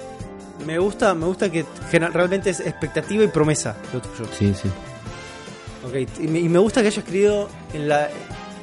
Me 0.65 0.79
gusta, 0.79 1.15
me 1.15 1.27
gusta 1.27 1.51
que 1.51 1.65
realmente 1.91 2.51
es 2.51 2.61
expectativa 2.61 3.23
y 3.25 3.29
promesa 3.29 3.77
lo 3.93 4.01
tuyo. 4.01 4.29
Sí, 4.37 4.55
sí. 4.55 4.69
Ok, 5.85 6.09
y 6.21 6.27
me, 6.29 6.39
y 6.41 6.49
me 6.49 6.59
gusta 6.59 6.81
que 6.83 6.89
hayas 6.89 6.99
escrito 6.99 7.49
en 7.73 7.89
la 7.89 8.09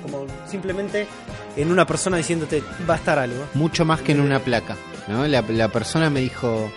como 0.01 0.25
simplemente 0.49 1.07
en 1.55 1.71
una 1.71 1.85
persona 1.87 2.17
diciéndote 2.17 2.61
va 2.89 2.95
a 2.95 2.97
estar 2.97 3.19
algo. 3.19 3.45
Mucho 3.53 3.85
más 3.85 4.01
que 4.01 4.11
en 4.11 4.19
una 4.21 4.39
placa. 4.39 4.75
¿no? 5.07 5.25
La, 5.27 5.41
la 5.41 5.67
persona 5.69 6.09
me 6.09 6.19
dijo. 6.21 6.71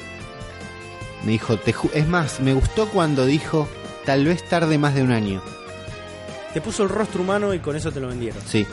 Me 1.24 1.32
dijo, 1.32 1.56
te 1.56 1.74
ju- 1.74 1.90
es 1.94 2.06
más, 2.06 2.38
me 2.40 2.52
gustó 2.54 2.88
cuando 2.88 3.26
dijo, 3.26 3.66
tal 4.04 4.26
vez 4.26 4.46
tarde 4.48 4.78
más 4.78 4.94
de 4.94 5.02
un 5.02 5.10
año. 5.10 5.42
Te 6.54 6.60
puso 6.60 6.84
el 6.84 6.88
rostro 6.88 7.22
humano 7.22 7.52
y 7.52 7.58
con 7.58 7.74
eso 7.74 7.90
te 7.90 7.98
lo 8.00 8.08
vendieron. 8.08 8.40
Sí. 8.46 8.64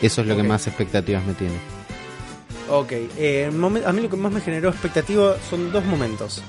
Eso 0.00 0.22
es 0.22 0.26
lo 0.26 0.36
que 0.36 0.42
más 0.42 0.66
expectativas 0.66 1.22
me 1.26 1.34
tiene. 1.34 1.54
Ok, 2.70 2.92
eh, 3.18 3.50
a 3.50 3.92
mí 3.92 4.00
lo 4.00 4.08
que 4.08 4.16
más 4.16 4.30
me 4.32 4.40
generó 4.40 4.70
expectativa 4.70 5.36
son 5.48 5.72
dos 5.72 5.84
momentos. 5.84 6.40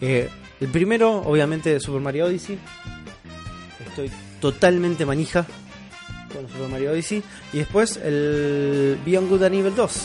Eh, 0.00 0.28
el 0.60 0.68
primero, 0.68 1.22
obviamente, 1.22 1.80
Super 1.80 2.00
Mario 2.02 2.26
Odyssey. 2.26 2.58
Estoy 3.88 4.10
totalmente 4.40 5.06
manija 5.06 5.46
con 6.32 6.48
Super 6.48 6.68
Mario 6.68 6.92
Odyssey. 6.92 7.22
Y 7.52 7.58
después 7.58 7.96
el 7.96 8.98
Beyond 9.04 9.28
Good 9.30 9.42
and 9.44 9.54
Evil 9.54 9.74
2. 9.74 10.02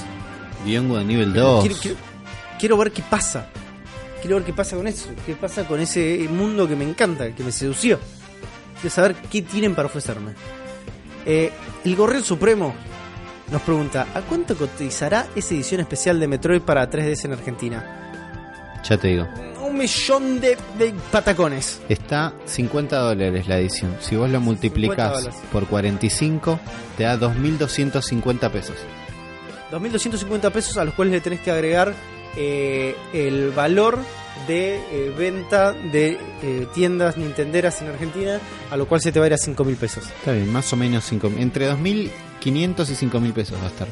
Beyond 0.65 0.97
de 0.97 1.03
nivel 1.05 1.33
2. 1.33 1.61
Quiero, 1.65 1.75
quiero- 1.81 1.97
quiero 2.59 2.77
ver 2.77 2.91
qué 2.91 3.03
pasa. 3.03 3.47
Quiero 4.21 4.37
ver 4.37 4.45
qué 4.45 4.53
pasa 4.53 4.75
con 4.77 4.87
eso. 4.87 5.09
Qué 5.25 5.35
pasa 5.35 5.67
con 5.67 5.79
ese 5.79 6.27
mundo 6.31 6.67
que 6.67 6.75
me 6.75 6.83
encanta, 6.85 7.33
que 7.35 7.43
me 7.43 7.51
sedució. 7.51 7.99
Quiero 8.81 8.95
saber 8.95 9.15
qué 9.29 9.41
tienen 9.41 9.75
para 9.75 9.87
ofrecerme. 9.87 10.31
Eh, 11.25 11.51
el 11.83 11.95
Gorrión 11.95 12.23
Supremo 12.23 12.73
nos 13.51 13.61
pregunta: 13.61 14.07
¿A 14.13 14.21
cuánto 14.21 14.55
cotizará 14.57 15.27
esa 15.35 15.53
edición 15.53 15.81
especial 15.81 16.19
de 16.19 16.27
Metroid 16.27 16.61
para 16.61 16.89
3DS 16.89 17.25
en 17.25 17.33
Argentina? 17.33 18.81
Ya 18.83 18.97
te 18.97 19.07
digo. 19.09 19.27
Un 19.61 19.77
millón 19.77 20.39
de, 20.39 20.57
de 20.77 20.93
patacones. 21.11 21.81
Está 21.89 22.33
50 22.45 22.97
dólares 22.97 23.47
la 23.47 23.59
edición. 23.59 23.95
Si 23.99 24.15
vos 24.15 24.29
lo 24.29 24.39
50 24.39 24.39
multiplicás 24.39 25.29
por 25.51 25.67
45, 25.67 26.59
te 26.97 27.03
da 27.03 27.19
2.250 27.19 28.49
pesos. 28.49 28.75
2.250 29.71 30.51
pesos 30.51 30.77
a 30.77 30.85
los 30.85 30.93
cuales 30.93 31.13
le 31.13 31.21
tenés 31.21 31.41
que 31.41 31.51
agregar 31.51 31.93
eh, 32.35 32.95
el 33.13 33.51
valor 33.51 33.99
de 34.47 34.75
eh, 34.75 35.13
venta 35.17 35.73
de 35.73 36.17
eh, 36.43 36.67
tiendas 36.73 37.17
nintenderas 37.17 37.81
en 37.81 37.89
Argentina, 37.89 38.39
a 38.69 38.77
lo 38.77 38.87
cual 38.87 39.01
se 39.01 39.11
te 39.11 39.19
va 39.19 39.25
a 39.25 39.27
ir 39.27 39.33
a 39.33 39.37
5.000 39.37 39.75
pesos. 39.77 40.05
Está 40.05 40.33
bien, 40.33 40.51
más 40.51 40.71
o 40.73 40.75
menos 40.75 41.03
5, 41.05 41.31
entre 41.37 41.69
2.500 41.71 42.09
y 42.43 42.49
5.000 42.49 43.33
pesos 43.33 43.59
va 43.59 43.65
a 43.65 43.69
estar. 43.69 43.87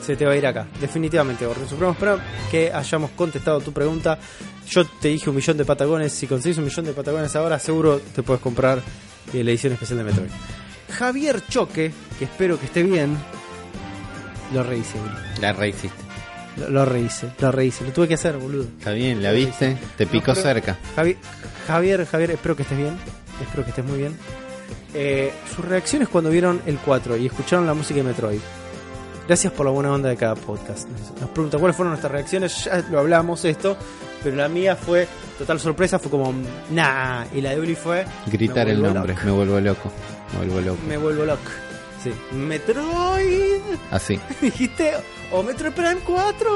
Se 0.00 0.16
te 0.16 0.24
va 0.26 0.32
a 0.32 0.36
ir 0.36 0.46
acá, 0.46 0.66
definitivamente, 0.80 1.46
Gorrión 1.46 1.68
Supremo. 1.68 1.92
Espero 1.92 2.20
que 2.50 2.72
hayamos 2.72 3.12
contestado 3.12 3.60
tu 3.60 3.72
pregunta. 3.72 4.18
Yo 4.68 4.84
te 4.84 5.08
dije 5.08 5.30
un 5.30 5.36
millón 5.36 5.56
de 5.56 5.64
patagones. 5.64 6.12
Si 6.12 6.26
conseguís 6.26 6.58
un 6.58 6.64
millón 6.64 6.86
de 6.86 6.92
patagones 6.92 7.36
ahora, 7.36 7.58
seguro 7.58 8.00
te 8.12 8.24
puedes 8.24 8.42
comprar 8.42 8.82
la 9.32 9.40
edición 9.40 9.72
especial 9.74 9.98
de 9.98 10.04
Metroid. 10.04 10.30
Javier 10.90 11.40
Choque, 11.48 11.92
que 12.18 12.24
espero 12.24 12.58
que 12.58 12.66
esté 12.66 12.82
bien, 12.82 13.16
lo 14.52 14.64
boludo. 14.64 15.16
La 15.40 15.52
rehiciste. 15.52 16.11
Lo, 16.56 16.68
lo 16.68 16.84
rehice, 16.84 17.28
lo 17.38 17.50
rehice. 17.52 17.84
Lo 17.84 17.92
tuve 17.92 18.08
que 18.08 18.14
hacer, 18.14 18.36
boludo. 18.36 18.64
Está 18.78 18.92
bien, 18.92 19.22
la 19.22 19.32
viste, 19.32 19.76
te 19.96 20.06
picó 20.06 20.28
No, 20.32 20.34
pero- 20.34 20.42
cerca. 20.42 20.76
Javi- 20.96 21.16
Javier, 21.66 22.06
Javier, 22.06 22.30
espero 22.32 22.56
que 22.56 22.62
estés 22.62 22.78
bien. 22.78 22.96
Espero 23.40 23.64
que 23.64 23.70
estés 23.70 23.84
muy 23.84 23.98
bien. 23.98 24.16
Eh, 24.94 25.32
sus 25.56 25.64
reacciones 25.64 26.08
cuando 26.08 26.28
vieron 26.30 26.60
el 26.66 26.76
4 26.78 27.16
y 27.16 27.26
escucharon 27.26 27.66
la 27.66 27.74
música 27.74 27.96
de 27.98 28.02
Metroid. 28.04 28.40
Gracias 29.26 29.52
por 29.52 29.64
la 29.64 29.72
buena 29.72 29.90
onda 29.92 30.08
de 30.10 30.16
cada 30.16 30.34
podcast. 30.34 30.88
Nos- 31.20 31.30
pregunta 31.30 31.56
cuáles 31.58 31.76
fueron 31.76 31.92
nuestras 31.92 32.12
reacciones. 32.12 32.64
Ya 32.64 32.84
lo 32.90 32.98
hablamos 32.98 33.44
esto, 33.44 33.76
pero 34.22 34.36
la 34.36 34.48
mía 34.48 34.76
fue 34.76 35.08
total 35.38 35.58
sorpresa. 35.60 35.98
Fue 35.98 36.10
como, 36.10 36.34
nah. 36.70 37.24
Y 37.32 37.40
la 37.40 37.50
de 37.50 37.60
Uli 37.60 37.74
fue, 37.74 38.04
Gritar 38.26 38.68
el 38.68 38.82
nombre, 38.82 39.14
loco. 39.14 39.24
me 39.26 39.32
vuelvo 39.32 39.60
loco. 39.60 39.92
Me 40.32 40.38
vuelvo 40.46 40.60
loco. 40.60 40.78
me 40.86 40.96
vuelvo 40.98 41.24
loco. 41.24 41.40
Sí. 42.02 42.10
Metroid. 42.34 42.84
Así, 43.90 44.18
Dijiste, 44.40 44.92
o 45.30 45.42
Metroid 45.42 45.72
Prime 45.72 46.00
4. 46.04 46.50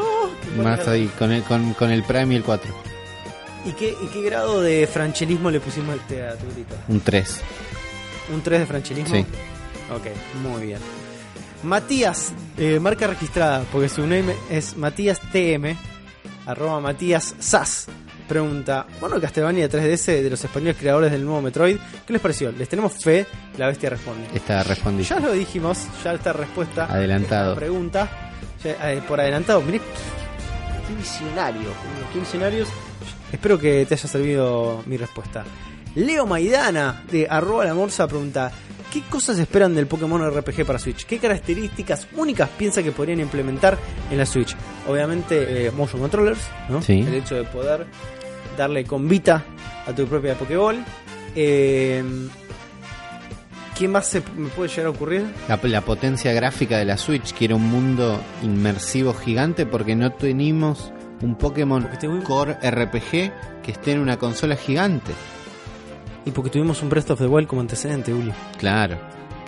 Qué 0.57 0.63
más 0.63 0.87
ahí, 0.89 1.07
con 1.19 1.33
el, 1.33 1.43
con, 1.43 1.75
con 1.75 1.91
el 1.91 2.03
Prime 2.05 2.35
y 2.35 2.37
el 2.39 2.45
4. 2.45 2.73
¿Y 3.67 3.73
qué, 3.73 3.95
¿Y 4.03 4.07
qué 4.09 4.23
grado 4.23 4.61
de 4.63 4.87
franchelismo 4.87 5.51
le 5.51 5.61
pusimos 5.61 5.91
al 5.95 6.01
te- 6.07 6.23
a 6.27 6.37
tu 6.37 6.47
grito? 6.53 6.75
Un 6.89 7.01
3. 7.01 7.41
¿Un 8.33 8.43
3 8.43 8.61
de 8.61 8.67
franchelismo? 8.67 9.15
Sí. 9.15 9.21
Ok, 9.95 10.07
muy 10.43 10.67
bien. 10.67 10.79
Matías, 11.63 12.33
eh, 12.59 12.79
marca 12.81 13.07
registrada, 13.07 13.65
porque 13.73 13.89
su 13.89 14.03
name 14.03 14.35
es 14.51 14.77
Matías 14.77 15.21
TM, 15.33 15.77
arroba 16.47 16.81
Matías 16.81 17.35
Sas. 17.41 17.87
Pregunta, 18.29 18.87
bueno, 19.01 19.21
Castlevania 19.21 19.69
3DS 19.71 20.23
de 20.23 20.31
los 20.31 20.43
españoles 20.43 20.77
creadores 20.79 21.13
del 21.13 21.25
nuevo 21.25 21.41
Metroid, 21.41 21.77
¿qué 22.05 22.13
les 22.13 22.21
pareció? 22.21 22.51
¿Les 22.51 22.69
tenemos 22.69 22.93
fe? 22.95 23.25
La 23.57 23.69
bestia 23.69 23.91
responde. 23.91 24.27
Está 24.35 24.65
respondido. 24.65 25.09
Ya 25.09 25.21
lo 25.21 25.33
dijimos, 25.33 25.87
ya 26.03 26.15
está 26.15 26.33
respuesta. 26.33 26.87
Adelantado. 26.87 27.53
Esta 27.53 27.61
pregunta, 27.61 28.09
ya, 28.65 28.93
eh, 28.93 29.03
por 29.07 29.21
adelantado, 29.21 29.63
miré, 29.63 29.81
qué 30.89 30.95
visionario, 30.97 31.69
qué 32.13 32.19
visionarios. 32.19 32.69
Espero 33.31 33.59
que 33.59 33.87
te 33.87 33.95
haya 33.95 34.09
servido 34.09 34.83
mi 34.87 34.97
respuesta. 34.97 35.45
Leo 35.95 36.27
Maidana, 36.27 37.05
de 37.11 37.27
arroba 37.29 37.65
la 37.65 37.75
morsa, 37.75 38.07
pregunta, 38.09 38.51
¿qué 38.93 39.03
cosas 39.09 39.39
esperan 39.39 39.75
del 39.75 39.87
Pokémon 39.87 40.31
RPG 40.31 40.67
para 40.67 40.79
Switch? 40.79 41.07
¿Qué 41.07 41.19
características 41.19 42.09
únicas 42.17 42.49
piensa 42.51 42.83
que 42.83 42.93
podrían 42.93 43.21
implementar 43.21 43.79
en 44.11 44.19
la 44.19 44.27
Switch? 44.27 44.55
Obviamente, 44.89 45.67
eh, 45.67 45.71
motion 45.71 46.01
controllers, 46.03 46.41
¿no? 46.69 46.83
Sí. 46.83 47.01
El 47.01 47.15
hecho 47.15 47.37
de 47.37 47.45
poder 47.45 47.87
darle 48.57 48.85
convita 48.85 49.45
a 49.87 49.93
tu 49.93 50.07
propia 50.07 50.35
Pokéball. 50.35 50.85
Eh, 51.35 52.03
¿Qué 53.77 53.89
más 53.89 54.07
se 54.07 54.23
me 54.37 54.49
puede 54.49 54.71
llegar 54.71 54.87
a 54.87 54.91
ocurrir? 54.91 55.27
La, 55.49 55.61
la 55.63 55.81
potencia 55.83 56.33
gráfica 56.33 56.79
de 56.79 56.87
la 56.87 56.97
Switch 56.97 57.35
quiere 57.35 57.53
un 57.53 57.69
mundo 57.69 58.19
inmersivo 58.43 59.13
gigante 59.13 59.67
porque 59.67 59.95
no 59.95 60.13
tenemos 60.13 60.93
un 61.21 61.37
Pokémon 61.37 61.87
Core 62.25 62.55
RPG 62.55 63.63
que 63.63 63.73
esté 63.73 63.93
en 63.93 64.01
una 64.01 64.17
consola 64.19 64.57
gigante. 64.57 65.13
Y 66.25 66.31
porque 66.31 66.51
tuvimos 66.51 66.83
un 66.83 66.89
Breath 66.89 67.11
of 67.11 67.19
the 67.19 67.27
Wild 67.27 67.49
como 67.49 67.61
antecedente, 67.61 68.13
Uli. 68.13 68.33
Claro, 68.59 68.99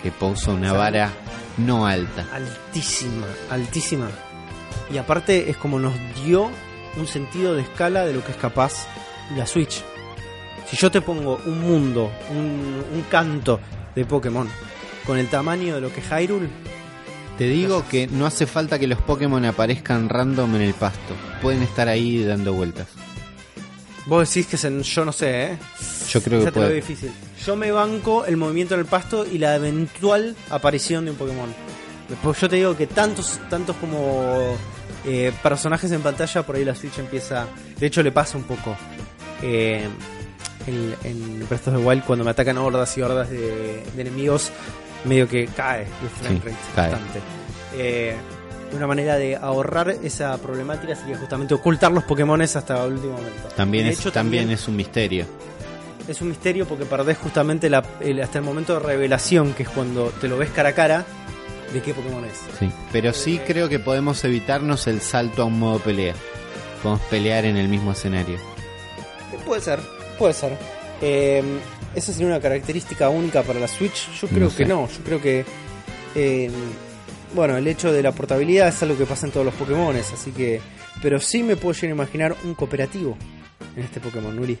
que 0.01 0.11
puso 0.11 0.53
una 0.53 0.73
vara 0.73 1.09
no 1.57 1.85
alta. 1.85 2.25
Altísima, 2.31 3.27
altísima. 3.49 4.09
Y 4.91 4.97
aparte 4.97 5.49
es 5.49 5.57
como 5.57 5.79
nos 5.79 5.93
dio 6.23 6.49
un 6.97 7.07
sentido 7.07 7.55
de 7.55 7.61
escala 7.61 8.05
de 8.05 8.13
lo 8.13 8.23
que 8.23 8.31
es 8.31 8.37
capaz 8.37 8.85
la 9.35 9.45
Switch. 9.47 9.83
Si 10.69 10.77
yo 10.77 10.91
te 10.91 11.01
pongo 11.01 11.39
un 11.45 11.61
mundo, 11.61 12.11
un, 12.31 12.83
un 12.93 13.01
canto 13.09 13.59
de 13.95 14.05
Pokémon 14.05 14.47
con 15.05 15.17
el 15.17 15.27
tamaño 15.27 15.75
de 15.75 15.81
lo 15.81 15.91
que 15.93 15.99
es 16.01 16.05
Hyrule, 16.11 16.47
Te 17.37 17.45
digo 17.45 17.83
que 17.89 18.05
no 18.07 18.25
hace 18.25 18.45
falta 18.45 18.77
que 18.77 18.85
los 18.87 18.99
Pokémon 19.01 19.43
aparezcan 19.45 20.09
random 20.09 20.55
en 20.57 20.61
el 20.61 20.73
pasto. 20.73 21.15
Pueden 21.41 21.63
estar 21.63 21.87
ahí 21.87 22.23
dando 22.23 22.53
vueltas. 22.53 22.87
vos 24.05 24.27
decís 24.27 24.47
que 24.47 24.57
se- 24.57 24.81
yo 24.83 25.05
no 25.05 25.11
sé, 25.11 25.43
¿eh? 25.53 25.57
Yo 26.09 26.21
creo 26.21 26.43
que 26.43 26.51
puede. 26.51 26.73
difícil. 26.75 27.11
Yo 27.45 27.55
me 27.55 27.71
banco 27.71 28.25
el 28.25 28.37
movimiento 28.37 28.73
en 28.73 28.81
el 28.81 28.85
pasto 28.87 29.25
y 29.25 29.37
la 29.37 29.55
eventual 29.55 30.35
aparición 30.49 31.05
de 31.05 31.11
un 31.11 31.17
Pokémon. 31.17 31.53
Después 32.09 32.39
yo 32.41 32.49
te 32.49 32.55
digo 32.57 32.75
que 32.75 32.87
tantos, 32.87 33.39
tantos 33.49 33.75
como 33.77 34.57
eh, 35.05 35.31
personajes 35.43 35.91
en 35.91 36.01
pantalla, 36.01 36.43
por 36.43 36.55
ahí 36.55 36.65
la 36.65 36.75
Switch 36.75 36.97
empieza. 36.99 37.47
De 37.79 37.87
hecho, 37.87 38.01
le 38.03 38.11
pasa 38.11 38.37
un 38.37 38.43
poco. 38.43 38.75
eh, 39.41 39.87
en, 40.67 40.95
en 41.03 41.47
Breath 41.47 41.67
of 41.69 41.75
the 41.75 41.79
Wild, 41.79 42.03
cuando 42.03 42.23
me 42.25 42.31
atacan 42.31 42.57
hordas 42.57 42.95
y 42.97 43.01
hordas 43.01 43.29
de, 43.29 43.83
de 43.95 44.01
enemigos, 44.01 44.51
medio 45.05 45.27
que 45.27 45.47
cae 45.47 45.83
el 45.83 46.09
frame 46.09 46.39
rate 46.39 46.57
bastante. 46.75 47.19
Eh, 47.75 48.15
una 48.75 48.85
manera 48.85 49.15
de 49.15 49.35
ahorrar 49.35 49.89
esa 50.03 50.37
problemática 50.37 50.95
sería 50.95 51.17
justamente 51.17 51.53
ocultar 51.55 51.91
los 51.91 52.03
Pokémones 52.03 52.55
hasta 52.55 52.85
el 52.85 52.93
último 52.93 53.13
momento. 53.13 53.47
También, 53.55 53.85
De 53.85 53.91
es, 53.91 53.99
hecho, 53.99 54.11
también 54.11 54.51
es 54.51 54.67
un 54.67 54.75
misterio. 54.75 55.25
es 56.07 56.21
un 56.21 56.27
misterio 56.29 56.67
porque 56.67 56.85
perdés 56.85 57.17
justamente 57.17 57.69
la- 57.69 57.83
el- 58.01 58.21
hasta 58.21 58.37
el 58.39 58.43
momento 58.43 58.73
de 58.73 58.79
revelación, 58.79 59.53
que 59.53 59.63
es 59.63 59.69
cuando 59.69 60.07
te 60.21 60.27
lo 60.27 60.37
ves 60.37 60.49
cara 60.51 60.69
a 60.69 60.73
cara, 60.73 61.05
de 61.73 61.81
qué 61.81 61.93
Pokémon 61.93 62.23
es. 62.25 62.37
Sí. 62.59 62.69
Pero 62.91 63.13
sí 63.13 63.39
creo 63.45 63.69
que 63.69 63.79
podemos 63.79 64.23
evitarnos 64.23 64.87
el 64.87 65.01
salto 65.01 65.41
a 65.43 65.45
un 65.45 65.59
modo 65.59 65.79
pelea. 65.79 66.13
Podemos 66.81 67.01
pelear 67.07 67.45
en 67.45 67.57
el 67.57 67.67
mismo 67.67 67.91
escenario. 67.91 68.37
Puede 69.45 69.61
ser, 69.61 69.79
puede 70.17 70.33
ser. 70.33 70.57
Eh, 71.01 71.43
esa 71.95 72.11
sería 72.13 72.27
una 72.27 72.39
característica 72.39 73.09
única 73.09 73.43
para 73.43 73.59
la 73.59 73.67
Switch. 73.67 74.09
Yo 74.19 74.27
creo 74.27 74.49
No 74.49 74.55
que 74.55 74.65
no. 74.65 74.87
Yo 74.87 75.03
creo 75.03 75.21
que. 75.21 75.45
eh, 76.15 76.49
bueno, 77.33 77.57
el 77.57 77.67
hecho 77.67 77.91
de 77.91 78.01
la 78.01 78.11
portabilidad 78.11 78.69
es 78.69 78.81
algo 78.81 78.97
que 78.97 79.05
pasa 79.05 79.25
en 79.27 79.31
todos 79.31 79.45
los 79.45 79.55
Pokémon, 79.55 79.95
así 79.95 80.31
que. 80.31 80.61
Pero 81.01 81.19
sí 81.19 81.43
me 81.43 81.55
puedo 81.55 81.73
llegar 81.73 81.91
a 81.91 81.95
imaginar 81.95 82.35
un 82.43 82.55
cooperativo 82.55 83.15
en 83.75 83.83
este 83.83 83.99
Pokémon, 83.99 84.37
Uri. 84.37 84.57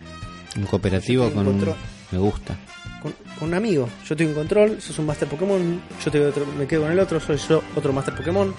Un 0.55 0.65
cooperativo 0.65 1.29
con 1.31 1.47
un... 1.47 1.53
control. 1.53 1.75
Me 2.11 2.17
gusta. 2.19 2.55
Con, 3.01 3.13
con 3.37 3.47
un 3.49 3.53
amigo. 3.53 3.87
Yo 4.05 4.15
tengo 4.15 4.31
un 4.31 4.35
control, 4.35 4.81
sos 4.81 4.97
un 4.99 5.05
Master 5.05 5.27
Pokémon, 5.27 5.81
yo 6.03 6.11
te 6.11 6.25
otro- 6.25 6.45
me 6.57 6.67
quedo 6.67 6.81
con 6.83 6.91
el 6.91 6.99
otro, 6.99 7.19
soy 7.19 7.37
yo 7.37 7.61
otro 7.75 7.93
Master 7.93 8.15
Pokémon. 8.15 8.53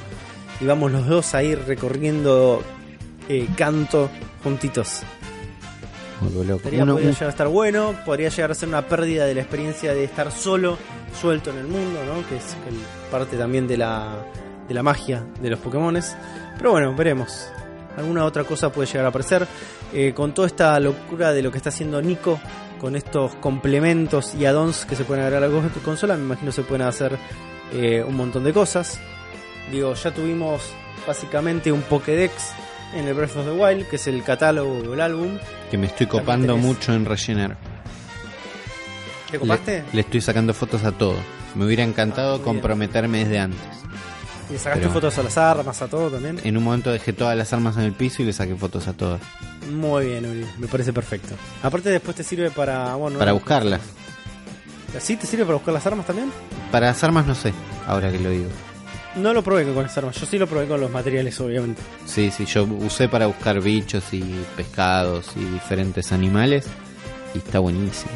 Y 0.60 0.64
vamos 0.66 0.92
los 0.92 1.06
dos 1.06 1.34
a 1.34 1.42
ir 1.42 1.58
recorriendo 1.66 2.62
eh, 3.28 3.46
canto 3.56 4.10
juntitos. 4.42 5.02
Loco. 6.46 6.68
Uno- 6.82 6.92
podría 6.94 7.10
llegar 7.12 7.26
a 7.28 7.30
estar 7.30 7.48
bueno, 7.48 7.94
podría 8.04 8.28
llegar 8.28 8.50
a 8.50 8.54
ser 8.54 8.68
una 8.68 8.82
pérdida 8.86 9.24
de 9.24 9.34
la 9.34 9.40
experiencia 9.40 9.94
de 9.94 10.04
estar 10.04 10.30
solo, 10.30 10.76
suelto 11.18 11.50
en 11.50 11.58
el 11.58 11.66
mundo, 11.66 12.00
¿no? 12.04 12.26
Que 12.28 12.36
es 12.36 12.56
parte 13.10 13.36
también 13.38 13.66
de 13.66 13.78
la, 13.78 14.16
de 14.68 14.74
la 14.74 14.82
magia 14.82 15.24
de 15.40 15.48
los 15.48 15.58
Pokémones. 15.60 16.14
Pero 16.58 16.72
bueno, 16.72 16.94
veremos. 16.94 17.48
Alguna 17.96 18.24
otra 18.26 18.44
cosa 18.44 18.70
puede 18.70 18.86
llegar 18.86 19.06
a 19.06 19.08
aparecer. 19.08 19.46
Eh, 19.94 20.12
con 20.14 20.32
toda 20.34 20.46
esta 20.46 20.78
locura 20.78 21.32
de 21.32 21.42
lo 21.42 21.50
que 21.50 21.56
está 21.56 21.70
haciendo 21.70 22.00
Nico, 22.02 22.38
con 22.80 22.96
estos 22.96 23.34
complementos 23.36 24.34
y 24.34 24.46
add-ons 24.46 24.86
que 24.86 24.96
se 24.96 25.04
pueden 25.04 25.22
agregar 25.24 25.44
a 25.44 25.48
la 25.48 25.52
co- 25.52 25.80
consola, 25.84 26.16
me 26.16 26.24
imagino 26.24 26.50
se 26.52 26.62
pueden 26.62 26.86
hacer 26.86 27.18
eh, 27.72 28.02
un 28.06 28.16
montón 28.16 28.42
de 28.44 28.52
cosas. 28.52 28.98
Digo, 29.70 29.94
ya 29.94 30.12
tuvimos 30.12 30.62
básicamente 31.06 31.70
un 31.70 31.82
Pokédex 31.82 32.32
en 32.94 33.06
el 33.06 33.14
Breath 33.14 33.36
of 33.36 33.44
the 33.44 33.52
Wild, 33.52 33.86
que 33.88 33.96
es 33.96 34.06
el 34.06 34.22
catálogo 34.24 34.82
del 34.82 35.00
álbum. 35.00 35.38
que 35.70 35.78
me 35.78 35.86
estoy 35.86 36.06
copando 36.06 36.56
mucho 36.56 36.92
en 36.94 37.04
rellenar. 37.04 37.56
¿Te 39.30 39.38
copaste? 39.38 39.84
Le, 39.88 39.92
le 39.92 40.00
estoy 40.00 40.20
sacando 40.20 40.52
fotos 40.54 40.82
a 40.84 40.92
todo. 40.92 41.14
Me 41.54 41.64
hubiera 41.66 41.84
encantado 41.84 42.36
Ah, 42.36 42.42
comprometerme 42.42 43.18
desde 43.24 43.38
antes. 43.38 43.60
¿Le 44.50 44.58
sacaste 44.58 44.80
Pero- 44.80 44.92
fotos 44.92 45.18
a 45.18 45.22
las 45.22 45.38
armas, 45.38 45.80
a 45.82 45.88
todo 45.88 46.10
también? 46.10 46.40
En 46.42 46.56
un 46.56 46.64
momento 46.64 46.90
dejé 46.90 47.12
todas 47.12 47.36
las 47.36 47.52
armas 47.52 47.76
en 47.76 47.84
el 47.84 47.92
piso 47.92 48.22
y 48.22 48.24
le 48.26 48.32
saqué 48.32 48.56
fotos 48.56 48.88
a 48.88 48.92
todas. 48.92 49.20
Muy 49.70 50.06
bien, 50.06 50.26
Uri, 50.26 50.44
me 50.58 50.66
parece 50.66 50.92
perfecto. 50.92 51.34
Aparte 51.62 51.90
después 51.90 52.16
te 52.16 52.24
sirve 52.24 52.50
para... 52.50 52.94
Bueno, 52.96 53.18
Para 53.18 53.32
buscarlas. 53.32 53.80
¿Sí 54.98 55.16
te 55.16 55.26
sirve 55.26 55.44
para 55.44 55.54
buscar 55.54 55.72
las 55.74 55.86
armas 55.86 56.04
también? 56.06 56.32
Para 56.72 56.86
las 56.88 57.04
armas 57.04 57.26
no 57.26 57.34
sé, 57.36 57.52
ahora 57.86 58.10
que 58.10 58.18
lo 58.18 58.30
digo. 58.30 58.48
No 59.14 59.32
lo 59.32 59.42
probé 59.42 59.64
con 59.72 59.82
las 59.84 59.96
armas, 59.98 60.16
yo 60.20 60.26
sí 60.26 60.36
lo 60.38 60.46
probé 60.48 60.66
con 60.66 60.80
los 60.80 60.90
materiales, 60.90 61.38
obviamente. 61.40 61.80
Sí, 62.06 62.30
sí, 62.30 62.44
yo 62.46 62.64
usé 62.64 63.08
para 63.08 63.26
buscar 63.26 63.60
bichos 63.60 64.02
y 64.12 64.44
pescados 64.56 65.30
y 65.36 65.44
diferentes 65.44 66.10
animales 66.10 66.66
y 67.34 67.38
está 67.38 67.60
buenísimo. 67.60 68.10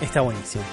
Está 0.00 0.20
buenísimo. 0.22 0.64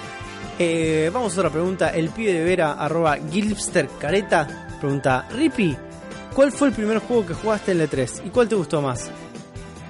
Eh, 0.58 1.10
vamos 1.12 1.36
a 1.36 1.40
otra 1.40 1.50
pregunta. 1.50 1.90
El 1.90 2.10
pibe 2.10 2.32
de 2.32 2.44
Vera, 2.44 2.74
arroba 2.74 3.16
Gilpster 3.30 3.88
Careta, 3.98 4.68
pregunta, 4.80 5.26
Rippy, 5.30 5.76
¿cuál 6.34 6.52
fue 6.52 6.68
el 6.68 6.74
primer 6.74 6.98
juego 6.98 7.26
que 7.26 7.34
jugaste 7.34 7.72
en 7.72 7.80
E3? 7.80 8.26
¿Y 8.26 8.30
cuál 8.30 8.48
te 8.48 8.54
gustó 8.54 8.80
más? 8.80 9.10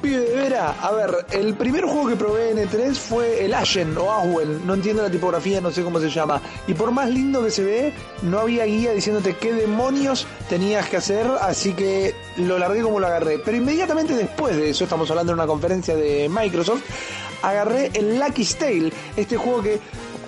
Pibe 0.01 0.21
de 0.21 0.37
Vera, 0.37 0.75
a 0.81 0.93
ver, 0.93 1.27
el 1.33 1.55
primer 1.55 1.85
juego 1.85 2.09
que 2.09 2.17
probé 2.17 2.51
en 2.51 2.59
E3 2.59 2.95
fue 2.95 3.45
el 3.45 3.53
Ashen 3.55 3.97
o 3.97 4.11
Aswell, 4.11 4.67
no 4.67 4.75
entiendo 4.75 5.03
la 5.03 5.11
tipografía, 5.11 5.61
no 5.61 5.71
sé 5.71 5.83
cómo 5.83 5.99
se 6.01 6.11
llama. 6.11 6.41
Y 6.67 6.75
por 6.75 6.91
más 6.93 7.11
lindo 7.11 7.43
que 7.43 7.51
se 7.51 7.65
ve, 7.65 7.93
no 8.23 8.41
había 8.41 8.65
guía 8.65 8.93
diciéndote 8.93 9.37
qué 9.37 9.53
demonios 9.53 10.27
tenías 10.49 10.89
que 10.89 10.99
hacer, 10.99 11.27
así 11.41 11.73
que 11.73 12.15
lo 12.39 12.59
largué 12.59 12.83
como 12.83 13.01
lo 13.01 13.07
agarré. 13.07 13.39
Pero 13.39 13.57
inmediatamente 13.57 14.15
después 14.15 14.57
de 14.57 14.71
eso, 14.71 14.85
estamos 14.85 15.11
hablando 15.11 15.33
de 15.33 15.35
una 15.35 15.47
conferencia 15.47 15.95
de 15.97 16.29
Microsoft, 16.29 16.83
agarré 17.43 17.91
el 17.95 18.19
Lucky 18.19 18.45
Tale, 18.45 18.93
este 19.17 19.37
juego 19.37 19.63
que 19.63 19.81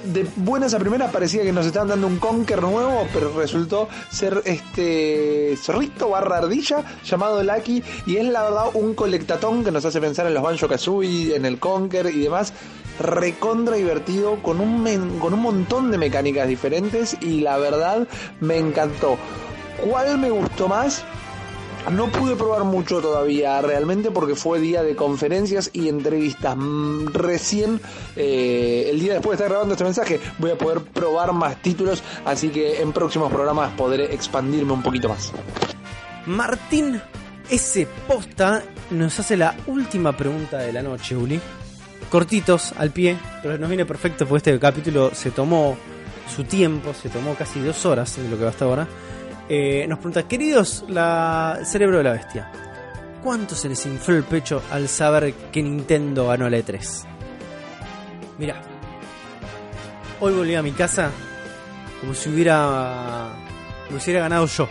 de 0.07 0.27
buenas 0.37 0.75
a 0.75 0.79
primeras 0.79 1.13
parecía 1.13 1.43
que 1.43 1.53
nos 1.53 1.67
estaban 1.67 1.89
dando 1.89 2.07
un 2.07 2.19
Conker 2.19 2.63
nuevo, 2.63 3.07
pero 3.13 3.33
resultó 3.37 3.89
ser 4.11 4.43
este 4.45 5.57
zorrito 5.57 6.11
barra 6.11 6.39
ardilla 6.39 6.85
llamado 7.05 7.43
Lucky 7.43 7.83
y 8.07 8.17
es 8.17 8.27
la 8.27 8.45
verdad 8.45 8.67
un 8.75 8.95
colectatón 8.95 9.65
que 9.65 9.71
nos 9.71 9.85
hace 9.85 10.01
pensar 10.01 10.27
en 10.27 10.35
los 10.35 10.43
Banjo 10.43 10.69
Kazooie, 10.69 11.35
en 11.35 11.45
el 11.45 11.59
Conker 11.59 12.07
y 12.07 12.21
demás. 12.21 12.53
Recontra 12.99 13.77
divertido 13.77 14.43
con 14.43 14.61
un, 14.61 15.19
con 15.19 15.35
un 15.35 15.41
montón 15.41 15.91
de 15.91 15.99
mecánicas 15.99 16.49
diferentes 16.49 17.17
y 17.21 17.41
la 17.41 17.59
verdad 17.59 18.09
me 18.41 18.57
encantó. 18.57 19.19
¿Cuál 19.87 20.19
me 20.19 20.31
gustó 20.31 20.69
más? 20.69 21.05
No 21.91 22.11
pude 22.11 22.35
probar 22.35 22.65
mucho 22.65 23.01
todavía 23.01 23.61
realmente 23.63 24.11
porque 24.11 24.35
fue 24.35 24.59
día 24.59 24.83
de 24.83 24.97
conferencias 24.97 25.71
y 25.73 25.89
entrevistas. 25.89 26.57
Mm, 26.57 27.07
Recién, 27.13 27.81
eh, 28.17 28.89
el 28.91 28.99
día 28.99 29.15
después 29.15 29.39
de 29.39 29.45
estar 29.45 29.51
grabando 29.51 29.75
este 29.75 29.85
mensaje, 29.85 30.21
voy 30.39 30.51
a 30.51 30.59
poder 30.59 30.81
probar 30.83 31.33
más 31.33 31.63
títulos, 31.63 32.03
así 32.25 32.49
que 32.49 32.81
en 32.81 32.93
próximos 32.93 33.33
programas 33.33 33.73
podré 33.75 34.13
expandirme 34.13 34.73
un 34.73 34.83
poquito 34.83 35.09
más. 35.09 35.33
Martín 36.27 37.01
S. 37.49 37.87
Posta 38.09 38.65
nos 38.91 39.19
hace 39.21 39.37
la 39.37 39.55
última 39.69 40.17
pregunta 40.17 40.59
de 40.59 40.73
la 40.73 40.83
noche, 40.83 41.17
Uli. 41.17 41.41
Cortitos, 42.11 42.73
al 42.77 42.91
pie, 42.91 43.17
pero 43.43 43.59
nos 43.59 43.69
viene 43.69 43.87
perfecto 43.87 44.27
porque 44.27 44.51
este 44.51 44.59
capítulo 44.59 45.15
se 45.15 45.31
tomó 45.31 45.77
su 46.35 46.45
tiempo, 46.45 46.93
se 46.95 47.09
tomó 47.09 47.35
casi 47.35 47.61
dos 47.61 47.87
horas 47.87 48.17
de 48.17 48.29
lo 48.29 48.37
que 48.37 48.45
va 48.45 48.51
hasta 48.51 48.65
ahora. 48.65 48.89
Eh, 49.49 49.87
nos 49.89 49.99
pregunta, 49.99 50.27
queridos, 50.27 50.85
la 50.89 51.61
cerebro 51.65 51.99
de 51.99 52.05
la 52.05 52.13
bestia, 52.13 52.51
¿cuánto 53.23 53.55
se 53.55 53.69
les 53.69 53.87
infló 53.87 54.17
el 54.17 54.25
pecho 54.25 54.61
al 54.73 54.89
saber 54.89 55.33
que 55.53 55.63
Nintendo 55.63 56.27
ganó 56.27 56.51
la 56.51 56.59
E3? 56.59 57.05
Mira, 58.39 58.61
hoy 60.19 60.35
volví 60.35 60.55
a 60.57 60.63
mi 60.63 60.73
casa 60.73 61.13
como 62.01 62.13
si 62.13 62.29
hubiera, 62.29 63.29
como 63.87 64.01
si 64.01 64.11
hubiera 64.11 64.25
ganado 64.25 64.47
yo 64.47 64.69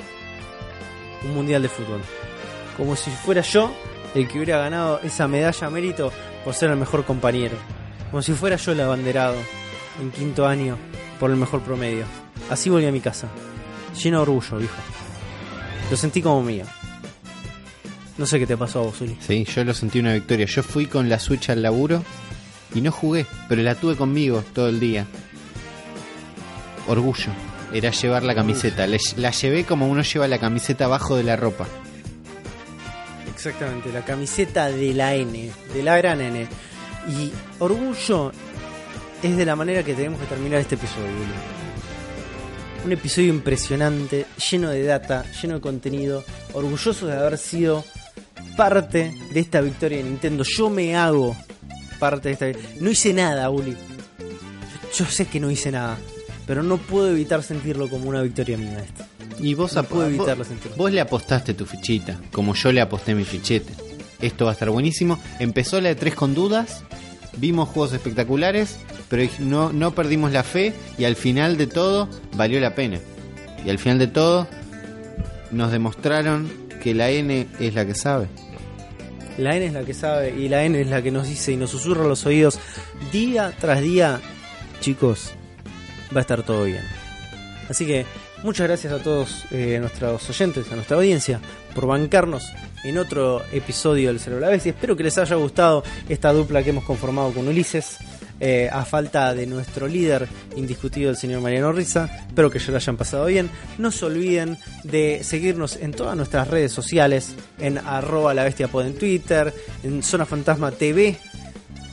un 1.24 1.34
mundial 1.34 1.62
de 1.62 1.70
fútbol. 1.70 2.02
Como 2.76 2.98
si 2.98 3.10
fuera 3.12 3.42
yo 3.42 3.72
el 4.14 4.28
que 4.28 4.38
hubiera 4.38 4.58
ganado 4.58 5.00
esa 5.04 5.28
medalla 5.28 5.68
a 5.68 5.70
mérito 5.70 6.12
por 6.44 6.54
ser 6.54 6.70
el 6.70 6.78
mejor 6.78 7.06
compañero. 7.06 7.56
Como 8.12 8.22
si 8.22 8.34
fuera 8.34 8.58
yo 8.58 8.74
el 8.74 8.82
abanderado 8.82 9.36
en 10.02 10.12
quinto 10.12 10.46
año 10.46 10.78
por 11.20 11.32
el 11.32 11.38
mejor 11.38 11.62
promedio. 11.62 12.06
Así 12.50 12.70
volví 12.70 12.86
a 12.86 12.92
mi 12.92 13.00
casa. 13.00 13.30
Lleno 14.04 14.18
de 14.18 14.22
orgullo, 14.24 14.58
viejo. 14.58 14.76
Lo 15.90 15.98
sentí 15.98 16.22
como 16.22 16.42
mío. 16.44 16.66
No 18.18 18.26
sé 18.26 18.40
qué 18.40 18.48
te 18.48 18.56
pasó 18.58 18.80
a 18.80 18.84
vos, 18.84 19.02
Uli. 19.02 19.18
Sí, 19.20 19.44
yo 19.46 19.64
lo 19.64 19.74
sentí 19.74 20.00
una 20.00 20.14
victoria. 20.14 20.46
Yo 20.46 20.64
fui 20.64 20.86
con 20.86 21.10
la 21.10 21.20
Switch 21.20 21.50
al 21.50 21.62
laburo 21.62 22.04
y 22.74 22.82
no 22.82 22.92
jugué, 22.92 23.26
pero 23.50 23.62
la 23.62 23.76
tuve 23.76 23.96
conmigo 23.96 24.44
todo 24.54 24.70
el 24.70 24.80
día. 24.80 25.06
Orgullo. 26.88 27.32
Era 27.74 27.92
llevar 27.92 28.24
la 28.24 28.36
camiseta. 28.36 28.88
Le- 28.88 29.00
La 29.18 29.32
llevé 29.32 29.66
como 29.66 29.88
uno 29.88 30.02
lleva 30.02 30.28
la 30.28 30.40
camiseta 30.40 30.86
abajo 30.86 31.16
de 31.18 31.24
la 31.24 31.36
ropa. 31.36 31.66
Exactamente, 33.34 33.92
la 33.92 34.04
camiseta 34.06 34.68
de 34.72 34.94
la 34.94 35.14
N, 35.16 35.52
de 35.74 35.84
la 35.84 35.98
gran 35.98 36.22
N. 36.22 36.48
Y 37.10 37.32
orgullo 37.60 38.32
es 39.22 39.36
de 39.36 39.46
la 39.46 39.56
manera 39.56 39.84
que 39.84 39.94
tenemos 39.94 40.20
que 40.22 40.26
terminar 40.28 40.60
este 40.62 40.76
episodio. 40.76 41.06
Un 42.86 42.92
episodio 42.92 43.30
impresionante, 43.30 44.28
lleno 44.52 44.70
de 44.70 44.84
data, 44.84 45.26
lleno 45.42 45.56
de 45.56 45.62
contenido, 45.62 46.24
orgulloso 46.54 47.08
de 47.08 47.18
haber 47.18 47.40
sido 47.40 47.84
parte 48.56 49.12
de 49.34 49.40
esta 49.40 49.60
victoria 49.60 49.98
de 49.98 50.04
Nintendo. 50.04 50.44
Yo 50.44 50.70
me 50.70 50.96
hago 50.96 51.36
parte 51.98 52.30
de 52.30 52.34
esta 52.34 52.46
victoria. 52.46 52.70
No 52.80 52.92
hice 52.92 53.12
nada, 53.12 53.50
Uli. 53.50 53.72
Yo, 53.72 55.04
yo 55.04 55.06
sé 55.12 55.26
que 55.26 55.40
no 55.40 55.50
hice 55.50 55.72
nada, 55.72 55.98
pero 56.46 56.62
no 56.62 56.78
puedo 56.78 57.10
evitar 57.10 57.42
sentirlo 57.42 57.90
como 57.90 58.08
una 58.08 58.22
victoria 58.22 58.56
mía 58.56 58.78
esto. 58.78 59.04
Y 59.40 59.56
vos, 59.56 59.74
No 59.74 59.84
puedo 59.84 60.06
evitarlo 60.06 60.38
vos, 60.44 60.48
sentirlo. 60.48 60.78
vos 60.78 60.92
le 60.92 61.02
apostaste 61.02 61.56
tu 61.56 61.66
fichita, 61.66 62.20
como 62.32 62.54
yo 62.54 62.72
le 62.72 62.82
aposté 62.82 63.16
mi 63.16 63.24
fichete. 63.24 63.74
Esto 64.22 64.46
va 64.46 64.52
a 64.52 64.54
estar 64.54 64.70
buenísimo. 64.70 65.20
Empezó 65.40 65.82
la 65.82 65.90
de 65.90 65.96
3 65.96 66.14
con 66.14 66.36
dudas, 66.36 66.84
vimos 67.38 67.70
juegos 67.70 67.94
espectaculares, 67.94 68.78
pero 69.10 69.30
no, 69.40 69.72
no 69.72 69.92
perdimos 69.94 70.32
la 70.32 70.44
fe 70.44 70.74
y 70.98 71.06
al 71.06 71.16
final 71.16 71.58
de 71.58 71.68
todo 71.68 72.10
valió 72.36 72.60
la 72.60 72.76
pena. 72.76 73.00
Y 73.66 73.70
al 73.70 73.80
final 73.80 74.00
de 74.00 74.08
todo 74.08 74.48
nos 75.52 75.72
demostraron 75.72 76.50
que 76.82 76.94
la 76.94 77.10
N 77.10 77.48
es 77.60 77.74
la 77.74 77.86
que 77.86 77.96
sabe. 77.96 78.28
La 79.38 79.56
N 79.56 79.66
es 79.66 79.74
la 79.74 79.84
que 79.84 79.94
sabe 79.94 80.34
y 80.38 80.48
la 80.48 80.64
N 80.64 80.80
es 80.80 80.88
la 80.88 81.02
que 81.02 81.12
nos 81.12 81.28
dice 81.28 81.52
y 81.52 81.58
nos 81.58 81.72
susurra 81.72 82.04
los 82.06 82.26
oídos 82.26 82.60
día 83.12 83.54
tras 83.60 83.82
día, 83.82 84.22
chicos, 84.80 85.34
va 86.16 86.20
a 86.20 86.22
estar 86.22 86.44
todo 86.44 86.64
bien. 86.64 86.84
Así 87.70 87.86
que 87.86 88.06
muchas 88.44 88.68
gracias 88.68 88.94
a 88.94 89.00
todos 89.00 89.46
eh, 89.52 89.78
nuestros 89.80 90.30
oyentes, 90.30 90.72
a 90.72 90.76
nuestra 90.76 90.98
audiencia, 90.98 91.42
por 91.74 91.88
bancarnos 91.88 92.46
en 92.86 92.98
otro 92.98 93.42
episodio 93.52 94.10
del 94.10 94.20
Cerebro 94.20 94.46
la 94.46 94.52
Bestia. 94.52 94.72
Espero 94.72 94.96
que 94.96 95.04
les 95.04 95.18
haya 95.18 95.36
gustado 95.36 95.84
esta 96.08 96.32
dupla 96.32 96.64
que 96.64 96.70
hemos 96.70 96.84
conformado 96.84 97.32
con 97.34 97.48
Ulises. 97.48 97.98
eh, 98.40 98.70
a 98.72 98.84
falta 98.84 99.34
de 99.34 99.48
nuestro 99.48 99.88
líder 99.88 100.28
indiscutido, 100.58 101.10
el 101.10 101.16
señor 101.16 101.42
Mariano 101.42 101.72
Risa. 101.72 102.10
Espero 102.28 102.52
que 102.52 102.60
ya 102.60 102.72
lo 102.72 102.78
hayan 102.78 102.98
pasado 102.98 103.26
bien. 103.26 103.50
No 103.78 103.92
se 103.92 104.06
olviden 104.06 104.58
de 104.84 105.22
seguirnos 105.24 105.78
en 105.78 105.92
todas 105.94 106.18
nuestras 106.18 106.50
redes 106.50 106.72
sociales, 106.72 107.34
en 107.60 107.78
arroba 107.78 108.34
la 108.34 108.44
bestia 108.44 108.68
pod 108.68 108.86
en 108.86 108.96
Twitter, 108.96 109.54
en 109.84 110.04
Zona 110.04 110.26
Fantasma 110.26 110.72
TV, 110.72 111.18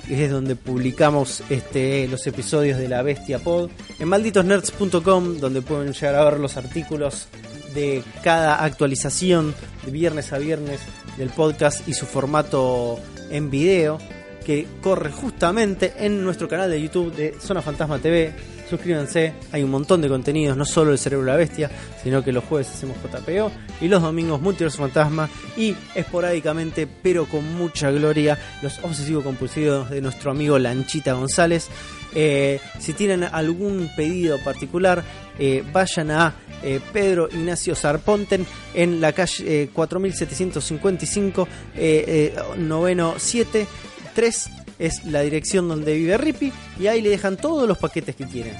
que 0.08 0.24
es 0.24 0.30
donde 0.30 0.56
publicamos 0.56 1.42
este, 1.48 2.08
los 2.08 2.26
episodios 2.26 2.78
de 2.78 2.88
la 2.88 3.02
Bestia 3.02 3.38
Pod, 3.38 3.70
en 4.00 4.08
malditosnerds.com, 4.08 5.38
donde 5.38 5.62
pueden 5.62 5.92
llegar 5.92 6.16
a 6.16 6.24
ver 6.24 6.40
los 6.40 6.56
artículos 6.56 7.28
de 7.74 8.02
cada 8.22 8.62
actualización 8.64 9.54
de 9.84 9.90
viernes 9.90 10.32
a 10.32 10.38
viernes 10.38 10.80
del 11.16 11.30
podcast 11.30 11.86
y 11.88 11.94
su 11.94 12.06
formato 12.06 12.98
en 13.30 13.50
video, 13.50 13.98
que 14.44 14.66
corre 14.80 15.10
justamente 15.10 15.94
en 15.98 16.22
nuestro 16.24 16.48
canal 16.48 16.70
de 16.70 16.82
YouTube 16.82 17.14
de 17.14 17.34
Zona 17.40 17.62
Fantasma 17.62 17.98
TV. 17.98 18.32
Suscríbanse, 18.68 19.34
hay 19.52 19.62
un 19.62 19.70
montón 19.70 20.00
de 20.00 20.08
contenidos, 20.08 20.56
no 20.56 20.64
solo 20.64 20.92
el 20.92 20.98
cerebro 20.98 21.26
de 21.26 21.32
la 21.32 21.36
bestia, 21.36 21.70
sino 22.02 22.24
que 22.24 22.32
los 22.32 22.42
jueves 22.44 22.70
hacemos 22.70 22.96
JPO 23.02 23.52
y 23.82 23.88
los 23.88 24.00
domingos 24.00 24.40
Multiverso 24.40 24.78
Fantasma 24.78 25.28
y 25.58 25.76
esporádicamente, 25.94 26.86
pero 26.86 27.26
con 27.26 27.52
mucha 27.54 27.90
gloria, 27.90 28.38
los 28.62 28.78
obsesivos 28.82 29.24
compulsivos 29.24 29.90
de 29.90 30.00
nuestro 30.00 30.30
amigo 30.30 30.58
Lanchita 30.58 31.12
González. 31.12 31.68
Eh, 32.14 32.60
si 32.78 32.92
tienen 32.92 33.24
algún 33.24 33.90
pedido 33.96 34.38
particular, 34.38 35.02
eh, 35.38 35.64
vayan 35.72 36.10
a 36.10 36.34
eh, 36.62 36.80
Pedro 36.92 37.28
Ignacio 37.30 37.74
Sarponten 37.74 38.46
en 38.74 39.00
la 39.00 39.12
calle 39.12 39.62
eh, 39.64 39.70
4755, 39.72 41.48
eh, 41.74 42.32
eh, 42.36 42.42
noveno 42.58 43.14
7, 43.16 43.66
3 44.14 44.50
es 44.78 45.04
la 45.04 45.20
dirección 45.20 45.68
donde 45.68 45.94
vive 45.94 46.16
Rippy 46.16 46.52
y 46.78 46.86
ahí 46.86 47.02
le 47.02 47.10
dejan 47.10 47.36
todos 47.36 47.68
los 47.68 47.78
paquetes 47.78 48.16
que 48.16 48.26
quieren. 48.26 48.54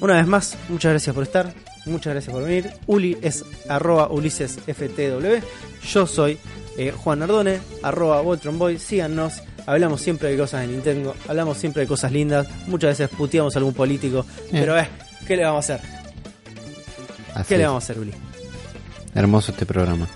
Una 0.00 0.14
vez 0.14 0.26
más, 0.26 0.56
muchas 0.68 0.92
gracias 0.92 1.14
por 1.14 1.24
estar, 1.24 1.54
muchas 1.86 2.12
gracias 2.12 2.34
por 2.34 2.44
venir. 2.44 2.70
Uli 2.86 3.16
es 3.22 3.44
arroba 3.68 4.10
Ulises 4.10 4.58
FTW, 4.66 5.44
yo 5.86 6.06
soy 6.06 6.38
Juan 7.02 7.22
Ardone, 7.22 7.60
arroba 7.82 8.20
Voltron 8.20 8.58
Boy, 8.58 8.78
síganos. 8.78 9.42
Hablamos 9.66 10.00
siempre 10.00 10.30
de 10.30 10.38
cosas 10.38 10.60
de 10.60 10.68
Nintendo, 10.68 11.14
hablamos 11.28 11.58
siempre 11.58 11.82
de 11.82 11.88
cosas 11.88 12.12
lindas, 12.12 12.46
muchas 12.68 12.98
veces 12.98 13.16
puteamos 13.16 13.54
a 13.56 13.58
algún 13.58 13.74
político, 13.74 14.24
pero 14.50 14.78
eh, 14.78 14.88
¿qué 15.26 15.36
le 15.36 15.44
vamos 15.44 15.68
a 15.70 15.74
hacer? 15.74 15.88
Así 17.34 17.48
¿Qué 17.48 17.58
le 17.58 17.66
vamos 17.66 17.82
a 17.82 17.84
hacer, 17.84 17.98
Uli? 17.98 18.12
Hermoso 19.14 19.52
este 19.52 19.66
programa. 19.66 20.06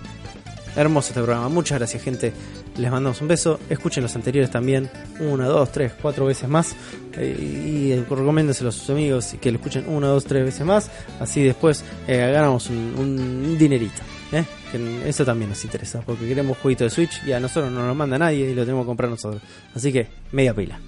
Hermoso 0.77 1.09
este 1.09 1.21
programa. 1.21 1.49
Muchas 1.49 1.79
gracias, 1.79 2.03
gente. 2.03 2.33
Les 2.77 2.91
mandamos 2.91 3.21
un 3.21 3.29
beso. 3.29 3.59
Escuchen 3.69 4.03
los 4.03 4.15
anteriores 4.15 4.51
también. 4.51 4.89
Una, 5.19 5.47
dos, 5.47 5.73
tres, 5.73 5.93
cuatro 6.01 6.27
veces 6.27 6.49
más. 6.49 6.75
Eh, 7.15 7.37
y 7.39 7.95
recomiéndenselo 8.09 8.69
a 8.69 8.73
sus 8.73 8.89
amigos 8.89 9.35
y 9.35 9.39
que 9.39 9.51
lo 9.51 9.59
escuchen 9.59 9.89
una, 9.89 10.07
dos, 10.07 10.25
tres 10.25 10.45
veces 10.45 10.65
más. 10.65 10.91
Así 11.19 11.43
después 11.43 11.85
eh, 12.07 12.31
ganamos 12.33 12.71
un, 12.71 12.95
un 12.97 13.59
dinerito. 13.59 14.01
¿eh? 14.33 14.45
Que 14.71 15.09
eso 15.09 15.25
también 15.25 15.51
nos 15.51 15.65
interesa. 15.65 16.01
Porque 16.01 16.27
queremos 16.27 16.59
jueguito 16.59 16.85
de 16.85 16.91
Switch 16.91 17.23
y 17.27 17.33
a 17.33 17.41
nosotros 17.41 17.73
no 17.73 17.87
nos 17.87 17.97
manda 17.97 18.19
nadie 18.19 18.51
y 18.51 18.55
lo 18.55 18.63
tenemos 18.63 18.85
que 18.85 18.89
comprar 18.89 19.11
nosotros. 19.11 19.43
Así 19.75 19.93
que, 19.93 20.09
media 20.33 20.55
pila. 20.55 20.79